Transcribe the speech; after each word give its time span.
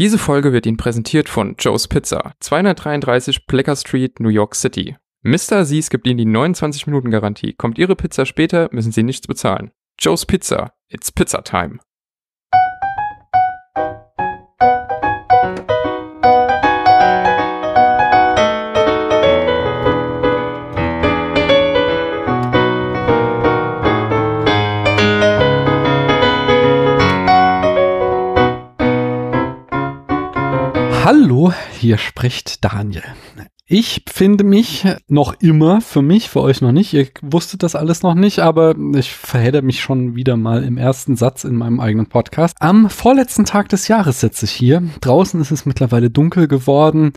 Diese 0.00 0.16
Folge 0.16 0.54
wird 0.54 0.64
Ihnen 0.64 0.78
präsentiert 0.78 1.28
von 1.28 1.56
Joe's 1.58 1.86
Pizza, 1.86 2.32
233 2.40 3.46
Plecker 3.46 3.76
Street, 3.76 4.18
New 4.18 4.30
York 4.30 4.54
City. 4.54 4.96
Mr. 5.20 5.58
Aziz 5.58 5.90
gibt 5.90 6.06
Ihnen 6.06 6.16
die 6.16 6.24
29 6.24 6.86
Minuten 6.86 7.10
Garantie. 7.10 7.52
Kommt 7.52 7.76
Ihre 7.76 7.96
Pizza 7.96 8.24
später, 8.24 8.70
müssen 8.72 8.92
Sie 8.92 9.02
nichts 9.02 9.26
bezahlen. 9.26 9.72
Joe's 9.98 10.24
Pizza, 10.24 10.72
it's 10.88 11.12
Pizza 11.12 11.44
Time. 11.44 11.80
Hier 31.78 31.96
spricht 31.96 32.64
Daniel. 32.64 33.02
Ich 33.66 34.02
finde 34.12 34.42
mich 34.42 34.84
noch 35.06 35.34
immer, 35.40 35.80
für 35.80 36.02
mich, 36.02 36.28
für 36.28 36.40
euch 36.40 36.60
noch 36.60 36.72
nicht, 36.72 36.92
ihr 36.92 37.06
wusstet 37.22 37.62
das 37.62 37.76
alles 37.76 38.02
noch 38.02 38.14
nicht, 38.14 38.40
aber 38.40 38.74
ich 38.96 39.12
verhedder 39.12 39.62
mich 39.62 39.80
schon 39.80 40.16
wieder 40.16 40.36
mal 40.36 40.64
im 40.64 40.76
ersten 40.76 41.14
Satz 41.14 41.44
in 41.44 41.54
meinem 41.54 41.78
eigenen 41.78 42.08
Podcast. 42.08 42.56
Am 42.58 42.90
vorletzten 42.90 43.44
Tag 43.44 43.68
des 43.68 43.86
Jahres 43.86 44.20
sitze 44.20 44.46
ich 44.46 44.50
hier. 44.50 44.82
Draußen 45.00 45.40
ist 45.40 45.52
es 45.52 45.66
mittlerweile 45.66 46.10
dunkel 46.10 46.48
geworden. 46.48 47.12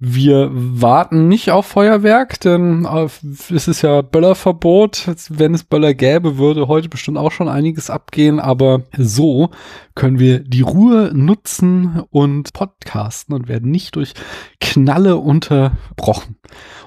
Wir 0.00 0.50
warten 0.52 1.26
nicht 1.26 1.50
auf 1.50 1.66
Feuerwerk, 1.66 2.38
denn 2.38 2.84
äh, 2.84 3.08
es 3.52 3.66
ist 3.66 3.82
ja 3.82 4.00
Böllerverbot. 4.00 5.10
Wenn 5.28 5.54
es 5.54 5.64
Böller 5.64 5.92
gäbe, 5.92 6.38
würde 6.38 6.68
heute 6.68 6.88
bestimmt 6.88 7.18
auch 7.18 7.32
schon 7.32 7.48
einiges 7.48 7.90
abgehen, 7.90 8.38
aber 8.38 8.84
so 8.96 9.50
können 9.96 10.20
wir 10.20 10.38
die 10.38 10.60
Ruhe 10.60 11.10
nutzen 11.12 12.04
und 12.10 12.52
podcasten 12.52 13.34
und 13.34 13.48
werden 13.48 13.72
nicht 13.72 13.96
durch 13.96 14.12
Knalle 14.60 15.16
unterbrochen. 15.16 16.36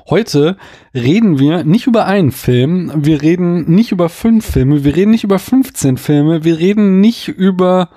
Heute 0.09 0.55
reden 0.95 1.37
wir 1.37 1.65
nicht 1.65 1.87
über 1.87 2.05
einen 2.05 2.31
Film, 2.31 2.93
wir 2.95 3.21
reden 3.21 3.69
nicht 3.69 3.91
über 3.91 4.07
fünf 4.07 4.45
Filme, 4.45 4.85
wir 4.85 4.95
reden 4.95 5.11
nicht 5.11 5.25
über 5.25 5.37
15 5.37 5.97
Filme, 5.97 6.45
wir 6.45 6.59
reden 6.59 7.01
nicht 7.01 7.27
über 7.27 7.89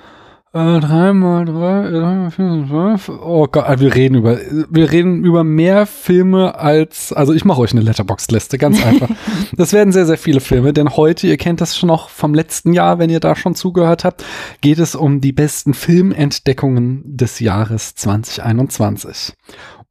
äh, 0.54 0.78
dreimal 0.78 1.44
drei, 1.44 1.90
drei, 1.90 2.30
vier, 2.30 2.64
zwölf. 2.68 3.08
Oh 3.08 3.48
Gott, 3.50 3.64
also 3.64 3.84
wir 3.84 3.94
reden 3.94 4.14
über, 4.14 4.38
wir 4.70 4.92
reden 4.92 5.24
über 5.24 5.42
mehr 5.42 5.84
Filme 5.84 6.54
als, 6.56 7.12
also 7.12 7.32
ich 7.32 7.44
mache 7.44 7.60
euch 7.60 7.72
eine 7.72 7.80
Letterbox-Liste, 7.80 8.56
ganz 8.56 8.84
einfach. 8.86 9.08
das 9.56 9.72
werden 9.72 9.92
sehr, 9.92 10.06
sehr 10.06 10.16
viele 10.16 10.38
Filme, 10.38 10.72
denn 10.72 10.90
heute, 10.90 11.26
ihr 11.26 11.38
kennt 11.38 11.60
das 11.60 11.76
schon 11.76 11.88
noch 11.88 12.08
vom 12.08 12.34
letzten 12.34 12.72
Jahr, 12.72 13.00
wenn 13.00 13.10
ihr 13.10 13.18
da 13.18 13.34
schon 13.34 13.56
zugehört 13.56 14.04
habt, 14.04 14.24
geht 14.60 14.78
es 14.78 14.94
um 14.94 15.20
die 15.20 15.32
besten 15.32 15.74
Filmentdeckungen 15.74 17.02
des 17.04 17.40
Jahres 17.40 17.96
2021. 17.96 19.32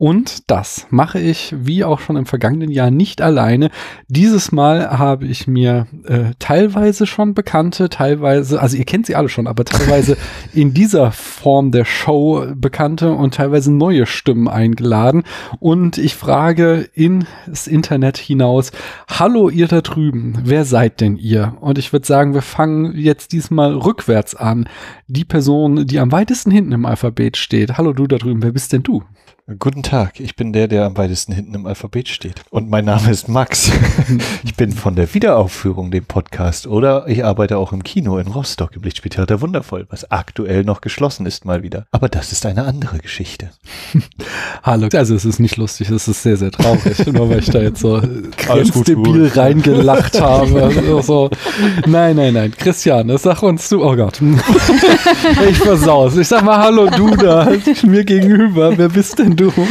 Und 0.04 0.52
das 0.52 0.88
mache 0.90 1.18
ich, 1.18 1.56
wie 1.58 1.86
auch 1.86 2.02
schon 2.02 2.18
im 2.18 2.26
vergangenen 2.26 2.70
Jahr, 2.70 2.92
nicht 2.92 3.22
alleine. 3.22 3.70
Dieses 4.10 4.52
Mal 4.52 5.00
habe 5.00 5.26
ich 5.26 5.48
mir 5.48 5.88
äh, 6.04 6.34
teilweise 6.40 7.08
schon 7.08 7.34
bekannte, 7.34 7.88
teilweise, 7.88 8.62
also 8.62 8.76
ihr 8.76 8.84
kennt 8.84 9.06
sie 9.06 9.16
alle 9.16 9.30
schon, 9.30 9.48
aber 9.48 9.64
teilweise 9.64 10.18
in 10.54 10.74
dieser 10.74 11.14
Form 11.14 11.72
der 11.72 11.86
Show 11.86 12.46
bekannte 12.54 13.14
und 13.14 13.36
teilweise 13.36 13.72
neue 13.72 14.06
Stimmen 14.06 14.50
eingeladen. 14.50 15.24
Und 15.62 15.98
ich 15.98 16.16
frage 16.16 16.90
ins 16.94 17.68
Internet 17.68 18.18
hinaus, 18.18 18.74
hallo 19.08 19.48
ihr 19.48 19.70
da 19.70 19.80
drüben, 19.80 20.38
wer 20.44 20.66
seid 20.66 21.00
denn 21.00 21.16
ihr? 21.16 21.56
Und 21.62 21.78
ich 21.78 21.94
würde 21.94 22.06
sagen, 22.06 22.34
wir 22.34 22.42
fangen 22.42 22.94
jetzt 22.98 23.32
diesmal 23.32 23.74
rückwärts 23.74 24.36
an. 24.36 24.68
Die 25.08 25.24
Person, 25.24 25.88
die 25.88 26.00
am 26.00 26.12
weitesten 26.12 26.52
hinten 26.52 26.74
im 26.74 26.86
Alphabet 26.86 27.38
steht. 27.38 27.78
Hallo 27.78 27.94
du 27.94 28.06
da 28.06 28.18
drüben, 28.18 28.44
wer 28.44 28.52
bist 28.52 28.74
denn 28.74 28.84
du? 28.84 29.02
Guten 29.60 29.84
Tag, 29.84 30.22
ich 30.22 30.38
bin 30.38 30.54
der, 30.54 30.70
der 30.70 30.86
am 30.86 30.96
weitesten 30.96 31.34
hinten 31.34 31.54
im 31.54 31.66
Alphabet 31.66 32.08
steht. 32.08 32.44
Und 32.50 32.70
mein 32.70 32.86
Name 32.86 33.12
ist 33.12 33.28
Max. 33.28 33.74
ich 34.46 34.56
bin 34.56 34.72
von 34.72 34.96
der 34.96 35.14
Wiederaufführung, 35.14 35.92
dem 35.92 36.06
Podcast. 36.06 36.66
Oder 36.66 37.10
ich 37.10 37.26
arbeite 37.26 37.58
auch 37.58 37.74
im 37.74 37.84
Kino 37.84 38.18
in 38.20 38.28
Rostock 38.28 38.74
im 38.78 38.84
Lichtspieltheater 38.84 39.42
Wundervoll, 39.42 39.86
was 39.90 40.10
aktuell 40.10 40.64
noch 40.64 40.80
geschlossen 40.80 41.26
ist 41.26 41.44
mal 41.44 41.62
wieder. 41.62 41.88
Aber 41.92 42.08
das 42.08 42.32
ist 42.32 42.46
eine 42.46 42.64
andere 42.64 43.00
Geschichte. 43.00 43.50
Hallo. 44.64 44.88
Also 44.94 45.14
es 45.14 45.26
ist 45.26 45.42
nicht 45.42 45.58
lustig, 45.58 45.90
es 45.90 46.08
ist 46.08 46.24
sehr, 46.24 46.38
sehr 46.38 46.52
traurig, 46.52 47.06
nur 47.12 47.30
weil 47.30 47.40
ich 47.40 47.50
da 47.50 47.60
jetzt 47.60 47.82
so 47.82 48.02
grenzdebil 48.38 49.28
reingelacht 49.28 50.22
habe. 50.22 50.64
Also 50.64 51.02
so. 51.02 51.30
Nein, 51.86 52.16
nein, 52.16 52.34
nein. 52.34 52.54
Christian, 52.58 53.12
sag 53.18 53.44
uns 53.44 53.68
du, 53.68 53.84
oh 53.84 53.94
Gott. 53.98 54.22
ich 55.50 55.58
versaus. 55.58 56.16
Ich 56.16 56.30
sag 56.30 56.46
mal 56.46 56.60
Hallo 56.60 56.90
du 56.90 57.14
da, 57.18 57.52
mir 57.84 58.06
gegenüber. 58.06 58.78
Wer 58.78 58.88
bist 58.88 59.20
denn 59.20 59.33
du? 59.36 59.52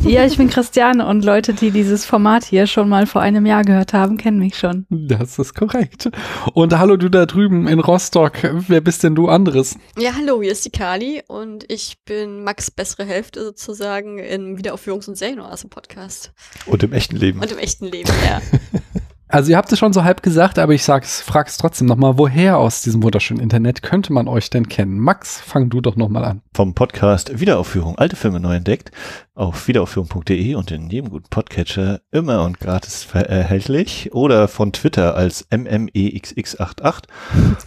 Ja, 0.00 0.24
ich 0.24 0.36
bin 0.36 0.48
Christiane 0.48 1.06
und 1.06 1.24
Leute, 1.24 1.54
die 1.54 1.70
dieses 1.70 2.04
Format 2.04 2.44
hier 2.44 2.66
schon 2.66 2.88
mal 2.88 3.06
vor 3.06 3.20
einem 3.20 3.46
Jahr 3.46 3.64
gehört 3.64 3.92
haben, 3.92 4.16
kennen 4.16 4.38
mich 4.38 4.56
schon. 4.58 4.86
Das 4.90 5.38
ist 5.38 5.54
korrekt. 5.54 6.10
Und 6.54 6.76
hallo 6.78 6.96
du 6.96 7.08
da 7.08 7.26
drüben 7.26 7.68
in 7.68 7.80
Rostock. 7.80 8.32
Wer 8.42 8.80
bist 8.80 9.02
denn 9.02 9.14
du 9.14 9.28
anderes? 9.28 9.76
Ja, 9.98 10.12
hallo, 10.16 10.42
hier 10.42 10.52
ist 10.52 10.64
die 10.64 10.70
Kali 10.70 11.22
und 11.28 11.64
ich 11.68 11.98
bin 12.04 12.44
Max 12.44 12.70
bessere 12.70 13.04
Hälfte 13.04 13.44
sozusagen 13.44 14.18
im 14.18 14.56
Wiederaufführungs- 14.56 15.08
und 15.08 15.16
Serienoase-Podcast. 15.16 16.32
Und 16.66 16.82
im 16.82 16.92
echten 16.92 17.16
Leben. 17.16 17.40
Und 17.40 17.52
im 17.52 17.58
echten 17.58 17.86
Leben, 17.86 18.10
ja. 18.26 18.40
Also 19.32 19.52
ihr 19.52 19.56
habt 19.56 19.70
es 19.70 19.78
schon 19.78 19.92
so 19.92 20.02
halb 20.02 20.24
gesagt, 20.24 20.58
aber 20.58 20.74
ich 20.74 20.82
sag's, 20.82 21.20
frag's 21.20 21.56
trotzdem 21.56 21.86
nochmal, 21.86 22.18
woher 22.18 22.58
aus 22.58 22.82
diesem 22.82 23.00
wunderschönen 23.04 23.40
Internet 23.40 23.80
könnte 23.80 24.12
man 24.12 24.26
euch 24.26 24.50
denn 24.50 24.68
kennen? 24.68 24.98
Max, 24.98 25.40
fang 25.40 25.70
du 25.70 25.80
doch 25.80 25.94
nochmal 25.94 26.24
an. 26.24 26.42
Vom 26.52 26.74
Podcast 26.74 27.38
Wiederaufführung, 27.38 27.96
alte 27.96 28.16
Filme 28.16 28.40
neu 28.40 28.56
entdeckt, 28.56 28.90
auf 29.36 29.68
wiederaufführung.de 29.68 30.56
und 30.56 30.72
in 30.72 30.90
jedem 30.90 31.10
guten 31.10 31.28
Podcatcher 31.30 32.00
immer 32.10 32.42
und 32.42 32.58
gratis 32.58 33.06
erhältlich 33.14 34.12
oder 34.12 34.48
von 34.48 34.72
Twitter 34.72 35.14
als 35.14 35.48
mmexx88 35.52 37.04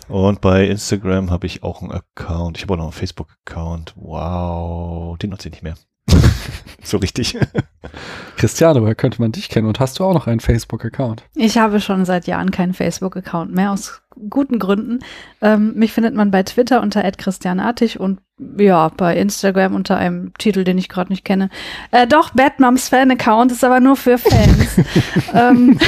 und 0.10 0.42
bei 0.42 0.68
Instagram 0.68 1.32
habe 1.32 1.48
ich 1.48 1.64
auch 1.64 1.82
einen 1.82 1.94
Account. 1.94 2.58
Ich 2.58 2.64
habe 2.64 2.74
auch 2.74 2.78
noch 2.78 2.84
einen 2.84 2.92
Facebook-Account. 2.92 3.94
Wow, 3.96 5.18
den 5.18 5.30
nutze 5.30 5.48
ich 5.48 5.54
nicht 5.54 5.64
mehr. 5.64 5.76
so 6.84 6.98
richtig. 6.98 7.38
Christiane, 8.38 8.82
woher 8.82 8.96
könnte 8.96 9.22
man 9.22 9.32
dich 9.32 9.50
kennen? 9.50 9.68
Und 9.68 9.80
hast 9.80 10.00
du 10.00 10.04
auch 10.04 10.14
noch 10.14 10.28
einen 10.28 10.40
Facebook-Account? 10.40 11.24
Ich 11.36 11.58
habe 11.58 11.80
schon 11.80 12.06
seit 12.06 12.28
Jahren 12.28 12.52
keinen 12.52 12.74
Facebook-Account 12.74 13.54
mehr, 13.54 13.72
aus 13.72 14.02
guten 14.30 14.60
Gründen. 14.60 15.00
Ähm, 15.42 15.74
mich 15.76 15.94
findet 15.94 16.14
man 16.14 16.32
bei 16.32 16.44
Twitter 16.44 16.82
unter 16.82 17.10
christianartig 17.12 18.00
und 18.00 18.20
ja, 18.58 18.90
bei 18.90 19.16
Instagram 19.16 19.76
unter 19.76 19.98
einem 19.98 20.34
Titel, 20.38 20.64
den 20.64 20.78
ich 20.78 20.90
gerade 20.90 21.12
nicht 21.12 21.24
kenne. 21.24 21.50
Äh, 21.92 22.08
doch, 22.08 22.32
Batmums 22.32 22.90
Fan-Account 22.90 23.52
ist 23.52 23.64
aber 23.64 23.80
nur 23.80 23.96
für 23.96 24.18
Fans. 24.18 24.78
ähm, 25.34 25.80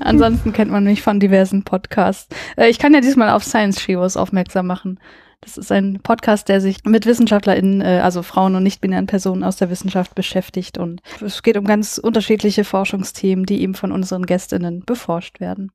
ansonsten 0.00 0.52
kennt 0.52 0.70
man 0.70 0.84
mich 0.84 1.02
von 1.02 1.20
diversen 1.20 1.64
Podcasts. 1.64 2.34
Äh, 2.56 2.68
ich 2.68 2.78
kann 2.78 2.94
ja 2.94 3.00
diesmal 3.00 3.30
auf 3.30 3.44
Science 3.44 3.80
Shivos 3.80 4.16
aufmerksam 4.16 4.66
machen. 4.66 4.98
Das 5.40 5.56
ist 5.56 5.70
ein 5.70 6.00
Podcast, 6.02 6.48
der 6.48 6.60
sich 6.60 6.78
mit 6.84 7.06
WissenschaftlerInnen, 7.06 7.80
äh, 7.80 8.00
also 8.02 8.22
Frauen 8.22 8.54
und 8.54 8.62
nicht-binären 8.62 9.06
Personen 9.06 9.44
aus 9.44 9.56
der 9.56 9.70
Wissenschaft 9.70 10.14
beschäftigt. 10.14 10.78
Und 10.78 11.02
es 11.20 11.42
geht 11.42 11.56
um 11.56 11.64
ganz 11.64 11.98
unterschiedliche 11.98 12.64
Forschungsthemen, 12.64 13.46
die 13.46 13.60
eben 13.60 13.74
von 13.74 13.92
unseren 13.92 14.26
GästInnen 14.26 14.84
beforscht 14.84 15.40
werden. 15.40 15.70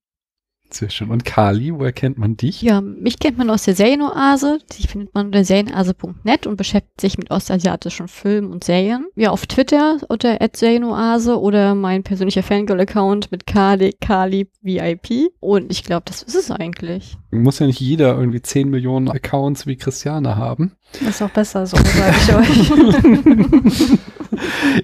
Sehr 0.74 0.90
schön. 0.90 1.10
Und 1.10 1.26
Kali, 1.26 1.74
woher 1.74 1.92
kennt 1.92 2.18
man 2.18 2.38
dich? 2.38 2.62
Ja, 2.62 2.82
mich 2.82 3.20
kennt 3.20 3.38
man 3.38 3.50
aus 3.50 3.64
der 3.64 3.76
Serienoase. 3.76 4.60
Die 4.78 4.88
findet 4.88 5.14
man 5.14 5.28
unter 5.28 5.44
serienoase.net 5.44 6.48
und 6.48 6.56
beschäftigt 6.56 7.02
sich 7.02 7.18
mit 7.18 7.30
ostasiatischen 7.30 8.08
Filmen 8.08 8.52
und 8.52 8.64
Serien. 8.64 9.08
Ja, 9.16 9.32
auf 9.32 9.48
Twitter 9.48 9.98
unter 10.08 10.38
serienoase 10.56 11.40
oder 11.40 11.76
mein 11.76 12.04
persönlicher 12.04 12.44
Fangirl-Account 12.44 13.32
mit 13.32 13.46
Kali, 13.46 13.96
Kali 14.00 14.48
VIP. 14.62 15.34
Und 15.40 15.72
ich 15.72 15.84
glaube, 15.84 16.04
das 16.06 16.24
ist 16.24 16.36
es 16.36 16.52
eigentlich. 16.52 17.18
Muss 17.32 17.60
ja 17.60 17.68
nicht 17.68 17.80
jeder 17.80 18.18
irgendwie 18.18 18.42
10 18.42 18.70
Millionen 18.70 19.10
Accounts 19.10 19.68
wie 19.68 19.76
Christiane 19.76 20.38
haben. 20.38 20.74
Ist 21.00 21.22
auch 21.22 21.30
besser 21.30 21.66
so, 21.66 21.78
sage 21.78 22.16
ich 22.22 22.36
euch. 22.36 24.00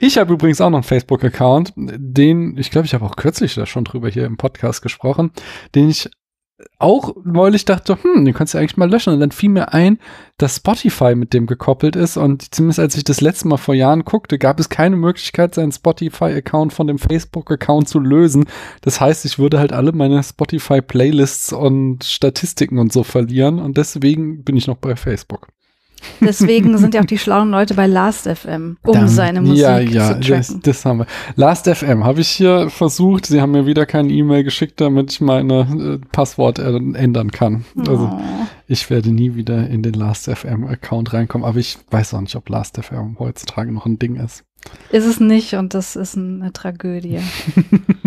Ich 0.01 0.17
habe 0.17 0.33
übrigens 0.33 0.61
auch 0.61 0.69
noch 0.69 0.79
einen 0.79 0.83
Facebook-Account, 0.83 1.73
den, 1.75 2.57
ich 2.57 2.69
glaube, 2.69 2.85
ich 2.85 2.93
habe 2.93 3.05
auch 3.05 3.15
kürzlich 3.15 3.55
da 3.55 3.65
schon 3.65 3.85
drüber 3.85 4.09
hier 4.09 4.25
im 4.25 4.37
Podcast 4.37 4.81
gesprochen, 4.81 5.31
den 5.73 5.89
ich 5.89 6.09
auch 6.79 7.15
neulich 7.23 7.65
dachte, 7.65 7.97
hm, 8.01 8.25
den 8.25 8.33
kannst 8.33 8.53
du 8.53 8.57
eigentlich 8.57 8.77
mal 8.77 8.89
löschen. 8.89 9.13
Und 9.13 9.19
dann 9.19 9.31
fiel 9.31 9.49
mir 9.49 9.73
ein, 9.73 9.99
dass 10.37 10.57
Spotify 10.57 11.13
mit 11.13 11.33
dem 11.33 11.45
gekoppelt 11.45 11.95
ist. 11.95 12.17
Und 12.17 12.53
zumindest 12.53 12.79
als 12.79 12.97
ich 12.97 13.03
das 13.03 13.21
letzte 13.21 13.47
Mal 13.47 13.57
vor 13.57 13.75
Jahren 13.75 14.05
guckte, 14.05 14.39
gab 14.39 14.59
es 14.59 14.69
keine 14.69 14.95
Möglichkeit, 14.95 15.53
seinen 15.53 15.71
Spotify-Account 15.71 16.73
von 16.73 16.87
dem 16.87 16.97
Facebook-Account 16.97 17.87
zu 17.87 17.99
lösen. 17.99 18.45
Das 18.81 18.99
heißt, 18.99 19.25
ich 19.25 19.37
würde 19.37 19.59
halt 19.59 19.71
alle 19.71 19.91
meine 19.91 20.23
Spotify-Playlists 20.23 21.53
und 21.53 22.03
Statistiken 22.03 22.79
und 22.79 22.91
so 22.91 23.03
verlieren. 23.03 23.59
Und 23.59 23.77
deswegen 23.77 24.43
bin 24.43 24.57
ich 24.57 24.65
noch 24.65 24.77
bei 24.77 24.95
Facebook. 24.95 25.47
Deswegen 26.21 26.77
sind 26.77 26.93
ja 26.93 27.01
auch 27.01 27.05
die 27.05 27.17
schlauen 27.17 27.49
Leute 27.51 27.73
bei 27.73 27.87
Last.fm, 27.87 28.77
um 28.83 28.93
Dann- 28.93 29.07
seine 29.07 29.41
Musik 29.41 29.57
ja, 29.61 29.79
ja, 29.79 30.07
zu 30.21 30.29
das, 30.29 30.47
tracken. 30.47 30.61
das 30.63 30.85
haben 30.85 30.99
wir. 30.99 31.05
Last.fm 31.35 32.03
habe 32.03 32.21
ich 32.21 32.29
hier 32.29 32.69
versucht. 32.69 33.25
Sie 33.25 33.41
haben 33.41 33.51
mir 33.51 33.65
wieder 33.65 33.85
keine 33.85 34.09
E-Mail 34.11 34.43
geschickt, 34.43 34.79
damit 34.81 35.11
ich 35.13 35.21
meine 35.21 35.99
äh, 36.01 36.07
Passwort 36.11 36.59
ändern 36.59 37.31
kann. 37.31 37.65
Also 37.77 38.09
Oh. 38.11 38.19
ich 38.67 38.89
werde 38.89 39.11
nie 39.11 39.35
wieder 39.35 39.67
in 39.67 39.83
den 39.83 39.93
Last.fm-Account 39.93 41.13
reinkommen, 41.13 41.45
aber 41.47 41.59
ich 41.59 41.77
weiß 41.91 42.13
auch 42.13 42.21
nicht, 42.21 42.35
ob 42.35 42.49
Last.fm 42.49 43.17
heutzutage 43.19 43.71
noch 43.71 43.85
ein 43.85 43.99
Ding 43.99 44.15
ist. 44.15 44.43
Ist 44.89 45.05
es 45.05 45.19
nicht 45.19 45.53
und 45.55 45.73
das 45.73 45.95
ist 45.95 46.17
eine 46.17 46.53
Tragödie. 46.53 47.19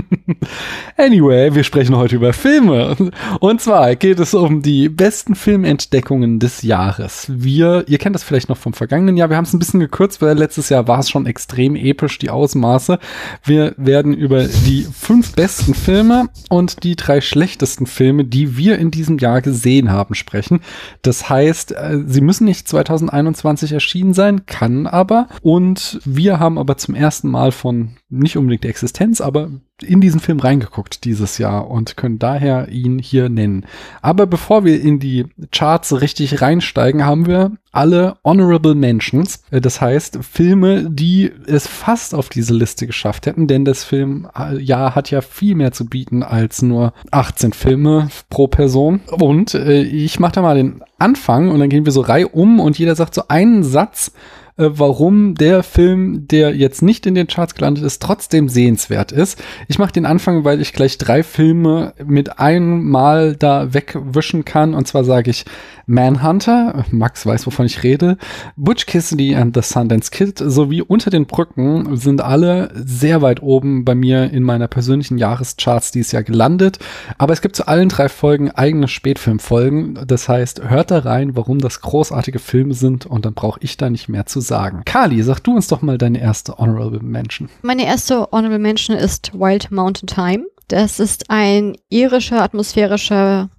Anyway, 0.97 1.55
wir 1.55 1.64
sprechen 1.64 1.97
heute 1.97 2.17
über 2.17 2.32
Filme. 2.32 2.97
Und 3.41 3.61
zwar 3.61 3.97
geht 3.97 4.20
es 4.20 4.35
um 4.35 4.62
die 4.62 4.88
besten 4.88 5.35
Filmentdeckungen 5.35 6.38
des 6.38 6.62
Jahres. 6.62 7.26
Wir, 7.29 7.85
ihr 7.88 7.99
kennt 7.99 8.14
das 8.14 8.23
vielleicht 8.23 8.49
noch 8.49 8.56
vom 8.56 8.75
vergangenen 8.75 9.17
Jahr, 9.17 9.31
wir 9.31 9.37
haben 9.37 9.44
es 9.44 9.52
ein 9.52 9.58
bisschen 9.58 9.81
gekürzt, 9.81 10.20
weil 10.20 10.37
letztes 10.37 10.69
Jahr 10.69 10.88
war 10.88 10.99
es 10.99 11.11
schon 11.11 11.26
extrem 11.26 11.76
episch, 11.76 12.19
die 12.19 12.31
Ausmaße. 12.31 12.99
Wir 13.44 13.75
werden 13.76 14.14
über 14.14 14.44
die 14.44 14.87
fünf 14.93 15.32
besten 15.32 15.75
Filme 15.75 16.29
und 16.49 16.85
die 16.85 16.97
drei 16.97 17.20
schlechtesten 17.20 17.87
Filme, 17.87 18.25
die 18.25 18.56
wir 18.56 18.79
in 18.79 18.91
diesem 18.91 19.19
Jahr 19.19 19.41
gesehen 19.41 19.91
haben, 19.91 20.14
sprechen. 20.14 20.61
Das 21.02 21.29
heißt, 21.29 21.73
äh, 21.73 21.99
sie 22.06 22.20
müssen 22.20 22.44
nicht 22.44 22.69
2021 22.69 23.73
erschienen 23.73 24.14
sein, 24.14 24.47
kann 24.47 24.87
aber. 24.87 25.29
Und 25.43 26.00
wir 26.05 26.39
haben 26.40 26.58
aber 26.58 26.76
zum 26.76 26.94
ersten 26.94 27.31
Mal 27.31 27.52
von 27.52 27.96
nicht 28.08 28.37
unbedingt 28.37 28.64
der 28.64 28.70
Existenz, 28.70 29.20
aber 29.20 29.50
in 29.82 30.00
diesen 30.00 30.20
Film 30.20 30.40
reingeguckt 30.40 31.04
dieses 31.04 31.38
Jahr 31.38 31.70
und 31.70 31.96
können 31.96 32.19
daher 32.19 32.69
ihn 32.69 32.98
hier 32.98 33.28
nennen. 33.28 33.64
Aber 34.02 34.26
bevor 34.26 34.64
wir 34.64 34.81
in 34.81 34.98
die 34.98 35.26
Charts 35.52 36.00
richtig 36.00 36.42
reinsteigen, 36.42 37.06
haben 37.06 37.26
wir 37.26 37.52
alle 37.72 38.16
Honorable 38.25 38.75
Mentions. 38.75 39.42
Äh, 39.50 39.60
Das 39.60 39.81
heißt, 39.81 40.19
Filme, 40.22 40.90
die 40.90 41.31
es 41.46 41.66
fast 41.66 42.14
auf 42.14 42.28
diese 42.28 42.54
Liste 42.54 42.87
geschafft 42.87 43.26
hätten, 43.26 43.46
denn 43.46 43.64
das 43.64 43.84
Filmjahr 43.84 44.94
hat 44.94 45.10
ja 45.10 45.20
viel 45.20 45.54
mehr 45.54 45.72
zu 45.72 45.87
bieten 45.87 46.22
als 46.22 46.62
nur 46.62 46.92
18 47.10 47.52
Filme 47.52 48.08
pro 48.28 48.48
Person. 48.48 49.00
Und 49.10 49.54
äh, 49.54 49.82
ich 49.82 50.19
mache 50.19 50.32
da 50.32 50.42
mal 50.42 50.56
den 50.56 50.82
Anfang 50.98 51.48
und 51.48 51.60
dann 51.60 51.70
gehen 51.70 51.84
wir 51.84 51.92
so 51.92 52.00
Reihe 52.00 52.28
um 52.28 52.60
und 52.60 52.78
jeder 52.78 52.94
sagt 52.96 53.14
so 53.14 53.22
einen 53.28 53.62
Satz, 53.62 54.12
äh, 54.60 54.78
warum 54.78 55.34
der 55.34 55.62
Film, 55.62 56.28
der 56.28 56.54
jetzt 56.54 56.82
nicht 56.82 57.06
in 57.06 57.14
den 57.14 57.26
Charts 57.26 57.54
gelandet 57.54 57.84
ist, 57.84 58.02
trotzdem 58.02 58.48
sehenswert 58.48 59.10
ist. 59.10 59.42
Ich 59.68 59.78
mache 59.78 59.92
den 59.92 60.06
Anfang, 60.06 60.44
weil 60.44 60.60
ich 60.60 60.72
gleich 60.72 60.98
drei 60.98 61.22
Filme 61.22 61.94
mit 62.04 62.38
einmal 62.38 63.36
da 63.36 63.72
wegwischen 63.72 64.44
kann. 64.44 64.74
Und 64.74 64.86
zwar 64.86 65.04
sage 65.04 65.30
ich 65.30 65.44
Manhunter, 65.86 66.84
Max 66.92 67.26
weiß, 67.26 67.46
wovon 67.46 67.66
ich 67.66 67.82
rede, 67.82 68.16
Butch 68.54 68.86
Cassidy 68.86 69.34
and 69.34 69.56
the 69.56 69.62
Sundance 69.62 70.10
Kid 70.12 70.38
sowie 70.38 70.82
Unter 70.82 71.10
den 71.10 71.26
Brücken 71.26 71.96
sind 71.96 72.20
alle 72.20 72.70
sehr 72.74 73.22
weit 73.22 73.42
oben 73.42 73.84
bei 73.84 73.96
mir 73.96 74.30
in 74.30 74.44
meiner 74.44 74.68
persönlichen 74.68 75.18
Jahrescharts 75.18 75.90
dieses 75.90 76.12
Jahr 76.12 76.22
gelandet. 76.22 76.78
Aber 77.18 77.32
es 77.32 77.40
gibt 77.40 77.56
zu 77.56 77.66
allen 77.66 77.88
drei 77.88 78.08
Folgen 78.08 78.52
eigene 78.52 78.86
Spätfilmfolgen. 78.86 79.98
Das 80.06 80.28
heißt, 80.28 80.68
hört 80.68 80.90
da 80.90 81.00
rein, 81.00 81.34
warum 81.34 81.58
das 81.58 81.80
großartige 81.80 82.38
Filme 82.38 82.74
sind 82.74 83.06
und 83.06 83.24
dann 83.24 83.34
brauche 83.34 83.58
ich 83.62 83.76
da 83.76 83.90
nicht 83.90 84.08
mehr 84.08 84.26
zu 84.26 84.40
sagen. 84.40 84.50
Kali, 84.85 85.23
sag 85.23 85.41
du 85.41 85.55
uns 85.55 85.69
doch 85.69 85.82
mal 85.82 85.99
deine 85.99 86.20
erste 86.20 86.58
Honorable 86.58 87.00
Mention. 87.00 87.49
Meine 87.62 87.87
erste 87.87 88.29
Honorable 88.32 88.58
Mention 88.58 88.97
ist 88.97 89.32
Wild 89.32 89.70
Mountain 89.70 90.06
Time. 90.06 90.44
Das 90.69 91.00
ist 91.00 91.31
ein 91.31 91.76
irischer, 91.88 92.43
atmosphärischer 92.43 93.50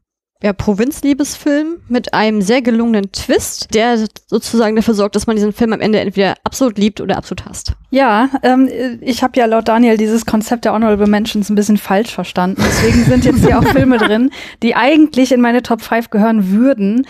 ja, 0.43 0.53
Provinzliebesfilm 0.53 1.81
mit 1.87 2.13
einem 2.13 2.41
sehr 2.41 2.61
gelungenen 2.61 3.11
Twist, 3.11 3.73
der 3.75 3.97
sozusagen 4.25 4.75
dafür 4.75 4.95
sorgt, 4.95 5.15
dass 5.15 5.27
man 5.27 5.35
diesen 5.35 5.53
Film 5.53 5.71
am 5.73 5.81
Ende 5.81 5.99
entweder 5.99 6.35
absolut 6.43 6.79
liebt 6.79 6.99
oder 6.99 7.17
absolut 7.17 7.45
hasst. 7.45 7.73
Ja, 7.91 8.29
ähm, 8.41 8.67
ich 9.01 9.21
habe 9.21 9.39
ja 9.39 9.45
laut 9.45 9.67
Daniel 9.67 9.97
dieses 9.97 10.25
Konzept 10.25 10.65
der 10.65 10.73
Honorable 10.73 11.07
Mentions 11.07 11.49
ein 11.49 11.55
bisschen 11.55 11.77
falsch 11.77 12.11
verstanden. 12.11 12.61
Deswegen 12.65 13.03
sind 13.05 13.25
jetzt 13.25 13.45
hier 13.45 13.59
auch 13.59 13.67
Filme 13.71 13.97
drin, 13.97 14.31
die 14.63 14.75
eigentlich 14.75 15.31
in 15.31 15.41
meine 15.41 15.61
Top 15.61 15.81
5 15.81 16.09
gehören 16.09 16.51
würden, 16.51 17.05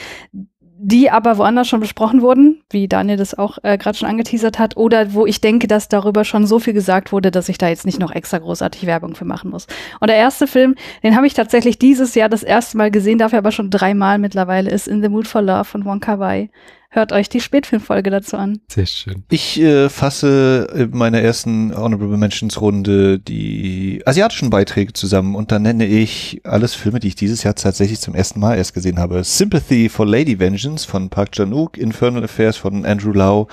die 0.83 1.11
aber 1.11 1.37
woanders 1.37 1.67
schon 1.67 1.79
besprochen 1.79 2.23
wurden, 2.23 2.63
wie 2.71 2.87
Daniel 2.87 3.15
das 3.15 3.37
auch 3.37 3.59
äh, 3.61 3.77
gerade 3.77 3.95
schon 3.95 4.09
angeteasert 4.09 4.57
hat, 4.57 4.77
oder 4.77 5.13
wo 5.13 5.27
ich 5.27 5.39
denke, 5.39 5.67
dass 5.67 5.89
darüber 5.89 6.25
schon 6.25 6.47
so 6.47 6.57
viel 6.57 6.73
gesagt 6.73 7.11
wurde, 7.11 7.29
dass 7.29 7.49
ich 7.49 7.59
da 7.59 7.69
jetzt 7.69 7.85
nicht 7.85 7.99
noch 7.99 8.11
extra 8.11 8.39
großartig 8.39 8.87
Werbung 8.87 9.13
für 9.13 9.25
machen 9.25 9.51
muss. 9.51 9.67
Und 9.99 10.09
der 10.09 10.17
erste 10.17 10.47
Film, 10.47 10.73
den 11.03 11.15
habe 11.15 11.27
ich 11.27 11.35
tatsächlich 11.35 11.77
dieses 11.77 12.15
Jahr 12.15 12.29
das 12.29 12.41
erste 12.41 12.77
Mal 12.77 12.89
gesehen, 12.89 13.19
dafür 13.19 13.37
aber 13.37 13.51
schon 13.51 13.69
dreimal 13.69 14.17
mittlerweile, 14.17 14.71
ist 14.71 14.87
In 14.87 15.03
the 15.03 15.09
Mood 15.09 15.27
for 15.27 15.43
Love 15.43 15.65
von 15.65 15.85
Wong 15.85 15.99
Kar 15.99 16.19
Wai. 16.19 16.49
Hört 16.93 17.13
euch 17.13 17.29
die 17.29 17.39
Spätfilmfolge 17.39 18.09
dazu 18.09 18.35
an. 18.35 18.59
Sehr 18.67 18.85
schön. 18.85 19.23
Ich 19.29 19.57
äh, 19.61 19.87
fasse 19.87 20.67
in 20.75 20.89
meiner 20.91 21.21
ersten 21.21 21.73
Honorable 21.73 22.17
Mentions 22.17 22.59
Runde 22.59 23.17
die 23.17 24.03
asiatischen 24.05 24.49
Beiträge 24.49 24.91
zusammen 24.91 25.35
und 25.35 25.53
dann 25.53 25.61
nenne 25.61 25.85
ich 25.85 26.41
alles 26.43 26.75
Filme, 26.75 26.99
die 26.99 27.07
ich 27.07 27.15
dieses 27.15 27.43
Jahr 27.43 27.55
tatsächlich 27.55 28.01
zum 28.01 28.13
ersten 28.13 28.41
Mal 28.41 28.57
erst 28.57 28.73
gesehen 28.73 28.99
habe. 28.99 29.23
Sympathy 29.23 29.87
for 29.87 30.05
Lady 30.05 30.37
Vengeance 30.37 30.85
von 30.85 31.09
Park 31.09 31.31
Chan-wook, 31.31 31.77
Infernal 31.77 32.25
Affairs 32.25 32.57
von 32.57 32.85
Andrew 32.85 33.13
Lau 33.13 33.47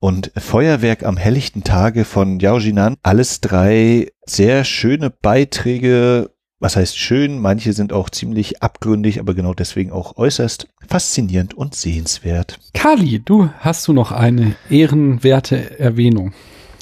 und 0.00 0.30
Feuerwerk 0.36 1.04
am 1.04 1.16
helllichten 1.16 1.64
Tage 1.64 2.04
von 2.04 2.38
Yao 2.38 2.58
Jinan. 2.58 2.96
Alles 3.02 3.40
drei 3.40 4.08
sehr 4.26 4.64
schöne 4.64 5.08
Beiträge. 5.08 6.33
Was 6.64 6.76
heißt 6.76 6.96
schön? 6.96 7.40
Manche 7.40 7.74
sind 7.74 7.92
auch 7.92 8.08
ziemlich 8.08 8.62
abgründig, 8.62 9.20
aber 9.20 9.34
genau 9.34 9.52
deswegen 9.52 9.92
auch 9.92 10.16
äußerst 10.16 10.66
faszinierend 10.88 11.52
und 11.52 11.74
sehenswert. 11.74 12.58
Kali, 12.72 13.20
du 13.22 13.50
hast 13.58 13.86
du 13.86 13.92
noch 13.92 14.12
eine 14.12 14.56
ehrenwerte 14.70 15.78
Erwähnung? 15.78 16.32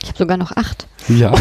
Ich 0.01 0.11
habe 0.11 0.19
sogar 0.19 0.37
noch 0.37 0.53
acht. 0.53 0.87
Ja, 1.09 1.35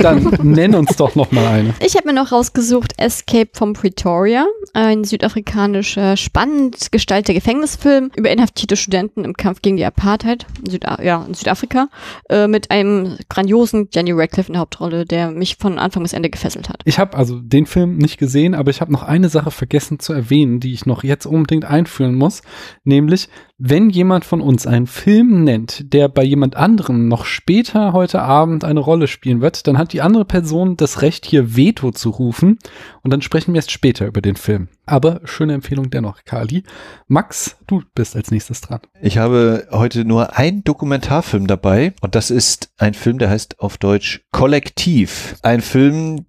dann, 0.00 0.30
dann 0.30 0.38
nenn 0.42 0.74
uns 0.74 0.96
doch 0.96 1.14
noch 1.14 1.30
mal 1.32 1.46
eine. 1.46 1.74
Ich 1.84 1.96
habe 1.96 2.06
mir 2.06 2.14
noch 2.14 2.32
rausgesucht 2.32 2.94
Escape 2.96 3.50
from 3.52 3.72
Pretoria, 3.72 4.46
ein 4.72 5.04
südafrikanischer, 5.04 6.16
spannend 6.16 6.92
gestalteter 6.92 7.34
Gefängnisfilm 7.34 8.10
über 8.16 8.30
inhaftierte 8.30 8.76
Studenten 8.76 9.24
im 9.24 9.34
Kampf 9.34 9.62
gegen 9.62 9.76
die 9.76 9.84
Apartheid 9.84 10.46
in, 10.64 10.70
Süda 10.70 11.02
ja, 11.02 11.24
in 11.26 11.34
Südafrika 11.34 11.88
äh, 12.28 12.46
mit 12.46 12.70
einem 12.70 13.16
grandiosen 13.28 13.88
Jenny 13.92 14.12
Radcliffe 14.12 14.48
in 14.48 14.54
der 14.54 14.60
Hauptrolle, 14.60 15.04
der 15.04 15.30
mich 15.30 15.56
von 15.56 15.78
Anfang 15.78 16.02
bis 16.02 16.12
Ende 16.12 16.30
gefesselt 16.30 16.68
hat. 16.68 16.80
Ich 16.84 16.98
habe 16.98 17.16
also 17.16 17.40
den 17.40 17.66
Film 17.66 17.98
nicht 17.98 18.18
gesehen, 18.18 18.54
aber 18.54 18.70
ich 18.70 18.80
habe 18.80 18.92
noch 18.92 19.02
eine 19.02 19.28
Sache 19.28 19.50
vergessen 19.50 19.98
zu 19.98 20.12
erwähnen, 20.12 20.60
die 20.60 20.72
ich 20.72 20.86
noch 20.86 21.02
jetzt 21.02 21.26
unbedingt 21.26 21.64
einführen 21.64 22.14
muss, 22.14 22.42
nämlich 22.84 23.28
wenn 23.58 23.90
jemand 23.90 24.24
von 24.24 24.40
uns 24.40 24.68
einen 24.68 24.86
Film 24.86 25.42
nennt, 25.42 25.92
der 25.92 26.08
bei 26.08 26.22
jemand 26.22 26.56
anderem 26.56 27.08
noch 27.08 27.24
später 27.24 27.92
heute 27.92 28.22
Abend 28.22 28.64
eine 28.68 28.80
Rolle 28.80 29.08
spielen 29.08 29.40
wird, 29.40 29.66
dann 29.66 29.78
hat 29.78 29.92
die 29.92 30.02
andere 30.02 30.24
Person 30.24 30.76
das 30.76 31.02
Recht, 31.02 31.26
hier 31.26 31.56
Veto 31.56 31.90
zu 31.90 32.10
rufen 32.10 32.58
und 33.02 33.12
dann 33.12 33.22
sprechen 33.22 33.52
wir 33.52 33.58
erst 33.58 33.72
später 33.72 34.06
über 34.06 34.20
den 34.20 34.36
Film. 34.36 34.68
Aber 34.86 35.20
schöne 35.24 35.54
Empfehlung 35.54 35.90
dennoch, 35.90 36.24
Kali. 36.24 36.62
Max, 37.06 37.56
du 37.66 37.82
bist 37.94 38.16
als 38.16 38.30
nächstes 38.30 38.60
dran. 38.60 38.80
Ich 39.00 39.18
habe 39.18 39.68
heute 39.70 40.04
nur 40.04 40.36
einen 40.36 40.64
Dokumentarfilm 40.64 41.46
dabei 41.46 41.94
und 42.00 42.14
das 42.14 42.30
ist 42.30 42.70
ein 42.78 42.94
Film, 42.94 43.18
der 43.18 43.30
heißt 43.30 43.60
auf 43.60 43.78
Deutsch 43.78 44.22
Kollektiv. 44.30 45.36
Ein 45.42 45.60
Film, 45.60 46.26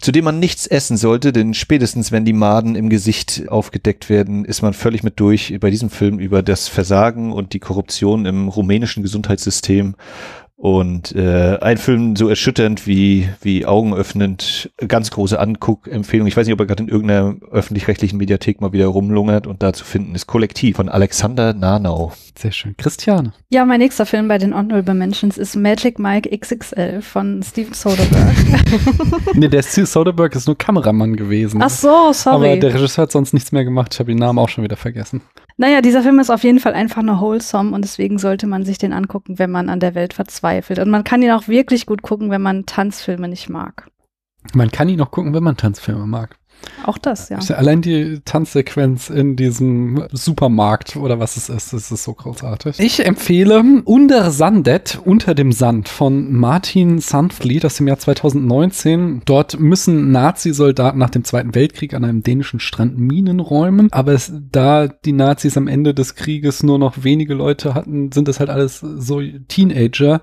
zu 0.00 0.12
dem 0.12 0.24
man 0.24 0.38
nichts 0.38 0.66
essen 0.66 0.96
sollte, 0.96 1.32
denn 1.32 1.54
spätestens 1.54 2.12
wenn 2.12 2.24
die 2.24 2.32
Maden 2.32 2.76
im 2.76 2.90
Gesicht 2.90 3.48
aufgedeckt 3.48 4.10
werden, 4.10 4.44
ist 4.44 4.62
man 4.62 4.74
völlig 4.74 5.02
mit 5.02 5.18
durch 5.18 5.56
bei 5.58 5.70
diesem 5.70 5.90
Film 5.90 6.18
über 6.18 6.42
das 6.42 6.68
Versagen 6.68 7.32
und 7.32 7.54
die 7.54 7.60
Korruption 7.60 8.26
im 8.26 8.48
rumänischen 8.48 9.02
Gesundheitssystem. 9.02 9.96
Und 10.58 11.14
äh, 11.14 11.58
ein 11.60 11.76
Film 11.76 12.16
so 12.16 12.30
erschütternd 12.30 12.86
wie, 12.86 13.28
wie 13.42 13.66
augenöffnend, 13.66 14.70
ganz 14.88 15.10
große 15.10 15.38
Anguckempfehlung. 15.38 16.26
Ich 16.26 16.36
weiß 16.36 16.46
nicht, 16.46 16.54
ob 16.54 16.60
er 16.60 16.66
gerade 16.66 16.82
in 16.82 16.88
irgendeiner 16.88 17.36
öffentlich-rechtlichen 17.50 18.16
Mediathek 18.16 18.62
mal 18.62 18.72
wieder 18.72 18.86
rumlungert 18.86 19.46
und 19.46 19.62
da 19.62 19.74
zu 19.74 19.84
finden 19.84 20.14
ist 20.14 20.26
Kollektiv 20.26 20.76
von 20.76 20.88
Alexander 20.88 21.52
Nanau. 21.52 22.12
Sehr 22.38 22.52
schön. 22.52 22.74
Christiane. 22.78 23.32
Ja, 23.50 23.66
mein 23.66 23.80
nächster 23.80 24.06
Film 24.06 24.28
bei 24.28 24.38
den 24.38 24.54
Honorable 24.54 24.94
Mentions 24.94 25.36
ist 25.36 25.56
Magic 25.56 25.98
Mike 25.98 26.36
XXL 26.36 27.02
von 27.02 27.42
Steven 27.42 27.74
Soderbergh. 27.74 28.34
nee, 29.34 29.48
der 29.48 29.62
Steve 29.62 29.86
Soderbergh 29.86 30.36
ist 30.36 30.46
nur 30.46 30.56
Kameramann 30.56 31.16
gewesen. 31.16 31.62
Ach 31.62 31.70
so, 31.70 32.12
sorry. 32.12 32.34
Aber 32.34 32.56
der 32.56 32.74
Regisseur 32.74 33.02
hat 33.02 33.12
sonst 33.12 33.34
nichts 33.34 33.52
mehr 33.52 33.64
gemacht. 33.64 33.92
Ich 33.92 34.00
habe 34.00 34.10
den 34.10 34.18
Namen 34.18 34.38
auch 34.38 34.48
schon 34.48 34.64
wieder 34.64 34.76
vergessen. 34.76 35.20
Naja, 35.58 35.80
dieser 35.80 36.02
Film 36.02 36.18
ist 36.18 36.28
auf 36.28 36.44
jeden 36.44 36.60
Fall 36.60 36.74
einfach 36.74 37.02
nur 37.02 37.20
wholesome 37.20 37.74
und 37.74 37.82
deswegen 37.82 38.18
sollte 38.18 38.46
man 38.46 38.64
sich 38.64 38.76
den 38.76 38.92
angucken, 38.92 39.38
wenn 39.38 39.50
man 39.50 39.70
an 39.70 39.80
der 39.80 39.94
Welt 39.94 40.12
verzweifelt. 40.12 40.78
Und 40.78 40.90
man 40.90 41.02
kann 41.02 41.22
ihn 41.22 41.30
auch 41.30 41.48
wirklich 41.48 41.86
gut 41.86 42.02
gucken, 42.02 42.30
wenn 42.30 42.42
man 42.42 42.66
Tanzfilme 42.66 43.26
nicht 43.26 43.48
mag. 43.48 43.88
Man 44.52 44.70
kann 44.70 44.88
ihn 44.90 45.00
auch 45.00 45.10
gucken, 45.10 45.32
wenn 45.32 45.42
man 45.42 45.56
Tanzfilme 45.56 46.06
mag. 46.06 46.36
Auch 46.84 46.98
das, 46.98 47.28
ja. 47.28 47.38
Allein 47.54 47.82
die 47.82 48.20
Tanzsequenz 48.24 49.10
in 49.10 49.36
diesem 49.36 50.04
Supermarkt 50.12 50.96
oder 50.96 51.18
was 51.18 51.36
es 51.36 51.48
ist, 51.48 51.72
das 51.72 51.90
ist 51.90 52.04
so 52.04 52.14
großartig. 52.14 52.78
Ich 52.78 53.04
empfehle 53.04 53.62
Under 53.84 54.30
Sandet, 54.30 55.00
Unter 55.04 55.34
dem 55.34 55.52
Sand 55.52 55.88
von 55.88 56.32
Martin 56.32 56.98
Sandfleet 56.98 57.64
aus 57.64 57.76
dem 57.76 57.88
Jahr 57.88 57.98
2019. 57.98 59.22
Dort 59.24 59.58
müssen 59.58 60.12
Nazi-Soldaten 60.12 60.98
nach 60.98 61.10
dem 61.10 61.24
Zweiten 61.24 61.54
Weltkrieg 61.54 61.94
an 61.94 62.04
einem 62.04 62.22
dänischen 62.22 62.60
Strand 62.60 62.98
Minen 62.98 63.40
räumen, 63.40 63.88
aber 63.92 64.12
es, 64.12 64.32
da 64.52 64.88
die 64.88 65.12
Nazis 65.12 65.56
am 65.56 65.68
Ende 65.68 65.94
des 65.94 66.14
Krieges 66.14 66.62
nur 66.62 66.78
noch 66.78 67.02
wenige 67.04 67.34
Leute 67.34 67.74
hatten, 67.74 68.12
sind 68.12 68.28
das 68.28 68.40
halt 68.40 68.50
alles 68.50 68.80
so 68.80 69.20
Teenager 69.48 70.22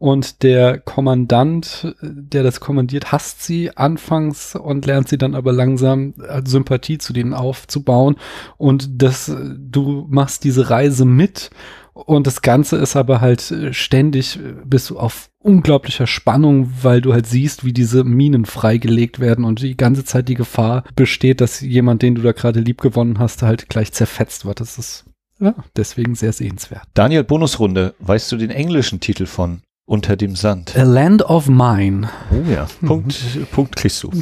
und 0.00 0.42
der 0.42 0.78
Kommandant, 0.78 1.94
der 2.00 2.42
das 2.42 2.58
kommandiert, 2.58 3.12
hasst 3.12 3.42
sie 3.42 3.76
anfangs 3.76 4.56
und 4.56 4.86
lernt 4.86 5.10
sie 5.10 5.18
dann 5.18 5.34
aber 5.34 5.52
langsam 5.52 6.14
äh, 6.26 6.40
Sympathie 6.42 6.96
zu 6.96 7.12
denen 7.12 7.34
aufzubauen. 7.34 8.16
Und 8.56 9.02
das, 9.02 9.30
du 9.58 10.06
machst 10.08 10.44
diese 10.44 10.70
Reise 10.70 11.04
mit. 11.04 11.50
Und 11.92 12.26
das 12.26 12.40
Ganze 12.40 12.78
ist 12.78 12.96
aber 12.96 13.20
halt 13.20 13.50
äh, 13.50 13.74
ständig, 13.74 14.38
äh, 14.38 14.54
bist 14.64 14.88
du 14.88 14.98
auf 14.98 15.28
unglaublicher 15.38 16.06
Spannung, 16.06 16.72
weil 16.80 17.02
du 17.02 17.12
halt 17.12 17.26
siehst, 17.26 17.66
wie 17.66 17.74
diese 17.74 18.02
Minen 18.02 18.46
freigelegt 18.46 19.20
werden 19.20 19.44
und 19.44 19.60
die 19.60 19.76
ganze 19.76 20.06
Zeit 20.06 20.30
die 20.30 20.34
Gefahr 20.34 20.84
besteht, 20.96 21.42
dass 21.42 21.60
jemand, 21.60 22.00
den 22.00 22.14
du 22.14 22.22
da 22.22 22.32
gerade 22.32 22.60
lieb 22.60 22.80
gewonnen 22.80 23.18
hast, 23.18 23.42
halt 23.42 23.68
gleich 23.68 23.92
zerfetzt 23.92 24.46
wird. 24.46 24.60
Das 24.60 24.78
ist 24.78 25.04
ja, 25.40 25.54
deswegen 25.76 26.14
sehr 26.14 26.32
sehenswert. 26.32 26.84
Daniel, 26.94 27.22
Bonusrunde. 27.24 27.94
Weißt 27.98 28.32
du 28.32 28.38
den 28.38 28.50
englischen 28.50 29.00
Titel 29.00 29.26
von 29.26 29.60
Unter 29.90 30.16
dem 30.16 30.36
Sand? 30.36 30.76
A 30.76 30.84
Land 30.84 31.24
of 31.28 31.48
Mine. 31.48 32.08
Oh 32.30 32.48
ja. 32.48 32.68
Punkt, 32.86 33.12
Punkt 33.50 33.74
kriegst 33.74 34.00
du. 34.04 34.12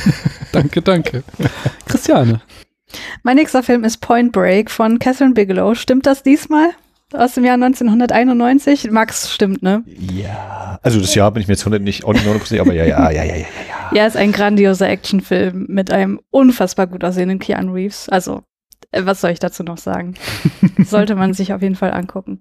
danke, 0.52 0.80
danke. 0.80 1.24
Christiane. 1.86 2.40
Mein 3.24 3.34
nächster 3.34 3.64
Film 3.64 3.82
ist 3.82 3.96
Point 3.96 4.30
Break 4.30 4.70
von 4.70 5.00
Catherine 5.00 5.34
Bigelow. 5.34 5.74
Stimmt 5.74 6.06
das 6.06 6.22
diesmal? 6.22 6.68
Aus 7.12 7.34
dem 7.34 7.44
Jahr 7.44 7.54
1991? 7.54 8.92
Max 8.92 9.32
stimmt, 9.32 9.60
ne? 9.60 9.82
Ja. 9.86 10.78
Also 10.84 11.00
das 11.00 11.12
Jahr 11.16 11.32
bin 11.32 11.40
ich 11.42 11.48
mir 11.48 11.54
jetzt 11.54 11.62
100 11.62 11.82
nicht, 11.82 12.04
auch 12.04 12.12
nicht 12.12 12.24
100%, 12.24 12.60
aber 12.60 12.72
ja, 12.72 12.84
ja, 12.84 13.10
ja, 13.10 13.24
ja, 13.24 13.34
ja, 13.34 13.36
ja. 13.38 13.46
Ja, 13.92 14.06
ist 14.06 14.16
ein 14.16 14.30
grandioser 14.30 14.88
Actionfilm 14.88 15.66
mit 15.68 15.90
einem 15.90 16.20
unfassbar 16.30 16.86
gut 16.86 17.02
aussehenden 17.02 17.40
Keanu 17.40 17.72
Reeves. 17.72 18.08
Also, 18.08 18.42
äh, 18.92 19.04
was 19.04 19.20
soll 19.20 19.32
ich 19.32 19.40
dazu 19.40 19.64
noch 19.64 19.78
sagen? 19.78 20.14
Sollte 20.78 21.16
man 21.16 21.34
sich 21.34 21.52
auf 21.52 21.60
jeden 21.60 21.74
Fall 21.74 21.90
angucken. 21.90 22.40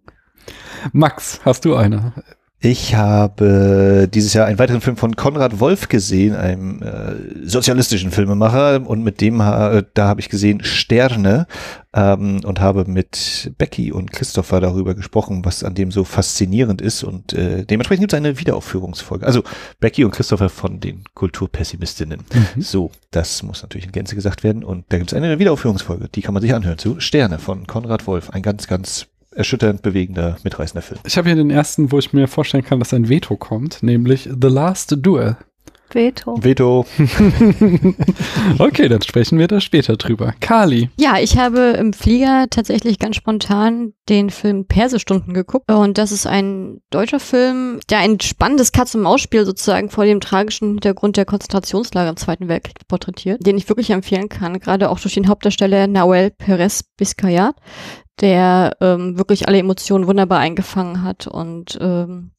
Max, 0.91 1.41
hast 1.43 1.65
du 1.65 1.75
eine? 1.75 2.13
Ich 2.60 2.96
habe 2.96 4.10
dieses 4.12 4.34
Jahr 4.34 4.48
einen 4.48 4.58
weiteren 4.58 4.82
Film 4.82 4.98
von 4.98 5.16
Konrad 5.16 5.60
Wolf 5.60 5.90
gesehen, 5.90 6.36
einem 6.36 6.82
äh, 6.82 7.48
sozialistischen 7.48 8.10
Filmemacher, 8.10 8.82
und 8.84 9.04
mit 9.04 9.22
dem 9.22 9.40
äh, 9.42 9.84
da 9.94 10.08
habe 10.08 10.22
ich 10.22 10.30
gesehen 10.30 10.64
Sterne 10.64 11.46
ähm, 11.94 12.42
und 12.44 12.60
habe 12.60 12.86
mit 12.86 13.54
Becky 13.60 13.92
und 13.92 14.12
Christopher 14.12 14.60
darüber 14.60 14.96
gesprochen, 14.96 15.46
was 15.46 15.64
an 15.64 15.76
dem 15.76 15.92
so 15.92 16.04
faszinierend 16.04 16.82
ist 16.82 17.04
und 17.04 17.32
äh, 17.34 17.64
dementsprechend 17.64 18.02
gibt 18.02 18.14
es 18.14 18.18
eine 18.18 18.40
Wiederaufführungsfolge. 18.40 19.28
Also 19.28 19.44
Becky 19.80 20.04
und 20.04 20.12
Christopher 20.12 20.50
von 20.50 20.80
den 20.80 21.04
Kulturpessimistinnen. 21.14 22.22
Mhm. 22.34 22.62
So, 22.62 22.90
das 23.12 23.44
muss 23.44 23.62
natürlich 23.62 23.86
in 23.86 23.92
Gänze 23.92 24.16
gesagt 24.16 24.44
werden 24.44 24.64
und 24.64 24.86
da 24.90 24.98
gibt 24.98 25.12
es 25.12 25.16
eine 25.16 25.38
Wiederaufführungsfolge, 25.38 26.10
die 26.10 26.22
kann 26.22 26.34
man 26.34 26.42
sich 26.42 26.56
anhören 26.56 26.80
zu 26.80 27.00
Sterne 27.00 27.38
von 27.38 27.68
Konrad 27.68 28.08
Wolf, 28.08 28.32
ein 28.32 28.42
ganz, 28.42 28.66
ganz 28.68 29.06
erschütternd 29.38 29.82
bewegender, 29.82 30.38
mitreißender 30.44 30.82
Film. 30.82 31.00
Ich 31.06 31.17
habe 31.17 31.29
hier 31.29 31.36
den 31.36 31.50
ersten, 31.51 31.91
wo 31.91 32.00
ich 32.00 32.13
mir 32.13 32.27
vorstellen 32.27 32.63
kann, 32.63 32.79
dass 32.79 32.94
ein 32.94 33.10
Veto 33.10 33.38
kommt, 33.38 33.84
nämlich 33.84 34.24
The 34.24 34.48
Last 34.48 34.96
Duel. 35.00 35.38
Veto. 35.94 36.44
Veto. 36.44 36.86
okay, 38.60 38.89
dann 38.89 39.01
sprechen 39.01 39.39
wir 39.39 39.48
da 39.48 39.62
später 39.62 39.96
drüber. 39.96 40.34
Kali. 40.39 40.89
Ja, 41.00 41.17
ich 41.20 41.38
habe 41.38 41.75
im 41.79 41.94
Flieger 41.94 42.48
tatsächlich 42.50 43.00
ganz 43.00 43.15
spontan 43.15 43.94
den 44.10 44.29
Film 44.29 44.65
Persestunden 44.65 45.34
geguckt. 45.34 45.72
Und 45.72 45.98
das 45.98 46.12
ist 46.12 46.27
ein 46.27 46.82
deutscher 46.89 47.20
Film, 47.20 47.79
der 47.89 48.00
ein 48.00 48.20
spannendes 48.20 48.72
Katz-und-Maus-Spiel 48.72 49.46
sozusagen 49.46 49.89
vor 49.89 50.06
dem 50.06 50.20
tragischen 50.20 50.72
Hintergrund 50.72 51.17
der 51.17 51.25
Konzentrationslager 51.25 52.10
im 52.10 52.17
Zweiten 52.17 52.48
Weltkrieg 52.50 52.88
porträtiert, 52.88 53.46
den 53.46 53.58
ich 53.58 53.70
wirklich 53.70 53.89
empfehlen 53.89 54.29
kann, 54.29 54.60
gerade 54.60 54.89
auch 54.89 55.00
durch 55.00 55.13
den 55.13 55.27
Hauptdarsteller 55.27 55.88
Nahuel 55.88 56.32
Perez 56.32 56.84
Biscayat, 56.98 57.56
der 58.21 58.77
ähm, 58.81 59.17
wirklich 59.17 59.47
alle 59.47 59.59
Emotionen 59.59 60.07
wunderbar 60.07 60.39
eingefangen 60.39 61.03
hat. 61.03 61.27
Und 61.27 61.77
ähm, 61.81 62.31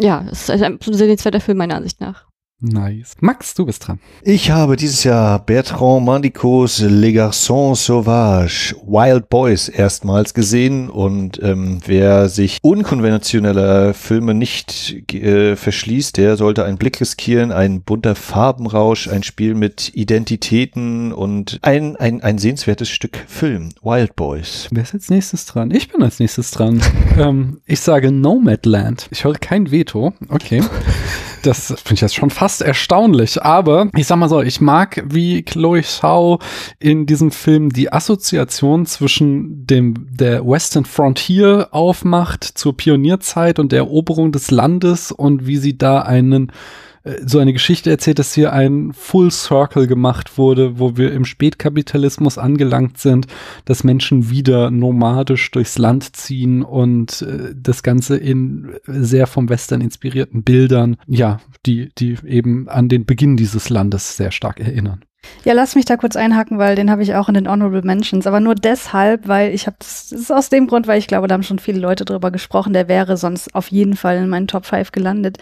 ja, 0.00 0.24
es 0.30 0.48
ist 0.48 0.62
ein 0.62 0.78
sehenswerter 0.80 1.40
Film 1.40 1.58
meiner 1.58 1.76
Ansicht 1.76 2.00
nach. 2.00 2.25
Nice. 2.58 3.12
Max, 3.20 3.52
du 3.52 3.66
bist 3.66 3.86
dran. 3.86 4.00
Ich 4.22 4.50
habe 4.50 4.76
dieses 4.76 5.04
Jahr 5.04 5.44
Bertrand 5.44 6.06
Mandicos 6.06 6.80
Les 6.80 7.12
Garçons 7.12 7.74
Sauvages, 7.74 8.74
Wild 8.86 9.28
Boys 9.28 9.68
erstmals 9.68 10.32
gesehen 10.32 10.88
und 10.88 11.38
ähm, 11.42 11.80
wer 11.84 12.30
sich 12.30 12.56
unkonventioneller 12.62 13.92
Filme 13.92 14.32
nicht 14.32 15.12
äh, 15.12 15.54
verschließt, 15.54 16.16
der 16.16 16.38
sollte 16.38 16.64
einen 16.64 16.78
Blick 16.78 16.98
riskieren, 16.98 17.52
ein 17.52 17.82
bunter 17.82 18.14
Farbenrausch, 18.14 19.08
ein 19.08 19.22
Spiel 19.22 19.54
mit 19.54 19.94
Identitäten 19.94 21.12
und 21.12 21.58
ein, 21.60 21.96
ein, 21.96 22.22
ein 22.22 22.38
sehenswertes 22.38 22.88
Stück 22.88 23.18
Film, 23.28 23.68
Wild 23.82 24.16
Boys. 24.16 24.68
Wer 24.70 24.84
ist 24.84 24.94
als 24.94 25.10
nächstes 25.10 25.44
dran? 25.44 25.70
Ich 25.72 25.92
bin 25.92 26.02
als 26.02 26.20
nächstes 26.20 26.52
dran. 26.52 26.80
ähm, 27.18 27.60
ich 27.66 27.80
sage 27.80 28.10
Nomadland. 28.10 29.08
Ich 29.10 29.24
höre 29.24 29.34
kein 29.34 29.70
Veto. 29.70 30.14
Okay. 30.30 30.62
Das 31.46 31.68
finde 31.68 31.94
ich 31.94 32.00
jetzt 32.00 32.16
schon 32.16 32.30
fast 32.30 32.60
erstaunlich. 32.60 33.40
Aber 33.40 33.88
ich 33.94 34.08
sag 34.08 34.16
mal 34.16 34.28
so, 34.28 34.42
ich 34.42 34.60
mag, 34.60 35.04
wie 35.06 35.42
Chloe 35.42 35.82
Zhao 35.82 36.40
in 36.80 37.06
diesem 37.06 37.30
Film 37.30 37.70
die 37.70 37.92
Assoziation 37.92 38.84
zwischen 38.84 39.64
dem, 39.64 40.08
der 40.10 40.44
Western 40.44 40.84
Frontier 40.84 41.68
aufmacht 41.70 42.42
zur 42.42 42.76
Pionierzeit 42.76 43.60
und 43.60 43.70
der 43.70 43.78
Eroberung 43.78 44.32
des 44.32 44.50
Landes 44.50 45.12
und 45.12 45.46
wie 45.46 45.58
sie 45.58 45.78
da 45.78 46.00
einen 46.00 46.50
so 47.24 47.38
eine 47.38 47.52
Geschichte 47.52 47.90
erzählt, 47.90 48.18
dass 48.18 48.34
hier 48.34 48.52
ein 48.52 48.92
Full 48.92 49.30
Circle 49.30 49.86
gemacht 49.86 50.38
wurde, 50.38 50.78
wo 50.78 50.96
wir 50.96 51.12
im 51.12 51.24
Spätkapitalismus 51.24 52.38
angelangt 52.38 52.98
sind, 52.98 53.26
dass 53.64 53.84
Menschen 53.84 54.30
wieder 54.30 54.70
nomadisch 54.70 55.50
durchs 55.52 55.78
Land 55.78 56.16
ziehen 56.16 56.62
und 56.62 57.22
äh, 57.22 57.54
das 57.54 57.82
Ganze 57.82 58.16
in 58.16 58.74
sehr 58.86 59.26
vom 59.26 59.48
Western 59.48 59.80
inspirierten 59.80 60.42
Bildern, 60.42 60.96
ja, 61.06 61.40
die, 61.64 61.90
die 61.96 62.16
eben 62.26 62.68
an 62.68 62.88
den 62.88 63.06
Beginn 63.06 63.36
dieses 63.36 63.70
Landes 63.70 64.16
sehr 64.16 64.32
stark 64.32 64.60
erinnern. 64.60 65.05
Ja, 65.44 65.52
lass 65.52 65.74
mich 65.74 65.84
da 65.84 65.96
kurz 65.96 66.16
einhaken, 66.16 66.58
weil 66.58 66.74
den 66.74 66.90
habe 66.90 67.02
ich 67.02 67.14
auch 67.14 67.28
in 67.28 67.34
den 67.34 67.48
Honorable 67.48 67.82
Mentions, 67.82 68.26
aber 68.26 68.40
nur 68.40 68.54
deshalb, 68.54 69.28
weil 69.28 69.54
ich 69.54 69.66
habe 69.66 69.76
das, 69.78 70.08
das 70.08 70.20
ist 70.20 70.32
aus 70.32 70.48
dem 70.48 70.66
Grund, 70.66 70.86
weil 70.86 70.98
ich 70.98 71.06
glaube, 71.06 71.28
da 71.28 71.34
haben 71.34 71.42
schon 71.42 71.58
viele 71.58 71.78
Leute 71.78 72.04
drüber 72.04 72.30
gesprochen, 72.30 72.72
der 72.72 72.88
wäre 72.88 73.16
sonst 73.16 73.54
auf 73.54 73.68
jeden 73.68 73.96
Fall 73.96 74.16
in 74.16 74.28
meinen 74.28 74.48
Top 74.48 74.66
5 74.66 74.92
gelandet. 74.92 75.38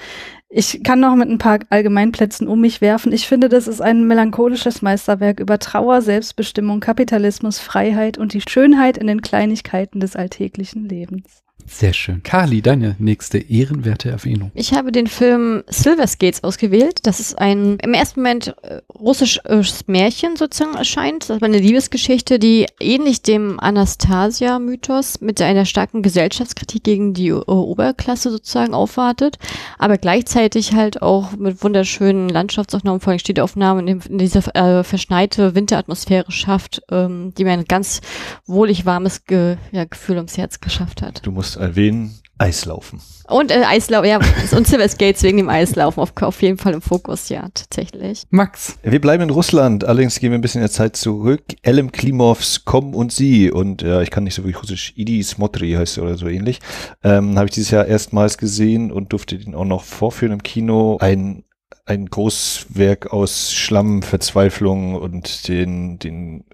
Ich 0.48 0.84
kann 0.84 1.00
noch 1.00 1.16
mit 1.16 1.28
ein 1.28 1.38
paar 1.38 1.58
Allgemeinplätzen 1.70 2.46
um 2.46 2.60
mich 2.60 2.80
werfen. 2.80 3.12
Ich 3.12 3.26
finde, 3.26 3.48
das 3.48 3.66
ist 3.66 3.80
ein 3.80 4.06
melancholisches 4.06 4.82
Meisterwerk 4.82 5.40
über 5.40 5.58
Trauer, 5.58 6.00
Selbstbestimmung, 6.00 6.80
Kapitalismus, 6.80 7.58
Freiheit 7.58 8.18
und 8.18 8.34
die 8.34 8.42
Schönheit 8.42 8.96
in 8.96 9.08
den 9.08 9.20
Kleinigkeiten 9.20 9.98
des 9.98 10.14
alltäglichen 10.14 10.88
Lebens. 10.88 11.42
Sehr 11.66 11.92
schön. 11.92 12.22
Kali, 12.22 12.62
deine 12.62 12.94
nächste 12.98 13.38
ehrenwerte 13.38 14.10
Erwähnung. 14.10 14.50
Ich 14.54 14.74
habe 14.74 14.92
den 14.92 15.06
Film 15.06 15.64
Silver 15.68 16.06
Skates 16.06 16.44
ausgewählt. 16.44 17.00
Das 17.06 17.20
ist 17.20 17.38
ein 17.38 17.78
im 17.82 17.94
ersten 17.94 18.20
Moment 18.20 18.54
äh, 18.62 18.80
russisches 18.94 19.86
Märchen 19.86 20.36
sozusagen 20.36 20.76
erscheint. 20.76 21.28
Das 21.28 21.36
ist 21.36 21.42
eine 21.42 21.58
Liebesgeschichte, 21.58 22.38
die 22.38 22.66
ähnlich 22.80 23.22
dem 23.22 23.58
Anastasia-Mythos 23.58 25.20
mit 25.20 25.40
einer 25.40 25.64
starken 25.64 26.02
Gesellschaftskritik 26.02 26.84
gegen 26.84 27.14
die 27.14 27.28
äh, 27.28 27.32
Oberklasse 27.32 28.30
sozusagen 28.30 28.74
aufwartet, 28.74 29.38
aber 29.78 29.98
gleichzeitig 29.98 30.74
halt 30.74 31.02
auch 31.02 31.32
mit 31.32 31.62
wunderschönen 31.64 32.28
Landschaftsaufnahmen, 32.28 33.00
vor 33.00 33.10
allem 33.10 33.18
Städteaufnahmen 33.18 33.88
in, 33.88 34.00
in 34.00 34.18
dieser 34.18 34.54
äh, 34.54 34.84
verschneite 34.84 35.54
Winteratmosphäre 35.54 36.30
schafft, 36.30 36.82
ähm, 36.90 37.32
die 37.36 37.44
mir 37.44 37.52
ein 37.52 37.64
ganz 37.64 38.00
wohlig 38.46 38.86
warmes 38.86 39.24
Ge 39.24 39.56
ja, 39.72 39.84
Gefühl 39.84 40.16
ums 40.16 40.36
Herz 40.36 40.60
geschafft 40.60 41.02
hat. 41.02 41.24
Du 41.24 41.30
musst 41.30 41.53
erwähnen, 41.56 42.18
Eislaufen. 42.36 43.00
Und 43.28 43.50
äh, 43.50 43.62
Eislaufen, 43.64 44.08
ja, 44.08 44.18
und 44.56 44.66
Silver 44.66 44.88
Skates 44.88 45.22
wegen 45.22 45.38
dem 45.38 45.48
Eislaufen 45.48 46.00
auf, 46.00 46.12
auf 46.20 46.42
jeden 46.42 46.58
Fall 46.58 46.74
im 46.74 46.82
Fokus, 46.82 47.28
ja, 47.28 47.48
tatsächlich. 47.54 48.24
Max. 48.30 48.76
Wir 48.82 49.00
bleiben 49.00 49.22
in 49.22 49.30
Russland, 49.30 49.84
allerdings 49.84 50.18
gehen 50.18 50.30
wir 50.30 50.38
ein 50.38 50.42
bisschen 50.42 50.60
in 50.60 50.66
der 50.66 50.72
Zeit 50.72 50.96
zurück. 50.96 51.42
Elem 51.62 51.92
Klimovs 51.92 52.64
Komm 52.64 52.94
und 52.94 53.12
Sie 53.12 53.50
und 53.50 53.82
ja, 53.82 54.02
ich 54.02 54.10
kann 54.10 54.24
nicht 54.24 54.34
so 54.34 54.42
wirklich 54.42 54.60
russisch, 54.60 54.92
Idi 54.96 55.22
Smotri 55.22 55.72
heißt 55.72 55.98
oder 55.98 56.16
so 56.16 56.26
ähnlich, 56.26 56.58
ähm, 57.02 57.36
habe 57.38 57.46
ich 57.46 57.54
dieses 57.54 57.70
Jahr 57.70 57.86
erstmals 57.86 58.36
gesehen 58.36 58.90
und 58.90 59.12
durfte 59.12 59.38
den 59.38 59.54
auch 59.54 59.64
noch 59.64 59.84
vorführen 59.84 60.32
im 60.32 60.42
Kino. 60.42 60.98
Ein 61.00 61.44
ein 61.86 62.06
Großwerk 62.06 63.12
aus 63.12 63.52
Schlamm, 63.52 64.02
Verzweiflung 64.02 64.94
und 64.94 65.48
den, 65.48 65.98
den 65.98 66.44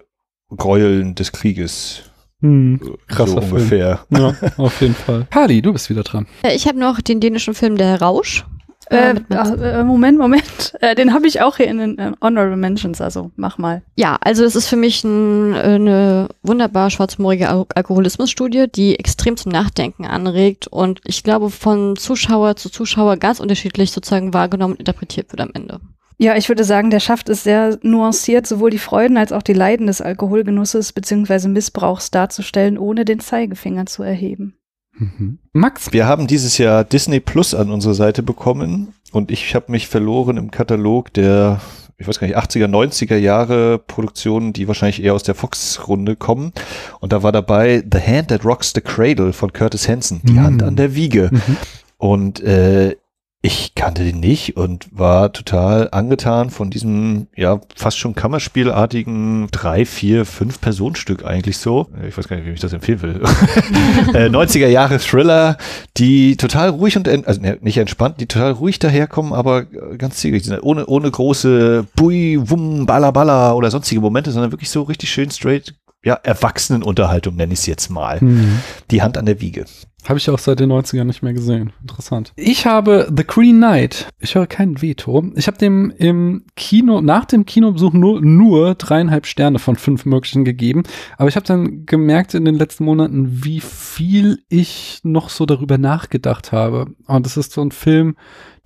Gräueln 0.49 1.15
des 1.15 1.31
Krieges. 1.31 2.10
Hm, 2.41 2.79
krasser 3.07 3.41
so 3.41 3.55
ungefähr. 3.55 3.99
Film. 4.09 4.21
Ja, 4.21 4.49
auf 4.57 4.81
jeden 4.81 4.95
Fall. 4.95 5.27
Kali, 5.29 5.61
du 5.61 5.73
bist 5.73 5.89
wieder 5.89 6.03
dran. 6.03 6.27
Ich 6.53 6.67
habe 6.67 6.79
noch 6.79 6.99
den 7.01 7.19
dänischen 7.19 7.53
Film 7.53 7.77
Der 7.77 8.01
Rausch. 8.01 8.45
Äh, 8.89 9.13
mit. 9.13 9.25
ach, 9.29 9.51
äh, 9.51 9.83
Moment, 9.83 10.17
Moment. 10.17 10.73
Äh, 10.81 10.95
den 10.95 11.13
habe 11.13 11.27
ich 11.27 11.41
auch 11.41 11.57
hier 11.57 11.67
in 11.67 11.77
den 11.77 11.99
äh, 11.99 12.11
Honorable 12.21 12.57
Mentions, 12.57 13.01
also 13.01 13.31
mach 13.35 13.57
mal. 13.57 13.83
Ja, 13.95 14.17
also 14.19 14.43
das 14.43 14.55
ist 14.55 14.67
für 14.67 14.75
mich 14.75 15.03
ein, 15.03 15.53
äh, 15.53 15.57
eine 15.59 16.29
wunderbar 16.41 16.89
schwarzmoorige 16.89 17.49
Al 17.49 17.65
Alkoholismusstudie, 17.75 18.65
die 18.67 18.97
extrem 18.97 19.37
zum 19.37 19.51
Nachdenken 19.51 20.05
anregt 20.05 20.67
und 20.67 21.01
ich 21.05 21.23
glaube 21.23 21.51
von 21.51 21.95
Zuschauer 21.95 22.55
zu 22.55 22.69
Zuschauer 22.69 23.17
ganz 23.17 23.39
unterschiedlich 23.39 23.91
sozusagen 23.91 24.33
wahrgenommen 24.33 24.73
und 24.73 24.79
interpretiert 24.79 25.31
wird 25.31 25.41
am 25.41 25.51
Ende. 25.53 25.79
Ja, 26.21 26.35
ich 26.37 26.49
würde 26.49 26.63
sagen, 26.63 26.91
der 26.91 26.99
schafft 26.99 27.29
es 27.29 27.43
sehr 27.43 27.79
nuanciert, 27.81 28.45
sowohl 28.45 28.69
die 28.69 28.77
Freuden 28.77 29.17
als 29.17 29.31
auch 29.31 29.41
die 29.41 29.53
Leiden 29.53 29.87
des 29.87 30.01
Alkoholgenusses 30.01 30.93
bzw. 30.93 31.47
Missbrauchs 31.47 32.11
darzustellen, 32.11 32.77
ohne 32.77 33.05
den 33.05 33.19
Zeigefinger 33.19 33.87
zu 33.87 34.03
erheben. 34.03 34.53
Mhm. 34.93 35.39
Max, 35.51 35.91
Wir 35.91 36.05
haben 36.05 36.27
dieses 36.27 36.59
Jahr 36.59 36.83
Disney 36.83 37.19
Plus 37.21 37.55
an 37.55 37.71
unsere 37.71 37.95
Seite 37.95 38.21
bekommen 38.21 38.93
und 39.11 39.31
ich 39.31 39.55
habe 39.55 39.71
mich 39.71 39.87
verloren 39.87 40.37
im 40.37 40.51
Katalog 40.51 41.11
der, 41.13 41.59
ich 41.97 42.07
weiß 42.07 42.19
gar 42.19 42.27
nicht, 42.27 42.37
80er, 42.37 42.67
90er 42.67 43.15
Jahre 43.15 43.79
Produktionen, 43.79 44.53
die 44.53 44.67
wahrscheinlich 44.67 45.01
eher 45.01 45.15
aus 45.15 45.23
der 45.23 45.33
Fox-Runde 45.33 46.15
kommen. 46.17 46.51
Und 46.99 47.13
da 47.13 47.23
war 47.23 47.31
dabei 47.31 47.83
The 47.91 47.99
Hand 47.99 48.27
That 48.27 48.45
Rocks 48.45 48.73
the 48.75 48.81
Cradle 48.81 49.33
von 49.33 49.53
Curtis 49.53 49.89
Hanson, 49.89 50.21
die 50.23 50.33
Mm. 50.33 50.43
Hand 50.43 50.61
an 50.61 50.75
der 50.75 50.93
Wiege. 50.93 51.29
Mhm. 51.31 51.57
Und 51.97 52.41
äh, 52.41 52.95
ich 53.43 53.73
kannte 53.73 54.03
den 54.03 54.19
nicht 54.19 54.55
und 54.55 54.87
war 54.91 55.33
total 55.33 55.89
angetan 55.91 56.51
von 56.51 56.69
diesem, 56.69 57.27
ja, 57.35 57.59
fast 57.75 57.97
schon 57.97 58.13
Kammerspielartigen 58.13 59.47
drei, 59.51 59.85
vier, 59.85 60.25
fünf 60.25 60.61
Personenstück 60.61 61.25
eigentlich 61.25 61.57
so. 61.57 61.87
Ich 62.07 62.15
weiß 62.15 62.27
gar 62.27 62.35
nicht, 62.35 62.45
wie 62.45 62.51
ich 62.51 62.59
das 62.59 62.73
empfehlen 62.73 63.01
will. 63.01 63.21
äh, 64.13 64.29
90er 64.29 64.67
Jahre 64.67 64.99
Thriller, 64.99 65.57
die 65.97 66.37
total 66.37 66.69
ruhig 66.69 66.95
und, 66.97 67.07
also 67.07 67.41
ne, 67.41 67.57
nicht 67.61 67.77
entspannt, 67.77 68.21
die 68.21 68.27
total 68.27 68.51
ruhig 68.51 68.77
daherkommen, 68.77 69.33
aber 69.33 69.61
äh, 69.61 69.97
ganz 69.97 70.17
zielgerichtet 70.17 70.53
sind. 70.53 70.63
Ohne, 70.63 70.85
ohne 70.85 71.09
große 71.09 71.87
Bui, 71.95 72.39
Wum, 72.43 72.85
Balla, 72.85 73.09
Balla 73.09 73.53
oder 73.53 73.71
sonstige 73.71 74.01
Momente, 74.01 74.31
sondern 74.31 74.51
wirklich 74.51 74.69
so 74.69 74.83
richtig 74.83 75.09
schön 75.09 75.31
straight, 75.31 75.73
ja, 76.03 76.15
Erwachsenenunterhaltung 76.15 77.35
nenne 77.35 77.53
ich 77.53 77.59
es 77.59 77.65
jetzt 77.67 77.89
mal. 77.89 78.19
Mhm. 78.21 78.59
Die 78.89 79.01
Hand 79.01 79.17
an 79.17 79.25
der 79.25 79.39
Wiege. 79.39 79.65
Habe 80.05 80.17
ich 80.17 80.27
auch 80.31 80.39
seit 80.39 80.59
den 80.59 80.71
90ern 80.71 81.03
nicht 81.03 81.21
mehr 81.21 81.33
gesehen. 81.33 81.73
Interessant. 81.79 82.33
Ich 82.35 82.65
habe 82.65 83.11
The 83.15 83.23
Green 83.23 83.57
Knight. 83.57 84.07
Ich 84.19 84.33
höre 84.33 84.47
kein 84.47 84.81
Veto. 84.81 85.25
Ich 85.35 85.45
habe 85.45 85.59
dem 85.59 85.93
im 85.95 86.45
Kino, 86.55 87.01
nach 87.01 87.25
dem 87.25 87.45
Kinobesuch 87.45 87.93
nur, 87.93 88.19
nur 88.19 88.73
dreieinhalb 88.73 89.27
Sterne 89.27 89.59
von 89.59 89.75
fünf 89.75 90.05
möglichen 90.05 90.43
gegeben. 90.43 90.83
Aber 91.17 91.29
ich 91.29 91.35
habe 91.35 91.45
dann 91.45 91.85
gemerkt 91.85 92.33
in 92.33 92.45
den 92.45 92.55
letzten 92.55 92.85
Monaten, 92.85 93.43
wie 93.43 93.59
viel 93.59 94.39
ich 94.49 95.01
noch 95.03 95.29
so 95.29 95.45
darüber 95.45 95.77
nachgedacht 95.77 96.51
habe. 96.51 96.87
Und 97.05 97.27
das 97.27 97.37
ist 97.37 97.51
so 97.51 97.61
ein 97.61 97.71
Film, 97.71 98.15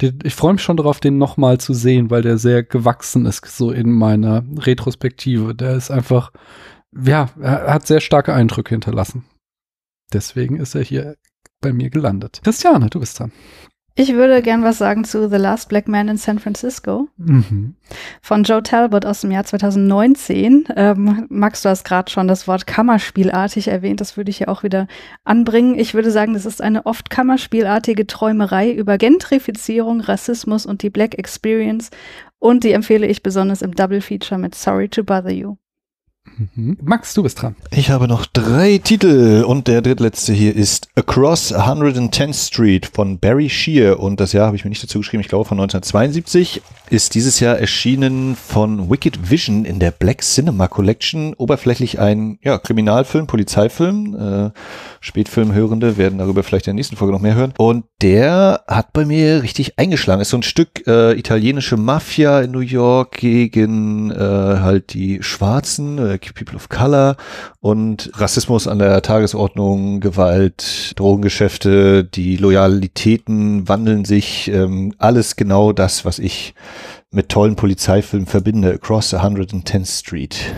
den, 0.02 0.20
ich 0.24 0.36
freue 0.36 0.54
mich 0.54 0.62
schon 0.62 0.78
darauf, 0.78 1.02
den 1.02 1.18
nochmal 1.18 1.58
zu 1.58 1.74
sehen, 1.74 2.10
weil 2.10 2.22
der 2.22 2.38
sehr 2.38 2.64
gewachsen 2.64 3.26
ist, 3.26 3.46
so 3.46 3.72
in 3.72 3.92
meiner 3.92 4.46
Retrospektive. 4.58 5.54
Der 5.54 5.76
ist 5.76 5.92
einfach, 5.92 6.32
ja, 7.00 7.30
er 7.42 7.74
hat 7.74 7.88
sehr 7.88 8.02
starke 8.02 8.34
Eindrücke 8.34 8.70
hinterlassen. 8.76 9.26
Deswegen 10.14 10.58
ist 10.58 10.76
er 10.76 10.82
hier 10.84 11.16
bei 11.62 11.74
mir 11.74 11.90
gelandet. 11.90 12.42
Christiane, 12.44 12.90
du 12.90 13.00
bist 13.00 13.20
dran. 13.20 13.32
Ich 13.98 14.12
würde 14.14 14.42
gern 14.42 14.62
was 14.62 14.78
sagen 14.78 15.06
zu 15.06 15.30
The 15.30 15.38
Last 15.38 15.70
Black 15.70 15.88
Man 15.88 16.10
in 16.10 16.18
San 16.18 16.38
Francisco 16.38 17.08
Mhm. 17.16 17.76
von 18.22 18.44
Joe 18.44 18.62
Talbot 18.62 19.06
aus 19.06 19.22
dem 19.22 19.32
Jahr 19.32 19.46
2019. 19.46 20.66
Ähm, 20.76 21.26
Max, 21.30 21.62
du 21.62 21.70
hast 21.70 21.86
gerade 21.86 22.12
schon 22.12 22.28
das 22.28 22.46
Wort 22.46 22.68
Kammerspielartig 22.68 23.70
erwähnt. 23.70 24.02
Das 24.02 24.18
würde 24.18 24.32
ich 24.32 24.38
hier 24.40 24.50
auch 24.50 24.64
wieder 24.64 24.88
anbringen. 25.24 25.80
Ich 25.80 25.94
würde 25.94 26.12
sagen, 26.12 26.34
das 26.34 26.46
ist 26.46 26.62
eine 26.62 26.86
oft 26.86 27.10
Kammerspielartige 27.10 28.06
Träumerei 28.06 28.70
über 28.72 28.98
Gentrifizierung, 28.98 30.02
Rassismus 30.02 30.66
und 30.66 30.82
die 30.84 30.90
Black 30.90 31.18
Experience. 31.18 31.90
Und 32.38 32.66
die 32.66 32.74
empfehle 32.74 33.08
ich 33.08 33.24
besonders 33.24 33.62
im 33.62 33.76
Double 33.76 34.02
Feature 34.02 34.40
mit 34.40 34.56
Sorry 34.56 34.90
to 34.90 35.06
Bother 35.06 35.32
You. 35.32 35.56
Mhm. 36.56 36.78
Max, 36.82 37.14
du 37.14 37.24
bist 37.24 37.42
dran. 37.42 37.56
Ich 37.72 37.90
habe 37.90 38.08
noch 38.08 38.26
drei 38.26 38.78
Titel 38.78 39.44
und 39.48 39.68
der 39.68 39.82
drittletzte 39.82 40.34
hier 40.34 40.56
ist 40.56 40.90
Across 40.96 41.54
110th 41.54 42.48
Street 42.48 42.86
von 42.94 43.20
Barry 43.20 43.50
Shear 43.50 44.00
und 44.00 44.20
das 44.20 44.34
Jahr 44.34 44.48
habe 44.48 44.56
ich 44.56 44.66
mir 44.66 44.70
nicht 44.70 44.84
dazu 44.84 45.00
geschrieben, 45.00 45.22
ich 45.22 45.30
glaube 45.30 45.46
von 45.46 45.58
1972, 45.60 46.62
ist 46.90 47.16
dieses 47.16 47.40
Jahr 47.40 47.58
erschienen 47.58 48.36
von 48.36 48.90
Wicked 48.90 49.32
Vision 49.32 49.66
in 49.66 49.80
der 49.80 49.92
Black 49.92 50.22
Cinema 50.22 50.68
Collection, 50.68 51.34
oberflächlich 51.36 52.00
ein 52.00 52.38
ja, 52.44 52.58
Kriminalfilm, 52.58 53.28
Polizeifilm, 53.28 54.16
äh, 54.16 54.60
Spätfilmhörende 55.00 55.98
werden 55.98 56.20
darüber 56.20 56.44
vielleicht 56.44 56.68
in 56.68 56.72
der 56.72 56.76
nächsten 56.76 56.98
Folge 56.98 57.14
noch 57.14 57.22
mehr 57.22 57.36
hören 57.36 57.54
und 57.58 57.86
der 58.02 58.64
hat 58.68 58.94
bei 58.94 59.06
mir 59.06 59.42
richtig 59.44 59.80
eingeschlagen, 59.80 60.22
ist 60.22 60.30
so 60.30 60.38
ein 60.38 60.44
Stück 60.44 60.86
äh, 60.86 61.18
italienische 61.18 61.78
Mafia 61.78 62.42
in 62.42 62.52
New 62.52 62.60
York 62.60 63.18
gegen 63.18 64.12
äh, 64.12 64.18
halt 64.18 64.94
die 64.94 65.24
Schwarzen, 65.24 66.15
äh, 66.16 66.34
People 66.34 66.56
of 66.56 66.70
Color 66.70 67.18
und 67.60 68.12
Rassismus 68.16 68.68
an 68.68 68.80
der 68.80 69.02
Tagesordnung, 69.02 70.00
Gewalt, 70.00 70.94
Drogengeschäfte, 70.96 72.04
die 72.04 72.38
Loyalitäten 72.38 73.68
wandeln 73.68 74.06
sich, 74.06 74.50
ähm, 74.50 74.94
alles 74.98 75.36
genau 75.36 75.72
das, 75.72 76.06
was 76.06 76.20
ich 76.20 76.54
mit 77.12 77.30
tollen 77.30 77.56
Polizeifilmen 77.56 78.28
verbinde, 78.28 78.74
Across 78.74 79.14
110th 79.14 80.00
Street. 80.00 80.54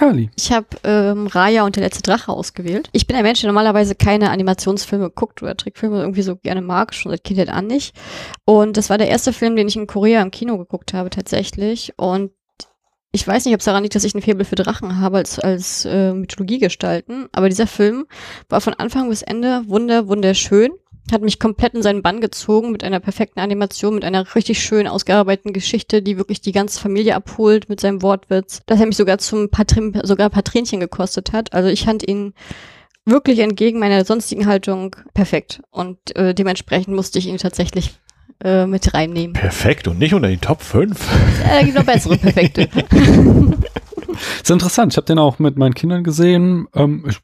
Kali. 0.00 0.30
Ich 0.34 0.50
habe 0.50 0.66
ähm, 0.82 1.26
Raya 1.26 1.66
und 1.66 1.76
der 1.76 1.82
letzte 1.82 2.00
Drache 2.00 2.32
ausgewählt. 2.32 2.88
Ich 2.92 3.06
bin 3.06 3.16
ein 3.16 3.22
Mensch, 3.22 3.42
der 3.42 3.48
normalerweise 3.48 3.94
keine 3.94 4.30
Animationsfilme 4.30 5.10
guckt 5.10 5.42
oder 5.42 5.54
Trickfilme 5.54 6.00
irgendwie 6.00 6.22
so 6.22 6.36
gerne 6.36 6.62
mag, 6.62 6.94
schon 6.94 7.10
seit 7.10 7.22
Kindheit 7.22 7.50
an 7.50 7.66
nicht. 7.66 7.94
Und 8.46 8.78
das 8.78 8.88
war 8.88 8.96
der 8.96 9.08
erste 9.08 9.34
Film, 9.34 9.56
den 9.56 9.68
ich 9.68 9.76
in 9.76 9.86
Korea 9.86 10.22
im 10.22 10.30
Kino 10.30 10.56
geguckt 10.56 10.94
habe 10.94 11.10
tatsächlich. 11.10 11.92
Und 11.98 12.30
ich 13.12 13.26
weiß 13.26 13.44
nicht, 13.44 13.54
ob 13.54 13.60
es 13.60 13.64
daran 13.64 13.82
liegt, 13.82 13.94
dass 13.94 14.04
ich 14.04 14.14
ein 14.14 14.22
Faible 14.22 14.44
für 14.44 14.54
Drachen 14.54 15.00
habe 15.00 15.18
als, 15.18 15.38
als 15.38 15.84
äh, 15.84 16.12
Mythologiegestalten, 16.12 17.28
aber 17.32 17.48
dieser 17.48 17.66
Film 17.66 18.06
war 18.48 18.60
von 18.60 18.74
Anfang 18.74 19.08
bis 19.08 19.22
Ende 19.22 19.62
wunder, 19.66 20.08
wunderschön. 20.08 20.70
Hat 21.10 21.22
mich 21.22 21.40
komplett 21.40 21.74
in 21.74 21.82
seinen 21.82 22.02
Bann 22.02 22.20
gezogen 22.20 22.70
mit 22.70 22.84
einer 22.84 23.00
perfekten 23.00 23.40
Animation, 23.40 23.96
mit 23.96 24.04
einer 24.04 24.32
richtig 24.36 24.62
schön 24.62 24.86
ausgearbeiteten 24.86 25.52
Geschichte, 25.52 26.02
die 26.02 26.18
wirklich 26.18 26.40
die 26.40 26.52
ganze 26.52 26.78
Familie 26.78 27.16
abholt 27.16 27.68
mit 27.68 27.80
seinem 27.80 28.02
Wortwitz. 28.02 28.60
Dass 28.66 28.78
er 28.78 28.86
mich 28.86 28.96
sogar 28.96 29.18
zum 29.18 29.48
paar, 29.48 29.66
Trin- 29.66 29.98
sogar 30.04 30.30
Tränchen 30.30 30.78
gekostet 30.78 31.32
hat. 31.32 31.52
Also 31.52 31.68
ich 31.68 31.84
fand 31.84 32.06
ihn 32.06 32.32
wirklich 33.06 33.40
entgegen 33.40 33.80
meiner 33.80 34.04
sonstigen 34.04 34.46
Haltung 34.46 34.94
perfekt. 35.12 35.62
Und 35.70 36.14
äh, 36.14 36.32
dementsprechend 36.32 36.94
musste 36.94 37.18
ich 37.18 37.26
ihn 37.26 37.38
tatsächlich 37.38 37.94
äh, 38.42 38.66
mit 38.66 38.92
reinnehmen. 38.94 39.34
Perfekt 39.34 39.88
und 39.88 39.98
nicht 39.98 40.14
unter 40.14 40.28
den 40.28 40.40
Top 40.40 40.62
5. 40.62 40.98
Äh, 41.44 41.48
da 41.48 41.62
gibt 41.62 41.76
noch 41.76 41.84
bessere 41.84 42.16
Perfekte. 42.16 42.68
Ist 44.42 44.50
interessant. 44.50 44.92
Ich 44.92 44.96
habe 44.96 45.06
den 45.06 45.18
auch 45.18 45.38
mit 45.38 45.56
meinen 45.56 45.74
Kindern 45.74 46.04
gesehen. 46.04 46.66
Ähm, 46.74 47.04
ich 47.08 47.18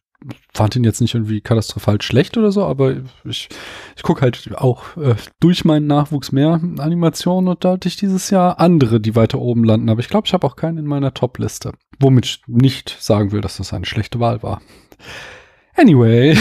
fand 0.54 0.76
ihn 0.76 0.84
jetzt 0.84 1.00
nicht 1.00 1.14
irgendwie 1.14 1.40
katastrophal 1.40 2.00
schlecht 2.00 2.36
oder 2.36 2.50
so, 2.50 2.64
aber 2.64 2.96
ich, 3.24 3.48
ich 3.96 4.02
gucke 4.02 4.22
halt 4.22 4.50
auch 4.56 4.96
äh, 4.96 5.14
durch 5.40 5.64
meinen 5.64 5.86
Nachwuchs 5.86 6.32
mehr 6.32 6.60
Animationen 6.78 7.48
und 7.48 7.64
da 7.64 7.72
hatte 7.72 7.88
ich 7.88 7.96
dieses 7.96 8.30
Jahr 8.30 8.58
andere, 8.58 9.00
die 9.00 9.14
weiter 9.14 9.38
oben 9.38 9.64
landen. 9.64 9.90
Aber 9.90 10.00
ich 10.00 10.08
glaube, 10.08 10.26
ich 10.26 10.32
habe 10.32 10.46
auch 10.46 10.56
keinen 10.56 10.78
in 10.78 10.86
meiner 10.86 11.14
Top-Liste. 11.14 11.72
Womit 11.98 12.26
ich 12.26 12.42
nicht 12.46 12.96
sagen 12.98 13.32
will, 13.32 13.40
dass 13.40 13.58
das 13.58 13.72
eine 13.72 13.86
schlechte 13.86 14.20
Wahl 14.20 14.42
war. 14.42 14.60
Anyway, 15.78 16.34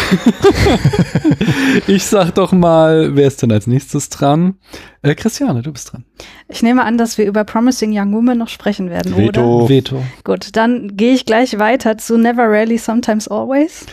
ich 1.88 2.06
sag 2.06 2.32
doch 2.36 2.54
mal, 2.54 3.16
wer 3.16 3.28
ist 3.28 3.42
denn 3.42 3.52
als 3.52 3.68
nächstes 3.68 4.08
dran? 4.08 4.56
Äh, 5.02 5.14
Christiane, 5.14 5.62
du 5.62 5.74
bist 5.74 5.92
dran. 5.92 6.06
Ich 6.48 6.64
nehme 6.64 6.84
an, 6.86 6.98
dass 6.98 7.18
wir 7.18 7.26
über 7.26 7.44
Promising 7.44 7.92
Young 7.94 8.14
Woman 8.14 8.38
noch 8.38 8.48
sprechen 8.48 8.90
werden, 8.90 9.14
oder? 9.14 9.26
Veto. 9.26 9.70
Veto. 9.70 10.04
Gut, 10.24 10.56
dann 10.56 10.96
gehe 10.96 11.14
ich 11.14 11.26
gleich 11.26 11.60
weiter 11.60 11.98
zu 11.98 12.18
Never 12.18 12.44
Rarely, 12.44 12.78
Sometimes 12.78 13.28
Always. 13.28 13.86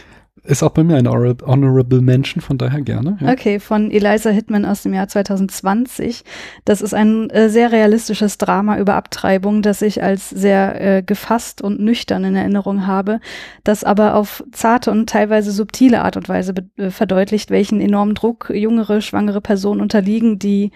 Ist 0.45 0.65
auch 0.65 0.71
bei 0.71 0.83
mir 0.83 0.97
ein 0.97 1.07
Honor- 1.09 1.37
Honorable 1.47 2.01
Mention, 2.01 2.41
von 2.41 2.59
daher 2.59 2.81
gerne. 2.81 3.17
Ja. 3.21 3.31
Okay, 3.31 3.61
von 3.61 3.93
Eliza 3.93 4.31
Hittman 4.31 4.65
aus 4.65 4.83
dem 4.83 4.93
Jahr 4.93 5.07
2020. 5.07 6.25
Das 6.65 6.83
ist 6.83 6.95
ein 6.95 7.31
äh, 7.31 7.49
sehr 7.49 7.71
realistisches 7.71 8.39
Drama 8.39 8.79
über 8.79 8.95
Abtreibung, 8.95 9.63
das 9.63 9.83
ich 9.83 10.03
als 10.03 10.31
sehr 10.31 10.81
äh, 10.81 11.03
gefasst 11.05 11.63
und 11.63 11.79
nüchtern 11.79 12.25
in 12.25 12.35
Erinnerung 12.35 12.89
habe, 12.89 13.21
das 13.63 13.85
aber 13.85 14.17
auf 14.17 14.43
zarte 14.51 14.91
und 14.91 15.09
teilweise 15.09 15.53
subtile 15.53 16.03
Art 16.03 16.17
und 16.17 16.29
Weise 16.29 16.55
äh, 16.77 16.91
verdeutlicht, 16.91 17.53
welchen 17.53 17.81
enormen 17.81 18.17
Druck 18.17 18.51
jüngere, 18.53 19.01
schwangere 19.01 19.41
Personen 19.41 19.81
unterliegen, 19.81 20.41
die 20.41 20.73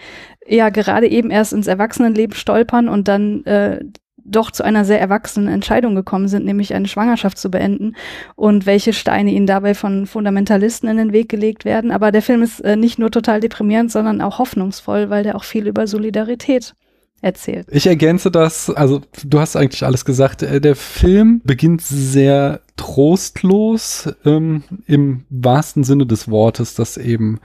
ja 0.47 0.69
gerade 0.69 1.07
eben 1.09 1.29
erst 1.29 1.51
ins 1.51 1.67
Erwachsenenleben 1.67 2.37
stolpern 2.37 2.87
und 2.87 3.09
dann 3.09 3.43
äh, 3.43 3.81
doch 4.27 4.51
zu 4.51 4.63
einer 4.63 4.85
sehr 4.85 4.99
erwachsenen 4.99 5.47
Entscheidung 5.47 5.95
gekommen 5.95 6.27
sind, 6.27 6.45
nämlich 6.45 6.73
eine 6.73 6.87
Schwangerschaft 6.87 7.37
zu 7.37 7.49
beenden 7.49 7.95
und 8.35 8.65
welche 8.65 8.93
Steine 8.93 9.31
ihnen 9.31 9.47
dabei 9.47 9.73
von 9.73 10.05
Fundamentalisten 10.05 10.89
in 10.89 10.97
den 10.97 11.13
Weg 11.13 11.29
gelegt 11.29 11.65
werden. 11.65 11.91
Aber 11.91 12.11
der 12.11 12.21
Film 12.21 12.43
ist 12.43 12.59
äh, 12.59 12.75
nicht 12.75 12.99
nur 12.99 13.09
total 13.09 13.39
deprimierend, 13.39 13.91
sondern 13.91 14.21
auch 14.21 14.39
hoffnungsvoll, 14.39 15.09
weil 15.09 15.23
der 15.23 15.35
auch 15.35 15.43
viel 15.43 15.67
über 15.67 15.87
Solidarität 15.87 16.73
erzählt. 17.21 17.67
Ich 17.71 17.87
ergänze 17.87 18.29
das, 18.29 18.69
also 18.69 19.01
du 19.23 19.39
hast 19.39 19.55
eigentlich 19.55 19.83
alles 19.83 20.05
gesagt. 20.05 20.43
Äh, 20.43 20.61
Der 20.61 20.75
Film 20.75 21.41
beginnt 21.43 21.81
sehr 21.81 22.61
trostlos, 22.75 24.09
ähm, 24.25 24.63
im 24.85 25.23
wahrsten 25.29 25.83
Sinne 25.83 26.05
des 26.05 26.29
Wortes, 26.29 26.75
dass 26.75 26.97
eben 26.97 27.39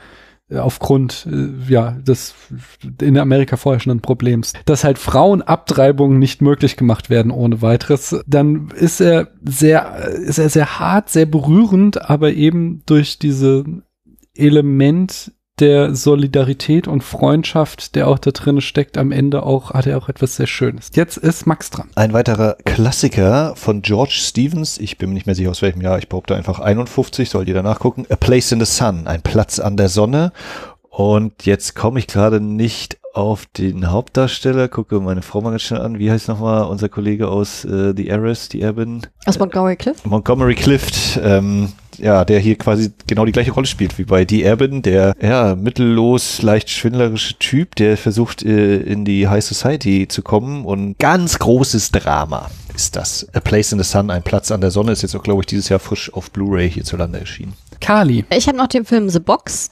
aufgrund 0.54 1.26
äh, 1.30 1.72
ja 1.72 1.92
des 1.92 2.34
in 3.00 3.18
Amerika 3.18 3.56
vorherrschenden 3.56 4.00
Problems, 4.00 4.52
dass 4.64 4.84
halt 4.84 4.98
Frauenabtreibungen 4.98 6.18
nicht 6.18 6.42
möglich 6.42 6.76
gemacht 6.76 7.10
werden 7.10 7.32
ohne 7.32 7.62
weiteres, 7.62 8.22
dann 8.26 8.68
ist 8.74 9.00
er 9.00 9.28
sehr 9.42 9.96
ist 10.08 10.38
er 10.38 10.48
sehr 10.48 10.78
hart, 10.78 11.08
sehr 11.08 11.26
berührend, 11.26 12.08
aber 12.10 12.32
eben 12.32 12.82
durch 12.86 13.18
diese 13.18 13.64
Element 14.34 15.32
der 15.62 15.94
Solidarität 15.94 16.88
und 16.88 17.04
Freundschaft, 17.04 17.94
der 17.94 18.08
auch 18.08 18.18
da 18.18 18.32
drin 18.32 18.60
steckt, 18.60 18.98
am 18.98 19.12
Ende 19.12 19.44
auch, 19.44 19.70
hat 19.70 19.86
er 19.86 19.96
auch 19.96 20.08
etwas 20.08 20.34
sehr 20.34 20.48
Schönes. 20.48 20.90
Jetzt 20.92 21.18
ist 21.18 21.46
Max 21.46 21.70
dran. 21.70 21.88
Ein 21.94 22.12
weiterer 22.12 22.56
Klassiker 22.64 23.54
von 23.54 23.80
George 23.80 24.16
Stevens, 24.16 24.78
ich 24.78 24.98
bin 24.98 25.10
mir 25.10 25.14
nicht 25.14 25.26
mehr 25.26 25.36
sicher 25.36 25.50
aus 25.50 25.62
welchem 25.62 25.80
Jahr, 25.80 25.98
ich 25.98 26.08
behaupte 26.08 26.34
einfach 26.34 26.58
51, 26.58 27.30
sollt 27.30 27.46
ihr 27.46 27.54
danach 27.54 27.78
gucken. 27.78 28.06
A 28.10 28.16
Place 28.16 28.50
in 28.50 28.58
the 28.58 28.66
Sun, 28.66 29.06
ein 29.06 29.22
Platz 29.22 29.60
an 29.60 29.76
der 29.76 29.88
Sonne. 29.88 30.32
Und 30.90 31.46
jetzt 31.46 31.76
komme 31.76 32.00
ich 32.00 32.08
gerade 32.08 32.40
nicht 32.40 32.98
auf 33.14 33.46
den 33.46 33.90
Hauptdarsteller, 33.90 34.68
gucke 34.68 35.00
meine 35.00 35.22
Frau 35.22 35.40
mal 35.40 35.50
ganz 35.50 35.62
schnell 35.62 35.80
an. 35.80 35.98
Wie 35.98 36.10
heißt 36.10 36.28
nochmal 36.28 36.64
unser 36.64 36.88
Kollege 36.88 37.28
aus 37.28 37.64
äh, 37.64 37.92
The 37.96 38.10
Heiress, 38.10 38.48
die 38.48 38.62
Erbin? 38.62 39.02
Aus 39.26 39.38
Montgomery 39.38 39.76
Cliff? 39.76 40.04
Montgomery 40.04 40.54
Clift, 40.54 41.20
ähm, 41.22 41.72
ja, 41.98 42.24
der 42.24 42.40
hier 42.40 42.56
quasi 42.56 42.92
genau 43.06 43.24
die 43.24 43.32
gleiche 43.32 43.52
Rolle 43.52 43.66
spielt 43.66 43.98
wie 43.98 44.04
bei 44.04 44.26
The 44.28 44.42
Erbin, 44.42 44.82
der 44.82 45.14
ja 45.20 45.54
mittellos, 45.54 46.42
leicht 46.42 46.70
schwindlerische 46.70 47.38
Typ, 47.38 47.76
der 47.76 47.96
versucht 47.96 48.42
äh, 48.42 48.76
in 48.76 49.04
die 49.04 49.28
High 49.28 49.44
Society 49.44 50.08
zu 50.08 50.22
kommen 50.22 50.64
und 50.64 50.98
ganz 50.98 51.38
großes 51.38 51.92
Drama 51.92 52.50
ist 52.74 52.96
das. 52.96 53.28
A 53.34 53.40
Place 53.40 53.72
in 53.72 53.78
the 53.78 53.84
Sun, 53.84 54.10
ein 54.10 54.22
Platz 54.22 54.50
an 54.50 54.60
der 54.60 54.70
Sonne, 54.70 54.92
ist 54.92 55.02
jetzt 55.02 55.14
auch, 55.14 55.22
glaube 55.22 55.42
ich, 55.42 55.46
dieses 55.46 55.68
Jahr 55.68 55.78
frisch 55.78 56.12
auf 56.14 56.30
Blu-ray 56.30 56.70
hierzulande 56.70 57.20
erschienen. 57.20 57.54
Kali. 57.80 58.24
Ich 58.30 58.46
habe 58.48 58.56
noch 58.56 58.68
den 58.68 58.84
Film 58.84 59.08
The 59.10 59.18
Box. 59.18 59.71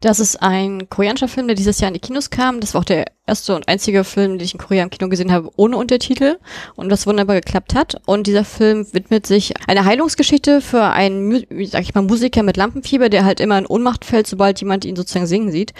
Das 0.00 0.20
ist 0.20 0.42
ein 0.42 0.88
koreanischer 0.88 1.28
Film, 1.28 1.46
der 1.46 1.56
dieses 1.56 1.80
Jahr 1.80 1.88
in 1.88 1.94
die 1.94 2.00
Kinos 2.00 2.30
kam. 2.30 2.60
Das 2.60 2.74
war 2.74 2.80
auch 2.80 2.84
der 2.84 3.06
erste 3.26 3.56
und 3.56 3.66
einzige 3.66 4.04
Film, 4.04 4.38
den 4.38 4.44
ich 4.44 4.54
in 4.54 4.60
Korea 4.60 4.84
im 4.84 4.90
Kino 4.90 5.08
gesehen 5.08 5.32
habe, 5.32 5.50
ohne 5.56 5.76
Untertitel 5.76 6.38
und 6.76 6.90
das 6.90 7.06
wunderbar 7.06 7.36
geklappt 7.36 7.74
hat. 7.74 8.00
Und 8.06 8.26
dieser 8.26 8.44
Film 8.44 8.86
widmet 8.92 9.26
sich 9.26 9.54
einer 9.68 9.84
Heilungsgeschichte 9.84 10.60
für 10.60 10.84
einen, 10.84 11.44
sag 11.64 11.82
ich 11.82 11.94
mal, 11.94 12.02
Musiker 12.02 12.42
mit 12.42 12.56
Lampenfieber, 12.56 13.08
der 13.08 13.24
halt 13.24 13.40
immer 13.40 13.58
in 13.58 13.66
Ohnmacht 13.66 14.04
fällt, 14.04 14.26
sobald 14.26 14.60
jemand 14.60 14.84
ihn 14.84 14.94
sozusagen 14.94 15.26
singen 15.26 15.50
sieht. 15.50 15.72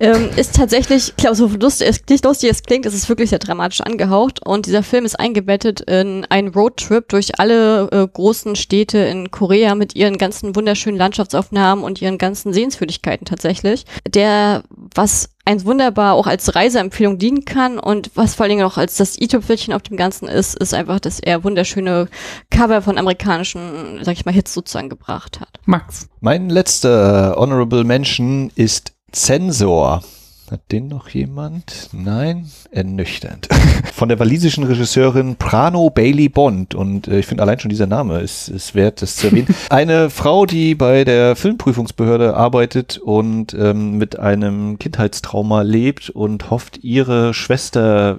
Ähm, 0.00 0.30
ist 0.36 0.56
tatsächlich, 0.56 1.08
ich 1.08 1.16
glaube, 1.16 1.36
so 1.36 1.46
lustig, 1.48 1.88
es, 1.88 2.00
nicht 2.08 2.24
lustig 2.24 2.50
es 2.50 2.62
klingt, 2.62 2.86
es 2.86 2.94
ist 2.94 3.08
wirklich 3.08 3.30
sehr 3.30 3.38
dramatisch 3.38 3.82
angehaucht. 3.82 4.44
Und 4.46 4.66
dieser 4.66 4.82
Film 4.82 5.04
ist 5.04 5.18
eingebettet 5.20 5.82
in 5.82 6.24
einen 6.30 6.48
Roadtrip 6.48 7.08
durch 7.08 7.38
alle 7.38 7.88
äh, 7.90 8.06
großen 8.06 8.56
Städte 8.56 8.98
in 8.98 9.30
Korea 9.30 9.74
mit 9.74 9.94
ihren 9.94 10.16
ganzen 10.16 10.56
wunderschönen 10.56 10.96
Landschaftsaufnahmen 10.96 11.84
und 11.84 12.00
ihren 12.00 12.16
ganzen 12.16 12.54
Sehenswürdigkeiten 12.54 13.26
tatsächlich. 13.26 13.63
Der, 14.08 14.62
was 14.94 15.30
eins 15.44 15.64
wunderbar 15.64 16.14
auch 16.14 16.26
als 16.26 16.54
Reiseempfehlung 16.54 17.18
dienen 17.18 17.44
kann 17.44 17.78
und 17.78 18.10
was 18.14 18.34
vor 18.34 18.44
allen 18.44 18.50
Dingen 18.50 18.64
auch 18.64 18.78
als 18.78 18.96
das 18.96 19.20
i-Tüpfelchen 19.20 19.74
auf 19.74 19.82
dem 19.82 19.96
Ganzen 19.96 20.28
ist, 20.28 20.54
ist 20.54 20.74
einfach, 20.74 21.00
dass 21.00 21.20
er 21.20 21.44
wunderschöne 21.44 22.08
Cover 22.50 22.82
von 22.82 22.98
amerikanischen, 22.98 24.00
sag 24.02 24.14
ich 24.14 24.24
mal, 24.24 24.32
Hits 24.32 24.54
sozusagen 24.54 24.88
gebracht 24.88 25.40
hat. 25.40 25.60
Max. 25.64 26.08
Mein 26.20 26.48
letzter 26.48 27.36
Honorable 27.36 27.84
Mention 27.84 28.50
ist 28.54 28.92
Zensor. 29.12 30.02
Hat 30.50 30.60
den 30.72 30.88
noch 30.88 31.08
jemand? 31.08 31.88
Nein? 31.92 32.50
Ernüchternd. 32.70 33.48
Von 33.94 34.10
der 34.10 34.18
walisischen 34.18 34.64
Regisseurin 34.64 35.36
Prano 35.36 35.88
Bailey 35.88 36.28
Bond. 36.28 36.74
Und 36.74 37.08
äh, 37.08 37.20
ich 37.20 37.26
finde 37.26 37.42
allein 37.42 37.58
schon 37.58 37.70
dieser 37.70 37.86
Name 37.86 38.20
ist, 38.20 38.48
ist 38.48 38.74
wert, 38.74 39.00
das 39.00 39.16
zu 39.16 39.28
erwähnen. 39.28 39.46
Eine 39.70 40.10
Frau, 40.10 40.44
die 40.44 40.74
bei 40.74 41.04
der 41.04 41.34
Filmprüfungsbehörde 41.34 42.36
arbeitet 42.36 42.98
und 42.98 43.54
ähm, 43.54 43.96
mit 43.96 44.18
einem 44.18 44.78
Kindheitstrauma 44.78 45.62
lebt 45.62 46.10
und 46.10 46.50
hofft, 46.50 46.84
ihre 46.84 47.32
Schwester, 47.32 48.18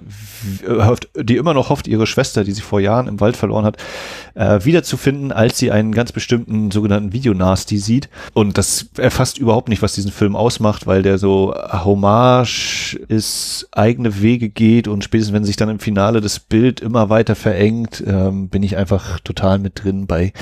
äh, 0.66 0.84
hofft, 0.84 1.08
die 1.14 1.36
immer 1.36 1.54
noch 1.54 1.70
hofft, 1.70 1.86
ihre 1.86 2.08
Schwester, 2.08 2.42
die 2.42 2.52
sie 2.52 2.60
vor 2.60 2.80
Jahren 2.80 3.06
im 3.06 3.20
Wald 3.20 3.36
verloren 3.36 3.64
hat, 3.64 3.76
äh, 4.34 4.64
wiederzufinden, 4.64 5.30
als 5.30 5.58
sie 5.58 5.70
einen 5.70 5.92
ganz 5.92 6.10
bestimmten 6.10 6.72
sogenannten 6.72 7.12
Videonasty 7.12 7.78
sieht. 7.78 8.08
Und 8.32 8.58
das 8.58 8.86
erfasst 8.98 9.38
überhaupt 9.38 9.68
nicht, 9.68 9.80
was 9.80 9.94
diesen 9.94 10.10
Film 10.10 10.34
ausmacht, 10.34 10.88
weil 10.88 11.04
der 11.04 11.18
so 11.18 11.54
Hommage 11.54 12.15
ist, 13.08 13.68
eigene 13.72 14.20
Wege 14.20 14.48
geht 14.48 14.88
und 14.88 15.04
spätestens 15.04 15.34
wenn 15.34 15.44
sich 15.44 15.56
dann 15.56 15.68
im 15.68 15.78
Finale 15.78 16.20
das 16.20 16.40
Bild 16.40 16.80
immer 16.80 17.08
weiter 17.10 17.34
verengt, 17.34 18.02
ähm, 18.06 18.48
bin 18.48 18.62
ich 18.62 18.76
einfach 18.76 19.20
total 19.20 19.58
mit 19.58 19.84
drin 19.84 20.06
bei 20.06 20.32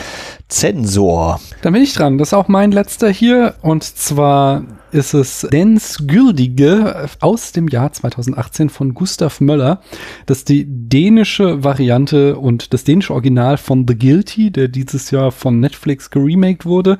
Zensor. 0.48 1.40
Dann 1.62 1.72
bin 1.72 1.82
ich 1.82 1.94
dran. 1.94 2.18
Das 2.18 2.28
ist 2.28 2.34
auch 2.34 2.48
mein 2.48 2.72
letzter 2.72 3.08
hier. 3.10 3.54
Und 3.62 3.82
zwar 3.84 4.64
ist 4.94 5.12
es 5.12 5.46
Dens 5.52 6.06
Güldige 6.06 7.08
aus 7.20 7.50
dem 7.50 7.66
Jahr 7.66 7.92
2018 7.92 8.70
von 8.70 8.94
Gustav 8.94 9.40
Möller. 9.40 9.80
Das 10.26 10.38
ist 10.38 10.48
die 10.48 10.64
dänische 10.68 11.64
Variante 11.64 12.36
und 12.36 12.72
das 12.72 12.84
dänische 12.84 13.12
Original 13.12 13.56
von 13.56 13.86
The 13.88 13.98
Guilty, 13.98 14.52
der 14.52 14.68
dieses 14.68 15.10
Jahr 15.10 15.32
von 15.32 15.58
Netflix 15.58 16.10
geremaked 16.10 16.64
wurde. 16.64 16.98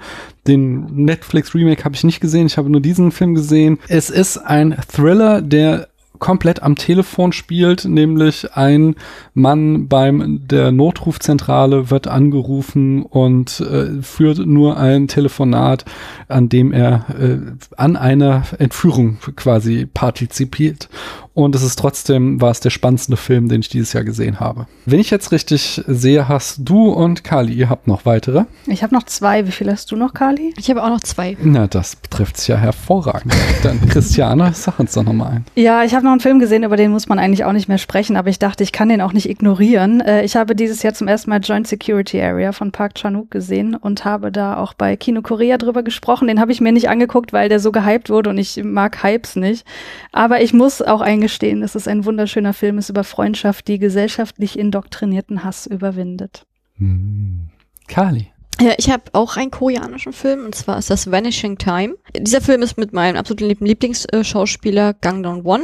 Den 0.48 1.04
Netflix 1.04 1.54
Remake 1.54 1.84
habe 1.84 1.94
ich 1.94 2.02
nicht 2.02 2.20
gesehen, 2.20 2.48
ich 2.48 2.58
habe 2.58 2.68
nur 2.68 2.80
diesen 2.80 3.12
Film 3.12 3.34
gesehen. 3.34 3.78
Es 3.86 4.10
ist 4.10 4.38
ein 4.38 4.76
Thriller, 4.92 5.40
der 5.40 5.88
komplett 6.24 6.62
am 6.62 6.74
Telefon 6.74 7.32
spielt, 7.32 7.84
nämlich 7.84 8.56
ein 8.56 8.94
Mann 9.34 9.88
beim 9.88 10.40
der 10.48 10.72
Notrufzentrale 10.72 11.90
wird 11.90 12.06
angerufen 12.06 13.02
und 13.02 13.60
äh, 13.60 14.00
führt 14.00 14.38
nur 14.38 14.78
ein 14.78 15.06
Telefonat, 15.06 15.84
an 16.28 16.48
dem 16.48 16.72
er 16.72 17.04
äh, 17.20 17.36
an 17.76 17.96
einer 17.96 18.44
Entführung 18.58 19.18
quasi 19.36 19.84
partizipiert. 19.84 20.88
Und 21.34 21.56
es 21.56 21.64
ist 21.64 21.76
trotzdem, 21.80 22.40
war 22.40 22.52
es 22.52 22.60
der 22.60 22.70
spannendste 22.70 23.16
Film, 23.16 23.48
den 23.48 23.60
ich 23.60 23.68
dieses 23.68 23.92
Jahr 23.92 24.04
gesehen 24.04 24.38
habe. 24.38 24.66
Wenn 24.86 25.00
ich 25.00 25.10
jetzt 25.10 25.32
richtig 25.32 25.82
sehe, 25.88 26.28
hast 26.28 26.60
du 26.62 26.90
und 26.90 27.24
Kali, 27.24 27.52
ihr 27.52 27.68
habt 27.68 27.88
noch 27.88 28.06
weitere. 28.06 28.44
Ich 28.66 28.84
habe 28.84 28.94
noch 28.94 29.02
zwei. 29.02 29.44
Wie 29.44 29.50
viel 29.50 29.68
hast 29.68 29.90
du 29.90 29.96
noch, 29.96 30.14
Kali? 30.14 30.54
Ich 30.56 30.70
habe 30.70 30.84
auch 30.84 30.88
noch 30.88 31.00
zwei. 31.00 31.36
Na, 31.42 31.66
das 31.66 31.96
trifft 32.08 32.36
es 32.36 32.46
ja 32.46 32.56
hervorragend. 32.56 33.34
Dann 33.64 33.80
Christiane, 33.88 34.52
sag 34.54 34.78
uns 34.78 34.92
doch 34.92 35.02
nochmal 35.02 35.32
ein. 35.32 35.44
Ja, 35.56 35.82
ich 35.82 35.94
habe 35.96 36.04
noch 36.04 36.12
einen 36.12 36.20
Film 36.20 36.38
gesehen, 36.38 36.62
über 36.62 36.76
den 36.76 36.92
muss 36.92 37.08
man 37.08 37.18
eigentlich 37.18 37.44
auch 37.44 37.52
nicht 37.52 37.66
mehr 37.66 37.78
sprechen, 37.78 38.16
aber 38.16 38.28
ich 38.28 38.38
dachte, 38.38 38.62
ich 38.62 38.70
kann 38.70 38.88
den 38.88 39.00
auch 39.00 39.12
nicht 39.12 39.28
ignorieren. 39.28 40.00
Äh, 40.02 40.24
ich 40.24 40.36
habe 40.36 40.54
dieses 40.54 40.84
Jahr 40.84 40.94
zum 40.94 41.08
ersten 41.08 41.30
Mal 41.30 41.40
Joint 41.40 41.66
Security 41.66 42.22
Area 42.22 42.52
von 42.52 42.70
Park 42.70 42.94
Chan-wook 42.94 43.32
gesehen 43.32 43.74
und 43.74 44.04
habe 44.04 44.30
da 44.30 44.56
auch 44.56 44.72
bei 44.74 44.94
Kino 44.94 45.20
Korea 45.20 45.58
drüber 45.58 45.82
gesprochen. 45.82 46.28
Den 46.28 46.38
habe 46.38 46.52
ich 46.52 46.60
mir 46.60 46.70
nicht 46.70 46.88
angeguckt, 46.88 47.32
weil 47.32 47.48
der 47.48 47.58
so 47.58 47.72
gehypt 47.72 48.08
wurde 48.08 48.30
und 48.30 48.38
ich 48.38 48.62
mag 48.62 49.02
Hypes 49.02 49.34
nicht. 49.34 49.66
Aber 50.12 50.40
ich 50.40 50.52
muss 50.52 50.80
auch 50.80 51.00
eingestehen, 51.24 51.62
dass 51.62 51.74
es 51.74 51.88
ein 51.88 52.04
wunderschöner 52.04 52.52
Film 52.52 52.76
ist 52.76 52.90
über 52.90 53.02
Freundschaft, 53.02 53.66
die 53.68 53.78
gesellschaftlich 53.78 54.58
indoktrinierten 54.58 55.42
Hass 55.42 55.66
überwindet. 55.66 56.44
Hm. 56.76 57.48
Kali. 57.88 58.30
Ja, 58.60 58.72
ich 58.76 58.90
habe 58.90 59.04
auch 59.14 59.36
einen 59.36 59.50
koreanischen 59.50 60.12
Film 60.12 60.44
und 60.44 60.54
zwar 60.54 60.78
ist 60.78 60.90
das 60.90 61.10
Vanishing 61.10 61.56
Time. 61.56 61.96
Dieser 62.16 62.40
Film 62.40 62.62
ist 62.62 62.76
mit 62.76 62.92
meinem 62.92 63.16
absoluten 63.16 63.64
Lieblingsschauspieler 63.64 64.94
Gangdong 64.94 65.44
Won. 65.44 65.62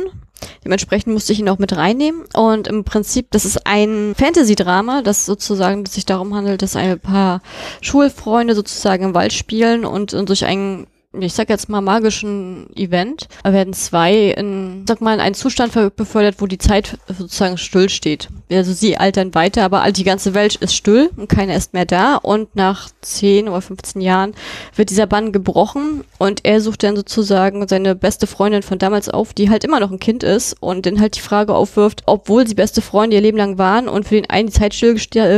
Dementsprechend 0.65 1.13
musste 1.13 1.35
ich 1.35 1.41
ihn 1.41 1.49
auch 1.51 1.59
mit 1.59 1.77
reinnehmen. 1.77 2.25
Und 2.35 2.67
im 2.67 2.85
Prinzip, 2.85 3.31
das 3.31 3.45
ist 3.45 3.67
ein 3.67 4.15
Fantasy-Drama, 4.17 5.03
das 5.03 5.27
sozusagen 5.27 5.85
das 5.85 5.95
sich 5.95 6.07
darum 6.07 6.35
handelt, 6.35 6.63
dass 6.63 6.75
ein 6.75 6.99
paar 6.99 7.43
Schulfreunde 7.83 8.55
sozusagen 8.55 9.05
im 9.05 9.15
Wald 9.15 9.35
spielen 9.35 9.85
und, 9.85 10.15
und 10.15 10.31
durch 10.31 10.47
einen 10.47 10.87
ich 11.19 11.35
sag 11.35 11.51
jetzt 11.51 11.69
mal 11.69 11.81
magischen 11.81 12.69
Event, 12.77 13.27
werden 13.43 13.73
zwei 13.73 14.31
in, 14.31 14.85
sag 14.87 15.01
mal, 15.01 15.15
in 15.15 15.21
einen 15.21 15.35
Zustand 15.35 15.73
befördert, 15.97 16.37
wo 16.39 16.47
die 16.47 16.59
Zeit 16.59 16.99
sozusagen 17.09 17.59
still 17.59 17.89
steht. 17.89 18.29
Also 18.51 18.73
sie 18.73 18.97
altern 18.97 19.35
weiter, 19.35 19.65
aber 19.65 19.91
die 19.91 20.05
ganze 20.05 20.35
Welt 20.35 20.55
ist 20.57 20.75
still 20.75 21.11
und 21.17 21.29
keiner 21.29 21.57
ist 21.57 21.75
mehr 21.75 21.85
da 21.85 22.15
und 22.15 22.55
nach 22.55 22.91
10 23.01 23.49
oder 23.49 23.61
15 23.61 24.01
Jahren 24.01 24.35
wird 24.77 24.91
dieser 24.91 25.09
Bann 25.09 25.33
gebrochen 25.33 26.05
und 26.19 26.45
er 26.45 26.61
sucht 26.61 26.85
dann 26.85 26.95
sozusagen 26.95 27.67
seine 27.67 27.97
beste 27.97 28.29
Freundin 28.29 28.63
von 28.63 28.79
damals 28.79 29.09
auf, 29.09 29.35
die 29.35 29.51
halt 29.51 29.65
immer 29.65 29.81
noch 29.81 29.91
ein 29.91 29.99
Kind 29.99 30.23
ist 30.23 30.57
und 30.61 30.87
dann 30.87 31.01
halt 31.01 31.17
die 31.17 31.21
Frage 31.21 31.55
aufwirft, 31.57 32.05
obwohl 32.07 32.47
sie 32.47 32.55
beste 32.55 32.83
Freunde 32.83 33.17
ihr 33.17 33.23
Leben 33.23 33.39
lang 33.39 33.59
waren 33.59 33.89
und 33.89 34.07
für 34.07 34.15
den 34.15 34.31
einen 34.31 34.47
die 34.47 34.53
Zeit 34.53 34.75
still 34.75 34.95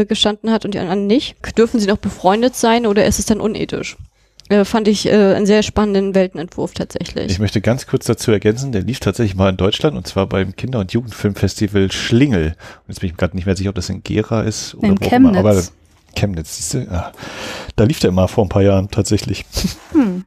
gestanden 0.07 0.51
hat 0.51 0.67
und 0.67 0.75
die 0.75 0.79
anderen 0.79 1.07
nicht, 1.07 1.37
dürfen 1.57 1.81
sie 1.81 1.87
noch 1.87 1.97
befreundet 1.97 2.57
sein 2.57 2.87
oder 2.87 3.07
ist 3.07 3.19
es 3.19 3.27
dann 3.27 3.41
unethisch? 3.41 3.97
Äh, 4.53 4.65
fand 4.65 4.87
ich 4.87 5.07
äh, 5.07 5.35
einen 5.35 5.47
sehr 5.47 5.62
spannenden 5.62 6.15
Weltenentwurf 6.15 6.75
tatsächlich. 6.75 7.33
Ich 7.33 7.38
möchte 7.38 7.61
ganz 7.61 7.87
kurz 7.87 8.05
dazu 8.05 8.31
ergänzen, 8.31 8.73
der 8.73 8.83
lief 8.83 9.01
tatsächlich 9.01 9.35
mal 9.35 9.49
in 9.49 9.57
Deutschland 9.57 9.97
und 9.97 10.07
zwar 10.07 10.27
beim 10.27 10.55
Kinder- 10.55 10.81
und 10.81 10.93
Jugendfilmfestival 10.93 11.91
Schlingel. 11.91 12.49
Und 12.49 12.88
jetzt 12.88 13.01
bin 13.01 13.11
ich 13.11 13.17
gerade 13.17 13.35
nicht 13.35 13.47
mehr 13.47 13.57
sicher, 13.57 13.71
ob 13.71 13.75
das 13.75 13.88
in 13.88 14.03
Gera 14.03 14.43
ist 14.43 14.75
oder 14.75 14.88
in 14.88 15.01
wo 15.01 15.09
Chemnitz. 15.09 15.38
Immer, 15.38 15.51
aber 15.51 15.62
Chemnitz, 16.15 16.57
siehst 16.57 16.75
du? 16.75 16.79
Ja. 16.91 17.12
Da 17.77 17.85
lief 17.85 17.99
der 17.99 18.11
immer 18.11 18.29
vor 18.29 18.45
ein 18.45 18.51
paar 18.51 18.62
Jahren 18.62 18.91
tatsächlich. 18.91 19.45
Hm. 19.93 20.25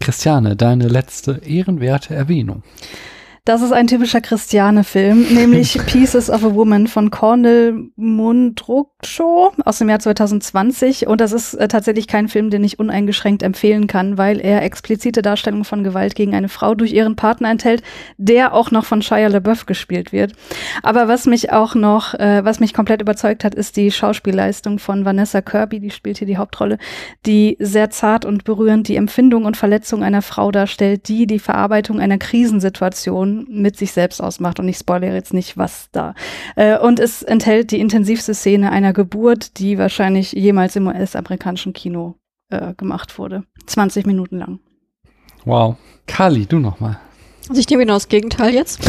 Christiane, 0.00 0.56
deine 0.56 0.88
letzte 0.88 1.40
ehrenwerte 1.44 2.14
Erwähnung. 2.14 2.62
Das 3.46 3.60
ist 3.60 3.72
ein 3.72 3.88
typischer 3.88 4.22
Christiane-Film, 4.22 5.34
nämlich 5.34 5.78
Pieces 5.86 6.30
of 6.30 6.42
a 6.44 6.54
Woman 6.54 6.86
von 6.86 7.10
Cornel 7.10 7.90
Mundrukshow 7.94 9.52
aus 9.66 9.76
dem 9.76 9.90
Jahr 9.90 9.98
2020. 9.98 11.06
Und 11.08 11.20
das 11.20 11.32
ist 11.32 11.52
äh, 11.52 11.68
tatsächlich 11.68 12.08
kein 12.08 12.28
Film, 12.28 12.48
den 12.48 12.64
ich 12.64 12.78
uneingeschränkt 12.78 13.42
empfehlen 13.42 13.86
kann, 13.86 14.16
weil 14.16 14.40
er 14.40 14.62
explizite 14.62 15.20
Darstellungen 15.20 15.66
von 15.66 15.84
Gewalt 15.84 16.14
gegen 16.14 16.34
eine 16.34 16.48
Frau 16.48 16.74
durch 16.74 16.94
ihren 16.94 17.16
Partner 17.16 17.50
enthält, 17.50 17.82
der 18.16 18.54
auch 18.54 18.70
noch 18.70 18.86
von 18.86 19.02
Shia 19.02 19.26
LaBeouf 19.26 19.66
gespielt 19.66 20.10
wird. 20.10 20.32
Aber 20.82 21.06
was 21.06 21.26
mich 21.26 21.52
auch 21.52 21.74
noch, 21.74 22.14
äh, 22.14 22.42
was 22.46 22.60
mich 22.60 22.72
komplett 22.72 23.02
überzeugt 23.02 23.44
hat, 23.44 23.54
ist 23.54 23.76
die 23.76 23.90
Schauspielleistung 23.90 24.78
von 24.78 25.04
Vanessa 25.04 25.42
Kirby, 25.42 25.80
die 25.80 25.90
spielt 25.90 26.16
hier 26.16 26.26
die 26.26 26.38
Hauptrolle, 26.38 26.78
die 27.26 27.58
sehr 27.60 27.90
zart 27.90 28.24
und 28.24 28.44
berührend 28.44 28.88
die 28.88 28.96
Empfindung 28.96 29.44
und 29.44 29.58
Verletzung 29.58 30.02
einer 30.02 30.22
Frau 30.22 30.50
darstellt, 30.50 31.08
die 31.08 31.26
die 31.26 31.38
Verarbeitung 31.38 32.00
einer 32.00 32.16
Krisensituation 32.16 33.33
mit 33.48 33.76
sich 33.76 33.92
selbst 33.92 34.20
ausmacht. 34.20 34.60
Und 34.60 34.68
ich 34.68 34.78
spoilere 34.78 35.14
jetzt 35.14 35.34
nicht, 35.34 35.56
was 35.56 35.88
da. 35.92 36.14
Äh, 36.56 36.78
und 36.78 37.00
es 37.00 37.22
enthält 37.22 37.70
die 37.70 37.80
intensivste 37.80 38.34
Szene 38.34 38.70
einer 38.70 38.92
Geburt, 38.92 39.58
die 39.58 39.78
wahrscheinlich 39.78 40.32
jemals 40.32 40.76
im 40.76 40.86
US-amerikanischen 40.86 41.72
Kino 41.72 42.14
äh, 42.50 42.74
gemacht 42.74 43.18
wurde. 43.18 43.44
20 43.66 44.06
Minuten 44.06 44.38
lang. 44.38 44.60
Wow. 45.44 45.76
Kali, 46.06 46.46
du 46.46 46.58
nochmal. 46.58 46.98
Also 47.48 47.60
ich 47.60 47.68
nehme 47.68 47.82
genau 47.82 47.94
das 47.94 48.08
Gegenteil 48.08 48.54
jetzt. 48.54 48.88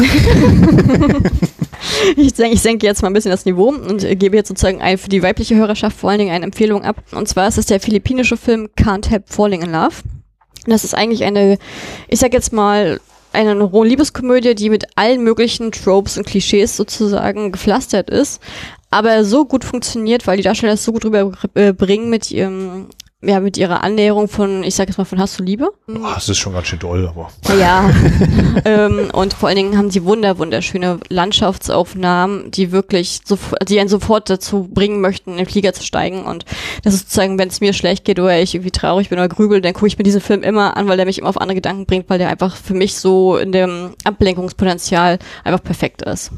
ich 2.16 2.32
denke, 2.34 2.54
ich 2.54 2.62
senke 2.62 2.86
jetzt 2.86 3.02
mal 3.02 3.08
ein 3.08 3.12
bisschen 3.12 3.30
das 3.30 3.44
Niveau 3.44 3.68
und 3.68 4.00
gebe 4.18 4.34
jetzt 4.36 4.48
sozusagen 4.48 4.80
ein, 4.80 4.96
für 4.96 5.10
die 5.10 5.22
weibliche 5.22 5.56
Hörerschaft 5.56 5.96
vor 5.96 6.08
allen 6.10 6.20
Dingen 6.20 6.32
eine 6.32 6.46
Empfehlung 6.46 6.82
ab. 6.82 6.96
Und 7.12 7.28
zwar 7.28 7.48
ist 7.48 7.58
es 7.58 7.66
der 7.66 7.80
philippinische 7.80 8.38
Film 8.38 8.68
Can't 8.78 9.10
Help 9.10 9.28
Falling 9.28 9.60
in 9.60 9.72
Love. 9.72 9.96
Das 10.64 10.84
ist 10.84 10.94
eigentlich 10.94 11.24
eine, 11.24 11.58
ich 12.08 12.18
sag 12.18 12.32
jetzt 12.32 12.52
mal, 12.52 12.98
eine 13.32 13.54
Liebeskomödie, 13.84 14.54
die 14.54 14.70
mit 14.70 14.84
allen 14.96 15.22
möglichen 15.22 15.72
Tropes 15.72 16.16
und 16.16 16.26
Klischees 16.26 16.76
sozusagen 16.76 17.52
gepflastert 17.52 18.10
ist, 18.10 18.40
aber 18.90 19.24
so 19.24 19.44
gut 19.44 19.64
funktioniert, 19.64 20.26
weil 20.26 20.36
die 20.36 20.42
Darsteller 20.42 20.74
es 20.74 20.84
so 20.84 20.92
gut 20.92 21.04
rüberbringen 21.04 22.08
mit 22.08 22.30
ihrem 22.30 22.86
ja, 23.26 23.40
mit 23.40 23.56
ihrer 23.56 23.82
Annäherung 23.82 24.28
von, 24.28 24.62
ich 24.62 24.74
sag 24.74 24.88
jetzt 24.88 24.98
mal, 24.98 25.04
von 25.04 25.18
Hast 25.18 25.38
du 25.38 25.42
Liebe. 25.42 25.70
Oh, 25.88 25.94
das 26.14 26.28
ist 26.28 26.38
schon 26.38 26.52
ganz 26.52 26.68
schön 26.68 26.78
doll, 26.78 27.08
aber. 27.08 27.28
Ja. 27.58 27.90
ähm, 28.64 29.10
und 29.12 29.34
vor 29.34 29.48
allen 29.48 29.56
Dingen 29.56 29.76
haben 29.76 29.90
sie 29.90 30.04
wunder, 30.04 30.38
wunderschöne 30.38 31.00
Landschaftsaufnahmen, 31.08 32.50
die 32.50 32.72
wirklich, 32.72 33.20
so, 33.24 33.38
die 33.68 33.80
einen 33.80 33.88
sofort 33.88 34.30
dazu 34.30 34.68
bringen 34.72 35.00
möchten, 35.00 35.32
in 35.32 35.36
den 35.38 35.46
Flieger 35.46 35.72
zu 35.72 35.82
steigen. 35.82 36.24
Und 36.24 36.44
das 36.82 36.94
ist 36.94 37.00
sozusagen, 37.00 37.38
wenn 37.38 37.48
es 37.48 37.60
mir 37.60 37.72
schlecht 37.72 38.04
geht 38.04 38.20
oder 38.20 38.40
ich 38.40 38.54
irgendwie 38.54 38.70
traurig 38.70 39.08
bin 39.08 39.18
oder 39.18 39.28
grübel, 39.28 39.60
dann 39.60 39.74
gucke 39.74 39.88
ich 39.88 39.98
mir 39.98 40.04
diesen 40.04 40.20
Film 40.20 40.42
immer 40.42 40.76
an, 40.76 40.88
weil 40.88 40.96
der 40.96 41.06
mich 41.06 41.18
immer 41.18 41.28
auf 41.28 41.40
andere 41.40 41.56
Gedanken 41.56 41.86
bringt, 41.86 42.08
weil 42.08 42.18
der 42.18 42.28
einfach 42.28 42.56
für 42.56 42.74
mich 42.74 42.96
so 42.96 43.36
in 43.36 43.52
dem 43.52 43.94
Ablenkungspotenzial 44.04 45.18
einfach 45.44 45.62
perfekt 45.62 46.02
ist. 46.02 46.30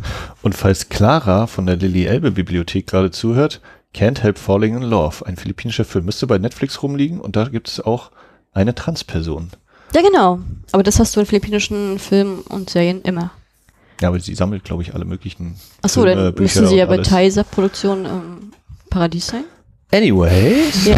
Und 0.43 0.55
falls 0.55 0.89
Clara 0.89 1.47
von 1.47 1.67
der 1.67 1.77
Lilly 1.77 2.07
Elbe 2.07 2.31
Bibliothek 2.31 2.87
gerade 2.87 3.11
zuhört, 3.11 3.61
Can't 3.95 4.21
Help 4.21 4.39
Falling 4.39 4.77
in 4.77 4.83
Love, 4.83 5.27
ein 5.27 5.37
philippinischer 5.37 5.85
Film, 5.85 6.05
müsste 6.05 6.27
bei 6.27 6.39
Netflix 6.39 6.83
rumliegen 6.83 7.21
und 7.21 7.37
da 7.37 7.45
gibt 7.45 7.69
es 7.69 7.81
auch 7.81 8.11
eine 8.53 8.75
Transperson. 8.75 9.51
Ja, 9.95 10.03
genau. 10.03 10.41
Aber 10.73 10.83
das 10.83 10.99
hast 10.99 11.17
du 11.17 11.21
in 11.21 11.27
philippinischen 11.27 11.99
Filmen 11.99 12.41
und 12.41 12.71
Serien 12.71 13.03
immer. 13.03 13.31
Ja, 14.01 14.09
aber 14.09 14.21
sie 14.21 14.35
sammelt, 14.35 14.65
glaube 14.65 14.83
ich, 14.83 14.95
alle 14.95 15.05
möglichen. 15.05 15.57
Achso, 15.83 16.05
dann 16.05 16.35
müssen 16.35 16.67
sie 16.67 16.77
ja 16.77 16.87
bei 16.87 16.99
Thaiser-Produktion 16.99 18.05
ähm, 18.05 18.53
Paradies 18.91 19.27
sein. 19.29 19.45
Anyway. 19.91 20.65
Ja. 20.85 20.97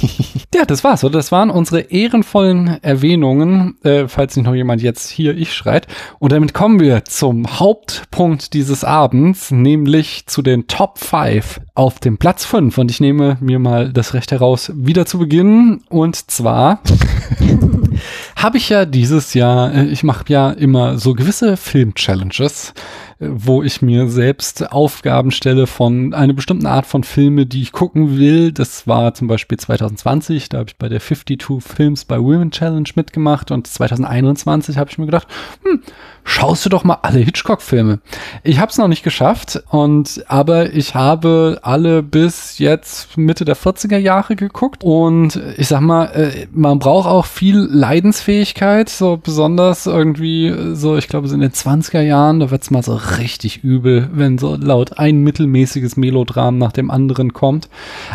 ja, 0.54 0.64
das 0.64 0.84
war's, 0.84 1.02
oder? 1.02 1.18
Das 1.18 1.32
waren 1.32 1.50
unsere 1.50 1.80
ehrenvollen 1.80 2.78
Erwähnungen, 2.82 3.76
äh, 3.82 4.06
falls 4.06 4.36
nicht 4.36 4.46
noch 4.46 4.54
jemand 4.54 4.80
jetzt 4.80 5.10
hier 5.10 5.36
ich 5.36 5.52
schreit. 5.52 5.88
Und 6.20 6.30
damit 6.30 6.54
kommen 6.54 6.78
wir 6.78 7.04
zum 7.04 7.58
Hauptpunkt 7.58 8.54
dieses 8.54 8.84
Abends, 8.84 9.50
nämlich 9.50 10.26
zu 10.26 10.42
den 10.42 10.68
Top 10.68 10.98
5 10.98 11.60
auf 11.74 11.98
dem 11.98 12.16
Platz 12.16 12.44
5. 12.44 12.78
Und 12.78 12.92
ich 12.92 13.00
nehme 13.00 13.38
mir 13.40 13.58
mal 13.58 13.92
das 13.92 14.14
Recht 14.14 14.30
heraus, 14.30 14.70
wieder 14.72 15.04
zu 15.04 15.18
beginnen. 15.18 15.82
Und 15.88 16.30
zwar 16.30 16.80
habe 18.36 18.58
ich 18.58 18.68
ja 18.68 18.84
dieses 18.84 19.34
Jahr, 19.34 19.74
äh, 19.74 19.86
ich 19.86 20.04
mache 20.04 20.24
ja 20.28 20.52
immer 20.52 20.96
so 20.96 21.14
gewisse 21.14 21.56
Film-Challenges 21.56 22.72
wo 23.20 23.64
ich 23.64 23.82
mir 23.82 24.08
selbst 24.08 24.70
Aufgaben 24.70 25.32
stelle 25.32 25.66
von 25.66 26.14
einer 26.14 26.34
bestimmten 26.34 26.66
Art 26.66 26.86
von 26.86 27.02
Filme, 27.02 27.46
die 27.46 27.62
ich 27.62 27.72
gucken 27.72 28.16
will. 28.16 28.52
Das 28.52 28.86
war 28.86 29.12
zum 29.14 29.26
Beispiel 29.26 29.58
2020, 29.58 30.48
da 30.48 30.58
habe 30.58 30.70
ich 30.70 30.76
bei 30.76 30.88
der 30.88 31.00
52 31.00 31.60
Films 31.60 32.04
by 32.04 32.16
Women 32.16 32.52
Challenge 32.52 32.88
mitgemacht 32.94 33.50
und 33.50 33.66
2021 33.66 34.78
habe 34.78 34.90
ich 34.90 34.98
mir 34.98 35.06
gedacht, 35.06 35.26
hm, 35.64 35.82
schaust 36.22 36.64
du 36.64 36.68
doch 36.68 36.84
mal 36.84 36.98
alle 37.02 37.18
Hitchcock-Filme. 37.18 37.98
Ich 38.44 38.60
habe 38.60 38.70
es 38.70 38.78
noch 38.78 38.86
nicht 38.86 39.02
geschafft 39.02 39.62
und 39.70 40.24
aber 40.28 40.72
ich 40.72 40.94
habe 40.94 41.58
alle 41.62 42.04
bis 42.04 42.58
jetzt 42.58 43.16
Mitte 43.16 43.44
der 43.44 43.56
40er 43.56 43.98
Jahre 43.98 44.36
geguckt 44.36 44.84
und 44.84 45.40
ich 45.56 45.66
sag 45.66 45.80
mal, 45.80 46.04
äh, 46.06 46.46
man 46.52 46.78
braucht 46.78 47.08
auch 47.08 47.26
viel 47.26 47.56
Leidensfähigkeit, 47.56 48.88
so 48.88 49.16
besonders 49.16 49.86
irgendwie 49.86 50.54
so, 50.74 50.96
ich 50.96 51.08
glaube, 51.08 51.26
so 51.26 51.34
in 51.34 51.40
den 51.40 51.52
20er 51.52 52.00
Jahren, 52.00 52.38
da 52.38 52.50
wird's 52.50 52.70
mal 52.70 52.82
so 52.82 52.94
richtig 53.16 53.64
übel, 53.64 54.10
wenn 54.12 54.38
so 54.38 54.56
laut 54.56 54.98
ein 54.98 55.22
mittelmäßiges 55.22 55.96
Melodram 55.96 56.58
nach 56.58 56.72
dem 56.72 56.90
anderen 56.90 57.32
kommt. 57.32 57.68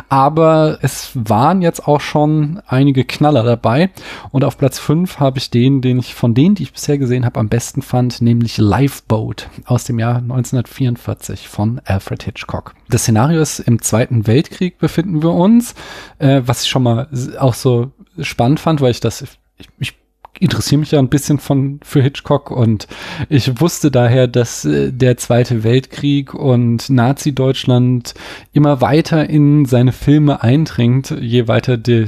Aber 0.09 0.77
es 0.81 1.11
waren 1.15 1.61
jetzt 1.61 1.87
auch 1.87 2.01
schon 2.01 2.61
einige 2.67 3.03
Knaller 3.03 3.43
dabei. 3.43 3.89
Und 4.31 4.43
auf 4.43 4.57
Platz 4.57 4.79
5 4.79 5.19
habe 5.19 5.39
ich 5.39 5.49
den, 5.49 5.81
den 5.81 5.99
ich 5.99 6.13
von 6.13 6.33
denen, 6.33 6.55
die 6.55 6.63
ich 6.63 6.73
bisher 6.73 6.97
gesehen 6.97 7.25
habe, 7.25 7.39
am 7.39 7.49
besten 7.49 7.81
fand, 7.81 8.21
nämlich 8.21 8.57
Lifeboat 8.57 9.49
aus 9.65 9.85
dem 9.85 9.99
Jahr 9.99 10.17
1944 10.17 11.47
von 11.47 11.81
Alfred 11.85 12.23
Hitchcock. 12.23 12.75
Das 12.89 13.03
Szenario 13.03 13.41
ist 13.41 13.59
im 13.59 13.81
Zweiten 13.81 14.27
Weltkrieg 14.27 14.77
befinden 14.77 15.23
wir 15.23 15.31
uns, 15.31 15.75
äh, 16.19 16.41
was 16.45 16.63
ich 16.63 16.69
schon 16.69 16.83
mal 16.83 17.07
auch 17.39 17.53
so 17.53 17.91
spannend 18.19 18.59
fand, 18.59 18.81
weil 18.81 18.91
ich 18.91 18.99
das 18.99 19.23
ich, 19.57 19.69
ich 19.79 20.02
interessiere 20.39 20.79
mich 20.79 20.91
ja 20.91 20.99
ein 20.99 21.09
bisschen 21.09 21.37
von 21.39 21.79
für 21.83 22.01
Hitchcock 22.01 22.51
und 22.51 22.87
ich 23.29 23.61
wusste 23.61 23.91
daher, 23.91 24.27
dass 24.27 24.65
äh, 24.65 24.91
der 24.91 25.17
Zweite 25.17 25.63
Weltkrieg 25.63 26.33
und 26.33 26.89
Nazi-Deutschland 26.89 28.13
immer 28.51 28.81
weiter 28.81 29.29
in 29.29 29.65
seine 29.65 29.91
Filme 29.91 30.41
eindringt, 30.41 31.15
je 31.19 31.47
weiter 31.47 31.77
de, 31.77 32.07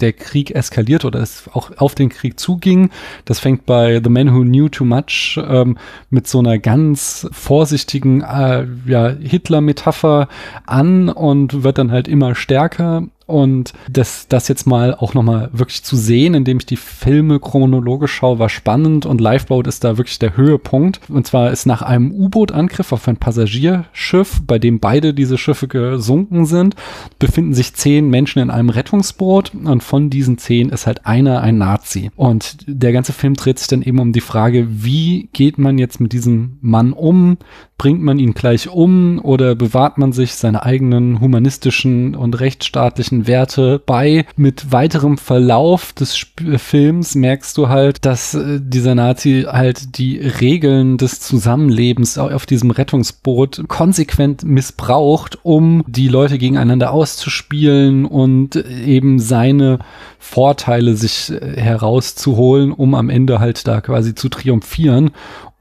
der 0.00 0.12
Krieg 0.12 0.52
eskaliert 0.52 1.04
oder 1.04 1.20
es 1.20 1.44
auch 1.52 1.70
auf 1.78 1.94
den 1.94 2.08
Krieg 2.08 2.38
zuging. 2.38 2.90
Das 3.24 3.40
fängt 3.40 3.66
bei 3.66 4.00
The 4.02 4.10
Man 4.10 4.34
Who 4.34 4.42
Knew 4.42 4.68
Too 4.68 4.84
Much 4.84 5.40
ähm, 5.44 5.76
mit 6.10 6.26
so 6.26 6.38
einer 6.38 6.58
ganz 6.58 7.28
vorsichtigen 7.32 8.22
äh, 8.22 8.66
ja, 8.86 9.08
Hitler-Metapher 9.08 10.28
an 10.66 11.08
und 11.08 11.64
wird 11.64 11.78
dann 11.78 11.90
halt 11.90 12.08
immer 12.08 12.34
stärker 12.34 13.08
und 13.32 13.72
das, 13.90 14.28
das 14.28 14.48
jetzt 14.48 14.66
mal 14.66 14.94
auch 14.94 15.14
nochmal 15.14 15.48
wirklich 15.52 15.82
zu 15.82 15.96
sehen, 15.96 16.34
indem 16.34 16.58
ich 16.58 16.66
die 16.66 16.76
Filme 16.76 17.40
chronologisch 17.40 18.12
schaue, 18.12 18.38
war 18.38 18.50
spannend 18.50 19.06
und 19.06 19.22
Lifeboat 19.22 19.66
ist 19.66 19.84
da 19.84 19.96
wirklich 19.96 20.18
der 20.18 20.36
Höhepunkt. 20.36 21.00
Und 21.08 21.26
zwar 21.26 21.50
ist 21.50 21.64
nach 21.64 21.80
einem 21.80 22.12
U-Boot-Angriff 22.12 22.92
auf 22.92 23.08
ein 23.08 23.16
Passagierschiff, 23.16 24.42
bei 24.46 24.58
dem 24.58 24.80
beide 24.80 25.14
diese 25.14 25.38
Schiffe 25.38 25.66
gesunken 25.66 26.44
sind, 26.44 26.76
befinden 27.18 27.54
sich 27.54 27.74
zehn 27.74 28.10
Menschen 28.10 28.40
in 28.40 28.50
einem 28.50 28.68
Rettungsboot 28.68 29.52
und 29.54 29.82
von 29.82 30.10
diesen 30.10 30.36
zehn 30.36 30.68
ist 30.68 30.86
halt 30.86 31.06
einer 31.06 31.40
ein 31.40 31.56
Nazi. 31.56 32.10
Und 32.16 32.56
der 32.66 32.92
ganze 32.92 33.14
Film 33.14 33.32
dreht 33.32 33.58
sich 33.58 33.68
dann 33.68 33.80
eben 33.80 33.98
um 33.98 34.12
die 34.12 34.20
Frage, 34.20 34.66
wie 34.68 35.30
geht 35.32 35.56
man 35.56 35.78
jetzt 35.78 36.00
mit 36.00 36.12
diesem 36.12 36.58
Mann 36.60 36.92
um? 36.92 37.38
Bringt 37.82 38.00
man 38.00 38.20
ihn 38.20 38.32
gleich 38.32 38.68
um 38.68 39.18
oder 39.18 39.56
bewahrt 39.56 39.98
man 39.98 40.12
sich 40.12 40.34
seine 40.34 40.62
eigenen 40.62 41.18
humanistischen 41.18 42.14
und 42.14 42.38
rechtsstaatlichen 42.38 43.26
Werte 43.26 43.82
bei? 43.84 44.24
Mit 44.36 44.70
weiterem 44.70 45.18
Verlauf 45.18 45.92
des 45.92 46.14
Sp 46.14 46.62
Films 46.62 47.16
merkst 47.16 47.58
du 47.58 47.68
halt, 47.68 48.04
dass 48.04 48.34
äh, 48.34 48.60
dieser 48.62 48.94
Nazi 48.94 49.46
halt 49.48 49.98
die 49.98 50.18
Regeln 50.18 50.96
des 50.96 51.18
Zusammenlebens 51.18 52.18
auf 52.18 52.46
diesem 52.46 52.70
Rettungsboot 52.70 53.64
konsequent 53.66 54.44
missbraucht, 54.44 55.40
um 55.42 55.82
die 55.88 56.06
Leute 56.06 56.38
gegeneinander 56.38 56.92
auszuspielen 56.92 58.04
und 58.04 58.54
eben 58.54 59.18
seine 59.18 59.80
Vorteile 60.20 60.94
sich 60.94 61.32
äh, 61.32 61.60
herauszuholen, 61.60 62.70
um 62.70 62.94
am 62.94 63.10
Ende 63.10 63.40
halt 63.40 63.66
da 63.66 63.80
quasi 63.80 64.14
zu 64.14 64.28
triumphieren. 64.28 65.10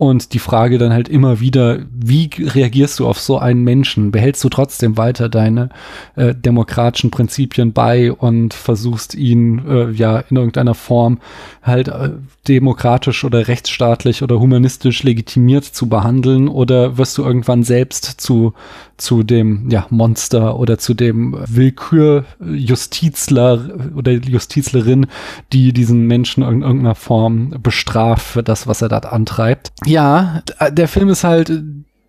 Und 0.01 0.33
die 0.33 0.39
Frage 0.39 0.79
dann 0.79 0.93
halt 0.93 1.09
immer 1.09 1.41
wieder, 1.41 1.77
wie 1.93 2.27
reagierst 2.35 2.97
du 2.97 3.07
auf 3.07 3.19
so 3.19 3.37
einen 3.37 3.63
Menschen? 3.63 4.09
Behältst 4.09 4.43
du 4.43 4.49
trotzdem 4.49 4.97
weiter 4.97 5.29
deine 5.29 5.69
äh, 6.15 6.33
demokratischen 6.33 7.11
Prinzipien 7.11 7.71
bei 7.71 8.11
und 8.11 8.55
versuchst 8.55 9.13
ihn 9.13 9.61
äh, 9.69 9.91
ja 9.91 10.17
in 10.17 10.37
irgendeiner 10.37 10.73
Form 10.73 11.19
halt 11.61 11.89
äh, 11.89 12.13
demokratisch 12.47 13.23
oder 13.23 13.47
rechtsstaatlich 13.47 14.23
oder 14.23 14.39
humanistisch 14.39 15.03
legitimiert 15.03 15.65
zu 15.65 15.87
behandeln 15.87 16.47
oder 16.47 16.97
wirst 16.97 17.15
du 17.17 17.23
irgendwann 17.23 17.63
selbst 17.63 18.19
zu, 18.19 18.53
zu 18.97 19.21
dem 19.21 19.69
ja, 19.69 19.85
Monster 19.91 20.57
oder 20.57 20.79
zu 20.79 20.95
dem 20.95 21.37
Willkürjustizler 21.45 23.91
oder 23.95 24.13
Justizlerin, 24.13 25.05
die 25.53 25.71
diesen 25.71 26.07
Menschen 26.07 26.43
in 26.43 26.63
irgendeiner 26.63 26.95
Form 26.95 27.53
bestraft 27.61 28.25
für 28.25 28.43
das, 28.43 28.65
was 28.65 28.81
er 28.81 28.89
da 28.89 28.97
antreibt. 28.97 29.71
Ja, 29.85 30.41
der 30.71 30.87
Film 30.87 31.09
ist 31.09 31.23
halt 31.23 31.51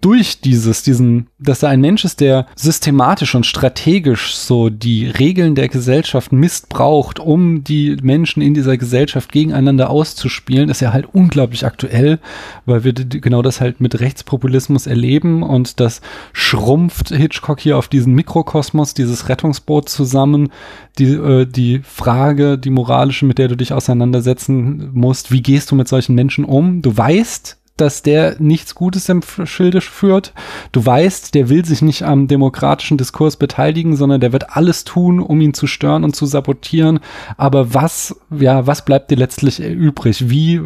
durch 0.03 0.41
dieses, 0.41 0.83
diesen, 0.83 1.29
dass 1.39 1.63
er 1.63 1.69
ein 1.69 1.81
Mensch 1.81 2.05
ist, 2.05 2.21
der 2.21 2.47
systematisch 2.57 3.37
und 3.37 3.47
strategisch 3.47 4.35
so 4.35 4.69
die 4.69 5.07
Regeln 5.07 5.55
der 5.55 5.69
Gesellschaft 5.69 6.33
missbraucht, 6.33 7.21
um 7.21 7.63
die 7.63 7.97
Menschen 8.03 8.43
in 8.43 8.53
dieser 8.53 8.77
Gesellschaft 8.77 9.31
gegeneinander 9.31 9.91
auszuspielen, 9.91 10.69
ist 10.69 10.81
ja 10.81 10.93
halt 10.93 11.07
unglaublich 11.13 11.65
aktuell, 11.65 12.19
weil 12.67 12.83
wir 12.83 12.93
genau 12.93 13.43
das 13.43 13.61
halt 13.61 13.81
mit 13.81 14.01
Rechtspopulismus 14.01 14.89
erleben 14.89 15.45
und 15.45 15.79
das 15.79 16.01
schrumpft 16.33 17.11
Hitchcock 17.11 17.61
hier 17.61 17.79
auf 17.79 17.87
diesen 17.87 18.13
Mikrokosmos, 18.15 18.95
dieses 18.95 19.29
Rettungsboot 19.29 19.89
zusammen, 19.89 20.51
die, 20.99 21.15
äh, 21.15 21.47
die 21.47 21.81
Frage, 21.85 22.59
die 22.59 22.71
moralische, 22.71 23.25
mit 23.25 23.39
der 23.39 23.47
du 23.47 23.57
dich 23.57 23.73
auseinandersetzen 23.73 24.91
musst, 24.93 25.31
wie 25.31 25.43
gehst 25.43 25.71
du 25.71 25.77
mit 25.77 25.87
solchen 25.87 26.17
Menschen 26.17 26.45
um? 26.45 26.83
Du 26.83 26.97
weißt, 26.97 27.62
dass 27.77 28.03
der 28.03 28.37
nichts 28.39 28.75
Gutes 28.75 29.09
im 29.09 29.23
Schilde 29.45 29.81
führt. 29.81 30.35
Du 30.73 30.85
weißt, 30.85 31.35
der 31.35 31.49
will 31.49 31.65
sich 31.65 31.81
nicht 31.81 32.03
am 32.03 32.29
demokratischen 32.29 32.99
Diskurs 32.99 33.37
beteiligen, 33.37 33.97
sondern 33.97 34.21
der 34.21 34.33
wird 34.33 34.57
alles 34.57 34.85
tun, 34.85 35.21
um 35.21 35.41
ihn 35.41 35.55
zu 35.55 35.67
stören 35.67 36.05
und 36.05 36.15
zu 36.15 36.27
sabotieren. 36.27 37.01
Aber 37.37 37.73
was, 37.75 38.15
ja, 38.31 38.67
was 38.67 38.85
bleibt 38.85 39.11
dir 39.11 39.17
letztlich 39.17 39.61
übrig? 39.61 40.29
Wie 40.29 40.61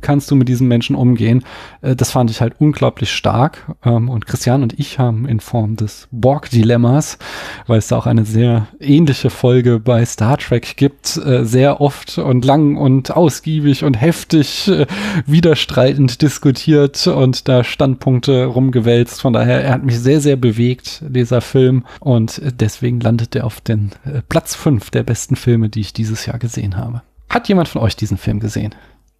kannst 0.00 0.30
du 0.30 0.34
mit 0.34 0.48
diesen 0.48 0.66
Menschen 0.66 0.96
umgehen? 0.96 1.44
Äh, 1.80 1.94
das 1.94 2.10
fand 2.10 2.30
ich 2.30 2.40
halt 2.40 2.54
unglaublich 2.58 3.12
stark. 3.12 3.74
Ähm, 3.84 4.08
und 4.08 4.26
Christian 4.26 4.62
und 4.62 4.78
ich 4.78 4.98
haben 4.98 5.26
in 5.26 5.40
Form 5.40 5.76
des 5.76 6.08
Borg-Dilemmas, 6.10 7.18
weil 7.66 7.78
es 7.78 7.88
da 7.88 7.96
auch 7.96 8.06
eine 8.06 8.24
sehr 8.24 8.66
ähnliche 8.80 9.30
Folge 9.30 9.78
bei 9.78 10.04
Star 10.04 10.38
Trek 10.38 10.76
gibt, 10.76 11.16
äh, 11.18 11.44
sehr 11.44 11.80
oft 11.80 12.18
und 12.18 12.44
lang 12.44 12.76
und 12.76 13.16
ausgiebig 13.16 13.84
und 13.84 13.94
heftig 13.94 14.68
äh, 14.68 14.86
widerstreitend 15.26 16.20
diskutiert 16.20 16.31
diskutiert 16.32 17.06
und 17.06 17.46
da 17.46 17.62
Standpunkte 17.62 18.46
rumgewälzt. 18.46 19.20
Von 19.20 19.34
daher, 19.34 19.62
er 19.62 19.74
hat 19.74 19.84
mich 19.84 19.98
sehr, 19.98 20.20
sehr 20.20 20.36
bewegt, 20.36 21.02
dieser 21.06 21.42
Film. 21.42 21.84
Und 22.00 22.40
deswegen 22.58 23.00
landet 23.00 23.36
er 23.36 23.44
auf 23.44 23.60
den 23.60 23.90
äh, 24.04 24.22
Platz 24.28 24.54
5 24.54 24.90
der 24.90 25.02
besten 25.02 25.36
Filme, 25.36 25.68
die 25.68 25.80
ich 25.80 25.92
dieses 25.92 26.24
Jahr 26.24 26.38
gesehen 26.38 26.78
habe. 26.78 27.02
Hat 27.28 27.48
jemand 27.48 27.68
von 27.68 27.82
euch 27.82 27.96
diesen 27.96 28.16
Film 28.16 28.40
gesehen? 28.40 28.74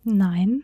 Nein. 0.04 0.62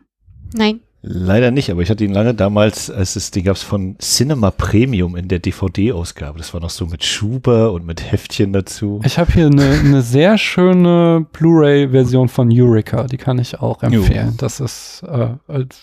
Nein. 0.55 0.81
Leider 1.01 1.53
nicht, 1.53 1.71
aber 1.71 1.81
ich 1.81 1.91
hatte 1.91 2.05
ihn 2.05 2.13
lange 2.13 2.35
damals, 2.35 2.91
als 2.91 3.15
es, 3.15 3.31
den 3.31 3.45
gab 3.45 3.55
es 3.55 3.63
von 3.63 3.97
Cinema 4.01 4.51
Premium 4.51 5.15
in 5.15 5.29
der 5.29 5.39
DVD-Ausgabe. 5.39 6.39
Das 6.39 6.53
war 6.55 6.61
noch 6.61 6.71
so 6.71 6.87
mit 6.87 7.05
Schuber 7.05 7.73
und 7.73 7.87
mit 7.87 8.11
Heftchen 8.11 8.53
dazu. 8.53 9.01
Ich 9.05 9.17
habe 9.17 9.33
hier 9.33 9.47
eine, 9.47 9.79
eine 9.79 10.03
sehr 10.03 10.37
schöne 10.39 11.25
Blu-ray-Version 11.33 12.29
von 12.29 12.51
Eureka, 12.53 13.05
die 13.05 13.17
kann 13.17 13.39
ich 13.39 13.61
auch 13.61 13.85
empfehlen. 13.85 14.31
Jo. 14.31 14.35
Das 14.39 14.59
ist, 14.59 15.05
äh, 15.09 15.29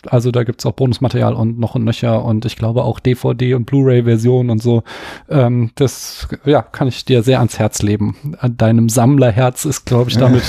also 0.05 0.31
da 0.31 0.43
gibt's 0.43 0.65
auch 0.65 0.73
Bonusmaterial 0.73 1.33
und 1.33 1.59
noch 1.59 1.75
und 1.75 1.85
nöcher 1.85 2.25
und 2.25 2.43
ich 2.43 2.57
glaube 2.57 2.83
auch 2.83 2.99
DVD 2.99 3.53
und 3.53 3.65
Blu-ray-Version 3.65 4.49
und 4.49 4.61
so. 4.61 4.83
Ähm, 5.29 5.71
das, 5.75 6.27
ja, 6.43 6.61
kann 6.61 6.89
ich 6.89 7.05
dir 7.05 7.23
sehr 7.23 7.39
ans 7.39 7.57
Herz 7.57 7.81
leben. 7.81 8.17
Deinem 8.57 8.89
Sammlerherz 8.89 9.63
ist, 9.63 9.85
glaube 9.85 10.09
ich, 10.09 10.17
damit 10.17 10.43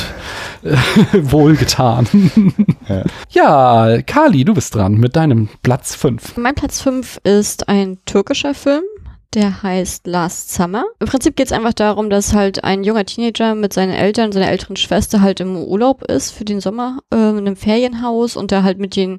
äh, 0.64 0.76
wohlgetan. 1.22 2.08
ja. 2.88 3.04
ja, 3.30 4.02
Kali, 4.02 4.44
du 4.44 4.55
bist 4.56 4.74
dran 4.74 4.94
mit 4.94 5.16
deinem 5.16 5.50
Platz 5.62 5.94
5. 5.94 6.38
Mein 6.38 6.54
Platz 6.54 6.80
5 6.80 7.20
ist 7.24 7.68
ein 7.68 7.98
türkischer 8.06 8.54
Film. 8.54 8.84
Der 9.34 9.62
heißt 9.62 10.06
Last 10.06 10.54
Summer. 10.54 10.84
Im 10.98 11.08
Prinzip 11.08 11.36
geht 11.36 11.48
es 11.48 11.52
einfach 11.52 11.74
darum, 11.74 12.08
dass 12.08 12.32
halt 12.32 12.64
ein 12.64 12.82
junger 12.82 13.04
Teenager 13.04 13.54
mit 13.54 13.74
seinen 13.74 13.92
Eltern, 13.92 14.32
seiner 14.32 14.48
älteren 14.48 14.76
Schwester 14.76 15.20
halt 15.20 15.40
im 15.40 15.58
Urlaub 15.58 16.04
ist 16.04 16.30
für 16.30 16.46
den 16.46 16.62
Sommer 16.62 17.00
äh, 17.12 17.16
in 17.16 17.36
einem 17.36 17.56
Ferienhaus 17.56 18.34
und 18.34 18.50
da 18.50 18.62
halt 18.62 18.78
mit 18.78 18.96
den 18.96 19.18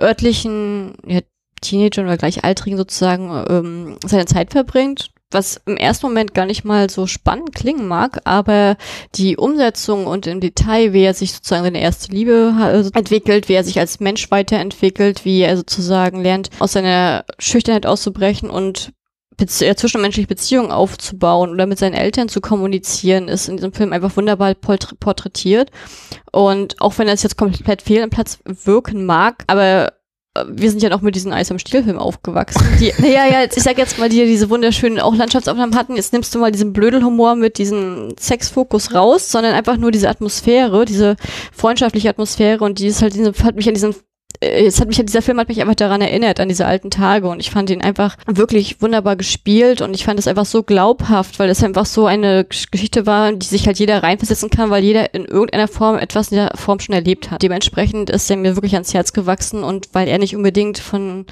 örtlichen 0.00 0.94
ja, 1.04 1.22
Teenagern 1.60 2.06
oder 2.06 2.16
Gleichaltrigen 2.16 2.78
sozusagen 2.78 3.44
ähm, 3.50 3.96
seine 4.06 4.26
Zeit 4.26 4.52
verbringt 4.52 5.10
was 5.30 5.60
im 5.66 5.76
ersten 5.76 6.06
Moment 6.06 6.34
gar 6.34 6.46
nicht 6.46 6.64
mal 6.64 6.88
so 6.88 7.06
spannend 7.06 7.54
klingen 7.54 7.86
mag, 7.86 8.20
aber 8.24 8.76
die 9.14 9.36
Umsetzung 9.36 10.06
und 10.06 10.26
im 10.26 10.40
Detail, 10.40 10.92
wie 10.92 11.02
er 11.02 11.14
sich 11.14 11.32
sozusagen 11.32 11.64
seine 11.64 11.80
erste 11.80 12.12
Liebe 12.12 12.54
also 12.58 12.90
entwickelt, 12.94 13.48
wie 13.48 13.54
er 13.54 13.64
sich 13.64 13.78
als 13.78 14.00
Mensch 14.00 14.30
weiterentwickelt, 14.30 15.24
wie 15.24 15.40
er 15.40 15.56
sozusagen 15.56 16.22
lernt, 16.22 16.50
aus 16.58 16.72
seiner 16.72 17.24
Schüchternheit 17.38 17.86
auszubrechen 17.86 18.48
und 18.48 18.92
Bezie 19.38 19.76
zwischenmenschliche 19.76 20.26
Beziehungen 20.26 20.72
aufzubauen 20.72 21.50
oder 21.50 21.66
mit 21.66 21.78
seinen 21.78 21.94
Eltern 21.94 22.28
zu 22.28 22.40
kommunizieren, 22.40 23.28
ist 23.28 23.48
in 23.48 23.56
diesem 23.56 23.72
Film 23.72 23.92
einfach 23.92 24.16
wunderbar 24.16 24.54
porträtiert. 24.54 25.70
Und 26.32 26.80
auch 26.80 26.98
wenn 26.98 27.06
er 27.06 27.14
es 27.14 27.22
jetzt 27.22 27.38
komplett 27.38 27.82
fehl 27.82 28.02
am 28.02 28.10
Platz 28.10 28.40
wirken 28.44 29.06
mag, 29.06 29.44
aber 29.46 29.92
wir 30.48 30.70
sind 30.70 30.82
ja 30.82 30.88
noch 30.88 31.00
mit 31.00 31.14
diesen 31.14 31.32
Eis 31.32 31.50
am 31.50 31.58
Stielfilm 31.58 31.98
aufgewachsen. 31.98 32.62
Die, 32.80 32.92
naja, 32.98 33.26
ja, 33.26 33.44
ich 33.44 33.62
sag 33.62 33.78
jetzt 33.78 33.98
mal, 33.98 34.08
die 34.08 34.24
diese 34.26 34.50
wunderschönen 34.50 35.00
auch 35.00 35.14
Landschaftsaufnahmen 35.14 35.74
hatten. 35.74 35.96
Jetzt 35.96 36.12
nimmst 36.12 36.34
du 36.34 36.38
mal 36.38 36.52
diesen 36.52 36.72
Blödelhumor 36.72 37.34
mit 37.34 37.58
diesem 37.58 38.14
Sexfokus 38.18 38.94
raus, 38.94 39.30
sondern 39.30 39.54
einfach 39.54 39.76
nur 39.76 39.90
diese 39.90 40.08
Atmosphäre, 40.08 40.84
diese 40.84 41.16
freundschaftliche 41.52 42.10
Atmosphäre 42.10 42.64
und 42.64 42.78
die 42.78 42.86
ist 42.86 43.02
halt, 43.02 43.14
diese, 43.14 43.32
hat 43.44 43.56
mich 43.56 43.68
an 43.68 43.74
diesen 43.74 43.94
es 44.40 44.80
hat 44.80 44.88
mich, 44.88 44.98
dieser 44.98 45.22
Film 45.22 45.38
hat 45.38 45.48
mich 45.48 45.60
einfach 45.60 45.74
daran 45.74 46.00
erinnert, 46.00 46.40
an 46.40 46.48
diese 46.48 46.66
alten 46.66 46.90
Tage. 46.90 47.28
Und 47.28 47.40
ich 47.40 47.50
fand 47.50 47.70
ihn 47.70 47.82
einfach 47.82 48.16
wirklich 48.26 48.80
wunderbar 48.80 49.16
gespielt. 49.16 49.80
Und 49.80 49.94
ich 49.94 50.04
fand 50.04 50.18
es 50.18 50.28
einfach 50.28 50.46
so 50.46 50.62
glaubhaft, 50.62 51.38
weil 51.38 51.50
es 51.50 51.62
einfach 51.62 51.86
so 51.86 52.06
eine 52.06 52.44
Geschichte 52.44 53.06
war, 53.06 53.32
die 53.32 53.46
sich 53.46 53.66
halt 53.66 53.78
jeder 53.78 54.02
reinversetzen 54.02 54.50
kann, 54.50 54.70
weil 54.70 54.84
jeder 54.84 55.14
in 55.14 55.24
irgendeiner 55.24 55.68
Form 55.68 55.98
etwas 55.98 56.30
in 56.30 56.36
der 56.36 56.52
Form 56.54 56.80
schon 56.80 56.94
erlebt 56.94 57.30
hat. 57.30 57.42
Dementsprechend 57.42 58.10
ist 58.10 58.30
er 58.30 58.36
mir 58.36 58.56
wirklich 58.56 58.74
ans 58.74 58.94
Herz 58.94 59.12
gewachsen. 59.12 59.64
Und 59.64 59.88
weil 59.92 60.08
er 60.08 60.18
nicht 60.18 60.36
unbedingt 60.36 60.78
von 60.78 61.26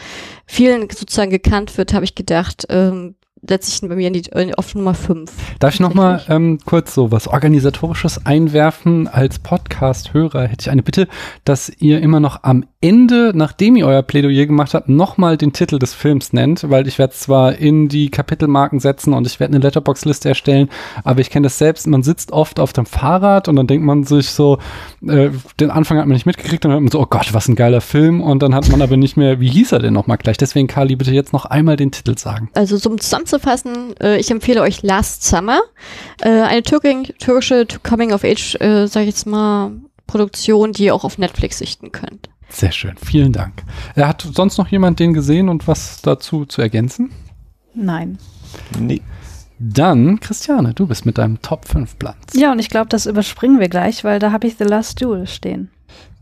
vielen 0.46 0.88
sozusagen 0.90 1.30
gekannt 1.30 1.78
wird, 1.78 1.94
habe 1.94 2.04
ich 2.04 2.14
gedacht, 2.14 2.66
ähm, 2.70 3.14
setze 3.48 3.70
ich 3.70 3.88
bei 3.88 3.96
mir 3.96 4.08
in 4.08 4.12
die, 4.14 4.54
auf 4.56 4.74
Nummer 4.74 4.94
5. 4.94 5.30
Darf 5.58 5.74
ich 5.74 5.80
nochmal 5.80 6.22
ähm, 6.28 6.58
kurz 6.64 6.94
so 6.94 7.12
was 7.12 7.28
Organisatorisches 7.28 8.26
einwerfen? 8.26 9.08
Als 9.08 9.38
Podcast-Hörer 9.38 10.46
hätte 10.46 10.62
ich 10.62 10.70
eine 10.70 10.82
Bitte, 10.82 11.08
dass 11.44 11.70
ihr 11.78 12.00
immer 12.00 12.20
noch 12.20 12.42
am 12.42 12.64
Ende, 12.80 13.32
nachdem 13.34 13.76
ihr 13.76 13.86
euer 13.86 14.02
Plädoyer 14.02 14.46
gemacht 14.46 14.74
habt, 14.74 14.88
nochmal 14.88 15.36
den 15.36 15.52
Titel 15.52 15.78
des 15.78 15.94
Films 15.94 16.32
nennt, 16.32 16.68
weil 16.70 16.86
ich 16.86 16.98
werde 16.98 17.14
zwar 17.14 17.56
in 17.56 17.88
die 17.88 18.10
Kapitelmarken 18.10 18.80
setzen 18.80 19.12
und 19.12 19.26
ich 19.26 19.40
werde 19.40 19.54
eine 19.54 19.62
Letterbox-Liste 19.64 20.28
erstellen, 20.28 20.68
aber 21.02 21.20
ich 21.20 21.30
kenne 21.30 21.46
das 21.46 21.58
selbst, 21.58 21.86
man 21.86 22.02
sitzt 22.02 22.32
oft 22.32 22.60
auf 22.60 22.72
dem 22.72 22.86
Fahrrad 22.86 23.48
und 23.48 23.56
dann 23.56 23.66
denkt 23.66 23.84
man 23.84 24.04
sich 24.04 24.30
so, 24.30 24.58
äh, 25.08 25.30
den 25.60 25.70
Anfang 25.70 25.98
hat 25.98 26.06
man 26.06 26.14
nicht 26.14 26.26
mitgekriegt 26.26 26.64
und 26.64 26.70
dann 26.70 26.76
hat 26.76 26.82
man 26.82 26.90
so, 26.90 27.00
oh 27.00 27.06
Gott, 27.08 27.32
was 27.32 27.48
ein 27.48 27.56
geiler 27.56 27.80
Film 27.80 28.20
und 28.20 28.42
dann 28.42 28.54
hat 28.54 28.68
man 28.68 28.82
aber 28.82 28.96
nicht 28.96 29.16
mehr, 29.16 29.40
wie 29.40 29.48
hieß 29.48 29.72
er 29.72 29.78
denn 29.78 29.94
nochmal 29.94 30.18
gleich? 30.18 30.36
Deswegen, 30.36 30.66
Kali, 30.66 30.96
bitte 30.96 31.12
jetzt 31.12 31.32
noch 31.32 31.44
einmal 31.44 31.76
den 31.76 31.90
Titel 31.90 32.16
sagen. 32.18 32.50
Also 32.54 32.78
zum 32.78 33.00
Zusammenzufassen 33.00 33.36
zusammenzufassen, 33.36 33.96
äh, 34.00 34.18
ich 34.18 34.30
empfehle 34.30 34.62
euch 34.62 34.82
Last 34.82 35.24
Summer, 35.24 35.60
äh, 36.20 36.28
eine 36.28 36.62
Türkin, 36.62 37.04
türkische 37.18 37.66
Coming-of-Age, 37.82 38.56
äh, 38.60 38.86
sag 38.86 39.02
ich 39.02 39.08
jetzt 39.08 39.26
mal, 39.26 39.72
Produktion, 40.06 40.72
die 40.72 40.84
ihr 40.84 40.94
auch 40.94 41.04
auf 41.04 41.18
Netflix 41.18 41.58
sichten 41.58 41.92
könnt. 41.92 42.28
Sehr 42.48 42.72
schön, 42.72 42.94
vielen 42.96 43.32
Dank. 43.32 43.64
Er 43.94 44.08
hat 44.08 44.26
sonst 44.34 44.56
noch 44.56 44.68
jemand 44.68 45.00
den 45.00 45.14
gesehen 45.14 45.48
und 45.48 45.66
was 45.66 46.00
dazu 46.02 46.46
zu 46.46 46.62
ergänzen? 46.62 47.10
Nein. 47.74 48.18
Nee. 48.78 49.02
Dann, 49.58 50.20
Christiane, 50.20 50.74
du 50.74 50.86
bist 50.86 51.06
mit 51.06 51.18
deinem 51.18 51.40
Top 51.40 51.66
5 51.66 51.98
Platz. 51.98 52.34
Ja, 52.34 52.52
und 52.52 52.58
ich 52.58 52.68
glaube, 52.68 52.88
das 52.88 53.06
überspringen 53.06 53.58
wir 53.58 53.68
gleich, 53.68 54.04
weil 54.04 54.18
da 54.18 54.32
habe 54.32 54.46
ich 54.46 54.56
The 54.58 54.64
Last 54.64 55.00
Duel 55.00 55.26
stehen. 55.26 55.70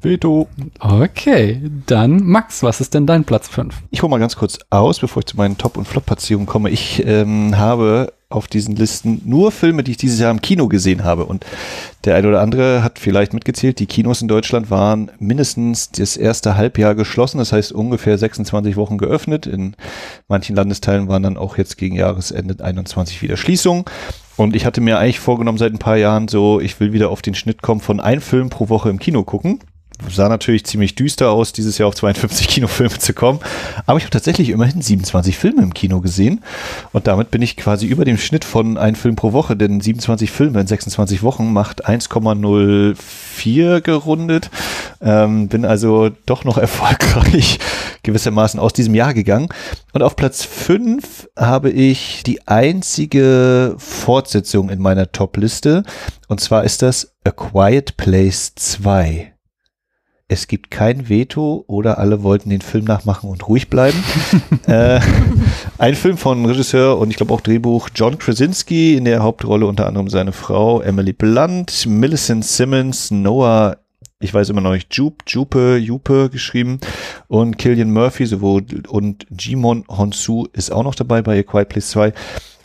Veto. 0.03 0.49
Okay, 0.81 1.63
dann 1.87 2.23
Max, 2.23 2.63
was 2.63 2.81
ist 2.81 2.95
denn 2.95 3.07
dein 3.07 3.25
Platz 3.25 3.49
5? 3.49 3.75
Ich 3.91 4.03
hole 4.03 4.11
mal 4.11 4.19
ganz 4.19 4.37
kurz 4.37 4.59
aus, 4.71 5.01
bevor 5.01 5.21
ich 5.21 5.27
zu 5.27 5.37
meinen 5.37 5.59
Top- 5.59 5.77
und 5.77 5.89
Flop-Platzierungen 5.89 6.47
komme. 6.47 6.71
Ich 6.71 7.05
ähm, 7.07 7.57
habe 7.57 8.13
auf 8.29 8.49
diesen 8.49 8.77
Listen 8.77 9.23
nur 9.25 9.53
Filme, 9.53 9.85
die 9.85 9.93
ich 9.93 9.97
dieses 9.97 10.19
Jahr 10.19 10.31
im 10.31 10.41
Kino 10.41 10.69
gesehen 10.69 11.05
habe. 11.05 11.25
Und 11.25 11.45
der 12.05 12.17
eine 12.17 12.29
oder 12.29 12.41
andere 12.41 12.83
hat 12.83 12.99
vielleicht 12.99 13.33
mitgezählt, 13.33 13.79
die 13.79 13.87
Kinos 13.87 14.23
in 14.23 14.29
Deutschland 14.29 14.71
waren 14.71 15.11
mindestens 15.19 15.91
das 15.91 16.17
erste 16.17 16.57
Halbjahr 16.57 16.95
geschlossen, 16.95 17.39
das 17.39 17.53
heißt 17.53 17.73
ungefähr 17.73 18.19
26 18.19 18.77
Wochen 18.77 18.99
geöffnet. 18.99 19.47
In 19.47 19.77
manchen 20.29 20.57
Landesteilen 20.57 21.09
waren 21.09 21.23
dann 21.23 21.37
auch 21.37 21.59
jetzt 21.59 21.77
gegen 21.77 21.97
Jahresende 21.97 22.63
21 22.63 23.23
wieder 23.23 23.37
Schließungen. 23.37 23.85
Und 24.37 24.57
ich 24.57 24.67
hatte 24.67 24.81
mir 24.81 24.99
eigentlich 24.99 25.21
vorgenommen 25.21 25.59
seit 25.59 25.73
ein 25.73 25.79
paar 25.79 25.97
Jahren 25.97 26.27
so, 26.27 26.61
ich 26.61 26.81
will 26.81 26.93
wieder 26.93 27.11
auf 27.11 27.23
den 27.23 27.35
Schnitt 27.35 27.63
kommen 27.63 27.81
von 27.81 28.01
einem 28.01 28.21
Film 28.21 28.51
pro 28.51 28.69
Woche 28.69 28.91
im 28.91 28.99
Kino 28.99 29.23
gucken 29.23 29.61
sah 30.09 30.29
natürlich 30.29 30.65
ziemlich 30.65 30.95
düster 30.95 31.31
aus, 31.31 31.53
dieses 31.53 31.79
Jahr 31.79 31.89
auf 31.89 31.95
52 31.95 32.49
Kinofilme 32.55 32.99
zu 32.99 33.15
kommen. 33.15 33.41
Aber 33.87 33.99
ich 33.99 34.05
habe 34.05 34.11
tatsächlich 34.11 34.51
immerhin 34.51 34.83
27 34.83 35.37
Filme 35.37 35.63
im 35.63 35.75
Kino 35.75 36.01
gesehen. 36.01 36.43
Und 36.93 37.07
damit 37.07 37.31
bin 37.31 37.43
ich 37.43 37.57
quasi 37.57 37.87
über 37.87 38.05
dem 38.05 38.19
Schnitt 38.19 38.45
von 38.45 38.77
einem 38.79 38.97
Film 38.97 39.17
pro 39.17 39.33
Woche, 39.33 39.57
denn 39.57 39.81
27 39.81 40.31
Filme 40.31 40.61
in 40.61 40.67
26 40.67 41.23
Wochen 41.23 41.53
macht 41.53 41.89
1,04 41.89 43.81
gerundet. 43.81 44.51
Ähm, 45.01 45.49
bin 45.49 45.65
also 45.65 46.11
doch 46.27 46.45
noch 46.45 46.59
erfolgreich 46.65 47.59
gewissermaßen 48.03 48.61
aus 48.61 48.73
diesem 48.73 48.95
Jahr 48.95 49.15
gegangen. 49.15 49.49
Und 49.93 50.03
auf 50.03 50.17
Platz 50.17 50.45
5 50.45 51.29
habe 51.37 51.71
ich 51.71 52.23
die 52.25 52.47
einzige 52.47 53.75
Fortsetzung 53.79 54.69
in 54.69 54.81
meiner 54.81 55.11
Top-Liste. 55.11 55.85
Und 56.29 56.41
zwar 56.41 56.65
ist 56.65 56.83
das 56.83 57.15
A 57.25 57.31
Quiet 57.31 57.97
Place 57.97 58.55
2 58.55 59.34
es 60.29 60.47
gibt 60.47 60.71
kein 60.71 61.09
Veto 61.09 61.65
oder 61.67 61.99
alle 61.99 62.23
wollten 62.23 62.51
den 62.51 62.63
Film 62.63 62.85
nachmachen 62.85 63.29
und 63.29 63.47
ruhig 63.47 63.69
bleiben. 63.69 64.03
äh, 64.67 65.01
ein 65.79 65.95
Film 65.95 66.17
von 66.17 66.47
Regisseur 66.47 66.99
und 66.99 67.11
ich 67.11 67.17
glaube 67.17 67.35
auch 67.35 67.41
Drehbuch 67.41 67.91
John 67.95 68.19
Krasinski, 68.19 68.97
in 68.97 69.05
der 69.05 69.23
Hauptrolle 69.23 69.67
unter 69.67 69.87
anderem 69.87 70.09
seine 70.09 70.33
Frau 70.33 70.81
Emily 70.81 71.13
Blunt, 71.13 71.87
Millicent 71.87 72.45
Simmons, 72.45 73.11
Noah 73.11 73.79
ich 74.21 74.33
weiß 74.33 74.49
immer 74.49 74.63
noch 74.63 74.73
nicht, 74.73 74.95
Jupe, 74.95 75.25
Jupe, 75.27 75.77
Jupe 75.77 76.31
geschrieben 76.31 76.81
und 77.29 77.59
Killian 77.59 77.93
Murphy 77.93 78.25
sowohl 78.25 78.65
und 78.89 79.27
Jimon 79.39 79.85
Honsu 79.89 80.47
ist 80.55 80.73
auch 80.73 80.83
noch 80.83 80.95
dabei 80.95 81.21
bei 81.21 81.41
A 81.41 81.43
Quiet 81.43 81.69
Place 81.69 81.91
2. 81.91 82.15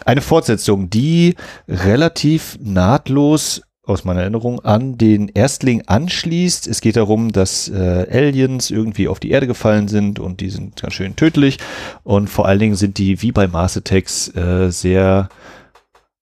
Eine 0.05 0.21
Fortsetzung, 0.21 0.89
die 0.89 1.35
relativ 1.67 2.57
nahtlos 2.61 3.61
aus 3.89 4.05
meiner 4.05 4.21
Erinnerung 4.21 4.59
an 4.63 4.97
den 4.97 5.27
Erstling 5.29 5.83
anschließt. 5.87 6.67
Es 6.67 6.81
geht 6.81 6.95
darum, 6.95 7.31
dass 7.31 7.69
äh, 7.69 8.07
Aliens 8.11 8.69
irgendwie 8.71 9.07
auf 9.07 9.19
die 9.19 9.31
Erde 9.31 9.47
gefallen 9.47 9.87
sind 9.87 10.19
und 10.19 10.41
die 10.41 10.49
sind 10.49 10.81
ganz 10.81 10.93
schön 10.93 11.15
tödlich 11.15 11.57
und 12.03 12.29
vor 12.29 12.47
allen 12.47 12.59
Dingen 12.59 12.75
sind 12.75 12.97
die 12.97 13.21
wie 13.21 13.31
bei 13.31 13.47
Mars 13.47 13.77
Attacks 13.77 14.33
äh, 14.35 14.69
sehr 14.69 15.29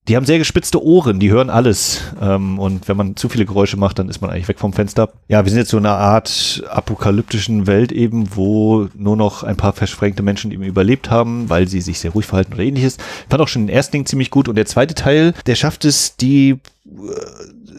die 0.07 0.15
haben 0.15 0.25
sehr 0.25 0.37
gespitzte 0.37 0.81
Ohren, 0.81 1.19
die 1.19 1.31
hören 1.31 1.49
alles. 1.49 2.01
Ähm, 2.21 2.59
und 2.59 2.87
wenn 2.87 2.95
man 2.95 3.15
zu 3.17 3.27
viele 3.27 3.45
Geräusche 3.45 3.75
macht, 3.75 3.99
dann 3.99 4.07
ist 4.07 4.21
man 4.21 4.29
eigentlich 4.29 4.47
weg 4.47 4.59
vom 4.59 4.71
Fenster. 4.71 5.09
Ja, 5.27 5.43
wir 5.43 5.49
sind 5.49 5.59
jetzt 5.59 5.69
so 5.69 5.77
in 5.77 5.85
einer 5.85 5.97
Art 5.97 6.63
apokalyptischen 6.69 7.67
Welt 7.67 7.91
eben, 7.91 8.35
wo 8.35 8.87
nur 8.95 9.17
noch 9.17 9.43
ein 9.43 9.57
paar 9.57 9.73
versprengte 9.73 10.23
Menschen 10.23 10.51
eben 10.51 10.63
überlebt 10.63 11.09
haben, 11.09 11.49
weil 11.49 11.67
sie 11.67 11.81
sich 11.81 11.99
sehr 11.99 12.11
ruhig 12.11 12.25
verhalten 12.25 12.53
oder 12.53 12.63
ähnliches. 12.63 12.97
Ich 12.97 13.29
fand 13.29 13.41
auch 13.41 13.49
schon 13.49 13.67
den 13.67 13.75
ersten 13.75 13.93
Ding 13.93 14.05
ziemlich 14.05 14.31
gut. 14.31 14.47
Und 14.47 14.55
der 14.55 14.65
zweite 14.65 14.95
Teil, 14.95 15.33
der 15.45 15.55
schafft 15.55 15.83
es, 15.83 16.15
die 16.15 16.51
äh, 16.51 16.57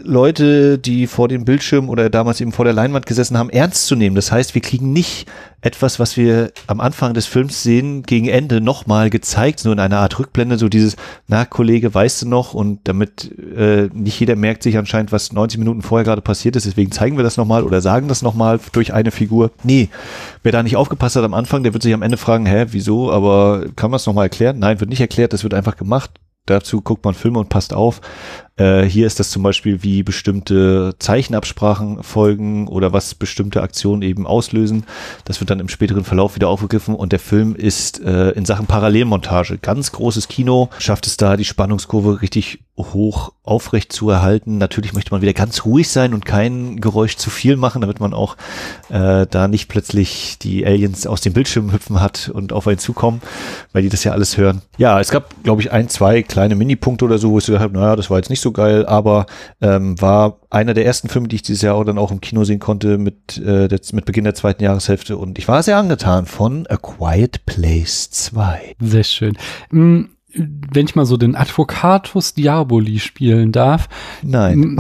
Leute, 0.09 0.79
die 0.79 1.07
vor 1.07 1.29
dem 1.29 1.45
Bildschirm 1.45 1.91
oder 1.91 2.09
damals 2.09 2.41
eben 2.41 2.53
vor 2.53 2.65
der 2.65 2.73
Leinwand 2.73 3.05
gesessen 3.05 3.37
haben, 3.37 3.51
ernst 3.51 3.87
zu 3.87 3.95
nehmen. 3.95 4.17
Das 4.17 4.33
heißt, 4.33 4.55
wir 4.55 4.63
kriegen 4.63 4.93
nicht 4.93 5.29
etwas, 5.61 6.01
was 6.01 6.17
wir 6.17 6.51
am 6.67 6.81
Anfang 6.81 7.13
des 7.13 7.27
Films 7.27 7.63
sehen, 7.63 8.05
gegen 8.05 8.27
Ende 8.27 8.63
nochmal 8.63 9.11
gezeigt, 9.11 9.61
so 9.61 9.71
in 9.71 9.79
einer 9.79 9.99
Art 9.99 10.19
Rückblende, 10.19 10.57
so 10.57 10.71
dieses, 10.71 10.97
na 11.27 11.45
Kollege, 11.45 11.93
weißt 11.93 12.23
du 12.23 12.29
noch? 12.29 12.55
Und 12.55 12.81
damit 12.85 13.31
äh, 13.55 13.91
nicht 13.93 14.19
jeder 14.19 14.35
merkt 14.35 14.63
sich 14.63 14.79
anscheinend, 14.79 15.13
was 15.13 15.33
90 15.33 15.59
Minuten 15.59 15.83
vorher 15.83 16.05
gerade 16.05 16.23
passiert 16.23 16.57
ist, 16.57 16.65
deswegen 16.65 16.91
zeigen 16.91 17.19
wir 17.19 17.25
das 17.25 17.37
nochmal 17.37 17.63
oder 17.65 17.83
sagen 17.83 18.09
das 18.09 18.23
nochmal 18.23 18.61
durch 18.73 18.95
eine 18.95 19.11
Figur. 19.11 19.51
Nee, 19.63 19.91
wer 20.43 20.53
da 20.53 20.63
nicht 20.63 20.77
aufgepasst 20.77 21.17
hat 21.17 21.25
am 21.25 21.35
Anfang, 21.35 21.65
der 21.65 21.75
wird 21.75 21.83
sich 21.83 21.93
am 21.93 22.03
Ende 22.03 22.17
fragen, 22.17 22.47
hä, 22.47 22.67
wieso? 22.71 23.13
Aber 23.13 23.67
kann 23.77 23.91
man 23.91 23.97
es 23.97 24.07
nochmal 24.07 24.25
erklären? 24.27 24.59
Nein, 24.59 24.81
wird 24.81 24.89
nicht 24.89 25.01
erklärt, 25.01 25.35
das 25.35 25.43
wird 25.43 25.53
einfach 25.53 25.77
gemacht. 25.77 26.13
Dazu 26.49 26.81
guckt 26.81 27.05
man 27.05 27.13
Filme 27.13 27.39
und 27.41 27.51
passt 27.51 27.75
auf. 27.75 28.01
Äh, 28.59 28.83
hier 28.83 29.07
ist 29.07 29.21
das 29.21 29.31
zum 29.31 29.43
Beispiel, 29.43 29.83
wie 29.83 30.03
bestimmte 30.03 30.95
Zeichenabsprachen 30.99 32.03
folgen 32.03 32.69
oder 32.69 32.93
was 32.93 33.15
bestimmte 33.15 33.63
Aktionen 33.63 34.03
eben 34.03 34.27
auslösen. 34.27 34.85
Das 35.25 35.41
wird 35.41 35.51
dann 35.51 35.61
im 35.61 35.69
späteren 35.69 36.05
Verlauf 36.05 36.35
wieder 36.35 36.49
aufgegriffen 36.49 36.95
und 36.95 37.13
der 37.13 37.21
Film 37.21 37.55
ist 37.55 38.01
äh, 38.01 38.31
in 38.31 38.45
Sachen 38.45 38.67
Parallelmontage 38.67 39.59
ganz 39.59 39.93
großes 39.93 40.29
Kino, 40.29 40.69
schafft 40.79 41.07
es 41.07 41.17
da, 41.17 41.37
die 41.37 41.45
Spannungskurve 41.45 42.21
richtig 42.21 42.61
hoch 42.79 43.33
aufrecht 43.43 43.93
zu 43.93 44.11
erhalten. 44.11 44.59
Natürlich 44.59 44.93
möchte 44.93 45.11
man 45.11 45.23
wieder 45.23 45.33
ganz 45.33 45.65
ruhig 45.65 45.89
sein 45.89 46.15
und 46.15 46.25
kein 46.25 46.81
Geräusch 46.81 47.17
zu 47.17 47.31
viel 47.31 47.57
machen, 47.57 47.81
damit 47.81 47.99
man 47.99 48.15
auch 48.15 48.37
äh, 48.89 49.27
da 49.27 49.49
nicht 49.49 49.69
plötzlich 49.69 50.39
die 50.39 50.65
Aliens 50.67 51.07
aus 51.07 51.21
dem 51.21 51.33
Bildschirm 51.33 51.73
hüpfen 51.73 52.01
hat 52.01 52.31
und 52.33 52.53
auf 52.53 52.69
einen 52.69 52.79
zukommen, 52.79 53.21
weil 53.73 53.83
die 53.83 53.89
das 53.89 54.05
ja 54.05 54.13
alles 54.13 54.37
hören. 54.37 54.63
Ja, 54.77 55.01
es 55.01 55.11
gab, 55.11 55.43
glaube 55.43 55.63
ich, 55.63 55.73
ein, 55.73 55.89
zwei 55.89 56.23
kleine 56.23 56.55
Minipunkte 56.55 57.05
oder 57.05 57.19
so, 57.19 57.31
wo 57.31 57.39
ich 57.39 57.47
gesagt 57.47 57.63
habe, 57.63 57.75
naja, 57.75 57.97
das 57.97 58.11
war 58.11 58.19
jetzt 58.19 58.31
nicht 58.31 58.41
so 58.41 58.48
geil, 58.53 58.87
aber 58.87 59.27
ähm, 59.61 60.01
war 60.01 60.41
einer 60.51 60.75
der 60.75 60.87
ersten 60.87 61.09
Filme, 61.09 61.29
die 61.29 61.37
ich 61.37 61.43
dieses 61.43 61.63
Jahr 61.63 61.85
dann 61.85 61.99
auch 61.99 62.11
im 62.11 62.21
Kino 62.21 62.45
sehen 62.45 62.59
konnte 62.59 62.99
mit, 62.99 63.39
äh, 63.39 63.69
der, 63.69 63.81
mit 63.93 64.05
Beginn 64.05 64.25
der 64.25 64.35
zweiten 64.35 64.63
Jahreshälfte 64.63 65.17
und 65.17 65.39
ich 65.39 65.49
war 65.49 65.63
sehr 65.63 65.77
angetan 65.77 66.27
von 66.27 66.67
A 66.69 66.77
Quiet 66.77 67.45
Place 67.47 68.11
2. 68.11 68.77
Sehr 68.81 69.05
schön. 69.05 69.37
Mm, 69.71 70.05
wenn 70.73 70.87
ich 70.87 70.95
mal 70.95 71.07
so 71.07 71.17
den 71.17 71.35
Advocatus 71.35 72.35
Diaboli 72.35 72.99
spielen 72.99 73.53
darf. 73.53 73.89
Nein. 74.23 74.79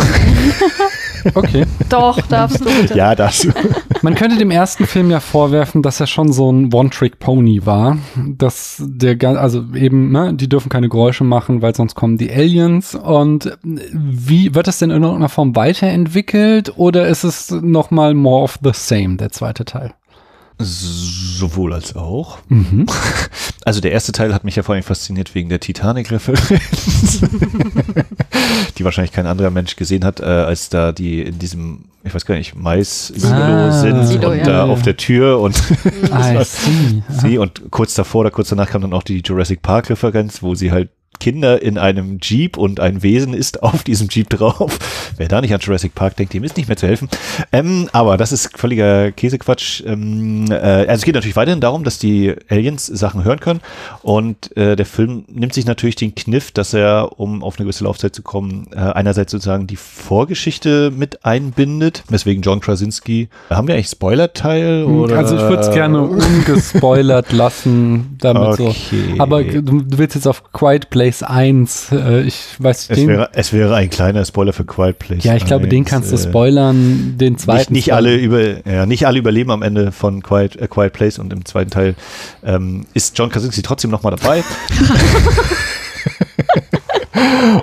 okay. 1.35 1.65
Doch, 1.89 2.21
darfst 2.23 2.61
du. 2.61 2.65
Bitte. 2.65 2.97
Ja, 2.97 3.15
darfst 3.15 3.45
du. 3.45 3.53
Man 4.03 4.15
könnte 4.15 4.37
dem 4.37 4.51
ersten 4.51 4.87
Film 4.87 5.11
ja 5.11 5.21
vorwerfen, 5.21 5.83
dass 5.83 6.01
er 6.01 6.07
schon 6.07 6.33
so 6.33 6.51
ein 6.51 6.73
One-Trick-Pony 6.73 7.67
war. 7.67 7.99
Dass 8.17 8.83
der, 8.85 9.19
also 9.39 9.65
eben, 9.75 10.13
ne, 10.13 10.35
die 10.35 10.49
dürfen 10.49 10.69
keine 10.69 10.89
Geräusche 10.89 11.25
machen, 11.25 11.63
weil 11.63 11.75
sonst 11.75 11.95
kommen 11.95 12.19
die 12.19 12.31
Aliens. 12.31 12.95
Und 12.95 13.59
wie 13.63 14.55
wird 14.55 14.67
das 14.67 14.79
denn 14.79 14.91
in 14.91 15.03
irgendeiner 15.03 15.29
Form 15.29 15.57
weiterentwickelt? 15.57 16.75
Oder 16.77 17.09
ist 17.09 17.25
es 17.25 17.51
nochmal 17.51 18.15
more 18.15 18.45
of 18.45 18.59
the 18.63 18.73
same, 18.73 19.17
der 19.17 19.31
zweite 19.31 19.65
Teil? 19.65 19.95
Sowohl 20.59 21.73
als 21.73 21.95
auch. 21.97 22.39
Mhm. 22.49 22.87
Also 23.65 23.83
der 23.83 23.93
erste 23.93 24.13
Teil 24.13 24.33
hat 24.33 24.45
mich 24.45 24.57
ja 24.57 24.63
vor 24.63 24.75
allem 24.75 24.83
fasziniert 24.85 25.35
wegen 25.35 25.51
der 25.51 25.61
Titanic-Referenz, 25.61 27.21
die 28.79 28.85
wahrscheinlich 28.85 29.13
kein 29.13 29.27
anderer 29.27 29.51
Mensch 29.51 29.77
gesehen 29.77 30.07
hat, 30.07 30.21
äh, 30.21 30.25
als 30.25 30.71
da 30.71 30.91
die 30.93 31.21
in 31.21 31.39
diesem, 31.39 31.85
ich 32.03 32.15
weiß 32.15 32.25
gar 32.25 32.37
nicht, 32.37 32.55
Mais-Silo 32.57 33.35
Ah. 33.35 33.71
sind 33.79 34.07
Silo, 34.07 34.31
und 34.31 34.39
ja. 34.39 34.45
da 34.45 34.65
auf 34.65 34.81
der 34.81 34.97
Tür 34.97 35.41
und 35.41 35.55
I 36.05 36.43
see. 36.45 37.03
sie 37.11 37.37
und 37.37 37.71
kurz 37.71 37.93
davor 37.93 38.23
oder 38.23 38.31
kurz 38.31 38.49
danach 38.49 38.71
kam 38.71 38.81
dann 38.81 38.95
auch 38.95 39.03
die 39.03 39.21
Jurassic 39.23 39.61
Park-Referenz, 39.61 40.43
wo 40.43 40.55
sie 40.55 40.73
halt 40.73 40.89
Kinder 41.21 41.61
in 41.63 41.79
einem 41.79 42.19
Jeep 42.23 42.57
und 42.57 42.81
ein 42.81 43.03
Wesen 43.03 43.35
ist 43.35 43.63
auf 43.63 43.83
diesem 43.83 44.09
Jeep 44.09 44.31
drauf. 44.31 44.79
Wer 45.17 45.29
da 45.29 45.41
nicht 45.41 45.53
an 45.53 45.61
Jurassic 45.61 45.95
Park 45.95 46.17
denkt, 46.17 46.35
dem 46.35 46.45
ist 46.45 46.57
nicht 46.57 46.69
mehr 46.69 46.77
zu 46.77 46.87
helfen. 46.87 47.09
Ähm, 47.53 47.89
aber 47.93 48.17
das 48.17 48.33
ist 48.33 48.57
völliger 48.57 49.13
Käsequatsch. 49.13 49.83
Ähm, 49.87 50.47
äh, 50.51 50.55
also 50.55 50.93
es 50.93 51.03
geht 51.03 51.15
natürlich 51.15 51.37
weiterhin 51.37 51.61
darum, 51.61 51.85
dass 51.85 51.99
die 51.99 52.35
Aliens 52.49 52.87
Sachen 52.87 53.25
hören 53.25 53.41
können 53.41 53.61
und 54.03 54.57
äh, 54.57 54.77
der 54.77 54.87
Film 54.87 55.25
nimmt 55.29 55.55
sich 55.55 55.67
natürlich 55.67 55.97
den 55.97 56.15
Kniff, 56.15 56.53
dass 56.53 56.75
er, 56.75 57.19
um 57.19 57.43
auf 57.43 57.59
eine 57.59 57.65
gewisse 57.65 57.85
Laufzeit 57.85 58.15
zu 58.15 58.23
kommen, 58.23 58.69
äh, 58.73 58.79
einerseits 58.79 59.33
sozusagen 59.33 59.67
die 59.67 59.77
Vorgeschichte 59.77 60.91
mit 60.91 61.25
einbindet, 61.25 62.05
weswegen 62.09 62.43
John 62.43 62.61
Krasinski, 62.61 63.29
haben 63.51 63.69
wir 63.69 63.75
eigentlich 63.75 63.89
Spoiler-Teil? 63.89 64.85
oder? 64.85 65.19
Also 65.19 65.37
ich 65.37 65.43
würde 65.43 65.63
es 65.63 65.71
gerne 65.71 66.03
ungespoilert 66.03 67.33
lassen, 67.33 68.17
damit 68.21 68.57
so. 68.57 68.69
Okay. 68.69 69.15
Aber 69.19 69.43
du, 69.43 69.85
willst 69.99 70.15
jetzt 70.15 70.27
auf 70.27 70.53
Quiet 70.53 70.91
Place 70.99 71.23
1, 71.23 71.93
äh, 71.93 72.23
ich 72.23 72.57
weiß 72.59 72.91
Es 72.91 72.97
den, 72.99 73.07
wäre, 73.07 73.31
es 73.33 73.53
wäre 73.53 73.73
ein 73.77 73.89
kleiner 73.89 74.25
Spoiler 74.25 74.53
für 74.53 74.65
Quiet 74.65 74.99
Place. 74.99 75.23
ja, 75.23 75.37
ich 75.37 75.45
glaube, 75.45 75.69
den 75.69 75.83
1, 75.83 75.89
kannst 75.91 76.11
du 76.11 76.17
äh, 76.17 76.19
spoilern, 76.19 77.15
den 77.17 77.35
Nicht, 77.35 77.43
zweiten. 77.45 77.73
nicht 77.73 77.85
spoilern. 77.85 78.05
alle 78.07 78.17
über, 78.17 78.69
ja, 78.69 78.85
nicht 78.85 79.07
alle 79.07 79.21
überleben 79.21 79.53
am 79.53 79.63
Ende 79.63 79.93
von 79.93 80.25
Quiet, 80.25 80.57
äh, 80.57 80.67
Quiet 80.67 80.93
Place 80.93 81.21
und 81.21 81.33
im 81.33 81.45
zweiten 81.45 81.71
Teil 81.71 81.95
ähm, 82.45 82.85
ist 82.95 83.17
John 83.17 83.31
Krasinski 83.31 83.63
trotzdem 83.63 83.93
nochmal 83.93 84.17
dabei. 84.17 84.43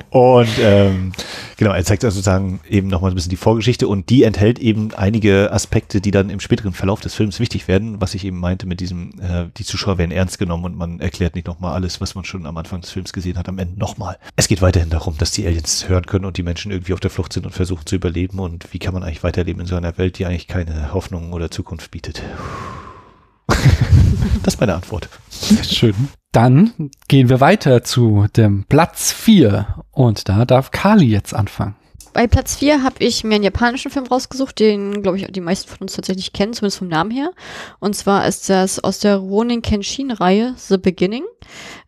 und 0.10 0.50
ähm, 0.60 1.12
genau, 1.58 1.72
er 1.72 1.84
zeigt 1.84 2.04
also 2.04 2.16
sozusagen 2.16 2.60
eben 2.70 2.88
nochmal 2.88 3.12
ein 3.12 3.16
bisschen 3.16 3.30
die 3.30 3.36
Vorgeschichte 3.36 3.88
und 3.88 4.10
die 4.10 4.24
enthält 4.24 4.60
eben 4.60 4.94
einige 4.94 5.52
Aspekte, 5.52 6.02
die 6.02 6.12
dann 6.12 6.30
im 6.30 6.40
späteren 6.40 6.74
Verlauf 6.74 7.02
des 7.02 7.16
Films 7.16 7.40
wichtig 7.40 7.68
werden, 7.68 8.02
was 8.02 8.14
ich 8.16 8.26
eben 8.26 8.40
meinte 8.40 8.68
mit 8.68 8.80
diesem, 8.80 9.12
äh, 9.22 9.46
die 9.58 9.66
Zuschauer 9.66 9.98
werden 9.98 10.12
ernst 10.12 10.40
genommen 10.40 10.66
und 10.66 10.78
man 10.78 11.00
erklärt 11.00 11.36
nicht 11.36 11.48
nochmal 11.48 11.74
alles, 11.74 12.02
was 12.02 12.16
man 12.16 12.26
schon 12.26 12.46
am 12.46 12.58
Anfang 12.58 12.82
des 12.82 12.92
Films 12.92 13.14
gesehen 13.14 13.38
hat, 13.38 13.50
am 13.50 13.60
Ende 13.60 13.80
nochmal. 13.80 14.18
Es 14.36 14.48
geht 14.48 14.62
weiterhin 14.62 14.90
darum, 14.90 15.18
dass 15.18 15.32
die 15.32 15.46
Aliens 15.46 15.88
hören 15.90 16.06
können 16.06 16.26
und 16.26 16.38
die 16.38 16.44
Menschen 16.44 16.72
irgendwie 16.72 16.94
auf 16.94 17.00
der 17.00 17.12
Flucht 17.12 17.34
sind 17.34 17.46
und 17.46 17.54
versuchen 17.54 17.86
zu 17.86 17.96
überleben 17.96 18.40
und 18.40 18.74
wie 18.74 18.80
kann 18.80 18.94
man 18.94 19.04
eigentlich 19.04 19.24
weiterleben 19.24 19.62
in 19.62 19.68
so 19.68 19.76
einer 19.76 19.98
Welt, 19.98 20.20
die 20.20 20.26
eigentlich 20.26 20.48
keine 20.48 20.94
Hoffnung 20.94 21.34
oder 21.34 21.52
Zukunft 21.52 21.92
bietet. 21.92 22.22
Das 23.48 24.56
ist 24.56 24.60
meine 24.60 24.76
Antwort. 24.76 25.10
Schön. 25.64 25.96
Dann 26.32 26.92
gehen 27.08 27.30
wir 27.30 27.40
weiter 27.40 27.84
zu 27.84 28.28
dem 28.36 28.66
Platz 28.66 29.12
4 29.12 29.84
und 29.92 30.28
da 30.28 30.46
darf 30.46 30.72
Kali 30.72 31.06
jetzt 31.06 31.34
anfangen. 31.34 31.76
Bei 32.16 32.28
Platz 32.28 32.56
4 32.56 32.82
habe 32.82 32.96
ich 33.00 33.26
mir 33.26 33.36
einen 33.36 33.44
japanischen 33.44 33.92
Film 33.92 34.06
rausgesucht, 34.06 34.58
den, 34.62 35.04
glaube 35.04 35.18
ich, 35.18 35.28
die 35.28 35.42
meisten 35.42 35.68
von 35.68 35.80
uns 35.82 35.98
tatsächlich 35.98 36.32
kennen, 36.32 36.54
zumindest 36.54 36.78
vom 36.78 36.88
Namen 36.88 37.12
her. 37.12 37.32
Und 37.82 37.94
zwar 37.94 38.26
ist 38.26 38.50
das 38.50 38.82
aus 38.82 39.00
der 39.00 39.18
Ronin 39.18 39.62
Kenshin-Reihe 39.62 40.54
The 40.56 40.78
Beginning. 40.78 41.26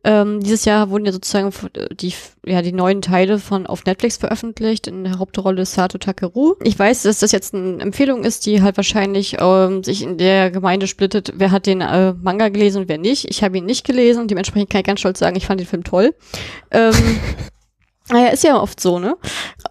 Ähm, 0.03 0.41
dieses 0.41 0.65
Jahr 0.65 0.89
wurden 0.89 1.05
ja 1.05 1.13
sozusagen 1.13 1.53
die, 1.91 2.13
ja, 2.45 2.61
die 2.61 2.73
neuen 2.73 3.01
Teile 3.01 3.39
von 3.39 3.67
auf 3.67 3.85
Netflix 3.85 4.17
veröffentlicht, 4.17 4.87
in 4.87 5.05
der 5.05 5.17
Hauptrolle 5.17 5.65
Sato 5.65 5.97
Takeru. 5.97 6.55
Ich 6.61 6.77
weiß, 6.77 7.03
dass 7.03 7.19
das 7.19 7.31
jetzt 7.31 7.55
eine 7.55 7.79
Empfehlung 7.79 8.25
ist, 8.25 8.45
die 8.45 8.61
halt 8.61 8.75
wahrscheinlich 8.75 9.37
ähm, 9.39 9.81
sich 9.81 10.01
in 10.01 10.17
der 10.17 10.51
Gemeinde 10.51 10.87
splittet, 10.87 11.35
wer 11.37 11.51
hat 11.51 11.67
den 11.67 11.79
äh, 11.79 12.11
Manga 12.21 12.49
gelesen 12.49 12.81
und 12.81 12.89
wer 12.89 12.97
nicht. 12.97 13.29
Ich 13.29 13.45
habe 13.45 13.59
ihn 13.59 13.65
nicht 13.65 13.85
gelesen, 13.85 14.27
dementsprechend 14.27 14.71
kann 14.71 14.81
ich 14.81 14.87
ganz 14.87 14.99
stolz 14.99 15.19
sagen, 15.19 15.37
ich 15.37 15.45
fand 15.45 15.61
den 15.61 15.67
Film 15.67 15.85
toll. 15.85 16.13
Ähm, 16.71 16.91
Naja, 18.09 18.29
ist 18.29 18.43
ja 18.43 18.59
oft 18.61 18.79
so, 18.79 18.99
ne? 18.99 19.17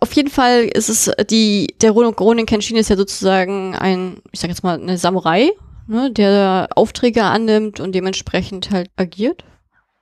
Auf 0.01 0.13
jeden 0.13 0.29
Fall 0.31 0.65
ist 0.65 0.89
es 0.89 1.11
die, 1.31 1.75
der 1.81 1.93
Ronin 1.93 2.47
Kenshin 2.47 2.77
ist 2.77 2.91
ja 2.91 2.97
sozusagen 2.97 3.75
ein, 3.75 4.19
ich 4.33 4.41
sag 4.41 4.51
jetzt 4.51 4.63
mal, 4.63 4.79
eine 4.79 4.99
Samurai, 4.99 5.51
ne, 5.87 6.11
der 6.11 6.69
Aufträge 6.75 7.23
annimmt 7.25 7.81
und 7.81 7.95
dementsprechend 7.95 8.71
halt 8.71 8.91
agiert. 8.97 9.45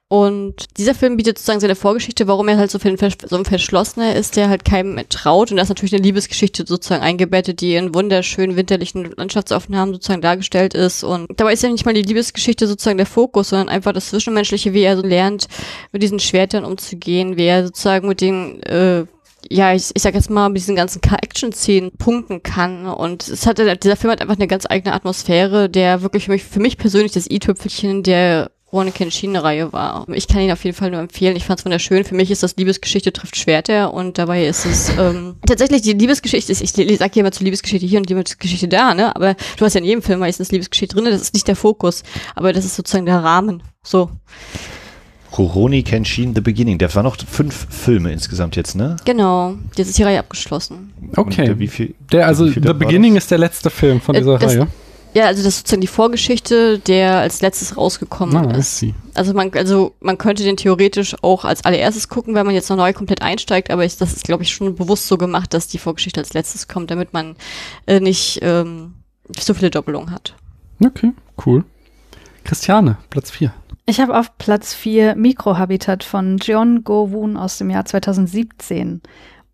Und 0.09 0.76
dieser 0.76 0.94
Film 0.94 1.16
bietet 1.16 1.38
sozusagen 1.38 1.61
seine 1.61 1.74
Vorgeschichte, 1.74 2.28
warum 2.28 2.46
er 2.48 2.59
halt 2.59 2.70
so, 2.70 2.78
viel, 2.78 2.96
so 2.98 3.36
ein 3.36 3.44
Verschlossener 3.44 4.14
ist, 4.14 4.36
der 4.36 4.48
halt 4.48 4.64
keinem 4.64 5.00
traut. 5.09 5.50
Und 5.50 5.57
da 5.57 5.62
ist 5.62 5.70
natürlich 5.70 5.94
eine 5.94 6.02
Liebesgeschichte 6.02 6.64
sozusagen 6.66 7.02
eingebettet, 7.02 7.61
die 7.61 7.74
in 7.74 7.94
wunderschönen 7.94 8.55
winterlichen 8.55 9.12
Landschaftsaufnahmen 9.16 9.94
sozusagen 9.94 10.20
dargestellt 10.20 10.74
ist. 10.74 11.05
Und 11.05 11.28
dabei 11.36 11.55
ist 11.55 11.62
ja 11.62 11.70
nicht 11.70 11.86
mal 11.86 11.94
die 11.94 12.02
Liebesgeschichte 12.02 12.66
sozusagen 12.66 12.98
der 12.98 13.07
Fokus, 13.07 13.48
sondern 13.48 13.70
einfach 13.70 13.92
das 13.92 14.11
Zwischenmenschliche, 14.11 14.74
wie 14.74 14.82
er 14.82 14.96
so 14.96 15.02
lernt, 15.02 15.48
mit 15.90 16.02
diesen 16.02 16.20
Schwertern 16.20 16.64
umzugehen, 16.64 17.36
wie 17.38 17.46
er 17.46 17.64
sozusagen 17.64 18.07
mit 18.07 18.20
den 18.20 18.62
äh, 18.64 19.07
ja, 19.50 19.74
ich, 19.74 19.90
ich 19.94 20.02
sag 20.02 20.14
jetzt 20.14 20.30
mal, 20.30 20.48
mit 20.48 20.59
diesen 20.59 20.76
ganzen 20.76 21.02
Action-Szenen 21.02 21.92
punkten 21.98 22.42
kann. 22.42 22.86
Und 22.86 23.28
es 23.28 23.46
hatte, 23.46 23.76
dieser 23.76 23.96
Film 23.96 24.11
hat 24.12 24.20
einfach 24.20 24.36
eine 24.36 24.46
ganz 24.46 24.64
eigene 24.68 24.94
Atmosphäre, 24.94 25.68
der 25.68 26.02
wirklich 26.02 26.24
für 26.26 26.32
mich, 26.32 26.44
für 26.44 26.61
mich 26.61 26.78
persönlich 26.78 27.12
das 27.12 27.28
i-Tüpfelchen 27.30 28.02
der 28.02 28.50
Rurouni 28.74 28.90
Kenshin-Reihe 28.90 29.72
war. 29.72 30.04
Ich 30.12 30.26
kann 30.26 30.40
ihn 30.40 30.50
auf 30.50 30.64
jeden 30.64 30.76
Fall 30.76 30.90
nur 30.90 30.98
empfehlen. 30.98 31.36
Ich 31.36 31.44
fand 31.44 31.60
es 31.60 31.64
wunderschön. 31.64 32.02
Für 32.04 32.16
mich 32.16 32.32
ist 32.32 32.42
das 32.42 32.56
Liebesgeschichte 32.56 33.12
trifft 33.12 33.36
Schwerter 33.36 33.94
und 33.94 34.18
dabei 34.18 34.46
ist 34.46 34.66
es 34.66 34.90
ähm, 34.98 35.36
tatsächlich 35.46 35.82
die 35.82 35.92
Liebesgeschichte. 35.92 36.50
Ich, 36.52 36.60
ich 36.60 36.98
sage 36.98 37.10
hier 37.14 37.20
immer 37.20 37.30
zur 37.30 37.44
Liebesgeschichte 37.44 37.86
hier 37.86 38.00
und 38.00 38.08
Liebesgeschichte 38.08 38.66
da, 38.66 38.92
ne? 38.94 39.14
Aber 39.14 39.36
du 39.56 39.64
hast 39.64 39.74
ja 39.74 39.78
in 39.80 39.86
jedem 39.86 40.02
Film 40.02 40.18
meistens 40.18 40.50
Liebesgeschichte 40.50 40.96
drin. 40.96 41.04
Das 41.04 41.22
ist 41.22 41.34
nicht 41.34 41.46
der 41.46 41.54
Fokus, 41.54 42.02
aber 42.34 42.52
das 42.52 42.64
ist 42.64 42.74
sozusagen 42.74 43.06
der 43.06 43.22
Rahmen. 43.22 43.62
So. 43.84 44.10
Rurouni 45.38 45.84
Kenshin 45.84 46.34
The 46.34 46.40
Beginning. 46.40 46.78
Das 46.78 46.96
waren 46.96 47.04
noch 47.04 47.16
fünf 47.16 47.66
Filme 47.70 48.12
insgesamt 48.12 48.56
jetzt, 48.56 48.74
ne? 48.74 48.96
Genau. 49.04 49.54
Jetzt 49.76 49.88
ist 49.88 49.98
die 49.98 50.02
Reihe 50.02 50.18
abgeschlossen. 50.18 50.92
Okay. 51.16 51.42
Und, 51.42 51.48
äh, 51.48 51.58
wie 51.60 51.68
viel, 51.68 51.94
Der, 52.12 52.26
also 52.26 52.46
wie 52.46 52.50
viel 52.52 52.62
The 52.62 52.68
war 52.68 52.74
Beginning 52.74 53.14
ist 53.16 53.30
der 53.30 53.38
letzte 53.38 53.70
Film 53.70 54.00
von 54.00 54.14
Äh, 54.16 54.18
dieser 54.18 54.38
das- 54.38 54.52
Reihe. 54.56 54.66
Ja, 55.14 55.26
also 55.26 55.42
das 55.44 55.54
ist 55.54 55.58
sozusagen 55.60 55.80
die 55.80 55.86
Vorgeschichte, 55.86 56.78
der 56.80 57.18
als 57.18 57.40
letztes 57.40 57.76
rausgekommen 57.76 58.36
Ah, 58.36 58.54
I 58.54 58.58
ist. 58.58 58.78
see. 58.78 58.94
Also 59.14 59.32
man, 59.32 59.52
also 59.54 59.94
man 60.00 60.18
könnte 60.18 60.42
den 60.42 60.56
theoretisch 60.56 61.14
auch 61.22 61.44
als 61.44 61.64
allererstes 61.64 62.08
gucken, 62.08 62.34
wenn 62.34 62.44
man 62.46 62.54
jetzt 62.54 62.68
noch 62.68 62.76
neu 62.76 62.92
komplett 62.92 63.22
einsteigt, 63.22 63.70
aber 63.70 63.84
ich, 63.84 63.96
das 63.96 64.12
ist, 64.12 64.24
glaube 64.24 64.42
ich, 64.42 64.52
schon 64.52 64.74
bewusst 64.74 65.06
so 65.06 65.16
gemacht, 65.16 65.54
dass 65.54 65.68
die 65.68 65.78
Vorgeschichte 65.78 66.20
als 66.20 66.34
letztes 66.34 66.66
kommt, 66.66 66.90
damit 66.90 67.12
man 67.12 67.36
äh, 67.86 68.00
nicht 68.00 68.40
ähm, 68.42 68.94
so 69.38 69.54
viele 69.54 69.70
Doppelungen 69.70 70.10
hat. 70.10 70.34
Okay, 70.84 71.12
cool. 71.46 71.64
Christiane, 72.42 72.98
Platz 73.10 73.30
4. 73.30 73.52
Ich 73.86 74.00
habe 74.00 74.18
auf 74.18 74.36
Platz 74.38 74.74
4 74.74 75.14
Mikrohabitat 75.14 76.04
von 76.04 76.38
Jeon 76.42 76.84
Go-Woon 76.84 77.36
aus 77.36 77.58
dem 77.58 77.70
Jahr 77.70 77.84
2017. 77.84 79.00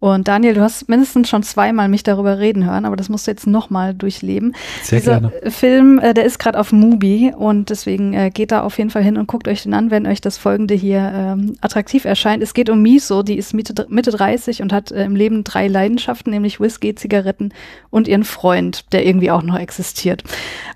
Und 0.01 0.29
Daniel, 0.29 0.55
du 0.55 0.63
hast 0.63 0.89
mindestens 0.89 1.29
schon 1.29 1.43
zweimal 1.43 1.91
mich 1.91 2.03
darüber 2.03 2.39
reden 2.39 2.65
hören, 2.65 2.87
aber 2.87 2.97
das 2.97 3.11
musst 3.11 3.27
du 3.27 3.33
jetzt 3.33 3.47
nochmal 3.47 3.93
durchleben. 3.93 4.57
Sehr 4.83 5.01
Dieser 5.01 5.21
gerne. 5.21 5.51
Film, 5.51 5.99
äh, 5.99 6.15
der 6.15 6.25
ist 6.25 6.39
gerade 6.39 6.59
auf 6.59 6.73
Mubi 6.73 7.35
und 7.37 7.69
deswegen 7.69 8.15
äh, 8.15 8.31
geht 8.31 8.51
da 8.51 8.63
auf 8.63 8.79
jeden 8.79 8.89
Fall 8.89 9.03
hin 9.03 9.19
und 9.19 9.27
guckt 9.27 9.47
euch 9.47 9.63
den 9.63 9.75
an, 9.75 9.91
wenn 9.91 10.07
euch 10.07 10.23
das 10.23 10.39
folgende 10.39 10.73
hier 10.73 11.13
ähm, 11.15 11.57
attraktiv 11.61 12.07
erscheint. 12.07 12.43
Es 12.43 12.55
geht 12.55 12.71
um 12.71 12.81
Miso, 12.81 13.23
die 13.23 13.37
ist 13.37 13.53
Mitte, 13.53 13.87
Mitte 13.91 14.11
30 14.11 14.63
und 14.63 14.73
hat 14.73 14.91
äh, 14.91 15.05
im 15.05 15.17
Leben 15.17 15.45
drei 15.45 15.69
Leidenschaften, 15.69 16.31
nämlich 16.33 16.61
Whisky, 16.61 16.95
Zigaretten 16.95 17.53
und 17.91 18.09
ihren 18.09 18.25
Freund, 18.25 18.91
der 18.93 19.05
irgendwie 19.07 19.31
auch 19.31 19.43
noch 19.43 19.59
existiert. 19.59 20.25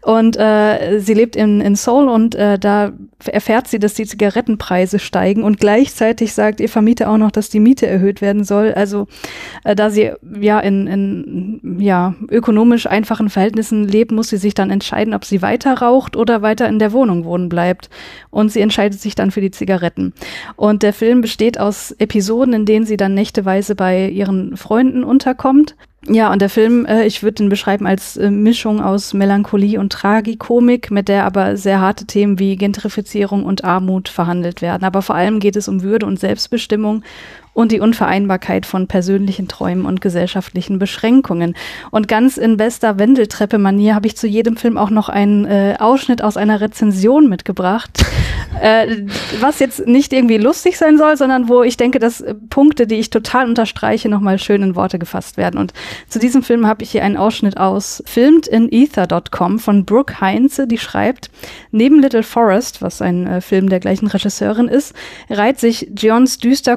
Und 0.02 0.36
äh, 0.36 1.00
sie 1.00 1.14
lebt 1.14 1.34
in, 1.34 1.62
in 1.62 1.76
Seoul 1.76 2.08
und 2.08 2.34
äh, 2.34 2.58
da 2.58 2.92
erfährt 3.24 3.68
sie, 3.68 3.78
dass 3.78 3.94
die 3.94 4.04
Zigarettenpreise 4.04 4.98
steigen 4.98 5.44
und 5.44 5.58
gleichzeitig 5.58 6.34
sagt 6.34 6.60
ihr 6.60 6.68
Vermieter 6.68 7.08
auch 7.08 7.16
noch, 7.16 7.30
dass 7.30 7.48
die 7.48 7.60
Miete 7.60 7.86
erhöht 7.86 8.20
werden 8.20 8.44
soll. 8.44 8.74
Also 8.74 9.06
äh, 9.64 9.74
da 9.74 9.90
sie 9.90 10.12
ja 10.40 10.60
in, 10.60 10.86
in 10.86 11.80
ja, 11.80 12.14
ökonomisch 12.30 12.86
einfachen 12.86 13.30
Verhältnissen 13.30 13.88
lebt, 13.88 14.12
muss 14.12 14.28
sie 14.28 14.36
sich 14.36 14.54
dann 14.54 14.70
entscheiden, 14.70 15.14
ob 15.14 15.24
sie 15.24 15.42
weiter 15.42 15.74
raucht 15.74 16.16
oder 16.16 16.42
weiter 16.42 16.68
in 16.68 16.78
der 16.78 16.92
Wohnung 16.92 17.24
wohnen 17.24 17.48
bleibt. 17.48 17.90
Und 18.30 18.52
sie 18.52 18.60
entscheidet 18.60 19.00
sich 19.00 19.14
dann 19.14 19.30
für 19.30 19.40
die 19.40 19.50
Zigaretten. 19.50 20.12
Und 20.56 20.82
der 20.82 20.92
Film 20.92 21.20
besteht 21.20 21.58
aus 21.58 21.92
Episoden, 21.92 22.54
in 22.54 22.66
denen 22.66 22.86
sie 22.86 22.96
dann 22.96 23.14
nächteweise 23.14 23.74
bei 23.74 24.08
ihren 24.08 24.56
Freunden 24.56 25.04
unterkommt. 25.04 25.74
Ja, 26.06 26.30
und 26.30 26.42
der 26.42 26.50
Film, 26.50 26.84
äh, 26.84 27.06
ich 27.06 27.22
würde 27.22 27.42
ihn 27.42 27.48
beschreiben 27.48 27.86
als 27.86 28.18
äh, 28.18 28.30
Mischung 28.30 28.82
aus 28.82 29.14
Melancholie 29.14 29.80
und 29.80 29.90
Tragikomik, 29.90 30.90
mit 30.90 31.08
der 31.08 31.24
aber 31.24 31.56
sehr 31.56 31.80
harte 31.80 32.04
Themen 32.04 32.38
wie 32.38 32.56
Gentrifizierung 32.56 33.44
und 33.44 33.64
Armut 33.64 34.10
verhandelt 34.10 34.60
werden. 34.60 34.84
Aber 34.84 35.00
vor 35.00 35.14
allem 35.14 35.40
geht 35.40 35.56
es 35.56 35.66
um 35.66 35.82
Würde 35.82 36.04
und 36.04 36.20
Selbstbestimmung 36.20 37.02
und 37.54 37.72
die 37.72 37.80
Unvereinbarkeit 37.80 38.66
von 38.66 38.88
persönlichen 38.88 39.48
Träumen 39.48 39.86
und 39.86 40.00
gesellschaftlichen 40.00 40.78
Beschränkungen. 40.78 41.54
Und 41.90 42.08
ganz 42.08 42.36
in 42.36 42.56
bester 42.56 42.98
Wendeltreppe-Manier 42.98 43.94
habe 43.94 44.08
ich 44.08 44.16
zu 44.16 44.26
jedem 44.26 44.56
Film 44.56 44.76
auch 44.76 44.90
noch 44.90 45.08
einen 45.08 45.46
äh, 45.46 45.76
Ausschnitt 45.78 46.22
aus 46.22 46.36
einer 46.36 46.60
Rezension 46.60 47.28
mitgebracht, 47.28 48.04
äh, 48.60 49.04
was 49.40 49.60
jetzt 49.60 49.86
nicht 49.86 50.12
irgendwie 50.12 50.36
lustig 50.36 50.76
sein 50.76 50.98
soll, 50.98 51.16
sondern 51.16 51.48
wo 51.48 51.62
ich 51.62 51.76
denke, 51.76 52.00
dass 52.00 52.20
äh, 52.20 52.34
Punkte, 52.34 52.86
die 52.86 52.96
ich 52.96 53.10
total 53.10 53.46
unterstreiche, 53.46 54.08
nochmal 54.08 54.38
schön 54.38 54.62
in 54.62 54.74
Worte 54.74 54.98
gefasst 54.98 55.36
werden. 55.36 55.58
Und 55.58 55.72
zu 56.08 56.18
diesem 56.18 56.42
Film 56.42 56.66
habe 56.66 56.82
ich 56.82 56.90
hier 56.90 57.04
einen 57.04 57.16
Ausschnitt 57.16 57.56
aus 57.56 58.02
Filmed 58.04 58.48
in 58.48 58.68
Ether.com 58.70 59.60
von 59.60 59.84
Brooke 59.84 60.20
Heinze, 60.20 60.66
die 60.66 60.78
schreibt, 60.78 61.30
neben 61.70 62.00
Little 62.00 62.24
Forest, 62.24 62.82
was 62.82 63.00
ein 63.00 63.26
äh, 63.28 63.40
Film 63.40 63.68
der 63.68 63.78
gleichen 63.78 64.08
Regisseurin 64.08 64.66
ist, 64.66 64.92
reiht 65.30 65.60
sich 65.60 65.88
Gions 65.92 66.38
düster 66.38 66.76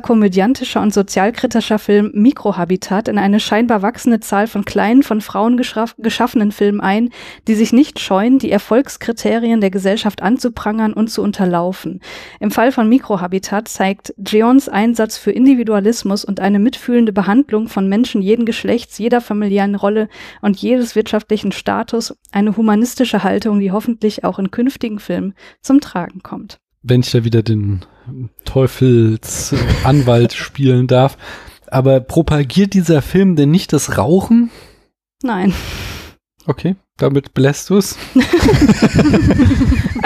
komödiantischer 0.68 0.82
und 0.82 0.93
sozialkritischer 0.93 1.80
Film 1.80 2.11
Mikrohabitat 2.13 3.07
in 3.07 3.18
eine 3.18 3.39
scheinbar 3.39 3.82
wachsende 3.82 4.20
Zahl 4.20 4.47
von 4.47 4.65
kleinen, 4.65 5.03
von 5.03 5.22
Frauen 5.22 5.57
geschaff 5.57 5.95
geschaffenen 5.97 6.51
Filmen 6.51 6.82
ein, 6.82 7.09
die 7.47 7.55
sich 7.55 7.74
nicht 7.74 7.99
scheuen, 7.99 8.39
die 8.39 8.51
Erfolgskriterien 8.51 9.61
der 9.61 9.72
Gesellschaft 9.72 10.22
anzuprangern 10.22 10.93
und 10.93 11.09
zu 11.09 11.22
unterlaufen. 11.22 12.01
Im 12.39 12.51
Fall 12.51 12.72
von 12.72 12.89
Mikrohabitat 12.89 13.68
zeigt 13.68 14.13
Gions 14.18 14.70
Einsatz 14.70 15.18
für 15.18 15.32
Individualismus 15.32 16.26
und 16.26 16.39
eine 16.39 16.59
mitfühlende 16.59 17.13
Behandlung 17.13 17.68
von 17.68 17.88
Menschen 17.88 18.22
jeden 18.22 18.45
Geschlechts, 18.45 18.97
jeder 18.97 19.22
familiären 19.22 19.76
Rolle 19.76 20.09
und 20.41 20.57
jedes 20.57 20.95
wirtschaftlichen 20.95 21.51
Status 21.51 22.15
eine 22.32 22.57
humanistische 22.57 23.24
Haltung, 23.24 23.59
die 23.59 23.72
hoffentlich 23.72 24.24
auch 24.24 24.39
in 24.39 24.51
künftigen 24.51 24.99
Filmen 24.99 25.34
zum 25.61 25.80
Tragen 25.80 26.22
kommt. 26.24 26.57
Wenn 26.84 27.01
ich 27.01 27.11
da 27.11 27.24
wieder 27.24 27.43
den 27.43 27.86
Teufelsanwalt 28.45 30.34
spielen 30.34 30.88
darf. 30.88 31.18
Aber 31.68 31.99
propagiert 31.99 32.74
dieser 32.74 33.01
Film 33.01 33.36
denn 33.36 33.51
nicht 33.51 33.74
das 33.74 33.97
Rauchen? 33.97 34.49
Nein. 35.22 35.53
Okay, 36.45 36.76
damit 36.98 37.34
belässt 37.34 37.70
du 37.70 37.78
es. 37.78 37.98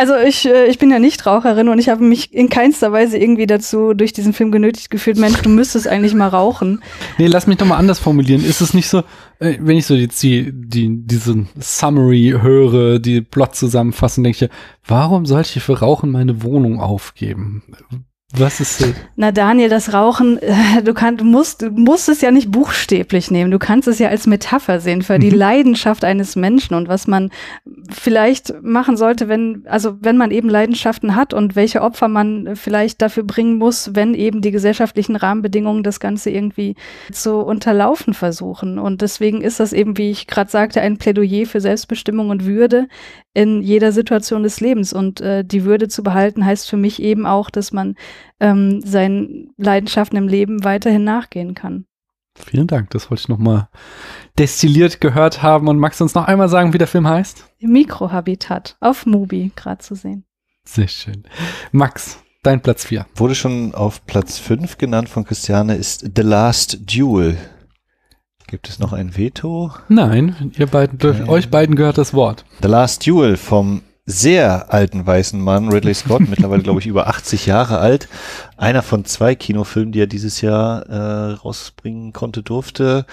Also 0.02 0.16
ich, 0.16 0.48
äh, 0.48 0.66
ich 0.66 0.80
bin 0.80 0.90
ja 0.90 1.00
nicht 1.00 1.26
Raucherin 1.26 1.68
und 1.68 1.78
ich 1.78 1.90
habe 1.90 2.04
mich 2.04 2.34
in 2.34 2.50
keinster 2.50 2.92
Weise 2.92 3.18
irgendwie 3.18 3.46
dazu 3.46 3.94
durch 3.94 4.14
diesen 4.14 4.34
Film 4.34 4.52
genötigt 4.52 4.90
gefühlt, 4.90 5.18
Mensch, 5.18 5.40
du 5.42 5.50
müsstest 5.50 5.88
eigentlich 5.88 6.14
mal 6.14 6.28
rauchen. 6.28 6.82
Nee, 7.18 7.28
lass 7.28 7.46
mich 7.46 7.58
doch 7.58 7.68
mal 7.68 7.78
anders 7.78 8.00
formulieren. 8.00 8.44
Ist 8.44 8.62
es 8.62 8.74
nicht 8.74 8.88
so, 8.88 9.04
äh, 9.40 9.58
wenn 9.60 9.78
ich 9.78 9.86
so 9.86 9.94
jetzt 9.94 10.24
die, 10.24 10.52
die, 10.54 11.06
diesen 11.06 11.50
Summary 11.60 12.36
höre, 12.42 13.00
die 13.00 13.22
Plot 13.22 13.56
zusammenfassen, 13.56 14.24
denke 14.24 14.46
ich, 14.46 14.52
warum 14.88 15.26
soll 15.26 15.42
ich 15.42 15.62
für 15.62 15.80
Rauchen 15.80 16.10
meine 16.10 16.42
Wohnung 16.42 16.80
aufgeben? 16.80 17.64
Was 18.34 18.60
ist 18.62 18.78
so? 18.78 18.86
Na 19.18 19.32
Daniel, 19.32 19.68
das 19.68 19.94
Rauchen, 19.94 20.38
äh, 20.42 20.82
du, 20.84 20.94
kann, 20.94 21.18
du, 21.18 21.26
musst, 21.26 21.64
du 21.64 21.70
musst 21.70 22.08
es 22.08 22.22
ja 22.22 22.32
nicht 22.32 22.50
buchstäblich 22.52 23.30
nehmen. 23.30 23.52
Du 23.52 23.60
kannst 23.60 23.88
es 23.88 24.00
ja 24.00 24.08
als 24.08 24.26
Metapher 24.28 24.80
sehen 24.80 25.02
für 25.02 25.20
die 25.20 25.32
Mhm. 25.32 25.38
Leidenschaft 25.38 26.06
eines 26.06 26.36
Menschen 26.36 26.76
und 26.76 26.88
was 26.88 27.08
man 27.08 27.30
vielleicht 27.92 28.54
machen 28.62 28.96
sollte, 28.96 29.28
wenn, 29.28 29.64
also 29.68 29.98
wenn 30.00 30.18
man 30.18 30.32
eben 30.32 30.50
Leidenschaften 30.50 31.16
hat 31.16 31.34
und 31.34 31.56
welche 31.56 31.82
Opfer 31.82 32.08
man 32.08 32.56
vielleicht 32.56 33.02
dafür 33.02 33.24
bringen 33.24 33.58
muss, 33.58 33.96
wenn 33.96 34.14
eben 34.14 34.42
die 34.42 34.52
gesellschaftlichen 34.52 35.16
Rahmenbedingungen 35.16 35.84
das 35.84 36.00
Ganze 36.00 36.30
irgendwie 36.30 36.76
zu 37.12 37.38
unterlaufen 37.38 38.14
versuchen. 38.14 38.80
Und 38.80 39.02
deswegen 39.02 39.42
ist 39.42 39.60
das 39.60 39.74
eben, 39.74 39.98
wie 39.98 40.12
ich 40.12 40.28
gerade 40.28 40.50
sagte, 40.50 40.82
ein 40.82 40.98
Plädoyer 40.98 41.46
für 41.46 41.60
Selbstbestimmung 41.60 42.30
und 42.30 42.46
Würde 42.46 42.88
in 43.34 43.62
jeder 43.62 43.92
Situation 43.92 44.44
des 44.44 44.60
Lebens. 44.60 44.94
Und 44.94 45.22
äh, 45.22 45.44
die 45.44 45.64
Würde 45.64 45.88
zu 45.88 46.04
behalten 46.04 46.46
heißt 46.46 46.70
für 46.70 46.78
mich 46.78 47.02
eben 47.02 47.26
auch, 47.26 47.50
dass 47.50 47.72
man 47.72 47.96
ähm, 48.40 48.82
seinen 48.82 49.54
Leidenschaften 49.58 50.18
im 50.18 50.28
Leben 50.28 50.64
weiterhin 50.64 51.04
nachgehen 51.04 51.54
kann. 51.54 51.86
Vielen 52.36 52.68
Dank, 52.68 52.90
das 52.92 53.12
wollte 53.12 53.22
ich 53.22 53.28
nochmal 53.30 53.68
destilliert 54.40 55.02
gehört 55.02 55.44
haben. 55.44 55.68
Und 55.68 55.78
magst 55.80 56.00
du 56.00 56.06
uns 56.06 56.16
noch 56.16 56.26
einmal 56.28 56.48
sagen, 56.50 56.74
wie 56.74 56.78
der 56.78 56.88
Film 56.88 57.08
heißt? 57.08 57.46
Mikrohabitat 57.60 58.78
auf 58.80 59.06
Mubi 59.06 59.52
gerade 59.56 59.80
zu 59.80 59.96
sehen. 59.96 60.24
Sehr 60.64 60.88
schön. 60.88 61.24
Max, 61.72 62.20
dein 62.44 62.62
Platz 62.62 62.86
4. 62.86 63.06
Wurde 63.16 63.36
schon 63.36 63.76
auf 63.76 64.06
Platz 64.06 64.38
5 64.40 64.78
genannt 64.78 65.10
von 65.10 65.26
Christiane, 65.26 65.76
ist 65.76 66.10
The 66.16 66.22
Last 66.22 66.80
Duel. 66.96 67.38
Gibt 68.48 68.70
es 68.70 68.80
noch 68.80 68.94
ein 68.94 69.18
Veto? 69.18 69.72
Nein, 69.90 70.52
ihr 70.58 70.68
beiden, 70.68 70.98
Okay. 71.04 71.28
euch 71.28 71.50
beiden 71.50 71.76
gehört 71.76 71.98
das 71.98 72.14
Wort. 72.14 72.46
The 72.62 72.68
Last 72.68 73.06
Duel 73.08 73.38
vom 73.38 73.82
sehr 74.12 74.74
alten 74.74 75.06
weißen 75.06 75.40
Mann, 75.40 75.70
Ridley 75.70 75.94
Scott, 75.94 76.22
mittlerweile 76.30 76.64
glaube 76.64 76.80
ich 76.80 76.88
über 76.88 77.08
80 77.08 77.46
Jahre 77.46 77.80
alt. 77.80 78.08
Einer 78.58 78.84
von 78.84 79.06
zwei 79.06 79.36
Kinofilmen, 79.36 79.92
die 79.92 80.02
er 80.02 80.08
dieses 80.08 80.42
Jahr 80.42 80.86
äh, 80.88 81.32
rausbringen 81.34 82.14
konnte, 82.14 82.44
durfte, 82.44 83.06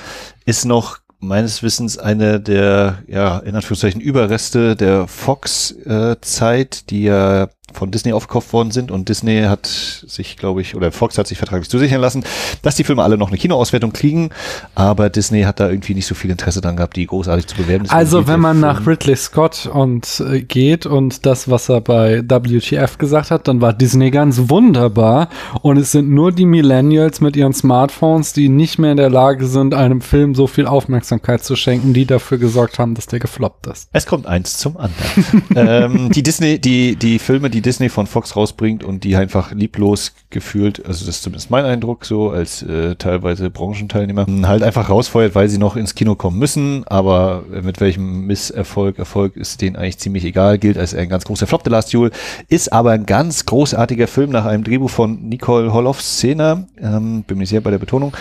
ist 0.44 0.64
noch 0.64 0.98
meines 1.20 1.62
Wissens 1.62 1.98
eine 1.98 2.40
der, 2.40 2.98
ja, 3.06 3.38
in 3.38 3.56
Anführungszeichen 3.56 4.00
Überreste 4.00 4.76
der 4.76 5.08
Fox-Zeit, 5.08 6.90
die 6.90 7.02
ja 7.02 7.48
von 7.72 7.90
Disney 7.90 8.12
aufgekauft 8.12 8.52
worden 8.52 8.70
sind 8.70 8.90
und 8.90 9.08
Disney 9.08 9.42
hat 9.42 9.66
sich, 9.66 10.36
glaube 10.36 10.62
ich, 10.62 10.74
oder 10.74 10.90
Fox 10.90 11.18
hat 11.18 11.26
sich 11.26 11.38
vertraglich 11.38 11.68
zusichern 11.68 12.00
lassen, 12.00 12.24
dass 12.62 12.76
die 12.76 12.84
Filme 12.84 13.02
alle 13.02 13.18
noch 13.18 13.28
eine 13.28 13.38
Kinoauswertung 13.38 13.92
kriegen, 13.92 14.30
aber 14.74 15.10
Disney 15.10 15.42
hat 15.42 15.60
da 15.60 15.68
irgendwie 15.68 15.94
nicht 15.94 16.06
so 16.06 16.14
viel 16.14 16.30
Interesse 16.30 16.60
dran 16.60 16.76
gehabt, 16.76 16.96
die 16.96 17.06
großartig 17.06 17.46
zu 17.46 17.56
bewerben. 17.56 17.84
Deswegen 17.84 17.98
Also, 17.98 18.26
wenn 18.26 18.40
man 18.40 18.60
nach 18.60 18.86
Ridley 18.86 19.16
Scott 19.16 19.68
und 19.72 20.22
äh, 20.28 20.40
geht 20.40 20.86
und 20.86 21.26
das, 21.26 21.50
was 21.50 21.68
er 21.68 21.80
bei 21.80 22.22
WTF 22.22 22.98
gesagt 22.98 23.30
hat, 23.30 23.48
dann 23.48 23.60
war 23.60 23.72
Disney 23.72 24.10
ganz 24.10 24.48
wunderbar 24.48 25.28
und 25.62 25.76
es 25.76 25.92
sind 25.92 26.10
nur 26.10 26.32
die 26.32 26.46
Millennials 26.46 27.20
mit 27.20 27.36
ihren 27.36 27.52
Smartphones, 27.52 28.32
die 28.32 28.48
nicht 28.48 28.78
mehr 28.78 28.92
in 28.92 28.96
der 28.96 29.10
Lage 29.10 29.46
sind, 29.46 29.74
einem 29.74 30.00
Film 30.00 30.34
so 30.34 30.46
viel 30.46 30.66
Aufmerksamkeit 30.66 31.44
zu 31.44 31.56
schenken, 31.56 31.92
die 31.92 32.06
dafür 32.06 32.38
gesorgt 32.38 32.78
haben, 32.78 32.94
dass 32.94 33.06
der 33.06 33.18
gefloppt 33.18 33.66
ist. 33.66 33.88
Es 33.92 34.06
kommt 34.06 34.26
eins 34.26 34.58
zum 34.58 34.76
anderen. 34.76 35.44
ähm, 35.54 36.10
die 36.12 36.22
Disney, 36.22 36.58
die, 36.58 36.96
die 36.96 37.18
Filme, 37.18 37.50
die 37.50 37.57
Disney 37.60 37.88
von 37.88 38.06
Fox 38.06 38.36
rausbringt 38.36 38.84
und 38.84 39.04
die 39.04 39.16
einfach 39.16 39.52
lieblos 39.52 40.12
gefühlt, 40.30 40.84
also 40.86 41.06
das 41.06 41.16
ist 41.16 41.22
zumindest 41.22 41.50
mein 41.50 41.64
Eindruck 41.64 42.04
so, 42.04 42.30
als 42.30 42.62
äh, 42.62 42.96
teilweise 42.96 43.50
Branchenteilnehmer, 43.50 44.26
halt 44.46 44.62
einfach 44.62 44.90
rausfeuert, 44.90 45.34
weil 45.34 45.48
sie 45.48 45.58
noch 45.58 45.76
ins 45.76 45.94
Kino 45.94 46.14
kommen 46.14 46.38
müssen, 46.38 46.84
aber 46.86 47.44
äh, 47.52 47.62
mit 47.62 47.80
welchem 47.80 48.26
Misserfolg, 48.26 48.98
Erfolg 48.98 49.36
ist 49.36 49.60
denen 49.60 49.76
eigentlich 49.76 49.98
ziemlich 49.98 50.24
egal, 50.24 50.58
gilt 50.58 50.78
als 50.78 50.94
ein 50.94 51.08
ganz 51.08 51.24
großer 51.24 51.46
Flop. 51.46 51.62
The 51.64 51.70
Last 51.70 51.92
Duel 51.92 52.10
ist 52.48 52.72
aber 52.72 52.92
ein 52.92 53.06
ganz 53.06 53.46
großartiger 53.46 54.06
Film 54.06 54.30
nach 54.30 54.44
einem 54.44 54.64
Drehbuch 54.64 54.90
von 54.90 55.28
Nicole 55.28 55.72
Holof-Szene, 55.72 56.66
ähm, 56.80 57.22
bin 57.22 57.38
mir 57.38 57.46
sicher 57.46 57.60
bei 57.60 57.70
der 57.70 57.78
Betonung, 57.78 58.12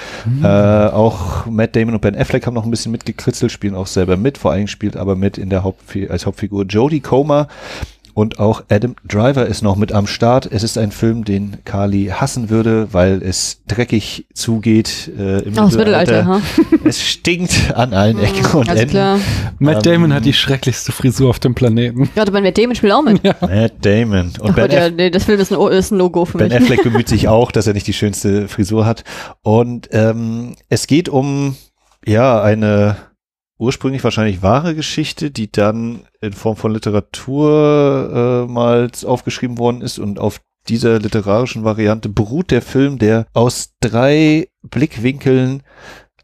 äh, 0.43 0.47
auch 0.47 1.45
Matt 1.45 1.75
Damon 1.75 1.95
und 1.95 2.01
Ben 2.01 2.15
Affleck 2.15 2.45
haben 2.45 2.53
noch 2.53 2.65
ein 2.65 2.71
bisschen 2.71 2.91
mitgekritzelt, 2.91 3.51
spielen 3.51 3.75
auch 3.75 3.87
selber 3.87 4.17
mit. 4.17 4.37
Vor 4.37 4.51
allen 4.51 4.59
Dingen 4.59 4.67
spielt 4.67 4.97
aber 4.97 5.15
mit 5.15 5.37
in 5.37 5.49
der 5.49 5.63
Hauptfi 5.63 6.07
als 6.07 6.25
Hauptfigur 6.25 6.65
Jodie 6.65 6.99
Comer. 6.99 7.47
Und 8.17 8.39
auch 8.39 8.63
Adam 8.69 8.95
Driver 9.07 9.45
ist 9.45 9.61
noch 9.61 9.75
mit 9.75 9.91
am 9.91 10.07
Start. 10.07 10.49
Es 10.51 10.63
ist 10.63 10.79
ein 10.79 10.89
Film, 10.89 11.23
den 11.23 11.57
Carly 11.65 12.07
hassen 12.11 12.49
würde, 12.49 12.91
weil 12.91 13.21
es 13.21 13.61
dreckig 13.67 14.25
zugeht 14.33 15.11
äh, 15.15 15.43
im 15.43 15.55
Aus 15.59 15.75
Mittelalter, 15.75 16.25
ha? 16.25 16.41
Es 16.83 16.99
stinkt 16.99 17.75
an 17.75 17.93
allen 17.93 18.17
Ecken 18.17 18.43
und 18.57 18.69
Alles 18.69 18.81
Enden. 18.81 18.91
klar. 18.91 19.19
Matt 19.59 19.85
Ähm, 19.85 19.93
Damon 19.93 20.13
hat 20.15 20.25
die 20.25 20.33
schrecklichste 20.33 20.91
Frisur 20.91 21.29
auf 21.29 21.37
dem 21.37 21.53
Planeten. 21.53 22.09
Gerade 22.15 22.31
bei 22.31 22.41
Matt 22.41 22.57
Damon 22.57 22.73
spielt 22.73 22.93
auch 22.93 23.03
mit. 23.03 23.23
Matt 23.23 23.85
Damon. 23.85 24.31
Und 24.39 24.49
Ach 24.49 24.55
ben, 24.55 24.63
Gott, 24.63 24.73
ja, 24.73 24.89
nee, 24.89 25.11
das 25.11 25.25
Film 25.25 25.39
ist 25.39 25.53
ein, 25.53 25.71
ist 25.73 25.91
ein 25.91 25.97
No-Go 25.99 26.25
für 26.25 26.39
ben 26.39 26.47
mich. 26.47 26.57
Affleck 26.57 26.81
bemüht 26.83 27.07
sich 27.07 27.27
auch, 27.27 27.51
dass 27.51 27.67
er 27.67 27.75
nicht 27.75 27.85
die 27.85 27.93
schönste 27.93 28.47
Frisur 28.47 28.87
hat. 28.87 29.03
Und 29.43 29.89
ähm, 29.91 30.55
es 30.69 30.87
geht 30.87 31.07
um 31.07 31.55
ja 32.03 32.41
eine 32.41 32.95
ursprünglich 33.57 34.03
wahrscheinlich 34.03 34.41
wahre 34.41 34.75
Geschichte, 34.75 35.31
die 35.31 35.51
dann 35.51 36.05
in 36.21 36.33
Form 36.33 36.55
von 36.55 36.73
Literatur 36.73 38.45
äh, 38.47 38.51
mal 38.51 38.89
aufgeschrieben 39.05 39.57
worden 39.57 39.81
ist 39.81 39.99
und 39.99 40.19
auf 40.19 40.41
dieser 40.69 40.99
literarischen 40.99 41.63
Variante 41.63 42.09
beruht 42.09 42.51
der 42.51 42.61
Film, 42.61 42.99
der 42.99 43.25
aus 43.33 43.73
drei 43.79 44.49
Blickwinkeln 44.63 45.63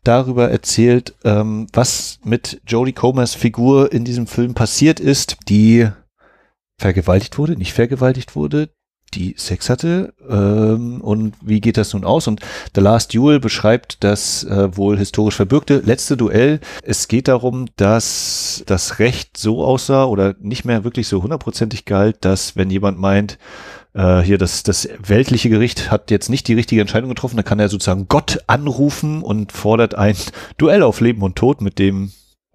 darüber 0.04 0.52
erzählt, 0.52 1.16
ähm, 1.24 1.68
was 1.72 2.20
mit 2.24 2.62
Jodie 2.68 2.94
Comers 2.94 3.36
Figur 3.36 3.92
in 3.94 4.04
diesem 4.04 4.28
Film 4.28 4.54
passiert 4.54 5.00
ist, 5.00 5.38
die 5.48 5.88
vergewaltigt 6.78 7.38
wurde, 7.38 7.56
nicht 7.56 7.74
vergewaltigt 7.74 8.36
wurde, 8.36 8.70
die 9.16 9.36
Sex 9.38 9.70
hatte 9.70 10.14
ähm, 10.30 11.02
und 11.02 11.34
wie 11.42 11.62
geht 11.62 11.78
das 11.78 11.94
nun 11.94 12.04
aus? 12.04 12.28
Und 12.28 12.42
The 12.76 12.82
Last 12.82 13.14
Duel 13.14 13.40
beschreibt 13.40 14.04
das 14.04 14.44
äh, 14.44 14.76
wohl 14.76 14.98
historisch 14.98 15.36
verbürgte 15.36 15.82
letzte 15.86 16.18
Duell. 16.18 16.60
Es 16.82 17.08
geht 17.08 17.28
darum, 17.28 17.68
dass 17.76 18.64
das 18.66 19.00
Recht 19.00 19.38
so 19.38 19.64
aussah 19.64 20.06
oder 20.06 20.36
nicht 20.40 20.66
mehr 20.66 20.84
wirklich 20.84 21.08
so 21.08 21.24
hundertprozentig 21.24 21.86
galt, 21.86 22.18
dass 22.22 22.56
wenn 22.56 22.70
jemand 22.70 23.00
meint, 23.00 23.38
äh, 23.94 24.22
hier 24.22 24.38
das, 24.38 24.64
das 24.64 24.90
weltliche 25.00 25.50
Gericht 25.50 25.92
hat 25.92 26.12
jetzt 26.12 26.30
nicht 26.30 26.48
die 26.48 26.56
richtige 26.56 26.82
Entscheidung 26.82 27.10
getroffen, 27.10 27.36
dann 27.36 27.46
kann 27.46 27.60
er 27.60 27.70
sozusagen 27.70 28.08
Gott 28.08 28.40
anrufen 28.48 29.22
und 29.22 29.52
fordert 29.52 29.96
ein 29.96 30.16
Duell 30.58 30.84
auf 30.84 31.00
Leben 31.00 31.22
und 31.22 31.36
Tod 31.36 31.62
mit 31.62 31.80
dem 31.80 32.12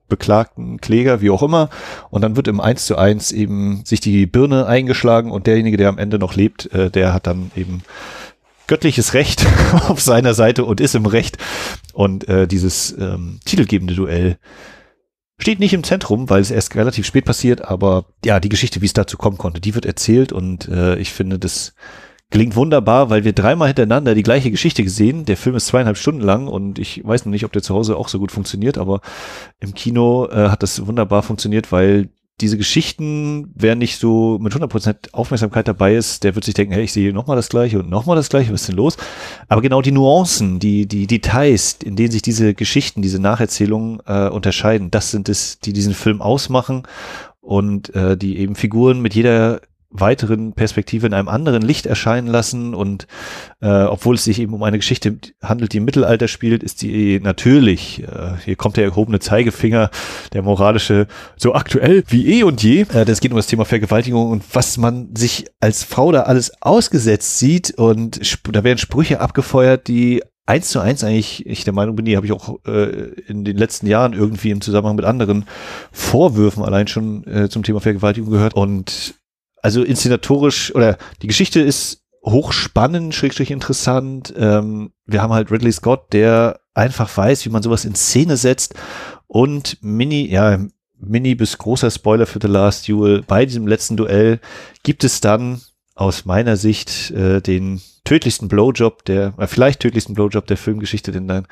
beklagten 0.09 0.81
Kläger, 0.81 1.21
wie 1.21 1.31
auch 1.31 1.43
immer. 1.43 1.71
Und 2.11 2.23
dann 2.23 2.37
wird 2.37 2.49
im 2.49 2.61
1 2.61 2.87
zu 2.87 2.97
1 2.97 3.33
eben 3.33 3.85
sich 3.85 4.01
die 4.01 4.27
Birne 4.27 4.67
eingeschlagen 4.67 5.31
und 5.31 5.47
derjenige, 5.47 5.77
der 5.77 5.89
am 5.89 5.99
Ende 5.99 6.19
noch 6.19 6.35
lebt, 6.35 6.73
äh, 6.73 6.91
der 6.91 7.13
hat 7.13 7.27
dann 7.27 7.51
eben 7.57 7.83
göttliches 8.67 9.15
Recht 9.15 9.47
auf 9.89 10.01
seiner 10.01 10.35
Seite 10.35 10.65
und 10.65 10.81
ist 10.81 10.95
im 10.95 11.07
Recht. 11.07 11.39
Und 11.93 12.29
äh, 12.29 12.47
dieses 12.47 12.97
ähm, 12.99 13.41
titelgebende 13.45 13.95
Duell 13.95 14.39
steht 15.41 15.61
nicht 15.61 15.73
im 15.73 15.85
Zentrum, 15.85 16.29
weil 16.31 16.41
es 16.41 16.51
erst 16.51 16.75
relativ 16.75 17.07
spät 17.07 17.25
passiert, 17.25 17.63
aber 17.63 18.07
ja, 18.25 18.41
die 18.41 18.49
Geschichte, 18.49 18.81
wie 18.81 18.87
es 18.87 18.93
dazu 18.93 19.17
kommen 19.17 19.39
konnte, 19.39 19.61
die 19.61 19.75
wird 19.75 19.87
erzählt 19.87 20.33
und 20.33 20.69
äh, 20.69 20.97
ich 20.97 21.13
finde, 21.13 21.39
das 21.39 21.75
gelingt 22.31 22.57
wunderbar, 22.57 23.11
weil 23.11 23.25
wir 23.25 23.33
dreimal 23.33 23.69
hintereinander 23.69 24.15
die 24.15 24.23
gleiche 24.23 24.51
Geschichte 24.51 24.83
gesehen. 24.85 25.25
Der 25.25 25.37
Film 25.37 25.57
ist 25.57 25.67
zweieinhalb 25.67 25.97
Stunden 25.97 26.21
lang 26.21 26.47
und 26.47 26.79
ich 26.79 27.03
weiß 27.05 27.25
noch 27.25 27.31
nicht, 27.31 27.45
ob 27.45 27.53
der 27.53 27.63
zu 27.63 27.75
Hause 27.75 27.97
auch 27.97 28.09
so 28.09 28.19
gut 28.19 28.33
funktioniert, 28.33 28.77
aber 28.77 29.01
im 29.61 29.75
Kino 29.75 30.27
äh, 30.27 30.49
hat 30.49 30.63
das 30.63 30.87
wunderbar 30.87 31.23
funktioniert, 31.23 31.73
weil 31.73 32.11
diese 32.41 32.57
Geschichten, 32.57 33.53
wer 33.55 33.75
nicht 33.75 33.99
so 33.99 34.39
mit 34.41 34.53
100% 34.53 35.13
Aufmerksamkeit 35.13 35.67
dabei 35.67 35.97
ist, 35.97 36.23
der 36.23 36.35
wird 36.37 36.45
sich 36.45 36.55
denken, 36.55 36.73
hey, 36.73 36.85
ich 36.85 36.93
sehe 36.93 37.13
nochmal 37.13 37.37
das 37.37 37.49
Gleiche 37.49 37.81
und 37.81 37.91
nochmal 37.91 38.15
das 38.15 38.29
Gleiche, 38.29 38.53
was 38.53 38.61
ist 38.61 38.69
denn 38.69 38.77
los? 38.77 38.97
Aber 39.49 39.61
genau 39.61 39.83
die 39.83 39.91
Nuancen, 39.91 40.61
die, 40.61 40.87
die 40.87 41.09
Details, 41.09 41.79
in 41.83 41.97
denen 41.97 42.13
sich 42.13 42.23
diese 42.23 42.55
Geschichten, 42.55 43.03
diese 43.03 43.19
Nacherzählungen 43.19 44.01
äh, 44.07 44.29
unterscheiden, 44.29 44.91
das 44.93 45.11
sind 45.11 45.29
es, 45.29 45.59
die 45.59 45.73
diesen 45.73 45.95
Film 45.95 46.23
ausmachen 46.23 46.85
und 47.41 47.93
äh, 47.95 48.17
die 48.17 48.39
eben 48.39 48.55
Figuren 48.55 49.01
mit 49.01 49.15
jeder 49.15 49.61
weiteren 49.91 50.53
Perspektive 50.53 51.07
in 51.07 51.15
einem 51.15 51.29
anderen 51.29 51.63
Licht 51.63 51.87
erscheinen 51.87 52.29
lassen 52.29 52.75
und 52.75 53.07
äh, 53.61 53.85
obwohl 53.85 54.17
es 54.17 54.25
sich 54.25 54.39
eben 54.39 54.53
um 54.53 54.63
eine 54.63 54.79
Geschichte 54.79 55.19
handelt, 55.43 55.73
die 55.73 55.79
im 55.79 55.85
Mittelalter 55.85 56.29
spielt, 56.29 56.63
ist 56.63 56.83
die 56.83 57.21
natürlich, 57.21 58.03
äh, 58.03 58.37
hier 58.45 58.57
kommt 58.57 58.77
der 58.77 58.85
erhobene 58.85 59.19
Zeigefinger, 59.19 59.91
der 60.35 60.43
moralische, 60.43 61.07
so 61.37 61.55
aktuell 61.55 62.05
wie 62.09 62.39
eh 62.39 62.43
und 62.43 62.63
je. 62.63 62.83
Äh, 62.93 63.07
das 63.07 63.21
geht 63.21 63.31
um 63.31 63.37
das 63.37 63.47
Thema 63.47 63.65
Vergewaltigung 63.65 64.31
und 64.31 64.45
was 64.53 64.77
man 64.77 65.15
sich 65.17 65.47
als 65.61 65.85
Frau 65.85 66.13
da 66.13 66.23
alles 66.23 66.53
ausgesetzt 66.61 67.39
sieht 67.39 67.71
und 67.79 68.21
da 68.53 68.65
werden 68.65 68.79
Sprüche 68.79 69.21
abgefeuert, 69.21 69.89
die 69.89 70.23
eins 70.49 70.71
zu 70.71 70.81
eins 70.81 71.05
eigentlich, 71.05 71.47
ich 71.47 71.65
der 71.65 71.75
Meinung 71.75 71.95
bin, 71.95 72.07
die 72.07 72.17
habe 72.17 72.27
ich 72.27 72.33
auch 72.33 72.59
äh, 72.67 73.11
in 73.27 73.45
den 73.45 73.57
letzten 73.57 73.87
Jahren 73.87 74.15
irgendwie 74.15 74.51
im 74.51 74.61
Zusammenhang 74.61 74.97
mit 74.97 75.05
anderen 75.05 75.45
Vorwürfen 75.93 76.63
allein 76.63 76.89
schon 76.89 77.27
äh, 77.27 77.49
zum 77.49 77.63
Thema 77.63 77.81
Vergewaltigung 77.81 78.31
gehört 78.31 78.55
und 78.55 79.15
also 79.69 79.83
inszenatorisch 79.83 80.75
oder 80.75 80.97
die 81.21 81.27
Geschichte 81.27 81.61
ist 81.61 82.03
hochspannend, 82.25 83.15
schrägstrich 83.15 83.51
interessant. 83.51 84.33
Ähm, 84.35 84.93
wir 85.05 85.21
haben 85.21 85.35
halt 85.35 85.51
Ridley 85.51 85.73
Scott, 85.73 86.11
der 86.15 86.61
einfach 86.73 87.15
weiß, 87.15 87.45
wie 87.45 87.51
man 87.51 87.63
sowas 87.63 87.85
in 87.85 87.95
Szene 87.95 88.39
setzt 88.39 88.75
und 89.27 89.77
Mini, 89.83 90.27
ja, 90.27 90.59
Mini 90.99 91.35
bis 91.35 91.59
großer 91.59 91.91
Spoiler 91.91 92.25
für 92.25 92.39
The 92.41 92.49
Last 92.49 92.89
Duel. 92.89 93.23
Bei 93.27 93.45
diesem 93.45 93.67
letzten 93.67 93.99
Duell 93.99 94.41
gibt 94.85 95.05
es 95.05 95.21
dann 95.21 95.61
aus 95.95 96.25
meiner 96.25 96.57
Sicht 96.57 97.11
äh, 97.11 97.43
den 97.43 97.83
tödlichsten 98.05 98.49
Blowjob 98.49 99.05
der, 99.05 99.35
äh, 99.37 99.47
vielleicht 99.47 99.81
tödlichsten 99.81 100.15
Blowjob 100.15 100.47
der 100.47 100.57
Filmgeschichte, 100.57 101.13
denn 101.13 101.29
dann 101.29 101.47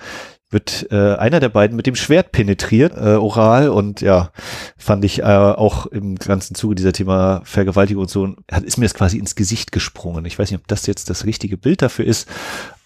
wird 0.57 0.87
äh, 0.91 1.17
einer 1.17 1.39
der 1.39 1.51
beiden 1.51 1.77
mit 1.77 1.87
dem 1.87 1.97
Schwert 1.97 2.33
penetriert, 2.33 2.97
äh, 2.97 3.17
oral 3.17 3.69
und 3.69 4.01
ja, 4.01 4.31
fand 4.79 5.05
ich 5.05 5.19
äh, 5.19 5.25
auch 5.25 5.85
im 5.85 6.15
ganzen 6.17 6.55
Zuge 6.55 6.75
dieser 6.75 6.95
Thema 6.95 7.43
Vergewaltigung 7.45 8.05
und 8.05 8.11
so, 8.11 8.35
hat, 8.51 8.65
ist 8.65 8.79
mir 8.79 8.87
das 8.87 8.95
quasi 8.95 9.19
ins 9.19 9.35
Gesicht 9.35 9.71
gesprungen. 9.71 10.25
Ich 10.25 10.39
weiß 10.39 10.51
nicht, 10.51 10.59
ob 10.59 10.67
das 10.67 10.87
jetzt 10.87 11.11
das 11.11 11.27
richtige 11.27 11.59
Bild 11.59 11.83
dafür 11.83 12.07
ist, 12.07 12.27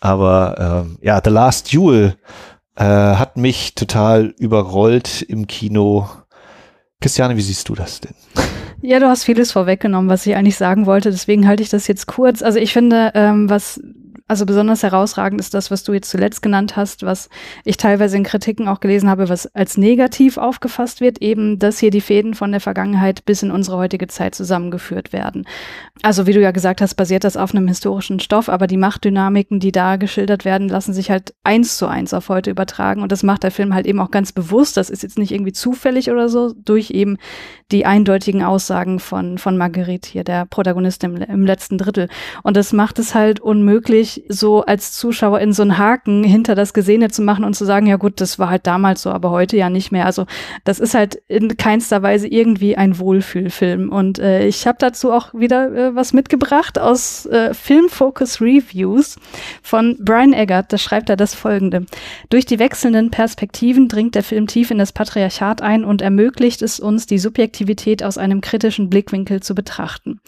aber 0.00 0.84
ähm, 0.84 0.98
ja, 1.00 1.20
The 1.22 1.30
Last 1.30 1.72
Duel 1.72 2.16
äh, 2.74 2.82
hat 2.82 3.36
mich 3.36 3.76
total 3.76 4.34
überrollt 4.38 5.22
im 5.22 5.46
Kino. 5.46 6.08
Christiane, 7.00 7.36
wie 7.36 7.42
siehst 7.42 7.68
du 7.68 7.76
das 7.76 8.00
denn? 8.00 8.14
Ja, 8.82 8.98
du 8.98 9.06
hast 9.06 9.22
vieles 9.24 9.52
vorweggenommen, 9.52 10.10
was 10.10 10.26
ich 10.26 10.34
eigentlich 10.34 10.56
sagen 10.56 10.86
wollte. 10.86 11.10
Deswegen 11.12 11.46
halte 11.46 11.62
ich 11.62 11.68
das 11.68 11.86
jetzt 11.86 12.06
kurz. 12.06 12.42
Also 12.42 12.58
ich 12.58 12.72
finde, 12.72 13.12
ähm, 13.14 13.48
was 13.48 13.80
Also 14.30 14.46
besonders 14.46 14.84
herausragend 14.84 15.40
ist 15.40 15.54
das, 15.54 15.72
was 15.72 15.82
du 15.82 15.92
jetzt 15.92 16.08
zuletzt 16.08 16.40
genannt 16.40 16.76
hast, 16.76 17.02
was 17.02 17.28
ich 17.64 17.78
teilweise 17.78 18.16
in 18.16 18.22
Kritiken 18.22 18.68
auch 18.68 18.78
gelesen 18.78 19.10
habe, 19.10 19.28
was 19.28 19.52
als 19.56 19.76
negativ 19.76 20.38
aufgefasst 20.38 21.00
wird, 21.00 21.20
eben, 21.20 21.58
dass 21.58 21.80
hier 21.80 21.90
die 21.90 22.00
Fäden 22.00 22.34
von 22.34 22.52
der 22.52 22.60
Vergangenheit 22.60 23.24
bis 23.24 23.42
in 23.42 23.50
unsere 23.50 23.76
heutige 23.76 24.06
Zeit 24.06 24.36
zusammengeführt 24.36 25.12
werden. 25.12 25.48
Also 26.02 26.28
wie 26.28 26.32
du 26.32 26.40
ja 26.40 26.52
gesagt 26.52 26.80
hast, 26.80 26.94
basiert 26.94 27.24
das 27.24 27.36
auf 27.36 27.52
einem 27.52 27.66
historischen 27.66 28.20
Stoff, 28.20 28.48
aber 28.48 28.68
die 28.68 28.76
Machtdynamiken, 28.76 29.58
die 29.58 29.72
da 29.72 29.96
geschildert 29.96 30.44
werden, 30.44 30.68
lassen 30.68 30.94
sich 30.94 31.10
halt 31.10 31.34
eins 31.42 31.76
zu 31.76 31.88
eins 31.88 32.14
auf 32.14 32.28
heute 32.28 32.52
übertragen. 32.52 33.02
Und 33.02 33.10
das 33.10 33.24
macht 33.24 33.42
der 33.42 33.50
Film 33.50 33.74
halt 33.74 33.84
eben 33.84 33.98
auch 33.98 34.12
ganz 34.12 34.30
bewusst. 34.30 34.76
Das 34.76 34.90
ist 34.90 35.02
jetzt 35.02 35.18
nicht 35.18 35.32
irgendwie 35.32 35.52
zufällig 35.52 36.08
oder 36.08 36.28
so, 36.28 36.54
durch 36.54 36.92
eben 36.92 37.18
die 37.72 37.84
eindeutigen 37.84 38.44
Aussagen 38.44 39.00
von, 39.00 39.38
von 39.38 39.58
Marguerite 39.58 40.08
hier, 40.08 40.22
der 40.22 40.46
Protagonistin 40.46 41.16
im, 41.16 41.22
im 41.22 41.44
letzten 41.44 41.78
Drittel. 41.78 42.08
Und 42.44 42.56
das 42.56 42.72
macht 42.72 43.00
es 43.00 43.16
halt 43.16 43.40
unmöglich, 43.40 44.19
so 44.28 44.64
als 44.64 44.92
Zuschauer 44.92 45.40
in 45.40 45.52
so 45.52 45.62
einen 45.62 45.78
Haken 45.78 46.24
hinter 46.24 46.54
das 46.54 46.74
Gesehene 46.74 47.10
zu 47.10 47.22
machen 47.22 47.44
und 47.44 47.54
zu 47.54 47.64
sagen, 47.64 47.86
ja 47.86 47.96
gut, 47.96 48.20
das 48.20 48.38
war 48.38 48.50
halt 48.50 48.66
damals 48.66 49.02
so, 49.02 49.10
aber 49.10 49.30
heute 49.30 49.56
ja 49.56 49.70
nicht 49.70 49.92
mehr. 49.92 50.06
Also 50.06 50.26
das 50.64 50.80
ist 50.80 50.94
halt 50.94 51.22
in 51.28 51.56
keinster 51.56 52.02
Weise 52.02 52.28
irgendwie 52.28 52.76
ein 52.76 52.98
Wohlfühlfilm. 52.98 53.90
Und 53.90 54.18
äh, 54.18 54.46
ich 54.46 54.66
habe 54.66 54.78
dazu 54.80 55.12
auch 55.12 55.34
wieder 55.34 55.74
äh, 55.74 55.94
was 55.94 56.12
mitgebracht 56.12 56.78
aus 56.78 57.26
äh, 57.26 57.54
Film 57.54 57.88
Focus 57.88 58.40
Reviews 58.40 59.16
von 59.62 59.96
Brian 60.00 60.32
Eggert. 60.32 60.72
Da 60.72 60.78
schreibt 60.78 61.10
er 61.10 61.16
das 61.16 61.34
folgende. 61.34 61.86
Durch 62.28 62.46
die 62.46 62.58
wechselnden 62.58 63.10
Perspektiven 63.10 63.88
dringt 63.88 64.14
der 64.14 64.22
Film 64.22 64.46
tief 64.46 64.70
in 64.70 64.78
das 64.78 64.92
Patriarchat 64.92 65.62
ein 65.62 65.84
und 65.84 66.02
ermöglicht 66.02 66.62
es 66.62 66.80
uns, 66.80 67.06
die 67.06 67.18
Subjektivität 67.18 68.02
aus 68.02 68.18
einem 68.18 68.40
kritischen 68.40 68.90
Blickwinkel 68.90 69.40
zu 69.40 69.54
betrachten. 69.54 70.20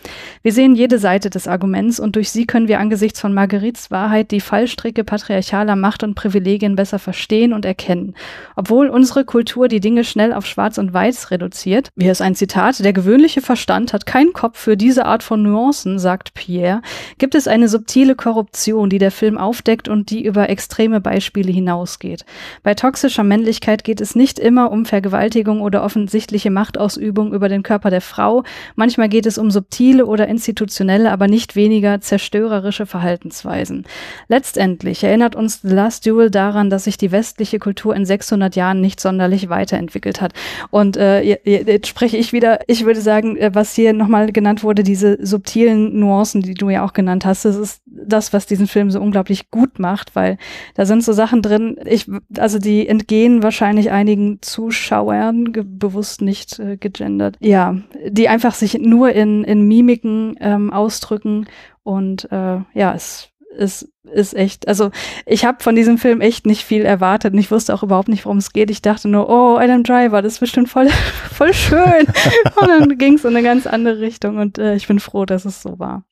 Wir 0.43 0.53
sehen 0.53 0.75
jede 0.75 0.99
Seite 0.99 1.31
des 1.31 1.47
Arguments 1.47 2.01
und 2.01 2.17
durch 2.17 2.31
sie 2.31 2.47
können 2.47 2.69
wir 2.69 2.81
angesichts 2.81 3.21
von 3.21 3.35
Marguerites 3.35 3.82
Wahrheit 3.91 4.31
die 4.31 4.41
Fallstricke 4.41 5.05
patriarchaler 5.05 5.77
Macht 5.77 6.03
und 6.03 6.15
Privilegien 6.15 6.77
besser 6.77 6.99
verstehen 6.99 7.53
und 7.53 7.65
erkennen. 7.65 8.15
Obwohl 8.57 8.89
unsere 8.89 9.25
Kultur 9.25 9.69
die 9.69 9.81
Dinge 9.81 10.05
schnell 10.05 10.33
auf 10.33 10.47
Schwarz 10.47 10.79
und 10.79 10.93
Weiß 10.93 11.31
reduziert, 11.31 11.89
hier 11.99 12.13
ist 12.13 12.23
ein 12.23 12.35
Zitat, 12.35 12.85
der 12.85 12.93
gewöhnliche 12.93 13.41
Verstand 13.41 13.93
hat 13.93 14.07
keinen 14.07 14.33
Kopf 14.33 14.59
für 14.59 14.77
diese 14.77 15.07
Art 15.07 15.23
von 15.23 15.43
Nuancen, 15.43 15.99
sagt 15.99 16.35
Pierre, 16.35 16.83
gibt 17.19 17.35
es 17.35 17.49
eine 17.49 17.69
subtile 17.69 18.15
Korruption, 18.15 18.91
die 18.91 18.99
der 18.99 19.11
Film 19.11 19.39
aufdeckt 19.39 19.89
und 19.89 20.11
die 20.11 20.25
über 20.25 20.49
extreme 20.49 21.01
Beispiele 21.01 21.51
hinausgeht. 21.51 22.25
Bei 22.63 22.75
toxischer 22.75 23.25
Männlichkeit 23.25 23.85
geht 23.85 24.01
es 24.01 24.15
nicht 24.15 24.39
immer 24.39 24.71
um 24.71 24.85
Vergewaltigung 24.85 25.61
oder 25.61 25.83
offensichtliche 25.83 26.51
Machtausübung 26.51 27.33
über 27.33 27.49
den 27.49 27.63
Körper 27.63 27.91
der 27.91 28.01
Frau, 28.01 28.45
manchmal 28.77 29.09
geht 29.09 29.27
es 29.27 29.39
um 29.39 29.51
subtile 29.51 30.07
oder 30.07 30.29
institutionelle, 30.29 31.11
aber 31.11 31.29
nicht 31.29 31.57
weniger 31.57 32.01
zerstörerische 32.01 32.87
Verhaltensweisen 32.87 33.72
gewesen. 33.73 33.85
Letztendlich 34.29 35.05
erinnert 35.05 35.37
uns 35.37 35.63
The 35.63 35.75
Last 35.75 36.07
Duel 36.07 36.31
daran, 36.31 36.71
dass 36.71 36.85
sich 36.85 36.97
die 36.97 37.13
westliche 37.13 37.59
Kultur 37.59 37.95
in 37.95 38.05
600 38.05 38.57
Jahren 38.57 38.81
nicht 38.81 39.01
sonderlich 39.01 39.49
weiterentwickelt 39.49 40.21
hat. 40.21 40.33
Und 40.71 40.97
äh, 40.97 41.23
jetzt 41.23 41.89
spreche 41.89 42.17
ich 42.17 42.33
wieder, 42.33 42.61
ich 42.67 42.85
würde 42.85 43.01
sagen, 43.01 43.37
äh, 43.37 43.51
was 43.55 43.75
hier 43.75 43.93
nochmal 43.93 44.33
genannt 44.33 44.63
wurde, 44.63 44.83
diese 44.83 45.19
subtilen 45.25 45.99
Nuancen, 45.99 46.43
die 46.43 46.55
du 46.55 46.71
ja 46.71 46.85
auch 46.85 46.93
genannt 46.93 47.25
hast, 47.25 47.45
das 47.45 47.57
ist 47.57 47.83
das, 47.87 48.33
was 48.33 48.47
diesen 48.47 48.67
Film 48.67 48.91
so 48.91 49.01
unglaublich 49.01 49.51
gut 49.51 49.79
macht, 49.79 50.15
weil 50.15 50.39
da 50.75 50.87
sind 50.87 51.05
so 51.05 51.13
Sachen 51.13 51.43
drin, 51.43 51.77
ich, 51.85 52.07
also 52.39 52.59
die 52.59 52.89
entgehen 52.89 53.43
wahrscheinlich 53.43 53.91
einigen 53.91 54.39
Zuschauern, 54.41 55.53
bewusst 55.53 56.23
nicht 56.23 56.59
äh, 56.59 56.77
gegendert, 56.77 57.37
ja, 57.41 57.77
die 58.07 58.29
einfach 58.29 58.55
sich 58.55 58.79
nur 58.79 59.13
in, 59.13 59.45
in 59.45 59.69
Mimiken 59.69 60.37
ähm, 60.41 60.73
ausdrücken 60.73 61.47
und 61.85 62.31
äh, 62.31 62.61
ja, 62.75 62.95
es 62.95 63.32
ist, 63.57 63.89
ist 64.03 64.35
echt, 64.35 64.69
also 64.69 64.91
ich 65.27 65.45
habe 65.45 65.63
von 65.63 65.77
diesem 65.77 65.99
Film 65.99 66.21
echt 66.21 66.47
nicht 66.47 66.65
viel 66.65 66.83
erwartet 66.83 67.33
und 67.35 67.39
ich 67.39 67.51
wusste 67.51 67.75
auch 67.75 67.83
überhaupt 67.83 68.09
nicht, 68.09 68.25
worum 68.25 68.39
es 68.39 68.53
geht. 68.53 68.71
Ich 68.71 68.83
dachte 68.83 69.09
nur, 69.09 69.29
oh, 69.29 69.57
Adam 69.57 69.83
Driver, 69.83 70.23
das 70.23 70.35
ist 70.35 70.41
bestimmt 70.41 70.69
voll, 70.69 70.89
voll 71.33 71.55
schön. 71.55 72.07
und 72.61 72.69
dann 72.69 72.99
ging 72.99 73.15
es 73.15 73.25
in 73.25 73.37
eine 73.37 73.43
ganz 73.43 73.67
andere 73.67 74.01
Richtung 74.01 74.39
und 74.39 74.59
äh, 74.59 74.75
ich 74.75 74.87
bin 74.87 75.01
froh, 75.01 75.25
dass 75.25 75.45
es 75.45 75.63
so 75.63 75.79
war. 75.79 76.05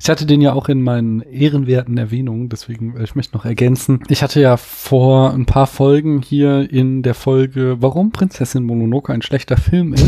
Ich 0.00 0.08
hatte 0.10 0.26
den 0.26 0.40
ja 0.40 0.52
auch 0.52 0.68
in 0.68 0.82
meinen 0.82 1.20
ehrenwerten 1.22 1.96
Erwähnungen, 1.96 2.48
deswegen 2.48 2.96
äh, 2.96 3.04
ich 3.04 3.14
möchte 3.14 3.36
noch 3.36 3.44
ergänzen. 3.44 4.00
Ich 4.08 4.22
hatte 4.22 4.40
ja 4.40 4.56
vor 4.56 5.32
ein 5.32 5.46
paar 5.46 5.66
Folgen 5.66 6.22
hier 6.22 6.70
in 6.70 7.02
der 7.02 7.14
Folge, 7.14 7.76
warum 7.80 8.10
Prinzessin 8.10 8.64
Mononoke 8.64 9.12
ein 9.12 9.22
schlechter 9.22 9.56
Film 9.56 9.94
ist, 9.94 10.04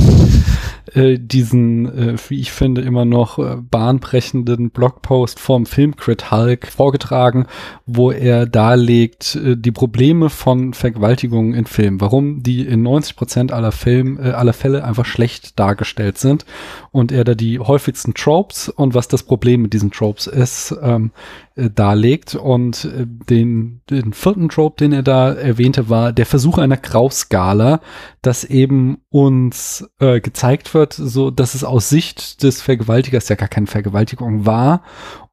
äh, 0.95 1.19
diesen, 1.19 1.87
äh, 1.87 2.17
wie 2.29 2.41
ich 2.41 2.53
finde, 2.53 2.81
immer 2.81 3.05
noch 3.05 3.39
äh, 3.39 3.57
bahnbrechenden 3.57 4.71
Blogpost 4.71 5.41
vom 5.41 5.67
Filmcrit 5.67 6.31
Hulk 6.31 6.69
vorgetragen, 6.69 7.47
wo 7.87 8.11
er 8.11 8.47
darlegt 8.47 9.37
äh, 9.37 9.57
die 9.57 9.73
Probleme 9.73 10.31
von 10.31 10.75
Vergewaltigungen 10.75 11.55
in 11.55 11.67
Filmen, 11.67 12.01
warum 12.01 12.43
die 12.43 12.67
in 12.67 12.83
90 12.83 13.17
Prozent 13.17 13.53
aller 13.53 13.73
Film, 13.73 14.19
äh, 14.19 14.31
aller 14.31 14.53
Fälle 14.53 14.85
einfach 14.85 15.05
schlecht 15.05 15.59
dargestellt 15.59 16.19
sind 16.19 16.45
und 16.93 17.13
er 17.13 17.25
da 17.25 17.35
die 17.35 17.59
häufigsten 17.59 18.15
Tropes 18.15 18.69
und 18.69 18.95
was 18.95 19.09
das 19.09 19.23
Problem 19.23 19.63
mit 19.63 19.73
diesen 19.77 19.91
Tropes 19.91 20.27
ist, 20.27 20.75
ähm, 20.83 21.11
äh, 21.55 21.71
darlegt. 21.71 22.35
Und 22.35 22.85
äh, 22.87 23.07
den, 23.07 23.83
den 23.91 24.13
vierten 24.13 24.49
Trope, 24.49 24.77
den 24.79 24.93
er 24.93 25.03
da 25.03 25.33
erwähnte, 25.33 25.89
war 25.89 26.13
der 26.13 26.27
Versuch 26.27 26.59
einer 26.59 26.77
Grauskala, 26.77 27.81
dass 28.23 28.45
eben 28.45 28.99
uns 29.11 29.89
äh, 30.01 30.21
gezeigt 30.21 30.75
wird, 30.75 30.95
so 30.95 31.31
dass 31.31 31.55
es 31.55 31.65
aus 31.65 31.89
Sicht 31.89 32.43
des 32.43 32.63
Vergewaltigers 32.63 33.29
ja 33.29 33.37
gar 33.37 33.49
keine 33.49 33.67
Vergewaltigung 33.67 34.47
war 34.47 34.83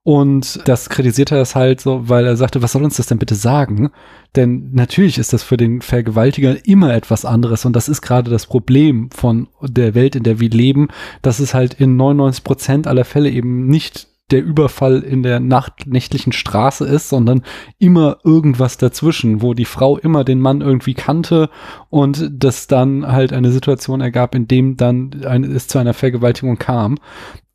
und 0.05 0.67
das 0.67 0.89
kritisiert 0.89 1.31
er 1.31 1.37
das 1.37 1.55
halt 1.55 1.79
so, 1.79 2.09
weil 2.09 2.25
er 2.25 2.35
sagte, 2.35 2.61
was 2.61 2.73
soll 2.73 2.83
uns 2.83 2.97
das 2.97 3.07
denn 3.07 3.19
bitte 3.19 3.35
sagen? 3.35 3.89
Denn 4.35 4.71
natürlich 4.73 5.17
ist 5.17 5.31
das 5.31 5.43
für 5.43 5.55
den 5.55 5.81
Vergewaltiger 5.81 6.57
immer 6.67 6.93
etwas 6.93 7.23
anderes 7.23 7.63
und 7.63 7.73
das 7.73 7.87
ist 7.87 8.01
gerade 8.01 8.29
das 8.29 8.45
Problem 8.45 9.09
von 9.11 9.47
der 9.61 9.95
Welt, 9.95 10.17
in 10.17 10.23
der 10.23 10.41
wir 10.41 10.49
leben, 10.49 10.89
dass 11.21 11.39
es 11.39 11.53
halt 11.53 11.75
in 11.75 11.95
99 11.95 12.43
Prozent 12.43 12.85
aller 12.85 13.05
Fälle 13.05 13.29
eben 13.29 13.67
nicht 13.67 14.09
der 14.33 14.43
Überfall 14.43 14.99
in 14.99 15.23
der 15.23 15.39
Nacht, 15.39 15.85
nächtlichen 15.87 16.33
Straße 16.33 16.85
ist, 16.85 17.07
sondern 17.07 17.43
immer 17.79 18.17
irgendwas 18.23 18.77
dazwischen, 18.77 19.41
wo 19.41 19.53
die 19.53 19.65
Frau 19.65 19.97
immer 19.97 20.23
den 20.23 20.41
Mann 20.41 20.61
irgendwie 20.61 20.95
kannte 20.95 21.49
und 21.89 22.29
das 22.33 22.67
dann 22.67 23.07
halt 23.07 23.31
eine 23.31 23.51
Situation 23.51 24.01
ergab, 24.01 24.35
in 24.35 24.47
dem 24.47 24.75
dann 24.75 25.23
eine, 25.23 25.47
es 25.47 25.67
zu 25.67 25.77
einer 25.77 25.93
Vergewaltigung 25.93 26.57
kam. 26.57 26.97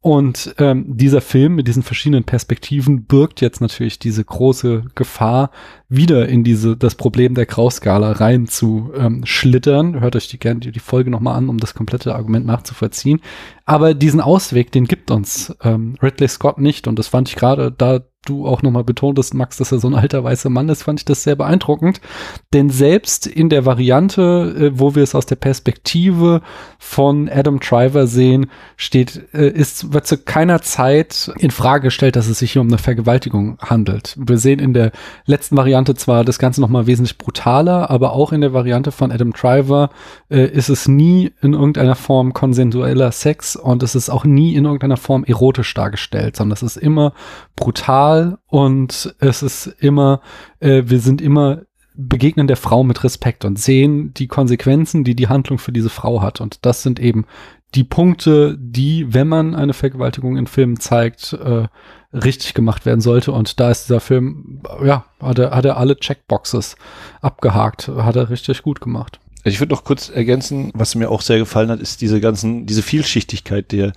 Und 0.01 0.55
ähm, 0.59 0.97
dieser 0.97 1.21
Film 1.21 1.57
mit 1.57 1.67
diesen 1.67 1.83
verschiedenen 1.83 2.23
Perspektiven 2.23 3.05
birgt 3.05 3.41
jetzt 3.41 3.61
natürlich 3.61 3.99
diese 3.99 4.25
große 4.25 4.85
Gefahr, 4.95 5.51
wieder 5.89 6.29
in 6.29 6.45
diese 6.45 6.77
das 6.77 6.95
Problem 6.95 7.35
der 7.35 7.47
Grauskala 7.47 8.13
rein 8.13 8.47
zu 8.47 8.93
ähm, 8.95 9.25
schlittern. 9.25 10.01
Hört 10.01 10.17
euch 10.17 10.29
die 10.29 10.39
gerne 10.39 10.61
die, 10.61 10.79
Folge 10.81 11.11
nochmal 11.11 11.37
an, 11.37 11.49
um 11.49 11.59
das 11.59 11.75
komplette 11.75 12.15
Argument 12.15 12.45
nachzuvollziehen. 12.45 13.21
Aber 13.65 13.95
diesen 13.95 14.21
Ausweg, 14.21 14.71
den 14.71 14.85
gibt 14.85 15.11
uns 15.11 15.57
ähm, 15.63 15.97
Ridley 16.03 16.29
Scott 16.29 16.59
nicht. 16.59 16.87
Und 16.89 16.99
das 16.99 17.09
fand 17.09 17.29
ich 17.29 17.37
gerade 17.37 17.73
da 17.73 18.01
du 18.29 18.47
auch 18.47 18.63
nochmal 18.63 18.85
betontest, 18.85 19.35
Max, 19.35 19.57
dass 19.57 19.73
er 19.73 19.79
so 19.79 19.89
ein 19.89 19.95
alter 19.95 20.25
weißer 20.25 20.51
Mann 20.51 20.69
ist, 20.69 20.83
fand 20.83 21.01
ich 21.01 21.05
das 21.05 21.23
sehr 21.23 21.37
beeindruckend. 21.37 22.01
Denn 22.53 22.71
selbst 22.71 23.27
in 23.27 23.49
der 23.49 23.65
Variante, 23.65 24.73
äh, 24.75 24.79
wo 24.79 24.95
wir 24.95 25.03
es 25.03 25.15
aus 25.15 25.27
der 25.27 25.37
Perspektive 25.37 26.43
von 26.79 27.29
Adam 27.29 27.61
Driver 27.61 28.07
sehen, 28.07 28.51
steht, 28.77 29.23
äh, 29.33 29.49
ist, 29.49 29.93
wird 29.93 30.07
zu 30.07 30.19
keiner 30.19 30.63
Zeit 30.63 31.31
in 31.39 31.51
Frage 31.51 31.85
gestellt, 31.85 32.17
dass 32.17 32.29
es 32.29 32.39
sich 32.41 32.53
hier 32.53 32.63
um 32.63 32.69
eine 32.69 32.79
Vergewaltigung 32.79 33.59
handelt. 33.61 34.17
Wir 34.19 34.39
sehen 34.39 34.59
in 34.59 34.75
der 34.75 34.93
letzten 35.25 35.57
Variante 35.57 35.78
zwar 35.87 36.25
das 36.25 36.39
Ganze 36.39 36.61
nochmal 36.61 36.87
wesentlich 36.87 37.19
brutaler, 37.19 37.91
aber 37.91 38.13
auch 38.13 38.33
in 38.33 38.41
der 38.41 38.53
Variante 38.53 38.93
von 38.93 39.13
Adam 39.13 39.33
Driver 39.33 39.91
äh, 40.31 40.47
ist 40.47 40.69
es 40.69 40.89
nie 40.89 41.33
in 41.41 41.55
irgendeiner 41.55 41.95
Form 41.95 42.33
konsensueller 42.33 43.13
Sex 43.13 43.57
und 43.57 43.83
es 43.83 43.95
ist 43.95 44.11
auch 44.11 44.25
nie 44.25 44.55
in 44.55 44.65
irgendeiner 44.65 44.97
Form 44.97 45.25
erotisch 45.25 45.73
dargestellt, 45.75 46.37
sondern 46.37 46.55
es 46.55 46.63
ist 46.63 46.77
immer 46.77 47.13
brutal 47.57 48.39
und 48.47 49.15
es 49.19 49.43
ist 49.43 49.67
immer, 49.79 50.21
äh, 50.61 50.83
wir 50.87 51.01
sind 51.01 51.21
immer 51.21 51.63
begegnen 52.01 52.47
der 52.47 52.57
Frau 52.57 52.85
mit 52.85 53.03
Respekt 53.03 53.45
und 53.45 53.59
sehen 53.59 54.15
die 54.15 54.29
Konsequenzen, 54.29 55.03
die 55.03 55.17
die 55.17 55.27
Handlung 55.27 55.59
für 55.59 55.73
diese 55.73 55.91
Frau 55.91 56.23
hat. 56.23 56.41
Und 56.41 56.65
das 56.65 56.85
sind 56.85 57.01
eben 57.01 57.27
die 57.75 57.85
Punkte, 57.85 58.57
die, 58.59 59.13
wenn 59.13 59.29
man 59.29 59.55
eine 59.55 59.75
Vergewaltigung 59.75 60.37
in 60.37 60.47
Filmen 60.47 60.81
zeigt, 60.81 61.35
äh, 61.35 61.69
richtig 62.13 62.55
gemacht 62.55 62.87
werden 62.87 63.01
sollte. 63.01 63.33
Und 63.33 63.61
da 63.61 63.71
ist 63.71 63.89
dieser 63.89 64.01
Film, 64.01 64.63
ja, 64.83 65.05
hat 65.21 65.39
er, 65.39 65.51
hat 65.51 65.65
er 65.65 65.77
alle 65.77 65.97
Checkboxes 65.97 66.77
abgehakt, 67.21 67.89
hat 67.89 68.17
er 68.17 68.31
richtig 68.31 68.63
gut 68.63 68.81
gemacht. 68.81 69.21
Also 69.45 69.55
ich 69.55 69.61
würde 69.61 69.75
noch 69.75 69.85
kurz 69.85 70.09
ergänzen, 70.09 70.71
was 70.75 70.95
mir 70.95 71.11
auch 71.11 71.21
sehr 71.21 71.39
gefallen 71.39 71.71
hat, 71.71 71.81
ist 71.81 72.01
diese 72.01 72.21
ganzen, 72.21 72.67
diese 72.67 72.83
Vielschichtigkeit 72.83 73.71
der 73.73 73.93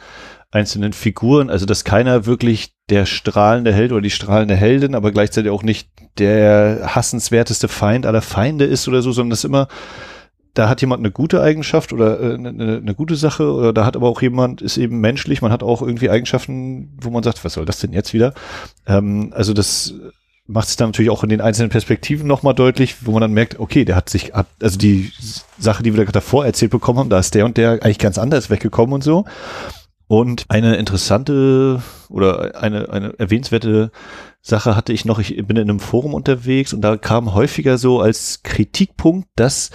einzelnen 0.52 0.92
Figuren, 0.92 1.50
also 1.50 1.66
dass 1.66 1.86
keiner 1.86 2.26
wirklich 2.26 2.74
der 2.90 3.06
strahlende 3.06 3.74
Held 3.74 3.94
oder 3.94 4.02
die 4.02 4.10
strahlende 4.10 4.56
Heldin, 4.56 4.96
aber 4.96 5.12
gleichzeitig 5.12 5.50
auch 5.50 5.64
nicht 5.64 5.90
der 6.18 6.94
hassenswerteste 6.94 7.70
Feind 7.70 8.06
aller 8.06 8.22
Feinde 8.22 8.66
ist 8.66 8.88
oder 8.88 9.02
so, 9.02 9.14
sondern 9.14 9.30
dass 9.32 9.46
immer 9.46 9.70
da 10.54 10.68
hat 10.68 10.82
jemand 10.82 11.00
eine 11.00 11.12
gute 11.12 11.42
Eigenschaft 11.42 11.94
oder 11.94 12.20
äh, 12.20 12.34
eine, 12.34 12.78
eine 12.78 12.96
gute 12.96 13.16
Sache 13.16 13.52
oder 13.52 13.74
da 13.74 13.86
hat 13.86 13.96
aber 13.96 14.08
auch 14.08 14.22
jemand, 14.22 14.62
ist 14.62 14.78
eben 14.78 15.00
menschlich, 15.00 15.42
man 15.42 15.52
hat 15.52 15.64
auch 15.64 15.82
irgendwie 15.82 16.10
Eigenschaften, 16.10 16.98
wo 17.02 17.10
man 17.10 17.24
sagt, 17.24 17.44
was 17.46 17.54
soll 17.54 17.66
das 17.66 17.80
denn 17.80 17.94
jetzt 17.94 18.14
wieder? 18.14 18.34
Ähm, 18.86 19.32
also 19.36 19.54
das 19.54 19.94
macht 20.48 20.68
es 20.68 20.76
dann 20.76 20.90
natürlich 20.90 21.12
auch 21.12 21.24
in 21.24 21.30
den 21.30 21.42
einzelnen 21.42 21.70
Perspektiven 21.70 22.28
nochmal 22.28 22.54
deutlich, 22.54 23.06
wo 23.06 23.12
man 23.12 23.22
dann 23.22 23.34
merkt, 23.34 23.60
okay, 23.60 23.86
der 23.86 23.96
hat 23.96 24.10
sich, 24.10 24.36
ab, 24.36 24.48
also 24.62 24.78
die 24.78 25.12
Sache, 25.58 25.84
die 25.84 25.96
wir 25.96 26.06
da 26.06 26.12
davor 26.12 26.46
erzählt 26.46 26.72
bekommen 26.72 27.00
haben, 27.00 27.10
da 27.10 27.20
ist 27.20 27.34
der 27.36 27.46
und 27.46 27.58
der 27.58 27.72
eigentlich 27.72 28.00
ganz 28.00 28.18
anders 28.18 28.50
weggekommen 28.50 28.94
und 28.94 29.04
so. 29.04 29.26
Und 30.08 30.44
eine 30.50 30.76
interessante 30.76 31.82
oder 32.10 32.62
eine, 32.62 32.90
eine 32.90 33.18
erwähnenswerte 33.18 33.92
Sache 34.42 34.76
hatte 34.76 34.92
ich 34.92 35.06
noch, 35.06 35.20
ich 35.20 35.38
bin 35.48 35.56
in 35.56 35.70
einem 35.70 35.80
Forum 35.80 36.14
unterwegs 36.14 36.74
und 36.74 36.82
da 36.82 36.98
kam 36.98 37.34
häufiger 37.34 37.78
so 37.78 38.02
als 38.02 38.44
Kritikpunkt, 38.44 39.30
dass 39.38 39.70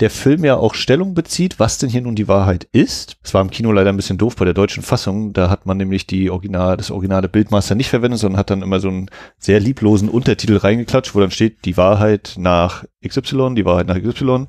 der 0.00 0.10
Film 0.10 0.44
ja 0.44 0.56
auch 0.56 0.74
Stellung 0.74 1.14
bezieht, 1.14 1.60
was 1.60 1.78
denn 1.78 1.88
hier 1.88 2.00
nun 2.00 2.16
die 2.16 2.26
Wahrheit 2.26 2.66
ist. 2.72 3.16
Es 3.22 3.32
war 3.32 3.40
im 3.40 3.50
Kino 3.50 3.70
leider 3.70 3.90
ein 3.90 3.96
bisschen 3.96 4.18
doof 4.18 4.34
bei 4.34 4.44
der 4.44 4.54
deutschen 4.54 4.82
Fassung. 4.82 5.32
Da 5.32 5.48
hat 5.48 5.66
man 5.66 5.76
nämlich 5.76 6.06
die 6.06 6.30
Original, 6.30 6.76
das 6.76 6.90
originale 6.90 7.28
Bildmaster 7.28 7.76
nicht 7.76 7.90
verwendet, 7.90 8.18
sondern 8.18 8.38
hat 8.38 8.50
dann 8.50 8.62
immer 8.62 8.80
so 8.80 8.88
einen 8.88 9.08
sehr 9.38 9.60
lieblosen 9.60 10.08
Untertitel 10.08 10.56
reingeklatscht, 10.56 11.14
wo 11.14 11.20
dann 11.20 11.30
steht 11.30 11.64
die 11.64 11.76
Wahrheit 11.76 12.34
nach 12.36 12.84
XY, 13.06 13.54
die 13.54 13.64
Wahrheit 13.64 13.86
nach 13.86 14.00
XY 14.00 14.46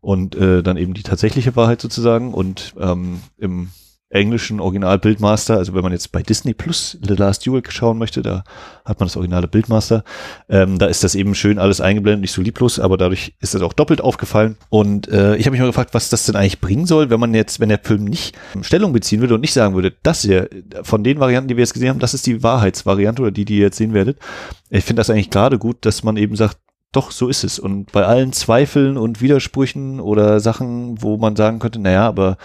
und 0.00 0.34
äh, 0.36 0.62
dann 0.62 0.78
eben 0.78 0.94
die 0.94 1.02
tatsächliche 1.02 1.54
Wahrheit 1.54 1.82
sozusagen. 1.82 2.32
Und 2.32 2.74
ähm, 2.80 3.20
im 3.36 3.68
englischen 4.10 4.58
Original-Bildmaster, 4.60 5.56
also 5.56 5.74
wenn 5.74 5.82
man 5.82 5.92
jetzt 5.92 6.12
bei 6.12 6.22
Disney 6.22 6.54
Plus 6.54 6.96
The 7.06 7.14
Last 7.14 7.46
Duel 7.46 7.62
schauen 7.68 7.98
möchte, 7.98 8.22
da 8.22 8.42
hat 8.84 9.00
man 9.00 9.06
das 9.06 9.16
originale 9.16 9.48
Bildmaster, 9.48 10.02
ähm, 10.48 10.78
da 10.78 10.86
ist 10.86 11.04
das 11.04 11.14
eben 11.14 11.34
schön 11.34 11.58
alles 11.58 11.82
eingeblendet, 11.82 12.22
nicht 12.22 12.32
so 12.32 12.40
lieblos, 12.40 12.80
aber 12.80 12.96
dadurch 12.96 13.34
ist 13.40 13.54
das 13.54 13.60
auch 13.60 13.74
doppelt 13.74 14.00
aufgefallen 14.00 14.56
und 14.70 15.08
äh, 15.08 15.36
ich 15.36 15.44
habe 15.44 15.52
mich 15.52 15.60
mal 15.60 15.66
gefragt, 15.66 15.92
was 15.92 16.08
das 16.08 16.24
denn 16.24 16.36
eigentlich 16.36 16.60
bringen 16.60 16.86
soll, 16.86 17.10
wenn 17.10 17.20
man 17.20 17.34
jetzt, 17.34 17.60
wenn 17.60 17.68
der 17.68 17.80
Film 17.82 18.04
nicht 18.04 18.34
Stellung 18.62 18.94
beziehen 18.94 19.20
würde 19.20 19.34
und 19.34 19.42
nicht 19.42 19.52
sagen 19.52 19.74
würde, 19.74 19.92
das 20.02 20.22
hier, 20.22 20.48
von 20.82 21.04
den 21.04 21.20
Varianten, 21.20 21.48
die 21.48 21.56
wir 21.56 21.62
jetzt 21.62 21.74
gesehen 21.74 21.90
haben, 21.90 21.98
das 21.98 22.14
ist 22.14 22.26
die 22.26 22.42
Wahrheitsvariante 22.42 23.20
oder 23.20 23.30
die, 23.30 23.44
die 23.44 23.56
ihr 23.58 23.64
jetzt 23.64 23.76
sehen 23.76 23.92
werdet. 23.92 24.18
Ich 24.70 24.84
finde 24.84 25.00
das 25.00 25.10
eigentlich 25.10 25.30
gerade 25.30 25.58
gut, 25.58 25.84
dass 25.84 26.02
man 26.02 26.16
eben 26.16 26.34
sagt, 26.34 26.58
doch, 26.92 27.10
so 27.10 27.28
ist 27.28 27.44
es. 27.44 27.58
Und 27.58 27.92
bei 27.92 28.04
allen 28.04 28.32
Zweifeln 28.32 28.96
und 28.96 29.20
Widersprüchen 29.20 30.00
oder 30.00 30.40
Sachen, 30.40 31.02
wo 31.02 31.18
man 31.18 31.36
sagen 31.36 31.58
könnte, 31.58 31.78
naja, 31.78 32.08
aber 32.08 32.38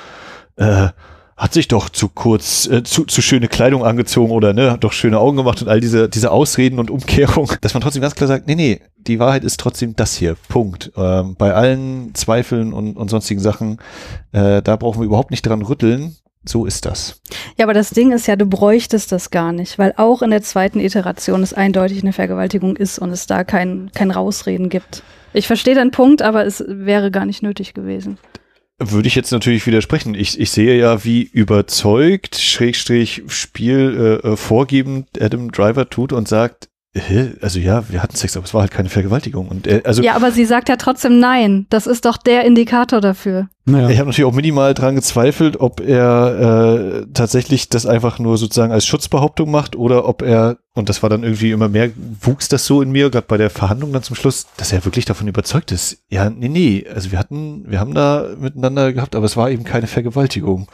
äh, 0.57 0.89
hat 1.35 1.53
sich 1.53 1.67
doch 1.67 1.89
zu 1.89 2.09
kurz, 2.09 2.67
äh, 2.67 2.83
zu, 2.83 3.05
zu 3.05 3.21
schöne 3.21 3.47
Kleidung 3.47 3.83
angezogen 3.83 4.31
oder 4.31 4.53
ne, 4.53 4.71
hat 4.71 4.83
doch 4.83 4.93
schöne 4.93 5.19
Augen 5.19 5.37
gemacht 5.37 5.61
und 5.61 5.67
all 5.67 5.79
diese, 5.79 6.09
diese 6.09 6.31
Ausreden 6.31 6.79
und 6.79 6.91
Umkehrung, 6.91 7.51
dass 7.61 7.73
man 7.73 7.81
trotzdem 7.81 8.01
ganz 8.01 8.15
klar 8.15 8.27
sagt, 8.27 8.47
nee, 8.47 8.55
nee, 8.55 8.81
die 8.97 9.19
Wahrheit 9.19 9.43
ist 9.43 9.59
trotzdem 9.59 9.95
das 9.95 10.15
hier. 10.15 10.35
Punkt. 10.47 10.91
Ähm, 10.95 11.35
bei 11.37 11.53
allen 11.53 12.13
Zweifeln 12.13 12.73
und, 12.73 12.95
und 12.95 13.09
sonstigen 13.09 13.41
Sachen, 13.41 13.79
äh, 14.31 14.61
da 14.61 14.75
brauchen 14.75 15.01
wir 15.01 15.05
überhaupt 15.05 15.31
nicht 15.31 15.41
dran 15.43 15.61
rütteln. 15.61 16.15
So 16.45 16.65
ist 16.65 16.85
das. 16.85 17.21
Ja, 17.57 17.65
aber 17.65 17.73
das 17.73 17.91
Ding 17.91 18.11
ist 18.11 18.27
ja, 18.27 18.35
du 18.35 18.45
bräuchtest 18.45 19.13
das 19.13 19.31
gar 19.31 19.53
nicht, 19.53 19.79
weil 19.79 19.93
auch 19.95 20.21
in 20.21 20.29
der 20.29 20.41
zweiten 20.41 20.81
Iteration 20.81 21.41
es 21.41 21.53
eindeutig 21.53 22.01
eine 22.01 22.11
Vergewaltigung 22.11 22.75
ist 22.75 22.99
und 22.99 23.11
es 23.11 23.27
da 23.27 23.45
kein, 23.45 23.91
kein 23.93 24.11
Rausreden 24.11 24.67
gibt. 24.67 25.03
Ich 25.31 25.47
verstehe 25.47 25.73
deinen 25.73 25.91
Punkt, 25.91 26.21
aber 26.21 26.45
es 26.45 26.63
wäre 26.67 27.11
gar 27.11 27.25
nicht 27.25 27.43
nötig 27.43 27.73
gewesen. 27.73 28.17
Würde 28.91 29.07
ich 29.07 29.15
jetzt 29.15 29.31
natürlich 29.31 29.65
widersprechen. 29.65 30.15
Ich, 30.15 30.39
ich 30.39 30.51
sehe 30.51 30.77
ja, 30.77 31.03
wie 31.03 31.23
überzeugt, 31.23 32.35
Schrägstrich 32.35 33.23
Spiel 33.27 34.19
äh, 34.23 34.27
äh 34.27 34.37
vorgebend 34.37 35.21
Adam 35.21 35.51
Driver 35.51 35.89
tut 35.89 36.13
und 36.13 36.27
sagt, 36.27 36.69
also 37.41 37.59
ja, 37.59 37.89
wir 37.89 38.03
hatten 38.03 38.15
Sex, 38.15 38.37
aber 38.37 38.45
es 38.45 38.53
war 38.53 38.61
halt 38.61 38.71
keine 38.71 38.89
Vergewaltigung. 38.89 39.47
Und 39.47 39.65
er, 39.65 39.85
also 39.85 40.03
ja, 40.03 40.15
aber 40.15 40.31
sie 40.31 40.45
sagt 40.45 40.69
ja 40.69 40.75
trotzdem 40.75 41.19
nein. 41.19 41.65
Das 41.69 41.87
ist 41.87 42.05
doch 42.05 42.17
der 42.17 42.45
Indikator 42.45 43.01
dafür. 43.01 43.47
Naja. 43.65 43.89
Ich 43.89 43.97
habe 43.97 44.09
natürlich 44.09 44.29
auch 44.29 44.35
minimal 44.35 44.75
dran 44.75 44.95
gezweifelt, 44.95 45.59
ob 45.59 45.79
er 45.79 47.01
äh, 47.01 47.05
tatsächlich 47.13 47.69
das 47.69 47.87
einfach 47.87 48.19
nur 48.19 48.37
sozusagen 48.37 48.71
als 48.71 48.85
Schutzbehauptung 48.85 49.49
macht 49.49 49.75
oder 49.75 50.07
ob 50.07 50.21
er, 50.21 50.57
und 50.75 50.89
das 50.89 51.01
war 51.01 51.09
dann 51.09 51.23
irgendwie 51.23 51.51
immer 51.51 51.69
mehr, 51.69 51.89
wuchs 52.21 52.47
das 52.47 52.65
so 52.65 52.81
in 52.81 52.91
mir, 52.91 53.09
gerade 53.09 53.25
bei 53.27 53.37
der 53.37 53.49
Verhandlung 53.49 53.91
dann 53.91 54.03
zum 54.03 54.15
Schluss, 54.15 54.47
dass 54.57 54.71
er 54.71 54.85
wirklich 54.85 55.05
davon 55.05 55.27
überzeugt 55.27 55.71
ist. 55.71 56.03
Ja, 56.09 56.29
nee, 56.29 56.49
nee, 56.49 56.85
also 56.93 57.11
wir 57.11 57.17
hatten, 57.17 57.63
wir 57.67 57.79
haben 57.79 57.93
da 57.95 58.27
miteinander 58.37 58.93
gehabt, 58.93 59.15
aber 59.15 59.25
es 59.25 59.37
war 59.37 59.49
eben 59.49 59.63
keine 59.63 59.87
Vergewaltigung 59.87 60.67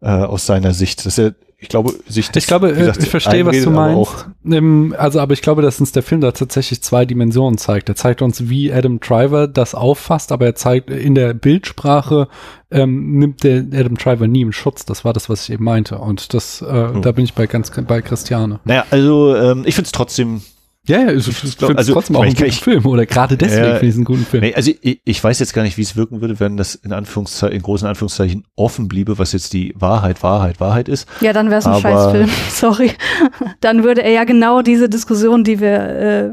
äh, 0.00 0.08
aus 0.08 0.46
seiner 0.46 0.74
Sicht. 0.74 1.04
Dass 1.06 1.18
er 1.18 1.34
ich 1.62 1.68
glaube, 1.68 1.94
sich 2.08 2.30
das, 2.30 2.44
Ich 2.44 2.46
glaube, 2.46 2.72
gesagt, 2.72 3.02
ich 3.02 3.10
verstehe, 3.10 3.44
was 3.44 3.62
du 3.62 3.70
meinst. 3.70 4.26
Ähm, 4.46 4.94
also, 4.96 5.20
aber 5.20 5.34
ich 5.34 5.42
glaube, 5.42 5.60
dass 5.60 5.78
uns 5.78 5.92
der 5.92 6.02
Film 6.02 6.22
da 6.22 6.32
tatsächlich 6.32 6.82
zwei 6.82 7.04
Dimensionen 7.04 7.58
zeigt. 7.58 7.90
Er 7.90 7.96
zeigt 7.96 8.22
uns, 8.22 8.48
wie 8.48 8.72
Adam 8.72 8.98
Driver 8.98 9.46
das 9.46 9.74
auffasst, 9.74 10.32
aber 10.32 10.46
er 10.46 10.54
zeigt 10.54 10.88
in 10.88 11.14
der 11.14 11.34
Bildsprache 11.34 12.28
ähm, 12.70 13.18
nimmt 13.18 13.44
der 13.44 13.64
Adam 13.74 13.96
Driver 13.96 14.26
nie 14.26 14.40
im 14.40 14.52
Schutz. 14.52 14.86
Das 14.86 15.04
war 15.04 15.12
das, 15.12 15.28
was 15.28 15.44
ich 15.44 15.52
eben 15.52 15.64
meinte. 15.64 15.98
Und 15.98 16.32
das, 16.32 16.62
äh, 16.62 16.66
hm. 16.66 17.02
da 17.02 17.12
bin 17.12 17.24
ich 17.24 17.34
bei 17.34 17.46
ganz 17.46 17.70
bei 17.70 18.00
Christiane. 18.00 18.60
Naja, 18.64 18.86
also 18.90 19.36
ähm, 19.36 19.64
ich 19.66 19.74
finde 19.74 19.86
es 19.86 19.92
trotzdem 19.92 20.40
ja, 20.86 21.02
ja, 21.02 21.12
ich, 21.12 21.28
ich 21.28 21.36
finde 21.36 21.76
also, 21.76 21.92
trotzdem 21.92 22.16
auch 22.16 22.22
einen 22.22 22.34
guten 22.34 22.50
Film 22.52 22.86
oder 22.86 23.04
gerade 23.04 23.36
deswegen 23.36 23.64
äh, 23.64 23.72
finde 23.72 23.86
ich 23.86 23.90
es 23.90 23.96
einen 23.96 24.04
guten 24.04 24.24
Film. 24.24 24.42
Nee, 24.42 24.54
also 24.54 24.72
ich, 24.80 25.00
ich 25.04 25.22
weiß 25.22 25.38
jetzt 25.38 25.52
gar 25.52 25.62
nicht, 25.62 25.76
wie 25.76 25.82
es 25.82 25.94
wirken 25.94 26.22
würde, 26.22 26.40
wenn 26.40 26.56
das 26.56 26.74
in 26.74 26.92
Anführungszeichen, 26.92 27.54
in 27.54 27.62
großen 27.62 27.86
Anführungszeichen 27.86 28.44
offen 28.56 28.88
bliebe, 28.88 29.18
was 29.18 29.32
jetzt 29.32 29.52
die 29.52 29.74
Wahrheit, 29.76 30.22
Wahrheit, 30.22 30.58
Wahrheit 30.58 30.88
ist. 30.88 31.06
Ja, 31.20 31.34
dann 31.34 31.50
wäre 31.50 31.58
es 31.58 31.66
ein 31.66 31.80
Scheißfilm, 31.80 32.30
sorry. 32.50 32.92
dann 33.60 33.84
würde 33.84 34.02
er 34.02 34.12
ja 34.12 34.24
genau 34.24 34.62
diese 34.62 34.88
Diskussion, 34.88 35.44
die 35.44 35.60
wir 35.60 35.72
äh, 35.72 36.30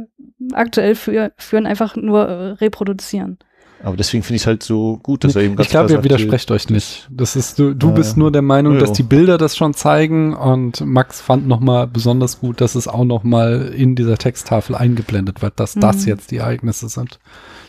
aktuell 0.54 0.96
für, 0.96 1.34
führen, 1.38 1.66
einfach 1.66 1.96
nur 1.98 2.28
äh, 2.28 2.52
reproduzieren. 2.54 3.38
Aber 3.84 3.96
deswegen 3.96 4.24
finde 4.24 4.38
ich 4.38 4.42
es 4.44 4.48
halt 4.48 4.64
so 4.64 4.98
gut, 5.04 5.24
dass 5.24 5.36
er 5.36 5.44
eben 5.44 5.56
ganz 5.56 5.68
Ich 5.68 5.72
glaube, 5.72 5.92
ihr 5.92 6.04
widersprecht 6.04 6.50
euch 6.52 6.70
nicht. 6.70 7.08
Das 7.12 7.36
ist, 7.36 7.60
du, 7.60 7.74
du 7.74 7.90
äh, 7.90 7.94
bist 7.94 8.18
nur 8.18 8.32
der 8.32 8.42
Meinung, 8.42 8.76
ja, 8.76 8.80
dass 8.80 8.94
die 8.94 9.04
Bilder 9.04 9.38
das 9.38 9.56
schon 9.56 9.74
zeigen 9.74 10.34
und 10.34 10.82
Max 10.82 11.22
fand 11.22 11.48
nochmal 11.48 11.88
besonders 11.88 12.40
gut, 12.40 12.60
dass 12.60 12.76
es 12.76 12.88
auch 12.88 13.06
nochmal 13.06 13.74
in 13.76 13.96
dieser 13.96 14.18
Texttafel 14.18 14.76
eingeblendet 14.76 15.42
wird, 15.42 15.60
dass 15.60 15.76
mhm. 15.76 15.82
das 15.82 16.06
jetzt 16.06 16.32
die 16.32 16.38
Ereignisse 16.38 16.90
sind. 16.90 17.20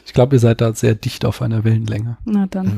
Ich 0.06 0.14
glaube, 0.14 0.36
ihr 0.36 0.40
seid 0.40 0.60
da 0.60 0.72
sehr 0.72 0.94
dicht 0.94 1.24
auf 1.24 1.42
einer 1.42 1.64
Wellenlänge. 1.64 2.16
Na 2.24 2.46
dann. 2.48 2.66
Ja. 2.66 2.72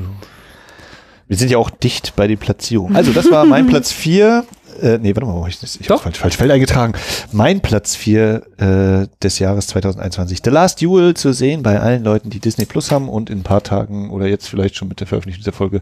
Wir 1.29 1.37
sind 1.37 1.49
ja 1.53 1.59
auch 1.59 1.71
dicht 1.71 2.17
bei 2.17 2.27
den 2.27 2.39
Platzierungen. 2.39 2.97
Also, 3.01 3.13
das 3.13 3.31
war 3.31 3.47
mein 3.47 3.69
Platz 3.69 3.93
4 3.93 4.45
äh, 4.81 4.99
nee, 4.99 5.15
warte 5.15 5.27
mal, 5.27 5.49
ich, 5.49 5.59
ich 5.63 5.91
habe 5.91 6.01
falsch, 6.01 6.19
falsch 6.19 6.37
Feld 6.37 6.51
eingetragen. 6.51 6.95
Mein 7.33 7.61
Platz 7.61 7.97
4 7.97 8.43
äh, 8.59 9.07
des 9.23 9.39
Jahres 9.39 9.67
2021. 9.69 10.41
The 10.45 10.51
Last 10.51 10.83
Duel 10.83 11.15
zu 11.15 11.33
sehen 11.33 11.63
bei 11.63 11.81
allen 11.81 12.05
Leuten, 12.05 12.31
die 12.31 12.41
Disney 12.41 12.65
Plus 12.65 12.91
haben 12.91 13.09
und 13.09 13.31
in 13.31 13.41
ein 13.41 13.43
paar 13.43 13.63
Tagen 13.63 14.11
oder 14.11 14.27
jetzt 14.27 14.49
vielleicht 14.49 14.77
schon 14.77 14.89
mit 14.89 15.01
der 15.01 15.07
Veröffentlichung 15.07 15.43
dieser 15.43 15.53
Folge 15.53 15.81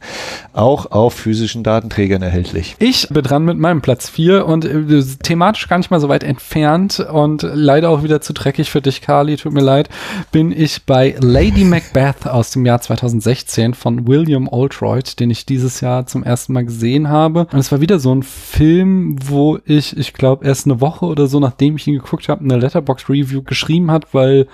auch 0.53 0.91
auf 0.91 1.14
physischen 1.14 1.62
Datenträgern 1.62 2.22
erhältlich. 2.22 2.76
Ich 2.78 3.09
bin 3.09 3.22
dran 3.22 3.45
mit 3.45 3.59
meinem 3.59 3.82
Platz 3.82 4.09
4 4.09 4.47
und 4.47 4.64
äh, 4.64 5.03
thematisch 5.22 5.68
gar 5.68 5.78
nicht 5.78 5.91
mal 5.91 6.01
so 6.01 6.09
weit 6.09 6.22
entfernt 6.22 7.01
und 7.01 7.43
leider 7.43 7.91
auch 7.91 8.03
wieder 8.03 8.20
zu 8.20 8.32
dreckig 8.32 8.70
für 8.70 8.80
dich, 8.80 9.01
Carly, 9.01 9.36
tut 9.36 9.53
mir 9.53 9.62
leid, 9.62 9.89
bin 10.32 10.53
ich 10.53 10.84
bei 10.84 11.14
Lady 11.20 11.64
Macbeth 11.64 12.26
aus 12.26 12.51
dem 12.51 12.66
Jahr 12.66 12.80
2016 12.80 13.74
von 13.74 14.07
William 14.07 14.49
Oldroyd, 14.49 15.18
den 15.20 15.30
ich 15.30 15.47
dieses 15.47 15.80
Jahr 15.80 16.07
zum 16.07 16.22
ersten 16.22 16.53
Mal 16.53 16.64
gesehen 16.64 17.09
habe. 17.09 17.47
Und 17.53 17.59
es 17.59 17.72
war 17.72 17.80
wieder 17.80 17.99
so 17.99 18.14
ein 18.14 18.22
Film, 18.22 18.78
Film, 18.79 19.16
wo 19.24 19.59
ich, 19.64 19.97
ich 19.97 20.12
glaube, 20.12 20.47
erst 20.47 20.66
eine 20.66 20.81
Woche 20.81 21.07
oder 21.07 21.26
so, 21.26 21.41
nachdem 21.41 21.76
ich 21.76 21.87
ihn 21.89 21.95
geguckt 21.95 22.29
habe, 22.29 22.45
eine 22.45 22.57
Letterbox 22.57 23.09
Review 23.09 23.43
geschrieben 23.43 23.91
hat, 23.91 24.14
weil 24.14 24.47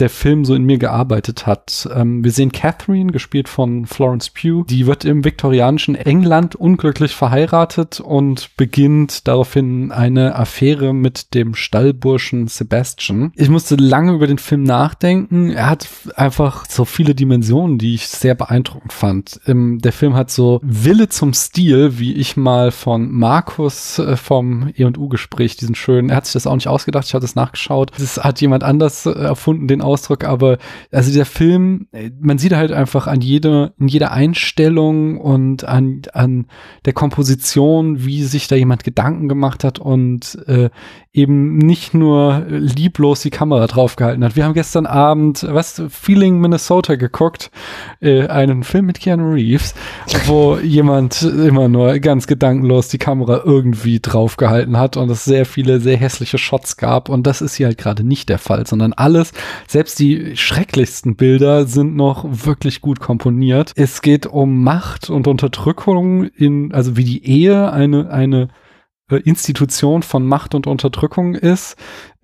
der 0.00 0.10
Film 0.10 0.44
so 0.44 0.54
in 0.54 0.64
mir 0.64 0.78
gearbeitet 0.78 1.46
hat. 1.46 1.88
Ähm, 1.94 2.24
wir 2.24 2.32
sehen 2.32 2.50
Catherine, 2.50 3.12
gespielt 3.12 3.48
von 3.48 3.86
Florence 3.86 4.30
Pugh. 4.30 4.64
Die 4.68 4.86
wird 4.86 5.04
im 5.04 5.24
viktorianischen 5.24 5.94
England 5.94 6.56
unglücklich 6.56 7.14
verheiratet 7.14 8.00
und 8.00 8.56
beginnt 8.56 9.28
daraufhin 9.28 9.92
eine 9.92 10.34
Affäre 10.34 10.92
mit 10.92 11.34
dem 11.34 11.54
Stallburschen 11.54 12.48
Sebastian. 12.48 13.32
Ich 13.36 13.48
musste 13.48 13.76
lange 13.76 14.12
über 14.12 14.26
den 14.26 14.38
Film 14.38 14.64
nachdenken. 14.64 15.50
Er 15.50 15.70
hat 15.70 15.88
einfach 16.16 16.64
so 16.68 16.84
viele 16.84 17.14
Dimensionen, 17.14 17.78
die 17.78 17.94
ich 17.94 18.08
sehr 18.08 18.34
beeindruckend 18.34 18.92
fand. 18.92 19.40
Ähm, 19.46 19.78
der 19.78 19.92
Film 19.92 20.14
hat 20.14 20.30
so 20.30 20.60
Wille 20.64 21.08
zum 21.08 21.34
Stil, 21.34 22.00
wie 22.00 22.14
ich 22.14 22.36
mal 22.36 22.72
von 22.72 23.12
Markus 23.12 24.00
äh, 24.00 24.16
vom 24.16 24.72
E&U-Gespräch, 24.74 25.56
diesen 25.56 25.76
schönen, 25.76 26.10
er 26.10 26.16
hat 26.16 26.26
sich 26.26 26.32
das 26.32 26.48
auch 26.48 26.54
nicht 26.56 26.68
ausgedacht, 26.68 27.06
ich 27.06 27.14
habe 27.14 27.22
das 27.22 27.36
nachgeschaut. 27.36 27.92
Das 27.96 28.16
hat 28.18 28.40
jemand 28.40 28.64
anders 28.64 29.06
äh, 29.06 29.12
erfunden, 29.12 29.68
den 29.68 29.83
Ausdruck, 29.84 30.24
aber 30.24 30.58
also 30.90 31.12
der 31.12 31.26
Film, 31.26 31.86
man 32.20 32.38
sieht 32.38 32.52
halt 32.52 32.72
einfach 32.72 33.06
an 33.06 33.20
jeder, 33.20 33.72
in 33.78 33.88
jeder 33.88 34.12
Einstellung 34.12 35.20
und 35.20 35.64
an, 35.64 36.02
an 36.12 36.46
der 36.84 36.92
Komposition, 36.92 38.04
wie 38.04 38.22
sich 38.24 38.48
da 38.48 38.56
jemand 38.56 38.84
Gedanken 38.84 39.28
gemacht 39.28 39.64
hat 39.64 39.78
und 39.78 40.38
äh, 40.46 40.70
eben 41.12 41.58
nicht 41.58 41.94
nur 41.94 42.44
lieblos 42.48 43.22
die 43.22 43.30
Kamera 43.30 43.68
draufgehalten 43.68 44.24
hat. 44.24 44.34
Wir 44.34 44.44
haben 44.44 44.54
gestern 44.54 44.84
Abend, 44.84 45.46
was, 45.48 45.80
Feeling 45.88 46.40
Minnesota 46.40 46.96
geguckt, 46.96 47.52
äh, 48.00 48.26
einen 48.26 48.64
Film 48.64 48.86
mit 48.86 48.98
Keanu 48.98 49.32
Reeves, 49.32 49.74
wo 50.26 50.58
jemand 50.62 51.22
immer 51.22 51.68
nur 51.68 51.98
ganz 52.00 52.26
gedankenlos 52.26 52.88
die 52.88 52.98
Kamera 52.98 53.42
irgendwie 53.44 54.00
draufgehalten 54.00 54.76
hat 54.76 54.96
und 54.96 55.08
es 55.08 55.24
sehr 55.24 55.46
viele 55.46 55.80
sehr 55.80 55.96
hässliche 55.96 56.38
Shots 56.38 56.76
gab 56.76 57.08
und 57.08 57.26
das 57.26 57.40
ist 57.40 57.54
hier 57.54 57.66
halt 57.66 57.78
gerade 57.78 58.02
nicht 58.02 58.28
der 58.28 58.38
Fall, 58.38 58.66
sondern 58.66 58.92
alles 58.92 59.32
selbst 59.74 59.98
die 59.98 60.36
schrecklichsten 60.36 61.16
Bilder 61.16 61.66
sind 61.66 61.96
noch 61.96 62.24
wirklich 62.28 62.80
gut 62.80 63.00
komponiert. 63.00 63.72
Es 63.74 64.02
geht 64.02 64.24
um 64.24 64.62
Macht 64.62 65.10
und 65.10 65.26
Unterdrückung 65.26 66.28
in, 66.28 66.72
also 66.72 66.96
wie 66.96 67.02
die 67.02 67.26
Ehe 67.26 67.72
eine, 67.72 68.08
eine 68.08 68.50
äh, 69.10 69.16
Institution 69.16 70.04
von 70.04 70.24
Macht 70.28 70.54
und 70.54 70.68
Unterdrückung 70.68 71.34
ist. 71.34 71.76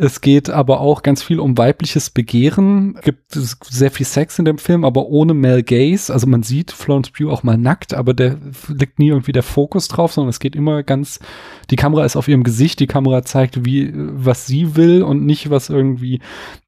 Es 0.02 0.22
geht 0.22 0.48
aber 0.48 0.80
auch 0.80 1.02
ganz 1.02 1.22
viel 1.22 1.38
um 1.40 1.58
weibliches 1.58 2.08
Begehren. 2.08 2.98
Gibt 3.02 3.32
sehr 3.32 3.90
viel 3.90 4.06
Sex 4.06 4.38
in 4.38 4.46
dem 4.46 4.56
Film, 4.56 4.86
aber 4.86 5.08
ohne 5.08 5.34
Mel 5.34 5.62
Gaze. 5.62 6.10
Also 6.10 6.26
man 6.26 6.42
sieht 6.42 6.70
Florence 6.70 7.10
Pugh 7.10 7.30
auch 7.30 7.42
mal 7.42 7.58
nackt, 7.58 7.92
aber 7.92 8.14
der 8.14 8.38
liegt 8.68 8.98
nie 8.98 9.08
irgendwie 9.08 9.32
der 9.32 9.42
Fokus 9.42 9.88
drauf, 9.88 10.14
sondern 10.14 10.30
es 10.30 10.40
geht 10.40 10.56
immer 10.56 10.82
ganz, 10.84 11.20
die 11.68 11.76
Kamera 11.76 12.06
ist 12.06 12.16
auf 12.16 12.28
ihrem 12.28 12.44
Gesicht, 12.44 12.80
die 12.80 12.86
Kamera 12.86 13.24
zeigt, 13.24 13.66
wie, 13.66 13.92
was 13.94 14.46
sie 14.46 14.74
will 14.74 15.02
und 15.02 15.26
nicht, 15.26 15.50
was 15.50 15.68
irgendwie 15.68 16.20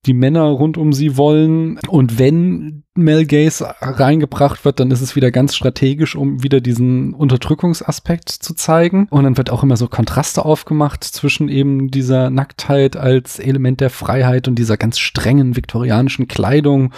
die 0.04 0.14
Männer 0.14 0.44
rund 0.44 0.76
um 0.76 0.92
sie 0.92 1.16
wollen. 1.16 1.78
Und 1.88 2.18
wenn 2.18 2.82
Mel 2.94 3.24
Gaze 3.24 3.74
reingebracht 3.80 4.66
wird, 4.66 4.78
dann 4.78 4.90
ist 4.90 5.00
es 5.00 5.16
wieder 5.16 5.30
ganz 5.30 5.54
strategisch, 5.54 6.14
um 6.14 6.42
wieder 6.42 6.60
diesen 6.60 7.14
Unterdrückungsaspekt 7.14 8.28
zu 8.28 8.54
zeigen. 8.54 9.06
Und 9.08 9.24
dann 9.24 9.38
wird 9.38 9.48
auch 9.50 9.62
immer 9.62 9.78
so 9.78 9.88
Kontraste 9.88 10.44
aufgemacht 10.44 11.02
zwischen 11.02 11.48
eben 11.48 11.90
dieser 11.90 12.28
Nacktheit 12.28 12.96
als 12.96 13.21
Element 13.38 13.80
der 13.80 13.90
Freiheit 13.90 14.48
und 14.48 14.56
dieser 14.56 14.76
ganz 14.76 14.98
strengen 14.98 15.56
viktorianischen 15.56 16.28
Kleidung 16.28 16.92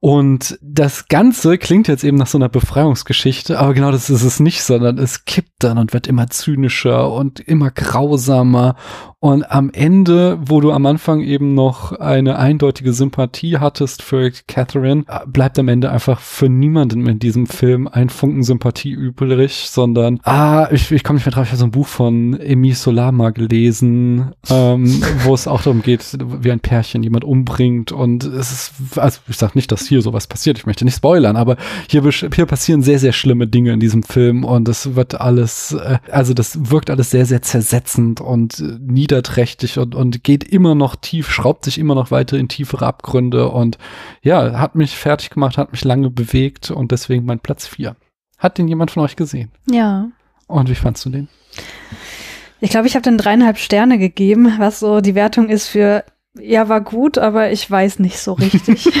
und 0.00 0.58
das 0.62 1.08
Ganze 1.08 1.58
klingt 1.58 1.88
jetzt 1.88 2.04
eben 2.04 2.16
nach 2.16 2.28
so 2.28 2.38
einer 2.38 2.48
Befreiungsgeschichte, 2.48 3.58
aber 3.58 3.74
genau 3.74 3.90
das 3.90 4.10
ist 4.10 4.22
es 4.22 4.38
nicht, 4.38 4.62
sondern 4.62 4.96
es 4.96 5.24
kippt 5.24 5.54
dann 5.58 5.76
und 5.76 5.92
wird 5.92 6.06
immer 6.06 6.28
zynischer 6.28 7.12
und 7.12 7.40
immer 7.40 7.72
grausamer. 7.72 8.76
Und 9.20 9.50
am 9.50 9.70
Ende, 9.70 10.38
wo 10.40 10.60
du 10.60 10.70
am 10.70 10.86
Anfang 10.86 11.22
eben 11.22 11.54
noch 11.54 11.90
eine 11.90 12.38
eindeutige 12.38 12.92
Sympathie 12.92 13.58
hattest 13.58 14.00
für 14.00 14.30
Catherine, 14.46 15.06
bleibt 15.26 15.58
am 15.58 15.66
Ende 15.66 15.90
einfach 15.90 16.20
für 16.20 16.48
niemanden 16.48 17.04
in 17.08 17.18
diesem 17.18 17.48
Film 17.48 17.88
ein 17.88 18.10
Funken 18.10 18.44
Sympathie 18.44 18.92
übrig, 18.92 19.66
sondern, 19.70 20.20
ah, 20.22 20.68
ich, 20.70 20.92
ich 20.92 21.02
komme 21.02 21.16
nicht 21.16 21.26
mehr 21.26 21.32
drauf, 21.32 21.46
ich 21.46 21.50
habe 21.50 21.58
so 21.58 21.64
ein 21.64 21.72
Buch 21.72 21.88
von 21.88 22.38
Emi 22.38 22.74
Solar 22.74 23.10
mal 23.10 23.32
gelesen, 23.32 24.34
ähm, 24.50 25.02
wo 25.24 25.34
es 25.34 25.48
auch 25.48 25.62
darum 25.62 25.82
geht, 25.82 26.16
wie 26.40 26.52
ein 26.52 26.60
Pärchen 26.60 27.02
jemand 27.02 27.24
umbringt 27.24 27.90
und 27.90 28.22
es 28.22 28.52
ist, 28.52 28.98
also 28.98 29.18
ich 29.26 29.36
sag 29.36 29.56
nicht, 29.56 29.72
dass 29.72 29.88
hier 29.88 30.00
sowas 30.00 30.28
passiert. 30.28 30.58
Ich 30.58 30.66
möchte 30.66 30.84
nicht 30.84 30.94
spoilern, 30.94 31.34
aber 31.34 31.56
hier, 31.90 32.08
hier 32.08 32.46
passieren 32.46 32.82
sehr, 32.82 33.00
sehr 33.00 33.12
schlimme 33.12 33.48
Dinge 33.48 33.72
in 33.72 33.80
diesem 33.80 34.04
Film 34.04 34.44
und 34.44 34.68
es 34.68 34.94
wird 34.94 35.20
alles, 35.20 35.72
äh, 35.72 35.98
also 36.12 36.34
das 36.34 36.70
wirkt 36.70 36.88
alles 36.88 37.10
sehr, 37.10 37.26
sehr 37.26 37.42
zersetzend 37.42 38.20
und 38.20 38.60
äh, 38.60 38.78
niederträchtig 39.08 39.78
und, 39.78 39.94
und 39.94 40.22
geht 40.22 40.44
immer 40.44 40.74
noch 40.74 40.94
tief, 40.96 41.30
schraubt 41.30 41.64
sich 41.64 41.78
immer 41.78 41.94
noch 41.94 42.10
weiter 42.10 42.36
in 42.36 42.48
tiefere 42.48 42.86
Abgründe 42.86 43.48
und 43.48 43.78
ja, 44.22 44.58
hat 44.58 44.74
mich 44.74 44.96
fertig 44.96 45.30
gemacht, 45.30 45.56
hat 45.56 45.72
mich 45.72 45.84
lange 45.84 46.10
bewegt 46.10 46.70
und 46.70 46.92
deswegen 46.92 47.24
mein 47.24 47.40
Platz 47.40 47.66
4. 47.66 47.96
Hat 48.36 48.58
den 48.58 48.68
jemand 48.68 48.90
von 48.90 49.02
euch 49.02 49.16
gesehen? 49.16 49.50
Ja. 49.70 50.08
Und 50.46 50.68
wie 50.68 50.74
fandst 50.74 51.04
du 51.06 51.10
den? 51.10 51.28
Ich 52.60 52.70
glaube, 52.70 52.86
ich 52.86 52.94
habe 52.94 53.02
den 53.02 53.18
dreieinhalb 53.18 53.58
Sterne 53.58 53.98
gegeben, 53.98 54.54
was 54.58 54.80
so 54.80 55.00
die 55.00 55.14
Wertung 55.14 55.48
ist 55.48 55.68
für 55.68 56.04
ja, 56.38 56.68
war 56.68 56.80
gut, 56.80 57.18
aber 57.18 57.50
ich 57.50 57.68
weiß 57.68 57.98
nicht 57.98 58.18
so 58.18 58.34
richtig. 58.34 58.86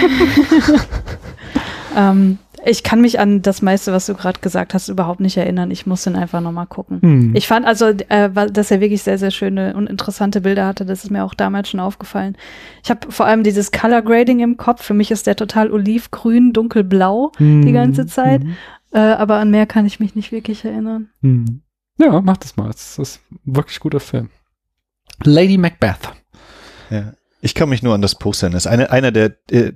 ähm, 1.96 2.38
ich 2.64 2.82
kann 2.82 3.00
mich 3.00 3.20
an 3.20 3.42
das 3.42 3.62
meiste, 3.62 3.92
was 3.92 4.06
du 4.06 4.14
gerade 4.14 4.40
gesagt 4.40 4.74
hast, 4.74 4.88
überhaupt 4.88 5.20
nicht 5.20 5.36
erinnern. 5.36 5.70
Ich 5.70 5.86
muss 5.86 6.04
den 6.04 6.16
einfach 6.16 6.40
nochmal 6.40 6.66
gucken. 6.66 7.00
Hm. 7.02 7.36
Ich 7.36 7.46
fand 7.46 7.66
also, 7.66 7.86
äh, 7.86 8.30
dass 8.50 8.70
er 8.70 8.80
wirklich 8.80 9.02
sehr, 9.02 9.18
sehr 9.18 9.30
schöne 9.30 9.74
und 9.74 9.88
interessante 9.88 10.40
Bilder 10.40 10.66
hatte. 10.66 10.84
Das 10.84 11.04
ist 11.04 11.10
mir 11.10 11.24
auch 11.24 11.34
damals 11.34 11.68
schon 11.68 11.80
aufgefallen. 11.80 12.36
Ich 12.82 12.90
habe 12.90 13.10
vor 13.10 13.26
allem 13.26 13.42
dieses 13.42 13.72
Color 13.72 14.02
Grading 14.02 14.40
im 14.40 14.56
Kopf. 14.56 14.82
Für 14.82 14.94
mich 14.94 15.10
ist 15.10 15.26
der 15.26 15.36
total 15.36 15.70
olivgrün, 15.70 16.52
dunkelblau 16.52 17.32
hm. 17.36 17.64
die 17.64 17.72
ganze 17.72 18.06
Zeit. 18.06 18.42
Hm. 18.42 18.56
Äh, 18.92 18.98
aber 18.98 19.36
an 19.36 19.50
mehr 19.50 19.66
kann 19.66 19.86
ich 19.86 20.00
mich 20.00 20.14
nicht 20.14 20.32
wirklich 20.32 20.64
erinnern. 20.64 21.10
Hm. 21.22 21.62
Ja, 21.98 22.20
mach 22.20 22.36
das 22.36 22.56
mal. 22.56 22.70
Es 22.70 22.98
ist 22.98 23.20
ein 23.30 23.56
wirklich 23.56 23.80
guter 23.80 24.00
Film. 24.00 24.30
Lady 25.24 25.58
Macbeth. 25.58 26.12
Ja. 26.90 27.12
Ich 27.40 27.54
kann 27.54 27.68
mich 27.68 27.82
nur 27.82 27.94
an 27.94 28.02
das 28.02 28.16
Poster 28.16 28.46
erinnern. 28.46 28.56
Das 28.56 28.66
ist 28.66 28.72
eine, 28.72 28.90
einer 28.90 29.12
der, 29.12 29.36
äh, 29.50 29.72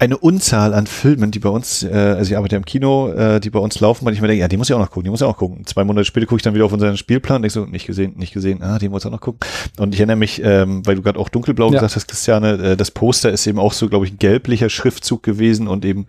eine 0.00 0.16
Unzahl 0.18 0.74
an 0.74 0.86
Filmen, 0.86 1.30
die 1.30 1.38
bei 1.38 1.48
uns, 1.48 1.82
äh, 1.82 1.92
also 1.92 2.30
ich 2.30 2.36
arbeite 2.36 2.54
ja 2.54 2.58
im 2.58 2.64
Kino, 2.64 3.10
äh, 3.10 3.40
die 3.40 3.50
bei 3.50 3.58
uns 3.58 3.80
laufen, 3.80 4.04
weil 4.04 4.14
ich 4.14 4.20
mir 4.20 4.28
denke, 4.28 4.40
ja, 4.40 4.48
die 4.48 4.56
muss 4.56 4.68
ich 4.68 4.74
auch 4.74 4.80
noch 4.80 4.90
gucken, 4.90 5.04
die 5.04 5.10
muss 5.10 5.20
ich 5.20 5.24
auch 5.24 5.32
noch 5.32 5.38
gucken. 5.38 5.66
Zwei 5.66 5.84
Monate 5.84 6.04
später 6.04 6.26
gucke 6.26 6.38
ich 6.38 6.42
dann 6.42 6.54
wieder 6.54 6.64
auf 6.64 6.72
unseren 6.72 6.96
Spielplan, 6.96 7.42
denke 7.42 7.52
so, 7.52 7.64
nicht 7.64 7.86
gesehen, 7.86 8.14
nicht 8.16 8.32
gesehen, 8.32 8.62
ah, 8.62 8.78
die 8.78 8.88
muss 8.88 9.02
ich 9.02 9.06
auch 9.06 9.12
noch 9.12 9.20
gucken. 9.20 9.40
Und 9.78 9.94
ich 9.94 10.00
erinnere 10.00 10.16
mich, 10.16 10.42
ähm, 10.44 10.86
weil 10.86 10.96
du 10.96 11.02
gerade 11.02 11.18
auch 11.18 11.28
dunkelblau 11.28 11.66
ja. 11.66 11.72
gesagt 11.72 11.96
hast, 11.96 12.08
Christiane, 12.08 12.52
äh, 12.52 12.76
das 12.76 12.90
Poster 12.90 13.30
ist 13.30 13.46
eben 13.46 13.58
auch 13.58 13.72
so, 13.72 13.88
glaube 13.88 14.06
ich, 14.06 14.12
ein 14.12 14.18
gelblicher 14.18 14.68
Schriftzug 14.68 15.22
gewesen 15.22 15.68
und 15.68 15.84
eben 15.84 16.06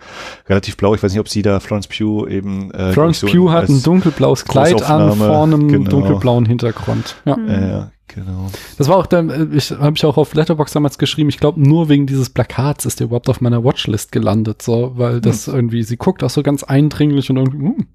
relativ 0.47 0.77
blau. 0.77 0.95
Ich 0.95 1.03
weiß 1.03 1.11
nicht, 1.11 1.19
ob 1.19 1.29
sie 1.29 1.41
da 1.41 1.59
Florence 1.59 1.87
Pugh 1.87 2.27
eben 2.29 2.71
äh, 2.71 2.93
Florence 2.93 3.19
so 3.19 3.27
Pugh 3.27 3.51
hat 3.51 3.69
ein 3.69 3.83
dunkelblaues 3.83 4.45
Kleid 4.45 4.81
an, 4.83 5.13
vorne 5.13 5.55
einem 5.55 5.67
genau. 5.67 5.89
dunkelblauen 5.89 6.45
Hintergrund. 6.45 7.15
Ja. 7.25 7.37
Mhm. 7.37 7.49
Äh, 7.49 7.94
Genau. 8.07 8.49
Das 8.77 8.87
war 8.87 8.97
auch 8.97 9.07
dann, 9.07 9.29
äh, 9.29 9.47
ich 9.55 9.71
habe 9.71 9.93
ich 9.95 10.05
auch 10.05 10.17
auf 10.17 10.33
Letterbox 10.33 10.73
damals 10.73 10.97
geschrieben, 10.97 11.29
ich 11.29 11.39
glaube, 11.39 11.61
nur 11.61 11.89
wegen 11.89 12.05
dieses 12.05 12.29
Plakats 12.29 12.85
ist 12.85 12.99
der 12.99 13.07
überhaupt 13.07 13.29
auf 13.29 13.41
meiner 13.41 13.63
Watchlist 13.63 14.11
gelandet, 14.11 14.61
so, 14.61 14.93
weil 14.95 15.21
das 15.21 15.47
hm. 15.47 15.55
irgendwie, 15.55 15.83
sie 15.83 15.97
guckt 15.97 16.23
auch 16.23 16.29
so 16.29 16.43
ganz 16.43 16.63
eindringlich 16.63 17.29
und 17.29 17.37
irgendwie, 17.37 17.57
hm, 17.57 17.87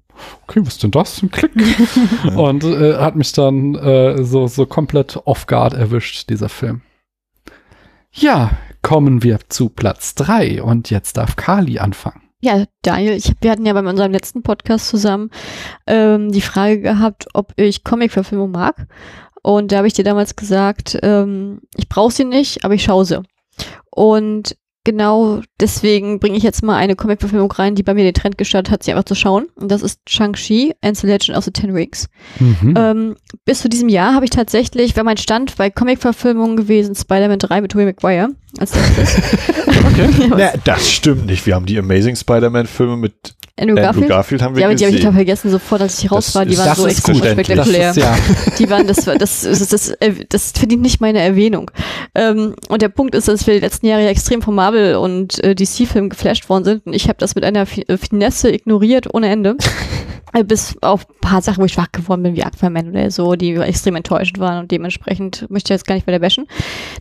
okay, 0.43 0.61
was 0.63 0.73
ist 0.73 0.83
denn 0.83 0.91
das? 0.91 1.23
Ein 1.23 1.31
Klick. 1.31 1.51
und 2.35 2.63
äh, 2.63 2.95
hat 2.95 3.15
mich 3.15 3.31
dann 3.31 3.75
äh, 3.75 4.23
so, 4.23 4.47
so 4.47 4.65
komplett 4.65 5.17
off 5.25 5.47
guard 5.47 5.73
erwischt, 5.73 6.29
dieser 6.29 6.49
Film. 6.49 6.81
Ja, 8.11 8.51
kommen 8.81 9.23
wir 9.23 9.39
zu 9.47 9.69
Platz 9.69 10.15
drei 10.15 10.61
und 10.61 10.89
jetzt 10.89 11.17
darf 11.17 11.37
Kali 11.37 11.79
anfangen. 11.79 12.21
Ja, 12.43 12.65
Daniel, 12.81 13.13
ich, 13.13 13.33
wir 13.39 13.51
hatten 13.51 13.67
ja 13.67 13.73
bei 13.73 13.87
unserem 13.87 14.11
letzten 14.11 14.41
Podcast 14.41 14.87
zusammen 14.87 15.29
ähm, 15.85 16.31
die 16.31 16.41
Frage 16.41 16.81
gehabt, 16.81 17.27
ob 17.33 17.53
ich 17.55 17.83
Comic-Verfilmung 17.83 18.49
mag. 18.49 18.87
Und 19.41 19.71
da 19.71 19.77
habe 19.77 19.87
ich 19.87 19.93
dir 19.93 20.03
damals 20.03 20.35
gesagt, 20.35 20.97
ähm, 21.01 21.61
ich 21.75 21.89
brauche 21.89 22.13
sie 22.13 22.25
nicht, 22.25 22.63
aber 22.63 22.73
ich 22.73 22.83
schaue 22.83 23.05
sie. 23.05 23.21
Und 23.89 24.55
genau 24.83 25.41
deswegen 25.59 26.19
bringe 26.19 26.37
ich 26.37 26.43
jetzt 26.43 26.63
mal 26.63 26.75
eine 26.75 26.95
Comic-Verfilmung 26.95 27.51
rein, 27.51 27.75
die 27.75 27.83
bei 27.83 27.93
mir 27.93 28.03
den 28.03 28.13
Trend 28.13 28.37
gestartet 28.37 28.71
hat, 28.71 28.83
sie 28.83 28.91
einfach 28.91 29.03
zu 29.03 29.15
schauen. 29.15 29.47
Und 29.55 29.71
das 29.71 29.81
ist 29.81 29.99
Shang-Chi 30.07 30.73
and 30.81 30.97
the 30.97 31.07
Legend 31.07 31.37
of 31.37 31.43
the 31.43 31.51
Ten 31.51 31.71
Rings. 31.71 32.07
Mhm. 32.39 32.73
Ähm, 32.77 33.15
bis 33.45 33.61
zu 33.61 33.69
diesem 33.69 33.89
Jahr 33.89 34.13
habe 34.13 34.25
ich 34.25 34.31
tatsächlich, 34.31 34.95
war 34.95 35.03
mein 35.03 35.17
Stand 35.17 35.55
bei 35.57 35.69
Comic-Verfilmungen 35.69 36.57
gewesen, 36.57 36.95
Spider-Man 36.95 37.39
3 37.39 37.61
mit 37.61 37.71
Tobey 37.71 37.85
Maguire. 37.85 38.29
Als 38.57 38.73
okay. 38.75 40.31
ja, 40.37 40.53
das 40.63 40.89
stimmt 40.89 41.27
nicht. 41.27 41.45
Wir 41.45 41.55
haben 41.55 41.65
die 41.65 41.77
Amazing 41.77 42.15
Spider-Man-Filme 42.15 42.97
mit 42.97 43.35
Andrew 43.61 43.75
Garfield? 43.75 43.95
Andrew 43.95 44.07
Garfield 44.07 44.41
haben 44.41 44.55
wir 44.55 44.61
ja, 44.61 44.67
aber 44.67 44.75
die 44.75 44.85
habe 44.85 44.95
ich 44.95 45.01
total 45.01 45.15
vergessen 45.15 45.51
sofort, 45.51 45.81
als 45.81 46.03
ich 46.03 46.11
raus 46.11 46.25
das 46.25 46.35
war. 46.35 46.45
Die 46.45 46.57
waren 46.57 46.75
so 46.75 46.87
extrem 46.87 47.17
spektakulär. 47.17 47.93
Ja. 47.95 48.17
Die 48.57 48.69
waren, 48.69 48.87
das, 48.87 49.05
das, 49.05 49.41
das, 49.41 49.67
das, 49.67 49.93
das 50.29 50.51
verdient 50.51 50.81
nicht 50.81 51.01
meine 51.01 51.19
Erwähnung. 51.19 51.71
Ähm, 52.15 52.55
und 52.69 52.81
der 52.81 52.89
Punkt 52.89 53.15
ist, 53.15 53.27
dass 53.27 53.47
wir 53.47 53.53
die 53.53 53.59
letzten 53.59 53.85
Jahre 53.85 54.03
ja 54.03 54.09
extrem 54.09 54.41
von 54.41 54.55
Marvel 54.55 54.95
und 54.95 55.43
äh, 55.43 55.55
DC-Filmen 55.55 56.09
geflasht 56.09 56.49
worden 56.49 56.63
sind. 56.63 56.85
Und 56.85 56.93
ich 56.93 57.07
habe 57.07 57.17
das 57.19 57.35
mit 57.35 57.43
einer 57.43 57.61
äh, 57.61 57.97
Finesse 57.97 58.51
ignoriert 58.51 59.13
ohne 59.13 59.29
Ende. 59.29 59.55
Bis 60.45 60.75
auf 60.81 61.05
paar 61.19 61.41
Sachen, 61.41 61.61
wo 61.61 61.65
ich 61.65 61.77
wach 61.77 61.91
geworden 61.91 62.23
bin, 62.23 62.35
wie 62.35 62.43
Aquaman 62.43 62.89
oder 62.89 63.11
so, 63.11 63.35
die 63.35 63.53
extrem 63.55 63.95
enttäuschend 63.95 64.39
waren 64.39 64.59
und 64.59 64.71
dementsprechend 64.71 65.45
möchte 65.49 65.71
ich 65.71 65.77
jetzt 65.77 65.87
gar 65.87 65.95
nicht 65.95 66.07
weiter 66.07 66.19
bashen. 66.19 66.47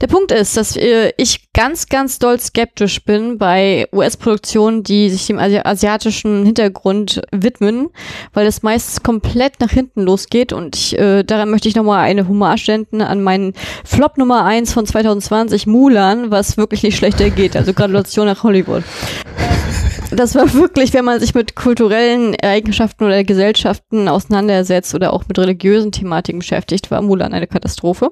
Der 0.01 0.07
Punkt 0.07 0.31
ist, 0.31 0.57
dass 0.57 0.77
äh, 0.77 1.13
ich 1.17 1.53
ganz, 1.53 1.89
ganz 1.89 2.19
doll 2.19 2.39
skeptisch 2.39 3.05
bin 3.05 3.39
bei 3.39 3.87
US-Produktionen, 3.93 4.83
die 4.83 5.11
sich 5.11 5.27
dem 5.27 5.39
Asi 5.39 5.59
asiatischen 5.63 6.45
Hintergrund 6.45 7.23
widmen, 7.33 7.89
weil 8.33 8.47
es 8.47 8.63
meistens 8.63 9.03
komplett 9.03 9.61
nach 9.61 9.71
hinten 9.71 10.03
losgeht 10.03 10.53
und 10.53 10.77
ich, 10.77 10.99
äh, 10.99 11.25
daran 11.25 11.51
möchte 11.51 11.69
ich 11.69 11.77
nochmal 11.77 12.05
eine 12.05 12.29
Hommage 12.29 12.67
senden 12.67 13.03
an 13.03 13.23
meinen 13.23 13.55
Flop 13.85 14.19
Nummer 14.19 14.45
1 14.45 14.73
von 14.73 14.87
2020, 14.87 15.67
Mulan, 15.67 16.31
was 16.31 16.57
wirklich 16.57 16.83
nicht 16.83 16.97
schlechter 16.97 17.31
geht, 17.31 17.57
also 17.57 17.73
Gratulation 17.73 18.27
nach 18.27 18.43
Hollywood 18.43 18.85
das 20.13 20.35
war 20.35 20.53
wirklich, 20.55 20.93
wenn 20.93 21.05
man 21.05 21.21
sich 21.21 21.35
mit 21.35 21.55
kulturellen 21.55 22.37
Eigenschaften 22.41 23.05
oder 23.05 23.25
Gesellschaften 23.25 24.09
auseinandersetzt 24.09 24.95
oder 24.95 25.13
auch 25.13 25.25
mit 25.29 25.39
religiösen 25.39 25.93
Thematiken 25.93 26.41
beschäftigt, 26.41 26.91
war 26.91 27.03
Mulan 27.03 27.33
eine 27.33 27.47
Katastrophe. 27.47 28.11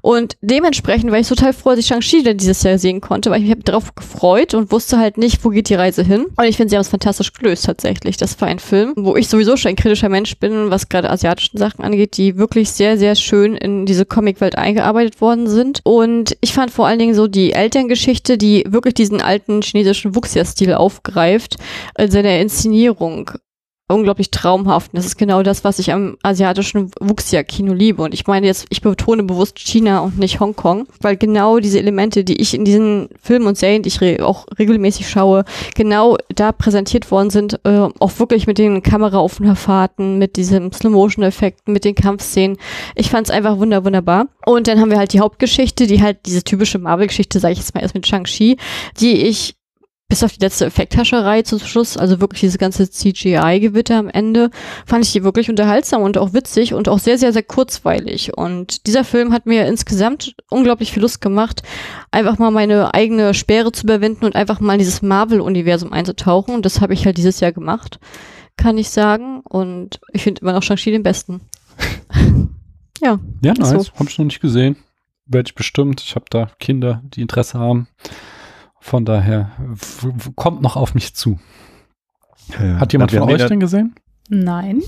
Und 0.00 0.36
dementsprechend 0.40 1.10
war 1.10 1.18
ich 1.18 1.28
total 1.28 1.52
froh, 1.52 1.70
dass 1.70 1.80
ich 1.80 1.86
Shang-Chi 1.86 2.34
dieses 2.36 2.62
Jahr 2.62 2.78
sehen 2.78 3.00
konnte, 3.00 3.30
weil 3.30 3.42
ich 3.42 3.48
mich 3.48 3.64
darauf 3.64 3.94
gefreut 3.94 4.54
und 4.54 4.72
wusste 4.72 4.98
halt 4.98 5.18
nicht, 5.18 5.44
wo 5.44 5.50
geht 5.50 5.68
die 5.68 5.74
Reise 5.74 6.02
hin. 6.02 6.26
Und 6.36 6.44
ich 6.44 6.56
finde, 6.56 6.70
sie 6.70 6.76
haben 6.76 6.82
es 6.82 6.88
fantastisch 6.88 7.32
gelöst 7.32 7.64
tatsächlich. 7.64 8.16
Das 8.16 8.40
war 8.40 8.48
ein 8.48 8.58
Film, 8.58 8.94
wo 8.96 9.16
ich 9.16 9.28
sowieso 9.28 9.56
schon 9.56 9.70
ein 9.70 9.76
kritischer 9.76 10.08
Mensch 10.08 10.36
bin, 10.38 10.70
was 10.70 10.88
gerade 10.88 11.10
asiatischen 11.10 11.58
Sachen 11.58 11.84
angeht, 11.84 12.16
die 12.16 12.36
wirklich 12.36 12.70
sehr, 12.70 12.98
sehr 12.98 13.14
schön 13.14 13.54
in 13.54 13.86
diese 13.86 14.04
Comicwelt 14.04 14.56
eingearbeitet 14.56 15.20
worden 15.20 15.46
sind. 15.48 15.80
Und 15.84 16.36
ich 16.40 16.52
fand 16.52 16.70
vor 16.70 16.86
allen 16.86 16.98
Dingen 16.98 17.14
so 17.14 17.26
die 17.26 17.52
Elterngeschichte, 17.52 18.38
die 18.38 18.64
wirklich 18.68 18.94
diesen 18.94 19.20
alten 19.20 19.62
chinesischen 19.62 20.14
Wuxia-Stil 20.14 20.74
aufgreift, 20.74 21.27
in 21.36 22.10
seiner 22.10 22.38
Inszenierung 22.38 23.30
unglaublich 23.88 24.30
traumhaft. 24.30 24.92
Und 24.92 24.98
das 24.98 25.06
ist 25.06 25.16
genau 25.16 25.42
das, 25.42 25.64
was 25.64 25.78
ich 25.78 25.92
am 25.92 26.18
asiatischen 26.22 26.90
Wuxia-Kino 27.00 27.72
liebe. 27.72 28.02
Und 28.02 28.14
ich 28.14 28.26
meine 28.26 28.46
jetzt, 28.46 28.66
ich 28.68 28.82
betone 28.82 29.22
bewusst 29.22 29.58
China 29.58 30.00
und 30.00 30.18
nicht 30.18 30.40
Hongkong, 30.40 30.86
weil 31.00 31.16
genau 31.16 31.58
diese 31.58 31.78
Elemente, 31.78 32.22
die 32.22 32.40
ich 32.40 32.54
in 32.54 32.64
diesen 32.64 33.08
Filmen 33.20 33.46
und 33.46 33.56
Serien, 33.56 33.82
die 33.82 33.88
ich 33.88 34.00
re 34.00 34.24
auch 34.24 34.46
regelmäßig 34.58 35.08
schaue, 35.08 35.44
genau 35.74 36.18
da 36.34 36.52
präsentiert 36.52 37.10
worden 37.10 37.30
sind, 37.30 37.60
äh, 37.64 37.88
auch 37.98 38.18
wirklich 38.18 38.46
mit 38.46 38.58
den 38.58 38.82
Kameraauffahrten, 38.82 40.18
mit 40.18 40.36
diesem 40.36 40.70
Slow-Motion-Effekten, 40.70 41.72
mit 41.72 41.84
den 41.84 41.94
Kampfszenen. 41.94 42.58
Ich 42.94 43.10
fand 43.10 43.28
es 43.28 43.34
einfach 43.34 43.58
wunder 43.58 43.84
wunderbar. 43.84 44.26
Und 44.44 44.66
dann 44.66 44.80
haben 44.80 44.90
wir 44.90 44.98
halt 44.98 45.14
die 45.14 45.20
Hauptgeschichte, 45.20 45.86
die 45.86 46.02
halt 46.02 46.18
diese 46.26 46.44
typische 46.44 46.78
Marvel-Geschichte, 46.78 47.40
sage 47.40 47.52
ich 47.52 47.58
jetzt 47.58 47.74
mal 47.74 47.80
erst 47.80 47.94
mit 47.94 48.06
Shang-Chi, 48.06 48.58
die 49.00 49.22
ich 49.22 49.57
bis 50.08 50.22
auf 50.22 50.32
die 50.32 50.40
letzte 50.40 50.64
Effekthascherei 50.64 51.42
zum 51.42 51.58
Schluss, 51.58 51.98
also 51.98 52.18
wirklich 52.18 52.40
diese 52.40 52.56
ganze 52.56 52.90
CGI-Gewitter 52.90 53.98
am 53.98 54.08
Ende, 54.08 54.50
fand 54.86 55.04
ich 55.04 55.12
die 55.12 55.22
wirklich 55.22 55.50
unterhaltsam 55.50 56.00
und 56.00 56.16
auch 56.16 56.32
witzig 56.32 56.72
und 56.72 56.88
auch 56.88 56.98
sehr, 56.98 57.18
sehr, 57.18 57.34
sehr 57.34 57.42
kurzweilig. 57.42 58.36
Und 58.36 58.86
dieser 58.86 59.04
Film 59.04 59.34
hat 59.34 59.44
mir 59.44 59.66
insgesamt 59.66 60.34
unglaublich 60.48 60.92
viel 60.92 61.02
Lust 61.02 61.20
gemacht, 61.20 61.62
einfach 62.10 62.38
mal 62.38 62.50
meine 62.50 62.94
eigene 62.94 63.34
Sperre 63.34 63.70
zu 63.70 63.84
überwinden 63.84 64.24
und 64.24 64.34
einfach 64.34 64.60
mal 64.60 64.72
in 64.72 64.78
dieses 64.78 65.02
Marvel-Universum 65.02 65.92
einzutauchen. 65.92 66.54
Und 66.54 66.64
das 66.64 66.80
habe 66.80 66.94
ich 66.94 67.04
halt 67.04 67.18
dieses 67.18 67.40
Jahr 67.40 67.52
gemacht, 67.52 68.00
kann 68.56 68.78
ich 68.78 68.88
sagen. 68.88 69.40
Und 69.40 70.00
ich 70.14 70.22
finde 70.22 70.40
immer 70.40 70.54
noch 70.54 70.62
Shang-Chi 70.62 70.90
den 70.90 71.02
besten. 71.02 71.42
ja. 73.02 73.18
Ja, 73.42 73.52
nice. 73.52 73.68
So. 73.68 73.92
Hab 73.98 74.08
ich 74.08 74.18
noch 74.18 74.24
nicht 74.24 74.40
gesehen. 74.40 74.76
Werde 75.26 75.48
ich 75.48 75.54
bestimmt. 75.54 76.00
Ich 76.00 76.14
habe 76.14 76.24
da 76.30 76.50
Kinder, 76.58 77.02
die 77.04 77.20
Interesse 77.20 77.58
haben. 77.58 77.88
Von 78.88 79.04
daher 79.04 79.50
kommt 80.34 80.62
noch 80.62 80.76
auf 80.76 80.94
mich 80.94 81.14
zu. 81.14 81.38
Ja, 82.58 82.80
Hat 82.80 82.94
jemand 82.94 83.12
wir 83.12 83.20
von 83.20 83.30
euch 83.30 83.44
den, 83.46 83.60
gesehen? 83.60 83.94
Nein. 84.30 84.82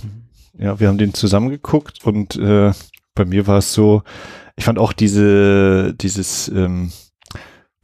Ja, 0.57 0.81
wir 0.81 0.89
haben 0.89 0.97
den 0.97 1.13
zusammengeguckt 1.13 2.03
und 2.07 2.35
äh, 2.37 2.73
bei 3.15 3.27
mir 3.27 3.47
war 3.47 3.59
es 3.59 3.75
so, 3.75 4.03
ich 4.57 4.65
fand 4.65 4.79
auch 4.79 4.95
diese, 4.95 5.93
dieses 6.01 6.49
ähm, 6.49 6.93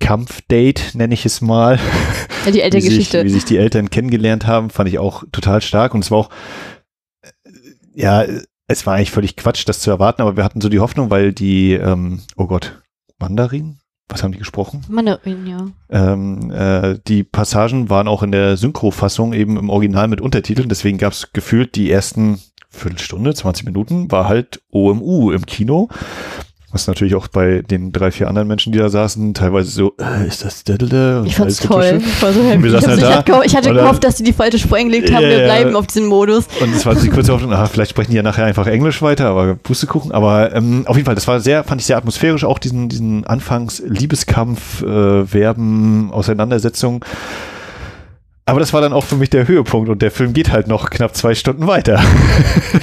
Kampfdate, 0.01 0.95
nenne 0.95 1.13
ich 1.13 1.27
es 1.27 1.43
mal, 1.43 1.79
Ja, 2.47 2.51
die 2.51 2.53
wie 2.53 2.53
sich, 2.53 2.63
Elterngeschichte. 2.63 3.25
wie 3.25 3.29
sich 3.29 3.45
die 3.45 3.59
Eltern 3.59 3.91
kennengelernt 3.91 4.47
haben, 4.47 4.71
fand 4.71 4.89
ich 4.89 4.99
auch 4.99 5.25
total 5.33 5.61
stark 5.61 5.93
und 5.93 6.03
es 6.03 6.11
war 6.11 6.17
auch, 6.19 6.31
äh, 7.21 7.51
ja, 7.95 8.25
es 8.69 8.87
war 8.87 8.95
eigentlich 8.95 9.11
völlig 9.11 9.37
Quatsch, 9.37 9.69
das 9.69 9.81
zu 9.81 9.91
erwarten, 9.91 10.23
aber 10.23 10.39
wir 10.39 10.45
hatten 10.45 10.63
so 10.63 10.71
die 10.71 10.81
Hoffnung, 10.81 11.11
weil 11.11 11.35
die, 11.35 11.75
ähm, 11.75 12.23
oh 12.37 12.47
Gott, 12.47 12.83
Mandarin? 13.19 13.81
Was 14.09 14.23
haben 14.23 14.33
die 14.33 14.39
gesprochen? 14.39 14.83
Mandarin, 14.89 15.47
ja. 15.47 15.67
Ähm, 15.91 16.51
äh, 16.51 16.99
die 17.09 17.25
Passagen 17.25 17.91
waren 17.91 18.07
auch 18.07 18.23
in 18.23 18.33
der 18.33 18.57
Synchrofassung 18.57 19.33
eben 19.33 19.57
im 19.57 19.69
Original 19.69 20.09
mit 20.09 20.21
Untertiteln, 20.21 20.69
deswegen 20.69 20.99
gab 20.99 21.13
es 21.13 21.33
gefühlt 21.33 21.75
die 21.75 21.91
ersten 21.91 22.41
Viertelstunde, 22.71 23.35
20 23.35 23.65
Minuten, 23.65 24.11
war 24.11 24.29
halt 24.29 24.63
OMU 24.71 25.33
im 25.33 25.47
Kino. 25.47 25.89
Was 26.73 26.89
natürlich 26.89 27.15
auch 27.15 27.29
bei 27.29 27.63
den 27.63 27.93
drei, 27.93 28.11
vier 28.11 28.29
anderen 28.29 28.49
Menschen, 28.49 28.73
die 28.73 28.79
da 28.81 28.89
saßen, 28.89 29.35
teilweise 29.35 29.71
so, 29.71 29.95
äh, 30.01 30.27
ist 30.27 30.45
das? 30.45 30.65
Und 30.69 31.27
Ich 31.27 31.37
fand's 31.37 31.59
toll. 31.59 32.01
Ich 32.05 32.23
war 32.23 32.33
so 32.33 32.43
happy. 32.43 32.63
wir 32.65 32.75
Ich, 32.75 32.87
halt 32.87 32.87
hatte 32.89 33.01
da 33.01 33.21
gehofft- 33.23 33.47
ich 33.47 33.57
hatte 33.57 33.71
oder- 33.71 33.83
gehofft, 33.83 34.03
dass 34.05 34.19
sie 34.19 34.25
die 34.25 34.33
falsche 34.33 34.59
Spur 34.59 34.77
eingelegt 34.77 35.13
haben. 35.13 35.23
Ja, 35.23 35.29
Wir 35.31 35.45
bleiben 35.45 35.77
auf 35.77 35.87
diesem 35.87 36.07
Modus. 36.07 36.47
Und 36.61 36.75
es 36.75 36.85
war 36.85 36.95
die 36.97 37.09
kurze 37.09 37.33
Hoffnung, 37.33 37.53
ah, 37.53 37.67
vielleicht 37.67 37.91
sprechen 37.91 38.11
die 38.11 38.17
ja 38.17 38.23
nachher 38.25 38.45
einfach 38.47 38.67
Englisch 38.67 39.01
weiter, 39.01 39.27
aber 39.29 39.55
Pustekuchen. 39.55 40.11
Aber 40.13 40.55
ähm, 40.55 40.83
auf 40.87 40.97
jeden 40.97 41.07
Fall, 41.07 41.15
das 41.15 41.29
war 41.29 41.39
sehr, 41.41 41.63
fand 41.63 41.81
ich 41.81 41.87
sehr 41.87 41.97
atmosphärisch, 41.99 42.43
auch 42.45 42.59
diesen, 42.59 42.89
diesen 42.89 43.25
Anfangs-Liebeskampf, 43.27 44.83
äh, 44.83 45.25
Verben, 45.25 46.11
Auseinandersetzung. 46.13 47.05
Aber 48.49 48.61
das 48.61 48.73
war 48.73 48.81
dann 48.81 48.93
auch 48.93 49.03
für 49.03 49.17
mich 49.17 49.29
der 49.29 49.49
Höhepunkt 49.49 49.89
und 49.89 50.01
der 50.03 50.13
Film 50.13 50.33
geht 50.33 50.53
halt 50.53 50.69
noch 50.69 50.89
knapp 50.91 51.17
zwei 51.17 51.35
Stunden 51.35 51.67
weiter. 51.67 52.01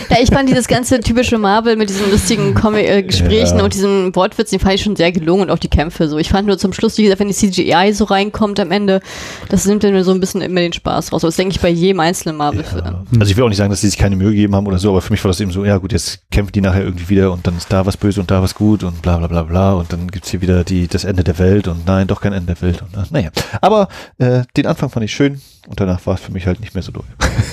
Ja, 0.09 0.19
ich 0.21 0.29
fand 0.29 0.47
dieses 0.47 0.67
ganze 0.67 0.99
typische 0.99 1.39
Marvel 1.39 1.75
mit 1.75 1.89
diesen 1.89 2.11
lustigen 2.11 2.53
Comic 2.53 2.87
äh, 2.87 3.01
Gesprächen 3.01 3.57
Ja. 3.57 3.63
und 3.63 3.73
diesen 3.73 4.15
Wortwitz, 4.15 4.51
den 4.51 4.59
fand 4.59 4.75
ich 4.75 4.83
schon 4.83 4.95
sehr 4.95 5.11
gelungen 5.11 5.43
und 5.43 5.49
auch 5.49 5.57
die 5.57 5.69
Kämpfe 5.69 6.07
so. 6.07 6.19
Ich 6.19 6.29
fand 6.29 6.45
nur 6.45 6.59
zum 6.59 6.71
Schluss, 6.71 6.99
wie 6.99 7.03
gesagt, 7.03 7.19
wenn 7.19 7.29
die 7.29 7.33
CGI 7.33 7.93
so 7.93 8.03
reinkommt 8.03 8.59
am 8.59 8.69
Ende, 8.69 9.01
das 9.49 9.65
nimmt 9.65 9.83
dann 9.83 9.93
mir 9.93 10.03
so 10.03 10.11
ein 10.11 10.19
bisschen 10.19 10.41
immer 10.41 10.59
den 10.59 10.71
Spaß 10.73 11.11
raus. 11.13 11.23
Aber 11.23 11.29
das 11.29 11.37
denke 11.37 11.55
ich 11.55 11.61
bei 11.61 11.69
jedem 11.69 11.99
einzelnen 11.99 12.37
Marvel-Film. 12.37 12.83
Also 13.19 13.31
ich 13.31 13.35
will 13.37 13.43
auch 13.43 13.49
nicht 13.49 13.57
sagen, 13.57 13.71
dass 13.71 13.81
sie 13.81 13.89
sich 13.89 13.97
keine 13.97 14.15
Mühe 14.15 14.29
gegeben 14.29 14.55
haben 14.55 14.67
oder 14.67 14.77
so, 14.77 14.91
aber 14.91 15.01
für 15.01 15.11
mich 15.11 15.23
war 15.23 15.29
das 15.29 15.39
eben 15.39 15.49
so, 15.49 15.65
ja 15.65 15.77
gut, 15.77 15.93
jetzt 15.93 16.19
kämpfen 16.29 16.51
die 16.51 16.61
nachher 16.61 16.83
irgendwie 16.83 17.09
wieder 17.09 17.31
und 17.31 17.47
dann 17.47 17.57
ist 17.57 17.71
da 17.73 17.83
was 17.87 17.97
böse 17.97 18.19
und 18.19 18.29
da 18.29 18.43
was 18.43 18.53
gut 18.53 18.83
und 18.83 19.01
bla 19.01 19.17
bla 19.17 19.25
bla 19.25 19.41
bla 19.41 19.73
und 19.73 19.91
dann 19.91 20.11
gibt's 20.11 20.29
hier 20.29 20.41
wieder 20.41 20.63
die, 20.63 20.87
das 20.87 21.05
Ende 21.05 21.23
der 21.23 21.39
Welt 21.39 21.67
und 21.67 21.87
nein, 21.87 22.05
doch 22.05 22.21
kein 22.21 22.33
Ende 22.33 22.53
der 22.53 22.61
Welt. 22.61 22.83
Und, 22.83 23.01
äh, 23.01 23.07
naja, 23.09 23.29
aber 23.61 23.87
äh, 24.19 24.43
den 24.55 24.67
Anfang 24.67 24.89
fand 24.89 25.05
ich 25.05 25.11
schön 25.13 25.41
und 25.67 25.79
danach 25.79 26.05
war 26.05 26.15
es 26.15 26.21
für 26.21 26.31
mich 26.31 26.45
halt 26.45 26.59
nicht 26.59 26.73
mehr 26.73 26.83
so 26.83 26.91
doll. 26.91 27.05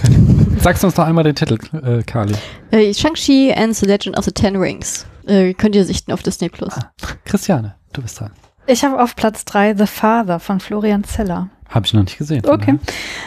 Sagst 0.58 0.82
du 0.82 0.88
uns 0.88 0.96
noch 0.96 1.06
einmal 1.06 1.24
den 1.24 1.34
Titel, 1.34 1.58
äh, 1.76 2.02
Kali. 2.02 2.34
Äh, 2.70 2.92
Shang-Chi 2.92 3.52
and 3.54 3.74
the 3.74 3.86
Legend 3.86 4.18
of 4.18 4.24
the 4.24 4.32
Ten 4.32 4.56
Rings. 4.56 5.06
Äh, 5.26 5.54
könnt 5.54 5.74
ihr 5.74 5.84
sichten 5.84 6.12
auf 6.12 6.22
Disney 6.22 6.48
Plus. 6.48 6.74
Christiane, 7.24 7.74
du 7.92 8.02
bist 8.02 8.20
dran. 8.20 8.32
Ich 8.66 8.84
habe 8.84 9.02
auf 9.02 9.16
Platz 9.16 9.44
drei 9.44 9.74
The 9.74 9.86
Father 9.86 10.38
von 10.38 10.60
Florian 10.60 11.04
Zeller. 11.04 11.48
Habe 11.70 11.86
ich 11.86 11.94
noch 11.94 12.02
nicht 12.02 12.18
gesehen. 12.18 12.42
Okay. 12.44 12.78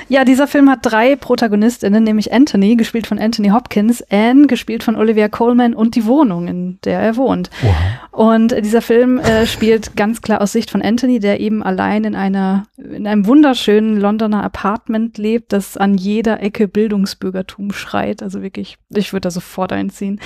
Ja, 0.09 0.25
dieser 0.25 0.47
Film 0.47 0.69
hat 0.69 0.79
drei 0.83 1.15
ProtagonistInnen, 1.15 2.03
nämlich 2.03 2.33
Anthony, 2.33 2.75
gespielt 2.75 3.07
von 3.07 3.17
Anthony 3.17 3.49
Hopkins, 3.49 4.03
Anne, 4.11 4.47
gespielt 4.47 4.83
von 4.83 4.97
Olivia 4.97 5.29
Colman 5.29 5.73
und 5.73 5.95
die 5.95 6.05
Wohnung, 6.05 6.49
in 6.49 6.77
der 6.83 6.99
er 6.99 7.15
wohnt. 7.15 7.49
Oha. 7.63 7.73
Und 8.11 8.53
dieser 8.63 8.81
Film 8.81 9.17
äh, 9.19 9.47
spielt 9.47 9.95
ganz 9.95 10.21
klar 10.21 10.41
aus 10.41 10.51
Sicht 10.51 10.69
von 10.71 10.81
Anthony, 10.81 11.19
der 11.19 11.39
eben 11.39 11.63
allein 11.63 12.03
in 12.03 12.15
einer 12.15 12.65
in 12.77 13.07
einem 13.07 13.25
wunderschönen 13.25 13.99
Londoner 13.99 14.43
Apartment 14.43 15.17
lebt, 15.17 15.53
das 15.53 15.77
an 15.77 15.95
jeder 15.95 16.41
Ecke 16.41 16.67
Bildungsbürgertum 16.67 17.71
schreit. 17.71 18.21
Also 18.21 18.41
wirklich, 18.41 18.77
ich 18.93 19.13
würde 19.13 19.21
da 19.21 19.31
sofort 19.31 19.71
einziehen. 19.71 20.19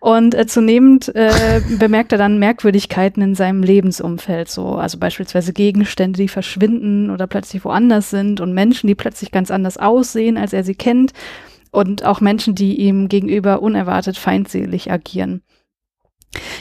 Und 0.00 0.34
äh, 0.34 0.46
zunehmend 0.46 1.14
äh, 1.14 1.60
bemerkt 1.78 2.10
er 2.12 2.18
dann 2.18 2.38
Merkwürdigkeiten 2.38 3.22
in 3.22 3.34
seinem 3.36 3.62
Lebensumfeld, 3.62 4.48
so 4.48 4.74
also 4.74 4.98
beispielsweise 4.98 5.52
Gegenstände, 5.52 6.20
die 6.20 6.28
verschwinden 6.28 7.10
oder 7.10 7.26
plötzlich 7.26 7.59
woanders 7.64 8.10
sind 8.10 8.40
und 8.40 8.52
Menschen, 8.52 8.86
die 8.86 8.94
plötzlich 8.94 9.30
ganz 9.30 9.50
anders 9.50 9.76
aussehen, 9.76 10.36
als 10.36 10.52
er 10.52 10.64
sie 10.64 10.74
kennt. 10.74 11.12
Und 11.72 12.04
auch 12.04 12.20
Menschen, 12.20 12.54
die 12.54 12.80
ihm 12.80 13.08
gegenüber 13.08 13.62
unerwartet 13.62 14.16
feindselig 14.16 14.90
agieren. 14.90 15.42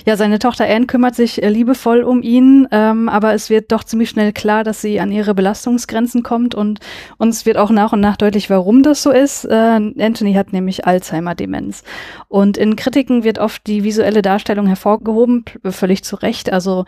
Ja, 0.06 0.18
seine 0.18 0.40
Tochter 0.40 0.66
Anne 0.68 0.88
kümmert 0.88 1.14
sich 1.14 1.44
äh, 1.44 1.50
liebevoll 1.50 2.02
um 2.02 2.24
ihn, 2.24 2.68
ähm, 2.72 3.08
aber 3.08 3.34
es 3.36 3.52
wird 3.52 3.72
doch 3.72 3.84
ziemlich 3.84 4.10
schnell 4.10 4.34
klar, 4.34 4.64
dass 4.64 4.82
sie 4.82 5.00
an 5.00 5.12
ihre 5.12 5.36
Belastungsgrenzen 5.36 6.24
kommt 6.24 6.56
und 6.56 6.80
uns 7.18 7.46
wird 7.46 7.58
auch 7.58 7.70
nach 7.70 7.94
und 7.94 8.00
nach 8.00 8.18
deutlich, 8.18 8.50
warum 8.50 8.82
das 8.82 9.04
so 9.04 9.12
ist. 9.12 9.46
Äh, 9.46 9.54
Anthony 9.54 10.34
hat 10.34 10.54
nämlich 10.54 10.88
Alzheimer-Demenz. 10.88 11.84
Und 12.28 12.58
in 12.58 12.76
Kritiken 12.76 13.24
wird 13.24 13.38
oft 13.38 13.68
die 13.68 13.84
visuelle 13.84 14.24
Darstellung 14.24 14.66
hervorgehoben, 14.66 15.46
völlig 15.64 16.04
zu 16.04 16.16
Recht. 16.16 16.52
Also 16.52 16.86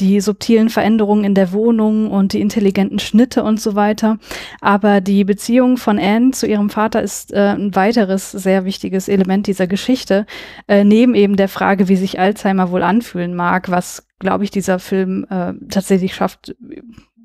die 0.00 0.20
subtilen 0.20 0.70
Veränderungen 0.70 1.24
in 1.24 1.34
der 1.34 1.52
Wohnung 1.52 2.10
und 2.10 2.32
die 2.32 2.40
intelligenten 2.40 2.98
Schnitte 2.98 3.42
und 3.42 3.60
so 3.60 3.74
weiter. 3.74 4.18
Aber 4.60 5.00
die 5.00 5.24
Beziehung 5.24 5.76
von 5.76 5.98
Anne 5.98 6.30
zu 6.30 6.46
ihrem 6.46 6.70
Vater 6.70 7.02
ist 7.02 7.32
äh, 7.32 7.54
ein 7.54 7.74
weiteres 7.74 8.30
sehr 8.30 8.64
wichtiges 8.64 9.08
Element 9.08 9.46
dieser 9.46 9.66
Geschichte, 9.66 10.26
äh, 10.68 10.84
neben 10.84 11.14
eben 11.14 11.36
der 11.36 11.48
Frage, 11.48 11.88
wie 11.88 11.96
sich 11.96 12.18
Alzheimer 12.20 12.70
wohl 12.70 12.82
anfühlen 12.82 13.34
mag, 13.34 13.70
was, 13.70 14.06
glaube 14.18 14.44
ich, 14.44 14.50
dieser 14.50 14.78
Film 14.78 15.26
äh, 15.30 15.54
tatsächlich 15.68 16.14
schafft, 16.14 16.54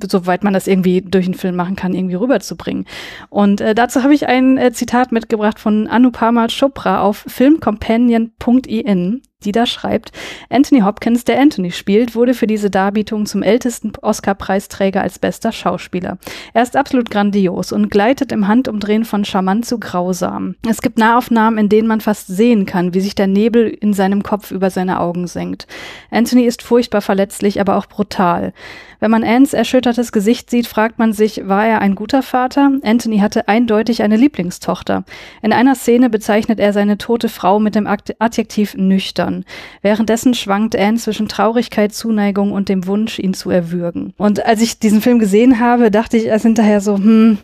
soweit 0.03 0.43
man 0.43 0.53
das 0.53 0.67
irgendwie 0.67 1.01
durch 1.01 1.25
einen 1.25 1.33
Film 1.35 1.55
machen 1.55 1.75
kann, 1.75 1.93
irgendwie 1.93 2.15
rüberzubringen. 2.15 2.85
Und 3.29 3.61
äh, 3.61 3.75
dazu 3.75 4.03
habe 4.03 4.13
ich 4.13 4.27
ein 4.27 4.57
äh, 4.57 4.71
Zitat 4.71 5.11
mitgebracht 5.11 5.59
von 5.59 5.87
Anupama 5.87 6.47
Chopra 6.47 7.01
auf 7.01 7.25
filmcompanion.in, 7.27 9.21
die 9.45 9.51
da 9.51 9.65
schreibt, 9.65 10.11
Anthony 10.49 10.81
Hopkins, 10.81 11.23
der 11.23 11.39
Anthony 11.39 11.71
spielt, 11.71 12.15
wurde 12.15 12.33
für 12.33 12.47
diese 12.47 12.69
Darbietung 12.69 13.25
zum 13.25 13.43
ältesten 13.43 13.93
Oscar-Preisträger 14.01 15.01
als 15.01 15.19
bester 15.19 15.51
Schauspieler. 15.51 16.17
Er 16.53 16.63
ist 16.63 16.75
absolut 16.75 17.09
grandios 17.09 17.71
und 17.71 17.89
gleitet 17.89 18.31
im 18.31 18.47
Handumdrehen 18.47 19.05
von 19.05 19.25
charmant 19.25 19.65
zu 19.65 19.79
grausam. 19.79 20.55
Es 20.67 20.81
gibt 20.81 20.97
Nahaufnahmen, 20.97 21.59
in 21.59 21.69
denen 21.69 21.87
man 21.87 22.01
fast 22.01 22.27
sehen 22.27 22.65
kann, 22.65 22.93
wie 22.93 23.01
sich 23.01 23.15
der 23.15 23.27
Nebel 23.27 23.67
in 23.67 23.93
seinem 23.93 24.23
Kopf 24.23 24.51
über 24.51 24.69
seine 24.69 24.99
Augen 24.99 25.27
senkt. 25.27 25.67
Anthony 26.11 26.45
ist 26.45 26.63
furchtbar 26.63 27.01
verletzlich, 27.01 27.61
aber 27.61 27.77
auch 27.77 27.85
brutal. 27.85 28.53
Wenn 28.99 29.11
man 29.11 29.23
Anns 29.23 29.53
erschüttertes 29.53 30.11
Gesicht 30.11 30.49
sieht, 30.49 30.67
fragt 30.67 30.97
man 30.99 31.13
sich, 31.13 31.47
war 31.47 31.65
er 31.65 31.81
ein 31.81 31.95
guter 31.95 32.23
Vater? 32.23 32.71
Anthony 32.83 33.19
hatte 33.19 33.47
eindeutig 33.47 34.01
eine 34.01 34.17
Lieblingstochter. 34.17 35.03
In 35.41 35.53
einer 35.53 35.75
Szene 35.75 36.09
bezeichnet 36.09 36.59
er 36.59 36.73
seine 36.73 36.97
tote 36.97 37.29
Frau 37.29 37.59
mit 37.59 37.75
dem 37.75 37.87
Adjektiv 37.87 38.75
nüchtern. 38.75 39.34
Währenddessen 39.81 40.33
schwankt 40.33 40.75
Anne 40.75 40.97
zwischen 40.97 41.27
Traurigkeit, 41.27 41.93
Zuneigung 41.93 42.51
und 42.53 42.69
dem 42.69 42.87
Wunsch, 42.87 43.19
ihn 43.19 43.33
zu 43.33 43.49
erwürgen. 43.49 44.13
Und 44.17 44.45
als 44.45 44.61
ich 44.61 44.79
diesen 44.79 45.01
Film 45.01 45.19
gesehen 45.19 45.59
habe, 45.59 45.91
dachte 45.91 46.15
ich 46.15 46.25
erst 46.25 46.43
hinterher 46.45 46.79
so, 46.79 46.95
hm, 46.95 47.39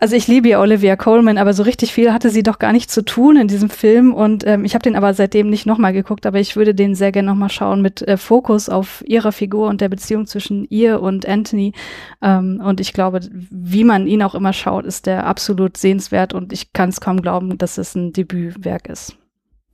Also 0.00 0.16
ich 0.16 0.26
liebe 0.26 0.48
ja 0.48 0.60
Olivia 0.60 0.96
Coleman, 0.96 1.38
aber 1.38 1.54
so 1.54 1.62
richtig 1.62 1.94
viel 1.94 2.12
hatte 2.12 2.28
sie 2.28 2.42
doch 2.42 2.58
gar 2.58 2.72
nicht 2.72 2.90
zu 2.90 3.04
tun 3.04 3.36
in 3.36 3.48
diesem 3.48 3.70
Film 3.70 4.12
und 4.12 4.46
ähm, 4.46 4.64
ich 4.66 4.74
habe 4.74 4.82
den 4.82 4.96
aber 4.96 5.14
seitdem 5.14 5.48
nicht 5.48 5.64
nochmal 5.64 5.94
geguckt, 5.94 6.26
aber 6.26 6.40
ich 6.40 6.56
würde 6.56 6.74
den 6.74 6.94
sehr 6.94 7.10
gerne 7.10 7.28
nochmal 7.28 7.48
schauen 7.48 7.80
mit 7.80 8.02
äh, 8.02 8.18
Fokus 8.18 8.68
auf 8.68 9.02
ihrer 9.06 9.32
Figur 9.32 9.68
und 9.68 9.80
der 9.80 9.88
Beziehung 9.88 10.26
zwischen 10.26 10.66
ihr 10.68 11.00
und 11.00 11.26
Anthony 11.26 11.72
ähm, 12.20 12.60
und 12.62 12.80
ich 12.80 12.92
glaube, 12.92 13.20
wie 13.30 13.84
man 13.84 14.06
ihn 14.06 14.22
auch 14.22 14.34
immer 14.34 14.52
schaut, 14.52 14.84
ist 14.84 15.06
der 15.06 15.26
absolut 15.26 15.78
sehenswert 15.78 16.34
und 16.34 16.52
ich 16.52 16.74
kann 16.74 16.90
es 16.90 17.00
kaum 17.00 17.22
glauben, 17.22 17.56
dass 17.56 17.78
es 17.78 17.94
ein 17.94 18.12
Debütwerk 18.12 18.88
ist. 18.88 19.16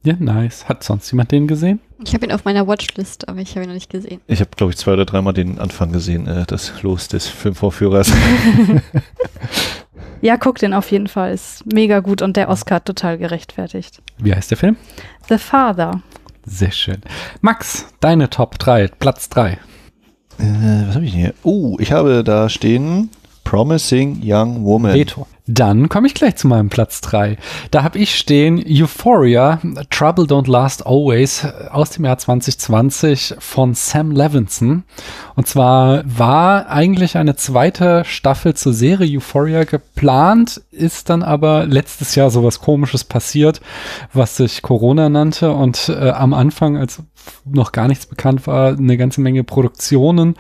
Ja, 0.02 0.14
nice. 0.18 0.68
Hat 0.68 0.82
sonst 0.82 1.10
jemand 1.10 1.30
den 1.30 1.46
gesehen? 1.46 1.80
Ich 2.02 2.14
habe 2.14 2.24
ihn 2.24 2.32
auf 2.32 2.44
meiner 2.44 2.66
Watchlist, 2.66 3.28
aber 3.28 3.40
ich 3.40 3.50
habe 3.50 3.64
ihn 3.64 3.68
noch 3.68 3.74
nicht 3.74 3.90
gesehen. 3.90 4.20
Ich 4.26 4.40
habe, 4.40 4.50
glaube 4.56 4.72
ich, 4.72 4.78
zwei 4.78 4.94
oder 4.94 5.04
dreimal 5.04 5.34
den 5.34 5.58
Anfang 5.58 5.92
gesehen, 5.92 6.26
äh, 6.26 6.46
das 6.46 6.82
Los 6.82 7.08
des 7.08 7.26
Filmvorführers. 7.26 8.10
Ja, 10.22 10.36
guck 10.36 10.58
den 10.58 10.74
auf 10.74 10.90
jeden 10.90 11.06
Fall. 11.06 11.32
Ist 11.32 11.64
mega 11.72 12.00
gut 12.00 12.20
und 12.20 12.36
der 12.36 12.50
Oscar 12.50 12.84
total 12.84 13.16
gerechtfertigt. 13.16 14.02
Wie 14.18 14.34
heißt 14.34 14.50
der 14.50 14.58
Film? 14.58 14.76
The 15.28 15.38
Father. 15.38 16.02
Sehr 16.44 16.72
schön. 16.72 17.00
Max, 17.40 17.86
deine 18.00 18.28
Top 18.28 18.58
3, 18.58 18.88
Platz 18.98 19.28
3. 19.30 19.52
Äh, 19.52 19.58
was 20.38 20.94
habe 20.96 21.04
ich 21.04 21.12
denn 21.12 21.20
hier? 21.20 21.34
Oh, 21.42 21.76
ich 21.78 21.92
habe 21.92 22.22
da 22.22 22.48
stehen 22.48 23.08
Promising 23.44 24.20
Young 24.22 24.64
Woman. 24.64 24.94
Veto. 24.94 25.26
Dann 25.52 25.88
komme 25.88 26.06
ich 26.06 26.14
gleich 26.14 26.36
zu 26.36 26.46
meinem 26.46 26.68
Platz 26.68 27.00
3. 27.00 27.36
Da 27.72 27.82
habe 27.82 27.98
ich 27.98 28.16
stehen 28.16 28.62
Euphoria, 28.64 29.60
Trouble 29.90 30.26
Don't 30.26 30.48
Last 30.48 30.86
Always 30.86 31.44
aus 31.70 31.90
dem 31.90 32.04
Jahr 32.04 32.18
2020 32.18 33.34
von 33.38 33.74
Sam 33.74 34.12
Levinson. 34.12 34.84
Und 35.34 35.48
zwar 35.48 36.02
war 36.06 36.68
eigentlich 36.68 37.16
eine 37.16 37.34
zweite 37.34 38.04
Staffel 38.04 38.54
zur 38.54 38.72
Serie 38.72 39.18
Euphoria 39.18 39.64
geplant, 39.64 40.62
ist 40.70 41.10
dann 41.10 41.24
aber 41.24 41.66
letztes 41.66 42.14
Jahr 42.14 42.30
sowas 42.30 42.60
komisches 42.60 43.02
passiert, 43.02 43.60
was 44.12 44.36
sich 44.36 44.62
Corona 44.62 45.08
nannte 45.08 45.50
und 45.50 45.88
äh, 45.88 46.10
am 46.10 46.32
Anfang, 46.32 46.76
als 46.76 47.02
noch 47.44 47.72
gar 47.72 47.88
nichts 47.88 48.06
bekannt 48.06 48.46
war, 48.46 48.76
eine 48.76 48.96
ganze 48.96 49.20
Menge 49.20 49.44
Produktionen 49.44 50.36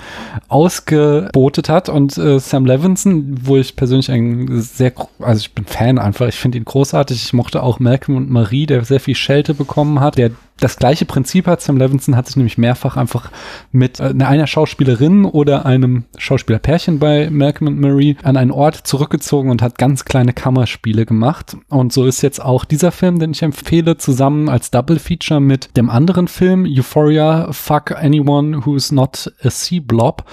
ausgebotet 0.48 1.68
hat 1.68 1.88
und 1.88 2.16
äh, 2.18 2.38
Sam 2.38 2.66
Levinson, 2.66 3.38
wo 3.42 3.56
ich 3.56 3.76
persönlich 3.76 4.10
ein 4.10 4.60
sehr 4.60 4.92
also 5.20 5.40
ich 5.40 5.52
bin 5.52 5.64
Fan 5.64 5.98
einfach, 5.98 6.28
ich 6.28 6.36
finde 6.36 6.58
ihn 6.58 6.64
großartig. 6.64 7.22
Ich 7.22 7.32
mochte 7.32 7.62
auch 7.62 7.78
Malcolm 7.78 8.16
und 8.16 8.30
Marie, 8.30 8.66
der 8.66 8.84
sehr 8.84 9.00
viel 9.00 9.14
Schelte 9.14 9.54
bekommen 9.54 10.00
hat, 10.00 10.18
der 10.18 10.30
das 10.60 10.76
gleiche 10.76 11.04
Prinzip 11.04 11.46
hat. 11.46 11.60
Sam 11.60 11.76
Levinson 11.76 12.16
hat 12.16 12.26
sich 12.26 12.36
nämlich 12.36 12.58
mehrfach 12.58 12.96
einfach 12.96 13.30
mit 13.72 14.00
äh, 14.00 14.14
einer 14.20 14.46
Schauspielerin 14.46 15.24
oder 15.24 15.66
einem 15.66 16.04
Schauspielerpärchen 16.16 16.98
bei 16.98 17.30
Malcolm 17.30 17.68
und 17.68 17.80
Marie 17.80 18.16
an 18.22 18.36
einen 18.36 18.50
Ort 18.50 18.76
zurückgezogen 18.86 19.50
und 19.50 19.62
hat 19.62 19.78
ganz 19.78 20.04
kleine 20.04 20.32
Kammerspiele 20.32 21.06
gemacht. 21.06 21.56
Und 21.68 21.92
so 21.92 22.06
ist 22.06 22.22
jetzt 22.22 22.42
auch 22.42 22.64
dieser 22.64 22.92
Film, 22.92 23.18
den 23.18 23.32
ich 23.32 23.42
empfehle, 23.42 23.96
zusammen 23.96 24.48
als 24.48 24.70
Double 24.70 24.98
Feature 24.98 25.40
mit 25.40 25.76
dem 25.76 25.90
anderen 25.90 26.28
Film 26.28 26.66
Euphoria 26.68 27.52
Fuck 27.52 27.92
Anyone 27.92 28.64
Who's 28.64 28.92
Not 28.92 29.32
a 29.42 29.50
Sea 29.50 29.80
Blob 29.84 30.24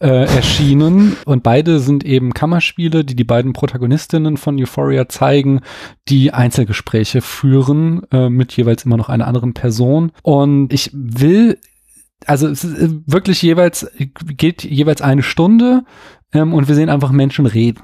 äh, 0.00 0.24
erschienen. 0.24 1.16
Und 1.24 1.42
beide 1.42 1.80
sind 1.80 2.04
eben 2.04 2.34
Kammerspiele, 2.34 3.04
die 3.04 3.16
die 3.16 3.24
beiden 3.24 3.52
Protagonistinnen 3.52 4.36
von 4.36 4.60
Euphoria 4.60 5.08
zeigen, 5.08 5.60
die 6.08 6.32
Einzelgespräche 6.32 7.20
führen 7.20 8.02
äh, 8.12 8.28
mit 8.28 8.52
jeweils 8.56 8.84
immer 8.84 8.96
noch 8.96 9.08
einer 9.08 9.26
anderen 9.26 9.54
Person. 9.54 9.75
Und 10.22 10.72
ich 10.72 10.90
will 10.92 11.58
also 12.24 12.48
ist 12.48 12.66
wirklich 13.06 13.42
jeweils, 13.42 13.86
geht 14.26 14.64
jeweils 14.64 15.02
eine 15.02 15.22
Stunde 15.22 15.84
ähm, 16.32 16.54
und 16.54 16.68
wir 16.68 16.74
sehen 16.74 16.88
einfach 16.88 17.12
Menschen 17.12 17.46
reden. 17.46 17.82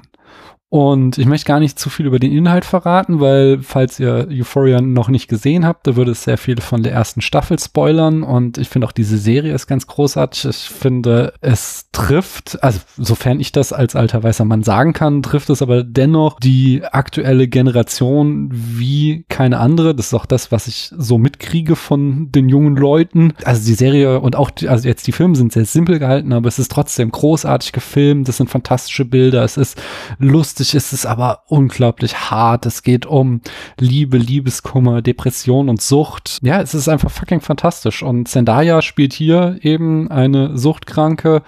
Und 0.73 1.19
ich 1.19 1.27
möchte 1.27 1.45
gar 1.45 1.59
nicht 1.59 1.77
zu 1.77 1.91
viel 1.91 2.07
über 2.07 2.17
den 2.17 2.31
Inhalt 2.31 2.65
verraten, 2.65 3.19
weil 3.19 3.59
falls 3.61 3.99
ihr 3.99 4.27
Euphoria 4.31 4.81
noch 4.81 5.07
nicht 5.07 5.27
gesehen 5.27 5.67
habt, 5.67 5.85
da 5.85 5.95
würde 5.95 6.09
es 6.09 6.23
sehr 6.23 6.39
viel 6.39 6.59
von 6.61 6.81
der 6.81 6.93
ersten 6.93 7.21
Staffel 7.21 7.59
spoilern. 7.59 8.23
Und 8.23 8.57
ich 8.57 8.69
finde 8.69 8.87
auch 8.87 8.91
diese 8.91 9.19
Serie 9.19 9.53
ist 9.53 9.67
ganz 9.67 9.85
großartig. 9.85 10.45
Ich 10.45 10.69
finde, 10.69 11.33
es 11.41 11.89
trifft, 11.91 12.63
also 12.63 12.79
sofern 12.97 13.39
ich 13.39 13.51
das 13.51 13.71
als 13.71 13.95
alter 13.95 14.23
weißer 14.23 14.45
Mann 14.45 14.63
sagen 14.63 14.93
kann, 14.93 15.21
trifft 15.21 15.51
es 15.51 15.61
aber 15.61 15.83
dennoch 15.83 16.39
die 16.39 16.81
aktuelle 16.83 17.47
Generation 17.47 18.49
wie 18.51 19.25
keine 19.29 19.59
andere. 19.59 19.93
Das 19.93 20.07
ist 20.07 20.15
auch 20.15 20.25
das, 20.25 20.51
was 20.51 20.65
ich 20.65 20.91
so 20.97 21.19
mitkriege 21.19 21.75
von 21.75 22.31
den 22.31 22.49
jungen 22.49 22.77
Leuten. 22.77 23.33
Also 23.45 23.63
die 23.63 23.75
Serie 23.75 24.21
und 24.21 24.35
auch, 24.35 24.49
die, 24.49 24.69
also 24.69 24.87
jetzt 24.87 25.05
die 25.05 25.11
Filme 25.11 25.35
sind 25.35 25.53
sehr 25.53 25.65
simpel 25.65 25.99
gehalten, 25.99 26.33
aber 26.33 26.47
es 26.47 26.57
ist 26.57 26.71
trotzdem 26.71 27.11
großartig 27.11 27.73
gefilmt. 27.73 28.27
Das 28.27 28.37
sind 28.37 28.49
fantastische 28.49 29.05
Bilder. 29.05 29.43
Es 29.43 29.57
ist 29.57 29.79
lustig 30.17 30.62
Plötzlich 30.63 30.77
ist 30.77 30.93
es 30.93 31.05
aber 31.05 31.41
unglaublich 31.47 32.31
hart. 32.31 32.65
Es 32.65 32.83
geht 32.83 33.05
um 33.05 33.41
Liebe, 33.77 34.17
Liebeskummer, 34.17 35.01
Depression 35.01 35.67
und 35.67 35.81
Sucht. 35.81 36.39
Ja, 36.41 36.61
es 36.61 36.73
ist 36.73 36.87
einfach 36.87 37.11
fucking 37.11 37.41
fantastisch. 37.41 38.01
Und 38.01 38.29
Zendaya 38.29 38.81
spielt 38.81 39.11
hier 39.11 39.57
eben 39.61 40.09
eine 40.09 40.57
Suchtkranke, 40.57 41.41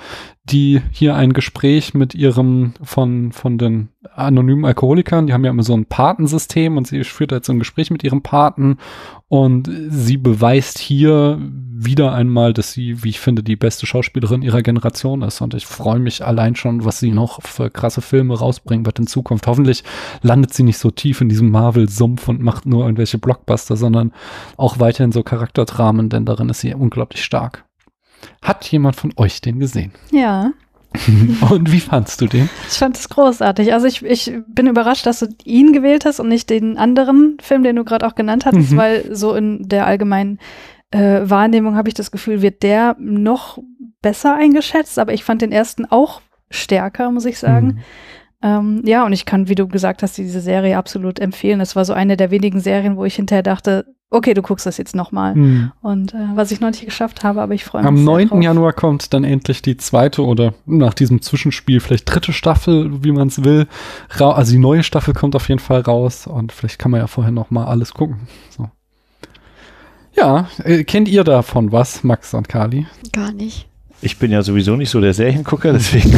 die 0.43 0.81
hier 0.91 1.15
ein 1.15 1.31
Gespräch 1.31 1.93
mit 1.93 2.13
ihrem 2.13 2.73
von, 2.83 3.31
von 3.31 3.57
den 3.57 3.87
anonymen 4.13 4.65
Alkoholikern, 4.65 5.27
die 5.27 5.33
haben 5.33 5.45
ja 5.45 5.51
immer 5.51 5.63
so 5.63 5.73
ein 5.73 5.85
Patensystem 5.85 6.77
und 6.77 6.85
sie 6.85 7.03
führt 7.03 7.31
halt 7.31 7.45
so 7.45 7.53
ein 7.53 7.59
Gespräch 7.59 7.89
mit 7.91 8.03
ihrem 8.03 8.21
Paten 8.21 8.77
und 9.27 9.69
sie 9.89 10.17
beweist 10.17 10.77
hier 10.77 11.39
wieder 11.77 12.13
einmal, 12.13 12.53
dass 12.53 12.71
sie, 12.71 13.03
wie 13.03 13.09
ich 13.09 13.19
finde, 13.19 13.43
die 13.43 13.55
beste 13.55 13.85
Schauspielerin 13.85 14.41
ihrer 14.41 14.61
Generation 14.61 15.23
ist 15.23 15.41
und 15.41 15.53
ich 15.53 15.65
freue 15.65 15.99
mich 15.99 16.23
allein 16.23 16.55
schon, 16.55 16.85
was 16.85 16.99
sie 16.99 17.11
noch 17.11 17.41
für 17.41 17.69
krasse 17.69 18.01
Filme 18.01 18.37
rausbringen 18.37 18.85
wird 18.85 18.99
in 18.99 19.07
Zukunft. 19.07 19.47
Hoffentlich 19.47 19.83
landet 20.21 20.53
sie 20.53 20.63
nicht 20.63 20.77
so 20.77 20.91
tief 20.91 21.21
in 21.21 21.29
diesem 21.29 21.49
Marvel-Sumpf 21.49 22.27
und 22.27 22.41
macht 22.41 22.65
nur 22.65 22.83
irgendwelche 22.83 23.17
Blockbuster, 23.17 23.75
sondern 23.75 24.13
auch 24.57 24.79
weiterhin 24.79 25.11
so 25.11 25.23
Charakterdramen, 25.23 26.09
denn 26.09 26.25
darin 26.25 26.49
ist 26.49 26.61
sie 26.61 26.73
unglaublich 26.73 27.23
stark. 27.23 27.65
Hat 28.41 28.65
jemand 28.71 28.95
von 28.95 29.13
euch 29.17 29.41
den 29.41 29.59
gesehen? 29.59 29.91
Ja. 30.11 30.51
und 31.49 31.71
wie 31.71 31.79
fandst 31.79 32.21
du 32.21 32.27
den? 32.27 32.49
Ich 32.67 32.77
fand 32.77 32.97
es 32.97 33.09
großartig. 33.09 33.73
Also 33.73 33.87
ich, 33.87 34.03
ich 34.03 34.33
bin 34.47 34.67
überrascht, 34.67 35.05
dass 35.05 35.19
du 35.19 35.27
ihn 35.43 35.73
gewählt 35.73 36.05
hast 36.05 36.19
und 36.19 36.29
nicht 36.29 36.49
den 36.49 36.77
anderen 36.77 37.37
Film, 37.41 37.63
den 37.63 37.75
du 37.75 37.83
gerade 37.83 38.05
auch 38.07 38.15
genannt 38.15 38.45
hattest, 38.45 38.71
mhm. 38.71 38.77
weil 38.77 39.15
so 39.15 39.33
in 39.33 39.67
der 39.67 39.85
allgemeinen 39.87 40.39
äh, 40.91 41.21
Wahrnehmung 41.23 41.75
habe 41.75 41.89
ich 41.89 41.95
das 41.95 42.11
Gefühl, 42.11 42.41
wird 42.41 42.63
der 42.63 42.95
noch 42.99 43.59
besser 44.01 44.35
eingeschätzt, 44.35 44.99
aber 44.99 45.13
ich 45.13 45.23
fand 45.23 45.41
den 45.41 45.51
ersten 45.51 45.85
auch 45.85 46.21
stärker, 46.49 47.11
muss 47.11 47.25
ich 47.25 47.39
sagen. 47.39 47.67
Mhm. 47.67 47.79
Ähm, 48.41 48.81
ja, 48.85 49.05
und 49.05 49.13
ich 49.13 49.25
kann, 49.25 49.47
wie 49.47 49.55
du 49.55 49.67
gesagt 49.67 50.03
hast, 50.03 50.17
diese 50.17 50.41
Serie 50.41 50.77
absolut 50.77 51.19
empfehlen. 51.19 51.61
Es 51.61 51.75
war 51.75 51.85
so 51.85 51.93
eine 51.93 52.17
der 52.17 52.31
wenigen 52.31 52.59
Serien, 52.59 52.97
wo 52.97 53.05
ich 53.05 53.15
hinterher 53.15 53.43
dachte, 53.43 53.85
okay, 54.09 54.33
du 54.33 54.41
guckst 54.41 54.65
das 54.65 54.77
jetzt 54.77 54.95
nochmal. 54.95 55.35
Mhm. 55.35 55.71
Und 55.81 56.13
äh, 56.13 56.27
was 56.35 56.51
ich 56.51 56.59
noch 56.59 56.69
nicht 56.69 56.85
geschafft 56.85 57.23
habe, 57.23 57.41
aber 57.41 57.53
ich 57.53 57.65
freue 57.65 57.81
mich. 57.81 57.87
Am 57.87 58.03
9. 58.03 58.29
Drauf. 58.29 58.43
Januar 58.43 58.73
kommt 58.73 59.13
dann 59.13 59.23
endlich 59.23 59.61
die 59.61 59.77
zweite 59.77 60.23
oder 60.23 60.53
nach 60.65 60.93
diesem 60.93 61.21
Zwischenspiel 61.21 61.79
vielleicht 61.79 62.09
dritte 62.13 62.33
Staffel, 62.33 63.03
wie 63.03 63.11
man 63.11 63.27
es 63.27 63.43
will. 63.43 63.67
Ra 64.11 64.31
also 64.31 64.51
die 64.51 64.59
neue 64.59 64.83
Staffel 64.83 65.13
kommt 65.13 65.35
auf 65.35 65.49
jeden 65.49 65.59
Fall 65.59 65.81
raus 65.81 66.27
und 66.27 66.51
vielleicht 66.51 66.79
kann 66.79 66.91
man 66.91 67.01
ja 67.01 67.07
vorher 67.07 67.31
nochmal 67.31 67.65
alles 67.65 67.93
gucken. 67.93 68.27
So. 68.49 68.69
Ja, 70.13 70.47
äh, 70.63 70.83
kennt 70.83 71.09
ihr 71.09 71.23
davon 71.23 71.71
was, 71.71 72.03
Max 72.03 72.33
und 72.33 72.47
Kali? 72.47 72.85
Gar 73.11 73.33
nicht. 73.33 73.67
Ich 74.05 74.19
bin 74.19 74.31
ja 74.31 74.43
sowieso 74.43 74.75
nicht 74.75 74.91
so 74.91 75.01
der 75.01 75.15
Seriengucker, 75.15 75.73
deswegen. 75.73 76.13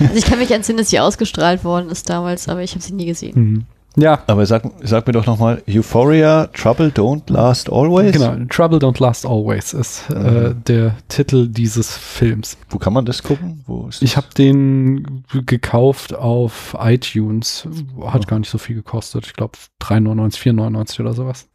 Also 0.00 0.14
ich 0.14 0.26
kann 0.26 0.38
mich 0.38 0.50
entsinnen, 0.50 0.78
dass 0.78 0.90
sie 0.90 1.00
ausgestrahlt 1.00 1.64
worden 1.64 1.88
ist 1.88 2.10
damals, 2.10 2.48
aber 2.48 2.62
ich 2.62 2.72
habe 2.72 2.82
sie 2.82 2.92
nie 2.92 3.06
gesehen. 3.06 3.32
Mhm. 3.34 3.64
Ja. 3.96 4.22
Aber 4.26 4.44
sag, 4.44 4.62
sag 4.82 5.06
mir 5.06 5.14
doch 5.14 5.26
nochmal, 5.26 5.62
Euphoria, 5.68 6.48
Trouble 6.48 6.88
Don't 6.88 7.32
Last 7.32 7.72
Always? 7.72 8.12
Genau, 8.12 8.36
Trouble 8.48 8.78
Don't 8.78 9.02
Last 9.02 9.24
Always 9.26 9.72
ist 9.72 10.04
äh, 10.10 10.14
mhm. 10.50 10.64
der 10.64 10.96
Titel 11.08 11.48
dieses 11.48 11.96
Films. 11.96 12.58
Wo 12.68 12.78
kann 12.78 12.92
man 12.92 13.06
das 13.06 13.22
gucken? 13.22 13.64
ich 14.00 14.16
habe 14.16 14.28
den 14.36 15.24
gekauft 15.46 16.14
auf 16.14 16.76
iTunes. 16.78 17.66
Hat 18.04 18.22
oh. 18.24 18.28
gar 18.28 18.38
nicht 18.38 18.50
so 18.50 18.58
viel 18.58 18.76
gekostet. 18.76 19.26
Ich 19.26 19.32
glaube 19.32 19.58
3,99, 19.80 20.54
4,99 20.54 21.00
oder 21.00 21.14
sowas. 21.14 21.48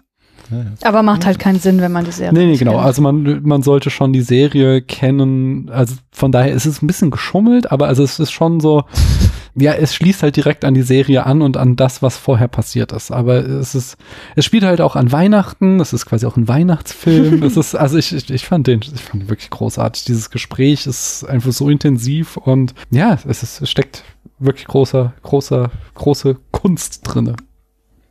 Aber 0.83 1.03
macht 1.03 1.25
halt 1.25 1.39
keinen 1.39 1.59
Sinn, 1.59 1.81
wenn 1.81 1.91
man 1.91 2.05
die 2.05 2.11
Serie 2.11 2.33
Nee, 2.33 2.45
nee, 2.45 2.57
genau. 2.57 2.73
Kennt. 2.73 2.85
Also 2.85 3.01
man, 3.01 3.41
man 3.43 3.63
sollte 3.63 3.89
schon 3.89 4.13
die 4.13 4.21
Serie 4.21 4.81
kennen. 4.81 5.69
Also 5.69 5.95
von 6.11 6.31
daher 6.31 6.53
ist 6.53 6.65
es 6.65 6.81
ein 6.81 6.87
bisschen 6.87 7.11
geschummelt, 7.11 7.71
aber 7.71 7.87
also 7.87 8.03
es 8.03 8.19
ist 8.19 8.31
schon 8.31 8.59
so, 8.59 8.83
ja, 9.55 9.73
es 9.73 9.95
schließt 9.95 10.21
halt 10.21 10.35
direkt 10.35 10.65
an 10.65 10.73
die 10.73 10.81
Serie 10.81 11.25
an 11.25 11.41
und 11.41 11.57
an 11.57 11.75
das, 11.75 12.01
was 12.01 12.17
vorher 12.17 12.47
passiert 12.47 12.91
ist. 12.91 13.11
Aber 13.11 13.45
es 13.45 13.73
ist, 13.73 13.97
es 14.35 14.43
spielt 14.45 14.63
halt 14.63 14.81
auch 14.81 14.95
an 14.95 15.11
Weihnachten. 15.11 15.79
Es 15.79 15.93
ist 15.93 16.05
quasi 16.05 16.25
auch 16.25 16.35
ein 16.35 16.47
Weihnachtsfilm. 16.47 17.41
es 17.43 17.55
ist, 17.57 17.75
also 17.75 17.97
ich, 17.97 18.13
ich, 18.13 18.29
ich 18.29 18.45
fand 18.45 18.67
den, 18.67 18.81
ich 18.81 19.01
fand 19.01 19.23
den 19.23 19.29
wirklich 19.29 19.49
großartig. 19.49 20.03
Dieses 20.05 20.29
Gespräch 20.29 20.85
ist 20.85 21.23
einfach 21.23 21.51
so 21.51 21.69
intensiv 21.69 22.37
und 22.37 22.75
ja, 22.91 23.17
es 23.27 23.43
ist, 23.43 23.61
es 23.61 23.69
steckt 23.69 24.03
wirklich 24.39 24.67
großer, 24.67 25.13
großer, 25.23 25.71
große 25.93 26.37
Kunst 26.51 27.01
drinne. 27.03 27.35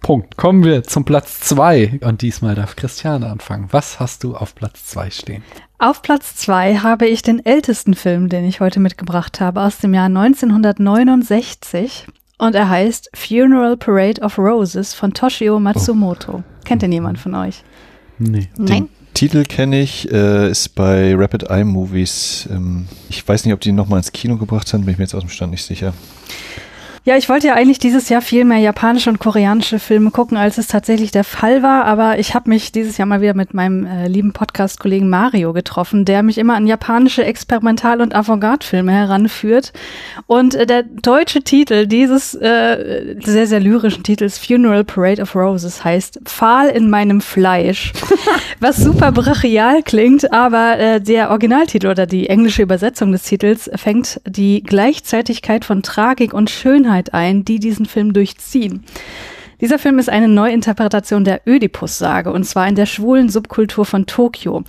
Punkt. 0.05 0.37
Kommen 0.37 0.63
wir 0.65 0.85
zum 0.85 1.07
Platz 1.07 1.41
zwei 1.41 1.99
Und 2.03 2.21
diesmal 2.21 2.55
darf 2.55 2.77
Christiane 2.77 3.31
anfangen. 3.31 3.69
Was 3.71 4.01
hast 4.01 4.23
du 4.23 4.37
auf 4.37 4.55
Platz 4.55 4.85
zwei 4.85 5.09
stehen? 5.09 5.43
Auf 5.79 6.03
Platz 6.03 6.37
zwei 6.37 6.77
habe 6.77 7.07
ich 7.07 7.23
den 7.23 7.43
ältesten 7.47 7.95
Film, 7.95 8.29
den 8.29 8.45
ich 8.45 8.61
heute 8.61 8.81
mitgebracht 8.81 9.41
habe, 9.41 9.63
aus 9.63 9.79
dem 9.79 9.95
Jahr 9.95 10.05
1969. 10.05 12.07
und 12.37 12.55
er 12.55 12.69
heißt 12.69 13.13
Funeral 13.15 13.79
Parade 13.79 14.21
of 14.21 14.37
Roses 14.37 14.93
von 14.93 15.15
Toshio 15.15 15.59
Matsumoto. 15.59 16.45
Kennt 16.67 16.83
denn 16.83 16.93
jemand 16.93 17.19
von 17.19 17.35
euch? 17.35 17.65
Nee. 18.19 18.51
Nein. 18.59 18.91
Titel 19.15 19.45
kenne 19.45 19.81
ich, 19.81 20.13
äh, 20.13 20.51
ist 20.51 20.75
bei 20.75 21.15
Rapid 21.15 21.45
Eye 21.45 21.65
Movies. 21.65 22.47
Ähm, 22.51 22.89
ich 23.09 23.27
weiß 23.27 23.47
nicht, 23.47 23.55
ob 23.55 23.61
die 23.61 23.71
ihn 23.71 23.75
nochmal 23.75 24.01
ins 24.01 24.13
Kino 24.13 24.37
gebracht 24.37 24.71
haben, 24.75 24.85
bin 24.85 24.93
ich 24.93 24.99
mir 24.99 25.05
jetzt 25.05 25.15
aus 25.15 25.23
dem 25.23 25.31
Stand 25.31 25.53
nicht 25.53 25.65
sicher. 25.65 25.95
Ja, 27.07 27.19
ich 27.19 27.29
wollte 27.29 27.49
ja 27.49 27.55
eigentlich 27.55 27.79
dieses 27.79 28.09
Jahr 28.09 28.23
viel 28.23 28.47
mehr 28.47 28.57
japanische 28.57 29.11
und 29.11 29.19
koreanische 29.19 29.79
Filme 29.79 30.11
gucken, 30.11 30.39
als 30.39 30.57
es 30.57 30.69
tatsächlich 30.69 31.11
der 31.11 31.23
Fall 31.23 31.63
war. 31.63 31.85
Aber 31.85 32.19
ich 32.19 32.35
habe 32.35 32.49
mich 32.49 32.73
dieses 32.73 32.97
Jahr 32.97 33.05
mal 33.05 33.21
wieder 33.21 33.35
mit 33.35 33.53
meinem 33.53 33.85
äh, 33.85 34.09
lieben 34.09 34.33
Podcast-Kollegen 34.33 35.11
Mario 35.11 35.53
getroffen, 35.53 36.07
der 36.07 36.23
mich 36.23 36.39
immer 36.39 36.55
an 36.55 36.67
japanische 36.67 37.23
Experimental- 37.23 38.01
und 38.01 38.15
Avantgarde-Filme 38.15 38.91
heranführt. 38.91 39.75
Und 40.27 40.55
äh, 40.55 40.65
der 40.65 40.83
deutsche 40.83 41.43
Titel 41.43 41.87
dieses 41.87 42.35
äh, 42.37 43.17
sehr, 43.23 43.49
sehr 43.49 43.61
lyrischen 43.61 44.03
Titels 44.03 44.39
Funeral 44.39 44.85
Parade 44.85 45.21
of 45.21 45.37
Roses 45.37 45.85
heißt 45.85 46.21
Pfahl 46.25 46.71
in 46.71 46.89
meinem 46.89 47.21
Fleisch. 47.21 47.93
Was 48.61 48.79
super 48.79 49.13
brachial 49.13 49.83
klingt, 49.83 50.33
aber 50.33 50.79
äh, 50.79 51.01
der 51.03 51.29
Originaltitel 51.29 51.89
oder 51.89 52.07
die 52.07 52.31
englische 52.31 52.63
Übersetzung 52.63 53.13
des 53.13 53.25
Titels 53.25 53.71
fängt 53.75 54.23
die 54.27 54.63
Gleichzeitigkeit 54.63 55.67
von 55.67 55.83
Tragik 55.83 56.33
und 56.33 56.49
Schönheit 56.49 56.94
ein, 57.13 57.45
die 57.45 57.59
diesen 57.59 57.87
Film 57.87 58.13
durchziehen. 58.13 58.85
Dieser 59.61 59.79
Film 59.79 59.99
ist 59.99 60.11
eine 60.11 60.29
Neuinterpretation 60.29 61.25
der 61.25 61.43
Ödipus-Sage 61.47 62.33
und 62.33 62.45
zwar 62.45 62.69
in 62.69 62.75
der 62.75 62.87
schwulen 62.87 63.29
Subkultur 63.29 63.85
von 63.85 64.07
Tokio. 64.07 64.65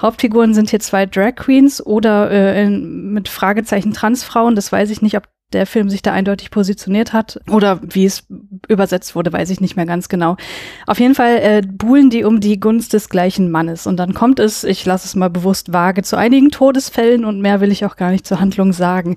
Hauptfiguren 0.00 0.54
sind 0.54 0.70
hier 0.70 0.80
zwei 0.80 1.06
Drag 1.06 1.36
Queens 1.36 1.84
oder 1.84 2.30
äh, 2.30 2.64
in, 2.64 3.12
mit 3.12 3.28
Fragezeichen 3.28 3.92
Transfrauen. 3.92 4.56
Das 4.56 4.72
weiß 4.72 4.90
ich 4.90 5.02
nicht, 5.02 5.16
ob 5.16 5.24
der 5.52 5.66
Film 5.66 5.90
sich 5.90 6.02
da 6.02 6.12
eindeutig 6.12 6.50
positioniert 6.50 7.12
hat 7.12 7.40
oder 7.50 7.80
wie 7.82 8.04
es 8.04 8.24
übersetzt 8.68 9.16
wurde, 9.16 9.32
weiß 9.32 9.50
ich 9.50 9.60
nicht 9.60 9.76
mehr 9.76 9.86
ganz 9.86 10.08
genau. 10.08 10.36
Auf 10.86 11.00
jeden 11.00 11.14
Fall 11.14 11.38
äh, 11.38 11.62
buhlen 11.66 12.08
die 12.08 12.24
um 12.24 12.40
die 12.40 12.60
Gunst 12.60 12.92
des 12.92 13.08
gleichen 13.08 13.50
Mannes 13.50 13.86
und 13.86 13.96
dann 13.96 14.14
kommt 14.14 14.38
es, 14.38 14.64
ich 14.64 14.84
lasse 14.86 15.06
es 15.06 15.16
mal 15.16 15.30
bewusst 15.30 15.72
vage, 15.72 16.02
zu 16.02 16.16
einigen 16.16 16.50
Todesfällen 16.50 17.24
und 17.24 17.40
mehr 17.40 17.60
will 17.60 17.72
ich 17.72 17.84
auch 17.84 17.96
gar 17.96 18.10
nicht 18.10 18.26
zur 18.26 18.40
Handlung 18.40 18.72
sagen. 18.72 19.16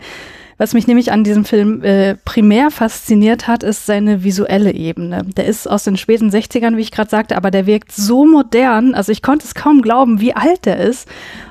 Was 0.58 0.74
mich 0.74 0.88
nämlich 0.88 1.12
an 1.12 1.24
diesem 1.24 1.46
Film 1.46 1.84
äh, 1.84 2.16
primär 2.16 2.72
fasziniert 2.72 3.48
hat, 3.48 3.64
ist 3.64 3.86
seine 3.86 4.24
visuelle 4.24 4.74
Ebene. 4.74 5.26
Der 5.36 5.46
ist 5.46 5.68
aus 5.68 5.84
den 5.84 5.98
späten 5.98 6.30
60ern, 6.30 6.78
wie 6.78 6.82
ich 6.82 6.92
gerade 6.92 7.10
sagte, 7.10 7.36
aber 7.36 7.52
der 7.52 7.66
wirkt 7.66 7.92
so 7.92 8.26
modern. 8.26 8.94
Also 8.94 9.12
ich 9.12 9.22
konnte 9.22 9.46
es 9.46 9.56
kaum 9.56 9.82
glauben, 9.82 10.22
wie 10.22 10.36
alt 10.36 10.66
der 10.66 10.78
ist. 10.78 11.08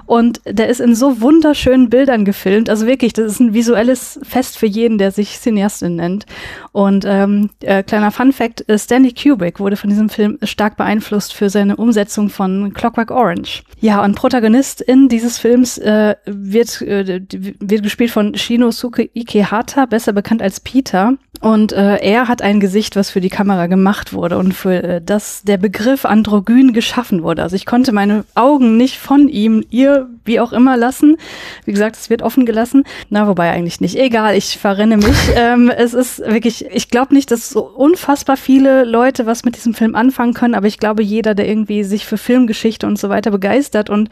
Und 0.06 0.40
der 0.46 0.68
ist 0.68 0.80
in 0.80 0.94
so 0.94 1.20
wunderschönen 1.20 1.90
Bildern 1.90 2.24
gefilmt. 2.24 2.68
Also 2.68 2.86
wirklich, 2.86 3.12
das 3.12 3.32
ist 3.32 3.40
ein 3.40 3.54
visuelles 3.54 4.20
Fest 4.22 4.58
für 4.58 4.66
jeden, 4.66 4.98
der 4.98 5.10
sich 5.10 5.38
Cineastin 5.38 5.96
nennt. 5.96 6.26
Und 6.72 7.04
ähm, 7.06 7.50
äh, 7.60 7.82
kleiner 7.82 8.10
Fun 8.10 8.32
Fact, 8.32 8.68
äh, 8.68 8.78
Stanley 8.78 9.12
Kubrick 9.12 9.60
wurde 9.60 9.76
von 9.76 9.90
diesem 9.90 10.08
Film 10.08 10.38
stark 10.42 10.76
beeinflusst 10.76 11.34
für 11.34 11.50
seine 11.50 11.76
Umsetzung 11.76 12.28
von 12.28 12.72
Clockwork 12.74 13.10
Orange. 13.10 13.62
Ja, 13.80 14.04
und 14.04 14.14
Protagonist 14.14 14.80
in 14.80 15.08
dieses 15.08 15.38
Films 15.38 15.78
äh, 15.78 16.16
wird, 16.26 16.80
äh, 16.82 17.20
wird 17.30 17.82
gespielt 17.82 18.10
von 18.10 18.34
Shinosuke 18.34 19.10
Ikehata, 19.14 19.86
besser 19.86 20.12
bekannt 20.12 20.42
als 20.42 20.60
Peter. 20.60 21.16
Und 21.43 21.73
äh, 21.73 21.97
er 21.97 22.28
hat 22.28 22.40
ein 22.40 22.60
Gesicht, 22.60 22.94
was 22.94 23.10
für 23.10 23.20
die 23.20 23.28
Kamera 23.28 23.66
gemacht 23.66 24.12
wurde 24.12 24.39
und 24.39 24.55
für 24.55 24.81
äh, 24.81 25.01
das 25.05 25.43
der 25.43 25.56
Begriff 25.56 26.05
Androgyn 26.05 26.73
geschaffen 26.73 27.24
wurde. 27.24 27.43
Also 27.43 27.56
ich 27.56 27.66
konnte 27.66 27.90
meine 27.90 28.24
Augen 28.36 28.77
nicht 28.77 28.97
von 28.97 29.28
ihm, 29.28 29.64
ihr, 29.69 30.09
wie 30.24 30.39
auch 30.39 30.52
immer 30.52 30.77
lassen. 30.77 31.16
Wie 31.64 31.73
gesagt, 31.73 31.97
es 31.97 32.10
wird 32.10 32.23
offen 32.23 32.47
gelassen. 32.47 32.85
Na, 33.10 33.27
wobei 33.27 33.51
eigentlich 33.51 33.81
nicht. 33.81 33.97
Egal, 33.97 34.36
ich 34.36 34.56
verrenne 34.56 34.97
mich. 34.98 35.16
ähm, 35.36 35.69
es 35.69 35.94
ist 35.94 36.20
wirklich, 36.20 36.64
ich 36.70 36.90
glaube 36.90 37.12
nicht, 37.12 37.32
dass 37.32 37.51
so 37.51 37.64
unfassbar 37.64 38.36
viele 38.36 38.85
Leute 38.85 39.27
was 39.27 39.44
mit 39.44 39.56
diesem 39.56 39.74
Film 39.74 39.97
anfangen 39.97 40.35
können, 40.35 40.55
aber 40.55 40.69
ich 40.69 40.78
glaube, 40.78 41.02
jeder, 41.02 41.35
der 41.35 41.48
irgendwie 41.48 41.82
sich 41.82 42.06
für 42.06 42.19
Filmgeschichte 42.19 42.86
und 42.86 43.01
so 43.01 43.09
weiter 43.09 43.32
begeistert 43.32 43.90
und 43.90 44.10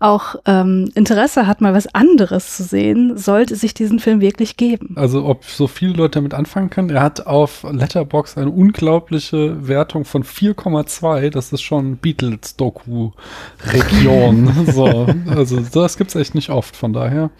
auch 0.00 0.36
ähm, 0.46 0.90
Interesse 0.94 1.48
hat, 1.48 1.60
mal 1.60 1.74
was 1.74 1.92
anderes 1.92 2.56
zu 2.56 2.62
sehen, 2.62 3.16
sollte 3.16 3.56
sich 3.56 3.74
diesen 3.74 3.98
Film 3.98 4.20
wirklich 4.20 4.56
geben. 4.56 4.94
Also 4.96 5.24
ob 5.24 5.42
so 5.44 5.66
viele 5.66 5.94
Leute 5.94 6.18
damit 6.18 6.34
anfangen 6.34 6.70
können. 6.70 6.90
Er 6.90 7.02
hat 7.02 7.26
auf 7.26 7.66
Letterbox 7.68 8.38
eine 8.38 8.50
unglaubliche 8.50 9.66
Wertung 9.66 10.04
von 10.04 10.22
4,2. 10.22 11.30
Das 11.30 11.52
ist 11.52 11.62
schon 11.62 11.96
Beatles-Doku-Region. 11.96 14.66
so, 14.72 15.08
also 15.26 15.58
das 15.60 15.96
gibt's 15.96 16.14
echt 16.14 16.36
nicht 16.36 16.50
oft. 16.50 16.76
Von 16.76 16.92
daher, 16.92 17.30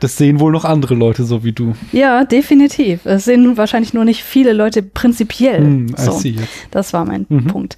das 0.00 0.16
sehen 0.16 0.40
wohl 0.40 0.52
noch 0.52 0.64
andere 0.64 0.94
Leute 0.94 1.24
so 1.24 1.44
wie 1.44 1.52
du. 1.52 1.74
Ja, 1.92 2.24
definitiv. 2.24 3.06
Es 3.06 3.24
sehen 3.24 3.56
wahrscheinlich 3.56 3.94
nur 3.94 4.04
nicht 4.04 4.22
viele 4.22 4.52
Leute 4.52 4.82
prinzipiell. 4.82 5.86
I 5.90 5.94
so. 5.96 6.20
Das 6.70 6.92
war 6.92 7.04
mein 7.04 7.26
Mhm. 7.28 7.46
Punkt. 7.46 7.76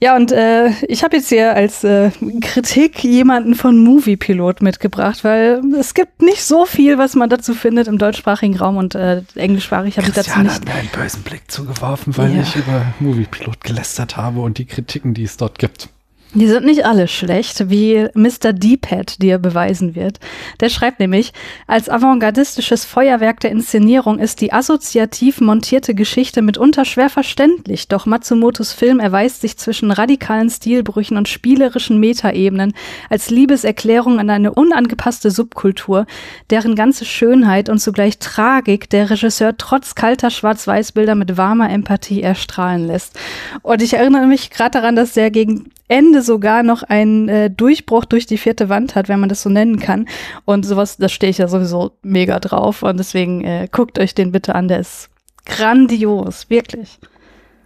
Ja, 0.00 0.16
und 0.16 0.32
äh, 0.32 0.70
ich 0.88 1.02
habe 1.04 1.16
jetzt 1.16 1.28
hier 1.28 1.54
als 1.54 1.82
äh, 1.84 2.10
Kritik 2.40 3.02
jemanden 3.04 3.54
von 3.54 3.82
Moviepilot 3.82 4.62
mitgebracht, 4.62 5.24
weil 5.24 5.60
es 5.78 5.94
gibt 5.94 6.22
nicht 6.22 6.42
so 6.44 6.64
viel, 6.66 6.98
was 6.98 7.14
man 7.16 7.28
dazu 7.28 7.54
findet 7.54 7.88
im 7.88 7.98
deutschsprachigen 7.98 8.56
Raum 8.56 8.76
und 8.76 8.94
äh, 8.94 9.22
englischsprachig 9.34 9.96
habe 9.98 10.08
ich 10.08 10.14
dazu 10.14 10.38
nicht. 10.40 10.54
hat 10.54 10.64
mir 10.64 10.74
einen 10.74 10.88
bösen 10.88 11.22
Blick 11.22 11.50
zugeworfen, 11.50 12.16
weil 12.16 12.34
Ja. 12.34 12.42
ich 12.42 12.56
über 12.56 12.86
Moviepilot 13.00 13.62
gelästert 13.62 14.16
habe 14.16 14.40
und 14.40 14.58
die 14.58 14.66
Kritiken, 14.66 15.14
die 15.14 15.24
es 15.24 15.36
dort 15.36 15.58
gibt. 15.58 15.88
Die 16.34 16.46
sind 16.46 16.66
nicht 16.66 16.84
alle 16.84 17.08
schlecht, 17.08 17.70
wie 17.70 18.06
Mr. 18.12 18.52
D-Pad 18.52 19.22
dir 19.22 19.38
beweisen 19.38 19.94
wird. 19.94 20.20
Der 20.60 20.68
schreibt 20.68 21.00
nämlich, 21.00 21.32
als 21.66 21.88
avantgardistisches 21.88 22.84
Feuerwerk 22.84 23.40
der 23.40 23.50
Inszenierung 23.50 24.18
ist 24.18 24.42
die 24.42 24.52
assoziativ 24.52 25.40
montierte 25.40 25.94
Geschichte 25.94 26.42
mitunter 26.42 26.84
schwer 26.84 27.08
verständlich, 27.08 27.88
doch 27.88 28.04
Matsumotos 28.04 28.72
Film 28.74 29.00
erweist 29.00 29.40
sich 29.40 29.56
zwischen 29.56 29.90
radikalen 29.90 30.50
Stilbrüchen 30.50 31.16
und 31.16 31.28
spielerischen 31.28 31.98
Metaebenen 31.98 32.74
als 33.08 33.30
Liebeserklärung 33.30 34.20
an 34.20 34.28
eine 34.28 34.52
unangepasste 34.52 35.30
Subkultur, 35.30 36.04
deren 36.50 36.74
ganze 36.74 37.06
Schönheit 37.06 37.70
und 37.70 37.78
zugleich 37.78 38.18
Tragik 38.18 38.90
der 38.90 39.08
Regisseur 39.08 39.56
trotz 39.56 39.94
kalter 39.94 40.28
Schwarz-Weiß-Bilder 40.28 41.14
mit 41.14 41.38
warmer 41.38 41.70
Empathie 41.70 42.20
erstrahlen 42.20 42.86
lässt. 42.86 43.18
Und 43.62 43.80
ich 43.80 43.94
erinnere 43.94 44.26
mich 44.26 44.50
gerade 44.50 44.72
daran, 44.72 44.94
dass 44.94 45.14
der 45.14 45.30
gegen 45.30 45.70
Ende 45.88 46.22
sogar 46.22 46.62
noch 46.62 46.82
einen 46.82 47.28
äh, 47.28 47.50
Durchbruch 47.50 48.04
durch 48.04 48.26
die 48.26 48.38
vierte 48.38 48.68
Wand 48.68 48.94
hat, 48.94 49.08
wenn 49.08 49.20
man 49.20 49.28
das 49.28 49.42
so 49.42 49.50
nennen 49.50 49.78
kann. 49.78 50.06
Und 50.44 50.64
sowas, 50.64 50.96
da 50.98 51.08
stehe 51.08 51.30
ich 51.30 51.38
ja 51.38 51.48
sowieso 51.48 51.92
mega 52.02 52.38
drauf. 52.38 52.82
Und 52.82 52.98
deswegen 52.98 53.44
äh, 53.44 53.68
guckt 53.70 53.98
euch 53.98 54.14
den 54.14 54.32
bitte 54.32 54.54
an, 54.54 54.68
der 54.68 54.80
ist 54.80 55.10
grandios, 55.46 56.50
wirklich. 56.50 56.98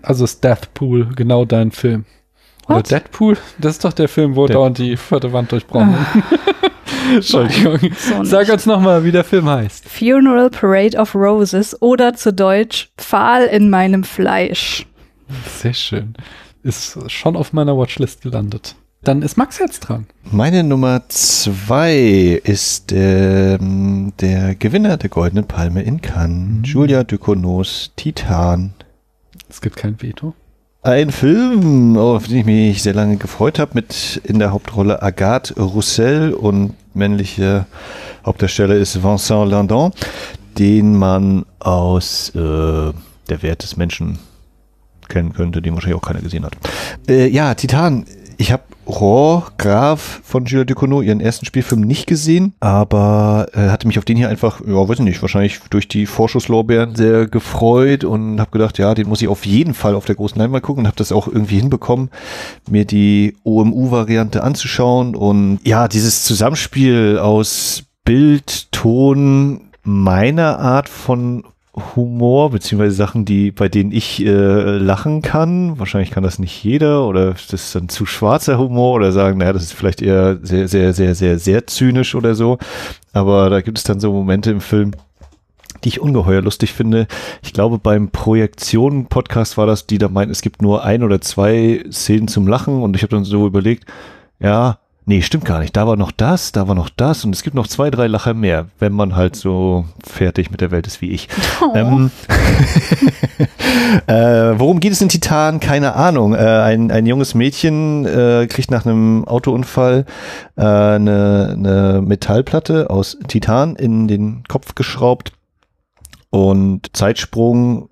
Also 0.02 0.24
ist 0.24 0.42
Deathpool 0.42 1.10
genau 1.14 1.44
dein 1.44 1.70
Film. 1.70 2.04
Oder 2.66 2.78
What? 2.78 2.90
Deadpool? 2.90 3.36
Das 3.58 3.72
ist 3.72 3.84
doch 3.84 3.92
der 3.92 4.08
Film, 4.08 4.36
wo 4.36 4.46
dauernd 4.46 4.78
die 4.78 4.96
vierte 4.96 5.32
Wand 5.32 5.50
durchbrochen 5.50 5.94
Entschuldigung. 7.14 7.78
So 7.96 8.22
Sag 8.24 8.48
uns 8.48 8.66
nochmal, 8.66 9.04
wie 9.04 9.10
der 9.10 9.24
Film 9.24 9.48
heißt. 9.48 9.88
Funeral 9.88 10.50
Parade 10.50 10.96
of 10.96 11.14
Roses 11.14 11.80
oder 11.82 12.14
zu 12.14 12.32
Deutsch 12.32 12.90
Pfahl 12.96 13.44
in 13.44 13.70
meinem 13.70 14.04
Fleisch. 14.04 14.86
Sehr 15.46 15.74
schön. 15.74 16.14
Ist 16.62 17.10
schon 17.10 17.36
auf 17.36 17.52
meiner 17.52 17.76
Watchlist 17.76 18.22
gelandet. 18.22 18.76
Dann 19.02 19.22
ist 19.22 19.36
Max 19.36 19.58
jetzt 19.58 19.80
dran. 19.80 20.06
Meine 20.30 20.62
Nummer 20.62 21.02
zwei 21.08 22.40
ist 22.44 22.92
ähm, 22.92 24.12
der 24.20 24.54
Gewinner 24.54 24.96
der 24.96 25.10
Goldenen 25.10 25.44
Palme 25.44 25.82
in 25.82 26.00
Cannes, 26.00 26.68
Julia 26.70 27.02
Ducournau's 27.02 27.90
Titan. 27.96 28.74
Es 29.48 29.60
gibt 29.60 29.74
kein 29.74 30.00
Veto. 30.00 30.34
Ein 30.82 31.10
Film, 31.10 31.96
auf 31.96 32.28
den 32.28 32.38
ich 32.38 32.44
mich 32.44 32.82
sehr 32.82 32.94
lange 32.94 33.16
gefreut 33.16 33.58
habe, 33.58 33.72
mit 33.74 34.20
in 34.22 34.38
der 34.38 34.52
Hauptrolle 34.52 35.02
Agathe 35.02 35.60
Roussel 35.60 36.32
und 36.32 36.74
männliche 36.94 37.66
Hauptdarsteller 38.24 38.76
ist 38.76 39.02
Vincent 39.02 39.50
Landon, 39.50 39.92
den 40.58 40.96
man 40.96 41.44
aus 41.58 42.30
äh, 42.36 42.92
Der 43.28 43.42
Wert 43.42 43.64
des 43.64 43.76
Menschen 43.76 44.18
kennen 45.12 45.32
könnte, 45.32 45.62
den 45.62 45.74
wahrscheinlich 45.74 46.00
auch 46.00 46.06
keiner 46.06 46.20
gesehen 46.20 46.44
hat. 46.44 46.56
Äh, 47.08 47.28
ja, 47.28 47.54
Titan. 47.54 48.06
Ich 48.38 48.50
habe 48.50 48.62
Rohr 48.86 49.52
Graf 49.58 50.20
von 50.24 50.46
Julia 50.46 50.64
Ducournau, 50.64 51.00
ihren 51.00 51.20
ersten 51.20 51.46
Spielfilm, 51.46 51.82
nicht 51.82 52.06
gesehen, 52.06 52.54
aber 52.58 53.46
äh, 53.52 53.68
hatte 53.68 53.86
mich 53.86 53.98
auf 53.98 54.04
den 54.04 54.16
hier 54.16 54.28
einfach, 54.28 54.60
ja, 54.66 54.88
weiß 54.88 54.98
ich 54.98 55.04
nicht, 55.04 55.22
wahrscheinlich 55.22 55.60
durch 55.70 55.86
die 55.86 56.06
Vorschusslorbeeren 56.06 56.96
sehr 56.96 57.28
gefreut 57.28 58.02
und 58.02 58.40
habe 58.40 58.50
gedacht, 58.50 58.78
ja, 58.78 58.94
den 58.94 59.08
muss 59.08 59.22
ich 59.22 59.28
auf 59.28 59.46
jeden 59.46 59.74
Fall 59.74 59.94
auf 59.94 60.06
der 60.06 60.16
großen 60.16 60.38
Leinwand 60.38 60.64
gucken 60.64 60.82
und 60.82 60.86
habe 60.88 60.96
das 60.96 61.12
auch 61.12 61.28
irgendwie 61.28 61.60
hinbekommen, 61.60 62.10
mir 62.68 62.84
die 62.84 63.36
OMU-Variante 63.44 64.42
anzuschauen 64.42 65.14
und 65.14 65.60
ja, 65.62 65.86
dieses 65.86 66.24
Zusammenspiel 66.24 67.18
aus 67.18 67.84
Bild, 68.04 68.72
Ton, 68.72 69.68
meiner 69.84 70.58
Art 70.58 70.88
von 70.88 71.44
Humor, 71.74 72.50
beziehungsweise 72.50 72.94
Sachen, 72.94 73.24
die, 73.24 73.50
bei 73.50 73.68
denen 73.68 73.92
ich 73.92 74.24
äh, 74.24 74.76
lachen 74.76 75.22
kann. 75.22 75.78
Wahrscheinlich 75.78 76.10
kann 76.10 76.22
das 76.22 76.38
nicht 76.38 76.62
jeder 76.62 77.06
oder 77.06 77.32
das 77.32 77.52
ist 77.52 77.74
dann 77.74 77.88
zu 77.88 78.04
schwarzer 78.04 78.58
Humor 78.58 78.94
oder 78.94 79.10
sagen, 79.10 79.38
naja, 79.38 79.54
das 79.54 79.62
ist 79.62 79.72
vielleicht 79.72 80.02
eher 80.02 80.38
sehr, 80.42 80.68
sehr, 80.68 80.92
sehr, 80.92 81.14
sehr, 81.14 81.38
sehr 81.38 81.66
zynisch 81.66 82.14
oder 82.14 82.34
so. 82.34 82.58
Aber 83.14 83.48
da 83.48 83.62
gibt 83.62 83.78
es 83.78 83.84
dann 83.84 84.00
so 84.00 84.12
Momente 84.12 84.50
im 84.50 84.60
Film, 84.60 84.92
die 85.82 85.88
ich 85.88 86.00
ungeheuer 86.00 86.42
lustig 86.42 86.74
finde. 86.74 87.06
Ich 87.42 87.54
glaube, 87.54 87.78
beim 87.78 88.10
Projektionen-Podcast 88.10 89.56
war 89.56 89.66
das, 89.66 89.86
die 89.86 89.98
da 89.98 90.08
meinen, 90.08 90.30
es 90.30 90.42
gibt 90.42 90.60
nur 90.60 90.84
ein 90.84 91.02
oder 91.02 91.22
zwei 91.22 91.84
Szenen 91.90 92.28
zum 92.28 92.46
Lachen 92.46 92.82
und 92.82 92.96
ich 92.96 93.02
habe 93.02 93.16
dann 93.16 93.24
so 93.24 93.46
überlegt, 93.46 93.86
ja, 94.40 94.78
Nee, 95.04 95.20
stimmt 95.22 95.44
gar 95.44 95.58
nicht. 95.58 95.76
Da 95.76 95.86
war 95.86 95.96
noch 95.96 96.12
das, 96.12 96.52
da 96.52 96.68
war 96.68 96.76
noch 96.76 96.88
das 96.88 97.24
und 97.24 97.34
es 97.34 97.42
gibt 97.42 97.56
noch 97.56 97.66
zwei, 97.66 97.90
drei 97.90 98.06
Lacher 98.06 98.34
mehr, 98.34 98.66
wenn 98.78 98.92
man 98.92 99.16
halt 99.16 99.34
so 99.34 99.84
fertig 100.04 100.52
mit 100.52 100.60
der 100.60 100.70
Welt 100.70 100.86
ist 100.86 101.00
wie 101.00 101.10
ich. 101.10 101.28
Oh. 101.60 101.72
Ähm, 101.74 102.12
äh, 104.06 104.14
worum 104.58 104.78
geht 104.78 104.92
es 104.92 105.00
in 105.00 105.08
Titan? 105.08 105.58
Keine 105.58 105.96
Ahnung. 105.96 106.34
Äh, 106.34 106.38
ein, 106.38 106.92
ein 106.92 107.06
junges 107.06 107.34
Mädchen 107.34 108.06
äh, 108.06 108.46
kriegt 108.48 108.70
nach 108.70 108.86
einem 108.86 109.26
Autounfall 109.26 110.06
äh, 110.56 110.62
eine, 110.62 111.50
eine 111.52 112.00
Metallplatte 112.00 112.88
aus 112.88 113.18
Titan 113.26 113.74
in 113.74 114.06
den 114.06 114.44
Kopf 114.46 114.76
geschraubt 114.76 115.32
und 116.30 116.96
Zeitsprung 116.96 117.88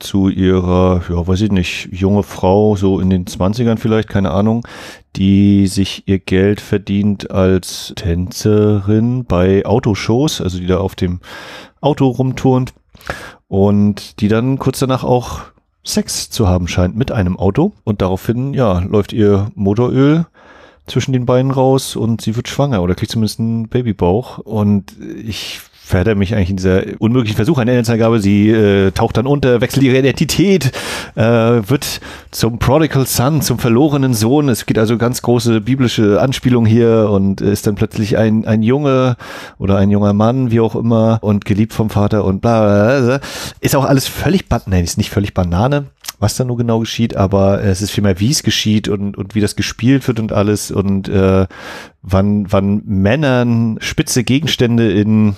zu 0.00 0.28
ihrer, 0.28 1.02
ja, 1.08 1.26
weiß 1.26 1.42
ich 1.42 1.52
nicht, 1.52 1.88
junge 1.92 2.22
Frau, 2.22 2.76
so 2.76 3.00
in 3.00 3.10
den 3.10 3.26
Zwanzigern 3.26 3.78
vielleicht, 3.78 4.08
keine 4.08 4.30
Ahnung, 4.30 4.66
die 5.16 5.66
sich 5.66 6.04
ihr 6.06 6.18
Geld 6.18 6.60
verdient 6.60 7.30
als 7.30 7.92
Tänzerin 7.96 9.24
bei 9.24 9.64
Autoshows, 9.64 10.40
also 10.40 10.58
die 10.58 10.66
da 10.66 10.78
auf 10.78 10.94
dem 10.94 11.20
Auto 11.80 12.08
rumturnt 12.08 12.74
und 13.48 14.20
die 14.20 14.28
dann 14.28 14.58
kurz 14.58 14.78
danach 14.78 15.04
auch 15.04 15.40
Sex 15.82 16.30
zu 16.30 16.46
haben 16.46 16.68
scheint 16.68 16.96
mit 16.96 17.10
einem 17.10 17.38
Auto. 17.38 17.72
Und 17.84 18.02
daraufhin, 18.02 18.54
ja, 18.54 18.80
läuft 18.80 19.12
ihr 19.12 19.50
Motoröl 19.54 20.26
zwischen 20.86 21.12
den 21.12 21.26
Beinen 21.26 21.50
raus 21.50 21.96
und 21.96 22.20
sie 22.20 22.36
wird 22.36 22.48
schwanger 22.48 22.82
oder 22.82 22.94
kriegt 22.94 23.12
zumindest 23.12 23.40
einen 23.40 23.68
Babybauch. 23.68 24.38
Und 24.38 24.94
ich 25.24 25.60
verhält 25.90 26.16
mich 26.16 26.34
eigentlich 26.34 26.50
in 26.50 26.56
dieser 26.56 26.82
unmöglichen 26.98 27.36
Versuch 27.36 27.58
einer 27.58 27.72
Inhaltsangabe. 27.72 28.20
Sie 28.20 28.48
äh, 28.48 28.90
taucht 28.92 29.16
dann 29.16 29.26
unter, 29.26 29.60
wechselt 29.60 29.82
ihre 29.82 29.98
Identität, 29.98 30.72
äh, 31.16 31.22
wird 31.22 32.00
zum 32.30 32.58
Prodigal 32.58 33.06
Son, 33.06 33.42
zum 33.42 33.58
verlorenen 33.58 34.14
Sohn. 34.14 34.48
Es 34.48 34.64
geht 34.64 34.78
also 34.78 34.96
ganz 34.96 35.20
große 35.20 35.60
biblische 35.60 36.20
Anspielung 36.20 36.64
hier 36.64 37.10
und 37.10 37.40
ist 37.40 37.66
dann 37.66 37.74
plötzlich 37.74 38.16
ein, 38.16 38.46
ein 38.46 38.62
Junge 38.62 39.16
oder 39.58 39.76
ein 39.76 39.90
junger 39.90 40.14
Mann, 40.14 40.50
wie 40.50 40.60
auch 40.60 40.74
immer, 40.74 41.18
und 41.20 41.44
geliebt 41.44 41.74
vom 41.74 41.90
Vater 41.90 42.24
und 42.24 42.40
bla 42.40 42.62
bla 42.62 43.00
bla. 43.00 43.20
Ist 43.60 43.76
auch 43.76 43.84
alles 43.84 44.08
völlig, 44.08 44.46
nein, 44.66 44.84
ist 44.84 44.96
nicht 44.96 45.10
völlig 45.10 45.34
Banane 45.34 45.86
was 46.20 46.36
da 46.36 46.44
nur 46.44 46.58
genau 46.58 46.80
geschieht, 46.80 47.16
aber 47.16 47.64
es 47.64 47.80
ist 47.80 47.90
vielmehr, 47.90 48.20
wie 48.20 48.30
es 48.30 48.42
geschieht 48.42 48.88
und, 48.88 49.16
und 49.16 49.34
wie 49.34 49.40
das 49.40 49.56
gespielt 49.56 50.06
wird 50.06 50.20
und 50.20 50.32
alles 50.32 50.70
und 50.70 51.08
äh, 51.08 51.46
wann, 52.02 52.52
wann 52.52 52.82
Männern 52.84 53.78
spitze 53.80 54.22
Gegenstände 54.22 54.92
in 54.92 55.34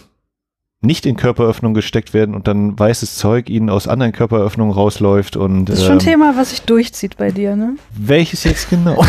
nicht 0.83 1.07
in 1.07 1.17
Körperöffnung 1.17 1.75
gesteckt 1.75 2.13
werden 2.13 2.35
und 2.35 2.49
dann 2.49 2.77
weißes 2.77 3.17
Zeug 3.17 3.49
ihnen 3.49 3.71
aus 3.71 3.87
anderen 3.87 4.11
Körperöffnungen 4.11 4.75
rausläuft 4.75 5.37
und 5.37 5.67
das 5.67 5.79
ist 5.79 5.85
schon 5.85 5.93
ein 5.93 5.99
ähm, 6.01 6.05
Thema, 6.05 6.35
was 6.37 6.51
sich 6.51 6.63
durchzieht 6.63 7.17
bei 7.17 7.31
dir, 7.31 7.55
ne? 7.55 7.77
Welches 7.97 8.43
jetzt 8.43 8.69
genau? 8.69 9.05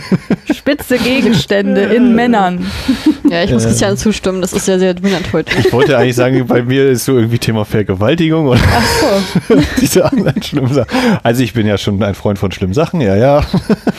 Spitze 0.50 0.96
Gegenstände 0.96 1.82
in 1.82 2.14
Männern. 2.16 2.66
Ja, 3.28 3.44
ich 3.44 3.52
muss 3.52 3.64
Christian 3.64 3.98
zustimmen, 3.98 4.40
das 4.40 4.54
ist 4.54 4.64
sehr, 4.64 4.78
sehr 4.78 4.94
dominant 4.94 5.30
heute. 5.34 5.56
Ich 5.58 5.70
wollte 5.74 5.96
eigentlich 5.98 6.16
sagen, 6.16 6.46
bei 6.46 6.62
mir 6.62 6.88
ist 6.88 7.04
so 7.04 7.16
irgendwie 7.16 7.38
Thema 7.38 7.66
Vergewaltigung 7.66 8.48
oder 8.48 8.60
Ach 8.72 9.20
so. 9.48 9.56
diese 9.80 10.10
anderen 10.10 10.42
schlimmen 10.42 10.72
Sachen. 10.72 10.88
Also 11.22 11.42
ich 11.42 11.52
bin 11.52 11.66
ja 11.66 11.76
schon 11.76 12.02
ein 12.02 12.14
Freund 12.14 12.38
von 12.38 12.50
schlimmen 12.50 12.74
Sachen, 12.74 13.02
ja, 13.02 13.14
ja. 13.14 13.44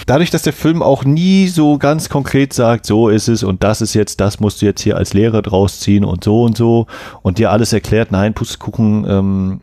Dadurch, 0.07 0.31
dass 0.31 0.41
der 0.41 0.53
Film 0.53 0.81
auch 0.81 1.05
nie 1.05 1.47
so 1.49 1.77
ganz 1.77 2.09
konkret 2.09 2.51
sagt, 2.53 2.87
so 2.87 3.09
ist 3.09 3.27
es 3.27 3.43
und 3.43 3.63
das 3.63 3.81
ist 3.81 3.93
jetzt, 3.93 4.19
das 4.19 4.39
musst 4.39 4.61
du 4.61 4.65
jetzt 4.65 4.81
hier 4.81 4.97
als 4.97 5.13
Lehrer 5.13 5.43
draus 5.43 5.79
ziehen 5.79 6.03
und 6.03 6.23
so 6.23 6.41
und 6.43 6.57
so 6.57 6.87
und 7.21 7.37
dir 7.37 7.51
alles 7.51 7.73
erklärt, 7.73 8.11
nein, 8.11 8.33
Pustekuchen, 8.33 9.05
ähm, 9.07 9.61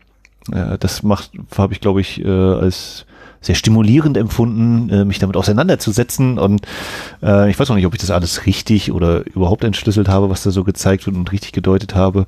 äh, 0.51 0.77
das 0.77 1.03
macht, 1.03 1.31
habe 1.57 1.73
ich 1.73 1.81
glaube 1.81 2.01
ich 2.01 2.23
äh, 2.23 2.27
als 2.27 3.05
sehr 3.41 3.55
stimulierend 3.55 4.17
empfunden, 4.17 4.89
äh, 4.89 5.05
mich 5.05 5.19
damit 5.19 5.37
auseinanderzusetzen. 5.37 6.37
Und 6.37 6.65
äh, 7.23 7.49
ich 7.49 7.59
weiß 7.59 7.69
noch 7.69 7.75
nicht, 7.75 7.85
ob 7.85 7.93
ich 7.93 8.01
das 8.01 8.11
alles 8.11 8.45
richtig 8.45 8.91
oder 8.91 9.25
überhaupt 9.25 9.63
entschlüsselt 9.63 10.09
habe, 10.09 10.29
was 10.29 10.43
da 10.43 10.51
so 10.51 10.63
gezeigt 10.63 11.05
wird 11.05 11.15
und 11.15 11.31
richtig 11.31 11.53
gedeutet 11.53 11.95
habe. 11.95 12.25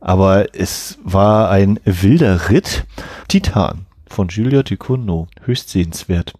Aber 0.00 0.54
es 0.54 0.98
war 1.04 1.50
ein 1.50 1.80
wilder 1.84 2.48
Ritt. 2.48 2.84
Titan 3.28 3.86
von 4.06 4.28
Julia 4.28 4.62
Ducournau. 4.62 5.28
Höchst 5.44 5.70
sehenswert. 5.70 6.32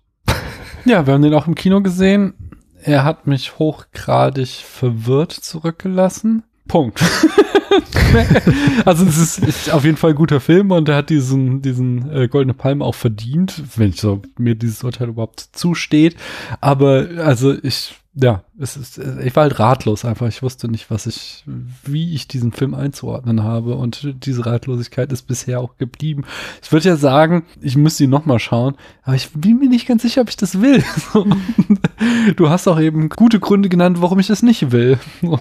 Ja, 0.86 1.06
wir 1.06 1.15
haben 1.15 1.23
den 1.23 1.35
auch 1.35 1.47
im 1.47 1.55
Kino 1.55 1.81
gesehen. 1.81 2.35
Er 2.82 3.05
hat 3.05 3.27
mich 3.27 3.59
hochgradig 3.59 4.62
verwirrt 4.62 5.32
zurückgelassen. 5.32 6.43
Punkt. 6.69 7.03
also 8.85 9.05
es 9.05 9.19
ist, 9.19 9.39
ist, 9.39 9.70
auf 9.70 9.85
jeden 9.85 9.97
Fall 9.97 10.11
ein 10.11 10.16
guter 10.16 10.41
Film 10.41 10.70
und 10.70 10.89
er 10.89 10.97
hat 10.97 11.11
diesen, 11.11 11.62
diesen 11.62 12.11
äh, 12.11 12.28
Goldene 12.28 12.55
Palme 12.55 12.85
auch 12.85 12.95
verdient, 12.95 13.62
wenn 13.77 13.91
ich 13.91 14.01
so, 14.01 14.23
mir 14.39 14.55
dieses 14.55 14.82
Urteil 14.82 15.09
überhaupt 15.09 15.41
zusteht. 15.53 16.16
Aber 16.61 17.09
also 17.19 17.55
ich, 17.62 17.95
ja, 18.15 18.45
es 18.59 18.77
ist, 18.77 18.99
ich 18.99 19.35
war 19.35 19.43
halt 19.43 19.59
ratlos 19.59 20.05
einfach. 20.05 20.28
Ich 20.28 20.43
wusste 20.43 20.69
nicht, 20.69 20.91
was 20.91 21.07
ich, 21.07 21.45
wie 21.85 22.15
ich 22.15 22.28
diesen 22.28 22.53
Film 22.53 22.74
einzuordnen 22.74 23.43
habe. 23.43 23.74
Und 23.74 24.15
diese 24.24 24.47
Ratlosigkeit 24.47 25.12
ist 25.12 25.23
bisher 25.23 25.61
auch 25.61 25.77
geblieben. 25.77 26.24
Ich 26.62 26.70
würde 26.70 26.89
ja 26.89 26.97
sagen, 26.97 27.45
ich 27.61 27.77
müsste 27.77 28.05
ihn 28.05 28.11
nochmal 28.11 28.39
schauen, 28.39 28.77
aber 29.03 29.16
ich 29.16 29.31
bin 29.32 29.59
mir 29.59 29.69
nicht 29.69 29.86
ganz 29.86 30.03
sicher, 30.03 30.20
ob 30.20 30.28
ich 30.28 30.36
das 30.36 30.61
will. 30.61 30.85
du 32.36 32.49
hast 32.49 32.69
auch 32.69 32.81
eben 32.81 33.09
gute 33.09 33.41
Gründe 33.41 33.69
genannt, 33.69 34.01
warum 34.01 34.19
ich 34.20 34.28
das 34.28 34.43
nicht 34.43 34.70
will. 34.70 34.99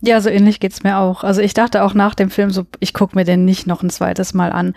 Ja, 0.00 0.20
so 0.20 0.30
ähnlich 0.30 0.60
geht's 0.60 0.84
mir 0.84 0.98
auch. 0.98 1.24
Also 1.24 1.40
ich 1.40 1.54
dachte 1.54 1.82
auch 1.82 1.92
nach 1.92 2.14
dem 2.14 2.30
Film 2.30 2.50
so, 2.50 2.66
ich 2.78 2.94
gucke 2.94 3.16
mir 3.16 3.24
den 3.24 3.44
nicht 3.44 3.66
noch 3.66 3.82
ein 3.82 3.90
zweites 3.90 4.32
Mal 4.32 4.52
an. 4.52 4.74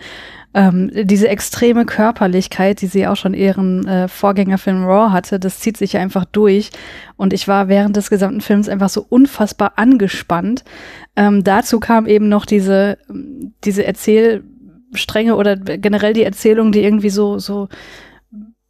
Ähm, 0.52 0.90
diese 0.92 1.28
extreme 1.28 1.86
Körperlichkeit, 1.86 2.80
die 2.82 2.88
sie 2.88 3.06
auch 3.06 3.14
schon 3.14 3.32
ihren 3.32 3.86
äh, 3.86 4.08
Vorgängerfilm 4.08 4.84
Raw 4.84 5.12
hatte, 5.12 5.38
das 5.38 5.60
zieht 5.60 5.76
sich 5.76 5.92
ja 5.92 6.00
einfach 6.00 6.24
durch. 6.24 6.70
Und 7.16 7.32
ich 7.32 7.46
war 7.46 7.68
während 7.68 7.96
des 7.96 8.10
gesamten 8.10 8.40
Films 8.40 8.68
einfach 8.68 8.88
so 8.88 9.06
unfassbar 9.08 9.74
angespannt. 9.76 10.64
Ähm, 11.14 11.44
dazu 11.44 11.78
kam 11.78 12.06
eben 12.06 12.28
noch 12.28 12.44
diese, 12.44 12.98
diese 13.62 13.86
Erzählstränge 13.86 15.36
oder 15.36 15.56
generell 15.56 16.14
die 16.14 16.24
Erzählung, 16.24 16.72
die 16.72 16.82
irgendwie 16.82 17.10
so, 17.10 17.38
so 17.38 17.68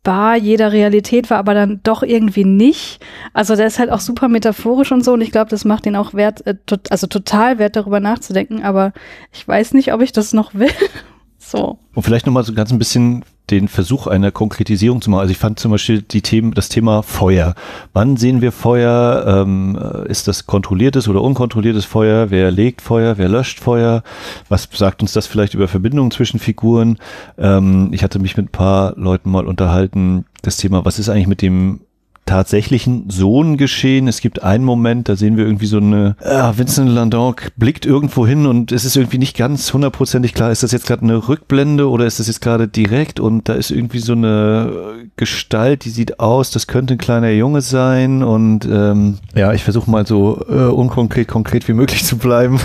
bar 0.02 0.36
jeder 0.36 0.72
Realität 0.72 1.30
war, 1.30 1.38
aber 1.38 1.54
dann 1.54 1.80
doch 1.82 2.02
irgendwie 2.02 2.44
nicht. 2.44 3.00
Also 3.32 3.56
der 3.56 3.66
ist 3.66 3.78
halt 3.78 3.90
auch 3.90 4.00
super 4.00 4.28
metaphorisch 4.28 4.92
und 4.92 5.04
so 5.04 5.12
und 5.12 5.20
ich 5.20 5.30
glaube, 5.30 5.50
das 5.50 5.64
macht 5.64 5.86
ihn 5.86 5.96
auch 5.96 6.14
wert, 6.14 6.44
äh, 6.46 6.56
to 6.66 6.76
also 6.90 7.06
total 7.06 7.58
wert, 7.58 7.76
darüber 7.76 8.00
nachzudenken, 8.00 8.62
aber 8.62 8.92
ich 9.32 9.46
weiß 9.46 9.74
nicht, 9.74 9.92
ob 9.92 10.00
ich 10.00 10.12
das 10.12 10.32
noch 10.32 10.54
will. 10.54 10.70
so. 11.38 11.78
Und 11.94 12.02
vielleicht 12.02 12.26
nochmal 12.26 12.44
so 12.44 12.52
ganz 12.52 12.72
ein 12.72 12.78
bisschen 12.78 13.24
den 13.50 13.68
Versuch 13.68 14.06
einer 14.06 14.30
Konkretisierung 14.30 15.02
zu 15.02 15.10
machen. 15.10 15.20
Also 15.20 15.32
ich 15.32 15.38
fand 15.38 15.58
zum 15.58 15.72
Beispiel 15.72 16.02
die 16.02 16.22
Themen, 16.22 16.52
das 16.54 16.68
Thema 16.68 17.02
Feuer. 17.02 17.54
Wann 17.92 18.16
sehen 18.16 18.40
wir 18.40 18.52
Feuer? 18.52 19.24
Ähm, 19.26 19.76
ist 20.06 20.28
das 20.28 20.46
kontrolliertes 20.46 21.08
oder 21.08 21.22
unkontrolliertes 21.22 21.84
Feuer? 21.84 22.30
Wer 22.30 22.50
legt 22.50 22.80
Feuer? 22.80 23.18
Wer 23.18 23.28
löscht 23.28 23.60
Feuer? 23.60 24.02
Was 24.48 24.68
sagt 24.72 25.02
uns 25.02 25.12
das 25.12 25.26
vielleicht 25.26 25.54
über 25.54 25.68
Verbindungen 25.68 26.10
zwischen 26.10 26.38
Figuren? 26.38 26.98
Ähm, 27.36 27.90
ich 27.92 28.02
hatte 28.02 28.18
mich 28.18 28.36
mit 28.36 28.46
ein 28.46 28.52
paar 28.52 28.94
Leuten 28.96 29.30
mal 29.30 29.46
unterhalten. 29.46 30.24
Das 30.42 30.56
Thema, 30.56 30.84
was 30.84 30.98
ist 30.98 31.08
eigentlich 31.08 31.28
mit 31.28 31.42
dem 31.42 31.80
tatsächlichen 32.24 33.10
Sohn 33.10 33.56
geschehen. 33.56 34.06
Es 34.08 34.20
gibt 34.20 34.42
einen 34.42 34.64
Moment, 34.64 35.08
da 35.08 35.16
sehen 35.16 35.36
wir 35.36 35.44
irgendwie 35.44 35.66
so 35.66 35.78
eine, 35.78 36.16
äh, 36.20 36.56
Vincent 36.56 36.88
Landon 36.88 37.34
blickt 37.56 37.84
irgendwo 37.84 38.26
hin 38.26 38.46
und 38.46 38.72
es 38.72 38.84
ist 38.84 38.96
irgendwie 38.96 39.18
nicht 39.18 39.36
ganz 39.36 39.72
hundertprozentig 39.72 40.32
klar, 40.32 40.50
ist 40.50 40.62
das 40.62 40.72
jetzt 40.72 40.86
gerade 40.86 41.02
eine 41.02 41.28
Rückblende 41.28 41.88
oder 41.88 42.06
ist 42.06 42.20
das 42.20 42.28
jetzt 42.28 42.40
gerade 42.40 42.68
direkt 42.68 43.20
und 43.20 43.48
da 43.48 43.54
ist 43.54 43.70
irgendwie 43.70 43.98
so 43.98 44.12
eine 44.12 44.72
Gestalt, 45.16 45.84
die 45.84 45.90
sieht 45.90 46.20
aus, 46.20 46.50
das 46.50 46.66
könnte 46.66 46.94
ein 46.94 46.98
kleiner 46.98 47.30
Junge 47.30 47.60
sein 47.60 48.22
und 48.22 48.66
ähm, 48.66 49.18
ja, 49.34 49.52
ich 49.52 49.64
versuche 49.64 49.90
mal 49.90 50.06
so 50.06 50.44
äh, 50.48 50.54
unkonkret, 50.54 51.28
konkret 51.28 51.66
wie 51.68 51.74
möglich 51.74 52.04
zu 52.04 52.18
bleiben. 52.18 52.60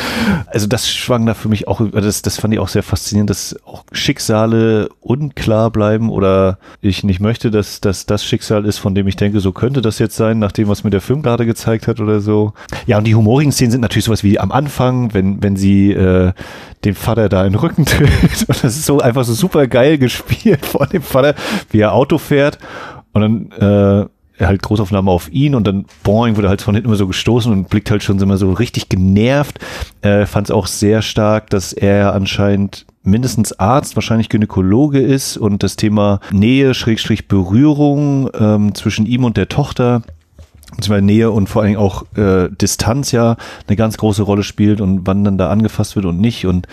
also 0.46 0.66
das 0.66 0.90
schwang 0.90 1.26
da 1.26 1.34
für 1.34 1.48
mich 1.48 1.68
auch, 1.68 1.80
das, 1.90 2.22
das 2.22 2.38
fand 2.38 2.54
ich 2.54 2.60
auch 2.60 2.68
sehr 2.68 2.82
faszinierend, 2.82 3.30
dass 3.30 3.56
auch 3.64 3.84
Schicksale 3.92 4.88
unklar 5.00 5.70
bleiben 5.70 6.10
oder 6.10 6.58
ich 6.80 7.04
nicht 7.04 7.20
möchte, 7.20 7.50
dass, 7.50 7.80
dass 7.80 8.06
das 8.06 8.24
Schicksal 8.24 8.64
ist, 8.64 8.78
von 8.78 8.94
dem 8.94 9.05
ich 9.08 9.16
denke, 9.16 9.40
so 9.40 9.52
könnte 9.52 9.82
das 9.82 9.98
jetzt 9.98 10.16
sein, 10.16 10.38
nach 10.38 10.52
dem, 10.52 10.68
was 10.68 10.84
mir 10.84 10.90
der 10.90 11.00
Film 11.00 11.22
gerade 11.22 11.46
gezeigt 11.46 11.86
hat 11.86 12.00
oder 12.00 12.20
so. 12.20 12.52
Ja, 12.86 12.98
und 12.98 13.04
die 13.04 13.14
humorigen 13.14 13.52
Szenen 13.52 13.70
sind 13.70 13.80
natürlich 13.80 14.04
sowas 14.04 14.24
wie 14.24 14.38
am 14.38 14.52
Anfang, 14.52 15.14
wenn, 15.14 15.42
wenn 15.42 15.56
sie 15.56 15.92
äh, 15.92 16.32
den 16.84 16.94
Vater 16.94 17.28
da 17.28 17.44
in 17.44 17.52
den 17.52 17.60
Rücken 17.60 17.84
tritt. 17.84 18.08
Und 18.48 18.62
das 18.62 18.76
ist 18.76 18.86
so 18.86 19.00
einfach 19.00 19.24
so 19.24 19.34
super 19.34 19.66
geil 19.66 19.98
gespielt 19.98 20.64
von 20.66 20.88
dem 20.88 21.02
Vater, 21.02 21.34
wie 21.70 21.80
er 21.80 21.92
Auto 21.92 22.18
fährt. 22.18 22.58
Und 23.12 23.22
dann 23.22 24.08
äh, 24.38 24.44
halt 24.44 24.62
Großaufnahme 24.62 25.10
auf 25.10 25.32
ihn 25.32 25.54
und 25.54 25.66
dann 25.66 25.86
boing, 26.02 26.36
wurde 26.36 26.48
halt 26.48 26.60
von 26.60 26.74
hinten 26.74 26.88
immer 26.88 26.96
so 26.96 27.06
gestoßen 27.06 27.50
und 27.50 27.70
blickt 27.70 27.90
halt 27.90 28.02
schon 28.02 28.20
immer 28.20 28.36
so 28.36 28.52
richtig 28.52 28.88
genervt. 28.88 29.58
Äh, 30.02 30.26
Fand 30.26 30.48
es 30.48 30.50
auch 30.50 30.66
sehr 30.66 31.00
stark, 31.02 31.48
dass 31.50 31.72
er 31.72 32.12
anscheinend 32.12 32.86
mindestens 33.06 33.58
Arzt, 33.58 33.96
wahrscheinlich 33.96 34.28
Gynäkologe 34.28 35.00
ist 35.00 35.36
und 35.36 35.62
das 35.62 35.76
Thema 35.76 36.20
Nähe, 36.32 36.74
Schrägstrich 36.74 37.28
Berührung 37.28 38.28
ähm, 38.38 38.74
zwischen 38.74 39.06
ihm 39.06 39.24
und 39.24 39.36
der 39.36 39.48
Tochter 39.48 40.02
beziehungsweise 40.74 41.04
Nähe 41.04 41.30
und 41.30 41.48
vor 41.48 41.62
allen 41.62 41.72
Dingen 41.72 41.80
auch 41.80 42.04
äh, 42.16 42.48
Distanz 42.50 43.12
ja 43.12 43.36
eine 43.66 43.76
ganz 43.76 43.96
große 43.96 44.22
Rolle 44.22 44.42
spielt 44.42 44.80
und 44.80 45.06
wann 45.06 45.24
dann 45.24 45.38
da 45.38 45.48
angefasst 45.48 45.96
wird 45.96 46.06
und 46.06 46.20
nicht. 46.20 46.46
Und 46.46 46.66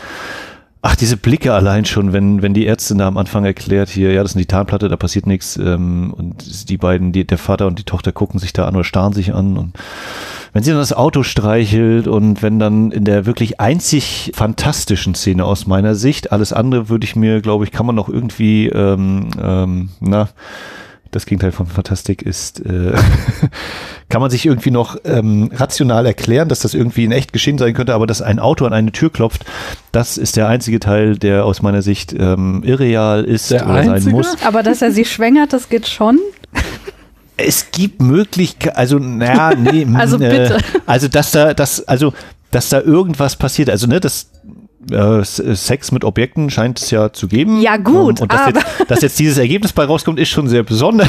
Ach, 0.85 0.97
diese 0.97 1.15
Blicke 1.15 1.53
allein 1.53 1.85
schon, 1.85 2.11
wenn, 2.11 2.41
wenn 2.41 2.53
die 2.53 2.68
Ärztin 2.68 2.97
da 2.97 3.07
am 3.07 3.15
Anfang 3.15 3.45
erklärt, 3.45 3.88
hier, 3.88 4.11
ja, 4.11 4.22
das 4.22 4.31
ist 4.31 4.35
eine 4.35 4.45
Titanplatte, 4.45 4.89
da 4.89 4.97
passiert 4.97 5.26
nichts, 5.26 5.55
ähm, 5.55 6.14
und 6.14 6.69
die 6.69 6.76
beiden, 6.76 7.14
die, 7.14 7.26
der 7.26 7.38
Vater 7.38 7.68
und 7.68 7.80
die 7.80 7.85
Tochter 7.85 8.11
gucken 8.11 8.38
sich 8.38 8.51
da 8.51 8.68
an 8.68 8.76
oder 8.76 8.84
starren 8.84 9.14
sich 9.14 9.34
an 9.34 9.55
und 9.57 9.77
wenn 10.51 10.61
sie 10.61 10.72
dann 10.72 10.81
das 10.81 10.91
Auto 10.91 11.23
streichelt 11.23 12.10
und 12.10 12.41
wenn 12.41 12.60
dann 12.60 12.91
in 12.91 13.05
der 13.05 13.26
wirklich 13.26 13.61
einzig 13.61 14.34
fantastischen 14.35 15.15
Szene 15.15 15.45
aus 15.45 15.68
meiner 15.68 15.95
Sicht, 15.95 16.34
alles 16.34 16.51
andere 16.51 16.89
würde 16.89 17.05
ich 17.05 17.15
mir, 17.15 17.39
glaube 17.39 17.64
ich, 17.64 17.72
kann 17.72 17.85
man 17.85 17.95
noch 17.95 18.10
irgendwie, 18.10 18.68
ähm, 18.68 19.30
ähm, 19.41 19.89
na, 20.01 20.27
das 21.15 21.26
Gegenteil 21.26 21.52
von 21.52 21.68
Fantastik 21.68 22.22
ist, 22.22 22.60
äh, 22.65 22.94
kann 24.10 24.22
man 24.22 24.30
sich 24.30 24.45
irgendwie 24.45 24.72
noch 24.72 24.98
ähm, 25.06 25.49
rational 25.53 26.06
erklären, 26.06 26.49
dass 26.49 26.60
das 26.60 26.73
irgendwie 26.73 27.06
in 27.06 27.11
echt 27.11 27.34
geschehen 27.34 27.57
sein 27.57 27.73
könnte, 27.73 27.94
aber 27.94 28.06
dass 28.07 28.22
ein 28.22 28.40
Auto 28.40 28.65
an 28.65 28.73
eine 28.73 28.91
Tür 28.91 29.11
klopft, 29.11 29.45
das 29.91 30.18
ist 30.18 30.35
der 30.35 30.48
einzige 30.48 30.80
Teil, 30.80 31.18
der 31.18 31.45
aus 31.45 31.61
meiner 31.61 31.81
Sicht 31.81 32.14
ähm, 32.14 32.61
irreal 32.64 33.23
ist 33.23 33.52
Der 33.52 33.65
oder 33.65 33.84
sein 33.84 33.94
einzige? 33.94 34.15
muss. 34.15 34.35
Aber 34.44 34.64
dass 34.64 34.81
er 34.81 34.91
sie 34.91 35.06
schwängert, 35.06 35.53
das 35.53 35.69
geht 35.69 35.88
schon. 35.88 36.19
Es 37.38 37.72
gibt 37.72 38.02
Möglichkeiten, 38.02 38.76
also 38.77 38.99
naja, 38.99 39.53
nee, 39.56 39.88
Also 39.95 40.18
äh, 40.18 40.30
bitte. 40.30 40.57
also 40.85 41.07
dass 41.07 41.31
da, 41.31 41.53
dass, 41.53 41.88
also 41.88 42.14
dass 42.52 42.69
da 42.69 42.80
irgendwas 42.81 43.35
passiert, 43.35 43.69
also 43.69 43.88
ne, 43.88 43.99
das 43.99 44.30
äh, 44.91 45.19
S- 45.19 45.38
Sex 45.38 45.91
mit 45.91 46.03
Objekten 46.03 46.49
scheint 46.49 46.80
es 46.80 46.91
ja 46.91 47.11
zu 47.14 47.27
geben. 47.27 47.61
Ja, 47.61 47.77
gut, 47.77 48.19
Ähm, 48.19 48.23
Und 48.23 48.34
dass, 48.34 48.41
aber- 48.41 48.60
jetzt, 48.60 48.91
dass 48.91 49.01
jetzt 49.01 49.19
dieses 49.19 49.38
Ergebnis 49.38 49.73
bei 49.73 49.85
rauskommt, 49.85 50.19
ist 50.19 50.30
schon 50.30 50.47
sehr 50.47 50.64
besonders. 50.64 51.07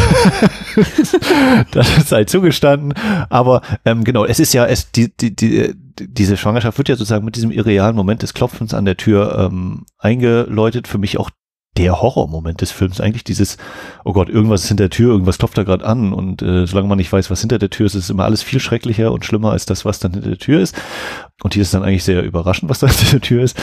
das 1.73 2.09
sei 2.09 2.25
zugestanden. 2.25 2.95
Aber 3.31 3.63
ähm, 3.85 4.05
genau, 4.05 4.25
es 4.25 4.41
ist 4.41 4.53
ja, 4.55 4.67
es, 4.67 4.91
die, 4.93 5.15
die, 5.17 5.35
die, 5.35 5.75
diese 6.01 6.37
Schwangerschaft 6.37 6.79
wird 6.79 6.89
ja 6.89 6.97
sozusagen 6.97 7.25
mit 7.25 7.37
diesem 7.37 7.51
irrealen 7.51 7.97
Moment 7.97 8.23
des 8.23 8.35
Klopfens 8.35 8.75
an 8.75 8.85
der 8.85 8.97
Tür 8.97 9.49
ähm, 9.51 9.85
eingeläutet. 9.99 10.89
Für 10.89 10.99
mich 10.99 11.19
auch 11.19 11.31
der 11.77 12.01
Horrormoment 12.01 12.61
des 12.61 12.71
Films 12.71 13.01
eigentlich 13.01 13.25
dieses, 13.25 13.57
oh 14.05 14.13
Gott, 14.13 14.29
irgendwas 14.29 14.63
ist 14.63 14.69
hinter 14.69 14.85
der 14.85 14.91
Tür, 14.91 15.13
irgendwas 15.13 15.39
klopft 15.39 15.59
da 15.59 15.65
gerade 15.65 15.85
an 15.85 16.13
und 16.13 16.43
äh, 16.43 16.67
solange 16.67 16.89
man 16.89 16.99
nicht 16.99 17.13
weiß, 17.13 17.31
was 17.31 17.41
hinter 17.41 17.59
der 17.59 17.71
Tür 17.71 17.87
ist, 17.87 17.95
ist 17.95 18.11
immer 18.11 18.25
alles 18.25 18.43
viel 18.43 18.61
schrecklicher 18.61 19.13
und 19.13 19.25
schlimmer 19.25 19.51
als 19.53 19.67
das, 19.67 19.85
was 19.85 19.99
dann 19.99 20.13
hinter 20.13 20.29
der 20.29 20.39
Tür 20.39 20.61
ist. 20.61 20.77
Und 21.43 21.55
hier 21.55 21.63
ist 21.63 21.75
dann 21.75 21.83
eigentlich 21.83 22.05
sehr 22.05 22.23
überraschend, 22.23 22.71
was 22.71 22.79
da 22.79 22.87
hinter 22.89 23.11
der 23.13 23.21
Tür 23.21 23.43
ist. 23.43 23.57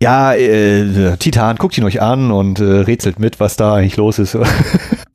Ja, 0.00 0.34
äh, 0.34 1.16
Titan, 1.16 1.56
guckt 1.56 1.78
ihn 1.78 1.84
euch 1.84 2.02
an 2.02 2.30
und 2.30 2.58
äh, 2.58 2.64
rätselt 2.64 3.20
mit, 3.20 3.40
was 3.40 3.56
da 3.56 3.74
eigentlich 3.74 3.96
los 3.96 4.18
ist. 4.18 4.36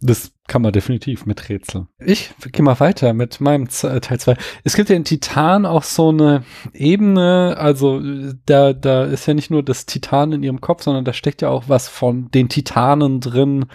Das 0.01 0.31
kann 0.49 0.61
man 0.61 0.73
definitiv 0.73 1.25
mit 1.25 1.47
Rätseln. 1.47 1.87
Ich 2.05 2.31
gehe 2.51 2.65
mal 2.65 2.79
weiter 2.81 3.13
mit 3.13 3.39
meinem 3.39 3.69
Z 3.69 3.93
äh, 3.93 4.01
Teil 4.01 4.19
2. 4.19 4.35
Es 4.65 4.75
gibt 4.75 4.89
ja 4.89 4.97
in 4.97 5.05
Titan 5.05 5.65
auch 5.65 5.83
so 5.83 6.09
eine 6.09 6.43
Ebene, 6.73 7.55
also 7.57 8.01
da, 8.45 8.73
da 8.73 9.05
ist 9.05 9.25
ja 9.27 9.33
nicht 9.33 9.51
nur 9.51 9.63
das 9.63 9.85
Titan 9.85 10.33
in 10.33 10.43
ihrem 10.43 10.59
Kopf, 10.59 10.83
sondern 10.83 11.05
da 11.05 11.13
steckt 11.13 11.41
ja 11.41 11.49
auch 11.49 11.65
was 11.69 11.87
von 11.87 12.29
den 12.31 12.49
Titanen 12.49 13.21
drin, 13.21 13.67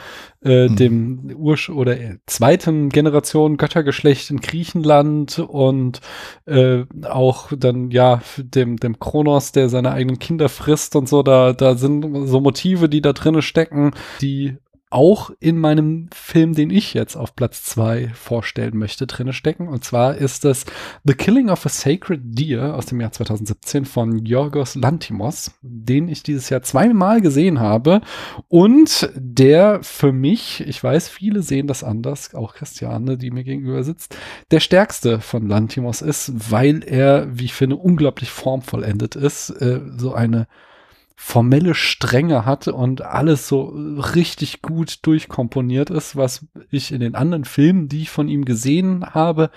äh, 0.44 0.68
Mhm. 0.68 0.76
dem 0.76 1.30
Ursch 1.36 1.70
oder 1.70 1.98
äh, 1.98 2.18
zweiten 2.26 2.90
Generation 2.90 3.56
Göttergeschlecht 3.56 4.30
in 4.30 4.40
Griechenland 4.40 5.38
und 5.38 6.00
äh, 6.46 6.84
auch 7.08 7.50
dann 7.56 7.90
ja 7.90 8.20
dem 8.36 8.76
dem 8.76 8.98
Kronos, 8.98 9.52
der 9.52 9.68
seine 9.70 9.92
eigenen 9.92 10.18
Kinder 10.18 10.48
frisst 10.50 10.96
und 10.96 11.08
so. 11.08 11.22
Da 11.22 11.52
da 11.54 11.76
sind 11.76 12.26
so 12.26 12.40
Motive, 12.40 12.88
die 12.90 13.00
da 13.00 13.12
drinne 13.14 13.40
stecken, 13.40 13.92
die 14.20 14.58
auch 14.94 15.30
in 15.40 15.58
meinem 15.58 16.08
Film, 16.14 16.54
den 16.54 16.70
ich 16.70 16.94
jetzt 16.94 17.16
auf 17.16 17.34
Platz 17.34 17.64
zwei 17.64 18.10
vorstellen 18.14 18.78
möchte, 18.78 19.08
drinne 19.08 19.32
stecken. 19.32 19.66
Und 19.66 19.82
zwar 19.82 20.14
ist 20.14 20.44
es 20.44 20.66
The 21.02 21.14
Killing 21.14 21.50
of 21.50 21.66
a 21.66 21.68
Sacred 21.68 22.20
Deer 22.22 22.76
aus 22.76 22.86
dem 22.86 23.00
Jahr 23.00 23.10
2017 23.10 23.86
von 23.86 24.24
Yorgos 24.24 24.76
Lantimos, 24.76 25.50
den 25.62 26.08
ich 26.08 26.22
dieses 26.22 26.48
Jahr 26.48 26.62
zweimal 26.62 27.20
gesehen 27.20 27.58
habe 27.58 28.02
und 28.46 29.10
der 29.16 29.82
für 29.82 30.12
mich, 30.12 30.64
ich 30.64 30.82
weiß, 30.82 31.08
viele 31.08 31.42
sehen 31.42 31.66
das 31.66 31.82
anders, 31.82 32.32
auch 32.32 32.54
Christiane, 32.54 33.18
die 33.18 33.32
mir 33.32 33.42
gegenüber 33.42 33.82
sitzt, 33.82 34.16
der 34.52 34.60
stärkste 34.60 35.20
von 35.20 35.48
Lantimos 35.48 36.02
ist, 36.02 36.52
weil 36.52 36.84
er, 36.84 37.26
wie 37.36 37.46
ich 37.46 37.54
finde, 37.54 37.76
unglaublich 37.76 38.30
formvollendet 38.30 39.16
ist, 39.16 39.50
äh, 39.50 39.80
so 39.96 40.14
eine 40.14 40.46
formelle 41.26 41.74
Strenge 41.74 42.44
hat 42.44 42.68
und 42.68 43.00
alles 43.00 43.48
so 43.48 43.72
richtig 44.14 44.60
gut 44.60 44.98
durchkomponiert 45.06 45.88
ist, 45.88 46.16
was 46.16 46.46
ich 46.70 46.92
in 46.92 47.00
den 47.00 47.14
anderen 47.14 47.46
Filmen, 47.46 47.88
die 47.88 48.02
ich 48.02 48.10
von 48.10 48.28
ihm 48.28 48.44
gesehen 48.44 49.06
habe, 49.06 49.50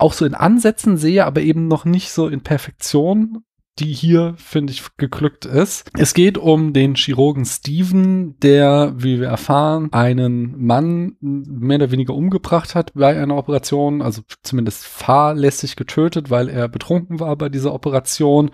auch 0.00 0.12
so 0.12 0.26
in 0.26 0.34
Ansätzen 0.34 0.96
sehe, 0.96 1.24
aber 1.24 1.42
eben 1.42 1.68
noch 1.68 1.84
nicht 1.84 2.10
so 2.10 2.26
in 2.26 2.40
Perfektion 2.40 3.44
die 3.78 3.92
hier, 3.92 4.34
finde 4.38 4.72
ich, 4.72 4.82
geglückt 4.96 5.44
ist. 5.44 5.90
Es 5.96 6.14
geht 6.14 6.38
um 6.38 6.72
den 6.72 6.94
Chirurgen 6.94 7.44
Steven, 7.44 8.38
der, 8.40 8.94
wie 8.96 9.20
wir 9.20 9.28
erfahren, 9.28 9.92
einen 9.92 10.64
Mann 10.64 11.16
mehr 11.20 11.76
oder 11.76 11.90
weniger 11.90 12.14
umgebracht 12.14 12.74
hat 12.74 12.94
bei 12.94 13.20
einer 13.20 13.36
Operation, 13.36 14.00
also 14.00 14.22
zumindest 14.42 14.86
fahrlässig 14.86 15.76
getötet, 15.76 16.30
weil 16.30 16.48
er 16.48 16.68
betrunken 16.68 17.20
war 17.20 17.36
bei 17.36 17.48
dieser 17.48 17.74
Operation 17.74 18.50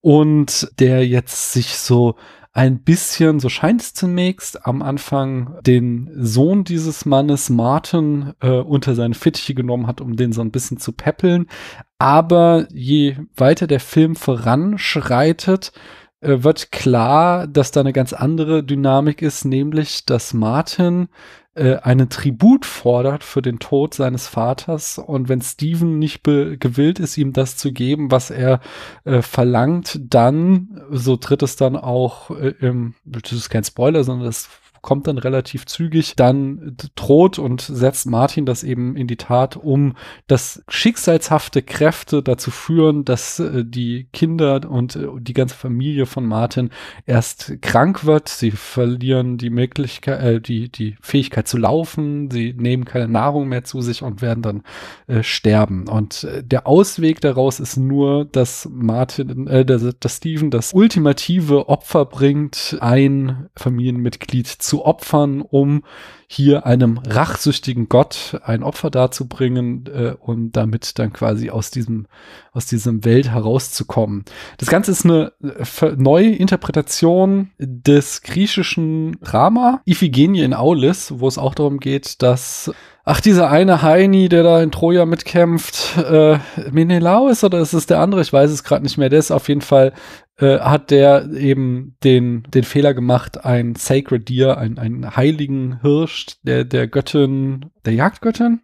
und 0.00 0.68
der 0.78 1.06
jetzt 1.06 1.52
sich 1.52 1.78
so 1.78 2.16
ein 2.56 2.78
bisschen, 2.78 3.38
so 3.38 3.50
scheint 3.50 3.82
es 3.82 3.92
zunächst, 3.92 4.66
am 4.66 4.80
Anfang 4.80 5.58
den 5.60 6.10
Sohn 6.16 6.64
dieses 6.64 7.04
Mannes, 7.04 7.50
Martin, 7.50 8.32
äh, 8.40 8.48
unter 8.48 8.94
seine 8.94 9.14
Fittiche 9.14 9.54
genommen 9.54 9.86
hat, 9.86 10.00
um 10.00 10.16
den 10.16 10.32
so 10.32 10.40
ein 10.40 10.50
bisschen 10.50 10.78
zu 10.78 10.92
peppeln. 10.92 11.48
Aber 11.98 12.66
je 12.72 13.16
weiter 13.36 13.66
der 13.66 13.80
Film 13.80 14.16
voranschreitet, 14.16 15.72
äh, 16.22 16.42
wird 16.44 16.72
klar, 16.72 17.46
dass 17.46 17.72
da 17.72 17.80
eine 17.80 17.92
ganz 17.92 18.14
andere 18.14 18.64
Dynamik 18.64 19.20
ist, 19.20 19.44
nämlich, 19.44 20.06
dass 20.06 20.32
Martin 20.32 21.08
äh, 21.56 21.76
einen 21.76 22.08
Tribut 22.08 22.66
fordert 22.66 23.24
für 23.24 23.42
den 23.42 23.58
Tod 23.58 23.94
seines 23.94 24.28
Vaters. 24.28 24.98
Und 24.98 25.28
wenn 25.28 25.40
Steven 25.40 25.98
nicht 25.98 26.22
gewillt 26.22 27.00
ist, 27.00 27.16
ihm 27.16 27.32
das 27.32 27.56
zu 27.56 27.72
geben, 27.72 28.10
was 28.10 28.30
er 28.30 28.60
äh, 29.04 29.22
verlangt, 29.22 29.98
dann, 30.02 30.82
so 30.90 31.16
tritt 31.16 31.42
es 31.42 31.56
dann 31.56 31.76
auch 31.76 32.30
äh, 32.30 32.54
im, 32.60 32.94
das 33.04 33.32
ist 33.32 33.48
kein 33.50 33.64
Spoiler, 33.64 34.04
sondern 34.04 34.26
das 34.26 34.48
kommt 34.86 35.08
dann 35.08 35.18
relativ 35.18 35.66
zügig, 35.66 36.14
dann 36.14 36.76
droht 36.94 37.40
und 37.40 37.60
setzt 37.60 38.06
Martin 38.06 38.46
das 38.46 38.62
eben 38.62 38.96
in 38.96 39.08
die 39.08 39.16
Tat, 39.16 39.56
um 39.56 39.94
dass 40.28 40.62
schicksalshafte 40.68 41.62
Kräfte 41.62 42.22
dazu 42.22 42.52
führen, 42.52 43.04
dass 43.04 43.40
äh, 43.40 43.64
die 43.64 44.08
Kinder 44.12 44.70
und 44.70 44.94
äh, 44.94 45.08
die 45.18 45.34
ganze 45.34 45.56
Familie 45.56 46.06
von 46.06 46.24
Martin 46.24 46.70
erst 47.04 47.60
krank 47.62 48.04
wird. 48.04 48.28
Sie 48.28 48.52
verlieren 48.52 49.38
die 49.38 49.50
Möglichkeit, 49.50 50.22
äh, 50.22 50.40
die, 50.40 50.70
die 50.70 50.96
Fähigkeit 51.00 51.48
zu 51.48 51.58
laufen. 51.58 52.30
Sie 52.30 52.54
nehmen 52.56 52.84
keine 52.84 53.08
Nahrung 53.08 53.48
mehr 53.48 53.64
zu 53.64 53.80
sich 53.80 54.04
und 54.04 54.22
werden 54.22 54.42
dann 54.42 54.62
äh, 55.08 55.24
sterben. 55.24 55.88
Und 55.88 56.22
äh, 56.22 56.44
der 56.44 56.68
Ausweg 56.68 57.20
daraus 57.20 57.58
ist 57.58 57.76
nur, 57.76 58.24
dass 58.24 58.68
Martin, 58.72 59.48
äh, 59.48 59.64
dass, 59.64 59.84
dass 59.98 60.16
Steven 60.18 60.52
das 60.52 60.72
ultimative 60.72 61.68
Opfer 61.68 62.04
bringt, 62.04 62.78
ein 62.80 63.48
Familienmitglied 63.56 64.46
zu 64.46 64.75
opfern, 64.84 65.40
um 65.42 65.82
hier 66.28 66.66
einem 66.66 66.98
rachsüchtigen 66.98 67.88
Gott 67.88 68.40
ein 68.44 68.62
Opfer 68.64 68.90
darzubringen 68.90 69.86
äh, 69.86 70.14
und 70.18 70.52
damit 70.52 70.98
dann 70.98 71.12
quasi 71.12 71.50
aus 71.50 71.70
diesem 71.70 72.06
aus 72.52 72.66
diesem 72.66 73.04
Welt 73.04 73.28
herauszukommen. 73.30 74.24
Das 74.58 74.68
Ganze 74.68 74.90
ist 74.90 75.04
eine 75.04 75.32
äh, 75.42 75.92
neue 75.96 76.34
Interpretation 76.34 77.50
des 77.58 78.22
griechischen 78.22 79.18
Drama 79.20 79.82
Iphigenie 79.86 80.42
in 80.42 80.54
Aulis, 80.54 81.12
wo 81.16 81.28
es 81.28 81.38
auch 81.38 81.54
darum 81.54 81.78
geht, 81.78 82.22
dass 82.22 82.72
Ach, 83.08 83.20
dieser 83.20 83.52
eine 83.52 83.82
Heini, 83.82 84.28
der 84.28 84.42
da 84.42 84.60
in 84.60 84.72
Troja 84.72 85.06
mitkämpft, 85.06 85.96
äh, 85.96 86.40
Menelaus 86.72 87.44
oder 87.44 87.60
ist 87.60 87.72
es 87.72 87.86
der 87.86 88.00
andere? 88.00 88.20
Ich 88.20 88.32
weiß 88.32 88.50
es 88.50 88.64
gerade 88.64 88.82
nicht 88.82 88.98
mehr. 88.98 89.08
Der 89.08 89.20
ist 89.20 89.30
auf 89.30 89.46
jeden 89.46 89.60
Fall, 89.60 89.92
äh, 90.38 90.58
hat 90.58 90.90
der 90.90 91.30
eben 91.30 91.94
den, 92.02 92.42
den 92.52 92.64
Fehler 92.64 92.94
gemacht, 92.94 93.44
ein 93.44 93.76
Sacred 93.76 94.28
Deer, 94.28 94.58
ein, 94.58 94.80
einen 94.80 95.14
heiligen 95.14 95.80
Hirsch 95.82 96.38
der, 96.42 96.64
der 96.64 96.88
Göttin, 96.88 97.66
der 97.84 97.94
Jagdgöttin. 97.94 98.60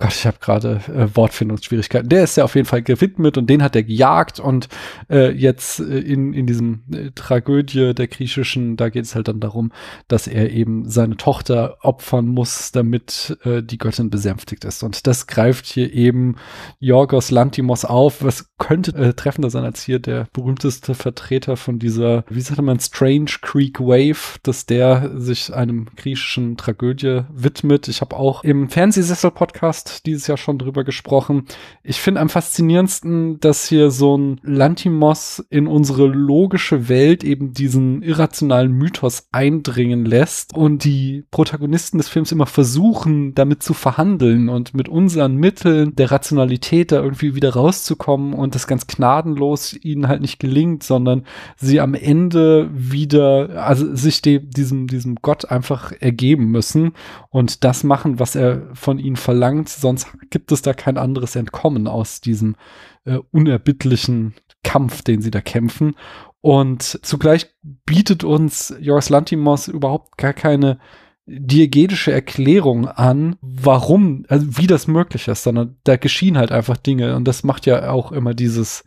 Gott, 0.00 0.14
ich 0.14 0.26
habe 0.26 0.38
gerade 0.40 0.80
äh, 0.88 1.14
Wortfindungsschwierigkeiten. 1.14 2.08
Der 2.08 2.24
ist 2.24 2.38
ja 2.38 2.44
auf 2.44 2.54
jeden 2.54 2.66
Fall 2.66 2.80
gewidmet 2.80 3.36
und 3.36 3.50
den 3.50 3.62
hat 3.62 3.76
er 3.76 3.82
gejagt 3.82 4.40
und 4.40 4.68
äh, 5.10 5.30
jetzt 5.30 5.78
äh, 5.78 5.98
in, 5.98 6.32
in 6.32 6.46
diesem 6.46 6.84
äh, 6.90 7.10
Tragödie 7.14 7.92
der 7.92 8.08
griechischen, 8.08 8.78
da 8.78 8.88
geht 8.88 9.04
es 9.04 9.14
halt 9.14 9.28
dann 9.28 9.40
darum, 9.40 9.72
dass 10.08 10.26
er 10.26 10.52
eben 10.52 10.88
seine 10.88 11.18
Tochter 11.18 11.76
opfern 11.82 12.28
muss, 12.28 12.72
damit 12.72 13.36
äh, 13.44 13.62
die 13.62 13.76
Göttin 13.76 14.08
besänftigt 14.08 14.64
ist. 14.64 14.82
Und 14.82 15.06
das 15.06 15.26
greift 15.26 15.66
hier 15.66 15.92
eben 15.92 16.36
Yorgos 16.78 17.30
Lantimos 17.30 17.84
auf. 17.84 18.24
Was 18.24 18.50
könnte 18.56 18.92
äh, 18.96 19.12
treffender 19.12 19.50
sein 19.50 19.64
als 19.64 19.82
hier 19.82 19.98
der 19.98 20.28
berühmteste 20.32 20.94
Vertreter 20.94 21.58
von 21.58 21.78
dieser, 21.78 22.24
wie 22.30 22.40
sagt 22.40 22.62
man, 22.62 22.80
Strange 22.80 23.32
Creek 23.42 23.78
Wave, 23.80 24.38
dass 24.44 24.64
der 24.64 25.10
sich 25.20 25.52
einem 25.52 25.88
griechischen 25.94 26.56
Tragödie 26.56 27.24
widmet. 27.30 27.88
Ich 27.88 28.00
habe 28.00 28.16
auch 28.16 28.44
im 28.44 28.70
Fernsehsessel-Podcast 28.70 29.89
Dieses 30.06 30.26
Jahr 30.26 30.36
schon 30.36 30.58
drüber 30.58 30.84
gesprochen. 30.84 31.44
Ich 31.82 32.00
finde 32.00 32.20
am 32.20 32.28
faszinierendsten, 32.28 33.40
dass 33.40 33.68
hier 33.68 33.90
so 33.90 34.16
ein 34.16 34.40
Lantimos 34.42 35.44
in 35.50 35.66
unsere 35.66 36.06
logische 36.06 36.88
Welt 36.88 37.24
eben 37.24 37.52
diesen 37.52 38.02
irrationalen 38.02 38.72
Mythos 38.72 39.28
eindringen 39.32 40.04
lässt 40.04 40.54
und 40.54 40.84
die 40.84 41.24
Protagonisten 41.30 41.98
des 41.98 42.08
Films 42.08 42.32
immer 42.32 42.46
versuchen, 42.46 43.34
damit 43.34 43.62
zu 43.62 43.74
verhandeln 43.74 44.48
und 44.48 44.74
mit 44.74 44.88
unseren 44.88 45.36
Mitteln 45.36 45.94
der 45.96 46.10
Rationalität 46.10 46.92
da 46.92 47.02
irgendwie 47.02 47.34
wieder 47.34 47.54
rauszukommen 47.54 48.34
und 48.34 48.54
das 48.54 48.66
ganz 48.66 48.86
gnadenlos 48.86 49.76
ihnen 49.82 50.08
halt 50.08 50.20
nicht 50.20 50.38
gelingt, 50.38 50.82
sondern 50.82 51.24
sie 51.56 51.80
am 51.80 51.94
Ende 51.94 52.70
wieder, 52.72 53.64
also 53.64 53.94
sich 53.94 54.22
dem, 54.22 54.50
diesem, 54.50 54.86
diesem 54.86 55.16
Gott 55.16 55.50
einfach 55.50 55.92
ergeben 56.00 56.46
müssen 56.46 56.92
und 57.28 57.64
das 57.64 57.84
machen, 57.84 58.18
was 58.18 58.36
er 58.36 58.68
von 58.74 58.98
ihnen 58.98 59.16
verlangt, 59.16 59.68
sonst 59.80 60.08
gibt 60.30 60.52
es 60.52 60.62
da 60.62 60.72
kein 60.72 60.98
anderes 60.98 61.36
Entkommen 61.36 61.86
aus 61.88 62.20
diesem 62.20 62.56
äh, 63.04 63.18
unerbittlichen 63.30 64.34
Kampf, 64.62 65.02
den 65.02 65.22
sie 65.22 65.30
da 65.30 65.40
kämpfen. 65.40 65.94
Und 66.40 66.82
zugleich 67.02 67.54
bietet 67.62 68.24
uns 68.24 68.74
Joris 68.80 69.10
Lantimos 69.10 69.68
überhaupt 69.68 70.16
gar 70.16 70.32
keine 70.32 70.78
diegetische 71.26 72.12
Erklärung 72.12 72.88
an, 72.88 73.36
warum, 73.40 74.24
also 74.28 74.58
wie 74.58 74.66
das 74.66 74.88
möglich 74.88 75.28
ist, 75.28 75.44
sondern 75.44 75.76
da 75.84 75.96
geschehen 75.96 76.36
halt 76.36 76.50
einfach 76.50 76.76
Dinge 76.76 77.14
und 77.14 77.28
das 77.28 77.44
macht 77.44 77.66
ja 77.66 77.90
auch 77.90 78.10
immer 78.10 78.34
dieses 78.34 78.84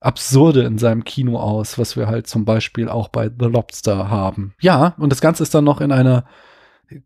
Absurde 0.00 0.62
in 0.62 0.78
seinem 0.78 1.04
Kino 1.04 1.38
aus, 1.38 1.78
was 1.78 1.96
wir 1.96 2.06
halt 2.06 2.26
zum 2.26 2.44
Beispiel 2.44 2.88
auch 2.88 3.08
bei 3.08 3.28
The 3.28 3.46
Lobster 3.46 4.08
haben. 4.08 4.54
Ja, 4.60 4.94
und 4.98 5.10
das 5.10 5.20
Ganze 5.20 5.42
ist 5.42 5.54
dann 5.54 5.64
noch 5.64 5.80
in 5.80 5.92
einer 5.92 6.24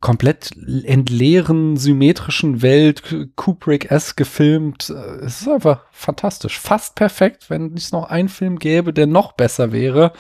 komplett 0.01 0.51
entleeren, 0.85 1.77
symmetrischen 1.77 2.62
Welt, 2.62 3.02
Kubrick-esque 3.36 4.16
gefilmt. 4.16 4.90
Es 4.90 5.43
ist 5.43 5.48
einfach 5.48 5.85
fantastisch. 5.93 6.59
Fast 6.59 6.94
perfekt, 6.94 7.51
wenn 7.51 7.74
es 7.74 7.93
noch 7.93 8.09
einen 8.09 8.28
Film 8.28 8.59
gäbe, 8.59 8.93
der 8.93 9.06
noch 9.06 9.32
besser 9.32 9.73
wäre 9.73 10.12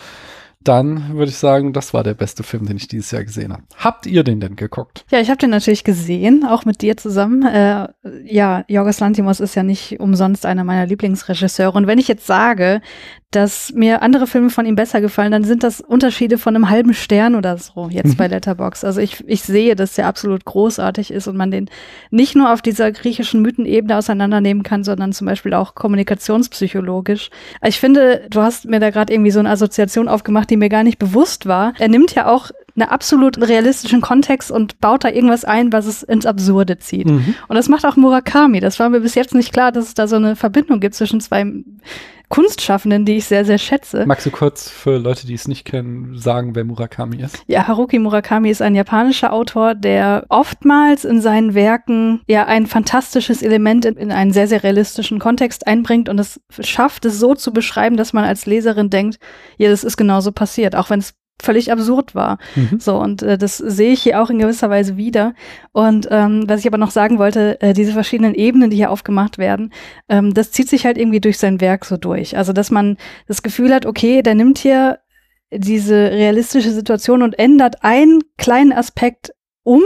dann 0.68 1.14
würde 1.14 1.30
ich 1.30 1.38
sagen, 1.38 1.72
das 1.72 1.94
war 1.94 2.02
der 2.02 2.14
beste 2.14 2.42
Film, 2.42 2.66
den 2.66 2.76
ich 2.76 2.88
dieses 2.88 3.10
Jahr 3.10 3.24
gesehen 3.24 3.52
habe. 3.52 3.62
Habt 3.76 4.06
ihr 4.06 4.24
den 4.24 4.40
denn 4.40 4.56
geguckt? 4.56 5.04
Ja, 5.10 5.20
ich 5.20 5.30
habe 5.30 5.38
den 5.38 5.50
natürlich 5.50 5.84
gesehen, 5.84 6.44
auch 6.44 6.64
mit 6.64 6.82
dir 6.82 6.96
zusammen. 6.96 7.42
Äh, 7.46 7.88
ja, 8.24 8.64
Jorgos 8.68 9.00
Lantimos 9.00 9.40
ist 9.40 9.54
ja 9.54 9.62
nicht 9.62 10.00
umsonst 10.00 10.44
einer 10.44 10.64
meiner 10.64 10.86
Lieblingsregisseure. 10.86 11.76
Und 11.76 11.86
wenn 11.86 11.98
ich 11.98 12.08
jetzt 12.08 12.26
sage, 12.26 12.80
dass 13.30 13.72
mir 13.74 14.00
andere 14.00 14.26
Filme 14.26 14.48
von 14.48 14.64
ihm 14.64 14.74
besser 14.74 15.02
gefallen, 15.02 15.32
dann 15.32 15.44
sind 15.44 15.62
das 15.62 15.82
Unterschiede 15.82 16.38
von 16.38 16.56
einem 16.56 16.70
halben 16.70 16.94
Stern 16.94 17.34
oder 17.34 17.58
so 17.58 17.88
jetzt 17.90 18.12
mhm. 18.12 18.16
bei 18.16 18.26
Letterbox. 18.26 18.84
Also 18.84 19.02
ich, 19.02 19.22
ich 19.26 19.42
sehe, 19.42 19.76
dass 19.76 19.94
der 19.94 20.06
absolut 20.06 20.46
großartig 20.46 21.10
ist 21.12 21.28
und 21.28 21.36
man 21.36 21.50
den 21.50 21.68
nicht 22.10 22.36
nur 22.36 22.50
auf 22.50 22.62
dieser 22.62 22.90
griechischen 22.90 23.42
Mythenebene 23.42 23.98
auseinandernehmen 23.98 24.62
kann, 24.62 24.82
sondern 24.82 25.12
zum 25.12 25.26
Beispiel 25.26 25.52
auch 25.52 25.74
kommunikationspsychologisch. 25.74 27.28
Ich 27.62 27.78
finde, 27.78 28.26
du 28.30 28.40
hast 28.40 28.64
mir 28.64 28.80
da 28.80 28.88
gerade 28.88 29.12
irgendwie 29.12 29.30
so 29.30 29.40
eine 29.40 29.50
Assoziation 29.50 30.08
aufgemacht, 30.08 30.48
die 30.48 30.56
mir 30.56 30.70
gar 30.70 30.82
nicht 30.82 30.98
bewusst 30.98 31.44
war. 31.44 31.74
Er 31.78 31.88
nimmt 31.88 32.14
ja 32.14 32.28
auch 32.32 32.50
einen 32.76 32.88
absolut 32.88 33.38
realistischen 33.46 34.00
Kontext 34.00 34.50
und 34.50 34.80
baut 34.80 35.04
da 35.04 35.10
irgendwas 35.10 35.44
ein, 35.44 35.72
was 35.72 35.86
es 35.86 36.02
ins 36.02 36.24
Absurde 36.24 36.78
zieht. 36.78 37.08
Mhm. 37.08 37.34
Und 37.48 37.56
das 37.56 37.68
macht 37.68 37.84
auch 37.84 37.96
Murakami. 37.96 38.60
Das 38.60 38.78
war 38.78 38.88
mir 38.88 39.00
bis 39.00 39.14
jetzt 39.14 39.34
nicht 39.34 39.52
klar, 39.52 39.72
dass 39.72 39.88
es 39.88 39.94
da 39.94 40.06
so 40.06 40.16
eine 40.16 40.36
Verbindung 40.36 40.80
gibt 40.80 40.94
zwischen 40.94 41.20
zwei 41.20 41.44
Kunstschaffenden, 42.28 43.04
die 43.04 43.16
ich 43.16 43.24
sehr, 43.24 43.44
sehr 43.44 43.58
schätze. 43.58 44.04
Magst 44.06 44.26
du 44.26 44.30
kurz 44.30 44.68
für 44.68 44.98
Leute, 44.98 45.26
die 45.26 45.34
es 45.34 45.48
nicht 45.48 45.64
kennen, 45.64 46.18
sagen, 46.18 46.54
wer 46.54 46.64
Murakami 46.64 47.16
ist? 47.22 47.42
Ja, 47.46 47.66
Haruki 47.66 47.98
Murakami 47.98 48.50
ist 48.50 48.62
ein 48.62 48.74
japanischer 48.74 49.32
Autor, 49.32 49.74
der 49.74 50.26
oftmals 50.28 51.04
in 51.04 51.20
seinen 51.20 51.54
Werken 51.54 52.20
ja 52.26 52.46
ein 52.46 52.66
fantastisches 52.66 53.42
Element 53.42 53.84
in, 53.84 53.96
in 53.96 54.12
einen 54.12 54.32
sehr, 54.32 54.46
sehr 54.46 54.62
realistischen 54.62 55.18
Kontext 55.18 55.66
einbringt 55.66 56.08
und 56.08 56.18
es 56.18 56.40
schafft, 56.60 57.04
es 57.04 57.18
so 57.18 57.34
zu 57.34 57.52
beschreiben, 57.52 57.96
dass 57.96 58.12
man 58.12 58.24
als 58.24 58.46
Leserin 58.46 58.90
denkt, 58.90 59.18
ja, 59.56 59.70
das 59.70 59.84
ist 59.84 59.96
genauso 59.96 60.32
passiert, 60.32 60.76
auch 60.76 60.90
wenn 60.90 61.00
es 61.00 61.14
völlig 61.40 61.70
absurd 61.72 62.14
war. 62.14 62.38
Mhm. 62.56 62.80
So, 62.80 62.96
und 62.96 63.22
äh, 63.22 63.38
das 63.38 63.58
sehe 63.58 63.92
ich 63.92 64.02
hier 64.02 64.20
auch 64.20 64.30
in 64.30 64.38
gewisser 64.38 64.70
Weise 64.70 64.96
wieder. 64.96 65.34
Und 65.72 66.08
ähm, 66.10 66.44
was 66.48 66.60
ich 66.60 66.66
aber 66.66 66.78
noch 66.78 66.90
sagen 66.90 67.18
wollte, 67.18 67.60
äh, 67.60 67.72
diese 67.72 67.92
verschiedenen 67.92 68.34
Ebenen, 68.34 68.70
die 68.70 68.76
hier 68.76 68.90
aufgemacht 68.90 69.38
werden, 69.38 69.72
ähm, 70.08 70.34
das 70.34 70.52
zieht 70.52 70.68
sich 70.68 70.84
halt 70.84 70.98
irgendwie 70.98 71.20
durch 71.20 71.38
sein 71.38 71.60
Werk 71.60 71.84
so 71.84 71.96
durch. 71.96 72.36
Also, 72.36 72.52
dass 72.52 72.70
man 72.70 72.96
das 73.26 73.42
Gefühl 73.42 73.72
hat, 73.72 73.86
okay, 73.86 74.22
der 74.22 74.34
nimmt 74.34 74.58
hier 74.58 74.98
diese 75.50 75.94
realistische 75.94 76.72
Situation 76.72 77.22
und 77.22 77.38
ändert 77.38 77.82
einen 77.82 78.20
kleinen 78.36 78.72
Aspekt 78.72 79.32
um 79.68 79.82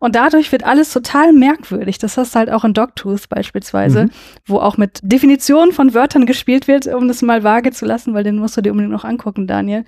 und 0.00 0.16
dadurch 0.16 0.50
wird 0.50 0.64
alles 0.64 0.92
total 0.92 1.32
merkwürdig. 1.32 1.98
Das 1.98 2.16
hast 2.16 2.34
du 2.34 2.40
halt 2.40 2.50
auch 2.50 2.64
in 2.64 2.74
Dogtooth 2.74 3.28
beispielsweise, 3.28 4.04
mhm. 4.04 4.10
wo 4.44 4.58
auch 4.58 4.76
mit 4.76 4.98
Definitionen 5.02 5.70
von 5.70 5.94
Wörtern 5.94 6.26
gespielt 6.26 6.66
wird, 6.66 6.88
um 6.88 7.06
das 7.06 7.22
mal 7.22 7.44
vage 7.44 7.70
zu 7.70 7.86
lassen, 7.86 8.12
weil 8.12 8.24
den 8.24 8.38
musst 8.38 8.56
du 8.56 8.60
dir 8.60 8.72
unbedingt 8.72 8.92
noch 8.92 9.04
angucken, 9.04 9.46
Daniel. 9.46 9.84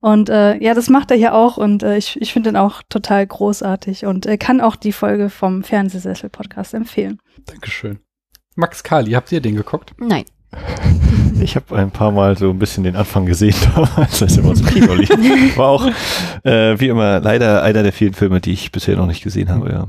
Und 0.00 0.28
äh, 0.28 0.56
ja, 0.62 0.74
das 0.74 0.88
macht 0.88 1.10
er 1.10 1.16
hier 1.16 1.34
auch 1.34 1.56
und 1.56 1.82
äh, 1.82 1.96
ich, 1.96 2.20
ich 2.20 2.32
finde 2.32 2.50
ihn 2.50 2.56
auch 2.56 2.82
total 2.88 3.26
großartig 3.26 4.06
und 4.06 4.26
äh, 4.26 4.36
kann 4.36 4.60
auch 4.60 4.76
die 4.76 4.92
Folge 4.92 5.30
vom 5.30 5.62
Fernsehsessel-Podcast 5.62 6.74
empfehlen. 6.74 7.18
Dankeschön. 7.46 7.98
Max 8.54 8.82
Kali, 8.82 9.12
habt 9.12 9.30
ihr 9.32 9.40
den 9.40 9.56
geguckt? 9.56 9.92
Nein. 9.98 10.24
Ich 11.38 11.54
habe 11.54 11.76
ein 11.76 11.90
paar 11.90 12.12
Mal 12.12 12.38
so 12.38 12.48
ein 12.48 12.58
bisschen 12.58 12.82
den 12.82 12.96
Anfang 12.96 13.26
gesehen, 13.26 13.54
als 13.96 14.22
es 14.22 14.38
immer 14.38 14.52
im 14.52 14.64
Kino 14.64 14.94
lief. 14.94 15.10
War 15.58 15.68
auch, 15.68 15.86
äh, 16.44 16.80
wie 16.80 16.88
immer, 16.88 17.20
leider 17.20 17.62
einer 17.62 17.82
der 17.82 17.92
vielen 17.92 18.14
Filme, 18.14 18.40
die 18.40 18.52
ich 18.52 18.72
bisher 18.72 18.96
noch 18.96 19.06
nicht 19.06 19.22
gesehen 19.22 19.50
habe, 19.50 19.70
ja. 19.70 19.86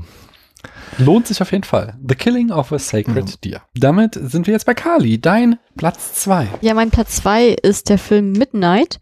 Lohnt 0.98 1.26
sich 1.26 1.40
auf 1.40 1.52
jeden 1.52 1.64
Fall. 1.64 1.94
The 2.06 2.14
Killing 2.14 2.50
of 2.50 2.72
a 2.72 2.78
Sacred 2.78 3.24
mhm. 3.24 3.40
Deer. 3.42 3.62
Damit 3.74 4.14
sind 4.14 4.46
wir 4.46 4.52
jetzt 4.52 4.66
bei 4.66 4.74
Kali. 4.74 5.20
Dein 5.20 5.58
Platz 5.76 6.14
zwei. 6.14 6.48
Ja, 6.60 6.74
mein 6.74 6.90
Platz 6.90 7.16
zwei 7.16 7.48
ist 7.48 7.88
der 7.88 7.98
Film 7.98 8.32
Midnight 8.32 8.98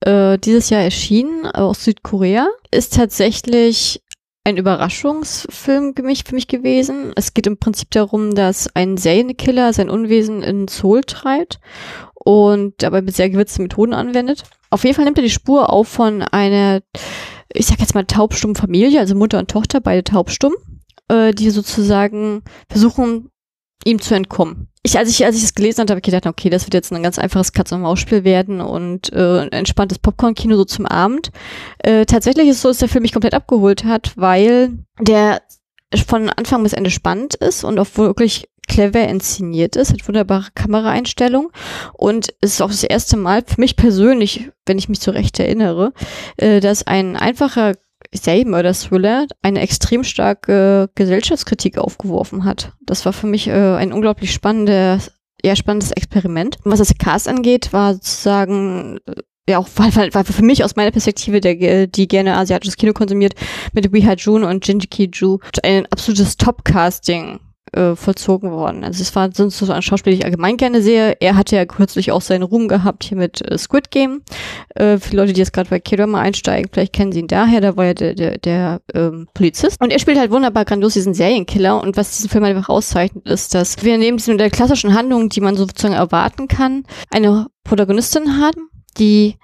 äh, 0.00 0.38
dieses 0.38 0.70
Jahr 0.70 0.82
erschienen 0.82 1.46
aus 1.46 1.84
Südkorea. 1.84 2.48
Ist 2.70 2.94
tatsächlich 2.94 4.02
ein 4.44 4.56
Überraschungsfilm 4.56 5.94
für 5.94 6.02
mich, 6.02 6.24
für 6.24 6.34
mich 6.34 6.48
gewesen. 6.48 7.12
Es 7.16 7.34
geht 7.34 7.46
im 7.46 7.58
Prinzip 7.58 7.90
darum, 7.90 8.34
dass 8.34 8.74
ein 8.74 8.96
Serienkiller 8.96 9.72
sein 9.72 9.90
Unwesen 9.90 10.42
in 10.42 10.68
Seoul 10.68 11.02
treibt 11.02 11.60
und 12.14 12.74
dabei 12.78 13.02
mit 13.02 13.14
sehr 13.14 13.28
gewitzten 13.28 13.62
Methoden 13.62 13.92
anwendet. 13.92 14.44
Auf 14.70 14.84
jeden 14.84 14.96
Fall 14.96 15.04
nimmt 15.04 15.18
er 15.18 15.24
die 15.24 15.30
Spur 15.30 15.70
auf 15.70 15.88
von 15.88 16.22
einer, 16.22 16.80
ich 17.52 17.66
sag 17.66 17.80
jetzt 17.80 17.94
mal, 17.94 18.04
taubstummen 18.04 18.56
Familie, 18.56 19.00
also 19.00 19.14
Mutter 19.14 19.38
und 19.38 19.50
Tochter, 19.50 19.80
beide 19.80 20.04
taubstumm, 20.04 20.54
äh, 21.08 21.32
die 21.32 21.50
sozusagen 21.50 22.42
versuchen, 22.70 23.30
ihm 23.84 24.00
zu 24.00 24.14
entkommen. 24.14 24.68
Ich, 24.82 24.98
als 24.98 25.10
ich, 25.10 25.24
als 25.24 25.36
ich 25.36 25.42
das 25.42 25.54
gelesen 25.54 25.80
hatte, 25.80 25.92
habe 25.92 26.00
ich 26.00 26.04
gedacht, 26.04 26.26
okay, 26.26 26.50
das 26.50 26.64
wird 26.64 26.74
jetzt 26.74 26.92
ein 26.92 27.02
ganz 27.02 27.18
einfaches 27.18 27.52
Katz-und-Maus-Spiel 27.52 28.24
werden 28.24 28.60
und 28.60 29.12
äh, 29.12 29.40
ein 29.40 29.52
entspanntes 29.52 29.98
Popcorn-Kino 29.98 30.56
so 30.56 30.64
zum 30.64 30.86
Abend. 30.86 31.30
Äh, 31.78 32.06
tatsächlich 32.06 32.48
ist 32.48 32.56
es 32.56 32.62
so, 32.62 32.68
dass 32.68 32.78
der 32.78 32.88
Film 32.88 33.02
mich 33.02 33.12
komplett 33.12 33.34
abgeholt 33.34 33.84
hat, 33.84 34.12
weil 34.16 34.78
der 35.00 35.42
von 36.06 36.30
Anfang 36.30 36.62
bis 36.62 36.74
Ende 36.74 36.90
spannend 36.90 37.34
ist 37.34 37.64
und 37.64 37.78
auch 37.78 37.88
wirklich 37.94 38.48
clever 38.68 39.08
inszeniert 39.08 39.76
ist, 39.76 39.92
hat 39.92 40.06
wunderbare 40.06 40.50
Kameraeinstellungen 40.54 41.50
und 41.94 42.34
es 42.40 42.52
ist 42.52 42.62
auch 42.62 42.70
das 42.70 42.84
erste 42.84 43.16
Mal 43.16 43.42
für 43.46 43.60
mich 43.60 43.76
persönlich, 43.76 44.50
wenn 44.66 44.78
ich 44.78 44.90
mich 44.90 45.00
so 45.00 45.10
recht 45.10 45.40
erinnere, 45.40 45.92
äh, 46.36 46.60
dass 46.60 46.86
ein 46.86 47.16
einfacher 47.16 47.74
Serienmörder-Thriller 48.14 49.26
eine 49.42 49.60
extrem 49.60 50.04
starke 50.04 50.90
Gesellschaftskritik 50.94 51.78
aufgeworfen 51.78 52.44
hat. 52.44 52.72
Das 52.80 53.04
war 53.04 53.12
für 53.12 53.26
mich 53.26 53.48
äh, 53.48 53.52
ein 53.52 53.92
unglaublich 53.92 54.32
spannendes, 54.32 55.12
ja, 55.44 55.54
spannendes 55.56 55.92
Experiment. 55.92 56.56
Was 56.64 56.78
das 56.78 56.96
Cast 56.98 57.28
angeht, 57.28 57.72
war 57.72 57.94
sozusagen 57.94 58.98
äh, 59.06 59.22
ja 59.48 59.58
auch 59.58 59.68
war, 59.76 59.94
war 59.94 60.24
für 60.24 60.44
mich 60.44 60.64
aus 60.64 60.76
meiner 60.76 60.90
Perspektive, 60.90 61.40
der 61.40 61.86
die 61.86 62.08
gerne 62.08 62.36
asiatisches 62.36 62.76
Kino 62.76 62.92
konsumiert, 62.92 63.34
mit 63.72 63.92
Wee 63.92 64.04
Ha 64.06 64.14
Jun 64.14 64.44
und 64.44 64.66
Jinji 64.66 64.86
Ki 64.86 65.10
Ju 65.12 65.38
ein 65.62 65.86
absolutes 65.86 66.36
Top-Casting 66.36 67.40
äh, 67.72 67.94
vollzogen 67.94 68.50
worden. 68.50 68.84
Also 68.84 69.02
es 69.02 69.14
war 69.14 69.30
sonst 69.32 69.58
so 69.58 69.70
ein 69.72 69.82
Schauspieler, 69.82 70.14
den 70.14 70.20
ich 70.20 70.24
allgemein 70.24 70.56
gerne 70.56 70.82
sehe. 70.82 71.16
Er 71.20 71.36
hatte 71.36 71.56
ja 71.56 71.64
kürzlich 71.66 72.12
auch 72.12 72.20
seinen 72.20 72.42
Ruhm 72.42 72.68
gehabt 72.68 73.04
hier 73.04 73.16
mit 73.16 73.42
äh, 73.48 73.58
Squid 73.58 73.90
Game. 73.90 74.22
Äh, 74.74 74.98
für 74.98 75.16
Leute, 75.16 75.32
die 75.32 75.40
jetzt 75.40 75.52
gerade 75.52 75.70
bei 75.70 75.80
K-Drama 75.80 76.20
einsteigen, 76.20 76.70
vielleicht 76.72 76.92
kennen 76.92 77.12
sie 77.12 77.20
ihn 77.20 77.28
daher, 77.28 77.60
da 77.60 77.76
war 77.76 77.86
er 77.86 77.94
der, 77.94 78.14
der, 78.14 78.38
der 78.38 78.80
ähm, 78.94 79.28
Polizist. 79.34 79.80
Und 79.80 79.92
er 79.92 79.98
spielt 79.98 80.18
halt 80.18 80.30
wunderbar 80.30 80.64
grandios 80.64 80.94
diesen 80.94 81.14
Serienkiller. 81.14 81.82
Und 81.82 81.96
was 81.96 82.16
diesen 82.16 82.30
Film 82.30 82.44
einfach 82.44 82.68
auszeichnet, 82.68 83.26
ist, 83.26 83.54
dass 83.54 83.82
wir 83.82 83.98
neben 83.98 84.16
diesen 84.16 84.38
der 84.38 84.50
klassischen 84.50 84.94
Handlung, 84.94 85.28
die 85.28 85.40
man 85.40 85.56
sozusagen 85.56 85.94
erwarten 85.94 86.48
kann, 86.48 86.84
eine 87.10 87.46
Protagonistin 87.64 88.40
haben, 88.40 88.68
die 88.98 89.36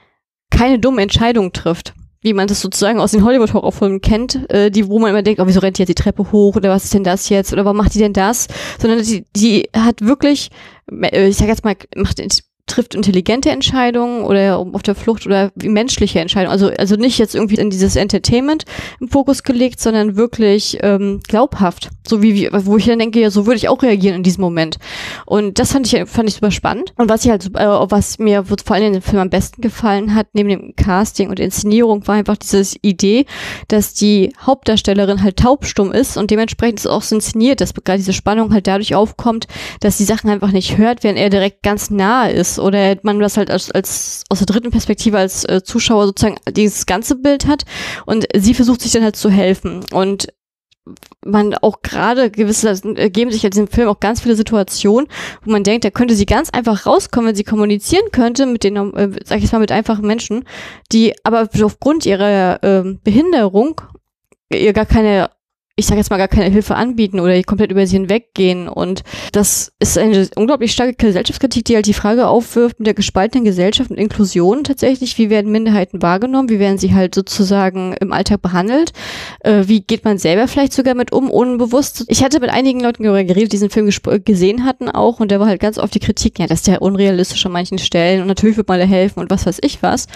keine 0.51 0.79
dumme 0.79 1.03
Entscheidung 1.03 1.53
trifft 1.53 1.95
wie 2.25 2.33
man 2.33 2.49
das 2.49 2.63
sozusagen 2.63 2.99
aus 2.99 3.13
den 3.13 3.23
Hollywood-Horrorfilmen 3.23 4.01
kennt, 4.01 4.51
äh, 4.51 4.71
die, 4.71 4.89
wo 4.89 4.99
man 4.99 5.11
immer 5.11 5.23
denkt, 5.23 5.41
oh, 5.41 5.47
wieso 5.47 5.61
rennt 5.61 5.77
die 5.77 5.83
jetzt 5.83 5.91
die 5.91 5.95
Treppe 5.95 6.33
hoch 6.33 6.57
oder 6.57 6.71
was 6.71 6.85
ist 6.85 6.95
denn 6.95 7.05
das 7.05 7.29
jetzt 7.29 7.53
oder 7.53 7.67
warum 7.67 7.77
macht 7.77 7.95
die 7.95 7.99
denn 7.99 8.15
das? 8.15 8.49
Sondern 8.81 9.03
die, 9.03 9.27
die 9.37 9.69
hat 9.77 10.01
wirklich, 10.01 10.51
äh, 10.91 11.29
ich 11.29 11.37
sag 11.37 11.49
jetzt 11.49 11.65
mal, 11.65 11.77
macht 11.95 12.19
trifft 12.66 12.95
intelligente 12.95 13.51
Entscheidungen 13.51 14.24
oder 14.24 14.59
auf 14.59 14.82
der 14.82 14.95
Flucht 14.95 15.27
oder 15.27 15.53
menschliche 15.62 16.20
Entscheidungen. 16.20 16.53
Also, 16.53 16.70
also 16.78 16.97
nicht 16.97 17.19
jetzt 17.19 17.35
irgendwie 17.35 17.57
in 17.57 17.69
dieses 17.69 17.95
Entertainment 17.95 18.65
im 19.01 19.09
Fokus 19.09 19.43
gelegt, 19.43 19.81
sondern 19.81 20.16
wirklich 20.16 20.78
ähm, 20.81 21.20
glaubhaft. 21.28 21.91
So 22.07 22.23
wie, 22.23 22.49
wo 22.51 22.78
ich 22.78 22.86
dann 22.86 22.99
denke, 22.99 23.20
ja, 23.20 23.31
so 23.31 23.47
würde 23.47 23.57
ich 23.57 23.69
auch 23.69 23.82
reagieren 23.82 24.16
in 24.16 24.23
diesem 24.23 24.41
Moment. 24.41 24.78
Und 25.27 25.59
das 25.59 25.73
fand 25.73 25.93
ich, 25.93 26.09
fand 26.09 26.28
ich 26.28 26.36
super 26.36 26.51
spannend. 26.51 26.95
Und 26.97 27.11
was 27.11 27.24
ich 27.24 27.31
halt, 27.31 27.47
äh, 27.55 27.66
was 27.66 28.19
mir 28.19 28.45
vor 28.45 28.77
allem 28.77 28.86
in 28.86 28.93
dem 28.95 29.03
Film 29.03 29.20
am 29.20 29.31
besten 29.31 29.61
gefallen 29.61 30.15
hat, 30.15 30.28
neben 30.32 30.49
dem 30.49 30.74
Casting 30.74 31.28
und 31.28 31.41
Inszenierung, 31.41 32.07
war 32.07 32.15
einfach 32.15 32.39
diese 32.39 32.65
Idee, 32.81 33.27
dass 33.69 33.93
die 33.93 34.32
Hauptdarstellerin 34.41 35.23
halt 35.23 35.36
taubstumm 35.36 35.93
ist 35.93 36.16
und 36.16 36.31
dementsprechend 36.31 36.81
ist 36.81 36.86
auch 36.86 37.03
so 37.03 37.15
inszeniert, 37.15 37.61
dass 37.61 37.74
gerade 37.74 37.99
diese 37.99 38.12
Spannung 38.15 38.55
halt 38.55 38.66
dadurch 38.66 38.95
aufkommt, 38.95 39.47
dass 39.81 39.99
die 39.99 40.05
Sachen 40.05 40.31
einfach 40.31 40.51
nicht 40.51 40.78
hört, 40.78 41.05
während 41.05 41.19
er 41.19 41.31
direkt 41.31 41.62
ganz 41.62 41.91
nahe 41.91 42.32
ist 42.32 42.54
oder 42.59 42.97
man 43.03 43.19
das 43.21 43.37
halt 43.37 43.51
als, 43.51 43.71
als 43.71 44.25
aus 44.29 44.39
der 44.39 44.47
dritten 44.47 44.71
Perspektive 44.71 45.19
als 45.19 45.45
äh, 45.45 45.63
Zuschauer 45.63 46.07
sozusagen 46.07 46.37
dieses 46.51 46.87
ganze 46.87 47.17
Bild 47.17 47.47
hat. 47.47 47.65
Und 48.07 48.27
sie 48.35 48.55
versucht 48.55 48.81
sich 48.81 48.93
dann 48.93 49.05
halt 49.05 49.17
zu 49.17 49.31
helfen. 49.31 49.85
Und 49.93 50.29
man 51.25 51.55
auch 51.55 51.81
gerade 51.81 52.31
gewisse 52.31 52.69
ergeben 52.97 53.31
sich 53.31 53.45
in 53.45 53.51
diesem 53.51 53.69
Film 53.69 53.89
auch 53.89 54.01
ganz 54.01 54.21
viele 54.21 54.37
Situationen, 54.37 55.09
wo 55.43 55.51
man 55.51 55.65
denkt, 55.65 55.85
da 55.85 55.91
könnte 55.91 56.15
sie 56.15 56.27
ganz 56.27 56.51
einfach 56.51 56.85
rauskommen, 56.85 57.29
wenn 57.29 57.37
sie 57.37 57.45
kommunizieren 57.45 58.11
könnte 58.13 58.45
mit 58.45 58.65
den, 58.65 58.77
äh, 58.95 59.11
sag 59.25 59.43
ich 59.43 59.51
mal, 59.51 59.61
mit 59.61 59.73
einfachen 59.73 60.07
Menschen, 60.07 60.45
die 60.93 61.15
aber 61.25 61.49
aufgrund 61.63 62.05
ihrer 62.05 62.63
äh, 62.63 62.97
Behinderung 63.03 63.81
ihr 64.53 64.73
gar 64.73 64.87
keine 64.87 65.31
ich 65.77 65.87
sage 65.87 65.99
jetzt 65.99 66.11
mal, 66.11 66.19
gar 66.19 66.29
keine 66.29 66.51
Hilfe 66.51 66.77
anbieten 66.77 67.19
oder 67.19 67.43
komplett 67.43 67.73
über 67.73 67.85
sie 67.85 67.97
hinweggehen. 67.97 68.69
Und 68.69 69.03
das 69.33 69.73
ist 69.81 69.99
eine 69.99 70.29
unglaublich 70.37 70.71
starke 70.71 70.95
Gesellschaftskritik, 70.95 71.65
die 71.65 71.75
halt 71.75 71.87
die 71.87 71.95
Frage 71.95 72.29
aufwirft 72.29 72.79
mit 72.79 72.87
der 72.87 72.95
gespaltenen 72.95 73.45
Gesellschaft 73.45 73.91
und 73.91 73.97
Inklusion 73.97 74.63
tatsächlich. 74.63 75.19
Wie 75.19 75.31
werden 75.31 75.51
Minderheiten 75.51 76.01
wahrgenommen? 76.01 76.49
Wie 76.49 76.61
werden 76.61 76.79
sie 76.79 76.95
halt 76.95 77.17
sozusagen 77.17 77.95
im 78.01 78.13
Alltag 78.13 78.41
behandelt? 78.41 78.93
Äh, 79.41 79.65
wie 79.67 79.81
geht 79.81 80.05
man 80.05 80.17
selber 80.17 80.47
vielleicht 80.47 80.73
sogar 80.73 80.95
mit 80.95 81.11
um, 81.11 81.29
unbewusst? 81.29 82.05
Ich 82.07 82.23
hatte 82.23 82.39
mit 82.39 82.51
einigen 82.51 82.79
Leuten 82.79 83.03
geredet, 83.03 83.37
die 83.37 83.49
diesen 83.49 83.71
Film 83.71 83.91
gesehen 84.25 84.65
hatten 84.65 84.89
auch. 84.89 85.19
Und 85.19 85.33
da 85.33 85.41
war 85.41 85.49
halt 85.49 85.61
ganz 85.61 85.79
oft 85.79 85.93
die 85.93 86.01
Kritik, 86.01 86.39
ja, 86.39 86.47
das 86.47 86.61
ist 86.61 86.69
ja 86.69 86.79
unrealistisch 86.79 87.45
an 87.47 87.53
manchen 87.53 87.79
Stellen. 87.79 88.21
Und 88.21 88.29
natürlich 88.29 88.57
wird 88.57 88.69
man 88.69 88.79
da 88.79 88.87
helfen 88.87 89.19
und 89.19 89.31
was 89.31 89.45
weiß 89.45 89.59
ich 89.63 89.83
was. 89.83 90.07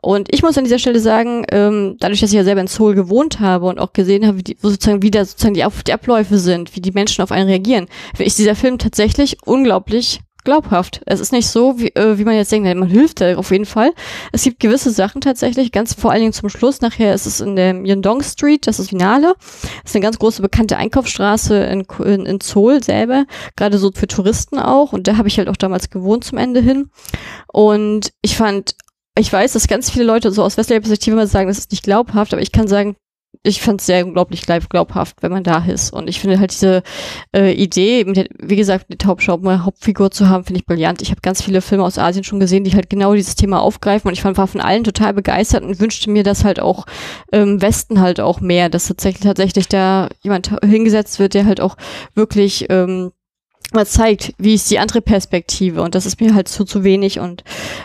Und 0.00 0.32
ich 0.32 0.44
muss 0.44 0.56
an 0.56 0.62
dieser 0.62 0.78
Stelle 0.78 1.00
sagen, 1.00 1.44
ähm, 1.50 1.96
dadurch, 1.98 2.20
dass 2.20 2.30
ich 2.30 2.36
ja 2.36 2.44
selber 2.44 2.60
in 2.60 2.68
Seoul 2.68 2.94
gewohnt 2.94 3.40
habe 3.40 3.66
und 3.66 3.80
auch 3.80 3.92
gesehen 3.92 4.24
habe, 4.24 4.38
wie 4.38 4.44
die, 4.44 4.56
sozusagen, 4.60 5.02
wie 5.02 5.07
wie 5.08 5.10
da 5.10 5.24
sozusagen 5.24 5.54
die, 5.54 5.64
die 5.86 5.92
Abläufe 5.92 6.38
sind, 6.38 6.76
wie 6.76 6.82
die 6.82 6.92
Menschen 6.92 7.22
auf 7.22 7.32
einen 7.32 7.48
reagieren, 7.48 7.86
ich 8.18 8.34
dieser 8.34 8.54
Film 8.54 8.76
tatsächlich 8.76 9.38
unglaublich 9.46 10.20
glaubhaft. 10.44 11.00
Es 11.06 11.18
ist 11.18 11.32
nicht 11.32 11.48
so, 11.48 11.78
wie, 11.78 11.88
äh, 11.94 12.18
wie 12.18 12.24
man 12.24 12.34
jetzt 12.34 12.52
denkt, 12.52 12.68
man 12.78 12.88
hilft 12.88 13.22
da 13.22 13.36
auf 13.36 13.50
jeden 13.50 13.64
Fall. 13.64 13.92
Es 14.32 14.42
gibt 14.44 14.60
gewisse 14.60 14.90
Sachen 14.90 15.22
tatsächlich, 15.22 15.72
ganz 15.72 15.94
vor 15.94 16.10
allen 16.10 16.20
Dingen 16.20 16.32
zum 16.34 16.50
Schluss. 16.50 16.82
Nachher 16.82 17.14
ist 17.14 17.26
es 17.26 17.40
in 17.40 17.56
der 17.56 17.74
Yondong 17.74 18.22
Street, 18.22 18.66
das 18.66 18.78
ist 18.78 18.90
Finale. 18.90 19.34
Das 19.38 19.90
ist 19.90 19.96
eine 19.96 20.02
ganz 20.02 20.18
große 20.18 20.42
bekannte 20.42 20.76
Einkaufsstraße 20.76 21.56
in, 21.64 21.86
in, 22.04 22.26
in 22.26 22.40
Seoul 22.40 22.82
selber, 22.82 23.24
gerade 23.56 23.78
so 23.78 23.90
für 23.94 24.06
Touristen 24.06 24.58
auch. 24.58 24.92
Und 24.92 25.06
da 25.08 25.16
habe 25.16 25.28
ich 25.28 25.38
halt 25.38 25.48
auch 25.48 25.56
damals 25.56 25.88
gewohnt 25.88 26.24
zum 26.24 26.38
Ende 26.38 26.60
hin. 26.60 26.90
Und 27.48 28.12
ich 28.22 28.36
fand 28.36 28.74
ich 29.18 29.32
weiß, 29.32 29.54
dass 29.54 29.66
ganz 29.66 29.90
viele 29.90 30.04
Leute 30.04 30.30
so 30.30 30.44
aus 30.44 30.56
westlicher 30.56 30.80
Perspektive 30.80 31.14
immer 31.14 31.26
sagen, 31.26 31.48
das 31.48 31.58
ist 31.58 31.72
nicht 31.72 31.82
glaubhaft, 31.82 32.32
aber 32.32 32.40
ich 32.40 32.52
kann 32.52 32.68
sagen, 32.68 32.94
ich 33.48 33.60
fand 33.60 33.80
es 33.80 33.86
sehr 33.86 34.06
unglaublich 34.06 34.42
glaubhaft, 34.46 35.16
wenn 35.22 35.32
man 35.32 35.42
da 35.42 35.64
ist. 35.64 35.92
Und 35.92 36.08
ich 36.08 36.20
finde 36.20 36.38
halt 36.38 36.50
diese 36.50 36.82
äh, 37.34 37.52
Idee, 37.52 38.04
der, 38.04 38.26
wie 38.38 38.56
gesagt, 38.56 38.86
die 38.90 38.98
Taubschau 38.98 39.38
eine 39.38 39.64
Hauptfigur 39.64 40.10
zu 40.10 40.28
haben, 40.28 40.44
finde 40.44 40.60
ich 40.60 40.66
brillant. 40.66 41.02
Ich 41.02 41.10
habe 41.10 41.20
ganz 41.20 41.42
viele 41.42 41.60
Filme 41.60 41.84
aus 41.84 41.98
Asien 41.98 42.24
schon 42.24 42.40
gesehen, 42.40 42.64
die 42.64 42.74
halt 42.74 42.90
genau 42.90 43.14
dieses 43.14 43.34
Thema 43.34 43.60
aufgreifen. 43.60 44.08
Und 44.08 44.14
ich 44.14 44.22
fand, 44.22 44.38
war 44.38 44.46
von 44.46 44.60
allen 44.60 44.84
total 44.84 45.14
begeistert 45.14 45.64
und 45.64 45.80
wünschte 45.80 46.10
mir 46.10 46.22
das 46.22 46.44
halt 46.44 46.60
auch 46.60 46.86
im 47.32 47.40
ähm, 47.40 47.62
Westen 47.62 48.00
halt 48.00 48.20
auch 48.20 48.40
mehr, 48.40 48.68
dass 48.68 48.88
tatsächlich, 48.88 49.24
tatsächlich 49.24 49.68
da 49.68 50.08
jemand 50.22 50.50
hingesetzt 50.64 51.18
wird, 51.18 51.34
der 51.34 51.46
halt 51.46 51.60
auch 51.60 51.76
wirklich 52.14 52.66
ähm, 52.70 53.12
mal 53.72 53.86
zeigt, 53.86 54.32
wie 54.38 54.54
ist 54.54 54.70
die 54.70 54.78
andere 54.78 55.02
Perspektive 55.02 55.82
und 55.82 55.94
das 55.94 56.06
ist 56.06 56.20
mir 56.20 56.34
halt 56.34 56.48
zu 56.48 56.64
zu 56.64 56.84
wenig 56.84 57.20
und 57.20 57.44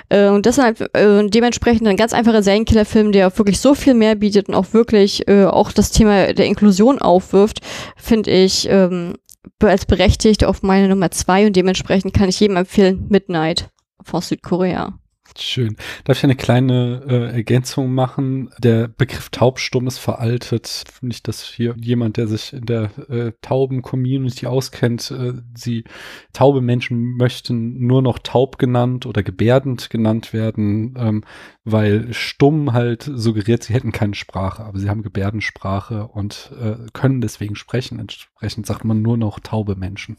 äh, 0.09 0.29
und 0.29 0.45
halt 0.57 0.81
äh, 0.95 1.27
dementsprechend 1.27 1.87
ein 1.87 1.97
ganz 1.97 2.13
einfacher 2.13 2.41
Serienkillerfilm, 2.41 3.11
der 3.11 3.27
auch 3.27 3.37
wirklich 3.37 3.59
so 3.59 3.75
viel 3.75 3.93
mehr 3.93 4.15
bietet 4.15 4.47
und 4.47 4.55
auch 4.55 4.73
wirklich 4.73 5.27
äh, 5.27 5.45
auch 5.45 5.71
das 5.71 5.91
Thema 5.91 6.33
der 6.33 6.45
Inklusion 6.45 6.99
aufwirft, 6.99 7.59
finde 7.97 8.31
ich 8.31 8.67
ähm, 8.69 9.15
als 9.61 9.85
berechtigt 9.85 10.45
auf 10.45 10.63
meine 10.63 10.87
Nummer 10.87 11.11
zwei 11.11 11.45
und 11.45 11.55
dementsprechend 11.55 12.13
kann 12.13 12.29
ich 12.29 12.39
jedem 12.39 12.55
empfehlen 12.55 13.07
Midnight 13.09 13.69
von 14.01 14.21
Südkorea. 14.21 14.97
Schön. 15.37 15.77
Darf 16.03 16.17
ich 16.17 16.23
eine 16.23 16.35
kleine 16.35 17.03
äh, 17.07 17.35
Ergänzung 17.35 17.93
machen? 17.93 18.51
Der 18.59 18.87
Begriff 18.87 19.29
taubstumm 19.29 19.87
ist 19.87 19.97
veraltet. 19.97 20.83
Nicht, 21.01 21.27
dass 21.27 21.43
hier 21.43 21.75
jemand, 21.79 22.17
der 22.17 22.27
sich 22.27 22.53
in 22.53 22.65
der 22.65 22.91
äh, 23.09 23.31
tauben 23.41 23.81
Community 23.81 24.45
auskennt, 24.45 25.11
äh, 25.11 25.33
sie 25.55 25.85
taube 26.33 26.61
Menschen 26.61 27.17
möchten 27.17 27.85
nur 27.85 28.01
noch 28.01 28.19
taub 28.19 28.57
genannt 28.57 29.05
oder 29.05 29.23
gebärdend 29.23 29.89
genannt 29.89 30.33
werden, 30.33 30.95
ähm, 30.97 31.23
weil 31.63 32.13
stumm 32.13 32.73
halt 32.73 33.09
suggeriert, 33.13 33.63
sie 33.63 33.73
hätten 33.73 33.91
keine 33.91 34.15
Sprache, 34.15 34.63
aber 34.63 34.77
sie 34.77 34.89
haben 34.89 35.01
Gebärdensprache 35.01 36.07
und 36.07 36.51
äh, 36.61 36.75
können 36.93 37.21
deswegen 37.21 37.55
sprechen. 37.55 37.99
Entsprechend 37.99 38.65
sagt 38.65 38.85
man 38.85 39.01
nur 39.01 39.17
noch 39.17 39.39
taube 39.39 39.75
Menschen. 39.75 40.17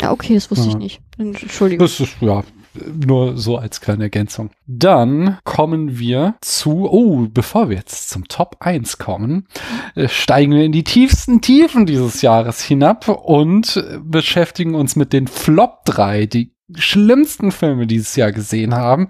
Ja, 0.00 0.12
okay, 0.12 0.34
das 0.34 0.50
wusste 0.50 0.66
ja. 0.66 0.70
ich 0.72 0.76
nicht. 0.76 1.00
Entschuldigung. 1.18 1.84
Das 1.84 1.98
ist, 1.98 2.16
ja, 2.20 2.44
nur 2.74 3.36
so 3.36 3.56
als 3.56 3.80
kleine 3.80 4.04
Ergänzung. 4.04 4.50
Dann 4.66 5.38
kommen 5.44 5.98
wir 5.98 6.34
zu, 6.40 6.88
oh, 6.90 7.26
bevor 7.28 7.68
wir 7.70 7.76
jetzt 7.76 8.10
zum 8.10 8.28
Top 8.28 8.56
1 8.60 8.98
kommen, 8.98 9.46
äh, 9.94 10.08
steigen 10.08 10.52
wir 10.52 10.64
in 10.64 10.72
die 10.72 10.84
tiefsten 10.84 11.40
Tiefen 11.40 11.86
dieses 11.86 12.22
Jahres 12.22 12.62
hinab 12.62 13.08
und 13.08 13.82
beschäftigen 14.02 14.74
uns 14.74 14.96
mit 14.96 15.12
den 15.12 15.26
Flop 15.26 15.84
3, 15.84 16.26
die 16.26 16.52
schlimmsten 16.74 17.50
Filme 17.52 17.86
dieses 17.86 18.16
Jahr 18.16 18.32
gesehen 18.32 18.74
haben. 18.74 19.08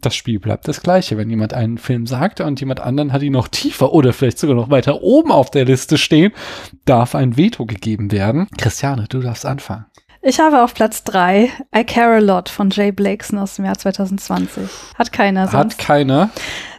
Das 0.00 0.14
Spiel 0.14 0.38
bleibt 0.38 0.68
das 0.68 0.82
gleiche. 0.82 1.16
Wenn 1.16 1.30
jemand 1.30 1.54
einen 1.54 1.78
Film 1.78 2.06
sagt 2.06 2.40
und 2.40 2.60
jemand 2.60 2.80
anderen 2.80 3.12
hat 3.12 3.22
ihn 3.22 3.32
noch 3.32 3.48
tiefer 3.48 3.92
oder 3.92 4.12
vielleicht 4.12 4.38
sogar 4.38 4.54
noch 4.54 4.70
weiter 4.70 5.02
oben 5.02 5.32
auf 5.32 5.50
der 5.50 5.64
Liste 5.64 5.98
stehen, 5.98 6.32
darf 6.84 7.14
ein 7.14 7.36
Veto 7.36 7.66
gegeben 7.66 8.12
werden. 8.12 8.46
Christiane, 8.58 9.06
du 9.08 9.20
darfst 9.20 9.46
anfangen. 9.46 9.86
Ich 10.22 10.40
habe 10.40 10.62
auf 10.62 10.74
Platz 10.74 11.04
drei 11.04 11.50
I 11.76 11.84
Care 11.84 12.16
a 12.16 12.18
Lot 12.18 12.48
von 12.48 12.70
Jay 12.70 12.90
Blakeson 12.90 13.38
aus 13.38 13.56
dem 13.56 13.64
Jahr 13.64 13.78
2020. 13.78 14.64
Hat 14.96 15.12
keiner 15.12 15.48
sonst. 15.48 15.78
Hat 15.78 15.78
keiner. 15.78 16.30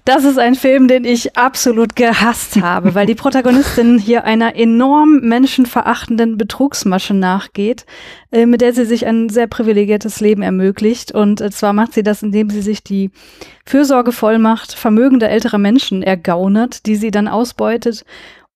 Das 0.08 0.24
ist 0.24 0.40
ein 0.40 0.56
Film, 0.56 0.88
den 0.88 1.04
ich 1.04 1.36
absolut 1.36 1.98
gehasst 1.98 2.62
habe, 2.62 2.96
weil 2.96 3.06
die 3.06 3.14
Protagonistin 3.14 4.00
hier 4.00 4.24
einer 4.24 4.56
enorm 4.56 5.20
menschenverachtenden 5.22 6.38
Betrugsmasche 6.38 7.14
nachgeht, 7.14 7.86
äh, 8.32 8.46
mit 8.46 8.62
der 8.62 8.72
sie 8.72 8.86
sich 8.86 9.06
ein 9.06 9.28
sehr 9.28 9.48
privilegiertes 9.48 10.22
Leben 10.22 10.44
ermöglicht. 10.44 11.12
Und 11.12 11.42
äh, 11.42 11.52
zwar 11.52 11.74
macht 11.74 11.94
sie 11.94 12.04
das, 12.04 12.24
indem 12.24 12.50
sie 12.50 12.62
sich 12.62 12.84
die 12.86 13.12
Fürsorgevollmacht 13.66 14.74
vermögender 14.74 15.30
älterer 15.30 15.58
Menschen 15.58 16.04
ergaunert, 16.04 16.86
die 16.86 16.96
sie 16.96 17.12
dann 17.12 17.28
ausbeutet 17.28 18.06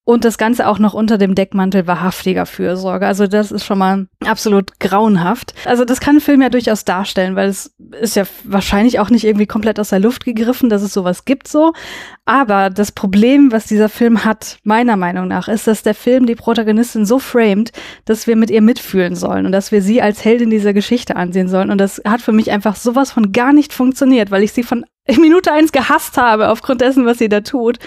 und 0.04 0.26
das 0.26 0.38
Ganze 0.38 0.68
auch 0.68 0.80
noch 0.80 0.94
unter 0.94 1.18
dem 1.18 1.36
Deckmantel 1.36 1.86
wahrhaftiger 1.86 2.46
Fürsorge. 2.46 3.06
Also 3.06 3.28
das 3.28 3.52
ist 3.52 3.64
schon 3.66 3.78
mal 3.78 4.08
absolut 4.26 4.80
grauenhaft. 4.80 5.54
Also 5.66 5.86
das 5.86 6.00
kann 6.00 6.18
ein 6.18 6.22
Film 6.22 6.42
ja 6.42 6.50
durchaus 6.50 6.86
darstellen, 6.86 7.36
weil 7.36 7.50
es 7.50 7.76
ist 8.00 8.16
ja 8.16 8.24
wahrscheinlich 8.44 9.00
auch 9.00 9.10
nicht 9.10 9.26
irgendwie 9.26 9.46
komplett 9.46 9.80
aus 9.80 9.90
der 9.90 10.00
Luft 10.00 10.26
gegriffen, 10.26 10.70
dass 10.70 10.82
es 10.82 10.94
sowas 10.94 11.26
gibt 11.26 11.48
so. 11.48 11.74
Aber 12.32 12.70
das 12.70 12.94
Problem, 12.94 13.52
was 13.52 13.66
dieser 13.66 13.90
Film 13.90 14.24
hat, 14.24 14.60
meiner 14.64 14.96
Meinung 14.96 15.28
nach, 15.28 15.50
ist, 15.50 15.68
dass 15.68 15.84
der 15.84 15.94
Film 15.94 16.26
die 16.26 16.36
Protagonistin 16.36 17.06
so 17.06 17.20
framed, 17.20 17.74
dass 18.06 18.26
wir 18.26 18.38
mit 18.38 18.50
ihr 18.50 18.62
mitfühlen 18.62 19.18
sollen 19.18 19.46
und 19.46 19.52
dass 19.52 19.74
wir 19.74 19.82
sie 19.82 20.02
als 20.02 20.24
Heldin 20.24 20.50
dieser 20.50 20.72
Geschichte 20.72 21.18
ansehen 21.18 21.50
sollen. 21.50 21.70
Und 21.70 21.78
das 21.78 22.02
hat 22.08 22.22
für 22.22 22.32
mich 22.32 22.50
einfach 22.50 22.78
sowas 22.78 23.12
von 23.12 23.34
gar 23.34 23.52
nicht 23.52 23.74
funktioniert, 23.74 24.32
weil 24.32 24.44
ich 24.44 24.54
sie 24.54 24.64
von 24.64 24.86
Minute 25.20 25.52
eins 25.52 25.74
gehasst 25.74 26.16
habe 26.16 26.48
aufgrund 26.48 26.80
dessen, 26.80 27.06
was 27.06 27.18
sie 27.18 27.28
da 27.28 27.42
tut. 27.42 27.80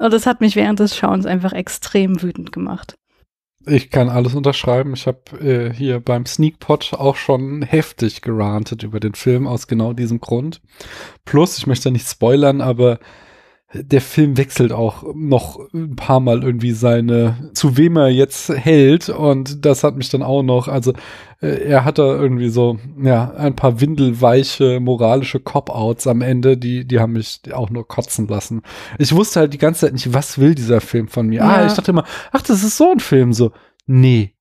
Und 0.00 0.12
das 0.12 0.26
hat 0.26 0.40
mich 0.40 0.56
während 0.56 0.80
des 0.80 0.96
Schauens 0.96 1.24
einfach 1.24 1.52
extrem 1.52 2.20
wütend 2.20 2.50
gemacht. 2.50 2.96
Ich 3.64 3.90
kann 3.90 4.08
alles 4.08 4.34
unterschreiben. 4.34 4.94
Ich 4.94 5.06
habe 5.06 5.38
äh, 5.40 5.72
hier 5.72 6.00
beim 6.00 6.26
Sneakpot 6.26 6.94
auch 6.94 7.14
schon 7.14 7.62
heftig 7.62 8.22
gerantet 8.22 8.82
über 8.82 8.98
den 8.98 9.14
Film 9.14 9.46
aus 9.46 9.68
genau 9.68 9.92
diesem 9.92 10.18
Grund. 10.18 10.60
Plus, 11.24 11.58
ich 11.58 11.68
möchte 11.68 11.92
nicht 11.92 12.08
spoilern, 12.08 12.60
aber 12.60 12.98
der 13.74 14.00
Film 14.00 14.36
wechselt 14.36 14.72
auch 14.72 15.04
noch 15.14 15.58
ein 15.72 15.96
paar 15.96 16.20
Mal 16.20 16.42
irgendwie 16.42 16.70
seine, 16.70 17.50
zu 17.54 17.76
wem 17.76 17.96
er 17.96 18.08
jetzt 18.08 18.48
hält. 18.48 19.08
Und 19.08 19.64
das 19.64 19.82
hat 19.82 19.96
mich 19.96 20.08
dann 20.10 20.22
auch 20.22 20.42
noch, 20.42 20.68
also 20.68 20.92
äh, 21.40 21.64
er 21.64 21.84
hat 21.84 21.98
da 21.98 22.04
irgendwie 22.14 22.48
so, 22.48 22.78
ja, 23.02 23.32
ein 23.32 23.56
paar 23.56 23.80
windelweiche 23.80 24.78
moralische 24.80 25.40
Cop-Outs 25.40 26.06
am 26.06 26.22
Ende, 26.22 26.56
die, 26.56 26.86
die 26.86 27.00
haben 27.00 27.14
mich 27.14 27.40
auch 27.52 27.70
nur 27.70 27.86
kotzen 27.86 28.28
lassen. 28.28 28.62
Ich 28.98 29.14
wusste 29.14 29.40
halt 29.40 29.52
die 29.52 29.58
ganze 29.58 29.80
Zeit 29.86 29.92
nicht, 29.94 30.14
was 30.14 30.38
will 30.38 30.54
dieser 30.54 30.80
Film 30.80 31.08
von 31.08 31.26
mir. 31.26 31.42
Ah, 31.42 31.46
ja. 31.46 31.62
Ah, 31.62 31.66
ich 31.66 31.74
dachte 31.74 31.90
immer, 31.90 32.04
ach, 32.32 32.42
das 32.42 32.62
ist 32.62 32.76
so 32.76 32.92
ein 32.92 33.00
Film. 33.00 33.32
So, 33.32 33.50
nee, 33.86 34.34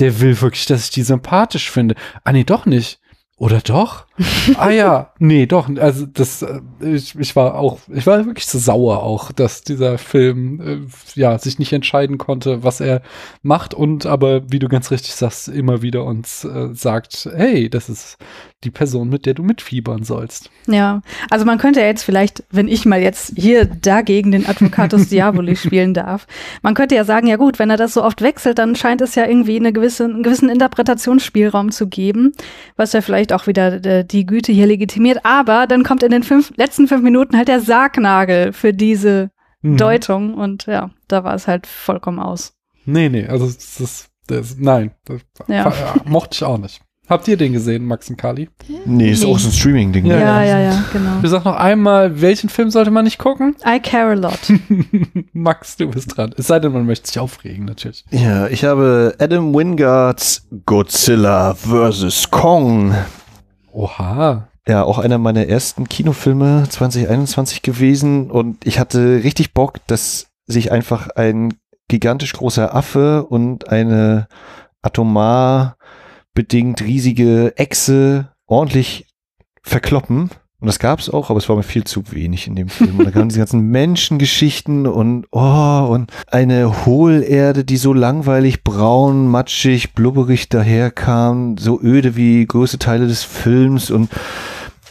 der 0.00 0.20
will 0.20 0.40
wirklich, 0.40 0.66
dass 0.66 0.84
ich 0.84 0.90
die 0.90 1.02
sympathisch 1.02 1.70
finde. 1.70 1.94
Ah, 2.24 2.32
nee, 2.32 2.44
doch 2.44 2.66
nicht 2.66 3.00
Oder 3.40 3.62
doch? 3.62 4.04
ah 4.58 4.68
ja, 4.68 5.14
nee, 5.18 5.46
doch. 5.46 5.70
Also 5.76 6.04
das, 6.04 6.42
äh, 6.42 6.60
ich, 6.82 7.18
ich 7.18 7.34
war 7.34 7.54
auch, 7.54 7.78
ich 7.90 8.06
war 8.06 8.26
wirklich 8.26 8.44
so 8.44 8.58
sauer 8.58 9.02
auch, 9.02 9.32
dass 9.32 9.62
dieser 9.62 9.96
Film 9.96 10.60
äh, 10.60 11.18
ja 11.18 11.38
sich 11.38 11.58
nicht 11.58 11.72
entscheiden 11.72 12.18
konnte, 12.18 12.64
was 12.64 12.80
er 12.80 13.00
macht 13.40 13.72
und 13.72 14.04
aber, 14.04 14.52
wie 14.52 14.58
du 14.58 14.68
ganz 14.68 14.90
richtig 14.90 15.14
sagst, 15.14 15.48
immer 15.48 15.80
wieder 15.80 16.04
uns 16.04 16.44
äh, 16.44 16.74
sagt, 16.74 17.30
hey, 17.34 17.70
das 17.70 17.88
ist 17.88 18.18
die 18.64 18.70
Person, 18.70 19.08
mit 19.08 19.26
der 19.26 19.34
du 19.34 19.42
mitfiebern 19.42 20.04
sollst. 20.04 20.50
Ja, 20.66 21.02
also 21.30 21.44
man 21.44 21.58
könnte 21.58 21.80
ja 21.80 21.86
jetzt 21.86 22.02
vielleicht, 22.02 22.44
wenn 22.50 22.68
ich 22.68 22.84
mal 22.84 23.00
jetzt 23.00 23.32
hier 23.36 23.64
dagegen 23.64 24.32
den 24.32 24.46
Advocatus 24.46 25.08
Diaboli 25.10 25.56
spielen 25.56 25.94
darf, 25.94 26.26
man 26.62 26.74
könnte 26.74 26.94
ja 26.94 27.04
sagen, 27.04 27.26
ja 27.26 27.36
gut, 27.36 27.58
wenn 27.58 27.70
er 27.70 27.76
das 27.76 27.94
so 27.94 28.04
oft 28.04 28.20
wechselt, 28.22 28.58
dann 28.58 28.76
scheint 28.76 29.00
es 29.00 29.14
ja 29.14 29.26
irgendwie 29.26 29.56
eine 29.56 29.72
gewisse, 29.72 30.04
einen 30.04 30.22
gewissen 30.22 30.48
Interpretationsspielraum 30.48 31.70
zu 31.70 31.88
geben, 31.88 32.32
was 32.76 32.92
ja 32.92 33.00
vielleicht 33.00 33.32
auch 33.32 33.46
wieder 33.46 33.84
äh, 33.84 34.04
die 34.04 34.26
Güte 34.26 34.52
hier 34.52 34.66
legitimiert. 34.66 35.24
Aber 35.24 35.66
dann 35.66 35.82
kommt 35.82 36.02
in 36.02 36.10
den 36.10 36.22
fünf, 36.22 36.52
letzten 36.56 36.86
fünf 36.86 37.02
Minuten 37.02 37.36
halt 37.36 37.48
der 37.48 37.60
Sargnagel 37.60 38.52
für 38.52 38.74
diese 38.74 39.30
Mhm. 39.62 39.76
Deutung 39.76 40.34
und 40.34 40.66
ja, 40.66 40.90
da 41.08 41.24
war 41.24 41.34
es 41.34 41.46
halt 41.46 41.66
vollkommen 41.66 42.18
aus. 42.18 42.54
Nee, 42.86 43.08
nee, 43.08 43.26
also 43.26 43.46
das 43.46 43.80
ist, 43.80 44.10
das, 44.26 44.56
nein, 44.58 44.92
das, 45.04 45.20
ja, 45.48 45.72
mochte 46.04 46.34
ich 46.34 46.44
auch 46.44 46.58
nicht. 46.58 46.80
Habt 47.10 47.26
ihr 47.26 47.36
den 47.36 47.52
gesehen, 47.52 47.84
Max 47.86 48.08
und 48.08 48.16
Kali? 48.16 48.48
Nee, 48.86 49.10
ist 49.10 49.24
Nee. 49.24 49.26
auch 49.32 49.38
so 49.38 49.48
ein 49.48 49.52
Streaming-Ding. 49.52 50.06
Ja, 50.06 50.14
ne? 50.16 50.22
Ja, 50.22 50.42
ja, 50.44 50.60
ja, 50.60 50.84
genau. 50.92 51.10
Wir 51.20 51.28
sagen 51.28 51.42
noch 51.44 51.56
einmal, 51.56 52.20
welchen 52.20 52.48
Film 52.48 52.70
sollte 52.70 52.92
man 52.92 53.04
nicht 53.04 53.18
gucken? 53.18 53.56
I 53.66 53.80
care 53.80 54.12
a 54.12 54.14
lot. 54.14 54.38
Max, 55.32 55.76
du 55.76 55.88
bist 55.90 56.16
dran. 56.16 56.32
Es 56.38 56.46
sei 56.46 56.60
denn, 56.60 56.72
man 56.72 56.86
möchte 56.86 57.08
sich 57.08 57.18
aufregen, 57.18 57.64
natürlich. 57.64 58.04
Ja, 58.12 58.46
ich 58.46 58.64
habe 58.64 59.16
Adam 59.18 59.52
Wingards 59.52 60.46
Godzilla 60.66 61.54
vs. 61.54 62.30
Kong. 62.30 62.94
Oha. 63.72 64.48
Ja, 64.68 64.84
auch 64.84 64.98
einer 64.98 65.18
meiner 65.18 65.46
ersten 65.46 65.88
Kinofilme 65.88 66.64
2021 66.68 67.62
gewesen 67.62 68.30
und 68.30 68.64
ich 68.64 68.78
hatte 68.78 69.22
richtig 69.24 69.52
Bock, 69.52 69.78
dass 69.88 70.28
sich 70.46 70.70
einfach 70.70 71.08
ein 71.16 71.54
gigantisch 71.88 72.34
großer 72.34 72.72
Affe 72.74 73.24
und 73.24 73.68
eine 73.68 74.28
atomar 74.82 75.76
bedingt 76.40 76.80
riesige 76.80 77.52
Echse 77.56 78.30
ordentlich 78.46 79.04
verkloppen. 79.62 80.30
Und 80.58 80.66
das 80.66 80.78
gab 80.78 80.98
es 80.98 81.10
auch, 81.10 81.28
aber 81.28 81.36
es 81.36 81.50
war 81.50 81.56
mir 81.56 81.62
viel 81.62 81.84
zu 81.84 82.02
wenig 82.12 82.46
in 82.46 82.56
dem 82.56 82.70
Film. 82.70 82.98
Und 82.98 83.04
da 83.04 83.10
kamen 83.10 83.28
diese 83.28 83.40
ganzen 83.40 83.60
Menschengeschichten 83.70 84.86
und 84.86 85.26
oh, 85.32 85.86
und 85.90 86.10
eine 86.28 86.86
Hohlerde, 86.86 87.62
die 87.62 87.76
so 87.76 87.92
langweilig, 87.92 88.64
braun, 88.64 89.28
matschig, 89.28 89.92
blubberig 89.92 90.48
daherkam, 90.48 91.58
so 91.58 91.78
öde 91.78 92.16
wie 92.16 92.46
größte 92.46 92.78
Teile 92.78 93.06
des 93.06 93.22
Films. 93.22 93.90
Und 93.90 94.08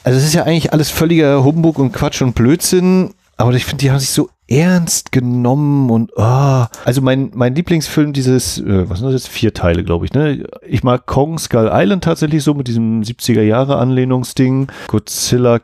also 0.03 0.19
es 0.19 0.25
ist 0.25 0.35
ja 0.35 0.43
eigentlich 0.43 0.71
alles 0.71 0.91
völliger 0.91 1.43
Humbug 1.43 1.79
und 1.79 1.93
Quatsch 1.93 2.21
und 2.21 2.35
Blödsinn. 2.35 3.15
Aber 3.37 3.53
ich 3.53 3.65
finde, 3.65 3.81
die 3.81 3.89
haben 3.89 3.99
sich 3.99 4.11
so 4.11 4.29
ernst 4.49 5.11
genommen 5.11 5.89
und 5.91 6.11
oh. 6.15 6.65
also 6.83 7.01
mein 7.01 7.31
mein 7.35 7.53
Lieblingsfilm 7.53 8.13
dieses 8.13 8.59
äh, 8.59 8.89
was 8.89 8.99
sind 8.99 9.07
das 9.07 9.21
jetzt 9.21 9.27
vier 9.27 9.53
Teile 9.53 9.83
glaube 9.83 10.05
ich 10.05 10.13
ne 10.13 10.43
ich 10.67 10.83
mag 10.83 11.05
Kong 11.05 11.37
Skull 11.37 11.69
Island 11.71 12.03
tatsächlich 12.03 12.43
so 12.43 12.55
mit 12.55 12.67
diesem 12.67 13.01
70er 13.01 13.43
Jahre 13.43 13.77
Anlehnungsding 13.77 14.67
Godzilla 14.87 15.59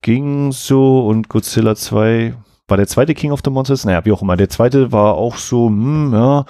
ging 0.00 0.52
so 0.52 1.06
und 1.06 1.28
Godzilla 1.28 1.76
2 1.76 2.34
war 2.66 2.76
der 2.78 2.86
zweite 2.86 3.14
King 3.14 3.30
of 3.30 3.40
the 3.44 3.50
Monsters 3.50 3.84
naja 3.84 4.04
wie 4.06 4.12
auch 4.12 4.22
immer 4.22 4.38
der 4.38 4.48
zweite 4.48 4.90
war 4.90 5.14
auch 5.14 5.36
so 5.36 5.66
hm, 5.66 6.12
ja 6.14 6.46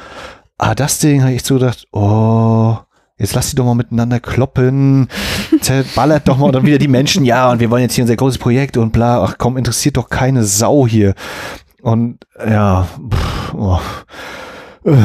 ah 0.59 0.75
das 0.77 1.01
Ding 1.01 1.23
habe 1.23 1.33
ich 1.33 1.43
so 1.43 1.55
gedacht 1.55 1.87
oh 1.91 2.77
Jetzt 3.17 3.37
lass 3.37 3.51
die 3.51 3.55
doch 3.55 3.65
mal 3.65 3.77
miteinander 3.77 4.19
kloppen. 4.19 5.09
Zerballert 5.61 6.27
doch 6.27 6.37
mal 6.37 6.51
dann 6.51 6.67
wieder 6.67 6.79
die 6.79 6.89
Menschen. 6.89 7.25
Ja, 7.25 7.53
und 7.53 7.61
wir 7.61 7.71
wollen 7.71 7.83
jetzt 7.83 7.95
hier 7.95 8.03
unser 8.03 8.17
großes 8.17 8.39
Projekt 8.39 8.77
und 8.77 8.93
bla. 8.93 9.23
Ach 9.23 9.37
komm, 9.39 9.57
interessiert 9.57 9.97
doch 9.97 10.09
keine 10.09 10.43
Sau 10.43 10.85
hier. 10.89 11.15
Und 11.85 12.27
ja, 12.39 12.89
pff, 13.11 13.55
oh. 13.55 13.81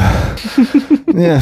Ja. 1.14 1.42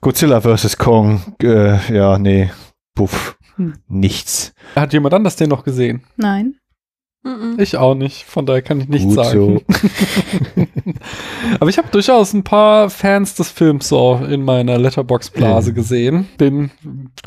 Godzilla 0.00 0.40
vs. 0.40 0.78
Kong. 0.78 1.22
Äh, 1.40 1.94
ja, 1.94 2.18
nee. 2.18 2.50
Puff. 2.96 3.38
Hm. 3.54 3.74
Nichts. 3.86 4.52
Hat 4.74 4.92
jemand 4.92 5.14
anders 5.14 5.36
den 5.36 5.48
noch 5.48 5.62
gesehen? 5.62 6.02
Nein. 6.16 6.56
Ich 7.56 7.76
auch 7.76 7.94
nicht. 7.94 8.24
Von 8.24 8.46
daher 8.46 8.62
kann 8.62 8.80
ich 8.80 8.88
nichts 8.88 9.14
Gut 9.14 9.24
sagen. 9.24 9.60
Aber 11.60 11.70
ich 11.70 11.78
habe 11.78 11.88
durchaus 11.90 12.34
ein 12.34 12.42
paar 12.42 12.90
Fans 12.90 13.36
des 13.36 13.50
Films 13.50 13.88
so 13.88 14.20
in 14.28 14.44
meiner 14.44 14.76
Letterbox-Blase 14.76 15.72
gesehen. 15.72 16.26
Dem 16.40 16.70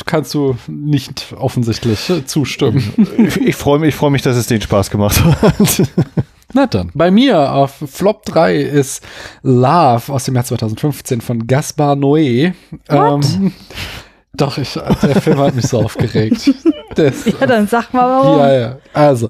kannst 0.06 0.34
du 0.34 0.58
nicht 0.68 1.34
offensichtlich 1.36 2.10
äh, 2.10 2.26
zustimmen. 2.26 2.94
ich 3.18 3.38
ich 3.38 3.56
freue 3.56 3.80
mich, 3.80 3.90
ich 3.90 3.96
freu 3.96 4.10
mich, 4.10 4.22
dass 4.22 4.36
es 4.36 4.48
den 4.48 4.62
Spaß 4.62 4.92
gemacht 4.92 5.24
hat. 5.24 5.84
Na 6.54 6.66
dann. 6.66 6.92
Bei 6.94 7.12
mir 7.12 7.52
auf 7.52 7.84
Flop 7.86 8.26
3 8.26 8.56
ist 8.56 9.04
Love 9.44 10.14
aus 10.14 10.26
dem 10.26 10.36
Jahr 10.36 10.46
2015 10.46 11.22
von 11.22 11.48
Gaspar 11.48 11.96
Noé. 11.96 12.54
Ähm, 12.90 13.54
doch, 14.34 14.58
ich, 14.58 14.74
der 14.74 15.22
Film 15.22 15.40
hat 15.40 15.56
mich 15.56 15.68
so 15.68 15.82
aufgeregt. 15.82 16.52
Das, 16.96 17.26
Ja, 17.26 17.46
dann 17.46 17.68
sag 17.68 17.94
mal 17.94 18.10
warum. 18.10 18.40
ja, 18.40 18.54
ja. 18.60 18.78
Also, 18.92 19.30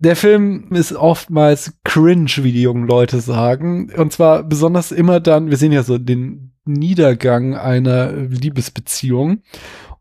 der 0.00 0.16
Film 0.16 0.72
ist 0.72 0.92
oftmals 0.92 1.74
cringe, 1.84 2.32
wie 2.38 2.50
die 2.50 2.62
jungen 2.62 2.88
Leute 2.88 3.20
sagen. 3.20 3.92
Und 3.96 4.12
zwar 4.12 4.42
besonders 4.42 4.90
immer 4.90 5.20
dann, 5.20 5.50
wir 5.50 5.56
sehen 5.56 5.70
ja 5.70 5.84
so 5.84 5.98
den 5.98 6.52
Niedergang 6.64 7.54
einer 7.54 8.10
Liebesbeziehung. 8.12 9.42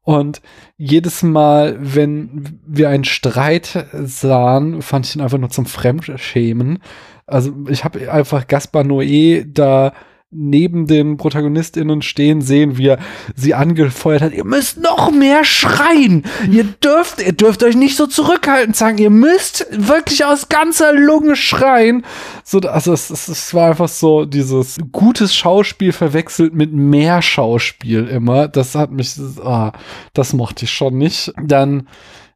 Und 0.03 0.41
jedes 0.77 1.23
Mal, 1.23 1.77
wenn 1.79 2.59
wir 2.65 2.89
einen 2.89 3.03
Streit 3.03 3.85
sahen, 3.93 4.81
fand 4.81 5.05
ich 5.05 5.15
ihn 5.15 5.21
einfach 5.21 5.37
nur 5.37 5.49
zum 5.49 5.65
Fremdschämen. 5.65 6.79
Also 7.27 7.53
ich 7.67 7.83
habe 7.83 8.11
einfach 8.11 8.47
Gaspar 8.47 8.83
Noé 8.83 9.45
da 9.45 9.93
neben 10.31 10.85
den 10.85 11.17
ProtagonistInnen 11.17 12.03
stehen 12.03 12.41
sehen, 12.41 12.77
wie 12.77 12.89
er 12.89 12.99
sie 13.35 13.55
angefeuert 13.55 14.21
hat. 14.21 14.31
Ihr 14.31 14.45
müsst 14.45 14.79
noch 14.79 15.09
mehr 15.11 15.43
schreien. 15.43 16.23
Ihr 16.51 16.65
dürft, 16.65 17.19
ihr 17.19 17.33
dürft 17.33 17.63
euch 17.63 17.75
nicht 17.75 17.95
so 17.95 18.05
zurückhaltend 18.05 18.75
sagen. 18.75 18.99
Ihr 18.99 19.09
müsst 19.09 19.65
wirklich 19.71 20.23
aus 20.25 20.47
ganzer 20.47 20.93
Lunge 20.93 21.35
schreien. 21.35 22.05
So, 22.43 22.59
also 22.59 22.93
es, 22.93 23.09
es, 23.09 23.27
es 23.27 23.53
war 23.55 23.71
einfach 23.71 23.89
so 23.89 24.25
dieses 24.25 24.77
gutes 24.91 25.35
Schauspiel 25.35 25.93
verwechselt 25.93 26.53
mit 26.53 26.73
mehr 26.73 27.23
Schauspiel 27.23 28.07
immer. 28.07 28.47
Das 28.47 28.75
hat 28.75 28.91
mich, 28.91 29.15
ah, 29.43 29.71
das 30.13 30.33
mochte 30.33 30.65
ich 30.65 30.71
schon 30.71 30.99
nicht. 30.99 31.33
Dann 31.43 31.87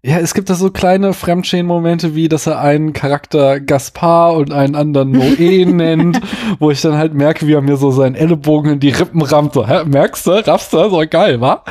ja, 0.06 0.20
es 0.20 0.34
gibt 0.34 0.50
da 0.50 0.56
so 0.56 0.70
kleine 0.70 1.14
Fremdschämen-Momente, 1.14 2.14
wie 2.14 2.28
dass 2.28 2.46
er 2.46 2.60
einen 2.60 2.92
Charakter 2.92 3.62
Gaspar 3.62 4.34
und 4.34 4.52
einen 4.52 4.76
anderen 4.76 5.16
Noé 5.16 5.66
nennt, 5.66 6.20
wo 6.60 6.72
ich 6.72 6.82
dann 6.82 6.98
halt 6.98 7.14
merke, 7.14 7.48
wie 7.48 7.54
er 7.54 7.62
mir 7.62 7.78
so 7.78 7.90
seinen 7.90 8.16
Ellenbogen 8.16 8.74
in 8.74 8.80
die 8.82 8.90
Rippen 8.90 9.22
rammt. 9.22 9.54
So, 9.54 9.66
hä, 9.66 9.86
merkst 9.86 10.28
du, 10.28 10.32
raffst 10.32 10.74
du, 10.74 10.90
so 10.90 11.02
geil, 11.10 11.40
wa? 11.40 11.64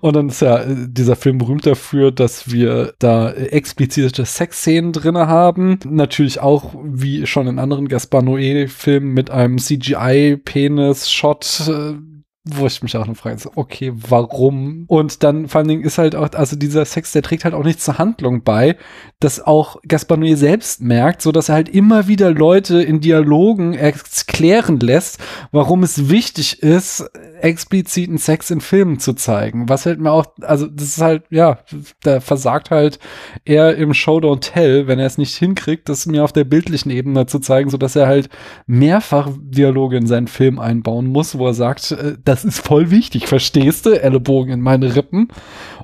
Und 0.00 0.16
dann 0.16 0.28
ist 0.28 0.42
ja 0.42 0.58
äh, 0.58 0.86
dieser 0.86 1.16
Film 1.16 1.38
berühmt 1.38 1.64
dafür, 1.64 2.12
dass 2.12 2.52
wir 2.52 2.92
da 2.98 3.32
explizite 3.32 4.26
Sexszenen 4.26 4.92
drinne 4.92 5.26
haben. 5.26 5.78
Natürlich 5.88 6.40
auch, 6.40 6.74
wie 6.84 7.26
schon 7.26 7.46
in 7.46 7.58
anderen 7.58 7.88
Gaspar 7.88 8.20
Noé-Filmen, 8.20 9.14
mit 9.14 9.30
einem 9.30 9.56
CGI-Penis-Shot, 9.56 11.68
äh, 11.68 12.17
wo 12.54 12.66
ich 12.66 12.82
mich 12.82 12.96
auch 12.96 13.06
noch 13.06 13.16
frage, 13.16 13.38
so, 13.38 13.50
okay, 13.54 13.92
warum? 13.94 14.84
Und 14.88 15.22
dann 15.22 15.48
vor 15.48 15.60
allen 15.60 15.68
Dingen 15.68 15.84
ist 15.84 15.98
halt 15.98 16.14
auch, 16.14 16.32
also 16.32 16.56
dieser 16.56 16.84
Sex, 16.84 17.12
der 17.12 17.22
trägt 17.22 17.44
halt 17.44 17.54
auch 17.54 17.64
nichts 17.64 17.84
zur 17.84 17.98
Handlung 17.98 18.42
bei, 18.42 18.76
dass 19.20 19.40
auch 19.40 19.80
Gaspar 19.86 20.18
Noé 20.18 20.36
selbst 20.36 20.80
merkt, 20.80 21.22
so 21.22 21.32
dass 21.32 21.48
er 21.48 21.56
halt 21.56 21.68
immer 21.68 22.08
wieder 22.08 22.30
Leute 22.30 22.82
in 22.82 23.00
Dialogen 23.00 23.74
erklären 23.74 24.78
lässt, 24.80 25.18
warum 25.52 25.82
es 25.82 26.08
wichtig 26.08 26.62
ist, 26.62 27.08
expliziten 27.40 28.18
Sex 28.18 28.50
in 28.50 28.60
Filmen 28.60 28.98
zu 28.98 29.14
zeigen. 29.14 29.68
Was 29.68 29.86
halt 29.86 30.00
mir 30.00 30.10
auch, 30.10 30.26
also 30.40 30.66
das 30.66 30.88
ist 30.88 31.00
halt, 31.00 31.24
ja, 31.30 31.58
da 32.02 32.20
versagt 32.20 32.70
halt 32.70 32.98
er 33.44 33.76
im 33.76 33.94
Show 33.94 34.18
Don't 34.18 34.40
Tell, 34.40 34.86
wenn 34.86 34.98
er 34.98 35.06
es 35.06 35.18
nicht 35.18 35.36
hinkriegt, 35.36 35.88
das 35.88 36.06
mir 36.06 36.24
auf 36.24 36.32
der 36.32 36.44
bildlichen 36.44 36.90
Ebene 36.90 37.26
zu 37.26 37.38
zeigen, 37.38 37.70
so 37.70 37.76
dass 37.76 37.96
er 37.96 38.06
halt 38.06 38.28
mehrfach 38.66 39.28
Dialoge 39.40 39.96
in 39.96 40.06
seinen 40.06 40.28
Film 40.28 40.58
einbauen 40.58 41.06
muss, 41.06 41.38
wo 41.38 41.46
er 41.46 41.54
sagt, 41.54 41.92
äh, 41.92 42.16
das 42.44 42.56
ist 42.56 42.66
voll 42.66 42.90
wichtig, 42.90 43.26
verstehst 43.26 43.86
du? 43.86 44.00
Ellenbogen 44.00 44.52
in 44.52 44.60
meine 44.60 44.94
Rippen. 44.94 45.28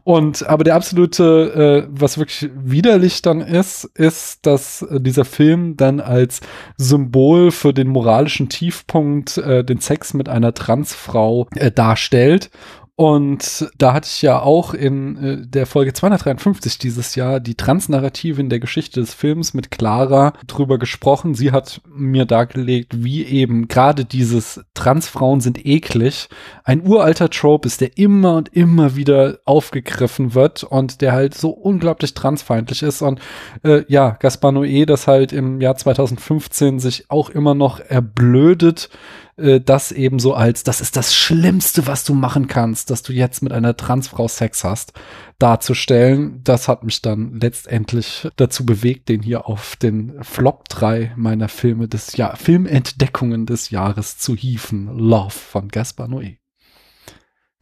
Und 0.05 0.47
aber 0.47 0.65
der 0.65 0.75
absolute, 0.75 1.85
äh, 1.85 1.89
was 1.91 2.19
wirklich 2.19 2.51
widerlich 2.55 3.23
dann 3.23 3.41
ist, 3.41 3.85
ist, 3.95 4.47
dass 4.47 4.83
äh, 4.83 5.01
dieser 5.01 5.25
Film 5.25 5.77
dann 5.77 6.01
als 6.01 6.41
Symbol 6.77 7.51
für 7.51 7.73
den 7.73 7.89
moralischen 7.89 8.49
Tiefpunkt 8.49 9.39
äh, 9.39 9.65
den 9.65 9.81
Sex 9.81 10.15
mit 10.15 10.29
einer 10.29 10.55
Transfrau 10.55 11.49
äh, 11.57 11.71
darstellt 11.71 12.51
Und 12.97 13.69
da 13.77 13.93
hatte 13.93 14.09
ich 14.09 14.23
ja 14.23 14.41
auch 14.41 14.73
in 14.73 15.16
äh, 15.16 15.47
der 15.47 15.66
Folge 15.66 15.93
253 15.93 16.79
dieses 16.79 17.16
Jahr 17.16 17.41
die 17.41 17.57
Transnarrative 17.57 18.41
in 18.41 18.49
der 18.49 18.61
Geschichte 18.61 19.01
des 19.01 19.15
Films 19.15 19.53
mit 19.53 19.73
Clara 19.73 20.33
drüber 20.47 20.79
gesprochen. 20.79 21.35
Sie 21.35 21.51
hat 21.51 21.81
mir 21.93 22.25
dargelegt, 22.25 23.03
wie 23.03 23.25
eben 23.25 23.66
gerade 23.66 24.05
dieses 24.05 24.65
Transfrauen 24.75 25.41
sind 25.41 25.66
eklig 25.66 26.29
ein 26.62 26.87
uralter 26.87 27.31
Trope 27.31 27.66
ist, 27.66 27.81
der 27.81 27.99
immer 27.99 28.37
und 28.37 28.55
immer 28.55 28.95
wieder 28.95 29.39
aufgegriffen 29.45 30.35
wird 30.35 30.62
und 30.62 31.01
der 31.01 31.12
halt 31.12 31.35
so 31.35 31.51
unglaublich 31.51 32.15
transfeindlich 32.15 32.85
ist. 32.85 33.03
Und 33.03 33.21
äh, 33.65 33.83
ja, 33.89 34.11
Gaspar 34.21 34.53
Noé, 34.53 34.87
das 34.87 35.09
halt 35.09 35.33
im 35.33 35.61
Jahr 35.61 35.77
2015 35.77 36.79
sich 36.79 37.11
auch 37.11 37.29
immer 37.29 37.55
noch 37.55 37.81
erblödet, 37.81 38.89
äh, 39.36 39.61
das 39.61 39.93
eben 39.93 40.19
so 40.19 40.35
als, 40.35 40.62
das 40.62 40.81
ist 40.81 40.97
das 40.97 41.15
Schlimmste, 41.15 41.86
was 41.86 42.05
du 42.05 42.15
machen 42.15 42.47
kannst, 42.47 42.90
dass 42.90 43.02
du 43.02 43.12
jetzt 43.12 43.43
mit 43.43 43.52
einer 43.52 43.77
Transfrau 43.77 44.28
Sex 44.28 44.65
hast, 44.65 44.93
darzustellen. 45.39 46.40
Das 46.44 46.69
hat 46.69 46.85
mich 46.85 47.02
dann 47.02 47.40
letztendlich 47.40 48.28
dazu 48.36 48.65
bewegt, 48.65 49.09
den 49.09 49.23
hier 49.23 49.47
auf 49.47 49.77
den 49.77 50.23
Flop 50.23 50.69
3 50.69 51.12
meiner 51.16 51.48
Filme 51.48 51.89
des 51.89 52.16
Jahr, 52.16 52.36
Filmentdeckungen 52.36 53.47
des 53.47 53.70
Jahres 53.70 54.19
zu 54.19 54.36
hieven. 54.36 54.97
Love 54.97 55.31
von 55.31 55.69
Gaspar 55.69 56.09
Noé. 56.09 56.44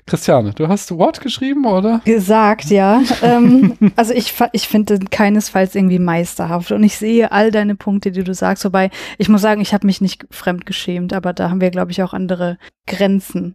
Christiane, 0.07 0.53
du 0.53 0.69
hast 0.69 0.91
Wort 0.99 1.21
geschrieben, 1.21 1.65
oder? 1.65 2.01
Gesagt, 2.05 2.67
ja. 2.67 3.03
ähm, 3.23 3.77
also 3.97 4.13
ich, 4.13 4.35
ich 4.53 4.67
finde 4.67 4.99
keinesfalls 4.99 5.75
irgendwie 5.75 6.01
meisterhaft 6.01 6.73
und 6.73 6.83
ich 6.83 6.97
sehe 6.97 7.31
all 7.31 7.51
deine 7.51 7.77
Punkte, 7.77 8.11
die 8.11 8.25
du 8.25 8.35
sagst, 8.35 8.65
wobei 8.65 8.91
ich 9.19 9.29
muss 9.29 9.43
sagen, 9.43 9.61
ich 9.61 9.73
habe 9.73 9.87
mich 9.87 10.01
nicht 10.01 10.27
fremd 10.31 10.67
geschämt, 10.67 11.13
aber 11.13 11.33
da 11.33 11.51
haben 11.51 11.61
wir, 11.61 11.71
glaube 11.71 11.93
ich, 11.93 12.03
auch 12.03 12.13
andere 12.13 12.59
Grenzen. 12.87 13.55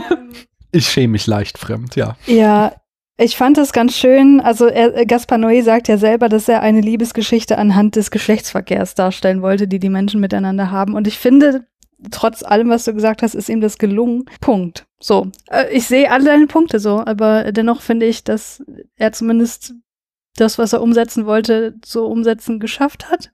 ich 0.72 0.88
schäme 0.88 1.12
mich 1.12 1.26
leicht 1.26 1.58
fremd, 1.58 1.94
ja. 1.94 2.16
Ja, 2.26 2.72
ich 3.18 3.36
fand 3.36 3.56
es 3.56 3.72
ganz 3.72 3.96
schön. 3.96 4.40
Also 4.40 4.66
er, 4.66 5.06
Gaspar 5.06 5.38
Noé 5.38 5.62
sagt 5.62 5.88
ja 5.88 5.96
selber, 5.96 6.28
dass 6.28 6.48
er 6.48 6.60
eine 6.60 6.82
Liebesgeschichte 6.82 7.56
anhand 7.56 7.96
des 7.96 8.10
Geschlechtsverkehrs 8.10 8.94
darstellen 8.94 9.40
wollte, 9.40 9.68
die 9.68 9.78
die 9.78 9.88
Menschen 9.88 10.20
miteinander 10.20 10.70
haben. 10.70 10.94
Und 10.94 11.06
ich 11.06 11.18
finde, 11.18 11.66
trotz 12.10 12.42
allem, 12.42 12.68
was 12.68 12.84
du 12.84 12.94
gesagt 12.94 13.22
hast, 13.22 13.34
ist 13.34 13.48
ihm 13.48 13.60
das 13.60 13.78
gelungen. 13.78 14.24
Punkt. 14.40 14.86
So. 14.98 15.28
Äh, 15.50 15.72
ich 15.72 15.86
sehe 15.86 16.10
alle 16.10 16.24
deine 16.24 16.46
Punkte 16.46 16.78
so, 16.78 17.02
aber 17.04 17.52
dennoch 17.52 17.80
finde 17.80 18.06
ich, 18.06 18.24
dass 18.24 18.62
er 18.96 19.12
zumindest 19.12 19.74
das, 20.36 20.58
was 20.58 20.72
er 20.72 20.82
umsetzen 20.82 21.26
wollte, 21.26 21.76
zu 21.82 22.04
umsetzen 22.04 22.60
geschafft 22.60 23.10
hat. 23.10 23.32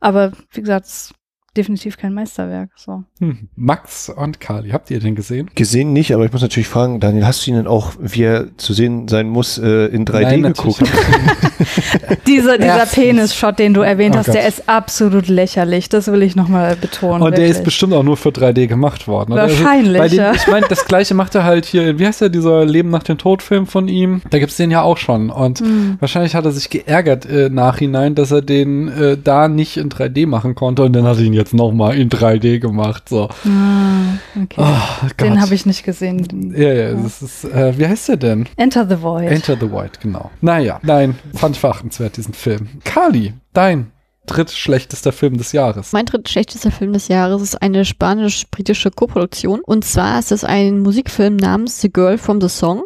Aber 0.00 0.32
wie 0.50 0.60
gesagt, 0.60 1.12
definitiv 1.56 1.98
kein 1.98 2.14
Meisterwerk. 2.14 2.70
So. 2.76 3.04
Hm. 3.20 3.48
Max 3.56 4.08
und 4.08 4.40
Kali, 4.40 4.70
habt 4.70 4.90
ihr 4.90 5.00
den 5.00 5.14
gesehen? 5.14 5.50
Gesehen 5.54 5.92
nicht, 5.92 6.14
aber 6.14 6.24
ich 6.24 6.32
muss 6.32 6.42
natürlich 6.42 6.68
fragen, 6.68 7.00
Daniel, 7.00 7.26
hast 7.26 7.46
du 7.46 7.50
ihn 7.50 7.56
denn 7.56 7.66
auch, 7.66 7.92
wie 7.98 8.22
er 8.22 8.56
zu 8.56 8.72
sehen 8.72 9.08
sein 9.08 9.28
muss, 9.28 9.58
äh, 9.58 9.86
in 9.86 10.04
3D 10.04 10.22
Nein, 10.22 10.42
geguckt? 10.42 10.82
dieser 12.26 12.58
dieser 12.58 12.86
Penis-Shot, 12.86 13.58
den 13.58 13.74
du 13.74 13.82
erwähnt 13.82 14.14
oh 14.14 14.18
hast, 14.18 14.26
Gott. 14.26 14.36
der 14.36 14.48
ist 14.48 14.68
absolut 14.68 15.28
lächerlich. 15.28 15.88
Das 15.88 16.10
will 16.10 16.22
ich 16.22 16.36
nochmal 16.36 16.76
betonen. 16.76 17.22
Und 17.22 17.32
wirklich. 17.32 17.50
der 17.50 17.58
ist 17.58 17.64
bestimmt 17.64 17.92
auch 17.92 18.02
nur 18.02 18.16
für 18.16 18.30
3D 18.30 18.66
gemacht 18.66 19.06
worden. 19.06 19.32
Oder? 19.32 19.42
Wahrscheinlich. 19.42 20.00
Also, 20.00 20.16
den, 20.16 20.34
ich 20.34 20.46
meine, 20.46 20.66
das 20.68 20.86
gleiche 20.86 21.14
macht 21.14 21.34
er 21.34 21.44
halt 21.44 21.66
hier, 21.66 21.98
wie 21.98 22.06
heißt 22.06 22.22
der, 22.22 22.28
dieser 22.28 22.64
Leben 22.64 22.90
nach 22.90 23.02
dem 23.02 23.18
Tod-Film 23.18 23.66
von 23.66 23.88
ihm? 23.88 24.22
Da 24.30 24.38
gibt's 24.38 24.56
den 24.56 24.70
ja 24.70 24.82
auch 24.82 24.96
schon. 24.96 25.30
Und 25.30 25.60
hm. 25.60 25.96
wahrscheinlich 26.00 26.34
hat 26.34 26.44
er 26.44 26.52
sich 26.52 26.70
geärgert 26.70 27.26
äh, 27.26 27.50
nachhinein, 27.50 28.14
dass 28.14 28.30
er 28.30 28.42
den 28.42 28.88
äh, 28.88 29.18
da 29.22 29.48
nicht 29.48 29.76
in 29.76 29.90
3D 29.90 30.26
machen 30.26 30.54
konnte. 30.54 30.82
Und 30.82 30.94
dann 30.94 31.04
hat 31.04 31.18
er 31.18 31.24
ihn 31.24 31.34
jetzt 31.42 31.54
nochmal 31.54 31.98
in 31.98 32.08
3D 32.08 32.58
gemacht. 32.58 33.08
So. 33.08 33.28
Ah, 33.44 34.18
okay. 34.40 34.56
Oh, 34.56 35.06
Den 35.20 35.40
habe 35.40 35.54
ich 35.54 35.66
nicht 35.66 35.84
gesehen. 35.84 36.54
Ja, 36.56 36.72
ja, 36.72 36.94
das 36.94 37.22
ist, 37.22 37.44
äh, 37.44 37.76
wie 37.76 37.86
heißt 37.86 38.08
der 38.08 38.16
denn? 38.16 38.46
Enter 38.56 38.86
the 38.88 39.02
Void. 39.02 39.28
Enter 39.30 39.56
the 39.58 39.70
Void, 39.70 40.00
genau. 40.00 40.30
Naja, 40.40 40.80
nein, 40.82 41.16
fand 41.34 41.56
ich 41.56 41.60
verachtenswert, 41.60 42.16
diesen 42.16 42.34
Film. 42.34 42.68
Kali, 42.84 43.34
dein 43.52 43.92
drittschlechtester 44.26 45.12
Film 45.12 45.36
des 45.36 45.52
Jahres. 45.52 45.92
Mein 45.92 46.06
drittschlechtester 46.06 46.70
Film 46.70 46.92
des 46.92 47.08
Jahres 47.08 47.42
ist 47.42 47.60
eine 47.60 47.84
spanisch-britische 47.84 48.90
Koproduktion. 48.90 49.60
Und 49.60 49.84
zwar 49.84 50.18
ist 50.18 50.30
es 50.32 50.44
ein 50.44 50.78
Musikfilm 50.80 51.36
namens 51.36 51.80
The 51.80 51.92
Girl 51.92 52.18
from 52.18 52.40
the 52.40 52.48
Song. 52.48 52.84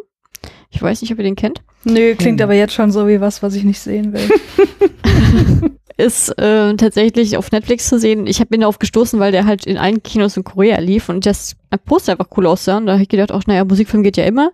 Ich 0.71 0.81
weiß 0.81 1.01
nicht, 1.01 1.11
ob 1.11 1.19
ihr 1.19 1.23
den 1.23 1.35
kennt. 1.35 1.61
Nö, 1.83 2.15
klingt 2.15 2.41
hm. 2.41 2.45
aber 2.45 2.55
jetzt 2.55 2.73
schon 2.73 2.91
so 2.91 3.07
wie 3.07 3.21
was, 3.21 3.43
was 3.43 3.53
ich 3.53 3.63
nicht 3.63 3.79
sehen 3.79 4.13
will. 4.13 4.29
ist 5.97 6.29
äh, 6.37 6.75
tatsächlich 6.75 7.37
auf 7.37 7.51
Netflix 7.51 7.89
zu 7.89 7.99
sehen. 7.99 8.27
Ich 8.27 8.39
habe 8.39 8.53
ihn 8.53 8.61
darauf 8.61 8.77
gestoßen, 8.77 9.19
weil 9.19 9.31
der 9.31 9.45
halt 9.45 9.65
in 9.65 9.77
allen 9.77 10.03
Kinos 10.03 10.37
in 10.37 10.43
Korea 10.43 10.79
lief 10.79 11.09
und 11.09 11.25
das 11.25 11.55
Poster 11.85 12.13
einfach 12.13 12.29
cool 12.37 12.45
aussah. 12.45 12.77
Und 12.77 12.85
da 12.85 12.93
habe 12.93 13.03
ich 13.03 13.09
gedacht, 13.09 13.31
auch 13.31 13.43
naja, 13.47 13.65
Musikfilm 13.65 14.03
geht 14.03 14.15
ja 14.15 14.23
immer. 14.23 14.51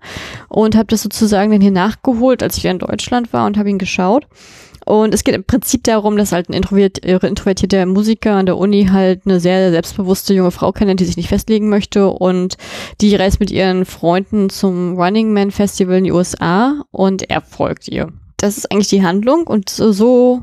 Und 0.47 0.75
habe 0.75 0.87
das 0.87 1.03
sozusagen 1.03 1.51
dann 1.51 1.61
hier 1.61 1.71
nachgeholt, 1.71 2.41
als 2.41 2.57
ich 2.57 2.63
wieder 2.63 2.71
in 2.71 2.79
Deutschland 2.79 3.33
war 3.33 3.45
und 3.45 3.57
habe 3.57 3.69
ihn 3.69 3.77
geschaut. 3.77 4.25
Und 4.85 5.13
es 5.13 5.23
geht 5.23 5.35
im 5.35 5.43
Prinzip 5.43 5.83
darum, 5.83 6.17
dass 6.17 6.31
halt 6.31 6.49
ein 6.49 6.53
introvertierter 6.53 7.85
Musiker 7.85 8.35
an 8.35 8.45
der 8.45 8.57
Uni 8.57 8.87
halt 8.91 9.21
eine 9.25 9.39
sehr 9.39 9.71
selbstbewusste 9.71 10.33
junge 10.33 10.51
Frau 10.51 10.71
kennt, 10.71 10.99
die 10.99 11.05
sich 11.05 11.17
nicht 11.17 11.29
festlegen 11.29 11.69
möchte. 11.69 12.09
Und 12.09 12.55
die 13.01 13.15
reist 13.15 13.39
mit 13.39 13.51
ihren 13.51 13.85
Freunden 13.85 14.49
zum 14.49 14.97
Running 14.97 15.33
Man 15.33 15.51
Festival 15.51 15.97
in 15.97 16.03
die 16.05 16.11
USA 16.11 16.83
und 16.91 17.29
er 17.29 17.41
folgt 17.41 17.87
ihr. 17.87 18.11
Das 18.43 18.57
ist 18.57 18.69
eigentlich 18.73 18.89
die 18.89 19.03
Handlung 19.03 19.47
und 19.47 19.69
so, 19.69 19.93
so 19.93 20.41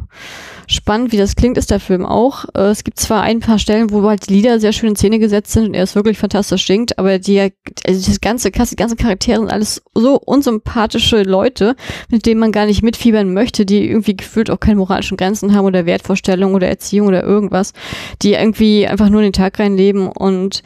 spannend, 0.71 1.13
wie 1.13 1.17
das 1.17 1.37
klingt, 1.37 1.59
ist 1.59 1.71
der 1.71 1.81
Film 1.81 2.07
auch. 2.07 2.47
Äh, 2.55 2.71
es 2.71 2.85
gibt 2.85 2.99
zwar 2.99 3.23
ein 3.23 3.41
paar 3.41 3.59
Stellen, 3.59 3.91
wo 3.91 4.09
halt 4.09 4.29
die 4.29 4.35
Lieder 4.35 4.59
sehr 4.61 4.73
schön 4.73 4.91
in 4.91 4.97
Szene 4.97 5.19
gesetzt 5.19 5.53
sind 5.53 5.67
und 5.67 5.75
er 5.75 5.83
ist 5.83 5.97
wirklich 5.97 6.17
fantastisch 6.17 6.67
singt, 6.67 6.99
aber 6.99 7.19
die, 7.19 7.41
also 7.87 8.07
das 8.07 8.21
ganze 8.21 8.51
die 8.51 8.77
ganzen 8.77 8.97
Charaktere 8.97 9.41
sind 9.41 9.51
alles 9.51 9.83
so 9.95 10.17
unsympathische 10.17 11.25
Leute, 11.25 11.77
mit 12.09 12.25
denen 12.25 12.41
man 12.41 12.53
gar 12.53 12.67
nicht 12.67 12.83
mitfiebern 12.83 13.35
möchte, 13.35 13.67
die 13.67 13.91
irgendwie 13.91 14.17
gefühlt 14.17 14.51
auch 14.51 14.61
keine 14.61 14.77
moralischen 14.77 15.17
Grenzen 15.17 15.55
haben 15.55 15.67
oder 15.67 15.85
Wertvorstellungen 15.85 16.55
oder 16.55 16.69
Erziehung 16.69 17.09
oder 17.09 17.23
irgendwas, 17.23 17.75
die 18.23 18.33
irgendwie 18.33 18.87
einfach 18.87 19.11
nur 19.11 19.21
in 19.21 19.27
den 19.27 19.33
Tag 19.35 19.59
reinleben 19.59 20.09
und 20.09 20.63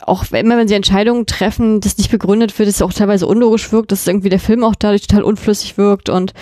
auch 0.00 0.24
immer 0.32 0.56
wenn 0.56 0.66
sie 0.66 0.74
Entscheidungen 0.74 1.26
treffen, 1.26 1.80
das 1.80 1.98
nicht 1.98 2.10
begründet 2.10 2.58
wird, 2.58 2.68
das 2.68 2.82
auch 2.82 2.92
teilweise 2.92 3.26
unlogisch 3.26 3.70
wirkt, 3.70 3.92
dass 3.92 4.06
irgendwie 4.06 4.30
der 4.30 4.40
Film 4.40 4.64
auch 4.64 4.74
dadurch 4.74 5.06
total 5.06 5.22
unflüssig 5.22 5.78
wirkt 5.78 6.08
und 6.08 6.32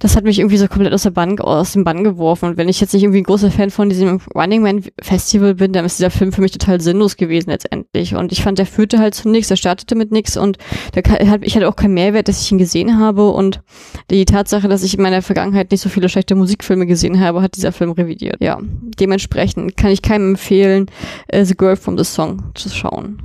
das 0.00 0.16
hat 0.16 0.24
mich 0.24 0.38
irgendwie 0.38 0.56
so 0.56 0.68
komplett 0.68 0.92
aus 0.92 1.02
der 1.02 1.10
Bank, 1.10 1.40
aus 1.40 1.72
dem 1.72 1.84
Bann 1.84 2.04
geworfen 2.04 2.46
und 2.46 2.56
wenn 2.56 2.68
ich 2.68 2.80
jetzt 2.80 2.94
nicht 2.94 3.02
irgendwie 3.02 3.20
ein 3.20 3.24
großer 3.24 3.50
Fan 3.50 3.70
von 3.70 3.88
diesem 3.88 4.20
Running 4.34 4.62
Man 4.62 4.84
Festival 5.00 5.54
bin, 5.54 5.72
dann 5.72 5.84
ist 5.84 5.98
dieser 5.98 6.10
Film 6.10 6.32
für 6.32 6.40
mich 6.40 6.52
total 6.52 6.80
sinnlos 6.80 7.16
gewesen 7.16 7.50
letztendlich. 7.50 8.14
Und 8.14 8.32
ich 8.32 8.42
fand, 8.42 8.58
der 8.58 8.66
führte 8.66 8.98
halt 8.98 9.14
zu 9.14 9.28
nichts, 9.28 9.48
der 9.48 9.56
startete 9.56 9.94
mit 9.94 10.12
nichts 10.12 10.36
und 10.36 10.58
der, 10.94 11.02
ich 11.42 11.56
hatte 11.56 11.68
auch 11.68 11.76
keinen 11.76 11.94
Mehrwert, 11.94 12.28
dass 12.28 12.40
ich 12.40 12.50
ihn 12.50 12.58
gesehen 12.58 12.98
habe. 12.98 13.30
Und 13.30 13.62
die 14.10 14.24
Tatsache, 14.24 14.68
dass 14.68 14.82
ich 14.82 14.94
in 14.94 15.02
meiner 15.02 15.22
Vergangenheit 15.22 15.70
nicht 15.70 15.80
so 15.80 15.88
viele 15.88 16.08
schlechte 16.08 16.34
Musikfilme 16.34 16.86
gesehen 16.86 17.20
habe, 17.20 17.42
hat 17.42 17.56
dieser 17.56 17.72
Film 17.72 17.92
revidiert. 17.92 18.36
Ja, 18.40 18.58
dementsprechend 18.98 19.76
kann 19.76 19.90
ich 19.90 20.02
keinem 20.02 20.30
empfehlen, 20.30 20.86
uh, 21.34 21.44
The 21.44 21.56
Girl 21.56 21.76
from 21.76 21.98
the 21.98 22.04
Song 22.04 22.52
zu 22.54 22.68
schauen. 22.68 23.18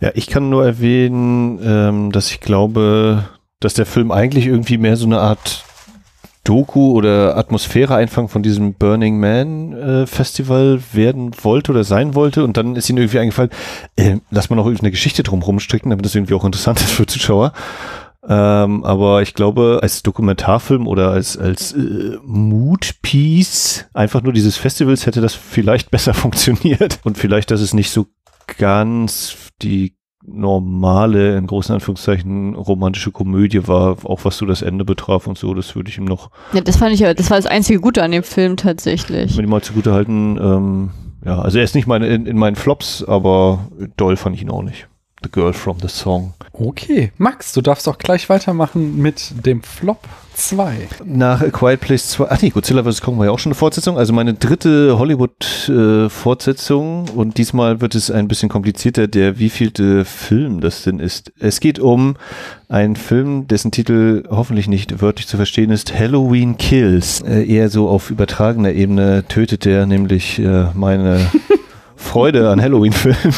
Ja, 0.00 0.10
ich 0.14 0.28
kann 0.28 0.48
nur 0.48 0.64
erwähnen, 0.64 1.58
ähm, 1.62 2.12
dass 2.12 2.30
ich 2.30 2.40
glaube, 2.40 3.28
dass 3.60 3.74
der 3.74 3.86
Film 3.86 4.12
eigentlich 4.12 4.46
irgendwie 4.46 4.78
mehr 4.78 4.96
so 4.96 5.06
eine 5.06 5.18
Art 5.20 5.64
Doku 6.48 6.92
oder 6.92 7.36
Atmosphäre 7.36 7.94
einfangen 7.94 8.30
von 8.30 8.42
diesem 8.42 8.72
Burning 8.72 9.20
Man 9.20 9.74
äh, 9.74 10.06
Festival 10.06 10.80
werden 10.92 11.32
wollte 11.42 11.72
oder 11.72 11.84
sein 11.84 12.14
wollte 12.14 12.42
und 12.42 12.56
dann 12.56 12.74
ist 12.74 12.88
ihnen 12.88 12.98
irgendwie 12.98 13.18
eingefallen, 13.18 13.50
äh, 13.96 14.16
lass 14.30 14.48
mal 14.48 14.56
noch 14.56 14.64
irgendeine 14.64 14.90
Geschichte 14.90 15.22
drum 15.22 15.60
stricken, 15.60 15.90
damit 15.90 16.06
das 16.06 16.14
irgendwie 16.14 16.32
auch 16.32 16.46
interessant 16.46 16.80
ist 16.80 16.92
für 16.92 17.06
Zuschauer. 17.06 17.52
Ähm, 18.26 18.82
aber 18.84 19.20
ich 19.20 19.34
glaube, 19.34 19.80
als 19.82 20.02
Dokumentarfilm 20.02 20.86
oder 20.86 21.10
als, 21.10 21.36
als 21.36 21.72
äh, 21.72 22.16
Mood-Piece, 22.24 23.86
einfach 23.92 24.22
nur 24.22 24.32
dieses 24.32 24.56
Festivals, 24.56 25.04
hätte 25.04 25.20
das 25.20 25.34
vielleicht 25.34 25.90
besser 25.92 26.14
funktioniert. 26.14 26.98
Und 27.04 27.18
vielleicht, 27.18 27.50
dass 27.50 27.60
es 27.60 27.74
nicht 27.74 27.90
so 27.90 28.06
ganz 28.56 29.36
die 29.60 29.97
normale, 30.24 31.36
in 31.36 31.46
großen 31.46 31.74
Anführungszeichen, 31.74 32.54
romantische 32.54 33.10
Komödie 33.10 33.66
war, 33.68 33.96
auch 34.04 34.24
was 34.24 34.36
so 34.36 34.46
das 34.46 34.62
Ende 34.62 34.84
betraf 34.84 35.26
und 35.26 35.38
so, 35.38 35.54
das 35.54 35.74
würde 35.74 35.90
ich 35.90 35.98
ihm 35.98 36.04
noch. 36.04 36.30
Ja, 36.52 36.60
das 36.60 36.76
fand 36.76 36.92
ich 36.92 37.00
ja, 37.00 37.14
das 37.14 37.30
war 37.30 37.36
das 37.36 37.46
einzige 37.46 37.80
Gute 37.80 38.02
an 38.02 38.10
dem 38.10 38.22
Film 38.22 38.56
tatsächlich. 38.56 39.36
Wenn 39.36 39.44
ich 39.44 39.50
mal 39.50 39.62
zugute 39.62 39.92
halten, 39.92 40.38
ähm, 40.40 40.90
ja, 41.24 41.40
also 41.40 41.58
er 41.58 41.64
ist 41.64 41.74
nicht 41.74 41.86
meine, 41.86 42.06
in, 42.08 42.26
in 42.26 42.36
meinen 42.36 42.56
Flops, 42.56 43.04
aber 43.04 43.68
doll 43.96 44.16
fand 44.16 44.36
ich 44.36 44.42
ihn 44.42 44.50
auch 44.50 44.62
nicht. 44.62 44.88
The 45.22 45.30
Girl 45.30 45.52
from 45.52 45.78
the 45.80 45.88
Song. 45.88 46.34
Okay, 46.52 47.12
Max, 47.18 47.52
du 47.52 47.60
darfst 47.60 47.88
auch 47.88 47.98
gleich 47.98 48.28
weitermachen 48.28 48.96
mit 48.96 49.32
dem 49.44 49.60
Flop 49.62 50.00
2. 50.34 50.88
Nach 51.04 51.42
A 51.42 51.50
Quiet 51.50 51.80
Place 51.80 52.10
2. 52.10 52.26
Ach 52.30 52.40
nee, 52.40 52.50
Godzilla 52.50 52.84
vs. 52.84 53.00
Kong 53.00 53.18
war 53.18 53.24
ja 53.26 53.32
auch 53.32 53.40
schon 53.40 53.50
eine 53.50 53.56
Fortsetzung. 53.56 53.98
Also 53.98 54.12
meine 54.12 54.34
dritte 54.34 54.96
Hollywood-Fortsetzung. 54.98 57.08
Äh, 57.08 57.10
und 57.12 57.38
diesmal 57.38 57.80
wird 57.80 57.96
es 57.96 58.10
ein 58.10 58.28
bisschen 58.28 58.48
komplizierter, 58.48 59.08
der 59.08 59.38
wievielte 59.38 60.04
Film 60.04 60.60
das 60.60 60.82
denn 60.84 61.00
ist. 61.00 61.32
Es 61.40 61.58
geht 61.60 61.80
um 61.80 62.16
einen 62.68 62.96
Film, 62.96 63.48
dessen 63.48 63.72
Titel 63.72 64.24
hoffentlich 64.30 64.68
nicht 64.68 65.02
wörtlich 65.02 65.26
zu 65.26 65.36
verstehen 65.36 65.70
ist. 65.70 65.98
Halloween 65.98 66.56
Kills. 66.56 67.20
Äh, 67.22 67.44
eher 67.44 67.68
so 67.68 67.88
auf 67.88 68.10
übertragener 68.10 68.72
Ebene 68.72 69.24
tötet 69.28 69.66
er 69.66 69.86
nämlich 69.86 70.38
äh, 70.38 70.66
meine 70.74 71.26
Freude 71.98 72.48
an 72.48 72.62
Halloween-Filmen 72.62 73.34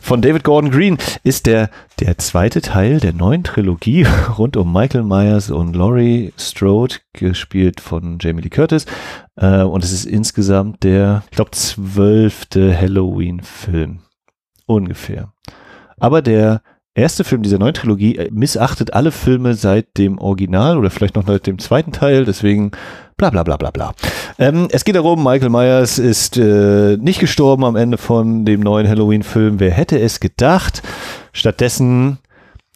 von 0.00 0.22
David 0.22 0.44
Gordon 0.44 0.70
Green 0.70 0.98
ist 1.24 1.46
der, 1.46 1.68
der 2.00 2.16
zweite 2.16 2.62
Teil 2.62 3.00
der 3.00 3.12
neuen 3.12 3.42
Trilogie 3.42 4.06
rund 4.38 4.56
um 4.56 4.72
Michael 4.72 5.02
Myers 5.02 5.50
und 5.50 5.74
Laurie 5.74 6.32
Strode, 6.38 6.96
gespielt 7.12 7.80
von 7.80 8.18
Jamie 8.20 8.42
Lee 8.42 8.48
Curtis. 8.48 8.86
Äh, 9.36 9.62
und 9.62 9.84
es 9.84 9.92
ist 9.92 10.06
insgesamt 10.06 10.84
der, 10.84 11.24
ich 11.30 11.36
glaube, 11.36 11.50
zwölfte 11.50 12.74
Halloween-Film. 12.80 13.98
Ungefähr. 14.66 15.32
Aber 15.98 16.22
der 16.22 16.62
erste 16.94 17.24
Film 17.24 17.42
dieser 17.42 17.58
neuen 17.58 17.74
Trilogie 17.74 18.16
äh, 18.16 18.30
missachtet 18.30 18.94
alle 18.94 19.10
Filme 19.10 19.54
seit 19.54 19.98
dem 19.98 20.18
Original 20.18 20.78
oder 20.78 20.90
vielleicht 20.90 21.16
noch 21.16 21.26
seit 21.26 21.46
dem 21.46 21.58
zweiten 21.58 21.92
Teil, 21.92 22.24
deswegen 22.24 22.70
bla 23.16 23.30
bla 23.30 23.42
bla 23.42 23.56
bla 23.56 23.70
bla. 23.70 23.94
Ähm, 24.38 24.68
es 24.70 24.84
geht 24.84 24.96
darum, 24.96 25.22
Michael 25.22 25.50
Myers 25.50 25.98
ist 25.98 26.36
äh, 26.36 26.96
nicht 26.96 27.20
gestorben 27.20 27.64
am 27.64 27.76
Ende 27.76 27.98
von 27.98 28.44
dem 28.44 28.60
neuen 28.60 28.88
Halloween-Film. 28.88 29.60
Wer 29.60 29.72
hätte 29.72 29.98
es 29.98 30.20
gedacht? 30.20 30.82
Stattdessen, 31.32 32.18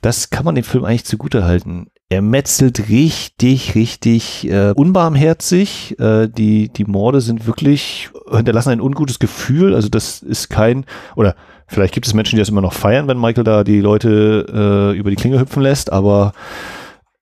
das 0.01 0.31
kann 0.31 0.45
man 0.45 0.55
dem 0.55 0.65
Film 0.65 0.85
eigentlich 0.85 1.05
zugute 1.05 1.45
halten. 1.45 1.89
Er 2.11 2.23
metzelt 2.23 2.89
richtig, 2.89 3.75
richtig 3.75 4.49
äh, 4.51 4.73
unbarmherzig. 4.75 5.99
Äh, 6.01 6.29
die, 6.29 6.71
die 6.71 6.85
Morde 6.85 7.21
sind 7.21 7.47
wirklich, 7.47 8.09
hinterlassen 8.31 8.71
ein 8.71 8.81
ungutes 8.81 9.19
Gefühl. 9.19 9.75
Also 9.75 9.89
das 9.89 10.23
ist 10.23 10.49
kein, 10.49 10.87
oder 11.17 11.35
vielleicht 11.69 11.95
gibt 11.95 12.07
es 12.07 12.15
Menschen, 12.15 12.37
die 12.37 12.41
das 12.41 12.49
immer 12.49 12.61
noch 12.61 12.73
feiern, 12.73 13.07
wenn 13.07 13.21
Michael 13.21 13.45
da 13.45 13.63
die 13.63 13.81
Leute 13.81 14.93
äh, 14.93 14.99
über 14.99 15.11
die 15.11 15.17
Klinge 15.17 15.39
hüpfen 15.39 15.63
lässt, 15.63 15.93
aber 15.93 16.33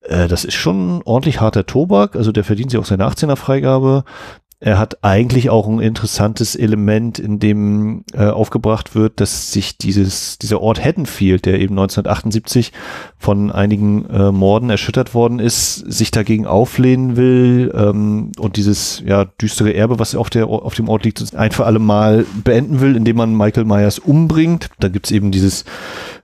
äh, 0.02 0.28
das 0.28 0.44
ist 0.44 0.54
schon 0.54 1.02
ordentlich 1.04 1.40
harter 1.40 1.66
Tobak. 1.66 2.16
Also 2.16 2.32
der 2.32 2.44
verdient 2.44 2.70
sich 2.70 2.80
auch 2.80 2.84
seine 2.84 3.06
18er 3.06 3.36
Freigabe 3.36 4.04
er 4.66 4.80
hat 4.80 5.04
eigentlich 5.04 5.48
auch 5.48 5.68
ein 5.68 5.78
interessantes 5.78 6.56
Element, 6.56 7.20
in 7.20 7.38
dem 7.38 8.02
äh, 8.12 8.26
aufgebracht 8.26 8.96
wird, 8.96 9.20
dass 9.20 9.52
sich 9.52 9.78
dieses, 9.78 10.38
dieser 10.38 10.60
Ort 10.60 10.84
Haddonfield, 10.84 11.46
der 11.46 11.60
eben 11.60 11.74
1978 11.74 12.72
von 13.16 13.52
einigen 13.52 14.10
äh, 14.10 14.32
Morden 14.32 14.68
erschüttert 14.68 15.14
worden 15.14 15.38
ist, 15.38 15.76
sich 15.76 16.10
dagegen 16.10 16.48
auflehnen 16.48 17.16
will 17.16 17.72
ähm, 17.76 18.32
und 18.40 18.56
dieses 18.56 19.04
ja, 19.06 19.26
düstere 19.40 19.72
Erbe, 19.72 20.00
was 20.00 20.16
auf, 20.16 20.30
der, 20.30 20.48
auf 20.48 20.74
dem 20.74 20.88
Ort 20.88 21.04
liegt, 21.04 21.36
ein 21.36 21.52
für 21.52 21.64
alle 21.64 21.78
Mal 21.78 22.26
beenden 22.42 22.80
will, 22.80 22.96
indem 22.96 23.18
man 23.18 23.36
Michael 23.36 23.66
Myers 23.66 24.00
umbringt. 24.00 24.70
Da 24.80 24.88
gibt's 24.88 25.12
eben 25.12 25.30
dieses 25.30 25.64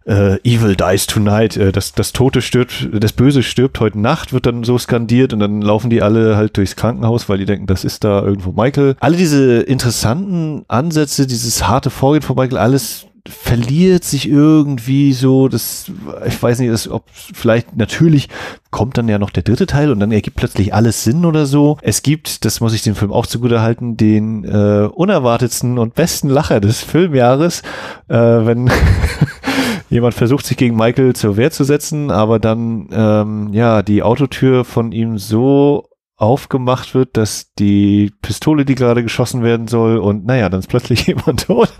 äh, 0.07 0.37
Evil 0.45 0.77
dies 0.77 1.07
tonight, 1.07 1.57
äh, 1.57 1.73
das, 1.73 1.93
das 1.93 2.13
Tote 2.13 2.43
stirbt, 2.43 2.89
das 2.93 3.13
Böse 3.13 3.43
stirbt 3.43 3.81
heute 3.81 3.99
Nacht, 3.99 4.33
wird 4.33 4.47
dann 4.47 4.65
so 4.65 4.79
skandiert 4.79 5.33
und 5.33 5.41
dann 5.41 5.63
laufen 5.63 5.91
die 5.91 6.03
alle 6.03 6.37
halt 6.37 6.57
durchs 6.57 6.77
Krankenhaus, 6.77 7.29
weil 7.29 7.39
die 7.39 7.47
denken, 7.47 7.67
das 7.67 7.85
ist 7.85 8.05
da 8.05 8.23
irgendwo 8.23 8.53
Michael. 8.53 8.97
Alle 9.01 9.17
diese 9.17 9.61
interessanten 9.61 10.65
Ansätze, 10.69 11.27
dieses 11.27 11.67
harte 11.67 11.91
Vorgehen 11.91 12.23
von 12.23 12.37
Michael, 12.37 12.59
alles 12.59 13.07
verliert 13.29 14.03
sich 14.03 14.29
irgendwie 14.29 15.13
so, 15.13 15.47
das, 15.47 15.91
ich 16.27 16.43
weiß 16.43 16.59
nicht, 16.59 16.73
das, 16.73 16.89
ob 16.89 17.05
vielleicht 17.13 17.77
natürlich 17.77 18.29
kommt 18.73 18.99
dann 18.99 19.09
ja 19.09 19.19
noch 19.19 19.31
der 19.31 19.45
dritte 19.45 19.67
Teil 19.67 19.93
und 19.93 20.01
dann 20.01 20.11
ergibt 20.11 20.37
plötzlich 20.37 20.75
alles 20.75 21.05
Sinn 21.05 21.25
oder 21.25 21.47
so. 21.47 21.79
Es 21.83 22.03
gibt, 22.03 22.45
das 22.45 22.61
muss 22.61 22.75
ich 22.75 22.83
dem 22.83 22.97
Film 22.97 23.13
auch 23.13 23.27
zugute 23.27 23.61
halten, 23.61 23.97
den 23.97 24.45
äh, 24.45 24.89
unerwartetsten 24.93 25.79
und 25.79 25.95
besten 25.95 26.29
Lacher 26.29 26.61
des 26.61 26.81
Filmjahres, 26.83 27.63
äh, 28.09 28.17
wenn 28.17 28.71
jemand 29.93 30.15
versucht 30.15 30.47
sich 30.47 30.57
gegen 30.57 30.75
Michael 30.75 31.15
zur 31.15 31.37
Wehr 31.37 31.51
zu 31.51 31.65
setzen, 31.65 32.11
aber 32.11 32.39
dann 32.39 32.89
ähm, 32.93 33.51
ja 33.53 33.83
die 33.83 34.03
Autotür 34.03 34.65
von 34.65 34.91
ihm 34.91 35.19
so 35.19 35.85
aufgemacht 36.23 36.95
wird, 36.95 37.17
dass 37.17 37.53
die 37.59 38.13
Pistole, 38.23 38.65
die 38.65 38.77
gerade 38.77 39.03
geschossen 39.03 39.43
werden 39.43 39.67
soll, 39.67 39.99
und 39.99 40.25
naja, 40.25 40.49
dann 40.49 40.61
ist 40.61 40.69
plötzlich 40.69 41.07
jemand 41.09 41.47
tot. 41.47 41.73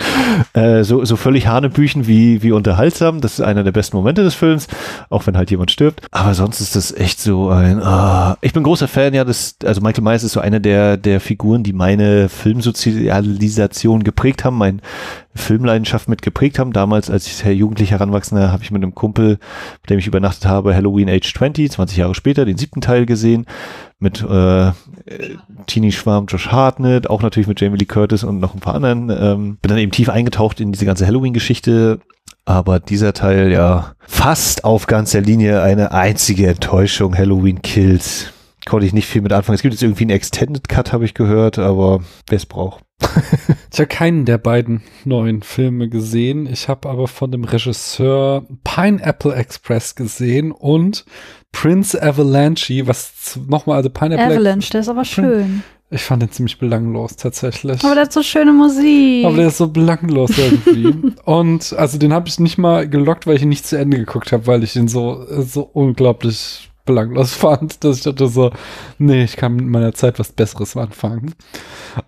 Äh, 0.53 0.83
so, 0.83 1.05
so 1.05 1.15
völlig 1.15 1.47
hanebüchen 1.47 2.09
wie, 2.09 2.43
wie 2.43 2.51
unterhaltsam. 2.51 3.21
Das 3.21 3.35
ist 3.35 3.41
einer 3.41 3.63
der 3.63 3.71
besten 3.71 3.97
Momente 3.97 4.25
des 4.25 4.35
Films, 4.35 4.67
auch 5.11 5.27
wenn 5.27 5.37
halt 5.37 5.53
jemand 5.53 5.71
stirbt. 5.71 6.03
Aber 6.11 6.35
sonst 6.35 6.61
ist 6.61 6.75
das 6.75 6.93
echt 6.93 7.21
so 7.21 7.51
ein. 7.51 7.81
Oh. 7.81 8.35
Ich 8.41 8.53
bin 8.53 8.65
großer 8.65 8.89
Fan, 8.89 9.15
ja, 9.15 9.23
das, 9.25 9.57
also 9.65 9.81
Michael 9.81 10.03
Myers 10.03 10.25
ist 10.25 10.33
so 10.33 10.41
einer 10.41 10.59
der, 10.59 10.97
der 10.97 11.21
Figuren, 11.21 11.63
die 11.63 11.73
meine 11.73 12.29
Filmsozialisation 12.29 14.03
geprägt 14.03 14.45
haben, 14.45 14.59
mein 14.59 14.83
Filmleidenschaft 15.35 16.09
mit 16.09 16.21
geprägt 16.21 16.59
haben. 16.59 16.73
Damals, 16.73 17.11
als 17.11 17.29
ich 17.29 17.45
jugendlich 17.45 17.93
heranwachsender, 17.93 18.51
habe 18.51 18.65
ich 18.65 18.73
mit 18.73 18.83
einem 18.83 18.95
Kumpel, 18.95 19.39
mit 19.83 19.91
dem 19.91 19.99
ich 19.99 20.09
übernachtet 20.09 20.47
habe, 20.47 20.75
Halloween 20.75 21.09
Age 21.09 21.33
20, 21.33 21.71
20 21.71 21.97
Jahre 21.97 22.15
später, 22.17 22.45
den 22.45 22.59
siebten 22.59 22.81
Teil 22.81 23.07
gesehen. 23.07 23.47
Mit 24.03 24.21
äh, 24.21 24.73
Teenie 25.69 25.93
Schwarm 25.93 26.27
Josh 26.27 26.49
Hartnett, 26.49 27.09
auch 27.09 27.23
natürlich 27.23 27.47
mit 27.47 27.61
Jamie 27.61 27.79
Lee 27.79 27.85
Curtis 27.85 28.25
und 28.25 28.41
noch 28.41 28.53
ein 28.53 28.59
paar 28.59 28.75
anderen. 28.75 29.11
Ähm, 29.11 29.59
bin 29.63 29.69
dann 29.69 29.79
eben 29.79 29.93
tief 29.93 30.09
eingetaucht 30.09 30.61
in 30.61 30.73
diese 30.73 30.87
ganze 30.87 31.07
Halloween-Geschichte. 31.07 32.01
Aber 32.45 32.81
dieser 32.81 33.13
Teil 33.13 33.53
ja 33.53 33.93
fast 34.01 34.65
auf 34.65 34.89
ganzer 34.89 35.21
Linie 35.21 35.63
eine 35.63 35.93
einzige 35.93 36.49
Enttäuschung. 36.49 37.17
Halloween 37.17 37.63
Kills. 37.63 38.33
Konnte 38.67 38.87
ich 38.87 38.93
nicht 38.93 39.09
viel 39.09 39.23
mit 39.23 39.33
anfangen. 39.33 39.57
Es 39.57 39.63
gibt 39.63 39.75
jetzt 39.75 39.83
irgendwie 39.83 40.05
einen 40.05 40.11
Extended 40.11 40.69
Cut, 40.69 40.93
habe 40.93 41.05
ich 41.05 41.15
gehört, 41.15 41.59
aber 41.59 42.01
wer 42.29 42.37
es 42.37 42.47
braucht. 42.47 42.85
ich 43.73 43.79
habe 43.79 43.89
keinen 43.89 44.25
der 44.25 44.39
beiden 44.39 44.83
neuen 45.05 45.43
Filme 45.43 45.89
gesehen. 45.89 46.47
Ich 46.47 46.69
habe 46.69 46.89
aber 46.89 47.09
von 47.09 47.33
dem 47.33 47.45
Regisseur 47.45 48.47
Pineapple 48.63 49.35
Express 49.35 49.97
gesehen 49.97 50.53
und 50.53 51.05
Prince 51.51 52.01
Avalanche, 52.01 52.87
was 52.87 53.39
nochmal, 53.49 53.77
also 53.77 53.91
Pineapple 53.91 54.37
Avalanche, 54.37 54.71
der 54.71 54.81
ist 54.81 54.89
aber 54.89 55.05
schön. 55.05 55.63
Ich 55.91 56.03
fand 56.03 56.23
den 56.23 56.31
ziemlich 56.31 56.59
belanglos 56.59 57.17
tatsächlich. 57.17 57.85
Aber 57.85 57.95
der 57.95 58.05
hat 58.05 58.13
so 58.15 58.23
schöne 58.23 58.53
Musik. 58.53 59.27
Aber 59.27 59.37
der 59.37 59.49
ist 59.49 59.59
so 59.59 59.69
belanglos 59.69 60.31
irgendwie. 60.39 61.13
und 61.25 61.75
also 61.75 61.99
den 61.99 62.15
habe 62.15 62.29
ich 62.29 62.41
nicht 62.41 62.57
mal 62.57 62.89
gelockt, 62.89 63.27
weil 63.27 63.37
ich 63.37 63.43
ihn 63.43 63.51
nicht 63.51 63.67
zu 63.67 63.77
Ende 63.77 63.99
geguckt 63.99 64.33
habe, 64.33 64.47
weil 64.47 64.63
ich 64.63 64.75
ihn 64.75 64.89
so 64.89 65.27
so 65.43 65.61
unglaublich 65.61 66.72
belanglos 66.85 67.35
fand, 67.43 67.85
dass 67.85 67.99
ich 67.99 68.05
dachte 68.05 68.29
so, 68.29 68.51
nee, 68.99 69.25
ich 69.25 69.37
kann 69.37 69.57
mit 69.57 69.67
meiner 69.67 69.93
Zeit 69.95 70.19
was 70.19 70.33
Besseres 70.33 70.77
anfangen. 70.77 71.35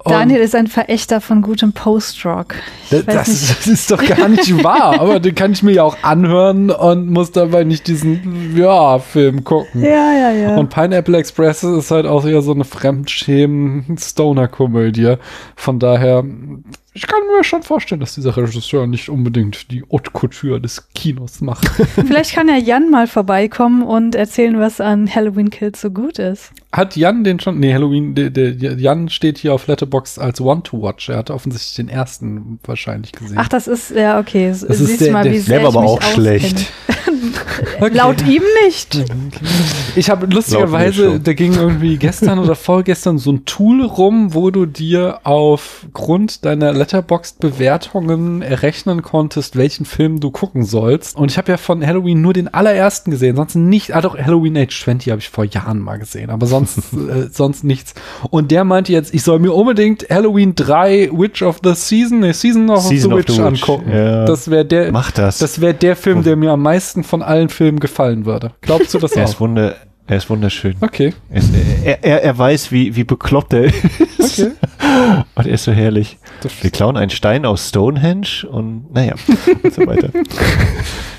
Und 0.03 0.13
Daniel 0.13 0.41
ist 0.41 0.55
ein 0.55 0.67
Verächter 0.67 1.21
von 1.21 1.43
gutem 1.43 1.73
Post-Rock. 1.73 2.55
Das, 2.91 3.05
das, 3.07 3.67
ist 3.67 3.91
doch 3.91 4.03
gar 4.05 4.29
nicht 4.29 4.65
wahr, 4.65 5.01
aber 5.01 5.21
den 5.21 5.35
kann 5.35 5.53
ich 5.53 5.63
mir 5.63 5.73
ja 5.73 5.83
auch 5.83 5.97
anhören 6.03 6.71
und 6.71 7.11
muss 7.11 7.33
dabei 7.33 7.65
nicht 7.65 7.87
diesen, 7.87 8.57
ja, 8.57 8.99
Film 8.99 9.45
gucken. 9.45 9.83
Ja, 9.83 10.13
ja, 10.13 10.33
ja. 10.33 10.57
Und 10.57 10.71
Pineapple 10.71 11.19
Express 11.19 11.63
ist 11.63 11.91
halt 11.91 12.07
auch 12.07 12.25
eher 12.25 12.41
so 12.43 12.53
eine 12.53 12.65
Fremdschämen-Stoner-Komödie. 12.65 15.17
Von 15.57 15.79
daher 15.79 16.25
ich 16.97 17.09
kann 17.09 17.19
mir 17.27 17.43
schon 17.43 17.65
vorstellen, 17.65 18.01
dass 18.01 18.15
dieser 18.15 18.37
Regisseur 18.37 18.87
nicht 18.87 19.09
unbedingt 19.09 19.69
die 19.73 19.83
Haute 19.91 20.12
Couture 20.12 20.61
des 20.61 20.89
Kinos 20.95 21.41
macht. 21.41 21.69
Vielleicht 22.07 22.35
kann 22.35 22.49
ja 22.49 22.57
Jan 22.57 22.89
mal 22.89 23.09
vorbeikommen 23.09 23.83
und 23.83 24.15
erzählen, 24.15 24.61
was 24.61 24.81
an 24.81 25.12
Halloween 25.12 25.51
Kills 25.51 25.81
so 25.81 25.91
gut 25.91 26.21
ist. 26.21 26.53
Hat 26.71 26.97
Jan 26.97 27.25
den 27.25 27.41
schon? 27.41 27.59
Nee, 27.59 27.75
Halloween, 27.75 28.15
der, 28.15 28.31
der 28.31 28.53
Jan 28.53 29.09
steht 29.09 29.39
hier 29.39 29.55
auf 29.55 29.66
Letterbox 29.66 30.21
als 30.21 30.41
One 30.41 30.62
to 30.62 30.81
Watch. 30.83 31.09
Er 31.09 31.16
hat 31.16 31.31
offensichtlich 31.31 31.75
den 31.75 31.89
ersten 31.89 32.61
wahrscheinlich 32.65 33.11
gesehen. 33.11 33.39
Ach, 33.39 33.49
das 33.49 33.66
ist, 33.66 33.91
ja, 33.91 34.21
okay. 34.21 34.49
Das 34.49 34.61
Siehst 34.61 34.91
ist 34.93 35.01
der, 35.01 35.12
mal, 35.12 35.25
wie 35.25 35.41
der, 35.41 35.59
der 35.59 35.62
war 35.62 35.77
aber 35.77 35.85
auch 35.85 36.03
schlecht. 36.03 36.73
okay. 37.81 37.95
Laut 37.95 38.27
ihm 38.27 38.43
nicht. 38.65 39.05
Ich 39.97 40.11
habe 40.11 40.27
lustigerweise, 40.27 41.21
da 41.21 41.33
ging 41.33 41.55
irgendwie 41.55 41.97
gestern 41.97 42.39
oder 42.39 42.55
vorgestern 42.55 43.19
so 43.19 43.33
ein 43.33 43.45
Tool 43.45 43.85
rum, 43.85 44.35
wo 44.35 44.51
du 44.51 44.66
dir 44.66 45.21
aufgrund 45.25 46.45
deiner 46.45 46.73
Letterboxd-Bewertungen 46.85 48.43
errechnen 48.43 49.02
konntest, 49.02 49.56
welchen 49.56 49.86
Film 49.86 50.20
du 50.20 50.31
gucken 50.31 50.65
sollst. 50.65 51.16
Und 51.16 51.31
ich 51.31 51.39
habe 51.39 51.51
ja 51.51 51.56
von 51.56 51.85
Halloween 51.85 52.20
nur 52.20 52.35
den 52.35 52.52
allerersten 52.52 53.11
gesehen, 53.11 53.36
sonst 53.36 53.55
nicht, 53.55 53.94
ah 53.94 54.02
doch, 54.02 54.19
Halloween 54.19 54.56
Age 54.56 54.85
20 54.85 55.11
habe 55.11 55.20
ich 55.20 55.31
vor 55.31 55.44
Jahren 55.44 55.81
mal 55.81 55.98
gesehen, 55.98 56.31
aber 56.31 56.47
sonst, 56.47 56.78
äh, 56.93 57.28
sonst 57.31 57.65
nichts. 57.65 57.94
Und 58.31 58.51
der 58.51 58.65
meinte 58.65 58.93
jetzt, 58.93 59.15
ich 59.15 59.23
soll 59.23 59.39
mir 59.39 59.52
unbedingt 59.52 60.06
Halloween 60.11 60.55
3 60.55 61.11
Witch 61.12 61.43
of 61.43 61.61
the 61.65 61.74
Season, 61.74 62.20
nee, 62.20 62.32
Season 62.32 62.69
of, 62.70 62.82
Season 62.82 63.11
the, 63.11 63.16
Witch 63.16 63.31
of 63.31 63.36
the 63.36 63.43
Witch 63.43 63.62
angucken. 63.62 63.90
Ja. 63.90 64.24
Das 64.27 64.51
wäre 64.51 64.65
der, 64.65 64.93
Mach 64.93 65.11
das. 65.11 65.39
Das 65.39 65.61
wäre 65.61 65.74
der 65.74 65.97
Film, 65.97 66.23
der 66.23 66.36
mir 66.36 66.52
am 66.52 66.62
meisten 66.62 67.02
von 67.02 67.23
allen 67.23 67.48
Filmen 67.48 67.81
gefallen 67.81 68.27
würde. 68.27 68.52
Glaubst 68.61 68.93
du 68.93 68.98
das 68.98 69.12
er 69.12 69.24
auch? 69.24 69.28
Ist 69.28 69.40
wunder 69.40 69.77
er 70.07 70.17
ist 70.19 70.29
wunderschön. 70.29 70.77
Okay. 70.81 71.15
Er, 71.31 72.05
er, 72.05 72.23
er 72.23 72.39
weiß, 72.39 72.71
wie, 72.73 72.95
wie 72.95 73.05
bekloppt 73.05 73.55
er 73.55 73.65
ist. 73.65 74.41
Okay. 74.41 74.53
Und 75.35 75.47
er 75.47 75.55
ist 75.55 75.65
so 75.65 75.73
herrlich. 75.73 76.19
Wir 76.61 76.71
klauen 76.71 76.97
einen 76.97 77.11
Stein 77.11 77.47
aus 77.47 77.71
Stonehenge 77.71 78.47
und 78.51 78.93
naja, 78.93 79.15
und 79.63 79.73
so 79.73 79.87
weiter. 79.87 80.11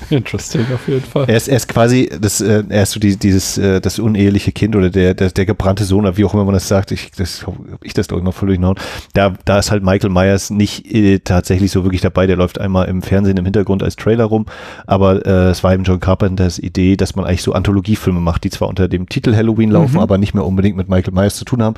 Interesting, 0.10 0.62
auf 0.74 0.86
jeden 0.88 1.02
Fall. 1.04 1.24
Er 1.28 1.36
ist, 1.36 1.48
er 1.48 1.56
ist 1.56 1.68
quasi 1.68 2.10
das, 2.20 2.40
äh, 2.40 2.62
er 2.68 2.82
ist 2.82 2.92
so 2.92 3.00
die, 3.00 3.16
dieses, 3.16 3.58
äh, 3.58 3.80
das 3.80 3.98
uneheliche 3.98 4.52
Kind 4.52 4.76
oder 4.76 4.90
der, 4.90 5.14
der, 5.14 5.30
der 5.30 5.46
gebrannte 5.46 5.84
Sohn, 5.84 6.00
oder 6.00 6.16
wie 6.16 6.24
auch 6.24 6.34
immer 6.34 6.44
man 6.44 6.54
das 6.54 6.68
sagt. 6.68 6.92
Ich, 6.92 7.10
das, 7.12 7.46
hab 7.46 7.54
ich 7.82 7.94
das 7.94 8.08
glaube 8.08 8.20
ich 8.20 8.24
mal 8.24 8.32
voll 8.32 8.48
durchgehauen. 8.48 8.76
Da, 9.14 9.34
da 9.44 9.58
ist 9.58 9.70
halt 9.70 9.82
Michael 9.82 10.10
Myers 10.10 10.50
nicht 10.50 10.92
äh, 10.94 11.18
tatsächlich 11.18 11.70
so 11.70 11.84
wirklich 11.84 12.00
dabei. 12.02 12.26
Der 12.26 12.36
läuft 12.36 12.60
einmal 12.60 12.88
im 12.88 13.02
Fernsehen 13.02 13.36
im 13.36 13.44
Hintergrund 13.44 13.82
als 13.82 13.96
Trailer 13.96 14.24
rum. 14.24 14.46
Aber 14.86 15.24
äh, 15.26 15.50
es 15.50 15.64
war 15.64 15.74
eben 15.74 15.84
John 15.84 16.00
Carpenters 16.00 16.58
Idee, 16.58 16.96
dass 16.96 17.16
man 17.16 17.24
eigentlich 17.24 17.42
so 17.42 17.52
Anthologiefilme 17.52 18.20
macht, 18.20 18.44
die 18.44 18.50
zwar 18.50 18.68
unter 18.68 18.88
dem 18.88 19.08
Titel 19.08 19.34
Halloween 19.34 19.70
laufen, 19.70 19.94
Mhm. 19.94 20.00
aber 20.00 20.18
nicht 20.18 20.34
mehr 20.34 20.44
unbedingt 20.44 20.76
mit 20.76 20.88
Michael 20.88 21.14
Myers 21.14 21.36
zu 21.36 21.44
tun 21.44 21.62
haben. 21.62 21.74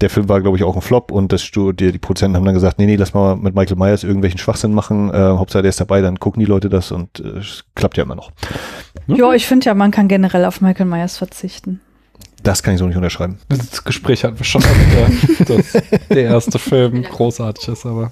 Der 0.00 0.10
Film 0.10 0.28
war, 0.28 0.40
glaube 0.40 0.56
ich, 0.56 0.64
auch 0.64 0.74
ein 0.76 0.82
Flop 0.82 1.10
und 1.12 1.32
das 1.32 1.50
die, 1.50 1.72
die 1.92 1.98
Produzenten 1.98 2.36
haben 2.36 2.44
dann 2.44 2.54
gesagt, 2.54 2.78
nee, 2.78 2.86
nee, 2.86 2.96
lass 2.96 3.14
mal 3.14 3.36
mit 3.36 3.54
Michael 3.54 3.76
Myers 3.76 4.02
irgendwelchen 4.04 4.38
Schwachsinn 4.38 4.72
machen. 4.74 5.10
Äh, 5.10 5.16
Hauptsache 5.16 5.62
der 5.62 5.68
ist 5.70 5.80
dabei, 5.80 6.00
dann 6.00 6.18
gucken 6.18 6.40
die 6.40 6.46
Leute 6.46 6.68
das 6.68 6.90
und 6.92 7.20
äh, 7.20 7.40
klappt 7.74 7.96
ja 7.96 8.04
immer 8.04 8.14
noch. 8.14 8.32
Ja, 9.06 9.32
ich 9.32 9.46
finde 9.46 9.66
ja, 9.66 9.74
man 9.74 9.90
kann 9.90 10.08
generell 10.08 10.44
auf 10.44 10.60
Michael 10.60 10.86
Myers 10.86 11.18
verzichten. 11.18 11.80
Das 12.42 12.62
kann 12.62 12.74
ich 12.74 12.78
so 12.78 12.86
nicht 12.86 12.96
unterschreiben. 12.96 13.38
Das 13.48 13.84
Gespräch 13.84 14.22
hatten 14.22 14.38
wir 14.38 14.44
schon, 14.44 14.62
dass 15.46 15.72
der 16.10 16.24
erste 16.24 16.58
Film 16.58 17.02
großartig 17.02 17.68
ist, 17.68 17.86
aber. 17.86 18.10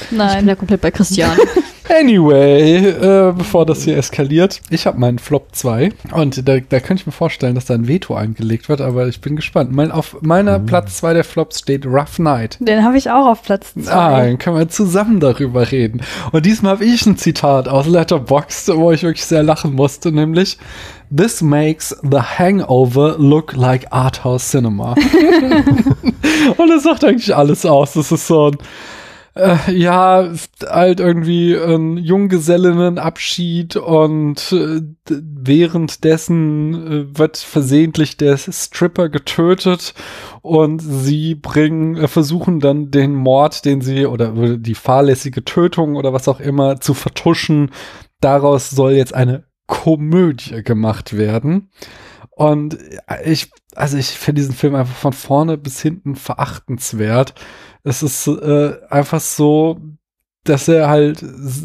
Ich 0.00 0.08
bin 0.08 0.18
Nein. 0.18 0.46
da 0.46 0.54
komplett 0.54 0.80
bei 0.80 0.92
Christian. 0.92 1.36
Anyway, 1.88 2.88
äh, 2.88 3.32
bevor 3.36 3.66
das 3.66 3.82
hier 3.82 3.96
eskaliert, 3.96 4.60
ich 4.70 4.86
habe 4.86 4.98
meinen 4.98 5.18
Flop 5.18 5.48
2 5.52 5.90
und 6.12 6.46
da, 6.48 6.58
da 6.58 6.80
könnte 6.80 7.02
ich 7.02 7.06
mir 7.06 7.12
vorstellen, 7.12 7.54
dass 7.54 7.66
da 7.66 7.74
ein 7.74 7.88
Veto 7.88 8.14
eingelegt 8.14 8.68
wird, 8.68 8.80
aber 8.80 9.08
ich 9.08 9.20
bin 9.20 9.36
gespannt. 9.36 9.72
Mein, 9.72 9.90
auf 9.90 10.16
meiner 10.22 10.58
Platz 10.58 10.98
2 10.98 11.14
der 11.14 11.24
Flops 11.24 11.60
steht 11.60 11.84
Rough 11.86 12.18
Night. 12.18 12.58
Den 12.60 12.84
habe 12.84 12.96
ich 12.96 13.10
auch 13.10 13.26
auf 13.26 13.42
Platz 13.42 13.74
zwei. 13.74 13.92
Ah, 13.92 14.24
dann 14.24 14.38
können 14.38 14.58
wir 14.58 14.68
zusammen 14.68 15.20
darüber 15.20 15.70
reden. 15.70 16.02
Und 16.30 16.46
diesmal 16.46 16.72
habe 16.72 16.84
ich 16.84 17.04
ein 17.06 17.16
Zitat 17.16 17.68
aus 17.68 17.86
Letterboxd, 17.86 18.76
wo 18.76 18.92
ich 18.92 19.02
wirklich 19.02 19.24
sehr 19.24 19.42
lachen 19.42 19.74
musste, 19.74 20.12
nämlich 20.12 20.58
This 21.14 21.42
makes 21.42 21.94
the 22.02 22.20
hangover 22.20 23.16
look 23.18 23.54
like 23.54 23.86
Arthouse 23.90 24.50
Cinema. 24.50 24.94
Und 26.56 26.68
das 26.68 26.82
sagt 26.84 27.04
eigentlich 27.04 27.34
alles 27.34 27.66
aus. 27.66 27.92
Das 27.94 28.12
ist 28.12 28.26
so 28.26 28.50
ein, 28.50 28.58
äh, 29.34 29.72
ja, 29.72 30.30
halt 30.66 31.00
irgendwie 31.00 31.56
ein 31.56 31.96
Junggesellinnenabschied 31.96 33.76
und 33.76 34.52
äh, 34.52 34.82
währenddessen 35.08 36.74
äh, 37.14 37.18
wird 37.18 37.38
versehentlich 37.38 38.16
der 38.16 38.36
Stripper 38.36 39.08
getötet 39.08 39.94
und 40.42 40.80
sie 40.80 41.34
bringen, 41.34 41.96
äh, 41.96 42.08
versuchen 42.08 42.60
dann 42.60 42.90
den 42.90 43.14
Mord, 43.14 43.64
den 43.64 43.80
sie 43.80 44.06
oder 44.06 44.34
oder 44.34 44.58
die 44.58 44.74
fahrlässige 44.74 45.44
Tötung 45.44 45.96
oder 45.96 46.12
was 46.12 46.28
auch 46.28 46.40
immer 46.40 46.80
zu 46.80 46.92
vertuschen. 46.92 47.70
Daraus 48.20 48.70
soll 48.70 48.92
jetzt 48.92 49.14
eine 49.14 49.44
Komödie 49.66 50.62
gemacht 50.62 51.16
werden. 51.16 51.70
Und 52.34 52.78
ich, 53.24 53.50
also 53.74 53.98
ich 53.98 54.08
finde 54.08 54.40
diesen 54.40 54.54
Film 54.54 54.74
einfach 54.74 54.96
von 54.96 55.12
vorne 55.12 55.58
bis 55.58 55.80
hinten 55.80 56.16
verachtenswert. 56.16 57.34
Es 57.84 58.02
ist 58.02 58.26
äh, 58.26 58.74
einfach 58.88 59.20
so, 59.20 59.78
dass 60.44 60.66
er 60.66 60.88
halt, 60.88 61.24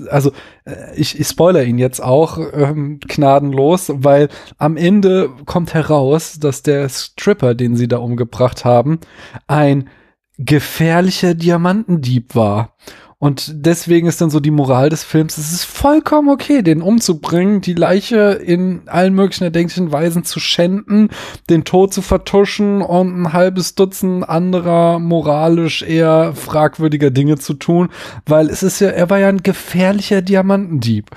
also 0.09 0.31
äh, 0.65 0.95
ich, 0.95 1.19
ich 1.19 1.27
spoiler 1.27 1.63
ihn 1.63 1.79
jetzt 1.79 2.01
auch 2.01 2.37
ähm, 2.53 2.99
gnadenlos, 2.99 3.91
weil 3.95 4.29
am 4.57 4.77
Ende 4.77 5.29
kommt 5.45 5.73
heraus, 5.73 6.39
dass 6.39 6.63
der 6.63 6.89
Stripper, 6.89 7.55
den 7.55 7.75
sie 7.75 7.87
da 7.87 7.97
umgebracht 7.97 8.65
haben, 8.65 8.99
ein 9.47 9.89
gefährlicher 10.37 11.33
Diamantendieb 11.33 12.35
war. 12.35 12.75
Und 13.19 13.65
deswegen 13.65 14.07
ist 14.07 14.21
dann 14.21 14.29
so 14.29 14.39
die 14.39 14.51
Moral 14.51 14.89
des 14.89 15.03
Films, 15.03 15.39
es 15.39 15.51
ist 15.51 15.63
vollkommen 15.63 16.29
okay, 16.29 16.61
den 16.61 16.83
umzubringen, 16.83 17.61
die 17.61 17.73
Leiche 17.73 18.33
in 18.33 18.81
allen 18.85 19.15
möglichen 19.15 19.43
erdenklichen 19.43 19.91
Weisen 19.91 20.23
zu 20.23 20.39
schänden, 20.39 21.09
den 21.49 21.63
Tod 21.63 21.95
zu 21.95 22.03
vertuschen 22.03 22.83
und 22.83 23.21
ein 23.21 23.33
halbes 23.33 23.73
Dutzend 23.73 24.29
anderer 24.29 24.99
moralisch 24.99 25.81
eher 25.81 26.33
fragwürdiger 26.35 27.09
Dinge 27.09 27.39
zu 27.39 27.55
tun, 27.55 27.89
weil 28.27 28.51
es 28.51 28.61
ist 28.61 28.79
ja, 28.81 28.89
er 28.89 29.09
war 29.09 29.17
ja 29.17 29.29
ein 29.29 29.41
gefährlicher 29.41 30.21
Diamantendieb. 30.21 31.09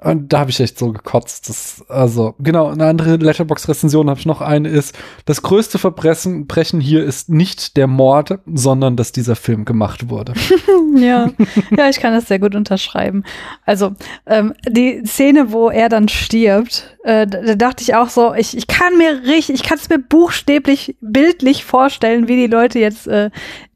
Und 0.00 0.32
da 0.32 0.40
habe 0.40 0.50
ich 0.50 0.60
echt 0.60 0.78
so 0.78 0.92
gekotzt. 0.92 1.48
Das, 1.48 1.84
also, 1.88 2.34
genau, 2.38 2.68
eine 2.68 2.86
andere 2.86 3.16
Letterbox-Rezension 3.16 4.08
habe 4.08 4.20
ich 4.20 4.26
noch 4.26 4.40
eine, 4.40 4.68
ist, 4.68 4.96
das 5.24 5.42
größte 5.42 5.78
Verbrechen 5.78 6.46
Brechen 6.46 6.80
hier 6.80 7.04
ist 7.04 7.28
nicht 7.28 7.76
der 7.76 7.86
Mord, 7.86 8.38
sondern 8.46 8.96
dass 8.96 9.12
dieser 9.12 9.36
Film 9.36 9.64
gemacht 9.64 10.08
wurde. 10.08 10.34
Ja. 10.94 11.30
ja, 11.76 11.88
ich 11.88 12.00
kann 12.00 12.12
das 12.12 12.26
sehr 12.26 12.38
gut 12.38 12.54
unterschreiben. 12.54 13.22
Also, 13.64 13.92
ähm, 14.26 14.54
die 14.68 15.02
Szene, 15.04 15.52
wo 15.52 15.68
er 15.68 15.88
dann 15.88 16.08
stirbt, 16.08 16.96
äh, 17.04 17.26
da, 17.26 17.42
da 17.42 17.54
dachte 17.54 17.82
ich 17.82 17.94
auch 17.94 18.08
so, 18.08 18.34
ich, 18.34 18.56
ich 18.56 18.66
kann 18.66 18.96
mir 18.96 19.22
richtig, 19.24 19.56
ich 19.56 19.62
kann 19.62 19.78
es 19.78 19.88
mir 19.88 19.98
buchstäblich, 19.98 20.96
bildlich 21.00 21.64
vorstellen, 21.64 22.26
wie 22.26 22.36
die 22.36 22.46
Leute 22.46 22.78
jetzt 22.78 23.06
äh, 23.06 23.30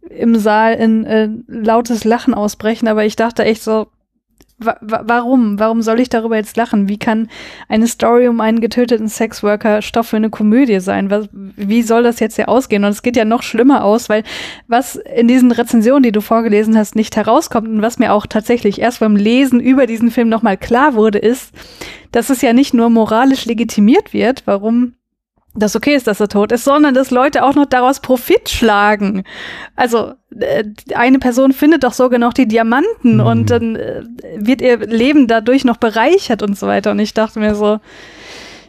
im 0.09 0.36
Saal 0.36 0.74
in 0.74 1.05
äh, 1.05 1.28
lautes 1.47 2.05
Lachen 2.05 2.35
ausbrechen, 2.35 2.89
aber 2.89 3.05
ich 3.05 3.15
dachte 3.15 3.44
echt 3.44 3.62
so, 3.62 3.89
wa 4.64 4.76
wa 4.80 5.02
warum? 5.06 5.59
Warum 5.59 5.82
soll 5.82 6.01
ich 6.01 6.09
darüber 6.09 6.36
jetzt 6.36 6.56
lachen? 6.56 6.89
Wie 6.89 6.98
kann 6.98 7.28
eine 7.68 7.86
Story 7.86 8.28
um 8.28 8.40
einen 8.40 8.60
getöteten 8.60 9.09
Sexworker 9.09 9.82
Stoff 9.82 10.09
für 10.09 10.16
eine 10.16 10.30
Komödie 10.30 10.80
sein? 10.80 11.10
Was, 11.10 11.28
wie 11.32 11.82
soll 11.82 12.02
das 12.02 12.20
jetzt 12.20 12.36
hier 12.36 12.48
ausgehen? 12.48 12.84
Und 12.84 12.90
es 12.90 13.02
geht 13.02 13.16
ja 13.16 13.24
noch 13.24 13.43
schlimmer 13.43 13.84
aus, 13.84 14.09
weil 14.09 14.24
was 14.68 14.97
in 14.97 15.28
diesen 15.28 15.52
Rezensionen, 15.52 16.02
die 16.02 16.12
du 16.12 16.20
vorgelesen 16.20 16.76
hast, 16.76 16.97
nicht 16.97 17.16
herauskommt 17.16 17.68
und 17.68 17.82
was 17.82 17.98
mir 17.98 18.12
auch 18.12 18.26
tatsächlich 18.26 18.80
erst 18.80 19.01
beim 19.01 19.16
Lesen 19.16 19.60
über 19.60 19.86
diesen 19.86 20.10
Film 20.10 20.28
nochmal 20.28 20.56
klar 20.56 20.94
wurde, 20.94 21.18
ist, 21.18 21.52
dass 22.12 22.30
es 22.30 22.43
ja 22.43 22.52
nicht 22.52 22.74
nur 22.74 22.90
moralisch 22.90 23.47
legitimiert 23.47 24.12
wird, 24.12 24.43
warum 24.47 24.94
das 25.54 25.76
okay 25.76 25.94
ist, 25.94 26.06
dass 26.06 26.20
er 26.20 26.28
tot 26.28 26.50
ist, 26.52 26.64
sondern 26.64 26.94
dass 26.94 27.10
Leute 27.10 27.44
auch 27.44 27.54
noch 27.54 27.66
daraus 27.66 28.00
Profit 28.00 28.48
schlagen. 28.48 29.24
Also 29.76 30.14
äh, 30.38 30.64
eine 30.94 31.18
Person 31.18 31.52
findet 31.52 31.84
doch 31.84 31.92
sogar 31.92 32.18
noch 32.18 32.32
die 32.32 32.48
Diamanten 32.48 33.16
Mhm. 33.16 33.20
und 33.20 33.50
dann 33.50 33.76
äh, 33.76 34.02
wird 34.36 34.62
ihr 34.62 34.78
Leben 34.78 35.26
dadurch 35.26 35.64
noch 35.64 35.76
bereichert 35.76 36.42
und 36.42 36.58
so 36.58 36.66
weiter. 36.66 36.90
Und 36.92 36.98
ich 37.00 37.12
dachte 37.12 37.38
mir 37.38 37.54
so, 37.54 37.80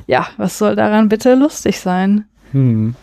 ja, 0.07 0.27
was 0.37 0.57
soll 0.57 0.75
daran 0.75 1.07
bitte 1.07 1.35
lustig 1.35 1.79
sein? 1.79 2.25
Hm. 2.51 2.95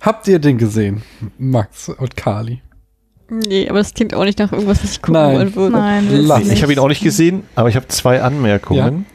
Habt 0.00 0.26
ihr 0.28 0.38
den 0.38 0.56
gesehen, 0.56 1.02
Max 1.38 1.88
und 1.90 2.16
Kali? 2.16 2.62
Nee, 3.28 3.68
aber 3.68 3.78
das 3.78 3.94
klingt 3.94 4.14
auch 4.14 4.24
nicht 4.24 4.38
nach 4.38 4.52
irgendwas, 4.52 4.82
was 4.82 4.92
ich 4.92 5.02
gucken 5.02 5.14
Nein. 5.14 5.36
wollen 5.36 5.56
würde. 5.56 5.76
Nein, 5.76 6.08
du 6.08 6.52
Ich 6.52 6.62
habe 6.62 6.72
ihn 6.72 6.78
auch 6.78 6.88
nicht 6.88 7.02
gesehen, 7.02 7.44
aber 7.54 7.68
ich 7.68 7.76
habe 7.76 7.88
zwei 7.88 8.22
Anmerkungen. 8.22 9.06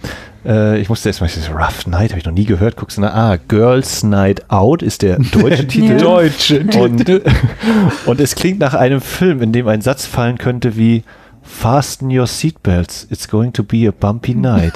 Äh, 0.45 0.79
ich 0.79 0.89
musste 0.89 1.09
erstmal, 1.09 1.29
ich 1.29 1.49
Rough 1.49 1.85
Night, 1.87 2.11
habe 2.11 2.19
ich 2.19 2.25
noch 2.25 2.33
nie 2.33 2.45
gehört. 2.45 2.75
Guckst 2.75 2.97
du 2.97 3.01
nach, 3.01 3.13
ah, 3.13 3.37
Girls 3.47 4.03
Night 4.03 4.49
Out 4.49 4.81
ist 4.81 5.01
der 5.01 5.19
deutsche 5.31 5.67
Titel. 5.67 5.93
Ja. 5.93 5.97
Deutsche. 5.97 6.65
Und, 6.79 7.09
und 8.05 8.19
es 8.19 8.35
klingt 8.35 8.59
nach 8.59 8.73
einem 8.73 9.01
Film, 9.01 9.41
in 9.41 9.51
dem 9.51 9.67
ein 9.67 9.81
Satz 9.81 10.05
fallen 10.05 10.37
könnte 10.37 10.75
wie 10.75 11.03
Fasten 11.51 12.09
your 12.09 12.25
seatbelts, 12.27 13.05
it's 13.11 13.27
going 13.27 13.51
to 13.53 13.63
be 13.63 13.85
a 13.85 13.91
bumpy 13.91 14.33
night. 14.33 14.73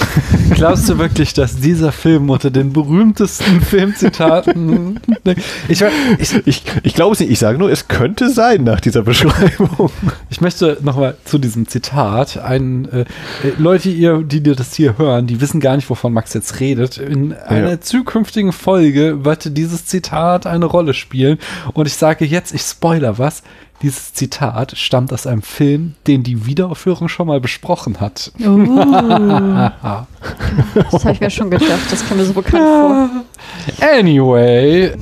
Glaubst 0.50 0.88
du 0.88 0.98
wirklich, 0.98 1.34
dass 1.34 1.56
dieser 1.56 1.92
Film 1.92 2.30
unter 2.30 2.50
den 2.50 2.72
berühmtesten 2.72 3.60
Filmzitaten. 3.60 5.00
ich, 5.68 5.82
ich, 6.18 6.46
Ich, 6.46 6.62
ich 6.82 6.94
glaube 6.94 7.14
es 7.14 7.20
nicht, 7.20 7.30
ich 7.30 7.38
sage 7.38 7.58
nur, 7.58 7.70
es 7.70 7.88
könnte 7.88 8.30
sein 8.30 8.64
nach 8.64 8.80
dieser 8.80 9.02
Beschreibung. 9.02 9.90
ich 10.30 10.40
möchte 10.40 10.78
nochmal 10.82 11.16
zu 11.24 11.38
diesem 11.38 11.68
Zitat. 11.68 12.38
Ein, 12.38 12.86
äh, 12.90 13.04
Leute, 13.58 13.88
ihr, 13.90 14.22
die 14.22 14.42
dir 14.42 14.54
das 14.54 14.74
hier 14.74 14.98
hören, 14.98 15.26
die 15.26 15.40
wissen 15.40 15.60
gar 15.60 15.76
nicht, 15.76 15.88
wovon 15.90 16.12
Max 16.12 16.34
jetzt 16.34 16.60
redet. 16.60 16.98
In 16.98 17.32
einer 17.32 17.80
zukünftigen 17.80 18.52
Folge 18.52 19.24
wird 19.24 19.56
dieses 19.56 19.86
Zitat 19.86 20.46
eine 20.46 20.66
Rolle 20.66 20.94
spielen. 20.94 21.38
Und 21.72 21.86
ich 21.86 21.94
sage 21.94 22.24
jetzt, 22.24 22.54
ich 22.54 22.62
spoiler 22.62 23.18
was. 23.18 23.42
Dieses 23.82 24.14
Zitat 24.14 24.76
stammt 24.76 25.12
aus 25.12 25.26
einem 25.26 25.42
Film, 25.42 25.94
den 26.06 26.22
die 26.22 26.46
Wiederaufführung 26.46 27.08
schon 27.08 27.26
mal 27.26 27.40
besprochen 27.40 28.00
hat. 28.00 28.32
Uh. 28.40 29.68
Das 30.90 31.04
habe 31.04 31.14
ich 31.14 31.20
mir 31.20 31.30
schon 31.30 31.50
gedacht, 31.50 31.90
das 31.90 32.06
kam 32.06 32.16
mir 32.18 32.24
so 32.24 32.32
bekannt 32.32 32.64
vor. 32.64 33.08
Anyway, 33.80 34.92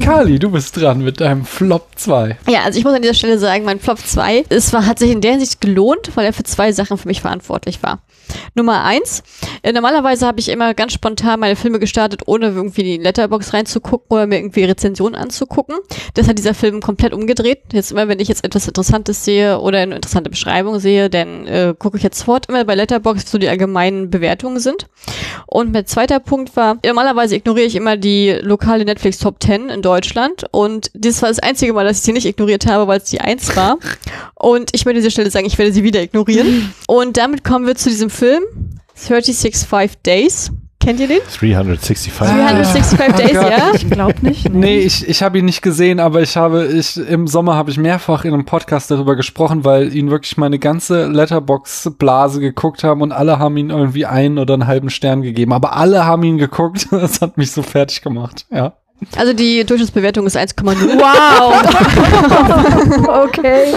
Kali, 0.00 0.38
du 0.38 0.50
bist 0.50 0.76
dran 0.76 1.02
mit 1.02 1.20
deinem 1.20 1.44
Flop 1.44 1.88
2. 1.96 2.38
Ja, 2.48 2.62
also 2.62 2.78
ich 2.78 2.84
muss 2.84 2.94
an 2.94 3.02
dieser 3.02 3.14
Stelle 3.14 3.38
sagen, 3.38 3.64
mein 3.64 3.80
Flop 3.80 3.98
2, 3.98 4.44
es 4.48 4.72
war, 4.72 4.86
hat 4.86 4.98
sich 4.98 5.10
in 5.10 5.20
der 5.20 5.32
Hinsicht 5.32 5.60
gelohnt, 5.60 6.10
weil 6.14 6.26
er 6.26 6.32
für 6.32 6.42
zwei 6.42 6.72
Sachen 6.72 6.98
für 6.98 7.08
mich 7.08 7.20
verantwortlich 7.20 7.82
war. 7.82 8.00
Nummer 8.54 8.84
eins, 8.84 9.22
äh, 9.62 9.72
normalerweise 9.72 10.26
habe 10.26 10.40
ich 10.40 10.48
immer 10.48 10.74
ganz 10.74 10.92
spontan 10.92 11.40
meine 11.40 11.56
Filme 11.56 11.78
gestartet, 11.78 12.22
ohne 12.26 12.46
irgendwie 12.46 12.80
in 12.80 12.86
die 12.86 13.04
Letterbox 13.04 13.52
reinzugucken 13.52 14.06
oder 14.08 14.26
mir 14.26 14.36
irgendwie 14.38 14.64
Rezensionen 14.64 15.14
anzugucken. 15.14 15.76
Das 16.14 16.28
hat 16.28 16.38
dieser 16.38 16.54
Film 16.54 16.80
komplett 16.80 17.12
umgedreht. 17.12 17.60
Jetzt 17.72 17.92
immer, 17.92 18.08
wenn 18.08 18.20
ich 18.20 18.28
jetzt 18.28 18.44
etwas 18.44 18.66
Interessantes 18.68 19.24
sehe 19.24 19.58
oder 19.60 19.78
eine 19.78 19.96
interessante 19.96 20.30
Beschreibung 20.30 20.78
sehe, 20.78 21.10
dann 21.10 21.46
äh, 21.46 21.74
gucke 21.78 21.96
ich 21.96 22.02
jetzt 22.02 22.18
sofort 22.18 22.48
immer 22.48 22.64
bei 22.64 22.74
Letterbox, 22.74 23.30
so 23.30 23.38
die 23.38 23.48
allgemeinen 23.48 24.10
Bewertungen 24.10 24.60
sind. 24.60 24.86
Und 25.46 25.72
mein 25.72 25.86
zweiter 25.86 26.20
Punkt 26.20 26.54
war, 26.56 26.78
normalerweise 26.84 27.36
ignoriere 27.36 27.66
ich 27.66 27.69
immer 27.76 27.96
die 27.96 28.38
lokale 28.42 28.84
Netflix 28.84 29.18
Top 29.18 29.42
10 29.42 29.68
in 29.70 29.82
Deutschland 29.82 30.44
und 30.50 30.90
das 30.94 31.22
war 31.22 31.28
das 31.28 31.38
einzige 31.38 31.72
Mal, 31.72 31.84
dass 31.84 31.98
ich 31.98 32.02
sie 32.02 32.12
nicht 32.12 32.26
ignoriert 32.26 32.66
habe, 32.66 32.86
weil 32.86 32.98
es 32.98 33.04
die 33.04 33.20
eins 33.20 33.54
war. 33.56 33.78
Und 34.34 34.70
ich 34.72 34.84
möchte 34.84 34.98
an 34.98 35.02
dieser 35.02 35.10
Stelle 35.10 35.30
sagen, 35.30 35.46
ich 35.46 35.58
werde 35.58 35.72
sie 35.72 35.82
wieder 35.82 36.02
ignorieren. 36.02 36.72
Und 36.86 37.16
damit 37.16 37.44
kommen 37.44 37.66
wir 37.66 37.74
zu 37.74 37.88
diesem 37.88 38.10
Film. 38.10 38.42
365 39.06 40.02
Days. 40.02 40.50
Kennt 40.90 40.98
ihr 40.98 41.06
den? 41.06 41.20
365. 41.38 42.12
365 42.12 43.16
Days, 43.16 43.32
ja. 43.34 43.70
Ich 43.74 43.88
glaube 43.88 44.14
nicht. 44.22 44.52
Nee, 44.52 44.80
ich, 44.80 45.08
ich 45.08 45.22
habe 45.22 45.38
ihn 45.38 45.44
nicht 45.44 45.62
gesehen, 45.62 46.00
aber 46.00 46.20
ich 46.20 46.36
habe, 46.36 46.66
ich, 46.66 46.96
im 46.96 47.28
Sommer 47.28 47.54
habe 47.54 47.70
ich 47.70 47.78
mehrfach 47.78 48.24
in 48.24 48.34
einem 48.34 48.44
Podcast 48.44 48.90
darüber 48.90 49.14
gesprochen, 49.14 49.64
weil 49.64 49.94
ihn 49.94 50.10
wirklich 50.10 50.36
meine 50.36 50.58
ganze 50.58 51.06
Letterbox-Blase 51.06 52.40
geguckt 52.40 52.82
haben 52.82 53.02
und 53.02 53.12
alle 53.12 53.38
haben 53.38 53.56
ihn 53.56 53.70
irgendwie 53.70 54.04
einen 54.04 54.38
oder 54.38 54.54
einen 54.54 54.66
halben 54.66 54.90
Stern 54.90 55.22
gegeben. 55.22 55.52
Aber 55.52 55.76
alle 55.76 56.06
haben 56.06 56.24
ihn 56.24 56.38
geguckt. 56.38 56.88
Das 57.00 57.20
hat 57.20 57.38
mich 57.38 57.52
so 57.52 57.62
fertig 57.62 58.02
gemacht, 58.02 58.46
ja. 58.50 58.74
Also 59.16 59.32
die 59.32 59.64
Durchschnittsbewertung 59.64 60.26
ist 60.26 60.36
1,0. 60.36 60.60
Wow. 60.98 61.54
okay. 63.28 63.74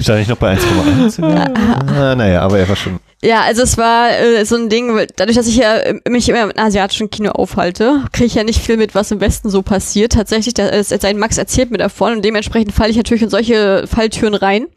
Stand 0.00 0.22
ich 0.22 0.28
noch 0.28 0.36
bei 0.36 0.54
1,1? 0.54 1.22
ah, 1.22 2.14
naja, 2.14 2.42
aber 2.42 2.58
er 2.58 2.68
war 2.68 2.76
schon. 2.76 2.98
Ja, 3.26 3.40
also 3.40 3.62
es 3.62 3.76
war 3.76 4.16
äh, 4.16 4.44
so 4.44 4.54
ein 4.54 4.68
Ding, 4.68 5.04
dadurch, 5.16 5.36
dass 5.36 5.48
ich 5.48 5.56
ja 5.56 5.78
äh, 5.78 5.98
mich 6.08 6.28
immer 6.28 6.44
im 6.44 6.52
asiatischen 6.56 7.10
Kino 7.10 7.32
aufhalte, 7.32 8.04
kriege 8.12 8.26
ich 8.26 8.36
ja 8.36 8.44
nicht 8.44 8.60
viel 8.60 8.76
mit, 8.76 8.94
was 8.94 9.10
im 9.10 9.20
Westen 9.20 9.50
so 9.50 9.62
passiert. 9.62 10.12
Tatsächlich, 10.12 10.54
da 10.54 10.68
ist 10.68 10.92
jetzt 10.92 11.04
ein 11.04 11.18
Max 11.18 11.36
erzählt 11.36 11.72
mir 11.72 11.78
davon 11.78 12.12
und 12.12 12.24
dementsprechend 12.24 12.72
falle 12.72 12.90
ich 12.90 12.96
natürlich 12.96 13.24
in 13.24 13.28
solche 13.28 13.88
Falltüren 13.88 14.36
rein. 14.36 14.68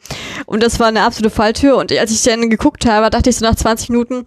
Und 0.47 0.63
das 0.63 0.79
war 0.79 0.87
eine 0.87 1.03
absolute 1.03 1.29
Falltür. 1.29 1.77
Und 1.77 1.91
als 1.91 2.09
ich 2.09 2.23
dann 2.23 2.49
geguckt 2.49 2.87
habe, 2.87 3.11
dachte 3.11 3.29
ich 3.29 3.35
so 3.35 3.45
nach 3.45 3.53
20 3.53 3.89
Minuten, 3.89 4.25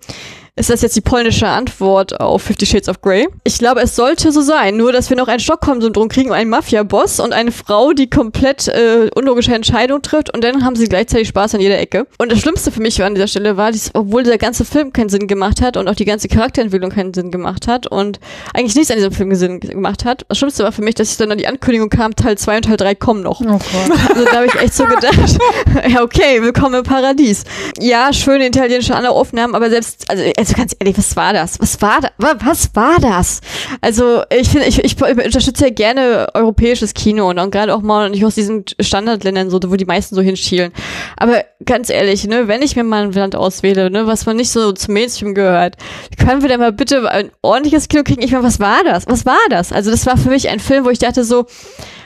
ist 0.54 0.68
das 0.68 0.82
jetzt 0.82 0.94
die 0.96 1.00
polnische 1.00 1.48
Antwort 1.48 2.20
auf 2.20 2.42
Fifty 2.42 2.66
Shades 2.66 2.86
of 2.86 3.00
Grey? 3.00 3.26
Ich 3.42 3.58
glaube, 3.58 3.80
es 3.80 3.96
sollte 3.96 4.32
so 4.32 4.42
sein, 4.42 4.76
nur 4.76 4.92
dass 4.92 5.08
wir 5.08 5.16
noch 5.16 5.28
ein 5.28 5.40
Stockholm-Syndrom 5.40 6.08
kriegen, 6.08 6.30
einen 6.30 6.50
Mafia-Boss 6.50 7.20
und 7.20 7.32
eine 7.32 7.52
Frau, 7.52 7.94
die 7.94 8.10
komplett 8.10 8.68
äh, 8.68 9.08
unlogische 9.14 9.54
Entscheidungen 9.54 10.02
trifft 10.02 10.32
und 10.34 10.44
dann 10.44 10.62
haben 10.62 10.76
sie 10.76 10.88
gleichzeitig 10.88 11.28
Spaß 11.28 11.54
an 11.54 11.62
jeder 11.62 11.78
Ecke. 11.78 12.06
Und 12.18 12.30
das 12.30 12.40
Schlimmste 12.40 12.70
für 12.70 12.82
mich 12.82 13.02
an 13.02 13.14
dieser 13.14 13.28
Stelle 13.28 13.56
war, 13.56 13.72
dass, 13.72 13.92
obwohl 13.94 14.24
dieser 14.24 14.36
ganze 14.36 14.66
Film 14.66 14.92
keinen 14.92 15.08
Sinn 15.08 15.26
gemacht 15.26 15.62
hat 15.62 15.78
und 15.78 15.88
auch 15.88 15.94
die 15.94 16.04
ganze 16.04 16.28
Charakterentwicklung 16.28 16.90
keinen 16.90 17.14
Sinn 17.14 17.30
gemacht 17.30 17.66
hat 17.66 17.86
und 17.86 18.20
eigentlich 18.52 18.74
nichts 18.74 18.90
an 18.90 18.98
diesem 18.98 19.12
Film 19.12 19.34
Sinn 19.34 19.58
gemacht 19.58 20.04
hat. 20.04 20.26
Das 20.28 20.36
Schlimmste 20.36 20.64
war 20.64 20.72
für 20.72 20.82
mich, 20.82 20.96
dass 20.96 21.10
ich 21.10 21.16
dann 21.16 21.32
an 21.32 21.38
die 21.38 21.46
Ankündigung 21.46 21.88
kam, 21.88 22.14
Teil 22.14 22.36
2 22.36 22.56
und 22.56 22.64
Teil 22.66 22.76
3 22.76 22.94
kommen 22.94 23.22
noch. 23.22 23.40
Oh. 23.40 23.58
Also 24.12 24.24
da 24.26 24.32
habe 24.32 24.46
ich 24.46 24.54
echt 24.56 24.74
so 24.74 24.84
gedacht, 24.84 25.38
ja 25.88 26.02
okay, 26.02 26.42
willkommen 26.42 26.74
im 26.74 26.82
Paradies. 26.82 27.44
Ja, 27.80 28.12
schöne 28.12 28.46
italienische 28.46 28.92
Aufnahmen, 29.08 29.54
aber 29.54 29.70
selbst, 29.70 30.04
also, 30.10 30.22
also 30.42 30.54
ganz 30.56 30.74
ehrlich, 30.76 30.98
was 30.98 31.14
war 31.14 31.32
das? 31.32 31.60
Was 31.60 31.80
war 31.80 32.00
das? 32.00 32.10
Was 32.18 32.74
war 32.74 32.98
das? 32.98 33.40
Also 33.80 34.22
ich 34.28 34.48
finde, 34.48 34.66
ich, 34.66 34.82
ich 34.82 35.00
unterstütze 35.00 35.66
ja 35.66 35.70
gerne 35.70 36.26
europäisches 36.34 36.94
Kino 36.94 37.30
und 37.30 37.38
auch 37.38 37.48
gerade 37.48 37.72
auch 37.72 37.80
mal 37.80 38.10
nicht 38.10 38.24
aus 38.24 38.34
diesen 38.34 38.64
Standardländern, 38.80 39.50
so, 39.50 39.60
wo 39.64 39.76
die 39.76 39.84
meisten 39.84 40.16
so 40.16 40.20
hinschielen. 40.20 40.72
Aber 41.16 41.44
ganz 41.64 41.90
ehrlich, 41.90 42.26
ne, 42.26 42.48
wenn 42.48 42.60
ich 42.60 42.74
mir 42.74 42.82
mal 42.82 43.04
ein 43.04 43.12
Land 43.12 43.36
auswähle, 43.36 43.88
ne, 43.88 44.08
was 44.08 44.26
man 44.26 44.36
nicht 44.36 44.50
so 44.50 44.72
zum 44.72 44.94
Mainstream 44.94 45.32
gehört, 45.34 45.76
können 46.18 46.42
wir 46.42 46.48
da 46.48 46.58
mal 46.58 46.72
bitte 46.72 47.08
ein 47.08 47.30
ordentliches 47.42 47.86
Kino 47.86 48.02
kriegen? 48.02 48.22
Ich 48.22 48.32
meine, 48.32 48.42
was 48.42 48.58
war 48.58 48.82
das? 48.84 49.06
Was 49.06 49.24
war 49.24 49.38
das? 49.48 49.70
Also 49.70 49.92
das 49.92 50.06
war 50.06 50.16
für 50.16 50.30
mich 50.30 50.48
ein 50.48 50.58
Film, 50.58 50.84
wo 50.84 50.90
ich 50.90 50.98
dachte 50.98 51.22
so, 51.22 51.46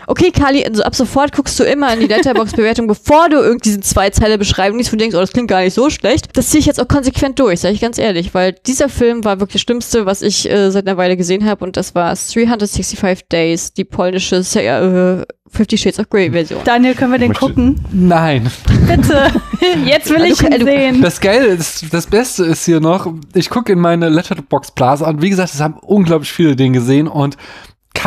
Okay, 0.07 0.31
Kali, 0.31 0.65
also 0.65 0.83
ab 0.83 0.95
sofort 0.95 1.33
guckst 1.35 1.59
du 1.59 1.65
immer 1.65 1.93
in 1.93 2.01
die 2.01 2.07
Letterbox-Bewertung, 2.07 2.87
bevor 2.89 3.29
du 3.29 3.37
irgendwie 3.39 3.71
diese 3.71 3.81
zwei 3.81 4.11
Zeile 4.11 4.39
Beschreibung 4.39 4.79
liest, 4.79 4.93
du 4.93 4.97
denkst, 4.97 5.17
oh, 5.17 5.21
das 5.21 5.33
klingt 5.33 5.49
gar 5.49 5.63
nicht 5.63 5.75
so 5.75 5.91
schlecht. 5.91 6.29
Das 6.35 6.49
ziehe 6.51 6.61
ich 6.61 6.67
jetzt 6.67 6.81
auch 6.81 6.89
konsequent 6.89 7.39
durch, 7.39 7.61
sage 7.61 7.75
ich 7.75 7.81
ganz 7.81 7.99
ehrlich, 7.99 8.33
weil 8.35 8.55
dieser 8.67 8.89
Film 8.89 9.25
war 9.25 9.41
wirklich 9.41 9.55
das 9.55 9.63
Schlimmste, 9.63 10.07
was 10.07 10.23
ich 10.23 10.49
äh, 10.51 10.71
seit 10.71 10.87
einer 10.87 10.97
Weile 10.97 11.17
gesehen 11.17 11.45
habe 11.45 11.65
und 11.65 11.77
das 11.77 11.95
war 11.95 12.15
365 12.15 13.29
Days, 13.29 13.73
die 13.73 13.85
polnische 13.85 14.37
äh, 14.37 15.25
Fifty 15.49 15.79
Shades 15.79 15.99
of 16.01 16.11
Grey 16.11 16.31
Version. 16.31 16.61
Daniel, 16.65 16.95
können 16.95 17.13
wir 17.13 17.19
den 17.19 17.29
Möchte- 17.29 17.47
gucken? 17.47 17.81
Nein. 17.93 18.51
Bitte. 18.87 19.31
Jetzt 19.87 20.11
will 20.11 20.25
ich 20.25 20.39
Du- 20.39 20.47
ihn 20.47 20.59
du- 20.59 20.65
sehen. 20.65 21.03
Das 21.03 21.21
Geile 21.21 21.47
ist, 21.47 21.87
das 21.93 22.07
Beste 22.07 22.45
ist 22.45 22.65
hier 22.65 22.81
noch, 22.81 23.13
ich 23.35 23.49
gucke 23.49 23.73
in 23.73 23.79
meine 23.79 24.09
Letterbox-Blase 24.09 25.07
an. 25.07 25.23
Wie 25.23 25.31
gesagt, 25.31 25.55
es 25.55 25.61
haben 25.61 25.75
unglaublich 25.83 26.33
viele 26.33 26.57
den 26.57 26.73
gesehen 26.73 27.07
und 27.09 27.37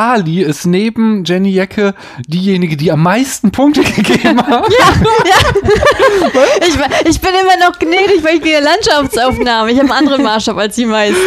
Kali 0.04 0.42
ist 0.44 0.66
neben 0.66 1.26
Jenny 1.26 1.50
Jecke 1.50 1.94
diejenige, 2.26 2.78
die 2.78 2.90
am 2.90 3.04
meisten 3.04 3.52
Punkte 3.52 3.82
gegeben 3.96 4.42
hat. 4.48 4.64
Ich, 6.66 6.80
war- 6.80 6.88
ich 7.06 7.20
bin 7.20 7.32
immer 7.32 7.68
noch 7.70 7.78
gnädig, 7.80 8.24
weil 8.24 8.36
ich 8.36 8.42
gehe 8.42 8.62
Landschaftsaufnahmen. 8.62 9.70
Ich 9.74 9.78
habe 9.78 9.92
einen 9.92 9.98
anderen 10.08 10.24
Maßstab 10.24 10.56
als 10.58 10.76
die 10.78 10.86
meisten. 10.86 11.18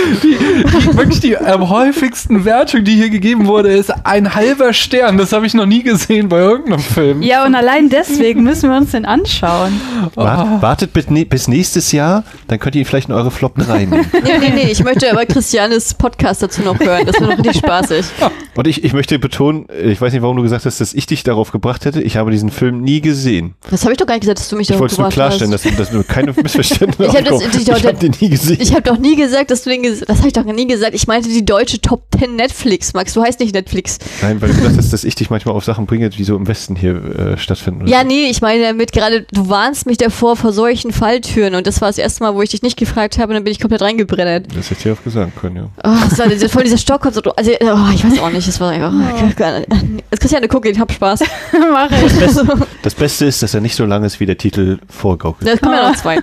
Wirklich 0.97 1.20
die 1.20 1.36
am 1.36 1.69
häufigsten 1.69 2.47
Wertung, 2.47 2.82
die 2.85 2.94
hier 2.94 3.11
gegeben 3.11 3.47
wurde, 3.47 3.73
ist 3.74 3.93
ein 4.07 4.35
halber 4.35 4.73
Stern. 4.73 5.19
Das 5.19 5.35
habe 5.35 5.44
ich 5.44 5.53
noch 5.53 5.66
nie 5.66 5.82
gesehen 5.82 6.31
bei 6.31 6.39
irgendeinem 6.39 6.78
Film. 6.81 7.20
Ja, 7.20 7.44
und 7.44 7.55
allein 7.55 7.90
deswegen 7.90 8.43
müssen 8.43 8.70
wir 8.70 8.77
uns 8.78 8.93
den 8.93 9.05
anschauen. 9.05 9.78
Wart, 10.15 10.62
wartet 10.62 10.94
bis, 10.94 11.05
bis 11.28 11.47
nächstes 11.47 11.93
Jahr, 11.93 12.24
dann 12.49 12.59
könnt 12.59 12.74
ihr 12.74 12.81
ihn 12.81 12.86
vielleicht 12.86 13.11
in 13.11 13.15
eure 13.15 13.31
Flop 13.31 13.55
3 13.59 13.78
nehmen. 13.81 14.07
Nee, 14.12 14.39
nee, 14.40 14.53
nee, 14.55 14.70
ich 14.73 14.82
möchte 14.82 15.11
aber 15.11 15.27
Christianes 15.27 15.93
Podcast 15.93 16.43
dazu 16.43 16.62
noch 16.62 16.78
hören. 16.81 17.05
Das 17.07 17.20
wird 17.20 17.28
noch 17.31 17.39
richtig 17.39 17.59
spaßig. 17.59 18.07
Und 18.55 18.61
ich, 18.66 18.84
ich 18.84 18.93
möchte 18.93 19.18
betonen, 19.18 19.66
ich 19.84 20.01
weiß 20.01 20.12
nicht, 20.12 20.22
warum 20.22 20.36
du 20.36 20.43
gesagt 20.43 20.66
hast, 20.66 20.80
dass 20.80 20.94
ich 20.94 21.06
dich 21.06 21.22
darauf 21.24 21.52
gebracht 21.52 21.84
hätte. 21.84 22.02
Ich 22.02 22.16
habe 22.16 22.30
diesen 22.30 22.51
Film 22.51 22.80
nie 22.82 23.01
gesehen. 23.01 23.55
Das 23.70 23.82
habe 23.82 23.93
ich 23.93 23.98
doch 23.98 24.06
gar 24.06 24.14
nicht 24.14 24.22
gesagt, 24.22 24.39
dass 24.40 24.48
du 24.48 24.56
mich 24.56 24.64
Ich 24.70 24.76
darauf 24.76 24.80
wollte 24.82 24.93
es 24.93 24.98
nur 24.98 25.09
gebracht 25.09 25.14
klarstellen, 25.39 25.52
hast. 25.52 25.64
dass, 25.78 25.90
dass 25.90 26.06
keine 26.06 26.32
Missverständnisse 26.43 27.10
Ich 27.10 27.16
hab 27.16 27.40
ich- 27.40 27.68
Ich 27.68 27.84
habe 27.86 27.94
den 27.98 28.14
nie 28.20 28.28
gesehen. 28.28 28.59
Ich 28.60 28.70
habe 28.72 28.82
doch 28.82 28.98
nie 28.98 29.16
gesagt, 29.16 29.51
dass 29.51 29.62
du 29.62 29.70
den 29.70 29.82
ges 29.82 30.01
Das 30.01 30.18
habe 30.18 30.28
ich 30.28 30.32
doch 30.34 30.44
nie 30.44 30.66
gesagt. 30.66 30.94
Ich 30.94 31.06
meinte 31.06 31.28
die 31.28 31.44
deutsche 31.44 31.80
Top 31.80 32.05
10 32.18 32.36
Netflix, 32.36 32.93
Max. 32.94 33.14
Du 33.14 33.22
heißt 33.22 33.40
nicht 33.40 33.55
Netflix. 33.55 33.98
Nein, 34.20 34.40
weil 34.40 34.51
du 34.51 34.56
gesagt 34.56 34.76
hast, 34.76 34.93
dass 34.93 35.05
ich 35.05 35.14
dich 35.14 35.30
manchmal 35.30 35.55
auf 35.55 35.64
Sachen 35.64 35.86
bringe, 35.86 36.10
die 36.10 36.24
so 36.24 36.36
im 36.36 36.47
Westen 36.47 36.76
hier 36.76 36.94
äh, 37.34 37.39
stattfinden. 37.39 37.86
Ja, 37.86 38.01
so. 38.02 38.06
nee, 38.06 38.26
ich 38.30 38.40
meine 38.43 38.62
damit 38.64 38.93
gerade, 38.93 39.26
du 39.32 39.48
warnst 39.48 39.86
mich 39.86 39.98
davor 39.98 40.36
vor 40.36 40.52
solchen 40.52 40.93
Falltüren 40.93 41.55
und 41.55 41.66
das 41.66 41.80
war 41.80 41.89
das 41.89 41.98
erste 41.98 42.22
Mal, 42.24 42.34
wo 42.34 42.43
ich 42.43 42.51
dich 42.51 42.62
nicht 42.62 42.76
gefragt 42.76 43.18
habe 43.18 43.28
und 43.28 43.34
dann 43.34 43.44
bin 43.44 43.52
ich 43.52 43.60
komplett 43.60 43.82
reingebrennt. 43.82 44.48
Das 44.56 44.70
hätte 44.70 44.89
ich 44.90 44.98
auch 44.98 45.02
gesagt 45.02 45.32
können, 45.40 45.56
ja. 45.56 45.68
Oh, 45.84 45.97
das 46.09 46.18
war 46.18 46.48
voll 46.48 46.64
dieser 46.64 46.78
Stockholm, 46.78 47.14
so, 47.14 47.20
also, 47.22 47.51
oh, 47.60 47.94
ich 47.94 48.05
weiß 48.05 48.18
auch 48.20 48.30
nicht, 48.30 48.41
es 48.48 48.60
war 48.60 48.70
einfach, 48.70 48.93
Jetzt 49.20 49.36
Christiane, 50.20 50.48
guck, 50.48 50.66
ich 50.66 50.78
hab 50.78 50.93
Spaß. 50.93 51.20
Mach 51.73 51.90
ich. 51.90 52.12
Das 52.82 52.94
Beste 52.94 53.27
ist, 53.27 53.43
dass 53.43 53.55
er 53.55 53.60
nicht 53.60 53.77
so 53.77 53.85
lang 53.85 54.05
ist, 54.05 54.20
wie 54.20 54.27
der 54.27 54.39
Titel 54.39 54.78
vorgaukelt. 54.89 55.48
Da 55.48 55.56
kommen 55.56 55.74
ja 55.74 55.90
noch 55.90 55.97
zwei. 55.97 56.19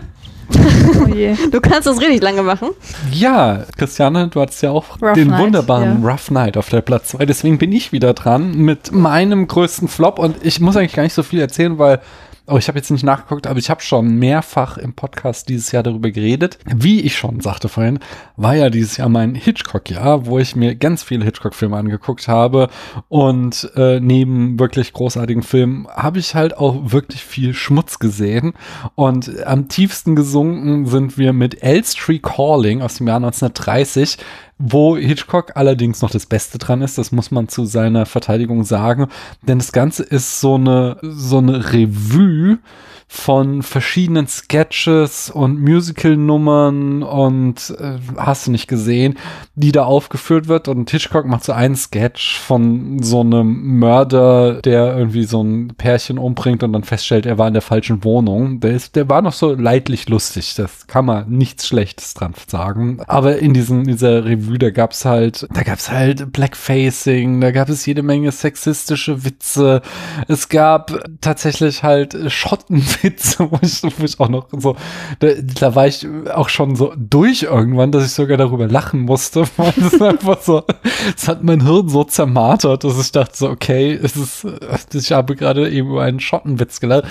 Oh 0.99 1.07
je. 1.13 1.35
Du 1.51 1.61
kannst 1.61 1.87
das 1.87 1.99
richtig 2.01 2.21
lange 2.21 2.41
machen. 2.41 2.69
Ja, 3.11 3.65
Christiane, 3.77 4.27
du 4.29 4.41
hattest 4.41 4.63
ja 4.63 4.71
auch 4.71 5.01
Rough 5.01 5.13
den 5.13 5.27
Night, 5.27 5.41
wunderbaren 5.41 6.03
ja. 6.03 6.09
Rough 6.09 6.31
Night 6.31 6.57
auf 6.57 6.69
der 6.69 6.81
Platz 6.81 7.09
2. 7.09 7.25
Deswegen 7.25 7.57
bin 7.57 7.71
ich 7.71 7.91
wieder 7.91 8.13
dran 8.13 8.55
mit 8.55 8.91
meinem 8.91 9.47
größten 9.47 9.87
Flop. 9.87 10.17
Und 10.19 10.37
ich 10.43 10.59
muss 10.59 10.75
eigentlich 10.75 10.93
gar 10.93 11.03
nicht 11.03 11.13
so 11.13 11.23
viel 11.23 11.39
erzählen, 11.39 11.77
weil 11.77 12.01
oh, 12.49 12.57
ich 12.57 12.67
habe 12.67 12.77
jetzt 12.77 12.91
nicht 12.91 13.03
nachgeguckt, 13.03 13.47
aber 13.47 13.59
ich 13.59 13.69
habe 13.69 13.81
schon 13.81 14.17
mehrfach 14.17 14.77
im 14.77 14.93
Podcast 14.93 15.49
dieses 15.49 15.71
Jahr 15.71 15.83
darüber 15.83 16.11
geredet. 16.11 16.57
Wie 16.65 17.01
ich 17.01 17.17
schon 17.17 17.39
sagte 17.41 17.69
vorhin, 17.69 17.99
war 18.37 18.55
ja 18.55 18.69
dieses 18.69 18.97
Jahr 18.97 19.09
mein 19.09 19.35
Hitchcock-Jahr, 19.35 20.25
wo 20.25 20.39
ich 20.39 20.55
mir 20.55 20.75
ganz 20.75 21.03
viele 21.03 21.25
Hitchcock-Filme 21.25 21.77
angeguckt 21.77 22.27
habe. 22.27 22.69
Und 23.07 23.71
äh, 23.75 23.99
neben 23.99 24.59
wirklich 24.59 24.93
großartigen 24.93 25.43
Filmen 25.43 25.87
habe 25.87 26.19
ich 26.19 26.35
halt 26.35 26.57
auch 26.57 26.91
wirklich 26.91 27.23
viel 27.23 27.53
Schmutz 27.53 27.99
gesehen. 27.99 28.53
Und 28.95 29.45
am 29.45 29.67
tiefsten 29.67 30.15
gesunken 30.15 30.85
sind 30.87 31.17
wir 31.17 31.33
mit 31.33 31.63
Elstree 31.63 32.19
Calling 32.19 32.81
aus 32.81 32.95
dem 32.95 33.07
Jahr 33.07 33.17
1930, 33.17 34.17
wo 34.59 34.97
Hitchcock 34.97 35.55
allerdings 35.55 36.01
noch 36.01 36.11
das 36.11 36.25
Beste 36.25 36.57
dran 36.57 36.81
ist, 36.81 36.97
das 36.97 37.13
muss 37.13 37.31
man 37.31 37.47
zu 37.47 37.65
seiner 37.65 38.05
Verteidigung 38.05 38.65
sagen, 38.65 39.07
denn 39.41 39.57
das 39.57 39.71
Ganze 39.71 40.03
ist 40.03 40.41
so 40.41 40.55
eine, 40.55 40.97
so 41.01 41.37
eine 41.37 41.73
Revue 41.73 42.59
von 43.11 43.63
verschiedenen 43.63 44.27
Sketches 44.27 45.31
und 45.31 45.59
Musical-Nummern 45.59 47.01
und 47.01 47.75
äh, 47.79 47.97
hast 48.17 48.45
du 48.45 48.51
nicht 48.51 48.67
gesehen, 48.67 49.17
die 49.55 49.71
da 49.71 49.85
aufgeführt 49.85 50.47
wird 50.47 50.67
und 50.67 50.91
Hitchcock 50.91 51.25
macht 51.25 51.43
so 51.43 51.51
einen 51.51 51.75
Sketch 51.75 52.37
von 52.37 53.01
so 53.01 53.21
einem 53.21 53.79
Mörder, 53.79 54.61
der 54.61 54.95
irgendwie 54.95 55.23
so 55.23 55.43
ein 55.43 55.73
Pärchen 55.75 56.19
umbringt 56.19 56.61
und 56.61 56.71
dann 56.71 56.83
feststellt, 56.83 57.25
er 57.25 57.39
war 57.39 57.47
in 57.47 57.53
der 57.53 57.63
falschen 57.63 58.03
Wohnung. 58.03 58.59
Der, 58.59 58.73
ist, 58.73 58.95
der 58.95 59.09
war 59.09 59.23
noch 59.23 59.33
so 59.33 59.55
leidlich 59.55 60.07
lustig, 60.07 60.53
das 60.53 60.85
kann 60.85 61.05
man 61.05 61.31
nichts 61.31 61.67
Schlechtes 61.67 62.13
dran 62.13 62.35
sagen. 62.45 62.99
Aber 63.07 63.39
in 63.39 63.55
diesem, 63.55 63.87
dieser 63.87 64.23
Revue, 64.23 64.59
da 64.59 64.69
gab's 64.69 65.03
halt, 65.03 65.47
da 65.51 65.63
gab's 65.63 65.89
halt 65.89 66.31
Blackfacing, 66.31 67.41
da 67.41 67.49
gab 67.49 67.69
es 67.69 67.87
jede 67.87 68.03
Menge 68.03 68.31
sexistische 68.31 69.25
Witze. 69.25 69.81
Es 70.27 70.47
gab 70.47 70.91
tatsächlich 71.21 71.81
halt 71.81 72.15
Schottenwitze, 72.99 73.37
wo 73.51 73.59
ich, 73.61 73.83
wo 73.83 74.05
ich 74.05 74.19
auch 74.19 74.29
noch 74.29 74.47
so, 74.57 74.75
da, 75.19 75.27
da 75.59 75.75
war 75.75 75.87
ich 75.87 76.07
auch 76.33 76.49
schon 76.49 76.75
so 76.75 76.93
durch 76.97 77.43
irgendwann, 77.43 77.91
dass 77.91 78.05
ich 78.05 78.11
sogar 78.11 78.37
darüber 78.37 78.67
lachen 78.67 79.01
musste, 79.01 79.43
weil 79.57 79.73
das 79.75 80.01
einfach 80.01 80.41
so, 80.41 80.63
es 81.15 81.27
hat 81.27 81.43
mein 81.43 81.65
Hirn 81.65 81.89
so 81.89 82.03
zermartert, 82.03 82.83
dass 82.83 82.99
ich 82.99 83.11
dachte 83.11 83.35
so, 83.35 83.49
okay, 83.49 83.93
es 84.01 84.15
ist, 84.15 84.47
ich 84.93 85.11
habe 85.11 85.35
gerade 85.35 85.69
eben 85.69 85.89
über 85.89 86.03
einen 86.03 86.19
Schottenwitz 86.19 86.79
gelacht. 86.79 87.05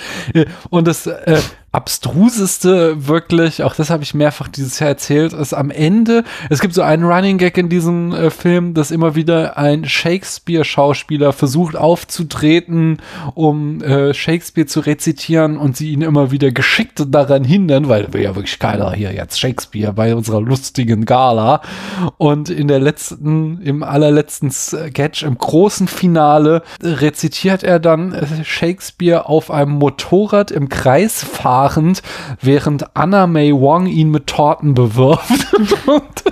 Und 0.71 0.87
das, 0.87 1.07
äh, 1.07 1.41
abstruseste 1.71 3.09
wirklich, 3.09 3.63
auch 3.63 3.75
das 3.75 3.91
habe 3.91 4.03
ich 4.03 4.15
mehrfach 4.15 4.49
dieses 4.49 4.79
Jahr 4.79 4.89
erzählt, 4.89 5.35
ist 5.35 5.53
am 5.53 5.71
Ende, 5.71 6.25
es 6.49 6.61
gibt 6.61 6.73
so 6.73 6.81
einen 6.81 7.05
Running 7.05 7.37
Gag 7.37 7.59
in 7.59 7.69
diesem 7.69 8.13
äh, 8.13 8.31
Film, 8.31 8.73
dass 8.73 8.91
immer 8.91 9.15
wieder 9.15 9.59
ein 9.59 9.85
Shakespeare-Schauspieler 9.85 11.35
versucht 11.35 11.77
aufzutreten, 11.77 12.99
um 13.35 13.83
äh, 13.83 14.15
Shakespeare 14.15 14.67
zu 14.67 14.81
rezitieren 14.81 15.59
und 15.59 15.77
sie 15.77 15.93
ihn 15.93 16.01
immer 16.01 16.31
wieder 16.31 16.53
geschickt 16.53 17.05
daran 17.07 17.45
hindern, 17.45 17.89
weil 17.89 18.13
wir 18.13 18.23
ja 18.23 18.35
wirklich 18.35 18.59
keiner 18.59 18.93
hier 18.93 19.13
jetzt 19.13 19.39
Shakespeare 19.39 19.93
bei 19.93 20.15
unserer 20.15 20.41
lustigen 20.41 21.05
Gala. 21.05 21.61
Und 22.17 22.49
in 22.49 22.69
der 22.69 22.81
letzten, 22.81 23.61
im 23.61 23.83
allerletzten 23.83 24.51
Sketch, 24.51 25.23
im 25.23 25.37
großen 25.37 25.87
Finale, 25.87 26.63
rezitiert 26.83 27.63
er 27.63 27.79
dann 27.79 28.15
äh, 28.15 28.27
Shakespeare 28.43 29.27
auf 29.27 29.51
einem 29.51 29.73
Motorrad 29.73 30.51
im 30.51 30.71
Kreis 30.71 31.23
fahrend, 31.59 32.03
während 32.41 32.97
Anna 32.97 33.27
May 33.27 33.53
Wong 33.53 33.87
ihn 33.87 34.11
mit 34.11 34.29
Torten 34.29 34.75
bewirft. 34.75 35.53
Und 35.87 36.25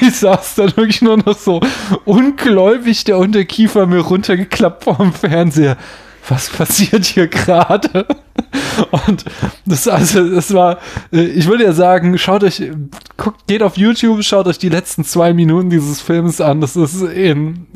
ich 0.00 0.16
saß 0.16 0.56
dann 0.56 0.76
wirklich 0.76 1.00
nur 1.00 1.16
noch 1.16 1.36
so 1.36 1.60
ungläubig 2.04 3.04
der 3.04 3.18
Unterkiefer 3.18 3.86
mir 3.86 4.00
runtergeklappt 4.00 4.84
vom 4.84 5.12
Fernseher. 5.12 5.76
Was 6.28 6.48
passiert 6.50 7.04
hier 7.04 7.28
gerade? 7.28 8.06
Und 9.06 9.24
das 9.66 9.86
also, 9.86 10.28
das 10.34 10.52
war, 10.54 10.78
äh, 11.12 11.22
ich 11.22 11.46
würde 11.46 11.64
ja 11.64 11.72
sagen, 11.72 12.16
schaut 12.18 12.42
euch, 12.44 12.62
guckt, 13.16 13.46
geht 13.46 13.62
auf 13.62 13.76
YouTube, 13.76 14.22
schaut 14.24 14.46
euch 14.46 14.58
die 14.58 14.68
letzten 14.68 15.04
zwei 15.04 15.32
Minuten 15.34 15.70
dieses 15.70 16.00
Films 16.00 16.40
an. 16.40 16.60
Das 16.60 16.76
ist 16.76 17.02
in, 17.02 17.66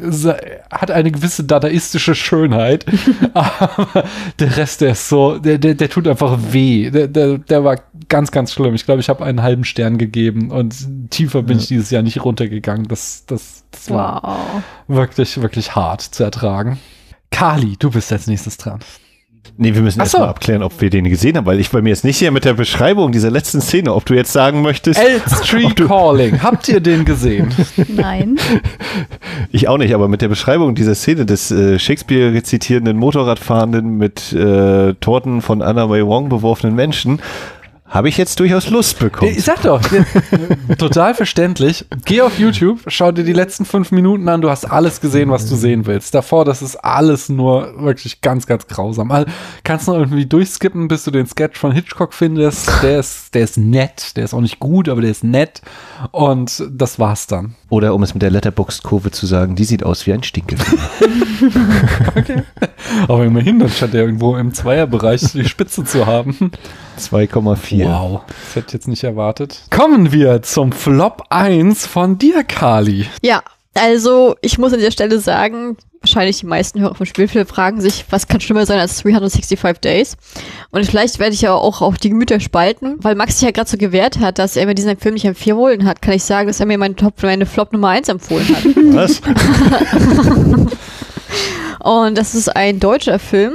hat 0.71 0.91
eine 0.91 1.11
gewisse 1.13 1.45
dadaistische 1.45 2.15
Schönheit, 2.15 2.87
aber 3.35 4.05
der 4.39 4.57
Rest, 4.57 4.81
der 4.81 4.93
ist 4.93 5.09
so, 5.09 5.39
der, 5.39 5.59
der, 5.59 5.75
der 5.75 5.91
tut 5.91 6.09
einfach 6.09 6.39
weh. 6.51 6.91
Der, 6.91 7.07
der, 7.09 7.39
der 7.39 7.65
war 7.65 7.77
ganz, 8.09 8.31
ganz 8.31 8.53
schlimm. 8.53 8.75
Ich 8.75 8.85
glaube, 8.87 9.01
ich 9.01 9.09
habe 9.09 9.25
einen 9.25 9.43
halben 9.43 9.65
Stern 9.65 9.99
gegeben 9.99 10.51
und 10.51 11.11
tiefer 11.11 11.43
bin 11.43 11.59
Ja. 11.59 11.63
ich 11.63 11.69
dieses 11.69 11.91
Jahr 11.91 12.03
nicht 12.03 12.25
runtergegangen. 12.25 12.89
Das, 12.89 13.25
das, 13.27 13.65
das 13.71 13.91
war 13.91 14.23
Wow. 14.25 14.63
wirklich, 14.97 15.41
wirklich 15.43 15.75
hart 15.77 16.01
zu 16.03 16.25
ertragen. 16.25 16.79
Kali, 17.31 17.77
du 17.79 17.91
bist 17.91 18.13
als 18.13 18.27
nächstes 18.27 18.57
dran. 18.57 18.81
Nee, 19.57 19.75
wir 19.75 19.83
müssen 19.83 20.01
erstmal 20.01 20.23
so. 20.23 20.29
abklären, 20.29 20.63
ob 20.63 20.81
wir 20.81 20.89
den 20.89 21.05
gesehen 21.05 21.37
haben, 21.37 21.47
weil 21.47 21.59
ich 21.59 21.71
bei 21.71 21.83
mir 21.83 21.89
jetzt 21.89 22.05
nicht 22.05 22.19
hier 22.19 22.31
mit 22.31 22.45
der 22.45 22.53
Beschreibung 22.53 23.11
dieser 23.11 23.31
letzten 23.31 23.61
Szene, 23.61 23.93
ob 23.93 24.05
du 24.07 24.15
jetzt 24.15 24.33
sagen 24.33 24.63
möchtest. 24.63 25.01
Elstree 25.01 25.75
Calling. 25.75 26.43
Habt 26.43 26.69
ihr 26.69 26.79
den 26.81 27.05
gesehen? 27.05 27.53
Nein. 27.89 28.39
Ich 29.51 29.67
auch 29.67 29.79
nicht, 29.79 29.95
aber 29.95 30.09
mit 30.09 30.21
der 30.21 30.29
Beschreibung 30.29 30.75
dieser 30.75 30.95
Szene 30.95 31.25
des 31.25 31.51
äh, 31.51 31.79
Shakespeare 31.79 32.35
rezitierenden 32.35 32.99
Motorradfahrenden 32.99 33.97
mit 33.97 34.33
äh, 34.33 34.95
Torten 34.95 35.41
von 35.41 35.63
Anna 35.63 35.87
May 35.87 36.05
Wong 36.05 36.29
beworfenen 36.29 36.75
Menschen 36.75 37.21
habe 37.89 38.09
ich 38.09 38.17
jetzt 38.17 38.39
durchaus 38.39 38.69
Lust 38.69 38.99
bekommen. 38.99 39.33
Ich 39.33 39.45
sag 39.45 39.63
doch, 39.63 39.81
total 40.79 41.15
verständlich. 41.15 41.87
Geh 42.05 42.21
auf 42.21 42.39
YouTube, 42.39 42.81
schau 42.87 43.13
dir 43.13 43.25
die 43.25 43.33
letzten 43.33 43.65
fünf 43.65 43.91
Minuten 43.93 44.29
an, 44.29 44.41
du 44.41 44.51
hast 44.51 44.67
alles 44.67 45.01
gesehen, 45.01 45.31
was 45.31 45.49
du 45.49 45.57
sehen 45.57 45.87
willst. 45.87 46.15
Davor, 46.15 46.45
das 46.45 46.61
ist 46.61 46.77
alles 46.77 47.29
nur 47.29 47.83
wirklich 47.83 48.21
ganz, 48.21 48.47
ganz 48.47 48.67
grausam. 48.67 49.11
Also, 49.11 49.31
kannst 49.65 49.89
noch 49.89 49.95
irgendwie 49.95 50.27
durchskippen, 50.27 50.89
bis 50.89 51.05
du 51.05 51.11
den 51.11 51.27
Sketch 51.27 51.59
von 51.59 51.73
Hitchcock 51.73 52.13
findest. 52.13 52.71
Der 52.83 53.01
ist, 53.01 53.35
der 53.35 53.43
ist 53.43 53.57
nett, 53.57 54.17
der 54.17 54.25
ist 54.25 54.35
auch 54.35 54.41
nicht 54.41 54.61
gut, 54.61 54.89
aber 54.89 55.01
der 55.01 55.11
ist 55.11 55.25
nett. 55.25 55.63
Und 56.11 56.65
das 56.71 56.99
war's 56.99 57.27
dann. 57.27 57.55
Oder 57.71 57.95
um 57.95 58.03
es 58.03 58.15
mit 58.15 58.23
der 58.23 58.31
Letterbox-Kurve 58.31 59.11
zu 59.11 59.27
sagen, 59.27 59.57
die 59.57 59.65
sieht 59.65 59.83
aus 59.83 60.07
wie 60.07 60.13
ein 60.13 60.23
Stinkefinger. 60.23 60.83
Aber 63.09 63.25
immerhin, 63.25 63.59
dann 63.59 63.69
scheint 63.69 63.95
er 63.95 64.03
irgendwo 64.03 64.37
im 64.37 64.55
Zweierbereich 64.55 65.33
die 65.33 65.45
Spitze 65.45 65.85
zu 65.85 66.07
haben. 66.07 66.51
2,4. 66.99 67.85
Wow, 67.85 68.21
das 68.27 68.57
hätte 68.57 68.67
ich 68.69 68.73
jetzt 68.75 68.89
nicht 68.89 69.05
erwartet. 69.05 69.63
Kommen 69.71 70.13
wir 70.13 70.43
zum 70.43 70.73
Flop 70.73 71.25
1 71.31 71.87
von 71.87 72.19
dir, 72.19 72.45
Kali. 72.45 73.07
Ja, 73.23 73.43
also 73.75 74.37
ich 74.41 74.59
muss 74.59 74.73
an 74.73 74.79
dieser 74.79 74.91
Stelle 74.91 75.21
sagen, 75.21 75.77
wahrscheinlich 76.01 76.41
die 76.41 76.47
meisten 76.47 76.81
Hörer 76.81 76.95
von 76.95 77.07
Spielfilm 77.07 77.47
fragen 77.47 77.81
sich, 77.81 78.05
was 78.11 78.27
kann 78.27 78.41
schlimmer 78.41 78.67
sein 78.67 78.81
als 78.81 79.03
365 79.03 79.81
Days? 79.81 80.17
Und 80.71 80.85
vielleicht 80.87 81.19
werde 81.19 81.35
ich 81.35 81.43
ja 81.43 81.55
auch 81.55 81.81
auf 81.83 81.99
die 81.99 82.11
Gemüter 82.11 82.41
spalten, 82.41 82.97
weil 83.01 83.15
Max 83.15 83.39
sich 83.39 83.47
ja 83.47 83.51
gerade 83.51 83.71
so 83.71 83.77
gewehrt 83.77 84.19
hat, 84.19 84.39
dass 84.39 84.57
er 84.57 84.67
mir 84.67 84.75
diesen 84.75 84.97
Film 84.99 85.15
nicht 85.15 85.25
empfohlen 85.25 85.87
hat, 85.87 86.03
kann 86.03 86.15
ich 86.15 86.25
sagen, 86.25 86.49
dass 86.49 86.61
er 86.61 86.67
mir 86.67 86.79
meinen 86.79 86.97
Top, 86.97 87.23
meine 87.23 87.47
Flop 87.47 87.73
Nummer 87.73 87.89
1 87.89 88.09
empfohlen 88.09 88.49
hat. 88.49 88.65
Was? 88.95 89.21
Und 91.81 92.19
das 92.19 92.35
ist 92.35 92.55
ein 92.55 92.81
deutscher 92.81 93.19
Film. 93.19 93.55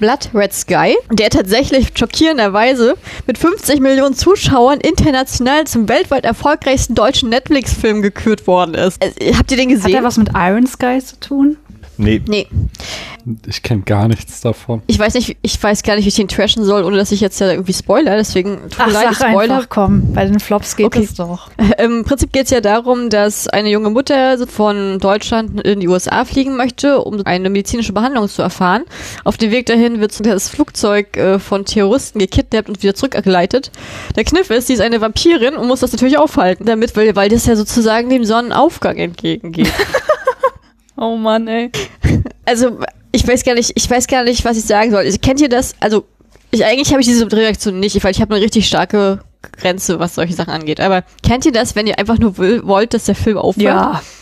Blood 0.00 0.30
Red 0.34 0.52
Sky, 0.52 0.96
der 1.10 1.30
tatsächlich 1.30 1.88
schockierenderweise 1.94 2.96
mit 3.26 3.38
50 3.38 3.80
Millionen 3.80 4.14
Zuschauern 4.14 4.80
international 4.80 5.66
zum 5.66 5.88
weltweit 5.88 6.24
erfolgreichsten 6.24 6.94
deutschen 6.94 7.28
Netflix-Film 7.28 8.02
gekürt 8.02 8.46
worden 8.46 8.74
ist. 8.74 9.02
Äh, 9.02 9.34
habt 9.34 9.50
ihr 9.50 9.56
den 9.56 9.70
Hat 9.70 9.76
gesehen? 9.76 9.94
er 9.94 10.02
was 10.02 10.16
mit 10.16 10.30
Iron 10.34 10.66
Sky 10.66 10.98
zu 10.98 11.18
tun? 11.20 11.56
Nee. 11.96 12.20
Nee, 12.26 12.46
Ich 13.46 13.62
kenne 13.62 13.82
gar 13.82 14.08
nichts 14.08 14.40
davon. 14.40 14.82
ich 14.86 14.98
weiß 14.98 15.14
nicht, 15.14 15.36
ich 15.42 15.62
weiß 15.62 15.82
gar 15.82 15.96
nicht, 15.96 16.04
wie 16.04 16.08
ich 16.08 16.14
den 16.16 16.28
trashen 16.28 16.64
soll, 16.64 16.82
ohne 16.84 16.96
dass 16.96 17.12
ich 17.12 17.20
jetzt 17.20 17.40
ja 17.40 17.50
irgendwie 17.50 17.72
spoiler, 17.72 18.16
deswegen 18.16 18.56
tut 18.68 18.78
mir 18.78 18.84
Ach, 18.86 18.92
leid, 18.92 19.14
sag 19.14 19.30
Spoiler. 19.30 19.54
einfach, 19.56 19.68
komm. 19.68 20.12
Bei 20.12 20.24
den 20.24 20.40
Flops 20.40 20.76
geht 20.76 20.86
Okay. 20.86 21.04
es 21.04 21.14
doch. 21.14 21.50
Im 21.78 22.04
Prinzip 22.04 22.32
geht 22.32 22.44
es 22.46 22.50
ja 22.50 22.60
darum, 22.60 23.10
dass 23.10 23.48
eine 23.48 23.70
junge 23.70 23.90
Mutter 23.90 24.46
von 24.46 24.98
Deutschland 24.98 25.60
in 25.62 25.80
die 25.80 25.88
USA 25.88 26.24
fliegen 26.24 26.56
möchte, 26.56 27.00
um 27.00 27.24
eine 27.24 27.48
medizinische 27.50 27.92
Behandlung 27.92 28.28
zu 28.28 28.42
erfahren. 28.42 28.82
Auf 29.24 29.36
dem 29.36 29.50
Weg 29.50 29.66
dahin 29.66 30.00
wird 30.00 30.14
das 30.26 30.48
Flugzeug 30.48 31.16
äh, 31.16 31.38
von 31.38 31.64
Terroristen 31.64 32.18
gekidnappt 32.18 32.68
und 32.68 32.82
wieder 32.82 32.94
zurückgeleitet. 32.94 33.70
Der 34.16 34.24
Kniff 34.24 34.50
ist, 34.50 34.66
sie 34.66 34.74
ist 34.74 34.80
eine 34.80 35.00
Vampirin 35.00 35.54
und 35.56 35.66
muss 35.68 35.80
das 35.80 35.92
natürlich 35.92 36.18
aufhalten, 36.18 36.64
damit, 36.66 36.96
weil, 36.96 37.14
weil 37.16 37.28
das 37.30 37.46
ja 37.46 37.56
sozusagen 37.56 38.10
dem 38.10 38.24
Sonnenaufgang 38.24 38.96
entgegengeht. 38.96 39.72
Oh 40.96 41.16
Mann, 41.16 41.48
ey. 41.48 41.70
also 42.44 42.78
ich 43.12 43.26
weiß 43.26 43.44
gar 43.44 43.54
nicht, 43.54 43.72
ich 43.74 43.88
weiß 43.88 44.06
gar 44.06 44.24
nicht, 44.24 44.44
was 44.44 44.56
ich 44.56 44.64
sagen 44.64 44.90
soll. 44.90 45.00
Also, 45.00 45.18
kennt 45.20 45.40
ihr 45.40 45.48
das? 45.48 45.74
Also 45.80 46.04
ich 46.50 46.64
eigentlich 46.64 46.90
habe 46.90 47.00
ich 47.00 47.06
diese 47.06 47.30
Reaktion 47.30 47.80
nicht, 47.80 48.02
weil 48.04 48.12
ich 48.12 48.20
habe 48.20 48.34
eine 48.34 48.44
richtig 48.44 48.66
starke 48.66 49.20
Grenze, 49.52 49.98
was 49.98 50.14
solche 50.14 50.34
Sachen 50.34 50.52
angeht. 50.52 50.80
Aber 50.80 51.02
kennt 51.22 51.46
ihr 51.46 51.52
das, 51.52 51.76
wenn 51.76 51.86
ihr 51.86 51.98
einfach 51.98 52.18
nur 52.18 52.38
will, 52.38 52.66
wollt, 52.66 52.94
dass 52.94 53.04
der 53.04 53.14
Film 53.14 53.38
aufhört? 53.38 53.64
Ja. 53.64 54.02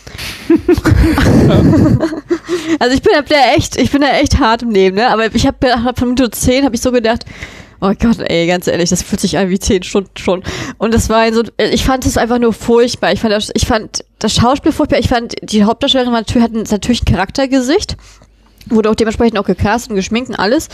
Also 2.79 2.95
ich 2.95 3.01
bin 3.01 3.13
da 3.13 3.53
echt, 3.55 3.77
ich 3.77 3.91
bin 3.91 4.01
da 4.01 4.09
echt 4.09 4.39
hart 4.39 4.63
im 4.63 4.69
Leben, 4.69 4.97
ne? 4.97 5.09
Aber 5.09 5.33
ich 5.33 5.47
habe 5.47 5.83
hab 5.83 5.97
von 5.97 6.09
Minute 6.09 6.31
10 6.31 6.65
habe 6.65 6.75
ich 6.75 6.81
so 6.81 6.91
gedacht, 6.91 7.25
oh 7.83 7.93
Gott, 7.99 8.19
ey, 8.19 8.47
ganz 8.47 8.67
ehrlich, 8.67 8.89
das 8.89 9.03
fühlt 9.03 9.19
sich 9.19 9.37
an 9.37 9.49
wie 9.49 9.59
10 9.59 9.83
Stunden 9.83 10.17
schon. 10.17 10.41
Und 10.77 10.93
das 10.93 11.09
war 11.09 11.31
so, 11.33 11.43
ich 11.57 11.83
fand 11.83 12.05
es 12.05 12.17
einfach 12.17 12.39
nur 12.39 12.53
furchtbar. 12.53 13.11
Ich 13.11 13.19
fand 13.19 13.33
das, 13.33 13.51
ich 13.53 13.67
fand 13.67 14.05
das 14.19 14.33
Schauspiel 14.33 14.71
furchtbar. 14.71 14.99
Ich 14.99 15.09
fand, 15.09 15.35
die 15.41 15.63
Hauptdarstellerin 15.63 16.13
natürlich, 16.13 16.43
hat 16.43 16.53
natürlich 16.53 17.01
ein 17.01 17.13
Charaktergesicht. 17.13 17.97
Wurde 18.67 18.89
auch 18.89 18.95
dementsprechend 18.95 19.37
auch 19.37 19.45
gecastet 19.45 19.89
und 19.91 19.97
geschminkt 19.97 20.29
und 20.29 20.35
alles. 20.35 20.69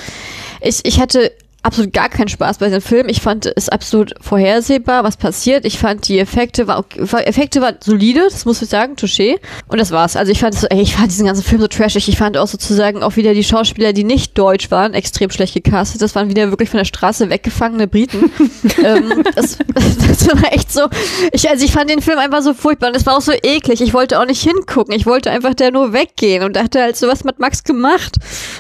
Ich, 0.61 0.85
ich 0.85 1.01
hatte 1.01 1.31
absolut 1.69 1.93
gar 1.93 2.09
keinen 2.09 2.27
Spaß 2.27 2.57
bei 2.57 2.65
diesem 2.65 2.81
Film. 2.81 3.09
Ich 3.09 3.21
fand 3.21 3.45
es 3.55 3.69
absolut 3.69 4.15
vorhersehbar, 4.21 5.03
was 5.03 5.17
passiert. 5.17 5.65
Ich 5.65 5.77
fand 5.77 6.07
die 6.07 6.17
Effekte 6.17 6.65
war, 6.65 6.79
okay, 6.79 6.99
Effekte 7.25 7.61
waren 7.61 7.75
solide, 7.79 8.21
das 8.23 8.45
muss 8.45 8.59
ich 8.63 8.69
sagen, 8.69 8.95
touché. 8.95 9.35
Und 9.67 9.79
das 9.79 9.91
war's. 9.91 10.15
Also 10.15 10.31
ich 10.31 10.39
fand 10.39 10.55
es, 10.55 10.63
ey, 10.63 10.81
ich 10.81 10.95
fand 10.95 11.11
diesen 11.11 11.27
ganzen 11.27 11.43
Film 11.43 11.61
so 11.61 11.67
trashig. 11.67 12.09
Ich 12.09 12.17
fand 12.17 12.39
auch 12.39 12.47
sozusagen 12.47 13.03
auch 13.03 13.17
wieder 13.17 13.35
die 13.35 13.43
Schauspieler, 13.43 13.93
die 13.93 14.03
nicht 14.03 14.35
deutsch 14.35 14.71
waren, 14.71 14.95
extrem 14.95 15.29
schlecht 15.29 15.53
gecastet. 15.53 16.01
Das 16.01 16.15
waren 16.15 16.27
wieder 16.27 16.49
wirklich 16.49 16.71
von 16.71 16.79
der 16.79 16.85
Straße 16.85 17.29
weggefangene 17.29 17.87
Briten. 17.87 18.31
ähm, 18.83 19.23
das, 19.35 19.59
das 20.07 20.27
war 20.27 20.51
echt 20.51 20.71
so. 20.73 20.87
Ich, 21.33 21.47
also 21.51 21.63
ich 21.63 21.71
fand 21.71 21.91
den 21.91 22.01
Film 22.01 22.17
einfach 22.17 22.41
so 22.41 22.55
furchtbar 22.55 22.87
und 22.87 22.95
es 22.95 23.05
war 23.05 23.15
auch 23.15 23.21
so 23.21 23.31
eklig. 23.31 23.81
Ich 23.81 23.93
wollte 23.93 24.19
auch 24.19 24.25
nicht 24.25 24.41
hingucken. 24.41 24.95
Ich 24.95 25.05
wollte 25.05 25.29
einfach 25.29 25.53
da 25.53 25.69
nur 25.69 25.93
weggehen 25.93 26.43
und 26.43 26.55
dachte 26.55 26.81
halt 26.81 26.97
so, 26.97 27.07
was 27.07 27.23
hat 27.23 27.37
Max 27.37 27.63
gemacht? 27.63 28.15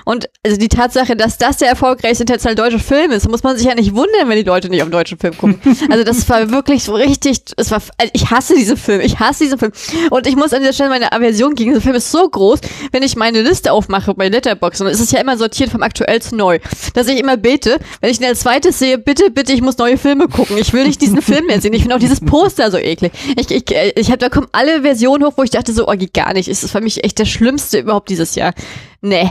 Und 0.05 0.29
also 0.45 0.57
die 0.57 0.69
Tatsache, 0.69 1.15
dass 1.15 1.39
das 1.39 1.57
der 1.57 1.69
erfolgreichste 1.69 2.21
international 2.21 2.53
deutsche 2.53 2.77
Film 2.77 2.98
ist, 3.11 3.29
muss 3.29 3.43
man 3.43 3.57
sich 3.57 3.67
ja 3.67 3.75
nicht 3.75 3.95
wundern, 3.95 4.27
wenn 4.27 4.37
die 4.37 4.43
Leute 4.43 4.69
nicht 4.69 4.81
auf 4.81 4.87
den 4.87 4.93
deutschen 4.93 5.17
Film 5.17 5.37
gucken. 5.37 5.59
Also 5.89 6.03
das 6.03 6.27
war 6.29 6.51
wirklich 6.51 6.83
so 6.83 6.93
richtig, 6.93 7.41
es 7.57 7.71
war, 7.71 7.81
also 7.97 8.11
ich 8.13 8.29
hasse 8.29 8.55
diesen 8.55 8.77
Film, 8.77 9.01
ich 9.01 9.19
hasse 9.19 9.43
diesen 9.43 9.57
Film. 9.57 9.71
Und 10.11 10.27
ich 10.27 10.35
muss 10.35 10.53
an 10.53 10.61
dieser 10.61 10.73
Stelle, 10.73 10.89
meine 10.89 11.11
Aversion 11.11 11.55
gegen 11.55 11.71
diesen 11.71 11.81
Film 11.81 11.95
ist 11.95 12.11
so 12.11 12.27
groß, 12.29 12.59
wenn 12.91 13.01
ich 13.01 13.15
meine 13.15 13.41
Liste 13.41 13.71
aufmache 13.71 14.13
bei 14.13 14.29
Letterboxd, 14.29 14.81
und 14.81 14.87
es 14.87 14.99
ist 14.99 15.11
ja 15.11 15.19
immer 15.19 15.37
sortiert 15.37 15.71
vom 15.71 15.81
aktuell 15.81 16.21
zu 16.21 16.35
neu, 16.35 16.59
dass 16.93 17.07
ich 17.07 17.19
immer 17.19 17.37
bete, 17.37 17.79
wenn 18.01 18.11
ich 18.11 18.19
ihn 18.19 18.25
als 18.25 18.41
zweites 18.41 18.79
sehe, 18.79 18.97
bitte, 18.97 19.31
bitte, 19.31 19.53
ich 19.53 19.61
muss 19.61 19.77
neue 19.77 19.97
Filme 19.97 20.27
gucken. 20.27 20.57
Ich 20.57 20.73
will 20.73 20.85
nicht 20.85 21.01
diesen 21.01 21.21
Film 21.21 21.47
mehr 21.47 21.61
sehen. 21.61 21.73
Ich 21.73 21.81
finde 21.81 21.95
auch 21.95 21.99
dieses 21.99 22.19
Poster 22.19 22.71
so 22.71 22.77
eklig. 22.77 23.11
Ich, 23.37 23.49
ich, 23.51 23.63
ich 23.95 24.07
habe 24.07 24.17
da 24.17 24.29
kommen 24.29 24.47
alle 24.51 24.81
Versionen 24.81 25.25
hoch, 25.25 25.33
wo 25.37 25.43
ich 25.43 25.49
dachte 25.49 25.73
so, 25.73 25.87
oh, 25.87 25.93
geht 25.93 26.13
gar 26.13 26.33
nicht. 26.33 26.47
Es 26.47 26.63
ist 26.63 26.71
für 26.71 26.81
mich 26.81 27.03
echt 27.03 27.19
der 27.19 27.25
schlimmste 27.25 27.79
überhaupt 27.79 28.09
dieses 28.09 28.35
Jahr. 28.35 28.53
Nee. 29.01 29.29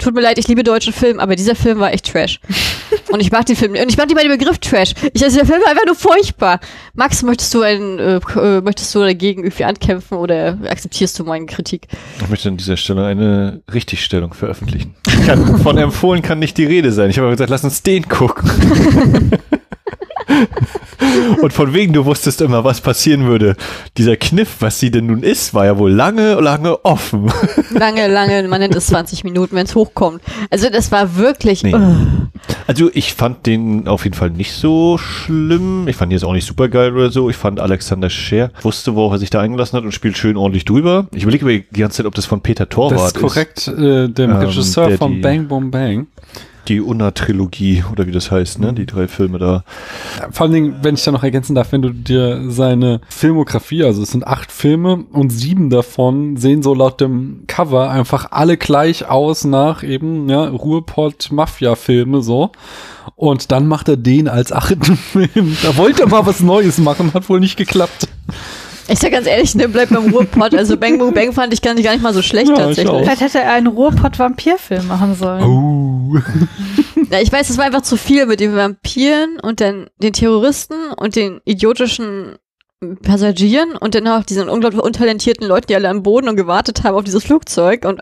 Tut 0.00 0.14
mir 0.14 0.22
leid, 0.22 0.38
ich 0.38 0.48
liebe 0.48 0.62
deutschen 0.62 0.94
Film, 0.94 1.20
aber 1.20 1.36
dieser 1.36 1.54
Film 1.54 1.78
war 1.78 1.92
echt 1.92 2.10
Trash. 2.10 2.40
Und 3.12 3.20
ich 3.20 3.30
mag 3.30 3.44
den 3.46 3.56
Film, 3.56 3.72
und 3.72 3.90
ich 3.90 3.96
mag 3.96 4.06
nicht 4.06 4.14
mal 4.14 4.22
den 4.22 4.38
Begriff 4.38 4.58
Trash. 4.58 4.94
Ich, 5.12 5.22
also 5.22 5.36
der 5.36 5.46
Film 5.46 5.60
war 5.62 5.70
einfach 5.70 5.84
nur 5.84 5.96
furchtbar. 5.96 6.60
Max, 6.94 7.22
möchtest 7.22 7.52
du 7.52 7.62
einen, 7.62 7.98
äh, 7.98 8.20
äh, 8.36 8.60
möchtest 8.60 8.94
du 8.94 9.00
dagegen 9.00 9.42
irgendwie 9.42 9.64
ankämpfen 9.64 10.16
oder 10.16 10.56
akzeptierst 10.68 11.18
du 11.18 11.24
meine 11.24 11.46
Kritik? 11.46 11.88
Ich 12.20 12.28
möchte 12.28 12.48
an 12.48 12.56
dieser 12.56 12.76
Stelle 12.76 13.04
eine 13.04 13.62
Richtigstellung 13.72 14.32
veröffentlichen. 14.32 14.94
Kann, 15.26 15.58
von 15.58 15.76
empfohlen 15.76 16.22
kann 16.22 16.38
nicht 16.38 16.56
die 16.56 16.66
Rede 16.66 16.92
sein. 16.92 17.10
Ich 17.10 17.18
habe 17.18 17.26
aber 17.26 17.34
gesagt, 17.34 17.50
lass 17.50 17.64
uns 17.64 17.82
den 17.82 18.08
gucken. 18.08 18.48
Und 21.42 21.52
von 21.52 21.72
wegen, 21.72 21.92
du 21.92 22.04
wusstest 22.04 22.40
immer, 22.40 22.64
was 22.64 22.80
passieren 22.80 23.26
würde. 23.26 23.56
Dieser 23.96 24.16
Kniff, 24.16 24.56
was 24.60 24.78
sie 24.78 24.90
denn 24.90 25.06
nun 25.06 25.22
ist, 25.22 25.54
war 25.54 25.64
ja 25.66 25.78
wohl 25.78 25.90
lange, 25.92 26.34
lange 26.34 26.84
offen. 26.84 27.30
Lange, 27.70 28.08
lange, 28.08 28.46
man 28.48 28.60
nennt 28.60 28.74
es 28.74 28.86
20 28.88 29.22
Minuten, 29.24 29.54
wenn 29.56 29.64
es 29.64 29.74
hochkommt. 29.74 30.20
Also 30.50 30.68
das 30.70 30.90
war 30.92 31.16
wirklich, 31.16 31.62
Nee. 31.62 31.74
Also 32.66 32.90
ich 32.92 33.14
fand 33.14 33.46
den 33.46 33.86
auf 33.88 34.04
jeden 34.04 34.16
Fall 34.16 34.30
nicht 34.30 34.52
so 34.52 34.98
schlimm. 34.98 35.86
Ich 35.88 35.96
fand 35.96 36.10
ihn 36.10 36.14
jetzt 36.16 36.24
auch 36.24 36.32
nicht 36.32 36.46
super 36.46 36.68
geil 36.68 36.92
oder 36.94 37.10
so. 37.10 37.30
Ich 37.30 37.36
fand 37.36 37.60
Alexander 37.60 38.10
Scher 38.10 38.50
wusste, 38.62 38.94
worauf 38.94 39.12
er 39.12 39.18
sich 39.18 39.30
da 39.30 39.40
eingelassen 39.40 39.76
hat 39.76 39.84
und 39.84 39.92
spielt 39.92 40.16
schön 40.18 40.36
ordentlich 40.36 40.64
drüber. 40.64 41.06
Ich 41.14 41.22
überlege 41.22 41.44
mir 41.44 41.60
die 41.70 41.80
ganze 41.80 41.98
Zeit, 41.98 42.06
ob 42.06 42.14
das 42.14 42.26
von 42.26 42.40
Peter 42.40 42.68
Torwart 42.68 42.92
Das 43.00 43.06
ist 43.12 43.20
korrekt, 43.20 43.68
äh, 43.68 44.08
dem 44.08 44.30
Ähm, 44.30 44.36
Regisseur 44.36 44.88
der 44.88 44.98
von 44.98 45.12
die- 45.14 45.20
Bang 45.20 45.48
Boom 45.48 45.70
Bang. 45.70 46.06
Die 46.68 46.80
Unna-Trilogie 46.80 47.84
oder 47.90 48.06
wie 48.06 48.12
das 48.12 48.30
heißt, 48.30 48.58
ne? 48.58 48.72
Die 48.72 48.86
drei 48.86 49.08
Filme 49.08 49.38
da. 49.38 49.64
Vor 50.30 50.44
allen 50.44 50.52
Dingen, 50.52 50.76
wenn 50.82 50.94
ich 50.94 51.04
da 51.04 51.12
noch 51.12 51.22
ergänzen 51.22 51.54
darf, 51.54 51.72
wenn 51.72 51.82
du 51.82 51.90
dir 51.90 52.50
seine 52.50 53.00
Filmografie, 53.08 53.84
also 53.84 54.02
es 54.02 54.10
sind 54.10 54.26
acht 54.26 54.52
Filme 54.52 55.04
und 55.12 55.30
sieben 55.30 55.70
davon 55.70 56.36
sehen 56.36 56.62
so 56.62 56.74
laut 56.74 57.00
dem 57.00 57.44
Cover 57.46 57.90
einfach 57.90 58.28
alle 58.30 58.56
gleich 58.56 59.08
aus 59.08 59.44
nach 59.44 59.82
eben, 59.82 60.28
ja, 60.28 60.48
Ruhrpott-Mafia-Filme 60.48 62.22
so. 62.22 62.52
Und 63.16 63.50
dann 63.50 63.66
macht 63.66 63.88
er 63.88 63.96
den 63.96 64.28
als 64.28 64.52
achten 64.52 64.96
Film. 64.96 65.56
Da 65.62 65.76
wollte 65.76 66.02
er 66.02 66.08
mal 66.08 66.26
was 66.26 66.40
Neues 66.40 66.78
machen, 66.78 67.12
hat 67.14 67.28
wohl 67.28 67.40
nicht 67.40 67.56
geklappt. 67.56 68.08
Ich 68.90 68.98
sag 68.98 69.12
ganz 69.12 69.26
ehrlich, 69.26 69.54
ne, 69.54 69.68
bleib 69.68 69.90
beim 69.90 70.12
Ruhrpott. 70.12 70.54
Also 70.54 70.76
Bang 70.76 70.98
Boom 70.98 71.14
Bang 71.14 71.32
fand 71.32 71.52
ich 71.52 71.62
gar 71.62 71.74
nicht, 71.74 71.84
gar 71.84 71.92
nicht 71.92 72.02
mal 72.02 72.14
so 72.14 72.22
schlecht 72.22 72.48
Ja, 72.48 72.54
ich 72.54 72.76
tatsächlich. 72.76 73.02
Vielleicht 73.02 73.20
hätte 73.20 73.38
er 73.38 73.52
einen 73.52 73.68
Ruhrpott-Vampirfilm 73.68 74.86
machen 74.86 75.14
sollen. 75.14 75.44
Oh. 75.44 76.18
Ja, 77.10 77.20
ich 77.20 77.32
weiß, 77.32 77.50
es 77.50 77.58
war 77.58 77.64
einfach 77.64 77.82
zu 77.82 77.96
viel 77.96 78.26
mit 78.26 78.38
den 78.38 78.54
Vampiren 78.54 79.40
und 79.42 79.60
dann 79.60 79.88
den 80.00 80.12
Terroristen 80.12 80.92
und 80.96 81.16
den 81.16 81.40
idiotischen 81.44 82.36
Passagieren 83.02 83.76
und 83.76 83.94
dann 83.94 84.08
auch 84.08 84.24
diesen 84.24 84.48
unglaublich 84.48 84.82
untalentierten 84.82 85.46
Leuten, 85.46 85.66
die 85.66 85.74
alle 85.74 85.90
am 85.90 86.02
Boden 86.02 86.30
und 86.30 86.36
gewartet 86.36 86.82
haben 86.82 86.94
auf 86.94 87.04
dieses 87.04 87.22
Flugzeug 87.22 87.84
und 87.84 88.00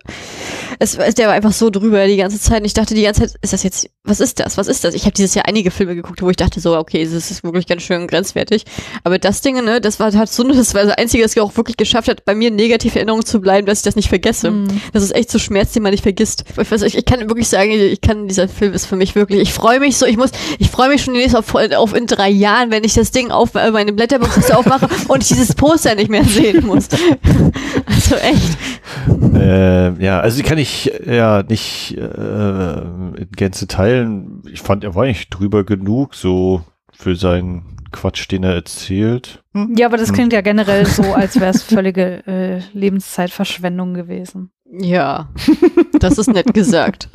es, 0.78 0.96
der 0.96 1.26
war 1.26 1.34
einfach 1.34 1.50
so 1.50 1.68
drüber 1.68 2.06
die 2.06 2.16
ganze 2.16 2.38
Zeit 2.38 2.60
und 2.60 2.66
ich 2.66 2.74
dachte 2.74 2.94
die 2.94 3.02
ganze 3.02 3.22
Zeit, 3.22 3.34
ist 3.42 3.52
das 3.52 3.64
jetzt, 3.64 3.90
was 4.05 4.20
ist 4.20 4.38
das, 4.38 4.56
was 4.56 4.68
ist 4.68 4.84
das? 4.84 4.94
Ich 4.94 5.02
habe 5.02 5.14
dieses 5.14 5.34
Jahr 5.34 5.48
einige 5.48 5.72
Filme 5.72 5.96
geguckt, 5.96 6.22
wo 6.22 6.30
ich 6.30 6.36
dachte 6.36 6.60
so, 6.60 6.78
okay, 6.78 7.02
das 7.02 7.28
ist 7.28 7.42
wirklich 7.42 7.66
ganz 7.66 7.82
schön 7.82 8.06
grenzwertig, 8.06 8.66
aber 9.02 9.18
das 9.18 9.40
Ding, 9.40 9.56
ne, 9.64 9.80
das 9.80 9.98
war 9.98 10.12
halt 10.12 10.30
so, 10.30 10.44
das 10.48 10.74
war 10.74 10.84
das 10.84 10.96
Einzige, 10.96 11.24
das 11.24 11.36
auch 11.38 11.56
wirklich 11.56 11.76
geschafft 11.76 12.06
hat, 12.06 12.24
bei 12.24 12.36
mir 12.36 12.52
negativ 12.52 12.92
in 12.92 12.98
Erinnerung 12.98 13.26
zu 13.26 13.40
bleiben, 13.40 13.66
dass 13.66 13.78
ich 13.78 13.84
das 13.84 13.96
nicht 13.96 14.09
vergesse. 14.09 14.52
Das 14.92 15.02
ist 15.02 15.12
echt 15.12 15.32
so 15.32 15.40
Schmerz, 15.40 15.72
den 15.72 15.82
man 15.82 15.90
nicht 15.90 16.02
vergisst. 16.02 16.44
Ich, 16.56 16.70
weiß, 16.70 16.82
ich, 16.82 16.96
ich 16.96 17.05
kann 17.05 17.28
wirklich 17.28 17.48
sagen, 17.48 17.72
ich 17.72 18.00
kann, 18.00 18.28
dieser 18.28 18.46
Film 18.46 18.74
ist 18.74 18.86
für 18.86 18.94
mich 18.94 19.16
wirklich, 19.16 19.40
ich 19.40 19.52
freue 19.52 19.80
mich 19.80 19.96
so, 19.96 20.06
ich 20.06 20.16
muss, 20.16 20.30
ich 20.60 20.70
freue 20.70 20.88
mich 20.88 21.02
schon 21.02 21.14
demnächst 21.14 21.36
auf, 21.36 21.52
auf 21.55 21.94
in 21.96 22.06
drei 22.06 22.28
Jahren, 22.30 22.70
wenn 22.70 22.84
ich 22.84 22.94
das 22.94 23.10
Ding 23.10 23.32
auf, 23.32 23.56
äh, 23.56 23.72
meine 23.72 23.92
Blätterbox 23.92 24.36
aufmache 24.69 24.89
und 25.09 25.23
ich 25.23 25.28
dieses 25.28 25.55
Poster 25.55 25.95
nicht 25.95 26.11
mehr 26.11 26.24
sehen 26.24 26.66
muss. 26.66 26.89
also 27.86 28.16
echt. 28.16 28.59
Äh, 29.35 30.03
ja, 30.03 30.20
also 30.20 30.36
die 30.39 30.43
kann 30.43 30.59
ich 30.59 30.93
äh, 31.07 31.16
ja 31.16 31.43
nicht 31.43 31.97
äh, 31.97 32.81
in 32.81 33.28
Gänze 33.36 33.66
teilen. 33.66 34.43
Ich 34.51 34.61
fand, 34.61 34.85
er 34.85 34.95
war 34.95 35.05
eigentlich 35.05 35.31
drüber 35.31 35.65
genug, 35.65 36.15
so 36.15 36.62
für 36.93 37.16
seinen 37.16 37.77
Quatsch, 37.93 38.31
den 38.31 38.45
er 38.45 38.55
erzählt. 38.55 39.43
Hm? 39.55 39.74
Ja, 39.77 39.86
aber 39.86 39.97
das 39.97 40.12
klingt 40.12 40.32
ja 40.32 40.40
generell 40.40 40.85
so, 40.86 41.15
als 41.15 41.40
wäre 41.40 41.51
es 41.51 41.62
völlige 41.74 42.27
äh, 42.27 42.61
Lebenszeitverschwendung 42.73 43.95
gewesen. 43.95 44.51
Ja, 44.70 45.28
das 45.99 46.19
ist 46.19 46.28
nett 46.28 46.53
gesagt. 46.53 47.09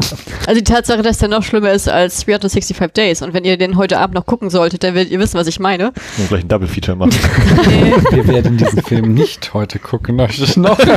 Also 0.47 0.59
die 0.59 0.63
Tatsache, 0.63 1.03
dass 1.03 1.19
der 1.19 1.29
noch 1.29 1.43
schlimmer 1.43 1.71
ist 1.71 1.87
als 1.87 2.25
365 2.25 2.75
Days 2.93 3.21
und 3.21 3.35
wenn 3.35 3.43
ihr 3.43 3.57
den 3.57 3.77
heute 3.77 3.99
Abend 3.99 4.15
noch 4.15 4.25
gucken 4.25 4.49
solltet, 4.49 4.83
dann 4.83 4.95
werdet 4.95 5.11
ihr 5.11 5.19
wissen, 5.19 5.37
was 5.37 5.45
ich 5.45 5.59
meine. 5.59 5.93
Und 6.17 6.29
gleich 6.29 6.41
ein 6.41 6.47
Double 6.47 6.67
Feature 6.67 6.97
machen. 6.97 7.11
Wir 8.11 8.27
werden 8.33 8.57
diesen 8.57 8.81
Film 8.81 9.13
nicht 9.13 9.53
heute 9.53 9.77
gucken. 9.77 10.17
Das 10.17 10.39
ist 10.39 10.57
noch. 10.57 10.79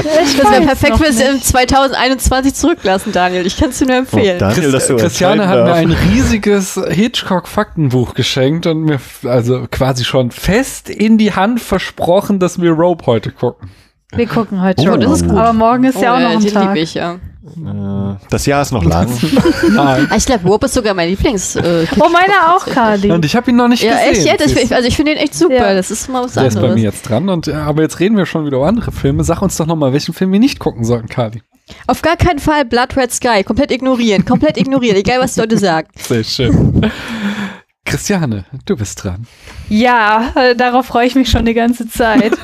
Das 0.00 0.52
wäre 0.52 0.62
perfekt, 0.62 1.00
wenn 1.00 1.18
wir 1.18 1.28
es 1.30 1.34
im 1.34 1.42
2021 1.42 2.54
zurücklassen, 2.54 3.12
Daniel. 3.12 3.46
Ich 3.46 3.56
kann 3.56 3.70
es 3.70 3.78
dir 3.78 3.86
nur 3.86 3.96
empfehlen. 3.96 4.36
Oh, 4.36 4.40
Daniel, 4.40 4.72
du 4.72 4.96
Christiane 4.96 5.48
hat 5.48 5.58
entscheiden 5.58 5.88
mir 5.88 5.96
darf. 5.96 6.04
ein 6.04 6.10
riesiges 6.12 6.80
Hitchcock-Faktenbuch 6.88 8.14
geschenkt 8.14 8.66
und 8.66 8.82
mir 8.82 9.00
also 9.24 9.66
quasi 9.70 10.04
schon 10.04 10.30
fest 10.30 10.88
in 10.90 11.18
die 11.18 11.34
Hand 11.34 11.60
versprochen, 11.60 12.38
dass 12.38 12.60
wir 12.60 12.70
Rope 12.72 13.06
heute 13.06 13.30
gucken. 13.32 13.70
Wir 14.14 14.26
gucken 14.26 14.60
heute 14.60 14.82
Oh, 14.82 14.86
schon. 14.86 15.00
das 15.00 15.12
ist 15.12 15.28
gut. 15.28 15.38
Aber 15.38 15.52
morgen 15.52 15.84
ist 15.84 16.00
ja 16.00 16.14
auch 16.14 16.18
Oh, 16.18 16.22
noch 16.22 16.30
ein 16.30 16.40
den 16.40 16.52
Tag. 16.52 16.68
liebe 16.68 16.78
ich, 16.80 16.94
ja. 16.94 17.14
Äh, 17.14 18.16
Das 18.28 18.44
Jahr 18.46 18.62
ist 18.62 18.72
noch 18.72 18.84
lang. 18.84 19.08
Nein. 19.70 20.08
Ah, 20.10 20.16
Ich 20.16 20.26
glaube, 20.26 20.46
Rope 20.48 20.66
ist 20.66 20.74
sogar 20.74 20.94
mein 20.94 21.08
Lieblings. 21.10 21.56
Äh, 21.56 21.86
Oh, 21.98 22.08
meiner 22.08 22.54
auch, 22.54 22.66
Cardi. 22.66 23.10
Und 23.10 23.24
ich 23.24 23.36
habe 23.36 23.50
ihn 23.50 23.56
noch 23.56 23.68
nicht 23.68 23.82
ja, 23.82 23.92
gesehen. 24.08 24.26
echt, 24.36 24.48
Siehst 24.48 24.70
du? 24.70 24.74
also 24.76 24.88
ich 24.88 24.96
finde 24.96 25.14
den 25.14 25.22
echt 25.22 25.34
super. 25.34 25.54
Ja. 25.54 25.74
Das 25.74 25.90
ist 25.90 26.08
mal 26.08 26.24
was 26.24 26.32
Der 26.34 26.46
ist 26.46 26.54
bei 26.54 26.60
anderes. 26.60 26.76
mir 26.76 26.82
jetzt 26.82 27.02
dran. 27.08 27.28
Und, 27.28 27.48
äh, 27.48 27.52
aber 27.54 27.82
jetzt 27.82 28.00
reden 28.00 28.16
wir 28.16 28.26
schon 28.26 28.44
wieder 28.46 28.56
über 28.58 28.66
andere 28.66 28.90
Filme. 28.92 29.22
Sag 29.24 29.42
uns 29.42 29.56
doch 29.56 29.66
noch 29.66 29.76
mal, 29.76 29.92
welchen 29.92 30.12
Film 30.12 30.32
wir 30.32 30.40
nicht 30.40 30.58
gucken 30.58 30.84
sollten, 30.84 31.08
Kali. 31.08 31.42
Auf 31.86 32.02
gar 32.02 32.16
keinen 32.16 32.40
Fall 32.40 32.64
Blood 32.64 32.96
Red 32.96 33.12
Sky. 33.12 33.44
Komplett 33.44 33.70
ignorieren. 33.70 34.24
Komplett 34.24 34.56
ignorieren. 34.58 34.96
Egal, 34.96 35.20
was 35.20 35.34
die 35.34 35.40
Leute 35.40 35.56
sagen. 35.56 35.88
Sehr 35.96 36.24
schön. 36.24 36.90
Christiane, 37.84 38.44
du 38.66 38.76
bist 38.76 39.02
dran. 39.04 39.26
Ja, 39.68 40.32
äh, 40.34 40.54
darauf 40.56 40.86
freue 40.86 41.06
ich 41.06 41.14
mich 41.14 41.30
schon 41.30 41.44
die 41.44 41.54
ganze 41.54 41.88
Zeit. 41.88 42.32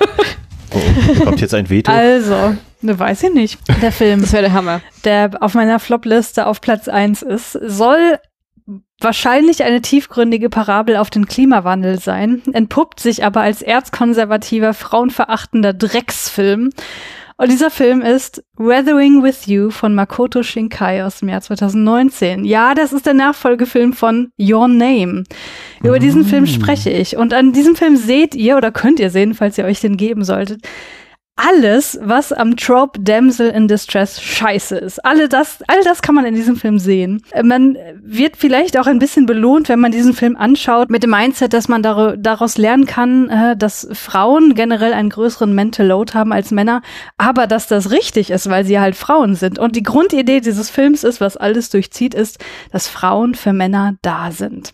Oh, 0.76 1.12
oh, 1.20 1.24
kommt 1.24 1.40
jetzt 1.40 1.54
ein 1.54 1.68
Veto? 1.70 1.90
Also, 1.92 2.56
ne, 2.82 2.98
weiß 2.98 3.24
ich 3.24 3.34
nicht. 3.34 3.58
Der 3.82 3.92
Film, 3.92 4.20
Das 4.20 4.32
wäre 4.32 4.42
der 4.42 4.52
Hammer. 4.52 4.80
der 5.04 5.30
auf 5.40 5.54
meiner 5.54 5.78
Flop-Liste 5.78 6.46
auf 6.46 6.60
Platz 6.60 6.88
1 6.88 7.22
ist, 7.22 7.52
soll 7.52 8.18
wahrscheinlich 9.00 9.62
eine 9.62 9.82
tiefgründige 9.82 10.48
Parabel 10.48 10.96
auf 10.96 11.10
den 11.10 11.26
Klimawandel 11.26 11.98
sein, 12.00 12.42
entpuppt 12.52 12.98
sich 13.00 13.24
aber 13.24 13.42
als 13.42 13.62
erzkonservativer, 13.62 14.74
frauenverachtender 14.74 15.72
Drecksfilm. 15.74 16.70
Und 17.38 17.50
dieser 17.50 17.70
Film 17.70 18.00
ist 18.00 18.42
Weathering 18.56 19.22
with 19.22 19.44
You 19.44 19.70
von 19.70 19.94
Makoto 19.94 20.42
Shinkai 20.42 21.04
aus 21.04 21.18
dem 21.18 21.28
Jahr 21.28 21.42
2019. 21.42 22.46
Ja, 22.46 22.74
das 22.74 22.94
ist 22.94 23.04
der 23.04 23.12
Nachfolgefilm 23.12 23.92
von 23.92 24.30
Your 24.40 24.68
Name. 24.68 25.24
Über 25.82 25.98
diesen 25.98 26.24
Film 26.24 26.46
spreche 26.46 26.88
ich. 26.88 27.18
Und 27.18 27.34
an 27.34 27.52
diesem 27.52 27.76
Film 27.76 27.96
seht 27.98 28.34
ihr 28.34 28.56
oder 28.56 28.72
könnt 28.72 29.00
ihr 29.00 29.10
sehen, 29.10 29.34
falls 29.34 29.58
ihr 29.58 29.66
euch 29.66 29.80
den 29.80 29.98
geben 29.98 30.24
solltet, 30.24 30.62
alles, 31.36 31.98
was 32.02 32.32
am 32.32 32.56
Trope 32.56 32.98
Damsel 32.98 33.50
in 33.50 33.68
Distress 33.68 34.22
scheiße 34.22 34.76
ist. 34.78 35.04
Alle 35.04 35.28
das, 35.28 35.58
all 35.68 35.82
das 35.84 36.00
kann 36.00 36.14
man 36.14 36.24
in 36.24 36.34
diesem 36.34 36.56
Film 36.56 36.78
sehen. 36.78 37.22
Äh, 37.30 37.42
Man 37.42 37.76
wird 38.02 38.38
vielleicht 38.38 38.78
auch 38.78 38.86
ein 38.86 38.98
bisschen 38.98 39.26
belohnt, 39.26 39.68
wenn 39.68 39.78
man 39.78 39.92
diesen 39.92 40.14
Film 40.14 40.34
anschaut, 40.36 40.88
mit 40.88 41.02
dem 41.02 41.10
Mindset, 41.10 41.52
dass 41.52 41.68
man 41.68 41.82
dar 41.82 42.16
daraus 42.16 42.56
lernen 42.56 42.86
kann, 42.86 43.28
äh, 43.28 43.56
dass 43.56 43.86
Frauen 43.92 44.54
generell 44.54 44.94
einen 44.94 45.10
größeren 45.10 45.54
Mental 45.54 45.86
Load 45.86 46.14
haben 46.14 46.32
als 46.32 46.50
Männer, 46.52 46.80
aber 47.18 47.46
dass 47.46 47.66
das 47.66 47.90
richtig 47.90 48.30
ist, 48.30 48.48
weil 48.48 48.64
sie 48.64 48.80
halt 48.80 48.96
Frauen 48.96 49.34
sind. 49.34 49.58
Und 49.58 49.76
die 49.76 49.82
Grundidee 49.82 50.40
dieses 50.40 50.70
Films 50.70 51.04
ist, 51.04 51.20
was 51.20 51.36
alles 51.36 51.68
durchzieht, 51.68 52.14
ist, 52.14 52.42
dass 52.72 52.88
Frauen 52.88 53.34
für 53.34 53.52
Männer 53.52 53.96
da 54.00 54.32
sind. 54.32 54.72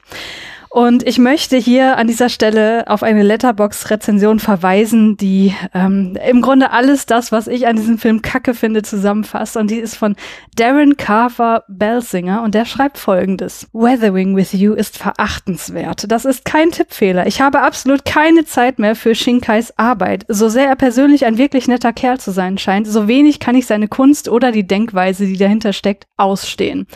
Und 0.73 1.07
ich 1.07 1.19
möchte 1.19 1.59
hier 1.59 1.99
an 1.99 2.07
dieser 2.07 2.31
Stelle 2.31 2.85
auf 2.89 3.03
eine 3.03 3.23
Letterbox-Rezension 3.23 4.39
verweisen, 4.39 5.19
die 5.19 5.55
ähm, 5.75 6.17
im 6.27 6.41
Grunde 6.41 6.71
alles 6.71 7.05
das, 7.05 7.31
was 7.31 7.47
ich 7.47 7.67
an 7.67 7.77
diesem 7.77 7.99
Film 7.99 8.23
kacke 8.23 8.55
finde, 8.55 8.81
zusammenfasst. 8.81 9.59
Und 9.59 9.71
die 9.71 9.77
ist 9.77 9.97
von 9.97 10.17
Darren 10.57 10.97
Carver 10.97 11.65
Belsinger 11.69 12.43
und 12.43 12.55
der 12.55 12.65
schreibt 12.65 12.97
folgendes. 12.97 13.69
Weathering 13.75 14.35
with 14.35 14.55
You 14.55 14.73
ist 14.73 14.97
verachtenswert. 14.97 16.11
Das 16.11 16.25
ist 16.25 16.47
kein 16.47 16.71
Tippfehler. 16.71 17.27
Ich 17.27 17.43
habe 17.43 17.61
absolut 17.61 18.07
keine 18.07 18.47
Zeit 18.47 18.79
mehr 18.79 18.97
für 18.97 19.15
Shinkais 19.15 19.75
Arbeit. 19.77 20.25
So 20.29 20.49
sehr 20.49 20.69
er 20.69 20.77
persönlich 20.77 21.27
ein 21.27 21.37
wirklich 21.37 21.69
netter 21.69 21.93
Kerl 21.93 22.19
zu 22.19 22.31
sein 22.31 22.57
scheint, 22.57 22.87
so 22.87 23.09
wenig 23.09 23.41
kann 23.41 23.57
ich 23.57 23.67
seine 23.67 23.89
Kunst 23.89 24.31
oder 24.31 24.53
die 24.53 24.67
Denkweise, 24.67 25.27
die 25.27 25.37
dahinter 25.37 25.75
steckt, 25.75 26.07
ausstehen. 26.17 26.87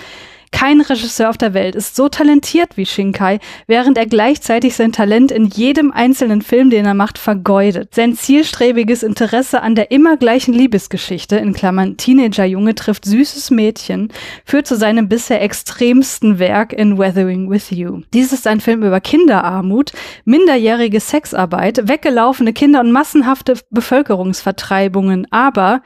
Kein 0.56 0.80
Regisseur 0.80 1.28
auf 1.28 1.36
der 1.36 1.52
Welt 1.52 1.74
ist 1.74 1.96
so 1.96 2.08
talentiert 2.08 2.78
wie 2.78 2.86
Shinkai, 2.86 3.40
während 3.66 3.98
er 3.98 4.06
gleichzeitig 4.06 4.74
sein 4.74 4.90
Talent 4.90 5.30
in 5.30 5.48
jedem 5.48 5.92
einzelnen 5.92 6.40
Film, 6.40 6.70
den 6.70 6.86
er 6.86 6.94
macht, 6.94 7.18
vergeudet. 7.18 7.94
Sein 7.94 8.14
zielstrebiges 8.14 9.02
Interesse 9.02 9.60
an 9.60 9.74
der 9.74 9.90
immer 9.90 10.16
gleichen 10.16 10.54
Liebesgeschichte, 10.54 11.36
in 11.36 11.52
Klammern 11.52 11.98
Teenagerjunge 11.98 12.74
trifft 12.74 13.04
süßes 13.04 13.50
Mädchen, 13.50 14.10
führt 14.46 14.66
zu 14.66 14.76
seinem 14.76 15.10
bisher 15.10 15.42
extremsten 15.42 16.38
Werk 16.38 16.72
in 16.72 16.96
Weathering 16.96 17.50
with 17.50 17.70
You. 17.70 18.00
Dies 18.14 18.32
ist 18.32 18.46
ein 18.46 18.60
Film 18.60 18.82
über 18.82 19.02
Kinderarmut, 19.02 19.92
minderjährige 20.24 21.00
Sexarbeit, 21.00 21.86
weggelaufene 21.86 22.54
Kinder 22.54 22.80
und 22.80 22.92
massenhafte 22.92 23.58
Bevölkerungsvertreibungen, 23.70 25.26
aber 25.30 25.82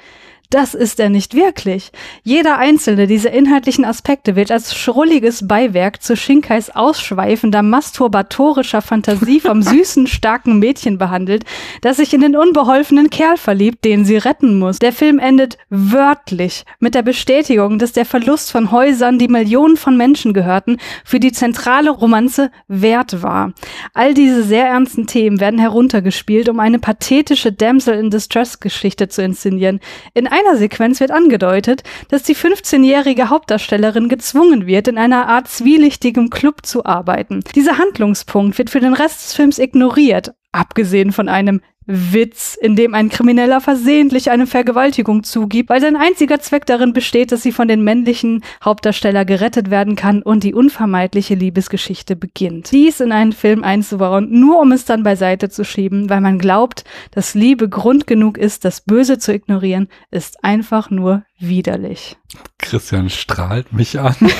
Das 0.50 0.74
ist 0.74 0.98
er 0.98 1.10
nicht 1.10 1.36
wirklich. 1.36 1.92
Jeder 2.24 2.58
einzelne 2.58 3.06
dieser 3.06 3.30
inhaltlichen 3.30 3.84
Aspekte 3.84 4.34
wird 4.34 4.50
als 4.50 4.74
schrulliges 4.74 5.46
Beiwerk 5.46 6.02
zu 6.02 6.16
Shinkais 6.16 6.70
ausschweifender, 6.70 7.62
masturbatorischer 7.62 8.82
Fantasie 8.82 9.38
vom 9.38 9.62
süßen, 9.62 10.08
starken 10.08 10.58
Mädchen 10.58 10.98
behandelt, 10.98 11.44
das 11.82 11.98
sich 11.98 12.12
in 12.14 12.20
den 12.20 12.34
unbeholfenen 12.34 13.10
Kerl 13.10 13.36
verliebt, 13.36 13.84
den 13.84 14.04
sie 14.04 14.16
retten 14.16 14.58
muss. 14.58 14.80
Der 14.80 14.92
Film 14.92 15.20
endet 15.20 15.56
wörtlich 15.68 16.64
mit 16.80 16.96
der 16.96 17.02
Bestätigung, 17.02 17.78
dass 17.78 17.92
der 17.92 18.04
Verlust 18.04 18.50
von 18.50 18.72
Häusern, 18.72 19.20
die 19.20 19.28
Millionen 19.28 19.76
von 19.76 19.96
Menschen 19.96 20.34
gehörten, 20.34 20.78
für 21.04 21.20
die 21.20 21.30
zentrale 21.30 21.90
Romanze 21.90 22.50
wert 22.66 23.22
war. 23.22 23.52
All 23.94 24.14
diese 24.14 24.42
sehr 24.42 24.66
ernsten 24.66 25.06
Themen 25.06 25.38
werden 25.38 25.60
heruntergespielt, 25.60 26.48
um 26.48 26.58
eine 26.58 26.80
pathetische 26.80 27.52
Damsel 27.52 27.94
in 27.94 28.10
Distress 28.10 28.58
Geschichte 28.58 29.08
zu 29.08 29.22
inszenieren. 29.22 29.78
In 30.12 30.26
einer 30.40 30.56
Sequenz 30.56 31.00
wird 31.00 31.10
angedeutet, 31.10 31.82
dass 32.08 32.22
die 32.22 32.34
15-jährige 32.34 33.30
Hauptdarstellerin 33.30 34.08
gezwungen 34.08 34.66
wird, 34.66 34.88
in 34.88 34.98
einer 34.98 35.28
Art 35.28 35.48
zwielichtigem 35.48 36.30
Club 36.30 36.66
zu 36.66 36.84
arbeiten. 36.84 37.40
Dieser 37.54 37.78
Handlungspunkt 37.78 38.58
wird 38.58 38.70
für 38.70 38.80
den 38.80 38.94
Rest 38.94 39.24
des 39.24 39.34
Films 39.34 39.58
ignoriert, 39.58 40.32
abgesehen 40.52 41.12
von 41.12 41.28
einem 41.28 41.60
Witz, 41.90 42.56
in 42.60 42.76
dem 42.76 42.94
ein 42.94 43.08
Krimineller 43.08 43.60
versehentlich 43.60 44.30
eine 44.30 44.46
Vergewaltigung 44.46 45.24
zugibt, 45.24 45.70
weil 45.70 45.80
sein 45.80 45.96
einziger 45.96 46.38
Zweck 46.38 46.64
darin 46.66 46.92
besteht, 46.92 47.32
dass 47.32 47.42
sie 47.42 47.50
von 47.50 47.66
den 47.66 47.82
männlichen 47.82 48.44
Hauptdarsteller 48.64 49.24
gerettet 49.24 49.70
werden 49.70 49.96
kann 49.96 50.22
und 50.22 50.44
die 50.44 50.54
unvermeidliche 50.54 51.34
Liebesgeschichte 51.34 52.14
beginnt. 52.14 52.70
Dies 52.70 53.00
in 53.00 53.10
einen 53.10 53.32
Film 53.32 53.64
einzubauen, 53.64 54.28
nur 54.30 54.60
um 54.60 54.70
es 54.70 54.84
dann 54.84 55.02
beiseite 55.02 55.48
zu 55.48 55.64
schieben, 55.64 56.08
weil 56.08 56.20
man 56.20 56.38
glaubt, 56.38 56.84
dass 57.10 57.34
Liebe 57.34 57.68
Grund 57.68 58.06
genug 58.06 58.38
ist, 58.38 58.64
das 58.64 58.82
Böse 58.82 59.18
zu 59.18 59.34
ignorieren, 59.34 59.88
ist 60.10 60.44
einfach 60.44 60.90
nur 60.90 61.24
widerlich. 61.38 62.16
Christian 62.70 63.10
strahlt 63.10 63.72
mich 63.72 63.98
an. 63.98 64.14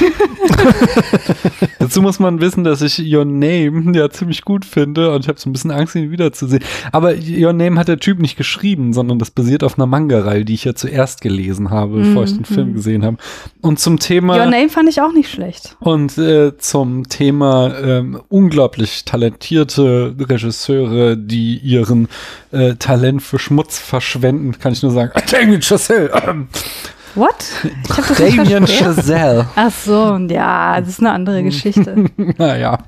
Dazu 1.79 2.01
muss 2.03 2.19
man 2.21 2.41
wissen, 2.41 2.63
dass 2.65 2.81
ich 2.83 3.01
Your 3.13 3.25
Name 3.25 3.93
ja 3.97 4.09
ziemlich 4.11 4.43
gut 4.43 4.65
finde 4.65 5.13
und 5.13 5.23
ich 5.23 5.29
habe 5.29 5.39
so 5.41 5.49
ein 5.49 5.53
bisschen 5.53 5.71
Angst, 5.71 5.95
ihn 5.97 6.11
wiederzusehen. 6.11 6.63
Aber 6.93 7.15
Your 7.15 7.53
Name 7.53 7.79
hat 7.79 7.89
der 7.89 7.99
Typ 7.99 8.19
nicht 8.21 8.37
geschrieben, 8.37 8.93
sondern 8.93 9.19
das 9.19 9.31
basiert 9.31 9.65
auf 9.65 9.79
einer 9.79 9.87
Manga-Reihe, 9.87 10.45
die 10.45 10.55
ich 10.55 10.65
ja 10.65 10.75
zuerst 10.75 11.21
gelesen 11.21 11.71
habe, 11.71 11.97
Mhm, 11.97 12.03
bevor 12.05 12.25
ich 12.25 12.35
den 12.35 12.45
Film 12.45 12.69
mhm. 12.71 12.75
gesehen 12.75 13.05
habe. 13.05 13.17
Und 13.63 13.81
zum 13.81 13.99
Thema 13.99 14.37
Your 14.37 14.47
Name 14.47 14.69
fand 14.69 14.89
ich 14.89 15.01
auch 15.01 15.13
nicht 15.13 15.31
schlecht. 15.31 15.77
und 15.81 16.17
äh, 16.19 16.57
zum 16.59 17.09
Thema 17.09 17.75
ähm, 17.83 18.21
unglaublich 18.29 19.05
talentierte 19.05 20.15
Regisseure, 20.19 21.17
die 21.17 21.59
ihren 21.59 22.09
äh, 22.53 22.75
Talent 22.77 23.23
für 23.23 23.39
Schmutz 23.39 23.79
verschwenden, 23.79 24.59
kann 24.59 24.73
ich 24.73 24.83
nur 24.83 24.93
sagen, 24.93 25.13
Damien 25.31 25.63
Chazelle. 25.63 26.11
What? 27.15 27.35
Ich 27.85 27.97
hab 27.97 28.09
das 28.09 28.19
nicht 28.19 28.39
Damien. 28.39 28.67
Chazelle. 28.67 29.47
Ach 29.57 29.71
so, 29.71 30.17
ja, 30.29 30.81
das 30.81 30.91
ist 30.91 31.01
eine 31.01 31.13
andere 31.13 31.43
Geschichte. 31.43 32.07
naja. 32.39 32.79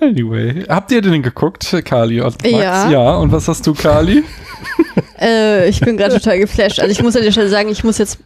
anyway. 0.00 0.64
Habt 0.68 0.90
ihr 0.92 1.02
den 1.02 1.22
geguckt, 1.22 1.74
Kali 1.84 2.20
und 2.20 2.42
Max? 2.42 2.50
Ja. 2.50 2.90
Ja, 2.90 3.16
und 3.16 3.32
was 3.32 3.48
hast 3.48 3.66
du, 3.66 3.74
Kali? 3.74 4.24
Äh, 5.20 5.68
ich 5.68 5.80
bin 5.80 5.96
gerade 5.96 6.14
total 6.20 6.38
geflasht. 6.38 6.80
Also 6.80 6.92
ich 6.92 7.02
muss 7.02 7.16
an 7.16 7.22
der 7.22 7.32
Stelle 7.32 7.48
sagen, 7.48 7.68
ich 7.68 7.84
muss 7.84 7.98
jetzt, 7.98 8.18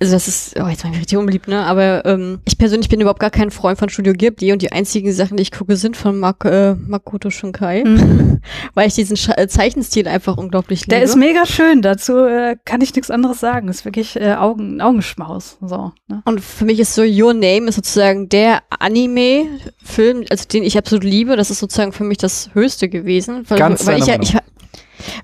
also 0.00 0.12
das 0.12 0.28
ist, 0.28 0.54
oh, 0.60 0.68
jetzt 0.68 0.84
war 0.84 0.92
ich 0.92 0.98
richtig 0.98 1.18
unbeliebt, 1.18 1.48
ne? 1.48 1.64
Aber 1.64 2.04
ähm, 2.06 2.38
ich 2.44 2.56
persönlich 2.56 2.88
bin 2.88 3.00
überhaupt 3.00 3.18
gar 3.18 3.30
kein 3.30 3.50
Freund 3.50 3.78
von 3.78 3.88
Studio 3.88 4.12
Ghibli 4.12 4.52
und 4.52 4.62
die 4.62 4.70
einzigen 4.70 5.12
Sachen, 5.12 5.36
die 5.36 5.42
ich 5.42 5.50
gucke, 5.50 5.76
sind 5.76 5.96
von 5.96 6.18
Mak 6.18 6.44
äh, 6.44 6.74
Makoto 6.74 7.30
Shinkai, 7.30 7.82
Mhm. 7.84 8.40
weil 8.74 8.86
ich 8.86 8.94
diesen 8.94 9.16
Sch 9.16 9.30
äh, 9.36 9.48
Zeichenstil 9.48 10.06
einfach 10.06 10.36
unglaublich 10.36 10.82
liebe. 10.82 10.90
Der 10.90 11.02
ist 11.02 11.16
mega 11.16 11.46
schön, 11.46 11.82
dazu 11.82 12.16
äh, 12.18 12.56
kann 12.64 12.80
ich 12.80 12.94
nichts 12.94 13.10
anderes 13.10 13.40
sagen. 13.40 13.68
Ist 13.68 13.84
wirklich 13.84 14.14
äh, 14.14 14.34
Augen, 14.34 14.80
Augenschmaus. 14.80 15.58
So, 15.60 15.92
ne? 16.06 16.22
Und 16.24 16.40
für 16.40 16.64
mich 16.64 16.78
ist 16.78 16.94
so 16.94 17.02
Your 17.02 17.34
Name 17.34 17.66
ist 17.68 17.74
sozusagen 17.74 18.28
der 18.28 18.62
Anime-Film, 18.78 20.24
also 20.30 20.44
den 20.46 20.62
ich 20.62 20.78
absolut 20.78 21.02
liebe. 21.02 21.36
Das 21.36 21.50
ist 21.50 21.58
sozusagen 21.58 21.92
für 21.92 22.04
mich 22.04 22.18
das 22.18 22.50
Höchste 22.54 22.88
gewesen. 22.88 23.44
Weil, 23.48 23.58
Ganz 23.58 23.84
weil 23.84 23.98
ich 23.98 24.06
ja, 24.06 24.16
ich, 24.20 24.36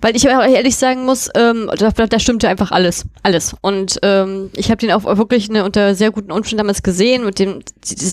weil 0.00 0.16
ich 0.16 0.28
aber 0.28 0.46
ehrlich 0.46 0.76
sagen 0.76 1.04
muss, 1.04 1.30
ähm, 1.34 1.70
da, 1.76 1.90
da 1.90 2.18
stimmte 2.18 2.48
einfach 2.48 2.70
alles, 2.70 3.04
alles. 3.22 3.54
Und 3.60 3.98
ähm, 4.02 4.50
ich 4.54 4.70
habe 4.70 4.78
den 4.78 4.92
auch 4.92 5.04
wirklich 5.16 5.48
ne, 5.50 5.64
unter 5.64 5.94
sehr 5.94 6.10
guten 6.10 6.32
Umständen 6.32 6.58
damals 6.58 6.82
gesehen 6.82 7.24
mit 7.24 7.38
dem 7.38 7.60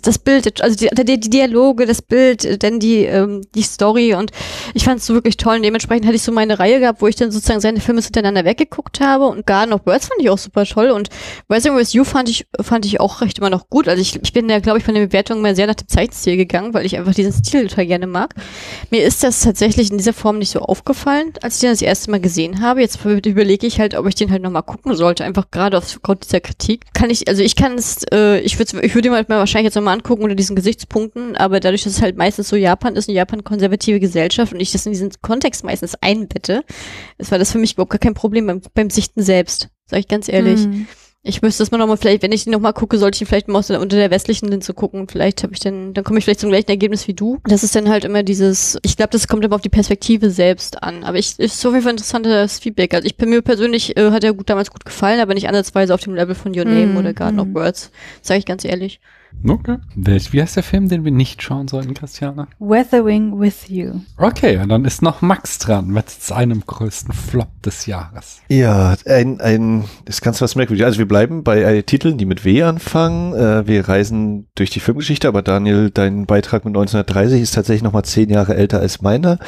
das 0.03 0.19
Bild, 0.19 0.61
also 0.61 0.75
die, 0.75 1.19
die, 1.19 1.29
Dialoge, 1.29 1.85
das 1.85 2.01
Bild, 2.01 2.63
dann 2.63 2.79
die 2.79 3.05
ähm, 3.05 3.41
die 3.55 3.61
Story 3.61 4.13
und 4.13 4.31
ich 4.73 4.83
fand 4.83 4.99
es 4.99 5.05
so 5.05 5.13
wirklich 5.13 5.37
toll. 5.37 5.57
Und 5.57 5.63
dementsprechend 5.63 6.05
hatte 6.05 6.15
ich 6.15 6.23
so 6.23 6.31
meine 6.31 6.59
Reihe 6.59 6.79
gehabt, 6.79 7.01
wo 7.01 7.07
ich 7.07 7.15
dann 7.15 7.31
sozusagen 7.31 7.61
seine 7.61 7.79
Filme 7.79 8.01
hintereinander 8.01 8.45
weggeguckt 8.45 8.99
habe 8.99 9.25
und 9.25 9.45
Garden 9.45 9.73
of 9.73 9.83
Birds 9.83 10.07
fand 10.07 10.21
ich 10.21 10.29
auch 10.29 10.37
super 10.37 10.65
toll 10.65 10.89
und 10.89 11.09
Rising 11.49 11.75
with 11.75 11.93
You 11.93 12.03
fand 12.03 12.29
ich 12.29 12.47
fand 12.61 12.85
ich 12.85 12.99
auch 12.99 13.21
recht 13.21 13.39
immer 13.39 13.49
noch 13.49 13.69
gut. 13.69 13.87
Also 13.87 14.01
ich, 14.01 14.21
ich 14.21 14.33
bin 14.33 14.49
ja 14.49 14.59
glaube 14.59 14.79
ich 14.79 14.83
von 14.83 14.93
der 14.93 15.05
Bewertung 15.05 15.41
mal 15.41 15.55
sehr 15.55 15.67
nach 15.67 15.75
dem 15.75 15.87
Zeichenstil 15.87 16.37
gegangen, 16.37 16.73
weil 16.73 16.85
ich 16.85 16.97
einfach 16.97 17.13
diesen 17.13 17.33
Stil 17.33 17.67
total 17.67 17.85
gerne 17.85 18.07
mag. 18.07 18.35
Mir 18.89 19.03
ist 19.03 19.23
das 19.23 19.41
tatsächlich 19.41 19.91
in 19.91 19.97
dieser 19.97 20.13
Form 20.13 20.37
nicht 20.37 20.51
so 20.51 20.59
aufgefallen, 20.59 21.33
als 21.51 21.57
ich 21.57 21.61
den 21.61 21.71
das 21.71 21.81
erste 21.81 22.11
Mal 22.11 22.21
gesehen 22.21 22.61
habe. 22.61 22.81
Jetzt 22.81 23.03
überlege 23.03 23.67
ich 23.67 23.79
halt, 23.79 23.95
ob 23.95 24.07
ich 24.07 24.15
den 24.15 24.31
halt 24.31 24.41
nochmal 24.41 24.63
gucken 24.63 24.95
sollte, 24.95 25.25
einfach 25.25 25.51
gerade 25.51 25.77
aufgrund 25.77 26.23
dieser 26.23 26.39
Kritik. 26.39 26.85
Kann 26.93 27.09
ich, 27.09 27.27
also 27.27 27.43
ich 27.43 27.55
kann 27.55 27.73
es, 27.73 28.03
äh, 28.11 28.39
ich 28.39 28.57
würde 28.57 28.85
ich 28.85 28.95
würde 28.95 29.09
ihn 29.09 29.13
halt 29.13 29.27
mal 29.27 29.39
wahrscheinlich 29.39 29.65
jetzt 29.65 29.75
nochmal 29.75 29.95
angucken 29.95 30.23
unter 30.23 30.35
diesen 30.35 30.55
Gesichtspunkten, 30.55 31.35
aber 31.35 31.59
dadurch, 31.59 31.83
dass 31.83 31.93
es 31.93 32.01
halt 32.01 32.17
meistens 32.17 32.47
so 32.47 32.55
Japan 32.55 32.95
ist, 32.95 33.09
eine 33.09 33.17
Japan 33.17 33.43
konservative 33.43 33.99
Gesellschaft 33.99 34.53
und 34.53 34.59
ich 34.61 34.71
das 34.71 34.85
in 34.85 34.93
diesen 34.93 35.11
Kontext 35.21 35.63
meistens 35.63 35.95
einbette, 35.95 36.63
es 37.17 37.31
war 37.31 37.39
das 37.39 37.51
für 37.51 37.57
mich 37.57 37.73
überhaupt 37.73 37.91
gar 37.91 37.99
kein 37.99 38.13
Problem 38.13 38.47
beim, 38.47 38.61
beim 38.73 38.89
Sichten 38.89 39.21
selbst. 39.21 39.67
Sag 39.87 39.99
ich 39.99 40.07
ganz 40.07 40.29
ehrlich. 40.29 40.65
Mhm. 40.65 40.87
Ich 41.23 41.43
müsste 41.43 41.61
das 41.61 41.69
mal 41.69 41.77
nochmal, 41.77 41.97
vielleicht, 41.97 42.23
wenn 42.23 42.31
ich 42.31 42.45
den 42.45 42.53
nochmal 42.53 42.73
gucke, 42.73 42.97
sollte 42.97 43.15
ich 43.15 43.21
ihn 43.21 43.27
vielleicht 43.27 43.47
mal 43.47 43.59
aus 43.59 43.67
der, 43.67 43.79
unter 43.79 43.95
der 43.95 44.09
westlichen 44.09 44.49
Linse 44.49 44.73
gucken. 44.73 45.07
Vielleicht 45.07 45.43
habe 45.43 45.53
ich 45.53 45.59
dann, 45.59 45.93
dann 45.93 46.03
komme 46.03 46.17
ich 46.17 46.25
vielleicht 46.25 46.39
zum 46.39 46.49
gleichen 46.49 46.69
Ergebnis 46.69 47.07
wie 47.07 47.13
du. 47.13 47.37
Das 47.43 47.63
ist 47.63 47.75
dann 47.75 47.89
halt 47.89 48.05
immer 48.05 48.23
dieses, 48.23 48.79
ich 48.81 48.97
glaube, 48.97 49.11
das 49.11 49.27
kommt 49.27 49.45
aber 49.45 49.55
auf 49.55 49.61
die 49.61 49.69
Perspektive 49.69 50.31
selbst 50.31 50.81
an. 50.81 51.03
Aber 51.03 51.19
ich, 51.19 51.37
ist 51.37 51.63
auf 51.63 51.73
jeden 51.73 51.83
Fall 51.83 51.91
interessantes 51.91 52.57
Feedback. 52.57 52.95
Also 52.95 53.05
ich 53.05 53.15
mir 53.19 53.43
persönlich, 53.43 53.95
äh, 53.97 54.09
hat 54.09 54.23
er 54.23 54.33
gut 54.33 54.49
damals 54.49 54.71
gut 54.71 54.83
gefallen, 54.83 55.19
aber 55.19 55.35
nicht 55.35 55.47
ansatzweise 55.47 55.93
auf 55.93 56.01
dem 56.01 56.15
Level 56.15 56.33
von 56.33 56.57
Your 56.57 56.65
Name 56.65 56.87
Mhm, 56.87 56.97
oder 56.97 57.13
Garden 57.13 57.39
of 57.39 57.47
mhm. 57.47 57.53
Words. 57.53 57.91
Sage 58.23 58.39
ich 58.39 58.45
ganz 58.47 58.65
ehrlich. 58.65 58.99
Okay. 59.47 59.77
Welch, 59.95 60.33
wie 60.33 60.41
heißt 60.41 60.55
der 60.55 60.63
Film, 60.63 60.87
den 60.87 61.03
wir 61.03 61.11
nicht 61.11 61.41
schauen 61.41 61.67
sollten, 61.67 61.93
Christiane? 61.93 62.47
Weathering 62.59 63.39
with 63.39 63.67
You. 63.67 64.01
Okay, 64.17 64.57
und 64.57 64.69
dann 64.69 64.85
ist 64.85 65.01
noch 65.01 65.21
Max 65.21 65.57
dran 65.57 65.87
mit 65.87 66.09
seinem 66.09 66.63
größten 66.65 67.13
Flop 67.13 67.49
des 67.63 67.85
Jahres. 67.85 68.41
Ja, 68.49 68.95
ein, 69.05 69.41
ein, 69.41 69.85
ist 70.05 70.21
ganz 70.21 70.41
was 70.41 70.55
merkwürdig. 70.55 70.85
Also 70.85 70.99
wir 70.99 71.07
bleiben 71.07 71.43
bei 71.43 71.61
äh, 71.61 71.83
Titeln, 71.83 72.17
die 72.17 72.25
mit 72.25 72.45
W 72.45 72.63
anfangen. 72.63 73.33
Äh, 73.33 73.67
wir 73.67 73.87
reisen 73.87 74.47
durch 74.55 74.69
die 74.69 74.79
Filmgeschichte, 74.79 75.27
aber 75.27 75.41
Daniel, 75.41 75.89
dein 75.89 76.25
Beitrag 76.25 76.65
mit 76.65 76.71
1930 76.71 77.41
ist 77.41 77.55
tatsächlich 77.55 77.83
noch 77.83 77.93
mal 77.93 78.03
zehn 78.03 78.29
Jahre 78.29 78.55
älter 78.55 78.79
als 78.79 79.01
meiner. 79.01 79.39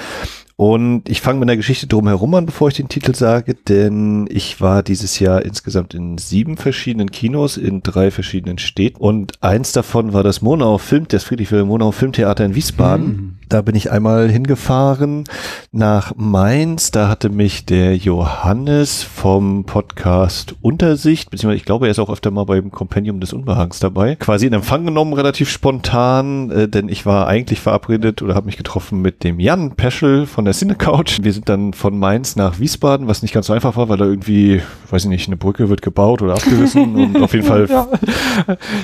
Und 0.55 1.09
ich 1.09 1.21
fange 1.21 1.39
mit 1.39 1.49
einer 1.49 1.57
Geschichte 1.57 1.88
drumherum 1.88 2.35
an, 2.35 2.45
bevor 2.45 2.67
ich 2.67 2.75
den 2.75 2.88
Titel 2.88 3.15
sage, 3.15 3.55
denn 3.55 4.27
ich 4.30 4.61
war 4.61 4.84
dieses 4.84 5.19
Jahr 5.19 5.43
insgesamt 5.43 5.95
in 5.95 6.19
sieben 6.19 6.57
verschiedenen 6.57 7.09
Kinos 7.09 7.57
in 7.57 7.81
drei 7.81 8.11
verschiedenen 8.11 8.59
Städten 8.59 8.97
und 8.97 9.41
eins 9.41 9.71
davon 9.71 10.13
war 10.13 10.21
das 10.21 10.43
Monau 10.43 10.77
Film, 10.77 11.07
das 11.07 11.23
Friedrich 11.23 11.51
Monau 11.51 11.91
Filmtheater 11.91 12.45
in 12.45 12.53
Wiesbaden. 12.53 13.05
Hm. 13.05 13.35
Da 13.49 13.61
bin 13.61 13.76
ich 13.76 13.91
einmal 13.91 14.30
hingefahren 14.30 15.26
nach 15.72 16.14
Mainz. 16.15 16.91
Da 16.91 17.07
hatte 17.10 17.30
mich 17.30 17.65
der 17.65 17.95
Johannes 17.98 19.03
vom 19.03 19.65
Podcast 19.65 20.56
Untersicht, 20.61 21.30
beziehungsweise 21.30 21.57
ich 21.57 21.65
glaube, 21.65 21.88
er 21.88 21.91
ist 21.91 21.99
auch 21.99 22.10
öfter 22.10 22.32
mal 22.32 22.45
beim 22.45 22.72
Kompendium 22.72 23.20
des 23.20 23.34
Unbehagens 23.34 23.80
dabei, 23.80 24.15
quasi 24.15 24.48
in 24.48 24.53
Empfang 24.53 24.86
genommen, 24.86 25.14
relativ 25.14 25.49
spontan, 25.49 26.52
äh, 26.52 26.68
denn 26.68 26.90
ich 26.90 27.06
war 27.06 27.28
eigentlich 27.28 27.60
verabredet 27.60 28.22
oder 28.22 28.36
habe 28.36 28.45
mich 28.45 28.57
getroffen 28.57 29.02
mit 29.02 29.24
dem 29.24 29.40
Jan 29.40 29.76
Peschel 29.76 30.26
von 30.26 30.45
der 30.45 30.53
Cinecouch. 30.53 31.20
Wir 31.22 31.34
sind 31.34 31.49
dann 31.49 31.74
von 31.74 31.98
Mainz 31.98 32.36
nach 32.36 32.60
Wiesbaden, 32.60 33.07
was 33.07 33.22
nicht 33.22 33.34
ganz 33.34 33.48
so 33.48 33.53
einfach 33.53 33.76
war, 33.76 33.90
weil 33.90 33.98
da 33.98 34.06
irgendwie, 34.06 34.61
weiß 34.90 35.03
ich 35.03 35.10
nicht, 35.10 35.28
eine 35.28 35.38
Brücke 35.38 35.70
wird 35.70 35.82
gebaut 35.82 36.22
oder 36.22 36.34
abgerissen 36.34 36.95
und 37.15 37.22
auf 37.22 37.34
jeden 37.34 37.45
Fall 37.45 37.68
Ja. 37.70 37.88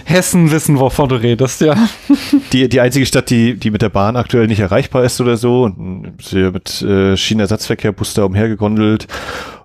Hessen 0.05 0.51
wissen, 0.51 0.79
wovon 0.79 1.09
du 1.09 1.15
redest, 1.15 1.61
ja. 1.61 1.75
die, 2.53 2.67
die 2.67 2.81
einzige 2.81 3.05
Stadt, 3.05 3.29
die, 3.29 3.55
die 3.55 3.71
mit 3.71 3.81
der 3.81 3.89
Bahn 3.89 4.15
aktuell 4.15 4.47
nicht 4.49 4.59
erreichbar 4.59 5.03
ist 5.03 5.21
oder 5.21 5.37
so. 5.37 5.63
Und 5.63 6.13
sie 6.21 6.51
mit 6.51 6.81
äh, 6.81 7.15
Schienenersatzverkehr, 7.15 7.91
Bus 7.91 8.17
umhergegondelt. 8.17 9.07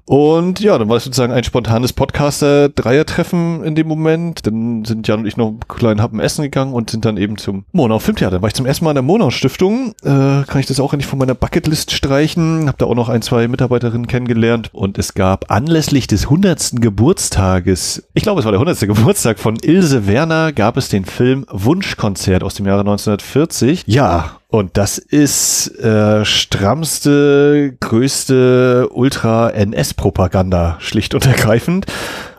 Und 0.06 0.60
ja, 0.60 0.76
dann 0.76 0.88
war 0.88 0.98
es 0.98 1.04
sozusagen 1.04 1.32
ein 1.32 1.44
spontanes 1.44 1.94
Podcaster-Dreier-Treffen 1.94 3.64
in 3.64 3.74
dem 3.74 3.88
Moment. 3.88 4.46
Dann 4.46 4.84
sind 4.84 5.08
Jan 5.08 5.20
und 5.20 5.26
ich 5.26 5.38
noch 5.38 5.48
einen 5.48 5.60
kleinen 5.66 6.02
Happen 6.02 6.20
essen 6.20 6.42
gegangen 6.42 6.74
und 6.74 6.90
sind 6.90 7.06
dann 7.06 7.16
eben 7.16 7.38
zum 7.38 7.64
Monau 7.72 7.98
Filmtheater. 7.98 8.32
Dann 8.32 8.42
war 8.42 8.48
ich 8.48 8.54
zum 8.54 8.66
ersten 8.66 8.84
Mal 8.84 8.90
in 8.90 8.96
der 8.96 9.02
Monau 9.02 9.30
Stiftung. 9.30 9.94
Äh, 10.02 10.44
kann 10.44 10.58
ich 10.58 10.66
das 10.66 10.78
auch 10.78 10.92
endlich 10.92 11.08
von 11.08 11.18
meiner 11.18 11.34
Bucketlist 11.34 11.92
streichen. 11.92 12.68
Hab 12.68 12.76
da 12.76 12.86
auch 12.86 12.94
noch 12.94 13.08
ein, 13.08 13.22
zwei 13.22 13.48
Mitarbeiterinnen 13.48 14.06
kennengelernt. 14.06 14.68
Und 14.74 14.98
es 14.98 15.14
gab 15.14 15.50
anlässlich 15.50 16.06
des 16.06 16.24
100. 16.24 16.72
Geburtstages, 16.82 18.06
ich 18.12 18.22
glaube 18.22 18.40
es 18.40 18.44
war 18.44 18.52
der 18.52 18.60
100. 18.60 18.80
Geburtstag 18.80 19.38
von 19.38 19.56
Ilse 19.62 20.06
Werner, 20.06 20.52
gab 20.52 20.76
es 20.76 20.88
den 20.88 21.06
Film 21.06 21.46
Wunschkonzert 21.50 22.42
aus 22.42 22.54
dem 22.54 22.66
Jahre 22.66 22.80
1940. 22.80 23.84
Ja, 23.86 24.38
Und 24.54 24.76
das 24.76 24.98
ist 24.98 25.80
äh, 25.80 26.24
strammste, 26.24 27.76
größte 27.80 28.88
Ultra-NS-Propaganda, 28.88 30.76
schlicht 30.78 31.16
und 31.16 31.26
ergreifend. 31.26 31.86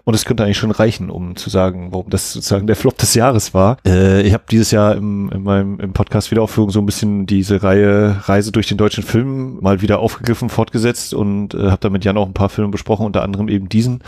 Und 0.05 0.13
es 0.13 0.23
könnte 0.23 0.45
eigentlich 0.45 0.57
schon 0.57 0.71
reichen, 0.71 1.09
um 1.09 1.35
zu 1.35 1.49
sagen, 1.49 1.91
warum 1.91 2.09
das 2.09 2.31
sozusagen 2.31 2.67
der 2.67 2.77
Flop 2.77 2.97
des 2.97 3.15
Jahres 3.15 3.53
war. 3.53 3.79
Äh, 3.85 4.21
ich 4.21 4.33
habe 4.33 4.45
dieses 4.49 4.71
Jahr 4.71 4.95
im, 4.95 5.29
in 5.29 5.43
meinem 5.43 5.77
im 5.81 5.91
Podcast 5.91 6.31
Wiederaufführung 6.31 6.69
so 6.69 6.79
ein 6.79 6.85
bisschen 6.85 7.25
diese 7.25 7.61
Reihe 7.63 8.15
Reise 8.23 8.53
durch 8.53 8.67
den 8.67 8.77
deutschen 8.77 9.03
Film 9.03 9.57
mal 9.59 9.81
wieder 9.81 9.99
aufgegriffen, 9.99 10.47
fortgesetzt 10.47 11.13
und 11.13 11.53
äh, 11.53 11.69
habe 11.69 11.81
da 11.81 11.89
mit 11.89 12.05
Jan 12.05 12.15
auch 12.15 12.27
ein 12.27 12.33
paar 12.33 12.47
Filme 12.47 12.71
besprochen, 12.71 13.05
unter 13.05 13.23
anderem 13.23 13.49
eben 13.49 13.67
diesen. 13.67 14.01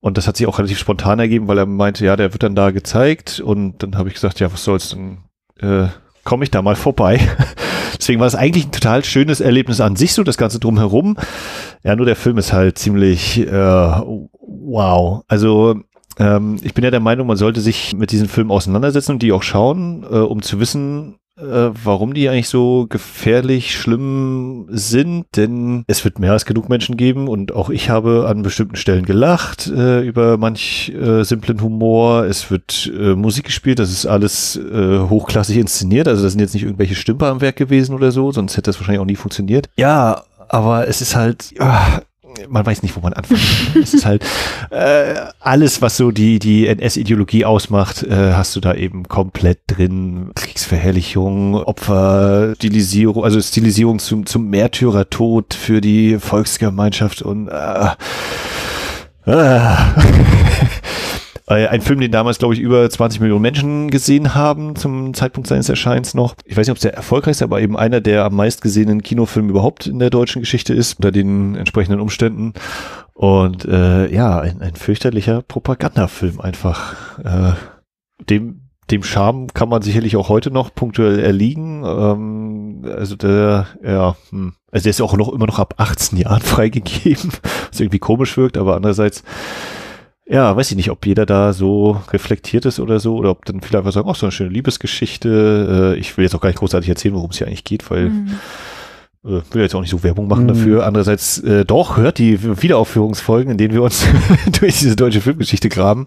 Und 0.00 0.18
das 0.18 0.28
hat 0.28 0.36
sich 0.36 0.46
auch 0.46 0.58
relativ 0.58 0.78
spontan 0.78 1.18
ergeben, 1.18 1.48
weil 1.48 1.56
er 1.56 1.64
meinte, 1.64 2.04
ja, 2.04 2.16
der 2.16 2.34
wird 2.34 2.42
dann 2.42 2.54
da 2.54 2.70
gezeigt. 2.70 3.40
Und 3.40 3.82
dann 3.82 3.96
habe 3.96 4.10
ich 4.10 4.14
gesagt, 4.14 4.40
ja, 4.40 4.52
was 4.52 4.62
soll's, 4.62 4.90
dann 4.90 5.24
äh, 5.62 5.88
komme 6.30 6.44
ich 6.44 6.52
da 6.52 6.62
mal 6.62 6.76
vorbei. 6.76 7.18
Deswegen 7.98 8.20
war 8.20 8.28
es 8.28 8.36
eigentlich 8.36 8.66
ein 8.66 8.70
total 8.70 9.04
schönes 9.04 9.40
Erlebnis 9.40 9.80
an 9.80 9.96
sich, 9.96 10.12
so 10.14 10.22
das 10.22 10.36
Ganze 10.36 10.60
drumherum. 10.60 11.16
Ja, 11.82 11.96
nur 11.96 12.06
der 12.06 12.14
Film 12.14 12.38
ist 12.38 12.52
halt 12.52 12.78
ziemlich 12.78 13.40
äh, 13.40 13.50
wow. 13.50 15.24
Also 15.26 15.80
ähm, 16.20 16.60
ich 16.62 16.72
bin 16.72 16.84
ja 16.84 16.92
der 16.92 17.00
Meinung, 17.00 17.26
man 17.26 17.36
sollte 17.36 17.60
sich 17.60 17.96
mit 17.96 18.12
diesen 18.12 18.28
Filmen 18.28 18.52
auseinandersetzen 18.52 19.10
und 19.10 19.22
die 19.22 19.32
auch 19.32 19.42
schauen, 19.42 20.04
äh, 20.08 20.18
um 20.18 20.40
zu 20.40 20.60
wissen, 20.60 21.16
warum 21.40 22.14
die 22.14 22.28
eigentlich 22.28 22.48
so 22.48 22.86
gefährlich 22.88 23.76
schlimm 23.76 24.66
sind, 24.70 25.26
denn 25.36 25.84
es 25.86 26.04
wird 26.04 26.18
mehr 26.18 26.32
als 26.32 26.44
genug 26.44 26.68
Menschen 26.68 26.96
geben 26.96 27.28
und 27.28 27.52
auch 27.52 27.70
ich 27.70 27.90
habe 27.90 28.26
an 28.28 28.42
bestimmten 28.42 28.76
Stellen 28.76 29.06
gelacht 29.06 29.66
äh, 29.68 30.00
über 30.00 30.36
manch 30.36 30.90
äh, 30.90 31.22
simplen 31.24 31.60
Humor. 31.60 32.24
Es 32.24 32.50
wird 32.50 32.90
äh, 32.94 33.14
Musik 33.14 33.44
gespielt, 33.44 33.78
das 33.78 33.90
ist 33.90 34.06
alles 34.06 34.56
äh, 34.56 34.98
hochklassig 34.98 35.56
inszeniert, 35.56 36.08
also 36.08 36.22
das 36.22 36.32
sind 36.32 36.40
jetzt 36.40 36.54
nicht 36.54 36.64
irgendwelche 36.64 36.94
Stümper 36.94 37.28
am 37.28 37.40
Werk 37.40 37.56
gewesen 37.56 37.94
oder 37.94 38.12
so, 38.12 38.32
sonst 38.32 38.56
hätte 38.56 38.70
das 38.70 38.78
wahrscheinlich 38.78 39.00
auch 39.00 39.06
nie 39.06 39.16
funktioniert. 39.16 39.68
Ja, 39.76 40.22
aber 40.48 40.88
es 40.88 41.00
ist 41.00 41.14
halt, 41.14 41.54
ah, 41.58 42.00
man 42.48 42.64
weiß 42.64 42.82
nicht, 42.82 42.96
wo 42.96 43.00
man 43.00 43.12
anfangen 43.12 43.40
kann. 43.72 43.82
es 43.82 43.94
ist 43.94 44.06
halt 44.06 44.24
äh, 44.70 45.14
alles, 45.40 45.82
was 45.82 45.96
so 45.96 46.10
die, 46.10 46.38
die 46.38 46.66
NS-Ideologie 46.66 47.44
ausmacht, 47.44 48.02
äh, 48.02 48.32
hast 48.32 48.56
du 48.56 48.60
da 48.60 48.74
eben 48.74 49.08
komplett 49.08 49.60
drin. 49.66 50.30
Kriegsverherrlichung, 50.34 51.54
Opfer, 51.56 52.54
Stilisierung, 52.56 53.24
also 53.24 53.40
Stilisierung 53.40 53.98
zum, 53.98 54.26
zum 54.26 54.48
Märtyrertod 54.48 55.54
für 55.54 55.80
die 55.80 56.18
Volksgemeinschaft 56.18 57.22
und 57.22 57.48
äh, 57.48 57.88
äh. 59.26 59.76
Äh, 61.50 61.66
ein 61.66 61.80
Film, 61.80 62.00
den 62.00 62.12
damals, 62.12 62.38
glaube 62.38 62.54
ich, 62.54 62.60
über 62.60 62.88
20 62.88 63.20
Millionen 63.20 63.42
Menschen 63.42 63.90
gesehen 63.90 64.34
haben 64.34 64.76
zum 64.76 65.12
Zeitpunkt 65.14 65.48
seines 65.48 65.68
Erscheins 65.68 66.14
noch. 66.14 66.36
Ich 66.44 66.56
weiß 66.56 66.66
nicht, 66.66 66.70
ob 66.70 66.76
es 66.76 66.82
der 66.82 66.94
erfolgreichste, 66.94 67.44
aber 67.44 67.60
eben 67.60 67.76
einer 67.76 68.00
der 68.00 68.24
am 68.24 68.36
meist 68.36 68.62
gesehenen 68.62 69.02
Kinofilme 69.02 69.50
überhaupt 69.50 69.88
in 69.88 69.98
der 69.98 70.10
deutschen 70.10 70.40
Geschichte 70.40 70.72
ist, 70.72 70.98
unter 70.98 71.10
den 71.10 71.56
entsprechenden 71.56 72.00
Umständen. 72.00 72.54
Und 73.14 73.64
äh, 73.64 74.12
ja, 74.14 74.38
ein, 74.38 74.62
ein 74.62 74.76
fürchterlicher 74.76 75.42
Propagandafilm 75.42 76.40
einfach. 76.40 77.18
Äh, 77.18 77.54
dem, 78.30 78.68
dem 78.90 79.02
Charme 79.02 79.48
kann 79.48 79.68
man 79.68 79.82
sicherlich 79.82 80.16
auch 80.16 80.28
heute 80.28 80.52
noch 80.52 80.72
punktuell 80.72 81.18
erliegen. 81.18 81.82
Ähm, 81.84 82.84
also 82.96 83.16
der, 83.16 83.66
ja, 83.84 84.14
hm. 84.30 84.52
also 84.70 84.84
der 84.84 84.90
ist 84.90 85.00
ja 85.00 85.04
auch 85.04 85.16
noch 85.16 85.32
immer 85.32 85.46
noch 85.46 85.58
ab 85.58 85.74
18 85.78 86.16
Jahren 86.16 86.40
freigegeben, 86.42 87.32
was 87.70 87.80
irgendwie 87.80 87.98
komisch 87.98 88.36
wirkt, 88.36 88.56
aber 88.56 88.76
andererseits 88.76 89.24
ja, 90.30 90.56
weiß 90.56 90.70
ich 90.70 90.76
nicht, 90.76 90.90
ob 90.90 91.04
jeder 91.06 91.26
da 91.26 91.52
so 91.52 92.00
reflektiert 92.12 92.64
ist 92.64 92.78
oder 92.78 93.00
so, 93.00 93.16
oder 93.16 93.30
ob 93.30 93.44
dann 93.46 93.60
viele 93.60 93.78
einfach 93.78 93.92
sagen, 93.92 94.08
oh, 94.08 94.14
so 94.14 94.26
eine 94.26 94.32
schöne 94.32 94.50
Liebesgeschichte. 94.50 95.94
Äh, 95.96 95.98
ich 95.98 96.16
will 96.16 96.22
jetzt 96.22 96.36
auch 96.36 96.40
gar 96.40 96.48
nicht 96.48 96.60
großartig 96.60 96.88
erzählen, 96.88 97.14
worum 97.14 97.30
es 97.30 97.38
hier 97.38 97.48
eigentlich 97.48 97.64
geht, 97.64 97.90
weil 97.90 98.10
mhm. 98.10 98.30
äh, 99.24 99.40
will 99.50 99.62
jetzt 99.62 99.74
auch 99.74 99.80
nicht 99.80 99.90
so 99.90 100.04
Werbung 100.04 100.28
machen 100.28 100.44
mhm. 100.44 100.48
dafür. 100.48 100.86
Andererseits 100.86 101.38
äh, 101.40 101.64
doch, 101.64 101.96
hört 101.96 102.18
die 102.18 102.62
Wiederaufführungsfolgen, 102.62 103.50
in 103.50 103.58
denen 103.58 103.74
wir 103.74 103.82
uns 103.82 104.06
durch 104.60 104.78
diese 104.78 104.94
deutsche 104.94 105.20
Filmgeschichte 105.20 105.68
graben 105.68 106.06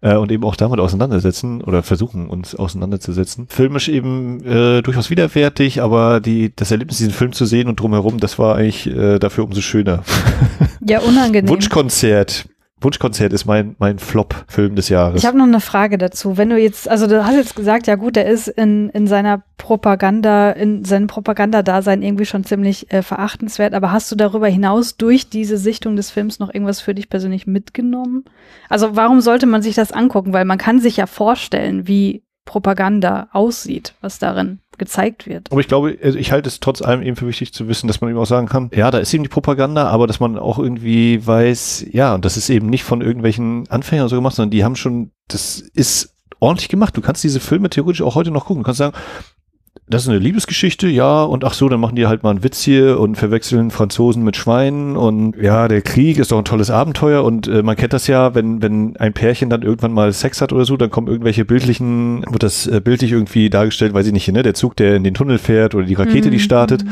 äh, 0.00 0.14
und 0.14 0.30
eben 0.30 0.44
auch 0.44 0.54
damit 0.54 0.78
auseinandersetzen 0.78 1.60
oder 1.60 1.82
versuchen, 1.82 2.28
uns 2.28 2.54
auseinanderzusetzen. 2.54 3.48
Filmisch 3.48 3.88
eben 3.88 4.44
äh, 4.44 4.82
durchaus 4.82 5.10
widerwärtig, 5.10 5.82
aber 5.82 6.20
die, 6.20 6.52
das 6.54 6.70
Erlebnis, 6.70 6.98
diesen 6.98 7.12
Film 7.12 7.32
zu 7.32 7.46
sehen 7.46 7.66
und 7.66 7.80
drumherum, 7.80 8.20
das 8.20 8.38
war 8.38 8.54
eigentlich 8.54 8.86
äh, 8.86 9.18
dafür 9.18 9.42
umso 9.42 9.60
schöner. 9.60 10.04
Ja, 10.88 11.00
unangenehm. 11.00 11.48
Wunschkonzert 11.50 12.46
Wunschkonzert 12.78 13.32
ist 13.32 13.46
mein, 13.46 13.74
mein 13.78 13.98
Flop-Film 13.98 14.76
des 14.76 14.90
Jahres. 14.90 15.22
Ich 15.22 15.26
habe 15.26 15.38
noch 15.38 15.46
eine 15.46 15.60
Frage 15.60 15.96
dazu. 15.96 16.36
Wenn 16.36 16.50
du 16.50 16.58
jetzt, 16.58 16.90
also 16.90 17.06
du 17.06 17.24
hast 17.24 17.34
jetzt 17.34 17.56
gesagt, 17.56 17.86
ja 17.86 17.94
gut, 17.94 18.16
der 18.16 18.26
ist 18.26 18.48
in, 18.48 18.90
in 18.90 19.06
seiner 19.06 19.42
Propaganda, 19.56 20.50
in 20.50 20.84
seinem 20.84 21.06
Propagandadasein 21.06 22.02
irgendwie 22.02 22.26
schon 22.26 22.44
ziemlich 22.44 22.92
äh, 22.92 23.00
verachtenswert, 23.00 23.72
aber 23.72 23.92
hast 23.92 24.12
du 24.12 24.16
darüber 24.16 24.48
hinaus 24.48 24.98
durch 24.98 25.30
diese 25.30 25.56
Sichtung 25.56 25.96
des 25.96 26.10
Films 26.10 26.38
noch 26.38 26.52
irgendwas 26.52 26.82
für 26.82 26.94
dich 26.94 27.08
persönlich 27.08 27.46
mitgenommen? 27.46 28.26
Also 28.68 28.94
warum 28.94 29.22
sollte 29.22 29.46
man 29.46 29.62
sich 29.62 29.74
das 29.74 29.90
angucken? 29.90 30.34
Weil 30.34 30.44
man 30.44 30.58
kann 30.58 30.78
sich 30.78 30.98
ja 30.98 31.06
vorstellen, 31.06 31.88
wie 31.88 32.25
Propaganda 32.46 33.28
aussieht, 33.32 33.94
was 34.00 34.18
darin 34.18 34.60
gezeigt 34.78 35.26
wird. 35.26 35.50
Aber 35.52 35.60
ich 35.60 35.68
glaube, 35.68 35.98
also 36.02 36.18
ich 36.18 36.32
halte 36.32 36.48
es 36.48 36.60
trotz 36.60 36.80
allem 36.80 37.02
eben 37.02 37.16
für 37.16 37.26
wichtig 37.26 37.52
zu 37.52 37.68
wissen, 37.68 37.88
dass 37.88 38.00
man 38.00 38.08
eben 38.08 38.18
auch 38.18 38.26
sagen 38.26 38.46
kann, 38.46 38.70
ja, 38.74 38.90
da 38.90 38.98
ist 38.98 39.12
eben 39.12 39.24
die 39.24 39.28
Propaganda, 39.28 39.88
aber 39.88 40.06
dass 40.06 40.20
man 40.20 40.38
auch 40.38 40.58
irgendwie 40.58 41.26
weiß, 41.26 41.86
ja, 41.92 42.14
und 42.14 42.24
das 42.24 42.36
ist 42.36 42.48
eben 42.48 42.68
nicht 42.68 42.84
von 42.84 43.02
irgendwelchen 43.02 43.68
Anfängern 43.68 44.08
so 44.08 44.16
gemacht, 44.16 44.36
sondern 44.36 44.50
die 44.50 44.64
haben 44.64 44.76
schon, 44.76 45.10
das 45.28 45.60
ist 45.60 46.14
ordentlich 46.38 46.68
gemacht. 46.68 46.96
Du 46.96 47.00
kannst 47.00 47.24
diese 47.24 47.40
Filme 47.40 47.68
theoretisch 47.68 48.02
auch 48.02 48.14
heute 48.14 48.30
noch 48.30 48.46
gucken. 48.46 48.62
Du 48.62 48.66
kannst 48.66 48.78
sagen, 48.78 48.96
das 49.88 50.02
ist 50.02 50.08
eine 50.08 50.18
Liebesgeschichte, 50.18 50.88
ja, 50.88 51.22
und 51.22 51.44
ach 51.44 51.54
so, 51.54 51.68
dann 51.68 51.78
machen 51.78 51.94
die 51.94 52.08
halt 52.08 52.24
mal 52.24 52.30
einen 52.30 52.42
Witz 52.42 52.60
hier 52.60 52.98
und 52.98 53.14
verwechseln 53.14 53.70
Franzosen 53.70 54.24
mit 54.24 54.36
Schweinen 54.36 54.96
und 54.96 55.36
ja, 55.40 55.68
der 55.68 55.80
Krieg 55.80 56.18
ist 56.18 56.32
doch 56.32 56.38
ein 56.38 56.44
tolles 56.44 56.70
Abenteuer 56.70 57.22
und 57.22 57.46
äh, 57.46 57.62
man 57.62 57.76
kennt 57.76 57.92
das 57.92 58.08
ja, 58.08 58.34
wenn, 58.34 58.60
wenn 58.62 58.96
ein 58.96 59.12
Pärchen 59.12 59.48
dann 59.48 59.62
irgendwann 59.62 59.92
mal 59.92 60.12
Sex 60.12 60.40
hat 60.40 60.52
oder 60.52 60.64
so, 60.64 60.76
dann 60.76 60.90
kommen 60.90 61.06
irgendwelche 61.06 61.44
bildlichen, 61.44 62.24
wird 62.28 62.42
das 62.42 62.66
äh, 62.66 62.80
bildlich 62.80 63.12
irgendwie 63.12 63.48
dargestellt, 63.48 63.94
weiß 63.94 64.08
ich 64.08 64.12
nicht, 64.12 64.26
ne, 64.32 64.42
der 64.42 64.54
Zug, 64.54 64.74
der 64.74 64.96
in 64.96 65.04
den 65.04 65.14
Tunnel 65.14 65.38
fährt 65.38 65.76
oder 65.76 65.86
die 65.86 65.94
Rakete, 65.94 66.30
die 66.30 66.38
mhm. 66.38 66.40
startet 66.40 66.84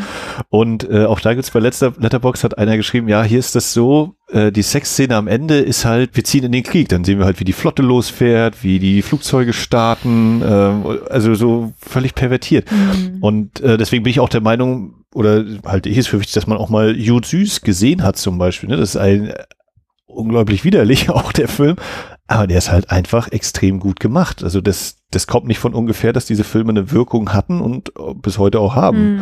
und 0.49 0.89
äh, 0.89 1.07
auch 1.07 1.19
da 1.19 1.35
gibt's 1.35 1.51
bei 1.51 1.59
letzter 1.59 1.95
Letterbox 1.99 2.45
hat 2.45 2.59
einer 2.59 2.77
geschrieben, 2.77 3.09
ja, 3.09 3.25
hier 3.25 3.41
ist 3.41 3.57
das 3.57 3.73
so, 3.73 4.15
äh, 4.35 4.51
die 4.51 4.63
Sexszene 4.63 5.15
am 5.15 5.29
Ende 5.29 5.59
ist 5.59 5.85
halt, 5.85 6.17
wir 6.17 6.25
ziehen 6.25 6.45
in 6.45 6.53
den 6.53 6.65
Krieg. 6.65 6.89
Dann 6.89 7.05
sehen 7.05 7.19
wir 7.19 7.25
halt, 7.25 7.39
wie 7.39 7.45
die 7.45 7.53
Flotte 7.53 7.83
losfährt, 7.83 8.65
wie 8.65 8.81
die 8.81 9.03
Flugzeuge 9.03 9.53
starten, 9.53 10.43
äh, 10.43 10.45
also 11.09 11.35
so 11.35 11.73
völlig 11.79 12.17
pervertiert. 12.17 12.71
Mhm. 12.71 13.19
Und 13.21 13.61
äh, 13.61 13.79
deswegen 13.79 14.03
bin 14.03 14.11
ich 14.11 14.19
auch 14.19 14.29
der 14.29 14.41
Meinung, 14.41 15.05
oder 15.15 15.45
halte 15.65 15.89
ich 15.89 15.99
es 15.99 16.09
für 16.09 16.19
wichtig, 16.19 16.35
dass 16.35 16.49
man 16.49 16.59
auch 16.59 16.69
mal 16.69 16.97
Jude 16.97 17.27
Süß 17.27 17.61
gesehen 17.61 18.03
hat 18.03 18.17
zum 18.17 18.37
Beispiel. 18.39 18.69
Ne? 18.69 18.77
Das 18.77 18.91
ist 18.91 18.97
ein 18.97 19.33
unglaublich 20.07 20.65
widerlich, 20.65 21.11
auch 21.11 21.33
der 21.33 21.49
Film. 21.49 21.77
Aber 22.27 22.47
der 22.47 22.57
ist 22.57 22.73
halt 22.73 22.91
einfach 22.91 23.31
extrem 23.33 23.81
gut 23.81 24.01
gemacht. 24.01 24.43
Also 24.43 24.63
das, 24.63 24.97
das 25.11 25.27
kommt 25.27 25.47
nicht 25.47 25.59
von 25.59 25.75
ungefähr, 25.75 26.15
dass 26.15 26.25
diese 26.25 26.43
Filme 26.43 26.71
eine 26.71 26.91
Wirkung 26.91 27.35
hatten 27.35 27.61
und 27.61 27.93
bis 28.23 28.39
heute 28.39 28.61
auch 28.61 28.75
haben. 28.75 29.17
Mhm. 29.17 29.21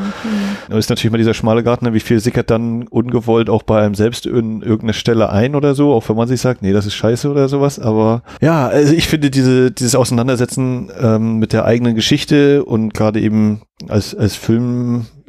Da 0.69 0.79
ist 0.79 0.89
natürlich 0.89 1.11
mal 1.11 1.19
dieser 1.19 1.35
schmale 1.35 1.65
Garten, 1.65 1.93
wie 1.95 2.01
viel 2.01 2.21
sickert 2.21 2.49
dann 2.51 2.87
ungewollt 2.87 3.51
auch 3.51 3.65
bei 3.65 3.83
einem 3.83 3.97
selbst 3.97 4.25
in 4.27 4.63
irgendeine 4.63 4.95
Stelle 4.95 5.31
ein 5.31 5.57
oder 5.57 5.75
so, 5.75 5.93
auch 5.93 6.09
wenn 6.09 6.17
man 6.17 6.29
sich 6.29 6.41
sagt, 6.41 6.63
nee, 6.63 6.73
das 6.73 6.87
ist 6.87 6.95
scheiße 6.95 7.29
oder 7.29 7.49
sowas. 7.49 7.81
Aber 7.81 8.23
ja, 8.41 8.69
also 8.69 8.95
ich 8.95 9.09
finde 9.09 9.31
diese, 9.31 9.73
dieses 9.73 9.97
Auseinandersetzen 9.97 10.89
ähm, 11.01 11.39
mit 11.39 11.53
der 11.53 11.65
eigenen 11.65 11.97
Geschichte 11.97 12.65
und 12.65 12.95
gerade 12.95 13.21
eben 13.21 13.63
als, 13.89 14.15
als 14.15 14.37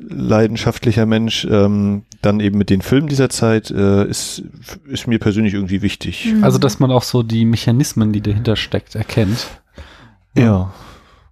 filmleidenschaftlicher 0.08 1.06
Mensch 1.06 1.46
ähm, 1.50 2.04
dann 2.22 2.40
eben 2.40 2.58
mit 2.58 2.70
den 2.70 2.82
Filmen 2.82 3.08
dieser 3.08 3.30
Zeit 3.30 3.70
äh, 3.72 4.06
ist, 4.06 4.44
ist 4.86 5.08
mir 5.08 5.20
persönlich 5.20 5.54
irgendwie 5.54 5.82
wichtig. 5.82 6.34
Mhm. 6.34 6.44
Also, 6.44 6.58
dass 6.58 6.80
man 6.80 6.92
auch 6.92 7.04
so 7.04 7.24
die 7.24 7.46
Mechanismen, 7.46 8.12
die 8.14 8.22
dahinter 8.22 8.56
steckt, 8.56 8.96
erkennt. 8.96 9.48
Ja. 10.36 10.44
ja. 10.44 10.74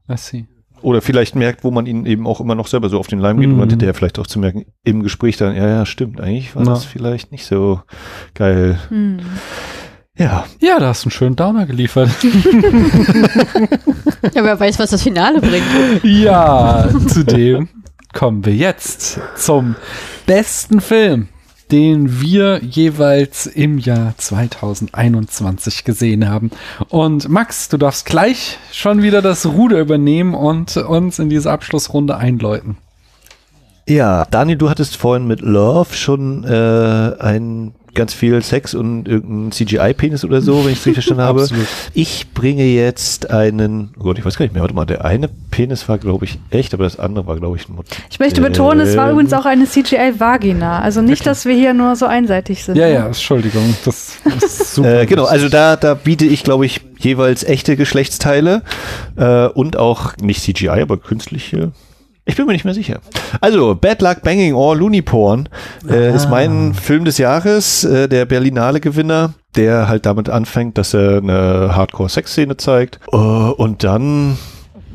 I 0.10 0.18
see. 0.18 0.46
Oder 0.82 1.02
vielleicht 1.02 1.36
merkt, 1.36 1.64
wo 1.64 1.70
man 1.70 1.86
ihn 1.86 2.08
eben 2.08 2.26
auch 2.26 2.42
immer 2.42 2.56
noch 2.56 2.66
selber 2.68 2.90
so 2.90 2.98
auf 2.98 3.08
den 3.08 3.20
Leim 3.20 3.40
geht 3.40 3.50
mhm. 3.50 3.54
und 3.56 3.60
dann 3.62 3.70
hinterher 3.70 3.94
vielleicht 3.94 4.18
auch 4.18 4.26
zu 4.26 4.40
merken, 4.40 4.66
im 4.84 5.04
Gespräch 5.04 5.38
dann, 5.38 5.56
ja, 5.56 5.68
ja, 5.68 5.86
stimmt, 5.86 6.20
eigentlich 6.20 6.56
war 6.56 6.64
ja. 6.64 6.72
das 6.72 6.86
vielleicht 6.86 7.32
nicht 7.32 7.46
so 7.46 7.82
geil. 8.34 8.80
Mhm. 8.90 9.20
Ja. 10.18 10.46
Ja, 10.60 10.80
da 10.80 10.88
hast 10.88 11.04
du 11.04 11.08
einen 11.08 11.12
schönen 11.12 11.36
Downer 11.36 11.68
geliefert. 11.68 12.10
ja, 14.34 14.44
wer 14.44 14.60
weiß, 14.60 14.80
was 14.80 14.90
das 14.90 15.04
Finale 15.04 15.40
bringt. 15.40 16.04
Ja, 16.04 16.90
zudem 17.08 17.70
kommen 18.14 18.46
wir 18.46 18.56
jetzt 18.56 19.20
zum 19.36 19.76
besten 20.26 20.82
Film, 20.82 21.30
den 21.72 22.22
wir 22.22 22.62
jeweils 22.64 23.46
im 23.46 23.78
Jahr 23.78 24.14
2021 24.18 25.84
gesehen 25.84 26.28
haben. 26.28 26.52
Und 26.90 27.30
Max, 27.30 27.70
du 27.70 27.78
darfst 27.78 28.06
gleich 28.06 28.58
schon 28.72 29.02
wieder 29.02 29.22
das 29.22 29.46
Ruder 29.46 29.80
übernehmen 29.80 30.34
und 30.34 30.76
uns 30.78 31.20
in 31.20 31.30
diese 31.30 31.52
Abschlussrunde 31.52 32.18
einläuten. 32.18 32.78
Ja, 33.88 34.26
Daniel, 34.30 34.58
du 34.58 34.70
hattest 34.70 34.96
vorhin 34.96 35.28
mit 35.28 35.42
Love 35.42 35.94
schon 35.94 36.44
äh, 36.44 37.16
einen 37.20 37.74
ganz 37.94 38.14
viel 38.14 38.42
Sex 38.42 38.74
und 38.74 39.08
irgendein 39.08 39.52
CGI-Penis 39.52 40.24
oder 40.24 40.42
so, 40.42 40.64
wenn 40.64 40.72
ich 40.72 40.80
es 40.80 40.86
richtig 40.86 41.06
verstanden 41.06 41.24
habe. 41.24 41.42
Absolut. 41.42 41.68
Ich 41.94 42.34
bringe 42.34 42.64
jetzt 42.64 43.30
einen, 43.30 43.94
oh 44.00 44.04
Gott, 44.04 44.18
ich 44.18 44.26
weiß 44.26 44.38
gar 44.38 44.46
nicht 44.46 44.54
mehr, 44.54 44.62
warte 44.62 44.74
mal, 44.74 44.86
der 44.86 45.04
eine 45.04 45.28
Penis 45.28 45.90
war, 45.90 45.98
glaube 45.98 46.26
ich, 46.26 46.40
echt, 46.50 46.74
aber 46.74 46.86
das 46.86 47.00
andere 47.00 47.28
war, 47.28 47.36
glaube 47.36 47.58
ich, 47.58 47.68
ein 47.68 47.76
Modell. 47.76 47.92
Ich 48.10 48.20
möchte 48.20 48.42
betonen, 48.42 48.82
es 48.82 48.96
war 48.96 49.12
übrigens 49.12 49.34
auch 49.34 49.46
eine 49.46 49.66
CGI-Vagina. 49.66 50.80
Also 50.80 51.02
nicht, 51.02 51.26
dass 51.26 51.46
wir 51.46 51.54
hier 51.54 51.74
nur 51.74 51.96
so 51.96 52.06
einseitig 52.06 52.64
sind. 52.64 52.78
Ja, 52.78 52.88
ne? 52.88 52.94
ja, 52.94 53.06
Entschuldigung. 53.08 53.76
Das 53.84 54.18
ist 54.26 54.76
super. 54.76 55.02
Äh, 55.02 55.06
genau, 55.06 55.26
also 55.26 55.50
da, 55.50 55.76
da 55.76 55.94
biete 55.94 56.26
ich, 56.26 56.44
glaube 56.44 56.66
ich, 56.66 56.82
jeweils 57.00 57.44
echte 57.44 57.76
Geschlechtsteile 57.76 58.64
äh, 59.18 59.48
und 59.48 59.76
auch 59.78 60.16
nicht 60.18 60.42
CGI, 60.42 60.70
aber 60.70 60.98
künstliche. 60.98 61.72
Ich 62.26 62.36
bin 62.36 62.46
mir 62.46 62.54
nicht 62.54 62.66
mehr 62.66 62.74
sicher. 62.74 63.00
Also, 63.40 63.76
Bad 63.76 64.02
Luck 64.02 64.22
Banging 64.22 64.54
or 64.54 64.76
Looney 64.76 65.02
Porn 65.02 65.50
äh, 65.90 66.16
ist 66.16 66.30
mein 66.30 66.74
Film 66.74 67.04
des 67.04 67.18
Jahres, 67.18 67.84
äh, 67.84 68.08
der 68.08 68.26
Berlinale-Gewinner, 68.26 69.34
der 69.56 69.88
halt 69.88 70.06
damit 70.06 70.30
anfängt, 70.30 70.78
dass 70.78 70.94
er 70.94 71.18
eine 71.18 71.76
Hardcore-Sex-Szene 71.76 72.58
zeigt 72.58 73.00
äh, 73.12 73.18
und 73.18 73.84
dann, 73.84 74.38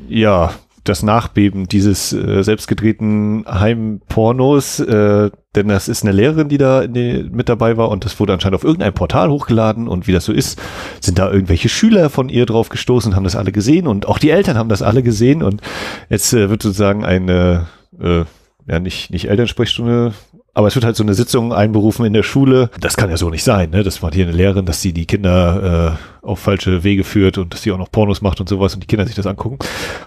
ja, 0.09 0.53
das 0.85 1.03
Nachbeben 1.03 1.67
dieses 1.67 2.13
äh, 2.13 2.43
selbstgedrehten 2.43 3.45
Heimpornos, 3.49 4.79
äh, 4.81 5.31
denn 5.57 5.69
das 5.69 5.89
ist 5.89 6.03
eine 6.03 6.13
Lehrerin, 6.13 6.49
die 6.49 6.59
da 6.59 6.87
die, 6.87 7.29
mit 7.31 7.49
dabei 7.49 7.77
war 7.77 7.89
und 7.89 8.05
das 8.05 8.19
wurde 8.21 8.33
anscheinend 8.33 8.57
auf 8.57 8.65
irgendein 8.65 8.93
Portal 8.93 9.31
hochgeladen 9.31 9.89
und 9.89 10.07
wie 10.07 10.13
das 10.13 10.25
so 10.25 10.33
ist, 10.33 10.61
sind 11.01 11.19
da 11.19 11.31
irgendwelche 11.31 11.69
Schüler 11.69 12.11
von 12.11 12.29
ihr 12.29 12.47
drauf 12.47 12.69
gestoßen, 12.69 13.17
haben 13.17 13.25
das 13.25 13.37
alle 13.37 13.53
gesehen 13.53 13.87
und 13.87 14.07
auch 14.07 14.19
die 14.19 14.31
Eltern 14.31 14.59
haben 14.59 14.69
das 14.69 14.83
alle 14.83 15.03
gesehen 15.03 15.43
und 15.43 15.63
jetzt 16.09 16.33
äh, 16.33 16.51
wird 16.51 16.63
sozusagen 16.63 17.05
eine, 17.05 17.67
äh, 18.01 18.25
ja 18.69 18.81
nicht, 18.81 19.11
nicht 19.11 19.29
Elternsprechstunde, 19.29 20.13
aber 20.57 20.69
es 20.69 20.75
wird 20.75 20.87
halt 20.87 20.97
so 20.97 21.03
eine 21.03 21.13
Sitzung 21.13 21.53
einberufen 21.53 22.07
in 22.07 22.15
der 22.15 22.23
Schule. 22.23 22.71
Das 22.81 22.97
kann 22.97 23.11
ja 23.11 23.19
so 23.19 23.29
nicht 23.29 23.45
sein, 23.45 23.69
ne? 23.69 23.83
Das 23.83 24.01
macht 24.01 24.15
hier 24.15 24.27
eine 24.27 24.35
Lehrerin, 24.35 24.65
dass 24.65 24.81
sie 24.81 24.95
die 24.95 25.05
Kinder 25.05 25.99
äh, 26.23 26.27
auf 26.27 26.39
falsche 26.39 26.83
Wege 26.83 27.05
führt 27.05 27.37
und 27.37 27.53
dass 27.53 27.61
sie 27.61 27.73
auch 27.73 27.79
noch 27.79 27.93
Pornos 27.93 28.23
macht 28.23 28.41
und 28.41 28.49
sowas 28.49 28.73
und 28.73 28.83
die 28.83 28.87
Kinder 28.87 29.05
sich 29.05 29.15
das 29.15 29.27
angucken. 29.27 29.59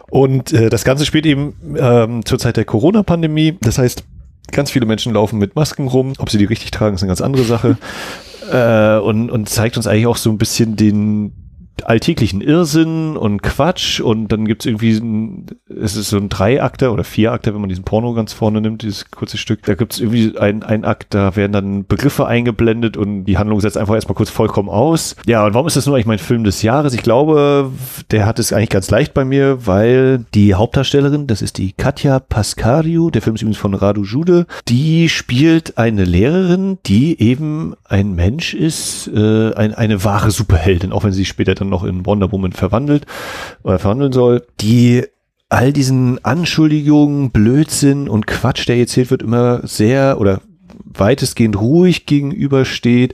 Und 0.10 0.52
äh, 0.52 0.72
das 0.72 0.84
Ganze 0.86 1.06
spielt 1.06 1.28
eben 1.28 1.54
ähm, 1.78 2.26
zur 2.26 2.40
Zeit 2.40 2.58
der 2.58 2.66
Corona-Pandemie. 2.66 3.60
Das 3.62 3.78
heißt, 3.78 4.04
ganz 4.52 4.72
viele 4.72 4.86
Menschen 4.86 5.14
laufen 5.14 5.40
mit 5.40 5.56
Masken 5.56 5.88
rum. 5.88 6.14
Ob 6.18 6.30
sie 6.30 6.38
die 6.38 6.46
richtig 6.46 6.72
tragen, 6.72 6.96
ist 6.96 7.04
eine 7.04 7.10
ganz 7.10 7.22
andere 7.22 7.44
Sache. 7.44 7.78
äh, 8.52 8.98
und, 9.00 9.30
und 9.30 9.50
zeigt 9.50 9.78
uns 9.78 9.88
eigentlich 9.88 10.08
auch 10.08 10.18
so 10.18 10.30
ein 10.30 10.38
bisschen 10.38 10.76
den 10.76 11.49
alltäglichen 11.86 12.42
Irrsinn 12.42 13.18
und 13.18 13.42
Quatsch 13.42 14.00
und 14.00 14.30
dann 14.32 14.46
gibt's 14.46 14.66
irgendwie 14.66 14.98
ein, 14.98 15.46
es 15.68 15.96
ist 15.96 16.10
so 16.10 16.18
ein 16.18 16.30
Dreiakter 16.30 16.92
oder 16.92 17.04
Vierakter, 17.04 17.54
wenn 17.54 17.62
man 17.62 17.70
diesen 17.70 17.84
Porno 17.84 18.14
ganz 18.14 18.34
vorne 18.34 18.62
nimmt, 18.62 18.82
dieses 18.82 19.12
kurze 19.12 19.38
Stück. 19.38 19.64
Da 19.64 19.76
gibt's 19.76 20.00
irgendwie 20.00 20.38
ein, 20.38 20.64
ein 20.64 20.86
Akt, 20.86 21.14
da 21.14 21.36
werden 21.36 21.52
dann 21.52 21.86
Begriffe 21.86 22.28
eingeblendet 22.28 22.98
und 22.98 23.26
die 23.26 23.38
Handlung 23.38 23.62
setzt 23.62 23.78
einfach 23.78 23.96
erstmal 23.96 24.16
kurz 24.16 24.30
vollkommen 24.30 24.70
aus. 24.70 25.16
Ja, 25.26 25.46
und 25.46 25.54
warum 25.54 25.68
ist 25.68 25.78
das 25.78 25.86
nur 25.86 25.96
eigentlich 25.96 26.06
mein 26.06 26.20
Film 26.20 26.44
des 26.44 26.62
Jahres? 26.62 26.94
Ich 26.94 27.04
glaube, 27.04 27.72
der 28.12 28.26
hat 28.26 28.40
es 28.40 28.54
eigentlich 28.54 28.70
ganz 28.70 28.90
leicht 28.90 29.14
bei 29.14 29.26
mir, 29.26 29.66
weil 29.66 30.26
die 30.34 30.56
Hauptdarstellerin, 30.56 31.28
das 31.28 31.42
ist 31.42 31.58
die 31.58 31.74
Katja 31.74 32.20
Pascariu, 32.20 33.10
der 33.10 33.22
Film 33.22 33.36
ist 33.36 33.42
übrigens 33.42 33.58
von 33.58 33.74
Radu 33.74 34.04
Jude, 34.04 34.46
die 34.68 35.10
spielt 35.10 35.78
eine 35.78 36.04
Lehrerin, 36.04 36.80
die 36.86 37.20
eben 37.22 37.76
ein 37.90 38.14
Mensch 38.14 38.54
ist, 38.54 39.08
äh, 39.08 39.54
ein, 39.54 39.74
eine 39.74 40.04
wahre 40.04 40.32
Superheldin, 40.32 40.92
auch 40.92 41.04
wenn 41.04 41.12
sie 41.12 41.20
sich 41.20 41.28
später 41.28 41.56
dann 41.56 41.70
noch 41.70 41.84
in 41.84 42.06
Wonder 42.06 42.32
Woman 42.32 42.54
verwandelt 42.54 43.06
oder 43.64 43.80
verwandeln 43.80 44.14
soll, 44.14 44.46
die 44.62 45.06
all 45.50 45.74
diesen 45.74 46.24
Anschuldigungen, 46.24 47.32
Blödsinn 47.32 48.08
und 48.08 48.28
Quatsch, 48.28 48.68
der 48.68 48.78
erzählt 48.78 49.10
wird, 49.10 49.24
immer 49.24 49.66
sehr 49.68 50.20
oder 50.20 50.42
weitestgehend 50.86 51.60
ruhig 51.60 52.06
gegenübersteht, 52.06 53.14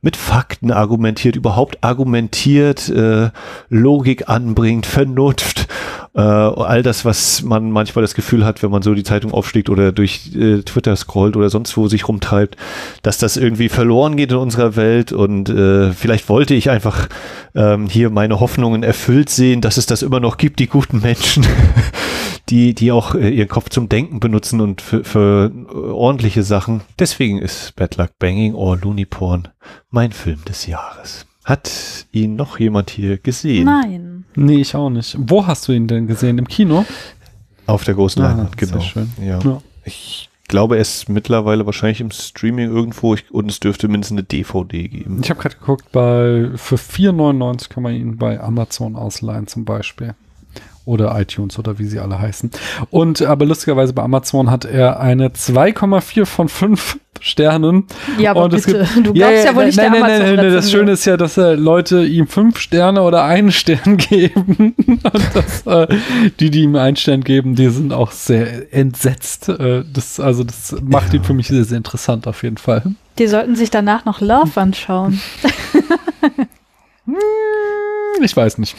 mit 0.00 0.16
Fakten 0.16 0.70
argumentiert, 0.70 1.36
überhaupt 1.36 1.82
argumentiert, 1.82 2.88
äh, 2.88 3.30
Logik 3.68 4.28
anbringt, 4.28 4.86
Vernunft, 4.86 5.68
äh, 6.14 6.20
all 6.20 6.82
das, 6.82 7.04
was 7.04 7.42
man 7.42 7.70
manchmal 7.70 8.02
das 8.02 8.14
Gefühl 8.14 8.44
hat, 8.44 8.62
wenn 8.62 8.70
man 8.70 8.82
so 8.82 8.94
die 8.94 9.04
Zeitung 9.04 9.32
aufschlägt 9.32 9.70
oder 9.70 9.92
durch 9.92 10.34
äh, 10.34 10.62
Twitter 10.62 10.96
scrollt 10.96 11.36
oder 11.36 11.50
sonst 11.50 11.76
wo 11.76 11.88
sich 11.88 12.08
rumtreibt, 12.08 12.56
dass 13.02 13.18
das 13.18 13.36
irgendwie 13.36 13.68
verloren 13.68 14.16
geht 14.16 14.32
in 14.32 14.38
unserer 14.38 14.76
Welt 14.76 15.12
und 15.12 15.48
äh, 15.48 15.92
vielleicht 15.92 16.28
wollte 16.28 16.54
ich 16.54 16.70
einfach 16.70 17.08
ähm, 17.54 17.88
hier 17.88 18.10
meine 18.10 18.40
Hoffnungen 18.40 18.82
erfüllt 18.82 19.30
sehen, 19.30 19.60
dass 19.60 19.76
es 19.76 19.86
das 19.86 20.02
immer 20.02 20.20
noch 20.20 20.38
gibt, 20.38 20.58
die 20.60 20.66
guten 20.66 21.00
Menschen, 21.00 21.46
die, 22.48 22.74
die 22.74 22.90
auch 22.90 23.14
äh, 23.14 23.28
ihren 23.28 23.48
Kopf 23.48 23.68
zum 23.68 23.88
Denken 23.88 24.20
benutzen 24.20 24.60
und 24.60 24.80
für, 24.80 25.04
für 25.04 25.52
äh, 25.52 25.72
ordentliche 25.72 26.42
Sachen. 26.42 26.80
Deswegen 26.98 27.38
ist 27.38 27.76
Bad 27.76 27.96
Luck 27.96 28.10
Banging 28.18 28.54
or 28.54 28.76
Looney 28.76 29.04
Porn 29.04 29.48
mein 29.90 30.12
Film 30.12 30.44
des 30.46 30.66
Jahres. 30.66 31.26
Hat 31.44 32.06
ihn 32.12 32.36
noch 32.36 32.58
jemand 32.58 32.90
hier 32.90 33.16
gesehen? 33.18 33.64
Nein. 33.64 34.24
Nee, 34.36 34.60
ich 34.60 34.74
auch 34.74 34.90
nicht. 34.90 35.16
Wo 35.18 35.46
hast 35.46 35.66
du 35.68 35.72
ihn 35.72 35.86
denn 35.86 36.06
gesehen? 36.06 36.38
Im 36.38 36.46
Kino? 36.46 36.84
Auf 37.66 37.84
der 37.84 37.94
großen 37.94 38.22
Ah, 38.22 38.28
Leinwand, 38.28 38.58
sehr 38.60 38.68
genau. 38.68 38.80
schön. 38.82 39.12
Ja. 39.22 39.38
Ja. 39.40 39.62
Ich 39.84 40.28
glaube, 40.48 40.76
er 40.76 40.82
ist 40.82 41.08
mittlerweile 41.08 41.64
wahrscheinlich 41.66 42.00
im 42.00 42.10
Streaming 42.10 42.70
irgendwo 42.70 43.14
ich, 43.14 43.30
und 43.30 43.50
es 43.50 43.60
dürfte 43.60 43.88
mindestens 43.88 44.18
eine 44.18 44.24
DVD 44.24 44.88
geben. 44.88 45.20
Ich 45.22 45.30
habe 45.30 45.40
gerade 45.40 45.56
geguckt, 45.56 45.90
bei 45.92 46.50
für 46.56 46.76
4,99 46.76 47.68
kann 47.70 47.82
man 47.82 47.94
ihn 47.94 48.16
bei 48.18 48.40
Amazon 48.40 48.96
ausleihen 48.96 49.46
zum 49.46 49.64
Beispiel. 49.64 50.14
Oder 50.88 51.20
iTunes 51.20 51.58
oder 51.58 51.78
wie 51.78 51.84
sie 51.84 51.98
alle 51.98 52.18
heißen. 52.18 52.50
Und 52.88 53.20
aber 53.20 53.44
lustigerweise 53.44 53.92
bei 53.92 54.02
Amazon 54.02 54.50
hat 54.50 54.64
er 54.64 55.00
eine 55.00 55.28
2,4 55.28 56.24
von 56.24 56.48
5 56.48 56.98
Sternen. 57.20 57.84
Ja, 58.18 58.30
aber 58.30 58.44
Und 58.44 58.54
es 58.54 58.64
bitte. 58.64 58.86
du 59.02 59.12
glaubst 59.12 59.44
ja, 59.44 59.54
wohl 59.54 59.66
nicht 59.66 59.76
nein, 59.76 59.92
der 59.92 60.00
nein, 60.00 60.22
nein, 60.22 60.36
nein, 60.36 60.52
Das 60.52 60.70
Schöne 60.70 60.92
ist 60.92 61.04
ja, 61.04 61.18
dass 61.18 61.36
äh, 61.36 61.54
Leute 61.56 62.04
ihm 62.04 62.26
5 62.26 62.58
Sterne 62.58 63.02
oder 63.02 63.24
einen 63.24 63.52
Stern 63.52 63.96
geben. 63.98 64.74
Und 64.78 65.02
das, 65.34 65.66
äh, 65.66 65.88
die, 66.40 66.50
die 66.50 66.62
ihm 66.62 66.76
einen 66.76 66.96
Stern 66.96 67.22
geben, 67.22 67.54
die 67.54 67.68
sind 67.68 67.92
auch 67.92 68.12
sehr 68.12 68.72
entsetzt. 68.72 69.50
Äh, 69.50 69.84
das, 69.92 70.20
also 70.20 70.42
das 70.42 70.74
macht 70.82 71.12
ihn 71.12 71.24
für 71.24 71.34
mich 71.34 71.48
sehr, 71.48 71.64
sehr 71.64 71.76
interessant 71.76 72.26
auf 72.26 72.42
jeden 72.42 72.56
Fall. 72.56 72.82
Die 73.18 73.26
sollten 73.26 73.56
sich 73.56 73.70
danach 73.70 74.04
noch 74.06 74.20
Love 74.20 74.58
anschauen. 74.58 75.20
Ich 78.20 78.36
weiß 78.36 78.58
nicht. 78.58 78.76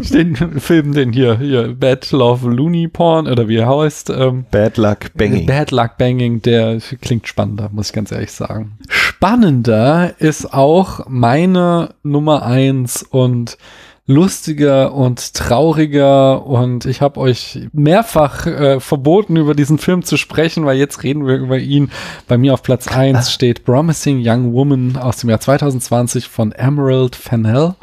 den 0.12 0.36
Film, 0.60 0.92
den 0.92 1.12
hier, 1.12 1.38
hier, 1.38 1.74
Bad 1.74 2.10
Love 2.12 2.48
Looney 2.48 2.88
Porn, 2.88 3.26
oder 3.26 3.48
wie 3.48 3.56
er 3.56 3.68
heißt, 3.68 4.10
ähm, 4.10 4.44
Bad 4.50 4.76
Luck 4.76 5.12
Banging. 5.14 5.46
Bad 5.46 5.72
Luck 5.72 5.96
Banging, 5.98 6.40
der 6.42 6.78
klingt 7.00 7.26
spannender, 7.26 7.68
muss 7.72 7.88
ich 7.88 7.92
ganz 7.92 8.12
ehrlich 8.12 8.30
sagen. 8.30 8.78
Spannender 8.88 10.14
ist 10.18 10.54
auch 10.54 11.06
meine 11.08 11.94
Nummer 12.02 12.44
eins 12.44 13.02
und 13.02 13.58
lustiger 14.06 14.92
und 14.94 15.34
trauriger 15.34 16.44
und 16.44 16.86
ich 16.86 17.00
habe 17.00 17.20
euch 17.20 17.68
mehrfach 17.72 18.46
äh, 18.46 18.80
verboten, 18.80 19.36
über 19.36 19.54
diesen 19.54 19.78
Film 19.78 20.02
zu 20.02 20.16
sprechen, 20.16 20.66
weil 20.66 20.76
jetzt 20.76 21.04
reden 21.04 21.26
wir 21.26 21.36
über 21.36 21.58
ihn. 21.58 21.90
Bei 22.26 22.36
mir 22.36 22.54
auf 22.54 22.62
Platz 22.62 22.88
eins 22.88 23.32
steht 23.32 23.64
Promising 23.64 24.20
Young 24.24 24.52
Woman 24.52 24.96
aus 24.96 25.18
dem 25.18 25.30
Jahr 25.30 25.40
2020 25.40 26.26
von 26.26 26.50
Emerald 26.50 27.14
Fennell. 27.14 27.74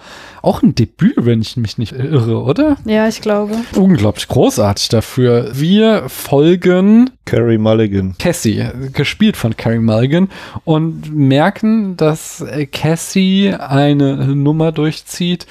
Auch 0.42 0.62
ein 0.62 0.76
Debüt, 0.76 1.16
wenn 1.18 1.42
ich 1.42 1.58
mich 1.58 1.78
nicht 1.78 1.94
irre, 1.94 2.42
oder? 2.42 2.78
Ja, 2.86 3.08
ich 3.08 3.22
glaube. 3.22 3.56
Unglaublich 3.76 4.28
großartig 4.28 4.88
dafür. 4.90 5.52
Wir 5.54 6.08
folgen 6.08 7.10
Carrie 7.26 7.58
Mulligan. 7.58 8.16
Cassie, 8.18 8.66
gespielt 8.94 9.36
von 9.36 9.58
Carrie 9.58 9.80
Mulligan, 9.80 10.30
und 10.64 11.14
merken, 11.14 11.98
dass 11.98 12.44
Cassie 12.72 13.54
eine 13.54 14.34
Nummer 14.36 14.72
durchzieht, 14.72 15.46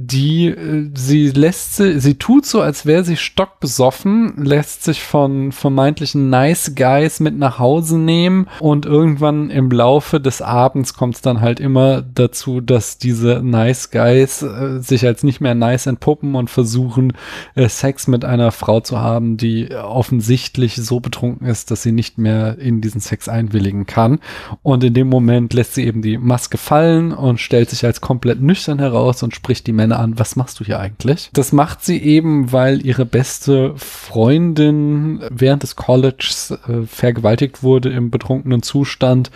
die 0.00 0.46
äh, 0.46 0.90
sie 0.94 1.30
lässt 1.30 1.76
sie, 1.76 1.98
sie 1.98 2.14
tut 2.14 2.46
so, 2.46 2.60
als 2.60 2.86
wäre 2.86 3.02
sie 3.02 3.16
stockbesoffen, 3.16 4.34
lässt 4.36 4.84
sich 4.84 5.02
von 5.02 5.50
vermeintlichen 5.50 6.30
Nice 6.30 6.74
Guys 6.76 7.18
mit 7.18 7.36
nach 7.36 7.58
Hause 7.58 7.98
nehmen 7.98 8.46
und 8.60 8.86
irgendwann 8.86 9.50
im 9.50 9.70
Laufe 9.70 10.20
des 10.20 10.40
Abends 10.40 10.94
kommt 10.94 11.16
es 11.16 11.20
dann 11.20 11.40
halt 11.40 11.58
immer 11.58 12.02
dazu, 12.02 12.60
dass 12.60 12.98
diese 12.98 13.42
Nice 13.42 13.90
Guys 13.90 14.42
äh, 14.42 14.78
sich 14.80 15.04
als 15.04 15.24
nicht 15.24 15.40
mehr 15.40 15.56
nice 15.56 15.86
entpuppen 15.86 16.36
und 16.36 16.48
versuchen, 16.48 17.14
äh, 17.56 17.68
Sex 17.68 18.06
mit 18.06 18.24
einer 18.24 18.52
Frau 18.52 18.78
zu 18.78 19.00
haben, 19.00 19.36
die 19.36 19.74
offensichtlich 19.74 20.76
so 20.76 21.00
betrunken 21.00 21.48
ist, 21.48 21.72
dass 21.72 21.82
sie 21.82 21.92
nicht 21.92 22.18
mehr 22.18 22.56
in 22.58 22.80
diesen 22.80 23.00
Sex 23.00 23.28
einwilligen 23.28 23.86
kann. 23.86 24.20
Und 24.62 24.84
in 24.84 24.94
dem 24.94 25.08
Moment 25.08 25.54
lässt 25.54 25.74
sie 25.74 25.86
eben 25.86 26.02
die 26.02 26.18
Maske 26.18 26.56
fallen 26.56 27.12
und 27.12 27.40
stellt 27.40 27.70
sich 27.70 27.84
als 27.84 28.00
komplett 28.00 28.40
nüchtern 28.40 28.78
heraus 28.78 29.24
und 29.24 29.34
spricht 29.34 29.66
die 29.66 29.72
Männer 29.72 29.87
an, 29.96 30.18
was 30.18 30.36
machst 30.36 30.60
du 30.60 30.64
hier 30.64 30.78
eigentlich? 30.78 31.30
Das 31.32 31.52
macht 31.52 31.84
sie 31.84 32.02
eben, 32.02 32.52
weil 32.52 32.84
ihre 32.84 33.06
beste 33.06 33.74
Freundin 33.76 35.22
während 35.30 35.62
des 35.62 35.76
Colleges 35.76 36.50
äh, 36.50 36.82
vergewaltigt 36.86 37.62
wurde 37.62 37.90
im 37.90 38.10
betrunkenen 38.10 38.62
Zustand 38.62 39.30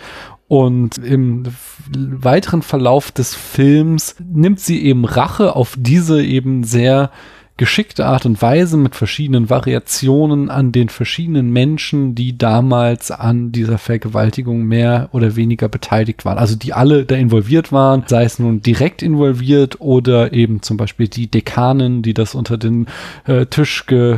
und 0.47 0.97
im 0.97 1.45
weiteren 1.89 2.61
Verlauf 2.61 3.11
des 3.11 3.33
Films 3.33 4.15
nimmt 4.19 4.59
sie 4.59 4.83
eben 4.83 5.05
Rache 5.05 5.55
auf 5.55 5.75
diese 5.77 6.23
eben 6.23 6.63
sehr 6.63 7.11
geschickte 7.57 8.05
Art 8.07 8.25
und 8.25 8.41
Weise 8.41 8.77
mit 8.77 8.95
verschiedenen 8.95 9.49
Variationen 9.49 10.49
an 10.49 10.71
den 10.71 10.89
verschiedenen 10.89 11.51
Menschen, 11.51 12.15
die 12.15 12.37
damals 12.37 13.11
an 13.11 13.51
dieser 13.51 13.77
Vergewaltigung 13.77 14.63
mehr 14.63 15.09
oder 15.11 15.35
weniger 15.35 15.69
beteiligt 15.69 16.25
waren. 16.25 16.39
Also 16.39 16.55
die 16.55 16.73
alle 16.73 17.05
da 17.05 17.15
involviert 17.15 17.71
waren, 17.71 18.03
sei 18.07 18.23
es 18.23 18.39
nun 18.39 18.61
direkt 18.61 19.03
involviert 19.03 19.79
oder 19.81 20.33
eben 20.33 20.63
zum 20.63 20.77
Beispiel 20.77 21.07
die 21.07 21.27
Dekanin, 21.27 22.01
die 22.01 22.15
das 22.15 22.33
unter 22.33 22.57
den 22.57 22.87
äh, 23.25 23.45
Tisch 23.45 23.85
ge 23.85 24.17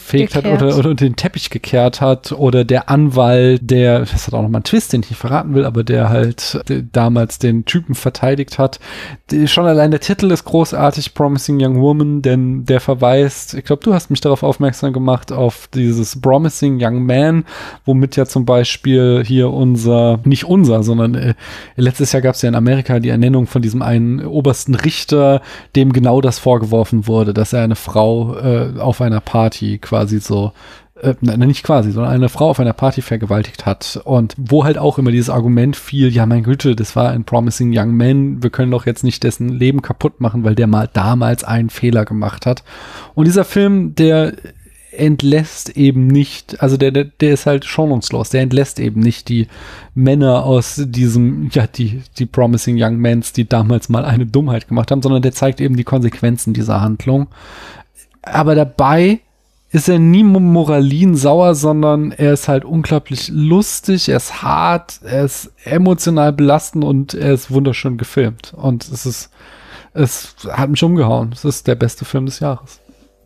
gefegt 0.00 0.34
hat 0.34 0.46
oder, 0.46 0.76
oder 0.76 0.94
den 0.94 1.16
Teppich 1.16 1.50
gekehrt 1.50 2.00
hat 2.00 2.32
oder 2.32 2.64
der 2.64 2.88
Anwalt, 2.88 3.60
der, 3.62 4.00
das 4.00 4.26
hat 4.26 4.34
auch 4.34 4.42
nochmal 4.42 4.58
einen 4.58 4.64
Twist, 4.64 4.92
den 4.92 5.02
ich 5.02 5.10
nicht 5.10 5.18
verraten 5.18 5.54
will, 5.54 5.64
aber 5.64 5.84
der 5.84 6.08
halt 6.08 6.60
der 6.68 6.82
damals 6.82 7.38
den 7.38 7.64
Typen 7.64 7.94
verteidigt 7.94 8.58
hat. 8.58 8.80
Die, 9.30 9.46
schon 9.46 9.66
allein 9.66 9.90
der 9.90 10.00
Titel 10.00 10.30
ist 10.30 10.44
großartig, 10.44 11.14
Promising 11.14 11.58
Young 11.60 11.80
Woman, 11.80 12.22
denn 12.22 12.64
der 12.64 12.80
verweist, 12.80 13.54
ich 13.54 13.64
glaube, 13.64 13.82
du 13.84 13.94
hast 13.94 14.10
mich 14.10 14.20
darauf 14.20 14.42
aufmerksam 14.42 14.92
gemacht, 14.92 15.32
auf 15.32 15.68
dieses 15.72 16.20
Promising 16.20 16.78
Young 16.80 17.04
Man, 17.04 17.44
womit 17.84 18.16
ja 18.16 18.26
zum 18.26 18.44
Beispiel 18.44 19.22
hier 19.24 19.50
unser, 19.50 20.18
nicht 20.24 20.44
unser, 20.44 20.82
sondern 20.82 21.14
äh, 21.14 21.34
letztes 21.76 22.12
Jahr 22.12 22.22
gab 22.22 22.34
es 22.34 22.42
ja 22.42 22.48
in 22.48 22.54
Amerika 22.54 22.98
die 22.98 23.10
Ernennung 23.10 23.46
von 23.46 23.62
diesem 23.62 23.82
einen 23.82 24.24
obersten 24.24 24.74
Richter, 24.74 25.42
dem 25.76 25.92
genau 25.92 26.20
das 26.20 26.38
vorgeworfen 26.38 27.06
wurde, 27.06 27.34
dass 27.34 27.52
er 27.52 27.62
eine 27.62 27.76
Frau 27.76 28.36
äh, 28.36 28.78
auf 28.78 29.00
einer 29.00 29.20
Party 29.20 29.78
quasi 29.90 30.20
so, 30.20 30.52
äh, 31.02 31.14
nicht 31.20 31.64
quasi, 31.64 31.90
sondern 31.90 32.12
eine 32.12 32.28
Frau 32.28 32.50
auf 32.50 32.60
einer 32.60 32.72
Party 32.72 33.02
vergewaltigt 33.02 33.66
hat. 33.66 34.00
Und 34.04 34.34
wo 34.38 34.64
halt 34.64 34.78
auch 34.78 34.98
immer 34.98 35.10
dieses 35.10 35.30
Argument 35.30 35.74
fiel, 35.74 36.14
ja 36.14 36.26
mein 36.26 36.44
Güte, 36.44 36.76
das 36.76 36.94
war 36.94 37.10
ein 37.10 37.24
promising 37.24 37.72
young 37.76 37.96
man, 37.96 38.42
wir 38.42 38.50
können 38.50 38.70
doch 38.70 38.86
jetzt 38.86 39.02
nicht 39.02 39.24
dessen 39.24 39.48
Leben 39.48 39.82
kaputt 39.82 40.20
machen, 40.20 40.44
weil 40.44 40.54
der 40.54 40.68
mal 40.68 40.88
damals 40.92 41.42
einen 41.42 41.70
Fehler 41.70 42.04
gemacht 42.04 42.46
hat. 42.46 42.62
Und 43.14 43.26
dieser 43.26 43.44
Film, 43.44 43.96
der 43.96 44.34
entlässt 44.92 45.76
eben 45.76 46.06
nicht, 46.06 46.62
also 46.62 46.76
der, 46.76 46.92
der, 46.92 47.04
der 47.04 47.32
ist 47.32 47.46
halt 47.46 47.64
schonungslos, 47.64 48.30
der 48.30 48.42
entlässt 48.42 48.78
eben 48.78 49.00
nicht 49.00 49.28
die 49.28 49.48
Männer 49.94 50.44
aus 50.44 50.82
diesem, 50.84 51.48
ja, 51.52 51.66
die, 51.66 52.02
die 52.18 52.26
Promising 52.26 52.76
Young 52.78 52.98
Mans, 53.00 53.32
die 53.32 53.48
damals 53.48 53.88
mal 53.88 54.04
eine 54.04 54.26
Dummheit 54.26 54.68
gemacht 54.68 54.90
haben, 54.90 55.02
sondern 55.02 55.22
der 55.22 55.32
zeigt 55.32 55.60
eben 55.60 55.76
die 55.76 55.84
Konsequenzen 55.84 56.54
dieser 56.54 56.80
Handlung. 56.80 57.28
Aber 58.22 58.54
dabei 58.54 59.20
ist 59.72 59.88
er 59.88 59.98
nie 59.98 60.24
moralin 60.24 61.14
sauer, 61.14 61.54
sondern 61.54 62.10
er 62.12 62.32
ist 62.32 62.48
halt 62.48 62.64
unglaublich 62.64 63.28
lustig, 63.28 64.08
er 64.08 64.16
ist 64.16 64.42
hart, 64.42 65.00
er 65.04 65.24
ist 65.24 65.52
emotional 65.64 66.32
belastend 66.32 66.84
und 66.84 67.14
er 67.14 67.32
ist 67.32 67.50
wunderschön 67.52 67.96
gefilmt. 67.96 68.52
Und 68.54 68.88
es 68.88 69.06
ist, 69.06 69.30
es 69.92 70.34
hat 70.50 70.70
mich 70.70 70.82
umgehauen. 70.82 71.30
Es 71.32 71.44
ist 71.44 71.68
der 71.68 71.76
beste 71.76 72.04
Film 72.04 72.26
des 72.26 72.40
Jahres. 72.40 72.80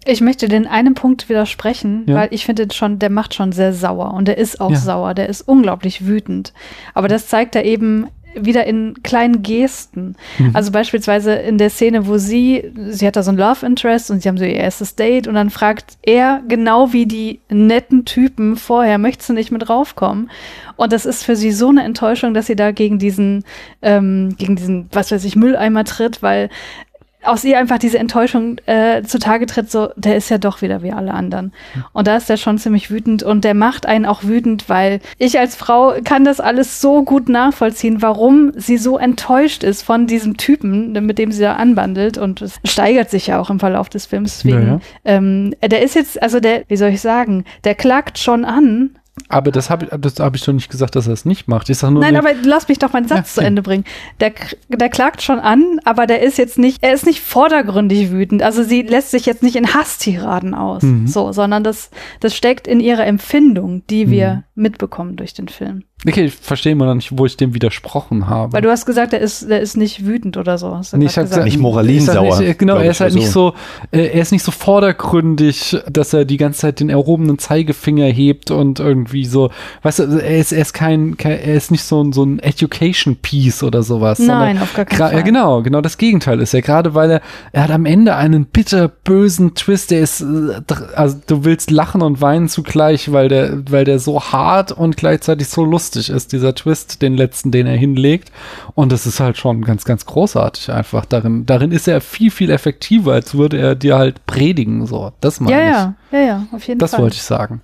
Ich 0.07 0.21
möchte 0.21 0.49
den 0.49 0.67
einen 0.67 0.93
Punkt 0.93 1.31
widersprechen, 1.31 2.05
ja. 2.07 2.17
weil 2.17 2.29
ich 2.31 2.45
finde 2.45 2.69
schon, 2.75 2.99
der 2.99 3.09
macht 3.09 3.33
schon 3.33 3.53
sehr 3.53 3.73
sauer 3.73 4.13
und 4.13 4.29
der 4.29 4.37
ist 4.37 4.61
auch 4.61 4.71
ja. 4.71 4.77
sauer, 4.77 5.15
der 5.15 5.31
ist 5.31 5.41
unglaublich 5.41 6.07
wütend. 6.07 6.53
Aber 6.93 7.09
das 7.09 7.29
zeigt 7.29 7.57
er 7.57 7.65
eben 7.65 8.09
wieder 8.37 8.67
in 8.67 9.03
kleinen 9.03 9.43
Gesten. 9.43 10.17
Mhm. 10.39 10.51
Also 10.55 10.73
beispielsweise 10.73 11.35
in 11.35 11.59
der 11.59 11.71
Szene, 11.71 12.07
wo 12.07 12.19
sie, 12.19 12.73
sie 12.89 13.07
hat 13.07 13.17
da 13.17 13.23
so 13.23 13.31
ein 13.31 13.37
Love 13.37 13.65
Interest 13.65 14.11
und 14.11 14.23
sie 14.23 14.29
haben 14.29 14.39
so 14.39 14.45
ihr 14.45 14.55
erstes 14.55 14.97
Date 14.97 15.27
und 15.27 15.35
dann 15.35 15.51
fragt 15.51 15.99
er 16.03 16.43
genau 16.49 16.93
wie 16.93 17.07
die 17.07 17.41
netten 17.51 18.05
Typen 18.05 18.57
vorher, 18.57 18.99
möchtest 18.99 19.31
du 19.31 19.33
nicht 19.33 19.51
mit 19.51 19.69
raufkommen? 19.69 20.31
Und 20.77 20.93
das 20.93 21.07
ist 21.07 21.23
für 21.23 21.37
sie 21.37 21.53
so 21.53 21.69
eine 21.69 21.85
Enttäuschung, 21.85 22.35
dass 22.35 22.47
sie 22.47 22.57
da 22.57 22.73
gegen 22.73 22.99
diesen, 22.99 23.45
ähm, 23.83 24.35
gegen 24.37 24.57
diesen, 24.57 24.89
was 24.91 25.13
weiß 25.13 25.25
ich, 25.25 25.37
Mülleimer 25.37 25.85
tritt, 25.85 26.23
weil 26.23 26.51
aus 27.25 27.45
ihr 27.45 27.59
einfach 27.59 27.79
diese 27.79 27.99
Enttäuschung 27.99 28.59
äh, 28.67 29.03
zutage 29.03 29.47
tritt, 29.47 29.71
so, 29.71 29.89
der 29.97 30.17
ist 30.17 30.29
ja 30.29 30.39
doch 30.39 30.63
wieder 30.63 30.83
wie 30.83 30.93
alle 30.93 31.15
anderen. 31.15 31.53
Und 31.93 32.07
da 32.07 32.17
ist 32.17 32.31
er 32.31 32.37
schon 32.37 32.59
ziemlich 32.59 32.91
wütend 32.91 33.23
und 33.23 33.45
der 33.45 33.55
macht 33.55 33.87
einen 33.87 34.07
auch 34.07 34.25
wütend, 34.25 34.69
weil 34.69 35.01
ich 35.19 35.39
als 35.39 35.57
Frau 35.57 35.95
kann 36.05 36.25
das 36.25 36.41
alles 36.41 36.81
so 36.81 37.03
gut 37.03 37.29
nachvollziehen, 37.29 38.03
warum 38.03 38.53
sie 38.57 38.79
so 38.79 38.99
enttäuscht 38.99 39.65
ist 39.65 39.83
von 39.83 40.07
diesem 40.07 40.37
Typen, 40.37 40.93
mit 40.93 41.19
dem 41.19 41.33
sie 41.33 41.43
da 41.43 41.55
anbandelt 41.55 42.19
und 42.19 42.43
es 42.43 42.61
steigert 42.65 43.11
sich 43.11 43.27
ja 43.27 43.41
auch 43.41 43.51
im 43.51 43.61
Verlauf 43.61 43.89
des 43.89 44.07
Films. 44.07 44.39
Deswegen, 44.39 44.67
ja, 44.67 44.73
ja. 44.75 44.81
Ähm, 45.05 45.55
der 45.63 45.83
ist 45.83 45.95
jetzt, 45.95 46.23
also 46.23 46.41
der, 46.41 46.65
wie 46.69 46.77
soll 46.77 46.91
ich 46.91 47.01
sagen, 47.01 47.45
der 47.65 47.75
klagt 47.75 48.19
schon 48.19 48.45
an, 48.45 48.97
aber 49.29 49.53
das 49.53 49.71
habe 49.71 49.87
das 49.99 50.19
hab 50.19 50.35
ich 50.35 50.43
doch 50.43 50.53
nicht 50.53 50.71
gesagt, 50.71 50.97
dass 50.97 51.07
er 51.07 51.13
es 51.13 51.25
nicht 51.25 51.47
macht. 51.47 51.71
Ich 51.71 51.79
sag 51.79 51.91
nur 51.91 52.03
Nein, 52.03 52.17
aber 52.17 52.31
lass 52.43 52.69
mich 52.69 52.79
doch 52.79 52.93
meinen 52.93 53.07
Satz 53.07 53.37
ja, 53.37 53.41
zu 53.43 53.47
Ende 53.47 53.63
bringen. 53.63 53.85
Der, 54.21 54.33
der 54.69 54.89
klagt 54.89 55.23
schon 55.23 55.39
an, 55.39 55.81
aber 55.85 56.07
der 56.07 56.23
ist 56.23 56.37
jetzt 56.37 56.59
nicht, 56.59 56.83
er 56.83 56.93
ist 56.93 57.07
nicht 57.07 57.21
vordergründig 57.21 58.11
wütend. 58.11 58.43
Also 58.43 58.65
sie 58.65 58.83
lässt 58.83 59.13
sich 59.13 59.25
jetzt 59.25 59.43
nicht 59.43 59.57
in 59.57 59.73
Hasstiraden 59.73 60.55
aus, 60.55 60.83
mhm. 60.83 61.07
so, 61.07 61.33
sondern 61.33 61.63
das, 61.63 61.91
das 62.21 62.35
steckt 62.35 62.67
in 62.67 62.81
ihrer 62.81 63.07
Empfindung, 63.07 63.87
die 63.89 64.11
wir 64.11 64.45
mhm. 64.55 64.63
mitbekommen 64.63 65.17
durch 65.17 65.33
den 65.33 65.49
Film. 65.49 65.85
Okay, 66.07 66.27
ich 66.27 66.35
verstehe 66.35 66.73
immer 66.73 66.85
noch 66.85 66.95
nicht, 66.95 67.17
wo 67.17 67.25
ich 67.25 67.37
dem 67.39 67.55
widersprochen 67.55 68.29
habe. 68.29 68.53
Weil 68.53 68.61
du 68.61 68.71
hast 68.71 68.85
gesagt, 68.85 69.15
er 69.15 69.21
ist, 69.21 69.43
er 69.45 69.61
ist 69.61 69.77
nicht 69.77 70.05
wütend 70.05 70.37
oder 70.37 70.59
so. 70.59 70.77
Hast 70.77 70.93
du 70.93 70.99
nee, 70.99 71.07
ich 71.07 71.11
gesagt. 71.13 71.31
Gesagt, 71.31 71.47
nicht 71.47 71.59
moralinsauer. 71.59 72.41
Nicht, 72.41 72.59
genau, 72.59 72.77
er 72.77 72.91
ist 72.91 73.01
halt 73.01 73.15
nicht 73.15 73.31
so, 73.31 73.55
äh, 73.91 74.09
er 74.09 74.21
ist 74.21 74.31
nicht 74.31 74.43
so 74.43 74.53
vordergründig, 74.53 75.79
dass 75.91 76.13
er 76.13 76.27
die 76.27 76.37
ganze 76.37 76.61
Zeit 76.61 76.81
den 76.81 76.91
erhobenen 76.91 77.39
Zeigefinger 77.39 78.05
hebt 78.07 78.51
und 78.51 78.81
irgendwie 78.81 79.04
so, 79.25 79.51
weißt 79.83 80.01
du, 80.01 80.03
er 80.21 80.39
ist, 80.39 80.53
er 80.53 80.63
ist 80.63 80.73
kein, 80.73 81.17
kein 81.17 81.39
er 81.39 81.55
ist 81.55 81.71
nicht 81.71 81.85
so 81.85 82.03
ein, 82.03 82.13
so 82.13 82.25
ein 82.25 82.39
Education 82.41 83.17
Piece 83.17 83.63
oder 83.63 83.83
sowas. 83.83 84.19
Nein, 84.19 84.59
auf 84.61 84.75
gar 84.75 84.85
keinen 84.85 84.99
Fall. 84.99 85.15
Ja, 85.15 85.21
genau, 85.23 85.63
genau 85.63 85.81
das 85.81 85.99
Gegenteil 85.99 86.41
ist 86.41 86.55
er. 86.55 86.63
Gerade 86.63 86.95
weil 86.95 87.11
er, 87.11 87.21
er 87.53 87.65
hat 87.65 87.71
am 87.71 87.87
Ende 87.87 88.17
einen 88.17 88.47
bitterbösen 88.47 89.55
Twist, 89.55 89.91
der 89.91 90.01
ist, 90.01 90.21
äh, 90.21 90.61
also 90.95 91.19
du 91.27 91.45
willst 91.45 91.71
lachen 91.71 92.03
und 92.03 92.21
weinen 92.21 92.49
zugleich, 92.49 93.13
weil 93.13 93.29
der, 93.29 93.63
weil 93.71 93.85
der 93.85 93.99
so 93.99 94.21
hart 94.21 94.73
und 94.73 94.97
gleichzeitig 94.97 95.49
so 95.49 95.65
lustig 95.65 95.85
lustig 95.85 96.11
ist, 96.11 96.33
dieser 96.33 96.55
Twist, 96.55 97.03
den 97.03 97.15
letzten, 97.15 97.51
den 97.51 97.67
er 97.67 97.77
hinlegt. 97.77 98.31
Und 98.75 98.93
das 98.93 99.07
ist 99.07 99.21
halt 99.21 99.37
schon 99.37 99.63
ganz, 99.63 99.85
ganz 99.85 100.07
großartig 100.07 100.71
einfach. 100.71 101.05
Darin, 101.05 101.47
darin 101.47 101.73
ist 101.73 101.89
er 101.89 102.01
viel, 102.01 102.31
viel 102.31 102.51
effektiver, 102.51 103.13
als 103.13 103.35
würde 103.35 103.59
er 103.59 103.75
dir 103.75 103.97
halt 103.97 104.27
predigen. 104.27 104.87
So, 104.87 105.13
das 105.21 105.41
meine 105.41 105.57
ja, 105.57 105.61
ich. 105.61 106.13
Ja, 106.13 106.19
ja, 106.19 106.27
ja, 106.27 106.47
auf 106.53 106.67
jeden 106.67 106.79
das 106.79 106.91
Fall. 106.91 106.99
Das 106.99 107.03
wollte 107.03 107.17
ich 107.17 107.23
sagen. 107.23 107.61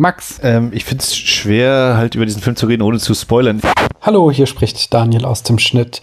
Max. 0.00 0.40
Ähm, 0.42 0.70
ich 0.72 0.84
finde 0.84 1.02
es 1.02 1.16
schwer, 1.16 1.94
halt 1.96 2.14
über 2.14 2.26
diesen 2.26 2.42
Film 2.42 2.56
zu 2.56 2.66
reden, 2.66 2.82
ohne 2.82 2.98
zu 2.98 3.14
spoilern. 3.14 3.60
Hallo, 4.00 4.30
hier 4.30 4.46
spricht 4.46 4.92
Daniel 4.94 5.24
aus 5.26 5.42
dem 5.42 5.58
Schnitt. 5.58 6.00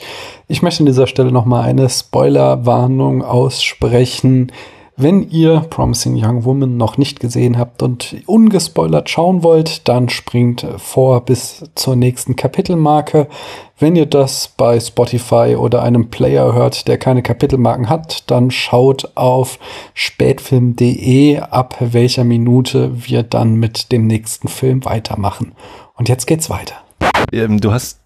Ich 0.48 0.62
möchte 0.62 0.82
an 0.82 0.86
dieser 0.86 1.08
Stelle 1.08 1.32
nochmal 1.32 1.64
eine 1.68 1.90
Spoilerwarnung 1.90 3.24
aussprechen. 3.24 4.52
Wenn 5.00 5.30
ihr 5.30 5.60
Promising 5.60 6.16
Young 6.16 6.44
Woman 6.44 6.76
noch 6.76 6.98
nicht 6.98 7.20
gesehen 7.20 7.60
habt 7.60 7.84
und 7.84 8.16
ungespoilert 8.26 9.12
schauen 9.12 9.44
wollt, 9.44 9.88
dann 9.88 10.10
springt 10.10 10.66
vor 10.78 11.24
bis 11.24 11.66
zur 11.76 11.96
nächsten 11.96 12.36
Kapitelmarke. 12.36 13.28
Wenn 13.78 13.96
ihr 13.96 14.08
das 14.08 14.48
bei 14.58 14.80
Spotify 14.80 15.56
oder 15.56 15.84
einem 15.84 16.10
Player 16.10 16.52
hört, 16.52 16.88
der 16.88 16.98
keine 16.98 17.22
Kapitelmarken 17.22 17.90
hat, 17.90 18.32
dann 18.32 18.50
schaut 18.50 19.12
auf 19.14 19.60
spätfilm.de, 19.94 21.42
ab 21.42 21.78
welcher 21.80 22.24
Minute 22.24 22.92
wir 23.08 23.22
dann 23.22 23.54
mit 23.54 23.92
dem 23.92 24.08
nächsten 24.08 24.48
Film 24.48 24.84
weitermachen. 24.84 25.52
Und 25.94 26.10
jetzt 26.10 26.26
geht's 26.26 26.50
weiter. 26.50 26.74
Ähm, 27.32 27.62
du 27.62 27.72
hast, 27.72 28.00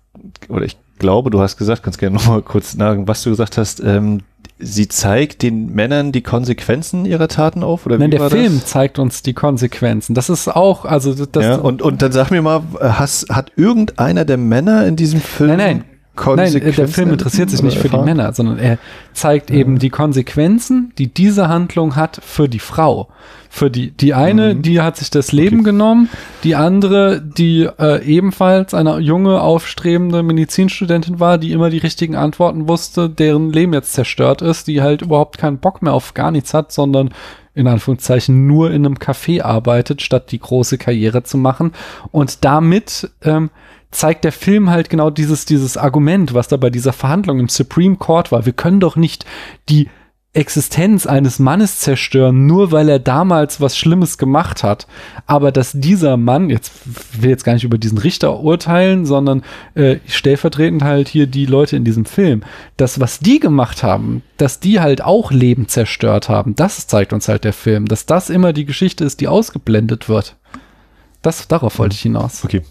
oder 0.50 0.66
ich 0.66 0.76
glaube, 1.00 1.30
du 1.30 1.40
hast 1.40 1.56
gesagt, 1.56 1.84
kannst 1.84 2.00
gerne 2.00 2.18
nochmal 2.18 2.42
kurz 2.42 2.74
sagen, 2.74 3.08
was 3.08 3.24
du 3.24 3.30
gesagt 3.30 3.58
hast, 3.58 3.80
ähm, 3.80 4.24
sie 4.62 4.88
zeigt 4.88 5.42
den 5.42 5.74
Männern 5.74 6.12
die 6.12 6.22
Konsequenzen 6.22 7.06
ihrer 7.06 7.28
Taten 7.28 7.64
auf? 7.64 7.86
Oder 7.86 7.98
Nein, 7.98 8.12
der 8.12 8.30
Film 8.30 8.60
das? 8.60 8.66
zeigt 8.66 9.00
uns 9.00 9.22
die 9.22 9.34
Konsequenzen. 9.34 10.14
Das 10.14 10.30
ist 10.30 10.48
auch, 10.48 10.86
also 10.86 11.26
das. 11.26 11.44
Ja, 11.44 11.56
und, 11.56 11.82
und 11.82 12.02
dann 12.02 12.12
sag 12.12 12.32
mir 12.32 12.42
mal, 12.42 12.64
has, 12.80 13.26
hat 13.30 13.52
irgendeiner 13.56 14.26
der 14.26 14.38
Männer 14.38 14.86
in 14.88 14.96
diesem 14.96 15.22
Film 15.22 15.50
nein, 15.50 15.58
nein. 15.58 15.84
Nein, 16.16 16.52
der 16.54 16.88
Film 16.88 17.12
interessiert 17.12 17.50
sich 17.50 17.62
nicht 17.64 17.78
für 17.78 17.88
die 17.90 17.98
Männer, 17.98 18.34
sondern 18.34 18.60
er 18.60 18.78
zeigt 19.14 19.50
ja. 19.50 19.56
eben 19.56 19.80
die 19.80 19.90
Konsequenzen, 19.90 20.92
die 20.98 21.08
diese 21.08 21.48
Handlung 21.48 21.96
hat 21.96 22.20
für 22.24 22.50
die 22.50 22.60
Frau. 22.60 23.08
Für 23.50 23.70
die, 23.70 23.92
die 23.92 24.14
eine, 24.14 24.56
mhm. 24.56 24.62
die 24.62 24.80
hat 24.82 24.98
sich 24.98 25.10
das 25.10 25.32
Leben 25.32 25.58
okay. 25.58 25.72
genommen, 25.72 26.10
die 26.44 26.56
andere, 26.56 27.22
die 27.22 27.68
äh, 27.80 28.02
ebenfalls 28.04 28.74
eine 28.74 29.00
junge, 29.00 29.42
aufstrebende 29.42 30.24
Medizinstudentin 30.24 31.20
war, 31.20 31.38
die 31.38 31.52
immer 31.52 31.70
die 31.70 31.78
richtigen 31.78 32.16
Antworten 32.16 32.68
wusste, 32.68 33.10
deren 33.10 33.52
Leben 33.52 33.74
jetzt 33.74 33.94
zerstört 33.94 34.42
ist, 34.42 34.68
die 34.68 34.82
halt 34.82 35.02
überhaupt 35.02 35.38
keinen 35.38 35.58
Bock 35.58 35.82
mehr 35.82 35.94
auf 35.94 36.14
gar 36.14 36.32
nichts 36.32 36.54
hat, 36.54 36.72
sondern 36.72 37.10
in 37.54 37.68
Anführungszeichen 37.68 38.48
nur 38.48 38.72
in 38.72 38.86
einem 38.86 38.96
Café 38.96 39.42
arbeitet, 39.42 40.02
statt 40.02 40.32
die 40.32 40.40
große 40.40 40.78
Karriere 40.78 41.24
zu 41.24 41.38
machen. 41.38 41.74
Und 42.12 42.46
damit 42.46 43.10
ähm, 43.24 43.50
zeigt 43.92 44.24
der 44.24 44.32
Film 44.32 44.70
halt 44.70 44.90
genau 44.90 45.10
dieses, 45.10 45.46
dieses 45.46 45.78
Argument, 45.78 46.34
was 46.34 46.48
da 46.48 46.58
bei 46.58 46.70
dieser 46.70 46.94
Verhandlung 46.94 47.40
im 47.40 47.50
Supreme 47.50 47.98
Court 47.98 48.32
war. 48.32 48.46
Wir 48.46 48.54
können 48.54 48.80
doch 48.80 48.96
nicht 48.96 49.26
die 49.70 49.90
Existenz 50.34 51.08
eines 51.08 51.40
Mannes 51.40 51.80
zerstören, 51.80 52.48
nur 52.48 52.72
weil 52.72 52.88
er 52.88 53.00
damals 53.00 53.60
was 53.60 53.78
Schlimmes 53.78 54.18
gemacht 54.18 54.64
hat. 54.64 54.88
Aber 55.26 55.52
dass 55.52 55.74
dieser 55.74 56.16
Mann, 56.16 56.50
jetzt 56.50 56.72
will 57.22 57.30
jetzt 57.30 57.44
gar 57.44 57.54
nicht 57.54 57.66
über 57.66 57.78
diesen 57.78 57.98
Richter 57.98 58.40
urteilen, 58.40 59.06
sondern 59.06 59.44
äh, 59.76 59.98
stellvertretend 60.08 60.84
halt 60.84 61.10
hier 61.10 61.28
die 61.28 61.46
Leute 61.46 61.76
in 61.76 61.84
diesem 61.84 62.06
Film, 62.06 62.44
das, 62.78 63.02
was 63.02 63.20
die 63.20 63.42
gemacht 63.42 63.84
haben, 63.84 64.24
dass 64.38 64.62
die 64.62 64.80
halt 64.80 65.04
auch 65.04 65.32
Leben 65.32 65.68
zerstört 65.68 66.30
haben, 66.30 66.56
das 66.56 66.88
zeigt 66.88 67.12
uns 67.12 67.28
halt 67.28 67.44
der 67.44 67.54
Film, 67.54 67.86
dass 67.86 68.06
das 68.06 68.30
immer 68.30 68.54
die 68.54 68.66
Geschichte 68.66 69.04
ist, 69.04 69.20
die 69.20 69.28
ausgeblendet 69.28 70.08
wird. 70.08 70.38
Das, 71.22 71.48
darauf 71.48 71.78
wollte 71.78 71.94
ich 71.94 72.02
hinaus. 72.02 72.44
Okay, 72.44 72.64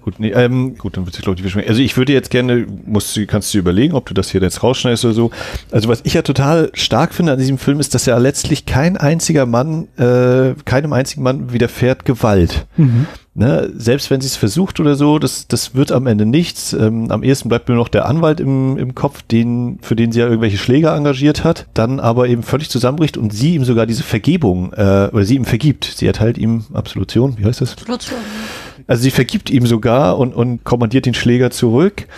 gut, 0.00 0.18
nee, 0.18 0.30
ähm, 0.30 0.78
gut, 0.78 0.96
dann 0.96 1.04
wird 1.04 1.14
sich 1.14 1.22
glaube 1.22 1.38
ich 1.38 1.42
beschweren. 1.42 1.68
Also 1.68 1.82
ich 1.82 1.96
würde 1.98 2.14
jetzt 2.14 2.30
gerne, 2.30 2.66
musst 2.86 3.14
du, 3.14 3.26
kannst 3.26 3.52
du 3.52 3.58
dir 3.58 3.60
überlegen, 3.60 3.94
ob 3.94 4.06
du 4.06 4.14
das 4.14 4.30
hier 4.30 4.40
jetzt 4.40 4.62
rausschneidest 4.62 5.04
oder 5.04 5.14
so. 5.14 5.30
Also 5.70 5.88
was 5.88 6.00
ich 6.04 6.14
ja 6.14 6.22
total 6.22 6.70
stark 6.72 7.12
finde 7.12 7.32
an 7.32 7.38
diesem 7.38 7.58
Film 7.58 7.78
ist, 7.78 7.94
dass 7.94 8.06
ja 8.06 8.16
letztlich 8.16 8.64
kein 8.64 8.96
einziger 8.96 9.44
Mann, 9.44 9.88
äh, 9.98 10.54
keinem 10.64 10.94
einzigen 10.94 11.22
Mann 11.22 11.52
widerfährt 11.52 12.06
Gewalt. 12.06 12.66
Mhm. 12.78 13.06
Ne, 13.32 13.70
selbst 13.76 14.10
wenn 14.10 14.20
sie 14.20 14.26
es 14.26 14.34
versucht 14.34 14.80
oder 14.80 14.96
so, 14.96 15.20
das, 15.20 15.46
das 15.46 15.76
wird 15.76 15.92
am 15.92 16.08
Ende 16.08 16.26
nichts. 16.26 16.72
Ähm, 16.72 17.12
am 17.12 17.22
ehesten 17.22 17.48
bleibt 17.48 17.68
mir 17.68 17.76
noch 17.76 17.88
der 17.88 18.06
Anwalt 18.06 18.40
im, 18.40 18.76
im 18.76 18.96
Kopf, 18.96 19.22
den, 19.22 19.78
für 19.82 19.94
den 19.94 20.10
sie 20.10 20.18
ja 20.18 20.26
irgendwelche 20.26 20.58
Schläger 20.58 20.96
engagiert 20.96 21.44
hat, 21.44 21.66
dann 21.72 22.00
aber 22.00 22.26
eben 22.26 22.42
völlig 22.42 22.70
zusammenbricht 22.70 23.16
und 23.16 23.32
sie 23.32 23.54
ihm 23.54 23.64
sogar 23.64 23.86
diese 23.86 24.02
Vergebung, 24.02 24.72
äh, 24.72 25.10
oder 25.12 25.24
sie 25.24 25.36
ihm 25.36 25.44
vergibt. 25.44 25.84
Sie 25.84 26.08
erteilt 26.08 26.38
ihm 26.38 26.64
Absolution, 26.74 27.38
wie 27.38 27.44
heißt 27.44 27.60
das? 27.60 27.72
Absolution. 27.74 28.18
Also 28.88 29.04
sie 29.04 29.12
vergibt 29.12 29.48
ihm 29.48 29.64
sogar 29.64 30.18
und, 30.18 30.34
und 30.34 30.64
kommandiert 30.64 31.06
den 31.06 31.14
Schläger 31.14 31.52
zurück. 31.52 32.08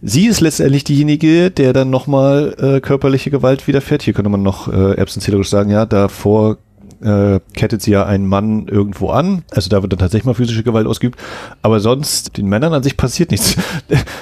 Sie 0.00 0.26
ist 0.26 0.40
letztendlich 0.40 0.84
diejenige, 0.84 1.50
der 1.50 1.74
dann 1.74 1.90
nochmal 1.90 2.56
äh, 2.58 2.80
körperliche 2.80 3.30
Gewalt 3.30 3.68
widerfährt. 3.68 4.02
Hier 4.02 4.14
könnte 4.14 4.30
man 4.30 4.42
noch 4.42 4.72
äh, 4.72 4.94
erbsenzählerisch 4.94 5.50
sagen, 5.50 5.70
ja, 5.70 5.84
davor 5.84 6.56
äh, 7.02 7.40
kettet 7.54 7.82
sie 7.82 7.92
ja 7.92 8.04
einen 8.04 8.26
Mann 8.26 8.68
irgendwo 8.68 9.10
an. 9.10 9.42
Also 9.50 9.68
da 9.68 9.82
wird 9.82 9.92
dann 9.92 9.98
tatsächlich 9.98 10.26
mal 10.26 10.34
physische 10.34 10.62
Gewalt 10.62 10.86
ausgeübt. 10.86 11.18
Aber 11.62 11.80
sonst, 11.80 12.36
den 12.36 12.46
Männern 12.46 12.72
an 12.72 12.82
sich 12.82 12.96
passiert 12.96 13.30
nichts. 13.30 13.56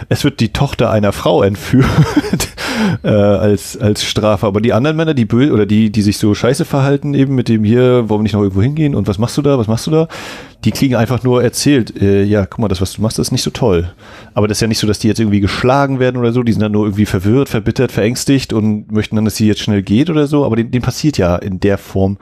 Es 0.09 0.25
wird 0.25 0.41
die 0.41 0.53
Tochter 0.53 0.91
einer 0.91 1.13
Frau 1.13 1.43
entführt 1.43 1.87
äh, 3.05 3.09
als, 3.09 3.77
als 3.77 4.05
Strafe. 4.05 4.47
Aber 4.47 4.61
die 4.61 4.73
anderen 4.73 4.97
Männer, 4.97 5.15
die 5.15 5.25
böse 5.25 5.53
oder 5.53 5.67
die, 5.67 5.91
die 5.91 6.03
sich 6.03 6.19
so 6.19 6.35
scheiße 6.35 6.65
verhalten, 6.65 7.15
eben 7.15 7.35
mit 7.35 7.49
dem 7.49 7.63
hier, 7.63 8.11
wir 8.11 8.19
nicht 8.19 8.33
noch 8.33 8.43
irgendwo 8.43 8.63
hingehen 8.63 8.95
und 8.95 9.07
was 9.07 9.19
machst 9.19 9.37
du 9.37 9.43
da, 9.43 9.59
was 9.59 9.69
machst 9.69 9.87
du 9.87 9.91
da? 9.91 10.09
Die 10.65 10.73
kriegen 10.73 10.95
einfach 10.95 11.23
nur 11.23 11.43
erzählt, 11.43 12.01
äh, 12.01 12.23
ja, 12.23 12.45
guck 12.47 12.59
mal, 12.59 12.69
das, 12.69 12.81
was 12.81 12.93
du 12.93 13.03
machst, 13.03 13.19
das 13.19 13.29
ist 13.29 13.33
nicht 13.33 13.43
so 13.43 13.51
toll. 13.51 13.93
Aber 14.35 14.47
das 14.47 14.59
ist 14.59 14.63
ja 14.63 14.69
nicht 14.69 14.79
so, 14.79 14.87
dass 14.87 14.99
die 14.99 15.09
jetzt 15.09 15.19
irgendwie 15.19 15.41
geschlagen 15.41 15.99
werden 15.99 16.17
oder 16.19 16.33
so, 16.33 16.43
die 16.43 16.53
sind 16.53 16.61
dann 16.61 16.73
nur 16.73 16.85
irgendwie 16.85 17.07
verwirrt, 17.07 17.49
verbittert, 17.49 17.93
verängstigt 17.93 18.53
und 18.53 18.93
möchten 18.93 19.17
dann, 19.17 19.25
dass 19.25 19.37
sie 19.37 19.47
jetzt 19.47 19.61
schnell 19.61 19.83
geht 19.83 20.11
oder 20.11 20.27
so. 20.27 20.45
Aber 20.45 20.57
denen, 20.57 20.71
denen 20.71 20.83
passiert 20.83 21.19
ja 21.19 21.37
in 21.37 21.61
der 21.61 21.79
Form 21.79 22.19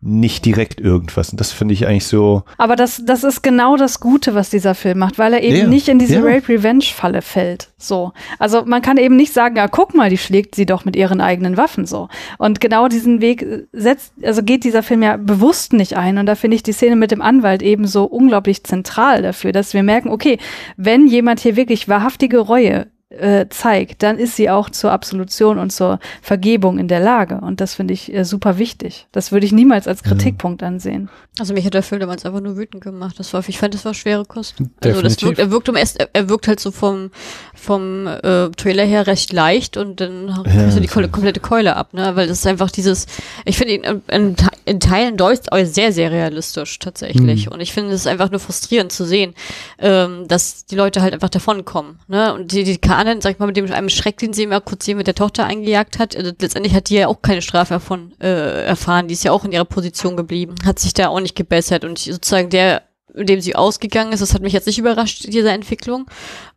nicht 0.00 0.44
direkt 0.44 0.80
irgendwas. 0.80 1.30
Und 1.30 1.40
das 1.40 1.50
finde 1.50 1.74
ich 1.74 1.88
eigentlich 1.88 2.06
so. 2.06 2.44
Aber 2.56 2.76
das, 2.76 3.02
das 3.04 3.24
ist 3.24 3.42
genau 3.42 3.76
das 3.76 3.98
Gute, 3.98 4.36
was 4.36 4.48
dieser 4.48 4.76
Film 4.76 4.98
macht, 4.98 5.18
weil 5.18 5.32
er 5.34 5.42
eben 5.42 5.56
Ja, 5.56 5.66
nicht 5.66 5.88
in 5.88 5.98
diese 5.98 6.16
ja. 6.16 6.22
Rape-Revenge-Falle 6.22 7.20
fällt. 7.20 7.70
So. 7.78 8.12
Also 8.38 8.64
man 8.64 8.80
kann 8.80 8.96
eben 8.96 9.16
nicht 9.16 9.32
sagen, 9.32 9.56
ja, 9.56 9.66
guck 9.66 9.96
mal, 9.96 10.08
die 10.08 10.18
schlägt 10.18 10.54
sie 10.54 10.66
doch 10.66 10.84
mit 10.84 10.94
ihren 10.94 11.20
eigenen 11.20 11.56
Waffen 11.56 11.84
so. 11.84 12.08
Und 12.38 12.60
genau 12.60 12.86
diesen 12.86 13.20
Weg 13.20 13.42
äh, 13.42 13.64
setzt, 13.72 14.12
also 14.22 14.44
geht 14.44 14.62
dieser 14.62 14.84
Film 14.84 15.02
ja 15.02 15.16
bewusst 15.16 15.72
nicht 15.72 15.96
ein. 15.96 16.18
Und 16.18 16.26
da 16.26 16.36
finde 16.36 16.54
ich 16.54 16.62
die 16.62 16.72
Szene 16.72 16.94
mit 16.94 17.10
dem 17.10 17.20
Anwalt 17.20 17.62
eben 17.62 17.77
so 17.86 18.04
unglaublich 18.04 18.64
zentral 18.64 19.22
dafür, 19.22 19.52
dass 19.52 19.74
wir 19.74 19.82
merken, 19.82 20.10
okay, 20.10 20.38
wenn 20.76 21.06
jemand 21.06 21.40
hier 21.40 21.56
wirklich 21.56 21.88
wahrhaftige 21.88 22.38
Reue 22.38 22.86
äh, 23.18 23.46
zeigt, 23.50 24.02
dann 24.02 24.18
ist 24.18 24.36
sie 24.36 24.50
auch 24.50 24.70
zur 24.70 24.92
Absolution 24.92 25.58
und 25.58 25.70
zur 25.70 25.98
Vergebung 26.22 26.78
in 26.78 26.88
der 26.88 27.00
Lage. 27.00 27.40
Und 27.40 27.60
das 27.60 27.74
finde 27.74 27.94
ich 27.94 28.12
äh, 28.14 28.24
super 28.24 28.58
wichtig. 28.58 29.06
Das 29.12 29.32
würde 29.32 29.46
ich 29.46 29.52
niemals 29.52 29.86
als 29.88 30.02
Kritikpunkt 30.02 30.62
ansehen. 30.62 31.08
Also 31.38 31.54
mich 31.54 31.64
hat 31.64 31.74
der 31.74 31.82
Film 31.82 32.00
damals 32.00 32.26
einfach 32.26 32.40
nur 32.40 32.56
wütend 32.56 32.82
gemacht. 32.82 33.16
Das 33.18 33.32
war, 33.32 33.42
ich 33.46 33.58
fand, 33.58 33.74
das 33.74 33.84
war 33.84 33.94
schwere 33.94 34.24
Kost. 34.24 34.56
Also 34.82 35.02
das 35.02 35.22
wirkt, 35.22 35.38
er 35.38 35.50
wirkt 35.50 35.68
um 35.68 35.76
erst, 35.76 35.98
er 36.12 36.28
wirkt 36.28 36.48
halt 36.48 36.60
so 36.60 36.70
vom 36.70 37.10
vom 37.54 38.06
äh, 38.06 38.50
Trailer 38.50 38.84
her 38.84 39.06
recht 39.06 39.32
leicht 39.32 39.76
und 39.76 40.00
dann 40.00 40.28
Ja, 40.28 40.52
ja, 40.52 40.66
die 40.66 40.86
so. 40.86 40.94
Keule, 40.94 41.08
komplette 41.08 41.40
Keule 41.40 41.76
ab, 41.76 41.92
ne? 41.92 42.14
Weil 42.14 42.28
das 42.28 42.38
ist 42.38 42.46
einfach 42.46 42.70
dieses, 42.70 43.06
ich 43.44 43.58
finde 43.58 43.74
ihn 43.74 43.84
in, 43.84 44.02
in, 44.08 44.36
Te- 44.36 44.48
in 44.64 44.80
Teilen 44.80 45.16
durchaus 45.16 45.74
sehr, 45.74 45.92
sehr 45.92 46.10
realistisch 46.10 46.78
tatsächlich. 46.78 47.46
Mhm. 47.46 47.52
Und 47.52 47.60
ich 47.60 47.72
finde 47.72 47.92
es 47.92 48.06
einfach 48.06 48.30
nur 48.30 48.40
frustrierend 48.40 48.92
zu 48.92 49.04
sehen, 49.04 49.34
ähm, 49.78 50.26
dass 50.28 50.66
die 50.66 50.76
Leute 50.76 51.02
halt 51.02 51.14
einfach 51.14 51.28
davonkommen. 51.28 51.98
Ne? 52.06 52.32
Und 52.32 52.52
die, 52.52 52.64
die 52.64 52.78
Kanen, 53.08 53.22
sag 53.22 53.32
ich 53.32 53.38
mal, 53.38 53.46
mit 53.46 53.56
dem 53.56 53.70
einem 53.72 53.88
Schreck, 53.88 54.18
den 54.18 54.32
sie 54.32 54.42
immer 54.42 54.60
kurz 54.60 54.84
hier 54.84 54.94
mit 54.94 55.06
der 55.06 55.14
Tochter 55.14 55.46
eingejagt 55.46 55.98
hat, 55.98 56.14
äh, 56.14 56.34
letztendlich 56.38 56.74
hat 56.74 56.90
die 56.90 56.96
ja 56.96 57.08
auch 57.08 57.22
keine 57.22 57.40
Strafe 57.40 57.74
davon 57.74 58.12
äh, 58.20 58.64
erfahren. 58.66 59.08
Die 59.08 59.14
ist 59.14 59.24
ja 59.24 59.32
auch 59.32 59.44
in 59.44 59.52
ihrer 59.52 59.64
Position 59.64 60.16
geblieben, 60.16 60.54
hat 60.64 60.78
sich 60.78 60.92
da 60.92 61.08
auch 61.08 61.20
nicht 61.20 61.34
gebessert. 61.34 61.84
Und 61.84 61.98
sozusagen 61.98 62.50
der, 62.50 62.82
mit 63.14 63.28
dem 63.28 63.40
sie 63.40 63.56
ausgegangen 63.56 64.12
ist, 64.12 64.20
das 64.20 64.34
hat 64.34 64.42
mich 64.42 64.52
jetzt 64.52 64.66
nicht 64.66 64.78
überrascht, 64.78 65.24
diese 65.26 65.50
Entwicklung. 65.50 66.06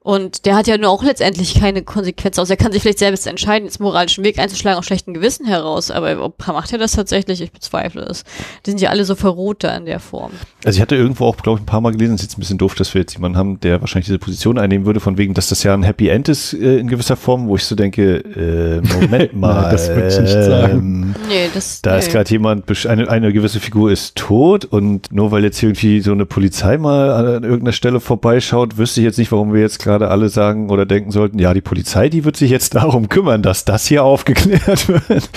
Und 0.03 0.47
der 0.47 0.55
hat 0.55 0.65
ja 0.65 0.79
nur 0.79 0.89
auch 0.89 1.03
letztendlich 1.03 1.59
keine 1.59 1.83
Konsequenz 1.83 2.39
aus. 2.39 2.49
Er 2.49 2.57
kann 2.57 2.71
sich 2.71 2.81
vielleicht 2.81 2.97
selbst 2.97 3.27
entscheiden, 3.27 3.65
jetzt 3.65 3.79
moralischen 3.79 4.23
Weg 4.23 4.39
einzuschlagen 4.39 4.79
aus 4.79 4.85
schlechtem 4.85 5.13
Gewissen 5.13 5.45
heraus. 5.45 5.91
Aber 5.91 6.23
ob 6.23 6.47
macht 6.47 6.73
er 6.73 6.79
das 6.79 6.93
tatsächlich? 6.93 7.39
Ich 7.39 7.51
bezweifle 7.51 8.01
es. 8.01 8.23
Die 8.65 8.71
sind 8.71 8.81
ja 8.81 8.89
alle 8.89 9.05
so 9.05 9.13
verroht 9.13 9.63
da 9.63 9.77
in 9.77 9.85
der 9.85 9.99
Form. 9.99 10.31
Also 10.65 10.77
ich 10.77 10.81
hatte 10.81 10.95
irgendwo 10.95 11.25
auch, 11.25 11.37
glaube 11.37 11.59
ich, 11.59 11.63
ein 11.63 11.67
paar 11.67 11.81
Mal 11.81 11.91
gelesen, 11.91 12.15
es 12.15 12.21
ist 12.21 12.29
jetzt 12.29 12.37
ein 12.37 12.41
bisschen 12.41 12.57
doof, 12.57 12.73
dass 12.73 12.95
wir 12.95 13.01
jetzt 13.01 13.13
jemanden 13.13 13.37
haben, 13.37 13.59
der 13.59 13.79
wahrscheinlich 13.81 14.07
diese 14.07 14.17
Position 14.17 14.57
einnehmen 14.57 14.87
würde, 14.87 14.99
von 14.99 15.19
wegen, 15.19 15.35
dass 15.35 15.49
das 15.49 15.61
ja 15.61 15.75
ein 15.75 15.83
Happy 15.83 16.09
End 16.09 16.29
ist 16.29 16.53
äh, 16.53 16.79
in 16.79 16.87
gewisser 16.87 17.15
Form, 17.15 17.47
wo 17.47 17.55
ich 17.55 17.65
so 17.65 17.75
denke, 17.75 18.17
äh, 18.17 18.81
Moment 18.81 19.33
mal. 19.39 19.69
das 19.69 19.87
würde 19.89 20.07
ich 20.07 20.19
nicht 20.19 20.31
sagen. 20.31 20.71
ähm, 20.79 21.15
Nee, 21.27 21.49
das. 21.53 21.83
Da 21.83 21.91
nee. 21.93 21.99
ist 21.99 22.11
gerade 22.11 22.29
jemand, 22.31 22.65
eine, 22.87 23.07
eine 23.07 23.31
gewisse 23.33 23.59
Figur 23.59 23.91
ist 23.91 24.15
tot 24.15 24.65
und 24.65 25.11
nur 25.11 25.31
weil 25.31 25.43
jetzt 25.43 25.61
irgendwie 25.61 26.01
so 26.01 26.11
eine 26.11 26.25
Polizei 26.25 26.79
mal 26.79 27.11
an, 27.11 27.25
an 27.27 27.43
irgendeiner 27.43 27.73
Stelle 27.73 27.99
vorbeischaut, 27.99 28.79
wüsste 28.79 29.01
ich 29.01 29.05
jetzt 29.05 29.19
nicht, 29.19 29.31
warum 29.31 29.53
wir 29.53 29.61
jetzt 29.61 29.77
gerade 29.77 29.90
alle 29.99 30.29
sagen 30.29 30.69
oder 30.69 30.85
denken 30.85 31.11
sollten, 31.11 31.39
ja, 31.39 31.53
die 31.53 31.61
Polizei, 31.61 32.09
die 32.09 32.23
wird 32.23 32.37
sich 32.37 32.51
jetzt 32.51 32.75
darum 32.75 33.09
kümmern, 33.09 33.41
dass 33.41 33.65
das 33.65 33.85
hier 33.85 34.03
aufgeklärt 34.03 34.87
wird. 34.87 35.29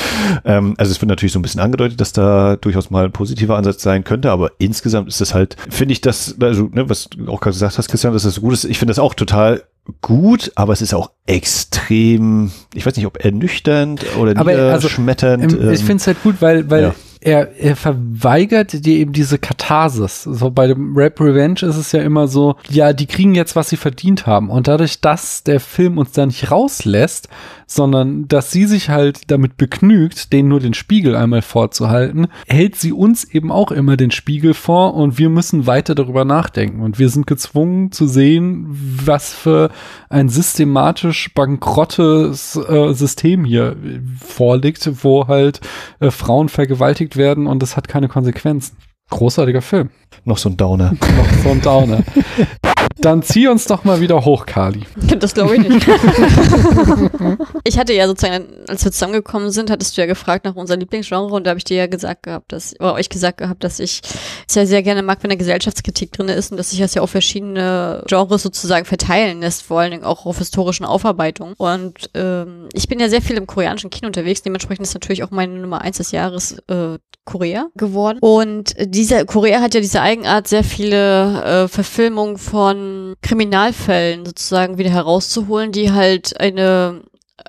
ähm, 0.44 0.74
also 0.76 0.92
es 0.92 1.00
wird 1.00 1.08
natürlich 1.08 1.32
so 1.32 1.38
ein 1.38 1.42
bisschen 1.42 1.60
angedeutet, 1.60 2.00
dass 2.00 2.12
da 2.12 2.56
durchaus 2.56 2.90
mal 2.90 3.04
ein 3.04 3.12
positiver 3.12 3.56
Ansatz 3.56 3.82
sein 3.82 4.04
könnte, 4.04 4.30
aber 4.30 4.52
insgesamt 4.58 5.08
ist 5.08 5.20
das 5.20 5.34
halt, 5.34 5.56
finde 5.68 5.92
ich 5.92 6.00
das, 6.00 6.36
also, 6.40 6.68
ne, 6.72 6.88
was 6.88 7.08
du 7.08 7.28
auch 7.28 7.40
gerade 7.40 7.54
gesagt 7.54 7.78
hast, 7.78 7.88
Christian, 7.88 8.12
dass 8.12 8.22
das 8.22 8.34
so 8.34 8.40
gut 8.40 8.52
ist, 8.52 8.64
ich 8.64 8.78
finde 8.78 8.90
das 8.90 8.98
auch 8.98 9.14
total 9.14 9.62
gut, 10.00 10.52
aber 10.54 10.72
es 10.72 10.82
ist 10.82 10.94
auch 10.94 11.10
extrem, 11.26 12.50
ich 12.74 12.86
weiß 12.86 12.96
nicht, 12.96 13.06
ob 13.06 13.22
ernüchternd 13.22 14.04
oder 14.18 14.38
Aber, 14.38 14.50
also, 14.52 14.76
niederschmetternd. 14.76 15.52
Ähm, 15.52 15.72
ich 15.72 15.80
ähm, 15.80 15.86
finde 15.86 15.96
es 15.96 16.06
halt 16.06 16.22
gut, 16.22 16.36
weil, 16.40 16.70
weil 16.70 16.82
ja. 16.84 16.94
Er, 17.24 17.58
er 17.58 17.74
verweigert 17.74 18.84
dir 18.84 18.98
eben 18.98 19.12
diese 19.12 19.38
Katharsis. 19.38 20.24
So 20.24 20.50
bei 20.50 20.66
dem 20.66 20.94
Rap 20.94 21.18
Revenge 21.20 21.62
ist 21.62 21.76
es 21.76 21.92
ja 21.92 22.02
immer 22.02 22.28
so, 22.28 22.56
ja, 22.68 22.92
die 22.92 23.06
kriegen 23.06 23.34
jetzt, 23.34 23.56
was 23.56 23.70
sie 23.70 23.78
verdient 23.78 24.26
haben. 24.26 24.50
Und 24.50 24.68
dadurch, 24.68 25.00
dass 25.00 25.42
der 25.42 25.58
Film 25.58 25.96
uns 25.96 26.12
da 26.12 26.26
nicht 26.26 26.50
rauslässt, 26.50 27.28
sondern 27.66 28.28
dass 28.28 28.50
sie 28.50 28.66
sich 28.66 28.90
halt 28.90 29.30
damit 29.30 29.56
begnügt, 29.56 30.34
denen 30.34 30.50
nur 30.50 30.60
den 30.60 30.74
Spiegel 30.74 31.16
einmal 31.16 31.40
vorzuhalten, 31.40 32.26
hält 32.46 32.76
sie 32.76 32.92
uns 32.92 33.24
eben 33.24 33.50
auch 33.50 33.70
immer 33.70 33.96
den 33.96 34.10
Spiegel 34.10 34.52
vor 34.52 34.94
und 34.94 35.18
wir 35.18 35.30
müssen 35.30 35.66
weiter 35.66 35.94
darüber 35.94 36.26
nachdenken. 36.26 36.82
Und 36.82 36.98
wir 36.98 37.08
sind 37.08 37.26
gezwungen 37.26 37.90
zu 37.90 38.06
sehen, 38.06 38.66
was 38.70 39.32
für 39.32 39.70
ein 40.10 40.28
systematisch 40.28 41.32
bankrottes 41.32 42.56
äh, 42.56 42.92
System 42.92 43.46
hier 43.46 43.76
vorliegt, 44.20 44.90
wo 45.02 45.26
halt 45.26 45.60
äh, 46.00 46.10
Frauen 46.10 46.50
vergewaltigt 46.50 47.13
werden 47.16 47.46
und 47.46 47.62
das 47.62 47.76
hat 47.76 47.88
keine 47.88 48.08
Konsequenzen. 48.08 48.76
Großartiger 49.10 49.62
Film. 49.62 49.90
noch 50.24 50.38
so 50.38 50.48
ein 50.48 50.56
Downer. 50.56 50.92
Noch 50.92 51.32
so 51.42 51.50
ein 51.50 51.60
Downer. 51.60 52.02
Dann 52.98 53.22
zieh 53.22 53.48
uns 53.48 53.66
doch 53.66 53.84
mal 53.84 54.00
wieder 54.00 54.24
hoch, 54.24 54.46
Kali. 54.46 54.82
Das 55.18 55.34
glaube 55.34 55.56
ich 55.56 55.68
nicht. 55.68 55.86
ich 57.64 57.78
hatte 57.78 57.92
ja 57.92 58.06
sozusagen, 58.06 58.46
als 58.68 58.84
wir 58.84 58.92
zusammengekommen 58.92 59.50
sind, 59.50 59.70
hattest 59.70 59.96
du 59.96 60.00
ja 60.00 60.06
gefragt 60.06 60.44
nach 60.44 60.56
unserem 60.56 60.80
Lieblingsgenre 60.80 61.26
und 61.26 61.46
da 61.46 61.50
habe 61.50 61.58
ich 61.58 61.64
dir 61.64 61.76
ja 61.76 61.86
gesagt 61.86 62.24
gehabt, 62.24 62.52
dass, 62.52 62.78
oder 62.80 62.94
euch 62.94 63.08
gesagt 63.08 63.38
gehabt, 63.38 63.64
dass 63.64 63.78
ich 63.78 64.00
es 64.48 64.54
ja 64.54 64.66
sehr 64.66 64.82
gerne 64.82 65.02
mag, 65.02 65.18
wenn 65.22 65.30
eine 65.30 65.38
Gesellschaftskritik 65.38 66.12
drin 66.12 66.28
ist 66.28 66.50
und 66.50 66.58
dass 66.58 66.70
sich 66.70 66.80
das 66.80 66.94
ja 66.94 67.02
auf 67.02 67.10
verschiedene 67.10 68.02
Genres 68.06 68.42
sozusagen 68.42 68.84
verteilen 68.84 69.40
lässt, 69.40 69.62
vor 69.62 69.80
allen 69.80 69.92
Dingen 69.92 70.04
auch 70.04 70.26
auf 70.26 70.38
historischen 70.38 70.84
Aufarbeitungen. 70.84 71.54
Und 71.56 72.10
ähm, 72.14 72.68
ich 72.72 72.88
bin 72.88 73.00
ja 73.00 73.08
sehr 73.08 73.22
viel 73.22 73.36
im 73.36 73.46
koreanischen 73.46 73.90
Kino 73.90 74.08
unterwegs, 74.08 74.42
dementsprechend 74.42 74.86
ist 74.86 74.94
natürlich 74.94 75.22
auch 75.22 75.30
meine 75.30 75.54
Nummer 75.54 75.80
eins 75.80 75.98
des 75.98 76.10
Jahres 76.10 76.58
äh, 76.68 76.98
Korea 77.24 77.68
geworden. 77.74 78.18
Und 78.20 78.74
dieser 78.78 79.24
Korea 79.24 79.60
hat 79.60 79.74
ja 79.74 79.80
diese 79.80 80.02
Eigenart, 80.02 80.46
sehr 80.46 80.64
viele 80.64 81.42
äh, 81.64 81.68
Verfilmungen 81.68 82.36
von 82.36 82.83
Kriminalfällen 83.22 84.24
sozusagen 84.26 84.78
wieder 84.78 84.90
herauszuholen, 84.90 85.72
die 85.72 85.92
halt 85.92 86.38
eine 86.40 87.02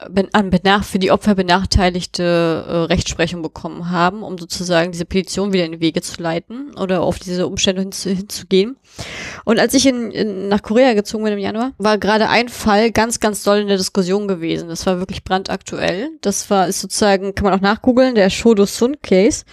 ben- 0.09 0.33
an 0.33 0.49
benach 0.49 0.83
für 0.83 0.99
die 0.99 1.11
Opfer 1.11 1.35
benachteiligte 1.35 2.65
äh, 2.67 2.73
Rechtsprechung 2.93 3.41
bekommen 3.41 3.91
haben, 3.91 4.23
um 4.23 4.37
sozusagen 4.37 4.91
diese 4.91 5.05
Petition 5.05 5.53
wieder 5.53 5.65
in 5.65 5.73
die 5.73 5.79
Wege 5.79 6.01
zu 6.01 6.21
leiten 6.21 6.75
oder 6.75 7.01
auf 7.01 7.19
diese 7.19 7.47
Umstände 7.47 7.81
hinzu, 7.81 8.09
hinzugehen. 8.09 8.77
Und 9.45 9.59
als 9.59 9.73
ich 9.73 9.85
in, 9.85 10.11
in, 10.11 10.47
nach 10.47 10.63
Korea 10.63 10.93
gezogen 10.93 11.23
bin 11.23 11.33
im 11.33 11.39
Januar, 11.39 11.73
war 11.77 11.97
gerade 11.97 12.29
ein 12.29 12.49
Fall 12.49 12.91
ganz, 12.91 13.19
ganz 13.19 13.43
doll 13.43 13.59
in 13.59 13.67
der 13.67 13.77
Diskussion 13.77 14.27
gewesen. 14.27 14.69
Das 14.69 14.85
war 14.85 14.99
wirklich 14.99 15.23
brandaktuell. 15.23 16.09
Das 16.21 16.49
war 16.49 16.67
ist 16.67 16.81
sozusagen, 16.81 17.35
kann 17.35 17.45
man 17.45 17.53
auch 17.53 17.61
nachgoogeln, 17.61 18.15
der 18.15 18.29
Shodo 18.29 18.65
Sun 18.65 18.97
Case. 19.01 19.43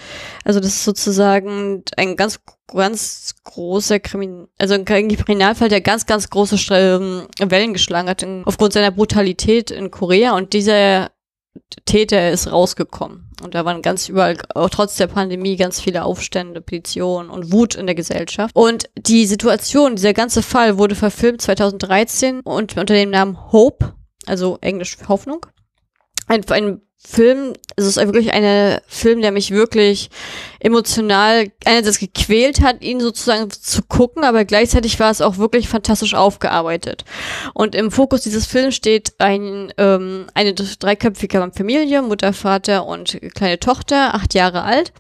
Also 0.45 0.61
das 0.61 0.71
ist 0.71 0.85
sozusagen 0.85 1.83
ein 1.97 2.17
ganz 2.17 2.41
ganz 2.67 3.35
großer 3.45 4.01
Krimin 4.01 4.49
also 4.59 4.75
ein 4.75 4.85
Kriminalfall, 4.85 5.69
der 5.69 5.81
ganz, 5.81 6.07
ganz 6.07 6.31
große 6.31 6.57
ähm, 6.71 7.27
Wellen 7.39 7.73
geschlagen 7.73 8.09
hat 8.09 8.27
aufgrund 8.45 8.73
seiner 8.73 8.91
Brutalität 8.91 9.71
in 9.71 9.91
Korea 9.91 10.37
und 10.37 10.53
dieser 10.53 11.11
Täter 11.85 12.31
ist 12.31 12.51
rausgekommen. 12.51 13.31
Und 13.43 13.55
da 13.55 13.65
waren 13.65 13.83
ganz 13.83 14.09
überall, 14.09 14.39
auch 14.55 14.71
trotz 14.71 14.97
der 14.97 15.07
Pandemie, 15.07 15.57
ganz 15.57 15.81
viele 15.81 16.05
Aufstände, 16.05 16.61
Petitionen 16.61 17.29
und 17.29 17.53
Wut 17.53 17.75
in 17.75 17.87
der 17.87 17.95
Gesellschaft. 17.95 18.55
Und 18.55 18.89
die 18.97 19.27
Situation, 19.27 19.97
dieser 19.97 20.15
ganze 20.15 20.43
Fall 20.43 20.79
wurde 20.79 20.95
verfilmt 20.95 21.43
2013 21.43 22.41
und 22.41 22.77
unter 22.77 22.95
dem 22.95 23.11
Namen 23.11 23.53
Hope, 23.53 23.95
also 24.27 24.59
Englisch 24.61 24.97
Hoffnung. 25.09 25.45
Ein, 26.27 26.49
ein 26.51 26.81
Film, 27.05 27.55
es 27.77 27.85
ist 27.85 27.97
wirklich 27.97 28.33
ein 28.33 28.81
Film, 28.87 29.21
der 29.23 29.33
mich 29.33 29.51
wirklich 29.51 30.09
emotional 30.61 31.51
einerseits 31.65 31.99
gequält 31.99 32.61
hat, 32.61 32.83
ihn 32.83 33.01
sozusagen 33.01 33.51
zu 33.51 33.83
gucken, 33.83 34.23
aber 34.23 34.45
gleichzeitig 34.45 35.01
war 35.01 35.11
es 35.11 35.21
auch 35.21 35.37
wirklich 35.37 35.69
fantastisch 35.69 36.15
aufgearbeitet. 36.15 37.05
Und 37.55 37.75
im 37.75 37.91
Fokus 37.91 38.23
dieses 38.23 38.47
Films 38.47 38.77
steht 38.77 39.15
ein, 39.19 39.73
ähm, 39.79 40.27
eine 40.35 40.55
dreiköpfige 40.55 41.51
Familie, 41.55 42.03
Mutter, 42.03 42.33
Vater 42.33 42.87
und 42.87 43.19
kleine 43.35 43.59
Tochter, 43.59 44.15
acht 44.15 44.35
Jahre 44.35 44.63
alt, 44.63 44.93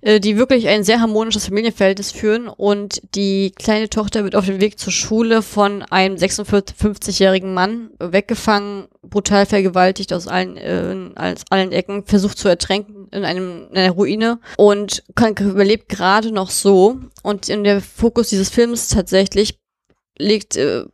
äh, 0.00 0.18
die 0.18 0.38
wirklich 0.38 0.66
ein 0.68 0.82
sehr 0.82 1.00
harmonisches 1.00 1.46
Familienverhältnis 1.46 2.10
führen 2.10 2.48
und 2.48 3.02
die 3.14 3.52
kleine 3.52 3.90
Tochter 3.90 4.24
wird 4.24 4.34
auf 4.34 4.46
dem 4.46 4.60
Weg 4.60 4.78
zur 4.78 4.92
Schule 4.92 5.42
von 5.42 5.82
einem 5.82 6.16
56-jährigen 6.16 7.52
Mann 7.52 7.90
weggefangen, 7.98 8.88
brutal 9.02 9.44
vergewaltigt 9.44 10.12
aus 10.12 10.26
allen, 10.26 10.56
äh, 10.56 11.10
aus 11.16 11.44
allen 11.50 11.72
Ecken, 11.72 12.04
versucht 12.06 12.38
zu 12.38 12.48
ertränken 12.48 13.08
in 13.10 13.24
einem 13.24 13.68
in 13.70 13.76
einer 13.76 13.92
Ruine 13.92 14.40
und 14.56 15.02
überlebt 15.40 15.88
gerade 15.88 16.32
noch 16.32 16.50
so. 16.50 16.98
Und 17.22 17.48
in 17.48 17.64
der 17.64 17.80
Fokus 17.80 18.28
dieses 18.28 18.48
Films 18.48 18.88
tatsächlich 18.88 19.58
legt, 20.16 20.56
äh, 20.56 20.84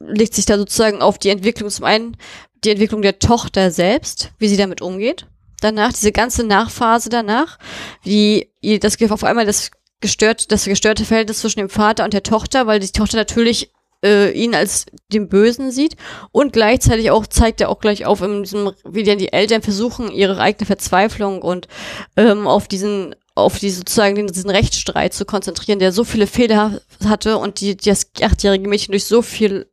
legt 0.00 0.34
sich 0.34 0.46
da 0.46 0.56
sozusagen 0.56 1.02
auf 1.02 1.18
die 1.18 1.30
Entwicklung, 1.30 1.68
zum 1.68 1.84
einen 1.84 2.16
die 2.64 2.70
Entwicklung 2.70 3.02
der 3.02 3.18
Tochter 3.18 3.70
selbst, 3.70 4.30
wie 4.38 4.48
sie 4.48 4.56
damit 4.56 4.80
umgeht. 4.80 5.26
Danach, 5.60 5.92
diese 5.92 6.12
ganze 6.12 6.44
Nachphase 6.44 7.08
danach, 7.10 7.58
wie 8.02 8.50
ihr 8.60 8.78
das 8.80 9.00
auf 9.10 9.24
einmal 9.24 9.46
das 9.46 9.70
gestört, 10.00 10.52
das 10.52 10.64
gestörte 10.64 11.04
Verhältnis 11.04 11.40
zwischen 11.40 11.60
dem 11.60 11.70
Vater 11.70 12.04
und 12.04 12.12
der 12.12 12.22
Tochter, 12.22 12.66
weil 12.66 12.80
die 12.80 12.90
Tochter 12.90 13.16
natürlich 13.16 13.72
äh, 14.04 14.30
ihn 14.30 14.54
als 14.54 14.86
den 15.12 15.28
Bösen 15.28 15.70
sieht 15.70 15.96
und 16.30 16.52
gleichzeitig 16.52 17.10
auch 17.10 17.26
zeigt 17.26 17.60
er 17.60 17.70
auch 17.70 17.80
gleich 17.80 18.06
auf, 18.06 18.22
in 18.22 18.42
diesem, 18.42 18.72
wie 18.84 19.02
dann 19.02 19.18
die 19.18 19.32
Eltern 19.32 19.62
versuchen, 19.62 20.10
ihre 20.12 20.38
eigene 20.38 20.66
Verzweiflung 20.66 21.42
und 21.42 21.66
ähm, 22.16 22.46
auf 22.46 22.68
diesen 22.68 23.14
auf 23.36 23.58
die 23.58 23.70
sozusagen 23.70 24.28
diesen 24.28 24.50
Rechtsstreit 24.50 25.12
zu 25.12 25.24
konzentrieren, 25.24 25.80
der 25.80 25.90
so 25.90 26.04
viele 26.04 26.28
Fehler 26.28 26.80
hatte 27.04 27.38
und 27.38 27.60
die, 27.60 27.76
die 27.76 27.90
das 27.90 28.06
achtjährige 28.22 28.68
Mädchen 28.68 28.92
durch 28.92 29.06
so 29.06 29.22
viel 29.22 29.66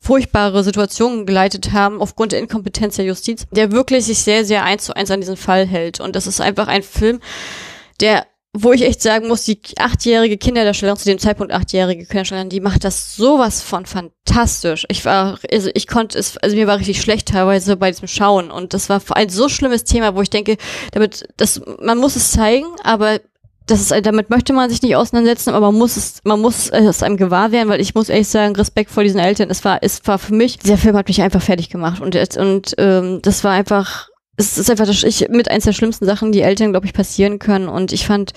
furchtbare 0.00 0.64
Situationen 0.64 1.26
geleitet 1.26 1.72
haben 1.72 2.00
aufgrund 2.00 2.32
der 2.32 2.38
Inkompetenz 2.38 2.96
der 2.96 3.04
Justiz, 3.04 3.46
der 3.50 3.70
wirklich 3.70 4.06
sich 4.06 4.20
sehr, 4.20 4.46
sehr 4.46 4.64
eins 4.64 4.84
zu 4.84 4.96
eins 4.96 5.10
an 5.10 5.20
diesen 5.20 5.36
Fall 5.36 5.66
hält. 5.66 6.00
Und 6.00 6.16
das 6.16 6.26
ist 6.26 6.40
einfach 6.40 6.68
ein 6.68 6.82
Film, 6.82 7.20
der 8.00 8.26
wo 8.54 8.72
ich 8.72 8.82
echt 8.82 9.00
sagen 9.00 9.28
muss, 9.28 9.44
die 9.44 9.58
achtjährige 9.78 10.36
Kinderdarstellerin, 10.36 10.98
zu 10.98 11.06
dem 11.06 11.18
Zeitpunkt 11.18 11.52
achtjährige 11.52 12.04
Kinderdarstellerin, 12.04 12.50
die 12.50 12.60
macht 12.60 12.84
das 12.84 13.16
sowas 13.16 13.62
von 13.62 13.86
fantastisch. 13.86 14.84
Ich 14.90 15.04
war, 15.06 15.38
also 15.50 15.70
ich 15.72 15.86
konnte 15.86 16.18
es, 16.18 16.36
also 16.36 16.54
mir 16.54 16.66
war 16.66 16.78
richtig 16.78 17.00
schlecht 17.00 17.28
teilweise 17.28 17.76
bei 17.76 17.90
diesem 17.90 18.08
Schauen 18.08 18.50
und 18.50 18.74
das 18.74 18.90
war 18.90 19.00
ein 19.14 19.30
so 19.30 19.48
schlimmes 19.48 19.84
Thema, 19.84 20.14
wo 20.14 20.20
ich 20.20 20.28
denke, 20.28 20.58
damit, 20.92 21.26
das, 21.38 21.62
man 21.80 21.96
muss 21.96 22.16
es 22.16 22.32
zeigen, 22.32 22.66
aber 22.84 23.20
das 23.66 23.80
ist, 23.80 24.06
damit 24.06 24.28
möchte 24.28 24.52
man 24.52 24.68
sich 24.68 24.82
nicht 24.82 24.96
auseinandersetzen, 24.96 25.50
aber 25.50 25.70
man 25.70 25.78
muss 25.78 25.96
es, 25.96 26.20
man 26.24 26.40
muss 26.40 26.68
es 26.68 27.02
einem 27.02 27.16
gewahr 27.16 27.52
werden, 27.52 27.70
weil 27.70 27.80
ich 27.80 27.94
muss 27.94 28.10
ehrlich 28.10 28.28
sagen, 28.28 28.56
Respekt 28.56 28.90
vor 28.90 29.02
diesen 29.02 29.20
Eltern. 29.20 29.50
Es 29.50 29.64
war, 29.64 29.78
es 29.82 30.06
war 30.06 30.18
für 30.18 30.34
mich, 30.34 30.58
dieser 30.58 30.76
Film 30.76 30.96
hat 30.96 31.08
mich 31.08 31.22
einfach 31.22 31.40
fertig 31.40 31.70
gemacht 31.70 32.02
und, 32.02 32.16
und 32.36 32.74
ähm, 32.76 33.20
das 33.22 33.44
war 33.44 33.52
einfach 33.52 34.08
es 34.36 34.56
ist 34.56 34.70
einfach 34.70 34.86
das, 34.86 35.02
ich, 35.02 35.28
mit 35.28 35.50
eins 35.50 35.64
der 35.64 35.72
schlimmsten 35.72 36.06
Sachen, 36.06 36.32
die 36.32 36.40
Eltern, 36.40 36.70
glaube 36.70 36.86
ich, 36.86 36.92
passieren 36.92 37.38
können. 37.38 37.68
Und 37.68 37.92
ich 37.92 38.06
fand, 38.06 38.32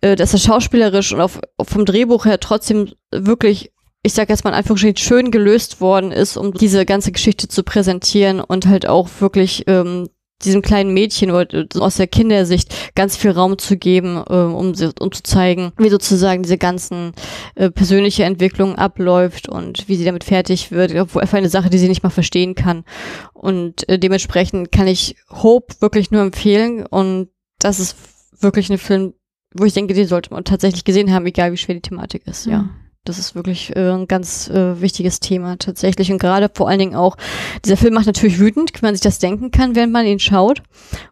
äh, 0.00 0.16
dass 0.16 0.32
er 0.32 0.38
schauspielerisch 0.38 1.12
und 1.12 1.20
auf, 1.20 1.40
vom 1.62 1.84
Drehbuch 1.84 2.24
her 2.24 2.40
trotzdem 2.40 2.92
wirklich, 3.10 3.72
ich 4.02 4.14
sage 4.14 4.32
jetzt 4.32 4.44
mal 4.44 4.50
in 4.50 4.56
Anführungsstrichen, 4.56 4.96
schön 4.96 5.30
gelöst 5.30 5.80
worden 5.80 6.12
ist, 6.12 6.36
um 6.36 6.52
diese 6.52 6.86
ganze 6.86 7.12
Geschichte 7.12 7.48
zu 7.48 7.62
präsentieren 7.62 8.40
und 8.40 8.66
halt 8.66 8.86
auch 8.86 9.08
wirklich 9.20 9.64
ähm, 9.66 10.08
diesem 10.44 10.62
kleinen 10.62 10.92
Mädchen 10.94 11.30
aus 11.30 11.96
der 11.96 12.06
Kindersicht 12.06 12.94
ganz 12.94 13.16
viel 13.16 13.30
Raum 13.30 13.58
zu 13.58 13.76
geben, 13.76 14.16
äh, 14.16 14.32
um, 14.32 14.74
um 15.00 15.12
zu 15.12 15.22
zeigen, 15.22 15.72
wie 15.78 15.88
sozusagen 15.88 16.42
diese 16.42 16.58
ganzen 16.58 17.12
äh, 17.54 17.70
persönliche 17.70 18.24
Entwicklung 18.24 18.76
abläuft 18.76 19.48
und 19.48 19.88
wie 19.88 19.96
sie 19.96 20.04
damit 20.04 20.24
fertig 20.24 20.70
wird, 20.70 20.94
obwohl 20.94 21.22
einfach 21.22 21.38
eine 21.38 21.48
Sache, 21.48 21.70
die 21.70 21.78
sie 21.78 21.88
nicht 21.88 22.02
mal 22.02 22.10
verstehen 22.10 22.54
kann. 22.54 22.84
Und 23.32 23.88
äh, 23.88 23.98
dementsprechend 23.98 24.72
kann 24.72 24.86
ich 24.86 25.16
Hope 25.30 25.74
wirklich 25.80 26.10
nur 26.10 26.22
empfehlen 26.22 26.86
und 26.86 27.28
das 27.58 27.80
ist 27.80 27.96
wirklich 28.40 28.70
ein 28.70 28.78
Film, 28.78 29.14
wo 29.54 29.64
ich 29.64 29.72
denke, 29.72 29.94
den 29.94 30.06
sollte 30.06 30.32
man 30.32 30.44
tatsächlich 30.44 30.84
gesehen 30.84 31.12
haben, 31.12 31.26
egal 31.26 31.52
wie 31.52 31.56
schwer 31.56 31.76
die 31.76 31.80
Thematik 31.80 32.26
ist, 32.26 32.46
ja. 32.46 32.62
Mhm. 32.62 32.83
Das 33.04 33.18
ist 33.18 33.34
wirklich 33.34 33.76
äh, 33.76 33.90
ein 33.90 34.08
ganz 34.08 34.48
äh, 34.48 34.80
wichtiges 34.80 35.20
Thema 35.20 35.58
tatsächlich. 35.58 36.10
Und 36.10 36.18
gerade 36.18 36.50
vor 36.52 36.68
allen 36.68 36.78
Dingen 36.78 36.94
auch, 36.94 37.16
dieser 37.64 37.76
Film 37.76 37.94
macht 37.94 38.06
natürlich 38.06 38.38
wütend, 38.38 38.72
wie 38.74 38.84
man 38.84 38.94
sich 38.94 39.02
das 39.02 39.18
denken 39.18 39.50
kann, 39.50 39.74
während 39.74 39.92
man 39.92 40.06
ihn 40.06 40.18
schaut. 40.18 40.62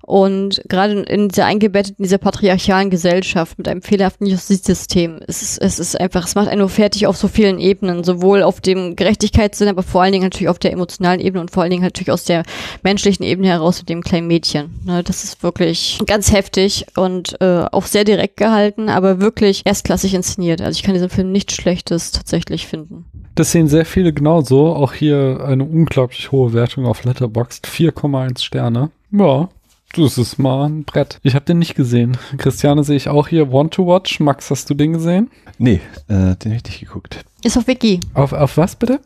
Und 0.00 0.62
gerade 0.68 1.02
in 1.02 1.28
dieser 1.28 1.44
eingebettet, 1.44 1.98
in 1.98 2.04
dieser 2.04 2.18
patriarchalen 2.18 2.90
Gesellschaft 2.90 3.58
mit 3.58 3.68
einem 3.68 3.82
fehlerhaften 3.82 4.26
Justizsystem, 4.26 5.20
es 5.26 5.42
ist, 5.42 5.58
es 5.58 5.78
ist 5.78 6.00
einfach, 6.00 6.26
es 6.26 6.34
macht 6.34 6.48
einen 6.48 6.60
nur 6.60 6.68
fertig 6.68 7.06
auf 7.06 7.16
so 7.16 7.28
vielen 7.28 7.58
Ebenen, 7.58 8.04
sowohl 8.04 8.42
auf 8.42 8.60
dem 8.60 8.96
Gerechtigkeitssinn, 8.96 9.68
aber 9.68 9.82
vor 9.82 10.02
allen 10.02 10.12
Dingen 10.12 10.24
natürlich 10.24 10.48
auf 10.48 10.58
der 10.58 10.72
emotionalen 10.72 11.20
Ebene 11.20 11.42
und 11.42 11.50
vor 11.50 11.62
allen 11.62 11.70
Dingen 11.70 11.82
natürlich 11.82 12.10
aus 12.10 12.24
der 12.24 12.42
menschlichen 12.82 13.24
Ebene 13.24 13.48
heraus 13.48 13.78
mit 13.80 13.88
dem 13.88 14.02
kleinen 14.02 14.26
Mädchen. 14.26 14.80
Ne, 14.84 15.02
das 15.02 15.24
ist 15.24 15.42
wirklich 15.42 16.00
ganz 16.06 16.32
heftig 16.32 16.86
und 16.96 17.40
äh, 17.40 17.64
auch 17.70 17.86
sehr 17.86 18.04
direkt 18.04 18.36
gehalten, 18.36 18.88
aber 18.88 19.20
wirklich 19.20 19.62
erstklassig 19.64 20.14
inszeniert. 20.14 20.60
Also 20.60 20.78
ich 20.78 20.82
kann 20.82 20.94
diesen 20.94 21.10
Film 21.10 21.32
nicht 21.32 21.52
schlecht 21.52 21.81
Schlechtes 21.82 22.12
tatsächlich 22.12 22.66
finden. 22.66 23.04
Das 23.34 23.52
sehen 23.52 23.66
sehr 23.66 23.84
viele 23.84 24.12
genauso. 24.12 24.74
Auch 24.74 24.92
hier 24.92 25.44
eine 25.44 25.64
unglaublich 25.64 26.30
hohe 26.30 26.52
Wertung 26.52 26.86
auf 26.86 27.04
Letterboxd. 27.04 27.66
4,1 27.66 28.42
Sterne. 28.42 28.90
Ja, 29.10 29.48
das 29.94 30.16
ist 30.16 30.38
mal 30.38 30.66
ein 30.66 30.84
Brett. 30.84 31.18
Ich 31.22 31.34
habe 31.34 31.44
den 31.44 31.58
nicht 31.58 31.74
gesehen. 31.74 32.16
Christiane 32.38 32.84
sehe 32.84 32.96
ich 32.96 33.08
auch 33.08 33.28
hier. 33.28 33.52
Want 33.52 33.74
to 33.74 33.86
Watch. 33.86 34.20
Max, 34.20 34.50
hast 34.50 34.70
du 34.70 34.74
den 34.74 34.92
gesehen? 34.92 35.30
Nee, 35.58 35.80
äh, 36.08 36.36
den 36.36 36.52
hätte 36.52 36.70
ich 36.70 36.80
geguckt. 36.80 37.24
Ist 37.42 37.58
auf 37.58 37.66
Wiki. 37.66 38.00
Auf, 38.14 38.32
auf 38.32 38.56
was 38.56 38.76
bitte? 38.76 39.00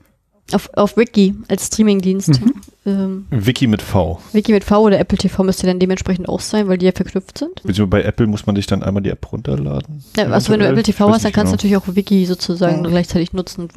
Auf, 0.52 0.70
auf 0.75 0.97
Wiki 0.97 1.34
als 1.49 1.66
Streamingdienst. 1.66 2.41
Mhm. 2.41 2.55
Ähm, 2.86 3.26
Wiki 3.31 3.66
mit 3.66 3.83
V. 3.83 4.20
Wiki 4.33 4.52
mit 4.52 4.62
V 4.62 4.83
oder 4.83 5.00
Apple 5.00 5.18
TV 5.18 5.42
müsste 5.42 5.66
dann 5.66 5.81
dementsprechend 5.81 6.28
auch 6.28 6.39
sein, 6.39 6.68
weil 6.68 6.78
die 6.78 6.86
ja 6.86 6.92
verknüpft 6.92 7.39
sind. 7.39 7.55
Beziehungsweise 7.65 7.86
bei 7.86 8.02
Apple 8.05 8.28
muss 8.28 8.47
man 8.47 8.55
sich 8.55 8.68
dann 8.68 8.84
einmal 8.84 9.02
die 9.02 9.10
App 9.10 9.33
runterladen. 9.33 10.05
Ja, 10.16 10.26
also 10.28 10.52
wenn 10.52 10.60
du 10.60 10.68
Apple 10.68 10.84
TV 10.84 11.10
hast, 11.10 11.25
dann 11.25 11.33
kannst 11.33 11.52
du 11.52 11.57
genau. 11.57 11.75
natürlich 11.75 11.76
auch 11.76 11.97
Wiki 11.97 12.25
sozusagen 12.26 12.84
ja. 12.84 12.91
gleichzeitig 12.91 13.33
nutzen. 13.33 13.68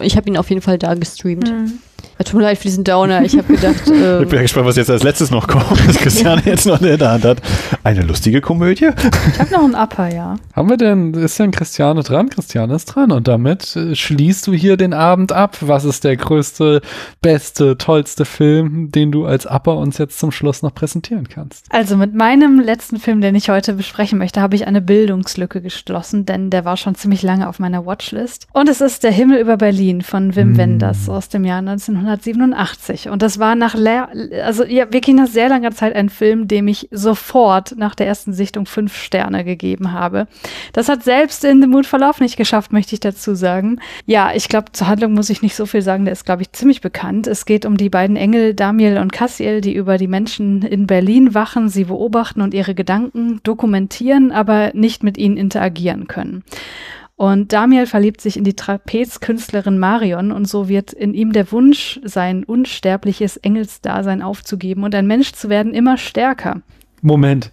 Ich 0.00 0.16
habe 0.16 0.28
ihn 0.30 0.38
auf 0.38 0.48
jeden 0.48 0.62
Fall 0.62 0.78
da 0.78 0.94
gestreamt. 0.94 1.50
Mhm. 1.50 1.78
Tut 2.24 2.34
mir 2.34 2.42
leid 2.42 2.58
für 2.58 2.64
diesen 2.64 2.84
Downer. 2.84 3.22
Ich 3.22 3.36
habe 3.36 3.52
gedacht. 3.54 3.74
Ähm, 3.94 4.24
ich 4.24 4.28
bin 4.28 4.40
gespannt, 4.40 4.66
was 4.66 4.76
jetzt 4.76 4.90
als 4.90 5.02
letztes 5.02 5.30
noch 5.30 5.46
kommt, 5.46 5.88
was 5.88 5.96
Christiane 5.98 6.42
jetzt 6.44 6.66
noch 6.66 6.80
in 6.80 6.98
der 6.98 7.10
Hand 7.10 7.24
hat. 7.24 7.38
Eine 7.84 8.02
lustige 8.02 8.40
Komödie. 8.40 8.90
Ich 9.32 9.38
habe 9.38 9.52
noch 9.52 9.64
einen 9.64 9.74
Upper, 9.74 10.12
ja. 10.12 10.36
Haben 10.52 10.68
wir 10.68 10.76
denn, 10.76 11.14
ist 11.14 11.38
denn 11.38 11.52
Christiane 11.52 12.02
dran? 12.02 12.28
Christiane 12.28 12.74
ist 12.74 12.86
dran. 12.86 13.12
Und 13.12 13.28
damit 13.28 13.76
äh, 13.76 13.94
schließt 13.94 14.46
du 14.46 14.52
hier 14.52 14.76
den 14.76 14.92
Abend 14.92 15.32
ab. 15.32 15.58
Was 15.60 15.84
ist 15.84 16.04
der 16.04 16.16
größte, 16.16 16.80
beste, 17.22 17.78
tollste 17.78 18.24
Film, 18.24 18.90
den 18.90 19.12
du 19.12 19.26
als 19.26 19.46
Upper 19.46 19.76
uns 19.76 19.98
jetzt 19.98 20.18
zum 20.18 20.32
Schluss 20.32 20.62
noch 20.62 20.74
präsentieren 20.74 21.28
kannst? 21.28 21.66
Also 21.70 21.96
mit 21.96 22.14
meinem 22.14 22.58
letzten 22.58 22.98
Film, 22.98 23.20
den 23.20 23.34
ich 23.34 23.48
heute 23.48 23.74
besprechen 23.74 24.18
möchte, 24.18 24.40
habe 24.40 24.56
ich 24.56 24.66
eine 24.66 24.82
Bildungslücke 24.82 25.60
geschlossen, 25.60 26.26
denn 26.26 26.50
der 26.50 26.64
war 26.64 26.76
schon 26.76 26.94
ziemlich 26.94 27.22
lange 27.22 27.48
auf 27.48 27.58
meiner 27.58 27.86
Watchlist. 27.86 28.48
Und 28.52 28.68
es 28.68 28.80
ist 28.80 29.04
Der 29.04 29.12
Himmel 29.12 29.38
über 29.38 29.56
Berlin 29.56 30.02
von 30.02 30.34
Wim 30.34 30.54
mm. 30.54 30.56
Wenders 30.56 31.08
aus 31.08 31.28
dem 31.28 31.44
Jahr 31.44 31.62
19 31.62 31.93
1987. 31.96 33.08
Und 33.08 33.22
das 33.22 33.38
war 33.38 33.54
nach, 33.54 33.74
also 34.42 34.64
ja, 34.64 34.92
wirklich 34.92 35.16
nach 35.16 35.26
sehr 35.26 35.48
langer 35.48 35.72
Zeit 35.72 35.94
ein 35.94 36.08
Film, 36.08 36.48
dem 36.48 36.68
ich 36.68 36.88
sofort 36.90 37.74
nach 37.76 37.94
der 37.94 38.06
ersten 38.06 38.32
Sichtung 38.32 38.66
fünf 38.66 38.96
Sterne 38.96 39.44
gegeben 39.44 39.92
habe. 39.92 40.26
Das 40.72 40.88
hat 40.88 41.02
selbst 41.02 41.44
in 41.44 41.60
The 41.60 41.68
Mood 41.68 41.86
for 41.86 41.98
nicht 42.20 42.36
geschafft, 42.36 42.72
möchte 42.72 42.94
ich 42.94 43.00
dazu 43.00 43.34
sagen. 43.34 43.80
Ja, 44.06 44.32
ich 44.34 44.48
glaube, 44.48 44.72
zur 44.72 44.88
Handlung 44.88 45.14
muss 45.14 45.30
ich 45.30 45.42
nicht 45.42 45.56
so 45.56 45.66
viel 45.66 45.82
sagen, 45.82 46.04
der 46.04 46.12
ist, 46.12 46.24
glaube 46.24 46.42
ich, 46.42 46.52
ziemlich 46.52 46.80
bekannt. 46.80 47.26
Es 47.26 47.46
geht 47.46 47.66
um 47.66 47.76
die 47.76 47.88
beiden 47.88 48.16
Engel 48.16 48.54
Damiel 48.54 48.98
und 48.98 49.12
Cassiel, 49.12 49.60
die 49.60 49.74
über 49.74 49.98
die 49.98 50.06
Menschen 50.06 50.62
in 50.62 50.86
Berlin 50.86 51.34
wachen, 51.34 51.68
sie 51.68 51.84
beobachten 51.84 52.40
und 52.40 52.54
ihre 52.54 52.74
Gedanken 52.74 53.40
dokumentieren, 53.42 54.32
aber 54.32 54.72
nicht 54.74 55.02
mit 55.02 55.18
ihnen 55.18 55.36
interagieren 55.36 56.06
können. 56.06 56.44
Und 57.16 57.52
Damiel 57.52 57.86
verliebt 57.86 58.20
sich 58.20 58.36
in 58.36 58.44
die 58.44 58.56
Trapezkünstlerin 58.56 59.78
Marion 59.78 60.32
und 60.32 60.48
so 60.48 60.68
wird 60.68 60.92
in 60.92 61.14
ihm 61.14 61.32
der 61.32 61.52
Wunsch, 61.52 62.00
sein 62.02 62.42
unsterbliches 62.42 63.36
Engelsdasein 63.36 64.20
aufzugeben 64.20 64.82
und 64.82 64.94
ein 64.94 65.06
Mensch 65.06 65.32
zu 65.32 65.48
werden, 65.48 65.74
immer 65.74 65.96
stärker. 65.96 66.62
Moment, 67.02 67.52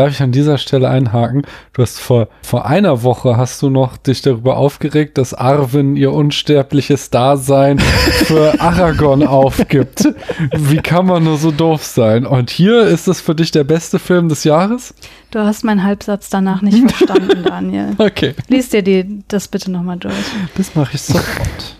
darf 0.00 0.12
ich 0.12 0.22
an 0.22 0.32
dieser 0.32 0.58
Stelle 0.58 0.88
einhaken? 0.88 1.42
Du 1.72 1.82
hast 1.82 2.00
vor, 2.00 2.28
vor 2.42 2.66
einer 2.66 3.02
Woche 3.02 3.36
hast 3.36 3.60
du 3.62 3.70
noch 3.70 3.96
dich 3.96 4.22
darüber 4.22 4.56
aufgeregt, 4.56 5.18
dass 5.18 5.34
Arwen 5.34 5.96
ihr 5.96 6.12
unsterbliches 6.12 7.10
Dasein 7.10 7.78
für 7.78 8.60
Aragorn 8.60 9.26
aufgibt. 9.26 10.08
Wie 10.56 10.78
kann 10.78 11.06
man 11.06 11.24
nur 11.24 11.36
so 11.36 11.50
doof 11.50 11.84
sein? 11.84 12.24
Und 12.26 12.50
hier 12.50 12.82
ist 12.82 13.08
es 13.08 13.20
für 13.20 13.34
dich 13.34 13.50
der 13.50 13.64
beste 13.64 13.98
Film 13.98 14.28
des 14.28 14.44
Jahres? 14.44 14.94
Du 15.30 15.40
hast 15.40 15.64
meinen 15.64 15.84
Halbsatz 15.84 16.30
danach 16.30 16.62
nicht 16.62 16.90
verstanden, 16.90 17.42
Daniel. 17.44 17.90
Okay. 17.98 18.34
Lies 18.48 18.70
dir 18.70 18.82
die, 18.82 19.22
das 19.28 19.48
bitte 19.48 19.70
nochmal 19.70 19.98
durch. 19.98 20.14
Das 20.56 20.74
mache 20.74 20.94
ich 20.94 21.02
sofort. 21.02 21.79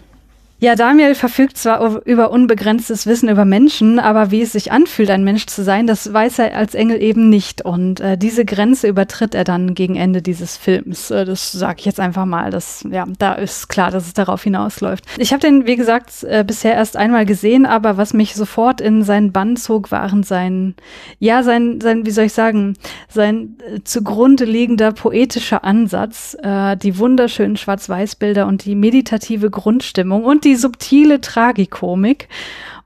Ja, 0.62 0.74
Daniel 0.74 1.14
verfügt 1.14 1.56
zwar 1.56 2.05
über 2.05 2.30
unbegrenztes 2.30 3.06
Wissen 3.06 3.30
über 3.30 3.47
Menschen, 3.47 3.98
aber 3.98 4.30
wie 4.30 4.42
es 4.42 4.52
sich 4.52 4.70
anfühlt, 4.70 5.08
ein 5.08 5.24
Mensch 5.24 5.47
zu 5.47 5.64
sein, 5.64 5.86
das 5.86 6.12
weiß 6.12 6.39
er 6.39 6.55
als 6.55 6.74
Engel 6.74 7.00
eben 7.00 7.30
nicht. 7.30 7.62
Und 7.62 8.00
äh, 8.00 8.18
diese 8.18 8.44
Grenze 8.44 8.86
übertritt 8.86 9.34
er 9.34 9.44
dann 9.44 9.72
gegen 9.72 9.97
Ende 9.97 10.20
dieses 10.20 10.58
Films. 10.58 11.10
Äh, 11.10 11.24
das 11.24 11.50
sage 11.52 11.76
ich 11.78 11.86
jetzt 11.86 11.98
einfach 11.98 12.26
mal. 12.26 12.50
Das, 12.50 12.84
ja, 12.90 13.06
da 13.18 13.32
ist 13.32 13.70
klar, 13.70 13.90
dass 13.90 14.06
es 14.06 14.12
darauf 14.12 14.42
hinausläuft. 14.42 15.06
Ich 15.16 15.32
habe 15.32 15.40
den, 15.40 15.64
wie 15.64 15.76
gesagt, 15.76 16.24
äh, 16.24 16.44
bisher 16.47 16.74
erst 16.74 16.98
einmal 16.98 17.24
gesehen, 17.24 17.64
aber 17.64 17.97
was 17.97 18.12
mich 18.12 18.34
sofort 18.34 18.82
in 18.82 19.02
seinen 19.02 19.32
Bann 19.32 19.56
zog, 19.56 19.90
waren 19.90 20.24
sein, 20.24 20.74
ja, 21.18 21.42
sein, 21.42 21.80
sein, 21.80 22.05
wie 22.05 22.10
soll 22.10 22.26
ich 22.26 22.34
sagen, 22.34 22.74
sein 23.08 23.56
äh, 23.66 23.80
zugrunde 23.82 24.44
liegender 24.44 24.92
poetischer 24.92 25.64
Ansatz, 25.64 26.36
äh, 26.42 26.76
die 26.76 26.98
wunderschönen 26.98 27.56
Schwarz-Weiß-Bilder 27.56 28.47
und 28.47 28.66
die 28.66 28.74
meditative 28.74 29.48
Grundstimmung 29.48 30.24
und 30.24 30.44
die 30.44 30.50
die 30.51 30.57
subtile 30.57 31.20
Tragikomik. 31.20 32.29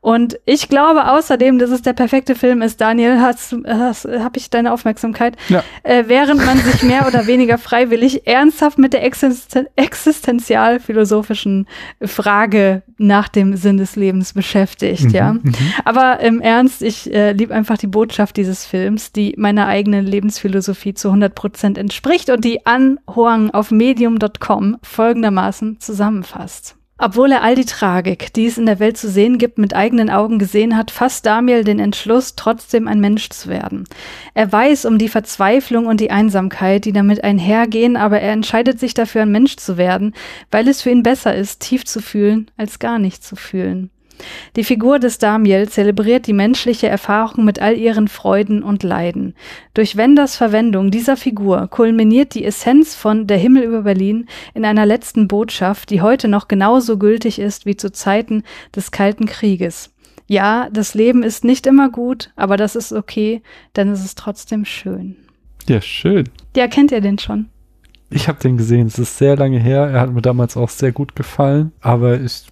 Und 0.05 0.39
ich 0.45 0.69
glaube 0.69 1.11
außerdem, 1.11 1.59
dass 1.59 1.71
es 1.71 1.81
der 1.81 1.95
perfekte 1.95 2.35
Film 2.35 2.61
ist, 2.61 2.79
Daniel, 2.79 3.23
hast, 3.23 3.57
hast, 3.67 4.05
habe 4.05 4.37
ich 4.37 4.51
deine 4.51 4.71
Aufmerksamkeit, 4.71 5.35
ja. 5.49 5.65
äh, 5.83 6.05
während 6.09 6.45
man 6.45 6.59
sich 6.59 6.83
mehr 6.83 7.07
oder 7.07 7.27
weniger 7.27 7.57
freiwillig 7.57 8.27
ernsthaft 8.27 8.77
mit 8.77 8.93
der 8.93 9.03
Existen 9.03 9.67
existenzial-philosophischen 9.77 11.67
Frage 12.03 12.83
nach 12.99 13.31
dem 13.31 13.57
Sinn 13.57 13.79
des 13.79 13.97
Lebens 13.97 14.35
beschäftigt, 14.35 15.05
mhm, 15.05 15.11
ja. 15.11 15.33
Mhm. 15.33 15.55
Aber 15.87 16.21
im 16.21 16.43
Ernst, 16.43 16.83
ich 16.83 17.11
äh, 17.11 17.33
liebe 17.33 17.55
einfach 17.55 17.79
die 17.79 17.87
Botschaft 17.87 18.37
dieses 18.37 18.67
Films, 18.67 19.11
die 19.11 19.33
meiner 19.39 19.69
eigenen 19.69 20.05
Lebensphilosophie 20.05 20.93
zu 20.93 21.09
100 21.09 21.35
Prozent 21.35 21.79
entspricht 21.79 22.29
und 22.29 22.45
die 22.45 22.67
An 22.67 23.01
Hoang 23.09 23.53
auf 23.53 23.71
medium.com 23.71 24.77
folgendermaßen 24.83 25.81
zusammenfasst. 25.81 26.77
Obwohl 26.97 27.33
er 27.33 27.43
all 27.43 27.57
die 27.57 27.65
Tragik, 27.65 28.33
die 28.35 28.47
es 28.47 28.57
in 28.57 28.67
der 28.67 28.79
Welt 28.79 28.97
zu 28.97 29.09
sehen 29.09 29.39
gibt, 29.39 29.59
mit 29.59 29.75
eigenen 29.75 30.11
Augen 30.11 30.39
gesehen 30.39 30.77
hat, 30.77 30.93
fasst 30.93 31.27
Damiel 31.27 31.65
den 31.65 31.81
Entschluss, 31.81 32.37
trotzdem 32.37 32.87
ein 32.87 33.01
Mensch 33.01 33.31
zu 33.31 33.49
werden. 33.49 33.85
Er 34.33 34.51
weiß 34.51 34.85
um 34.85 34.99
die 34.99 35.09
Verzweiflung 35.09 35.87
und 35.87 35.99
die 35.99 36.13
Einsamkeit, 36.13 36.85
die 36.85 36.93
damit 36.93 37.25
einhergehen, 37.25 37.97
aber 37.97 38.21
er 38.21 38.33
entscheidet 38.33 38.79
sich 38.79 38.95
dafür, 38.95 39.23
ein 39.23 39.33
Mensch 39.33 39.57
zu 39.57 39.77
werden, 39.77 40.15
weil 40.53 40.69
es 40.69 40.83
für 40.83 40.91
ihn 40.91 41.03
besser 41.03 41.35
ist, 41.35 41.61
tief 41.61 41.85
zu 41.85 42.01
fühlen, 42.01 42.49
als 42.57 42.79
gar 42.79 43.01
nicht 43.01 43.25
zu 43.25 43.35
fühlen. 43.35 43.91
Die 44.57 44.65
Figur 44.65 44.99
des 44.99 45.19
Damiel 45.19 45.69
zelebriert 45.69 46.27
die 46.27 46.33
menschliche 46.33 46.89
Erfahrung 46.89 47.45
mit 47.45 47.61
all 47.61 47.77
ihren 47.77 48.09
Freuden 48.09 48.63
und 48.63 48.83
Leiden. 48.83 49.35
Durch 49.75 49.97
Wenders 49.97 50.37
Verwendung 50.37 50.91
dieser 50.91 51.17
Figur 51.17 51.69
kulminiert 51.69 52.35
die 52.35 52.45
Essenz 52.45 52.95
von 52.95 53.27
Der 53.27 53.39
Himmel 53.39 53.65
über 53.65 53.83
Berlin 53.83 54.27
in 54.55 54.65
einer 54.65 54.87
letzten 54.87 55.29
Botschaft, 55.29 55.91
die 55.91 56.01
heute 56.01 56.29
noch 56.29 56.49
genauso 56.49 56.99
gültig 56.99 57.39
ist 57.39 57.67
wie 57.67 57.77
zu 57.77 57.93
Zeiten 57.93 58.43
des 58.75 58.91
Kalten 58.91 59.27
Krieges. 59.27 59.91
Ja, 60.27 60.69
das 60.73 60.95
Leben 60.95 61.23
ist 61.23 61.45
nicht 61.45 61.67
immer 61.67 61.91
gut, 61.91 62.31
aber 62.37 62.57
das 62.57 62.77
ist 62.77 62.93
okay, 62.93 63.43
denn 63.77 63.91
es 63.91 64.05
ist 64.05 64.19
trotzdem 64.19 64.65
schön. 64.65 65.17
Ja, 65.69 65.81
schön. 65.81 66.29
Ja, 66.57 66.69
kennt 66.69 66.93
ihr 66.93 67.01
den 67.01 67.19
schon? 67.19 67.49
Ich 68.11 68.29
habe 68.29 68.39
den 68.39 68.57
gesehen. 68.57 68.87
Es 68.87 68.99
ist 68.99 69.19
sehr 69.19 69.37
lange 69.37 69.59
her. 69.59 69.89
Er 69.89 70.01
hat 70.01 70.13
mir 70.13 70.23
damals 70.23 70.57
auch 70.57 70.69
sehr 70.69 70.93
gut 70.93 71.17
gefallen. 71.17 71.73
Aber 71.81 72.21
ich 72.21 72.45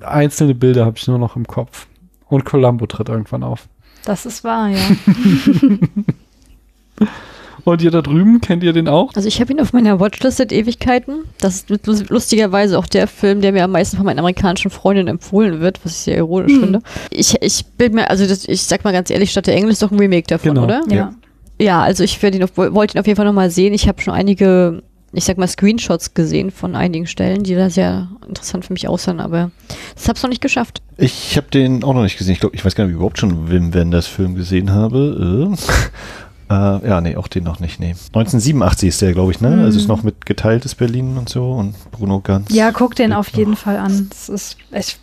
einzelne 0.00 0.54
Bilder 0.54 0.84
habe 0.84 0.96
ich 0.96 1.06
nur 1.06 1.18
noch 1.18 1.36
im 1.36 1.46
Kopf. 1.46 1.86
Und 2.28 2.44
Columbo 2.44 2.86
tritt 2.86 3.08
irgendwann 3.08 3.42
auf. 3.42 3.68
Das 4.04 4.26
ist 4.26 4.44
wahr, 4.44 4.68
ja. 4.68 4.78
Und 7.64 7.82
ihr 7.82 7.90
da 7.90 8.00
drüben, 8.00 8.40
kennt 8.40 8.62
ihr 8.62 8.72
den 8.72 8.88
auch? 8.88 9.12
Also 9.14 9.28
ich 9.28 9.40
habe 9.40 9.52
ihn 9.52 9.60
auf 9.60 9.72
meiner 9.72 10.00
Watchlist 10.00 10.38
seit 10.38 10.52
Ewigkeiten. 10.52 11.24
Das 11.38 11.66
ist 11.68 12.08
lustigerweise 12.08 12.78
auch 12.78 12.86
der 12.86 13.06
Film, 13.06 13.42
der 13.42 13.52
mir 13.52 13.64
am 13.64 13.72
meisten 13.72 13.96
von 13.96 14.06
meinen 14.06 14.18
amerikanischen 14.18 14.70
Freundinnen 14.70 15.08
empfohlen 15.08 15.60
wird, 15.60 15.84
was 15.84 15.92
ich 15.92 15.98
sehr 15.98 16.16
ironisch 16.16 16.52
hm. 16.52 16.60
finde. 16.60 16.82
Ich, 17.10 17.40
ich 17.42 17.66
bin 17.66 17.94
mir, 17.94 18.08
also 18.08 18.26
das, 18.26 18.46
ich 18.46 18.62
sag 18.62 18.84
mal 18.84 18.92
ganz 18.92 19.10
ehrlich, 19.10 19.30
Stadt 19.30 19.46
der 19.46 19.56
Engel 19.56 19.70
ist 19.70 19.82
doch 19.82 19.90
ein 19.90 19.98
Remake 19.98 20.26
davon, 20.26 20.54
genau. 20.54 20.64
oder? 20.64 20.82
Ja. 20.88 21.14
Ja, 21.60 21.82
also 21.82 22.02
ich 22.02 22.22
ihn 22.22 22.42
auf, 22.42 22.56
wollte 22.56 22.96
ihn 22.96 23.00
auf 23.00 23.06
jeden 23.06 23.18
Fall 23.18 23.26
nochmal 23.26 23.50
sehen. 23.50 23.74
Ich 23.74 23.86
habe 23.86 24.00
schon 24.00 24.14
einige 24.14 24.82
ich 25.12 25.24
sag 25.24 25.38
mal, 25.38 25.48
Screenshots 25.48 26.14
gesehen 26.14 26.50
von 26.50 26.76
einigen 26.76 27.06
Stellen, 27.06 27.42
die 27.42 27.54
da 27.54 27.68
sehr 27.68 28.08
interessant 28.28 28.64
für 28.64 28.72
mich 28.72 28.86
aussahen, 28.86 29.20
aber 29.20 29.50
das 29.94 30.08
hab's 30.08 30.22
noch 30.22 30.30
nicht 30.30 30.40
geschafft. 30.40 30.82
Ich 30.96 31.36
habe 31.36 31.48
den 31.48 31.82
auch 31.82 31.94
noch 31.94 32.02
nicht 32.02 32.16
gesehen. 32.16 32.34
Ich 32.34 32.40
glaube, 32.40 32.54
ich 32.54 32.64
weiß 32.64 32.74
gar 32.74 32.84
nicht, 32.84 32.90
ob 32.90 32.94
ich 32.94 32.96
überhaupt 32.96 33.18
schon 33.18 33.50
Wim 33.50 33.74
Wenders 33.74 34.06
Film 34.06 34.36
gesehen 34.36 34.70
habe. 34.70 35.56
Äh, 36.48 36.54
äh, 36.54 36.88
ja, 36.88 37.00
nee, 37.00 37.16
auch 37.16 37.26
den 37.26 37.44
noch 37.44 37.58
nicht. 37.58 37.80
Nee. 37.80 37.90
1987 37.90 38.88
ist 38.88 39.02
der, 39.02 39.12
glaube 39.12 39.32
ich, 39.32 39.40
ne? 39.40 39.50
Mhm. 39.50 39.64
Also 39.64 39.78
ist 39.78 39.88
noch 39.88 40.04
mit 40.04 40.26
geteiltes 40.26 40.76
Berlin 40.76 41.16
und 41.16 41.28
so 41.28 41.52
und 41.52 41.74
Bruno 41.90 42.20
Ganz. 42.20 42.54
Ja, 42.54 42.70
guck 42.70 42.94
den 42.94 43.12
auf 43.12 43.28
jeden 43.30 43.56
Fall 43.56 43.78
an. 43.78 44.06
Das 44.10 44.28
ist, 44.28 44.58
ich, 44.70 44.98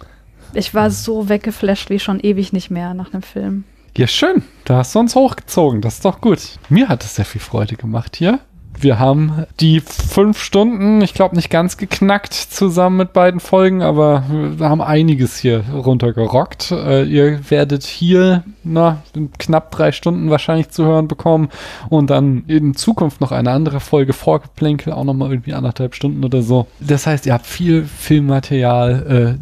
ich 0.53 0.73
war 0.73 0.89
so 0.89 1.27
weggeflasht 1.27 1.89
wie 1.89 1.99
schon 1.99 2.21
ewig 2.21 2.53
nicht 2.53 2.71
mehr 2.71 2.93
nach 2.93 3.09
dem 3.09 3.23
Film. 3.23 3.65
Ja, 3.97 4.07
schön. 4.07 4.43
Da 4.63 4.77
hast 4.77 4.95
du 4.95 4.99
uns 4.99 5.15
hochgezogen. 5.15 5.81
Das 5.81 5.95
ist 5.95 6.05
doch 6.05 6.21
gut. 6.21 6.39
Mir 6.69 6.87
hat 6.87 7.03
es 7.03 7.15
sehr 7.15 7.25
viel 7.25 7.41
Freude 7.41 7.75
gemacht 7.75 8.15
hier. 8.15 8.39
Wir 8.79 8.99
haben 8.99 9.45
die 9.59 9.79
fünf 9.81 10.39
Stunden, 10.39 11.01
ich 11.01 11.13
glaube 11.13 11.35
nicht 11.35 11.49
ganz 11.49 11.77
geknackt 11.77 12.33
zusammen 12.33 12.97
mit 12.97 13.13
beiden 13.13 13.39
Folgen, 13.39 13.81
aber 13.81 14.23
wir 14.29 14.69
haben 14.69 14.81
einiges 14.81 15.37
hier 15.37 15.63
runtergerockt. 15.73 16.71
Äh, 16.71 17.03
ihr 17.03 17.39
werdet 17.49 17.83
hier 17.83 18.43
na, 18.63 19.01
knapp 19.39 19.71
drei 19.71 19.91
Stunden 19.91 20.29
wahrscheinlich 20.29 20.69
zu 20.69 20.85
hören 20.85 21.07
bekommen 21.07 21.49
und 21.89 22.09
dann 22.09 22.43
in 22.47 22.75
Zukunft 22.75 23.19
noch 23.19 23.31
eine 23.31 23.51
andere 23.51 23.79
Folge 23.79 24.13
Vorgeplänkel, 24.13 24.93
auch 24.93 25.03
nochmal 25.03 25.31
irgendwie 25.31 25.53
anderthalb 25.53 25.95
Stunden 25.95 26.23
oder 26.23 26.41
so. 26.41 26.67
Das 26.79 27.07
heißt, 27.07 27.25
ihr 27.25 27.33
habt 27.33 27.47
viel 27.47 27.83
Filmmaterial, 27.83 29.37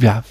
äh, 0.00 0.04
ja, 0.04 0.24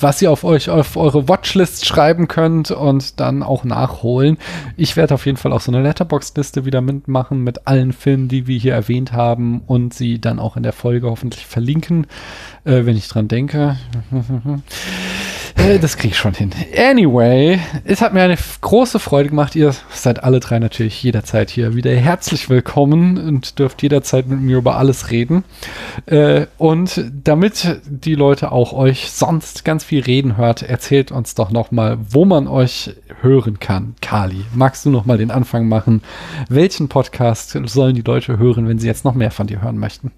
was 0.00 0.20
ihr 0.22 0.30
auf 0.30 0.44
euch 0.44 0.70
auf 0.70 0.96
eure 0.96 1.28
Watchlist 1.28 1.86
schreiben 1.86 2.28
könnt 2.28 2.70
und 2.70 3.20
dann 3.20 3.42
auch 3.42 3.64
nachholen. 3.64 4.38
Ich 4.76 4.96
werde 4.96 5.14
auf 5.14 5.26
jeden 5.26 5.38
Fall 5.38 5.52
auch 5.52 5.60
so 5.60 5.72
eine 5.72 5.82
Letterbox-Liste 5.82 6.64
wieder 6.64 6.80
mitmachen 6.80 7.42
mit 7.42 7.66
allen 7.66 7.92
Filmen, 7.92 8.28
die 8.28 8.46
wir 8.46 8.58
hier 8.58 8.74
erwähnt 8.74 9.12
haben 9.12 9.62
und 9.66 9.94
sie 9.94 10.20
dann 10.20 10.38
auch 10.38 10.56
in 10.56 10.62
der 10.62 10.72
Folge 10.72 11.08
hoffentlich 11.08 11.46
verlinken, 11.46 12.06
äh, 12.64 12.84
wenn 12.84 12.96
ich 12.96 13.08
dran 13.08 13.28
denke. 13.28 13.76
Äh, 15.58 15.78
das 15.78 15.96
kriege 15.96 16.12
ich 16.12 16.18
schon 16.18 16.34
hin. 16.34 16.50
Anyway, 16.76 17.58
es 17.84 18.00
hat 18.00 18.14
mir 18.14 18.22
eine 18.22 18.36
große 18.60 18.98
Freude 18.98 19.30
gemacht. 19.30 19.56
Ihr 19.56 19.74
seid 19.90 20.22
alle 20.22 20.40
drei 20.40 20.58
natürlich 20.58 21.02
jederzeit 21.02 21.50
hier 21.50 21.74
wieder 21.74 21.90
herzlich 21.90 22.48
willkommen 22.48 23.18
und 23.18 23.58
dürft 23.58 23.82
jederzeit 23.82 24.28
mit 24.28 24.40
mir 24.40 24.58
über 24.58 24.76
alles 24.76 25.10
reden. 25.10 25.44
Äh, 26.06 26.46
und 26.58 27.04
damit 27.24 27.80
die 27.86 28.14
Leute 28.14 28.52
auch 28.52 28.72
euch 28.72 29.10
sonst 29.10 29.64
ganz 29.64 29.84
viel 29.84 30.02
reden 30.02 30.36
hört, 30.36 30.62
erzählt 30.62 31.10
uns 31.10 31.34
doch 31.34 31.50
nochmal, 31.50 31.98
wo 32.08 32.24
man 32.24 32.46
euch 32.46 32.94
hören 33.20 33.58
kann. 33.58 33.94
Kali, 34.00 34.44
magst 34.54 34.86
du 34.86 34.90
nochmal 34.90 35.18
den 35.18 35.30
Anfang 35.30 35.68
machen? 35.68 36.02
Welchen 36.48 36.88
Podcast 36.88 37.58
sollen 37.64 37.94
die 37.94 38.02
Leute 38.02 38.38
hören, 38.38 38.68
wenn 38.68 38.78
sie 38.78 38.86
jetzt 38.86 39.04
noch 39.04 39.14
mehr 39.14 39.30
von 39.30 39.46
dir 39.46 39.60
hören 39.60 39.78
möchten? 39.78 40.12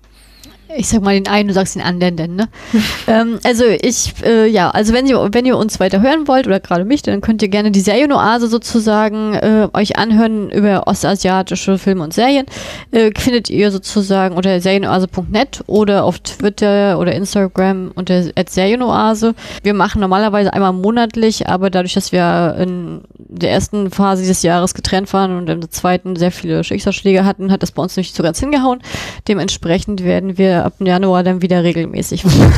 Ich 0.76 0.88
sag 0.88 1.02
mal 1.02 1.14
den 1.14 1.28
einen, 1.28 1.48
du 1.48 1.54
sagst 1.54 1.74
den 1.74 1.82
anderen, 1.82 2.16
denn, 2.16 2.36
ne? 2.36 2.48
ähm, 3.06 3.38
also 3.44 3.64
ich, 3.64 4.14
äh, 4.24 4.46
ja, 4.46 4.70
also 4.70 4.92
wenn 4.92 5.06
ihr, 5.06 5.28
wenn 5.32 5.44
ihr 5.44 5.56
uns 5.56 5.80
weiter 5.80 6.00
hören 6.00 6.28
wollt 6.28 6.46
oder 6.46 6.60
gerade 6.60 6.84
mich, 6.84 7.02
dann 7.02 7.20
könnt 7.20 7.42
ihr 7.42 7.48
gerne 7.48 7.70
die 7.70 7.80
Serienoase 7.80 8.48
sozusagen 8.48 9.34
äh, 9.34 9.68
euch 9.72 9.96
anhören 9.96 10.50
über 10.50 10.86
ostasiatische 10.86 11.78
Filme 11.78 12.04
und 12.04 12.14
Serien. 12.14 12.46
Äh, 12.90 13.10
findet 13.18 13.50
ihr 13.50 13.70
sozusagen 13.70 14.36
unter 14.36 14.60
serienoase.net 14.60 15.62
oder 15.66 16.04
auf 16.04 16.18
Twitter 16.20 16.98
oder 16.98 17.12
Instagram 17.12 17.92
unter 17.94 18.22
Serienoase. 18.48 19.34
Wir 19.62 19.74
machen 19.74 20.00
normalerweise 20.00 20.52
einmal 20.52 20.72
monatlich, 20.72 21.48
aber 21.48 21.70
dadurch, 21.70 21.94
dass 21.94 22.12
wir 22.12 22.56
in 22.58 23.02
der 23.16 23.50
ersten 23.50 23.90
Phase 23.90 24.22
dieses 24.22 24.42
Jahres 24.42 24.74
getrennt 24.74 25.12
waren 25.12 25.36
und 25.36 25.48
in 25.48 25.60
der 25.60 25.70
zweiten 25.70 26.16
sehr 26.16 26.32
viele 26.32 26.64
Schicksalsschläge 26.64 27.24
hatten, 27.24 27.50
hat 27.52 27.62
das 27.62 27.72
bei 27.72 27.82
uns 27.82 27.96
nicht 27.96 28.14
so 28.14 28.22
ganz 28.22 28.38
hingehauen. 28.40 28.80
Dementsprechend 29.28 30.04
werden 30.04 30.38
wir 30.38 30.59
ab 30.64 30.74
Januar 30.78 31.22
dann 31.22 31.42
wieder 31.42 31.62
regelmäßig 31.64 32.22
da 32.22 32.28
sein. 32.28 32.48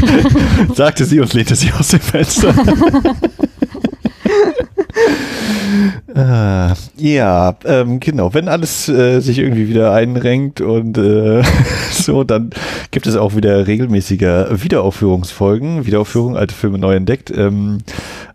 Sagte 0.74 1.04
sie 1.04 1.20
und 1.20 1.32
lehnte 1.34 1.54
sich 1.54 1.74
aus 1.74 1.88
dem 1.88 2.00
Fenster. 2.00 2.54
äh, 6.14 6.74
ja, 6.96 7.56
ähm, 7.64 8.00
genau. 8.00 8.34
Wenn 8.34 8.48
alles 8.48 8.88
äh, 8.88 9.20
sich 9.20 9.38
irgendwie 9.38 9.68
wieder 9.68 9.92
einrenkt 9.92 10.60
und 10.60 10.98
äh, 10.98 11.42
so, 11.92 12.24
dann 12.24 12.50
gibt 12.90 13.06
es 13.06 13.16
auch 13.16 13.36
wieder 13.36 13.66
regelmäßiger 13.66 14.62
Wiederaufführungsfolgen. 14.62 15.86
Wiederaufführung, 15.86 16.36
alte 16.36 16.54
Filme 16.54 16.78
neu 16.78 16.94
entdeckt. 16.94 17.30
Ähm, 17.30 17.78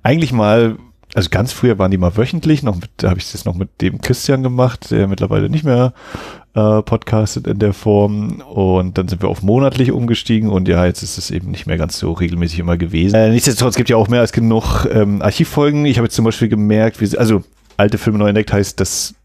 eigentlich 0.03 0.31
mal 0.31 0.77
also 1.13 1.29
ganz 1.29 1.53
früher 1.53 1.79
waren 1.79 1.91
die 1.91 1.97
mal 1.97 2.17
wöchentlich, 2.17 2.61
noch 2.61 2.75
mit, 2.75 2.89
da 2.97 3.09
habe 3.09 3.19
ich 3.19 3.31
das 3.31 3.45
noch 3.45 3.55
mit 3.55 3.81
dem 3.81 4.01
Christian 4.01 4.43
gemacht, 4.43 4.91
der 4.91 5.07
mittlerweile 5.07 5.49
nicht 5.49 5.63
mehr 5.63 5.93
äh, 6.55 6.81
podcastet 6.81 7.47
in 7.47 7.59
der 7.59 7.73
Form. 7.73 8.41
Und 8.41 8.97
dann 8.97 9.07
sind 9.07 9.21
wir 9.21 9.29
auf 9.29 9.43
monatlich 9.43 9.91
umgestiegen 9.91 10.49
und 10.49 10.67
ja, 10.67 10.85
jetzt 10.85 11.03
ist 11.03 11.17
es 11.17 11.31
eben 11.31 11.51
nicht 11.51 11.67
mehr 11.67 11.77
ganz 11.77 11.99
so 11.99 12.11
regelmäßig 12.13 12.59
immer 12.59 12.77
gewesen. 12.77 13.15
Äh, 13.15 13.29
nichtsdestotrotz 13.29 13.75
gibt 13.75 13.89
ja 13.89 13.97
auch 13.97 14.07
mehr 14.07 14.21
als 14.21 14.31
genug 14.31 14.85
ähm, 14.91 15.21
Archivfolgen. 15.21 15.85
Ich 15.85 15.97
habe 15.97 16.05
jetzt 16.05 16.15
zum 16.15 16.25
Beispiel 16.25 16.47
gemerkt, 16.47 17.01
wie, 17.01 17.17
also 17.17 17.43
alte 17.77 17.97
Filme 17.97 18.19
neu 18.19 18.29
entdeckt 18.29 18.53
heißt, 18.53 18.79
dass 18.79 19.15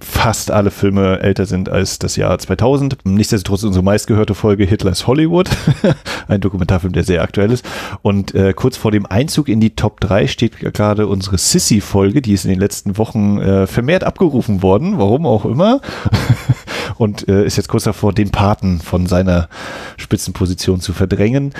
fast 0.00 0.52
alle 0.52 0.70
Filme 0.70 1.18
älter 1.20 1.44
sind 1.44 1.68
als 1.68 1.98
das 1.98 2.14
Jahr 2.14 2.38
2000. 2.38 2.98
Nichtsdestotrotz 3.04 3.64
unsere 3.64 3.84
meistgehörte 3.84 4.36
Folge 4.36 4.64
Hitlers 4.64 5.08
Hollywood, 5.08 5.50
ein 6.28 6.40
Dokumentarfilm, 6.40 6.92
der 6.92 7.02
sehr 7.02 7.22
aktuell 7.22 7.50
ist. 7.50 7.64
Und 8.02 8.32
äh, 8.32 8.52
kurz 8.52 8.76
vor 8.76 8.92
dem 8.92 9.06
Einzug 9.06 9.48
in 9.48 9.58
die 9.58 9.74
Top 9.74 10.00
3 10.00 10.28
steht 10.28 10.60
gerade 10.60 11.08
unsere 11.08 11.36
Sissy-Folge, 11.36 12.22
die 12.22 12.32
ist 12.32 12.44
in 12.44 12.50
den 12.50 12.60
letzten 12.60 12.96
Wochen 12.96 13.40
äh, 13.40 13.66
vermehrt 13.66 14.04
abgerufen 14.04 14.62
worden, 14.62 14.98
warum 14.98 15.26
auch 15.26 15.44
immer. 15.44 15.80
und 16.96 17.28
äh, 17.28 17.44
ist 17.44 17.56
jetzt 17.56 17.68
kurz 17.68 17.82
davor, 17.82 18.12
den 18.12 18.30
Paten 18.30 18.80
von 18.80 19.06
seiner 19.06 19.48
Spitzenposition 19.96 20.80
zu 20.80 20.92
verdrängen. 20.92 21.54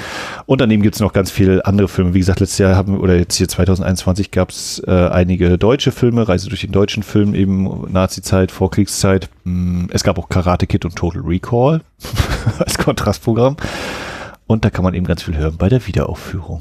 Und 0.47 0.60
daneben 0.60 0.84
gibt 0.84 0.94
es 0.94 1.00
noch 1.00 1.12
ganz 1.12 1.33
viele 1.33 1.67
andere 1.67 1.89
Filme. 1.89 2.15
Wie 2.15 2.20
gesagt, 2.20 2.39
letztes 2.39 2.58
Jahr 2.58 2.76
haben, 2.76 3.00
oder 3.00 3.17
jetzt 3.17 3.34
hier 3.34 3.49
2021 3.49 4.31
gab 4.31 4.50
es 4.50 4.83
einige 4.84 5.58
deutsche 5.58 5.92
Filme, 5.92 6.28
Reise 6.28 6.49
durch 6.49 6.62
den 6.62 6.73
deutschen 6.73 7.02
Film, 7.02 7.34
eben 7.34 7.92
Nazi-Zeit, 8.28 8.50
Vorkriegszeit. 8.50 9.31
Mm, 9.44 9.86
es 9.90 10.05
gab 10.05 10.18
auch 10.18 10.28
Karate 10.28 10.66
Kid 10.66 10.84
und 10.84 10.94
Total 10.94 11.23
Recall 11.23 11.81
als 12.58 12.76
Kontrastprogramm. 12.76 13.57
Und 14.47 14.65
da 14.65 14.70
kann 14.70 14.84
man 14.84 14.94
eben 14.94 15.07
ganz 15.07 15.23
viel 15.23 15.36
hören 15.36 15.57
bei 15.58 15.68
der 15.68 15.86
Wiederaufführung. 15.86 16.60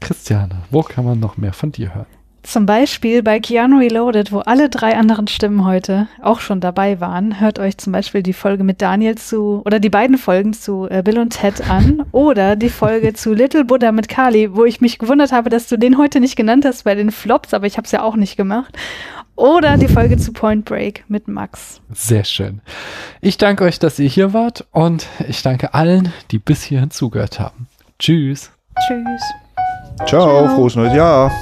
Christiane, 0.00 0.56
wo 0.70 0.82
kann 0.82 1.04
man 1.04 1.20
noch 1.20 1.36
mehr 1.36 1.52
von 1.52 1.72
dir 1.72 1.94
hören? 1.94 2.06
Zum 2.42 2.66
Beispiel 2.66 3.22
bei 3.22 3.40
Keanu 3.40 3.78
Reloaded, 3.78 4.30
wo 4.30 4.40
alle 4.40 4.68
drei 4.68 4.96
anderen 4.98 5.28
Stimmen 5.28 5.64
heute 5.64 6.08
auch 6.20 6.40
schon 6.40 6.60
dabei 6.60 7.00
waren. 7.00 7.40
Hört 7.40 7.58
euch 7.58 7.78
zum 7.78 7.94
Beispiel 7.94 8.22
die 8.22 8.34
Folge 8.34 8.64
mit 8.64 8.82
Daniel 8.82 9.14
zu, 9.14 9.62
oder 9.64 9.80
die 9.80 9.88
beiden 9.88 10.18
Folgen 10.18 10.52
zu 10.52 10.86
äh, 10.90 11.02
Bill 11.02 11.18
und 11.18 11.30
Ted 11.30 11.70
an, 11.70 12.02
oder 12.12 12.54
die 12.54 12.68
Folge 12.68 13.14
zu 13.14 13.32
Little 13.32 13.64
Buddha 13.64 13.92
mit 13.92 14.10
Kali, 14.10 14.54
wo 14.54 14.66
ich 14.66 14.82
mich 14.82 14.98
gewundert 14.98 15.32
habe, 15.32 15.48
dass 15.48 15.68
du 15.68 15.78
den 15.78 15.96
heute 15.96 16.20
nicht 16.20 16.36
genannt 16.36 16.66
hast 16.66 16.84
bei 16.84 16.94
den 16.94 17.12
Flops, 17.12 17.54
aber 17.54 17.66
ich 17.66 17.78
habe 17.78 17.86
es 17.86 17.92
ja 17.92 18.02
auch 18.02 18.16
nicht 18.16 18.36
gemacht. 18.36 18.76
Oder 19.36 19.76
die 19.76 19.88
Folge 19.88 20.16
zu 20.16 20.32
Point 20.32 20.64
Break 20.64 21.04
mit 21.08 21.26
Max. 21.26 21.80
Sehr 21.92 22.24
schön. 22.24 22.60
Ich 23.20 23.36
danke 23.36 23.64
euch, 23.64 23.78
dass 23.78 23.98
ihr 23.98 24.08
hier 24.08 24.32
wart 24.32 24.66
und 24.70 25.06
ich 25.28 25.42
danke 25.42 25.74
allen, 25.74 26.12
die 26.30 26.38
bis 26.38 26.62
hierhin 26.62 26.90
zugehört 26.90 27.40
haben. 27.40 27.66
Tschüss. 27.98 28.50
Tschüss. 28.86 29.22
Ciao, 30.06 30.46
Ciao. 30.46 30.54
frohes 30.54 30.76
neues 30.76 30.94
Jahr. 30.94 31.32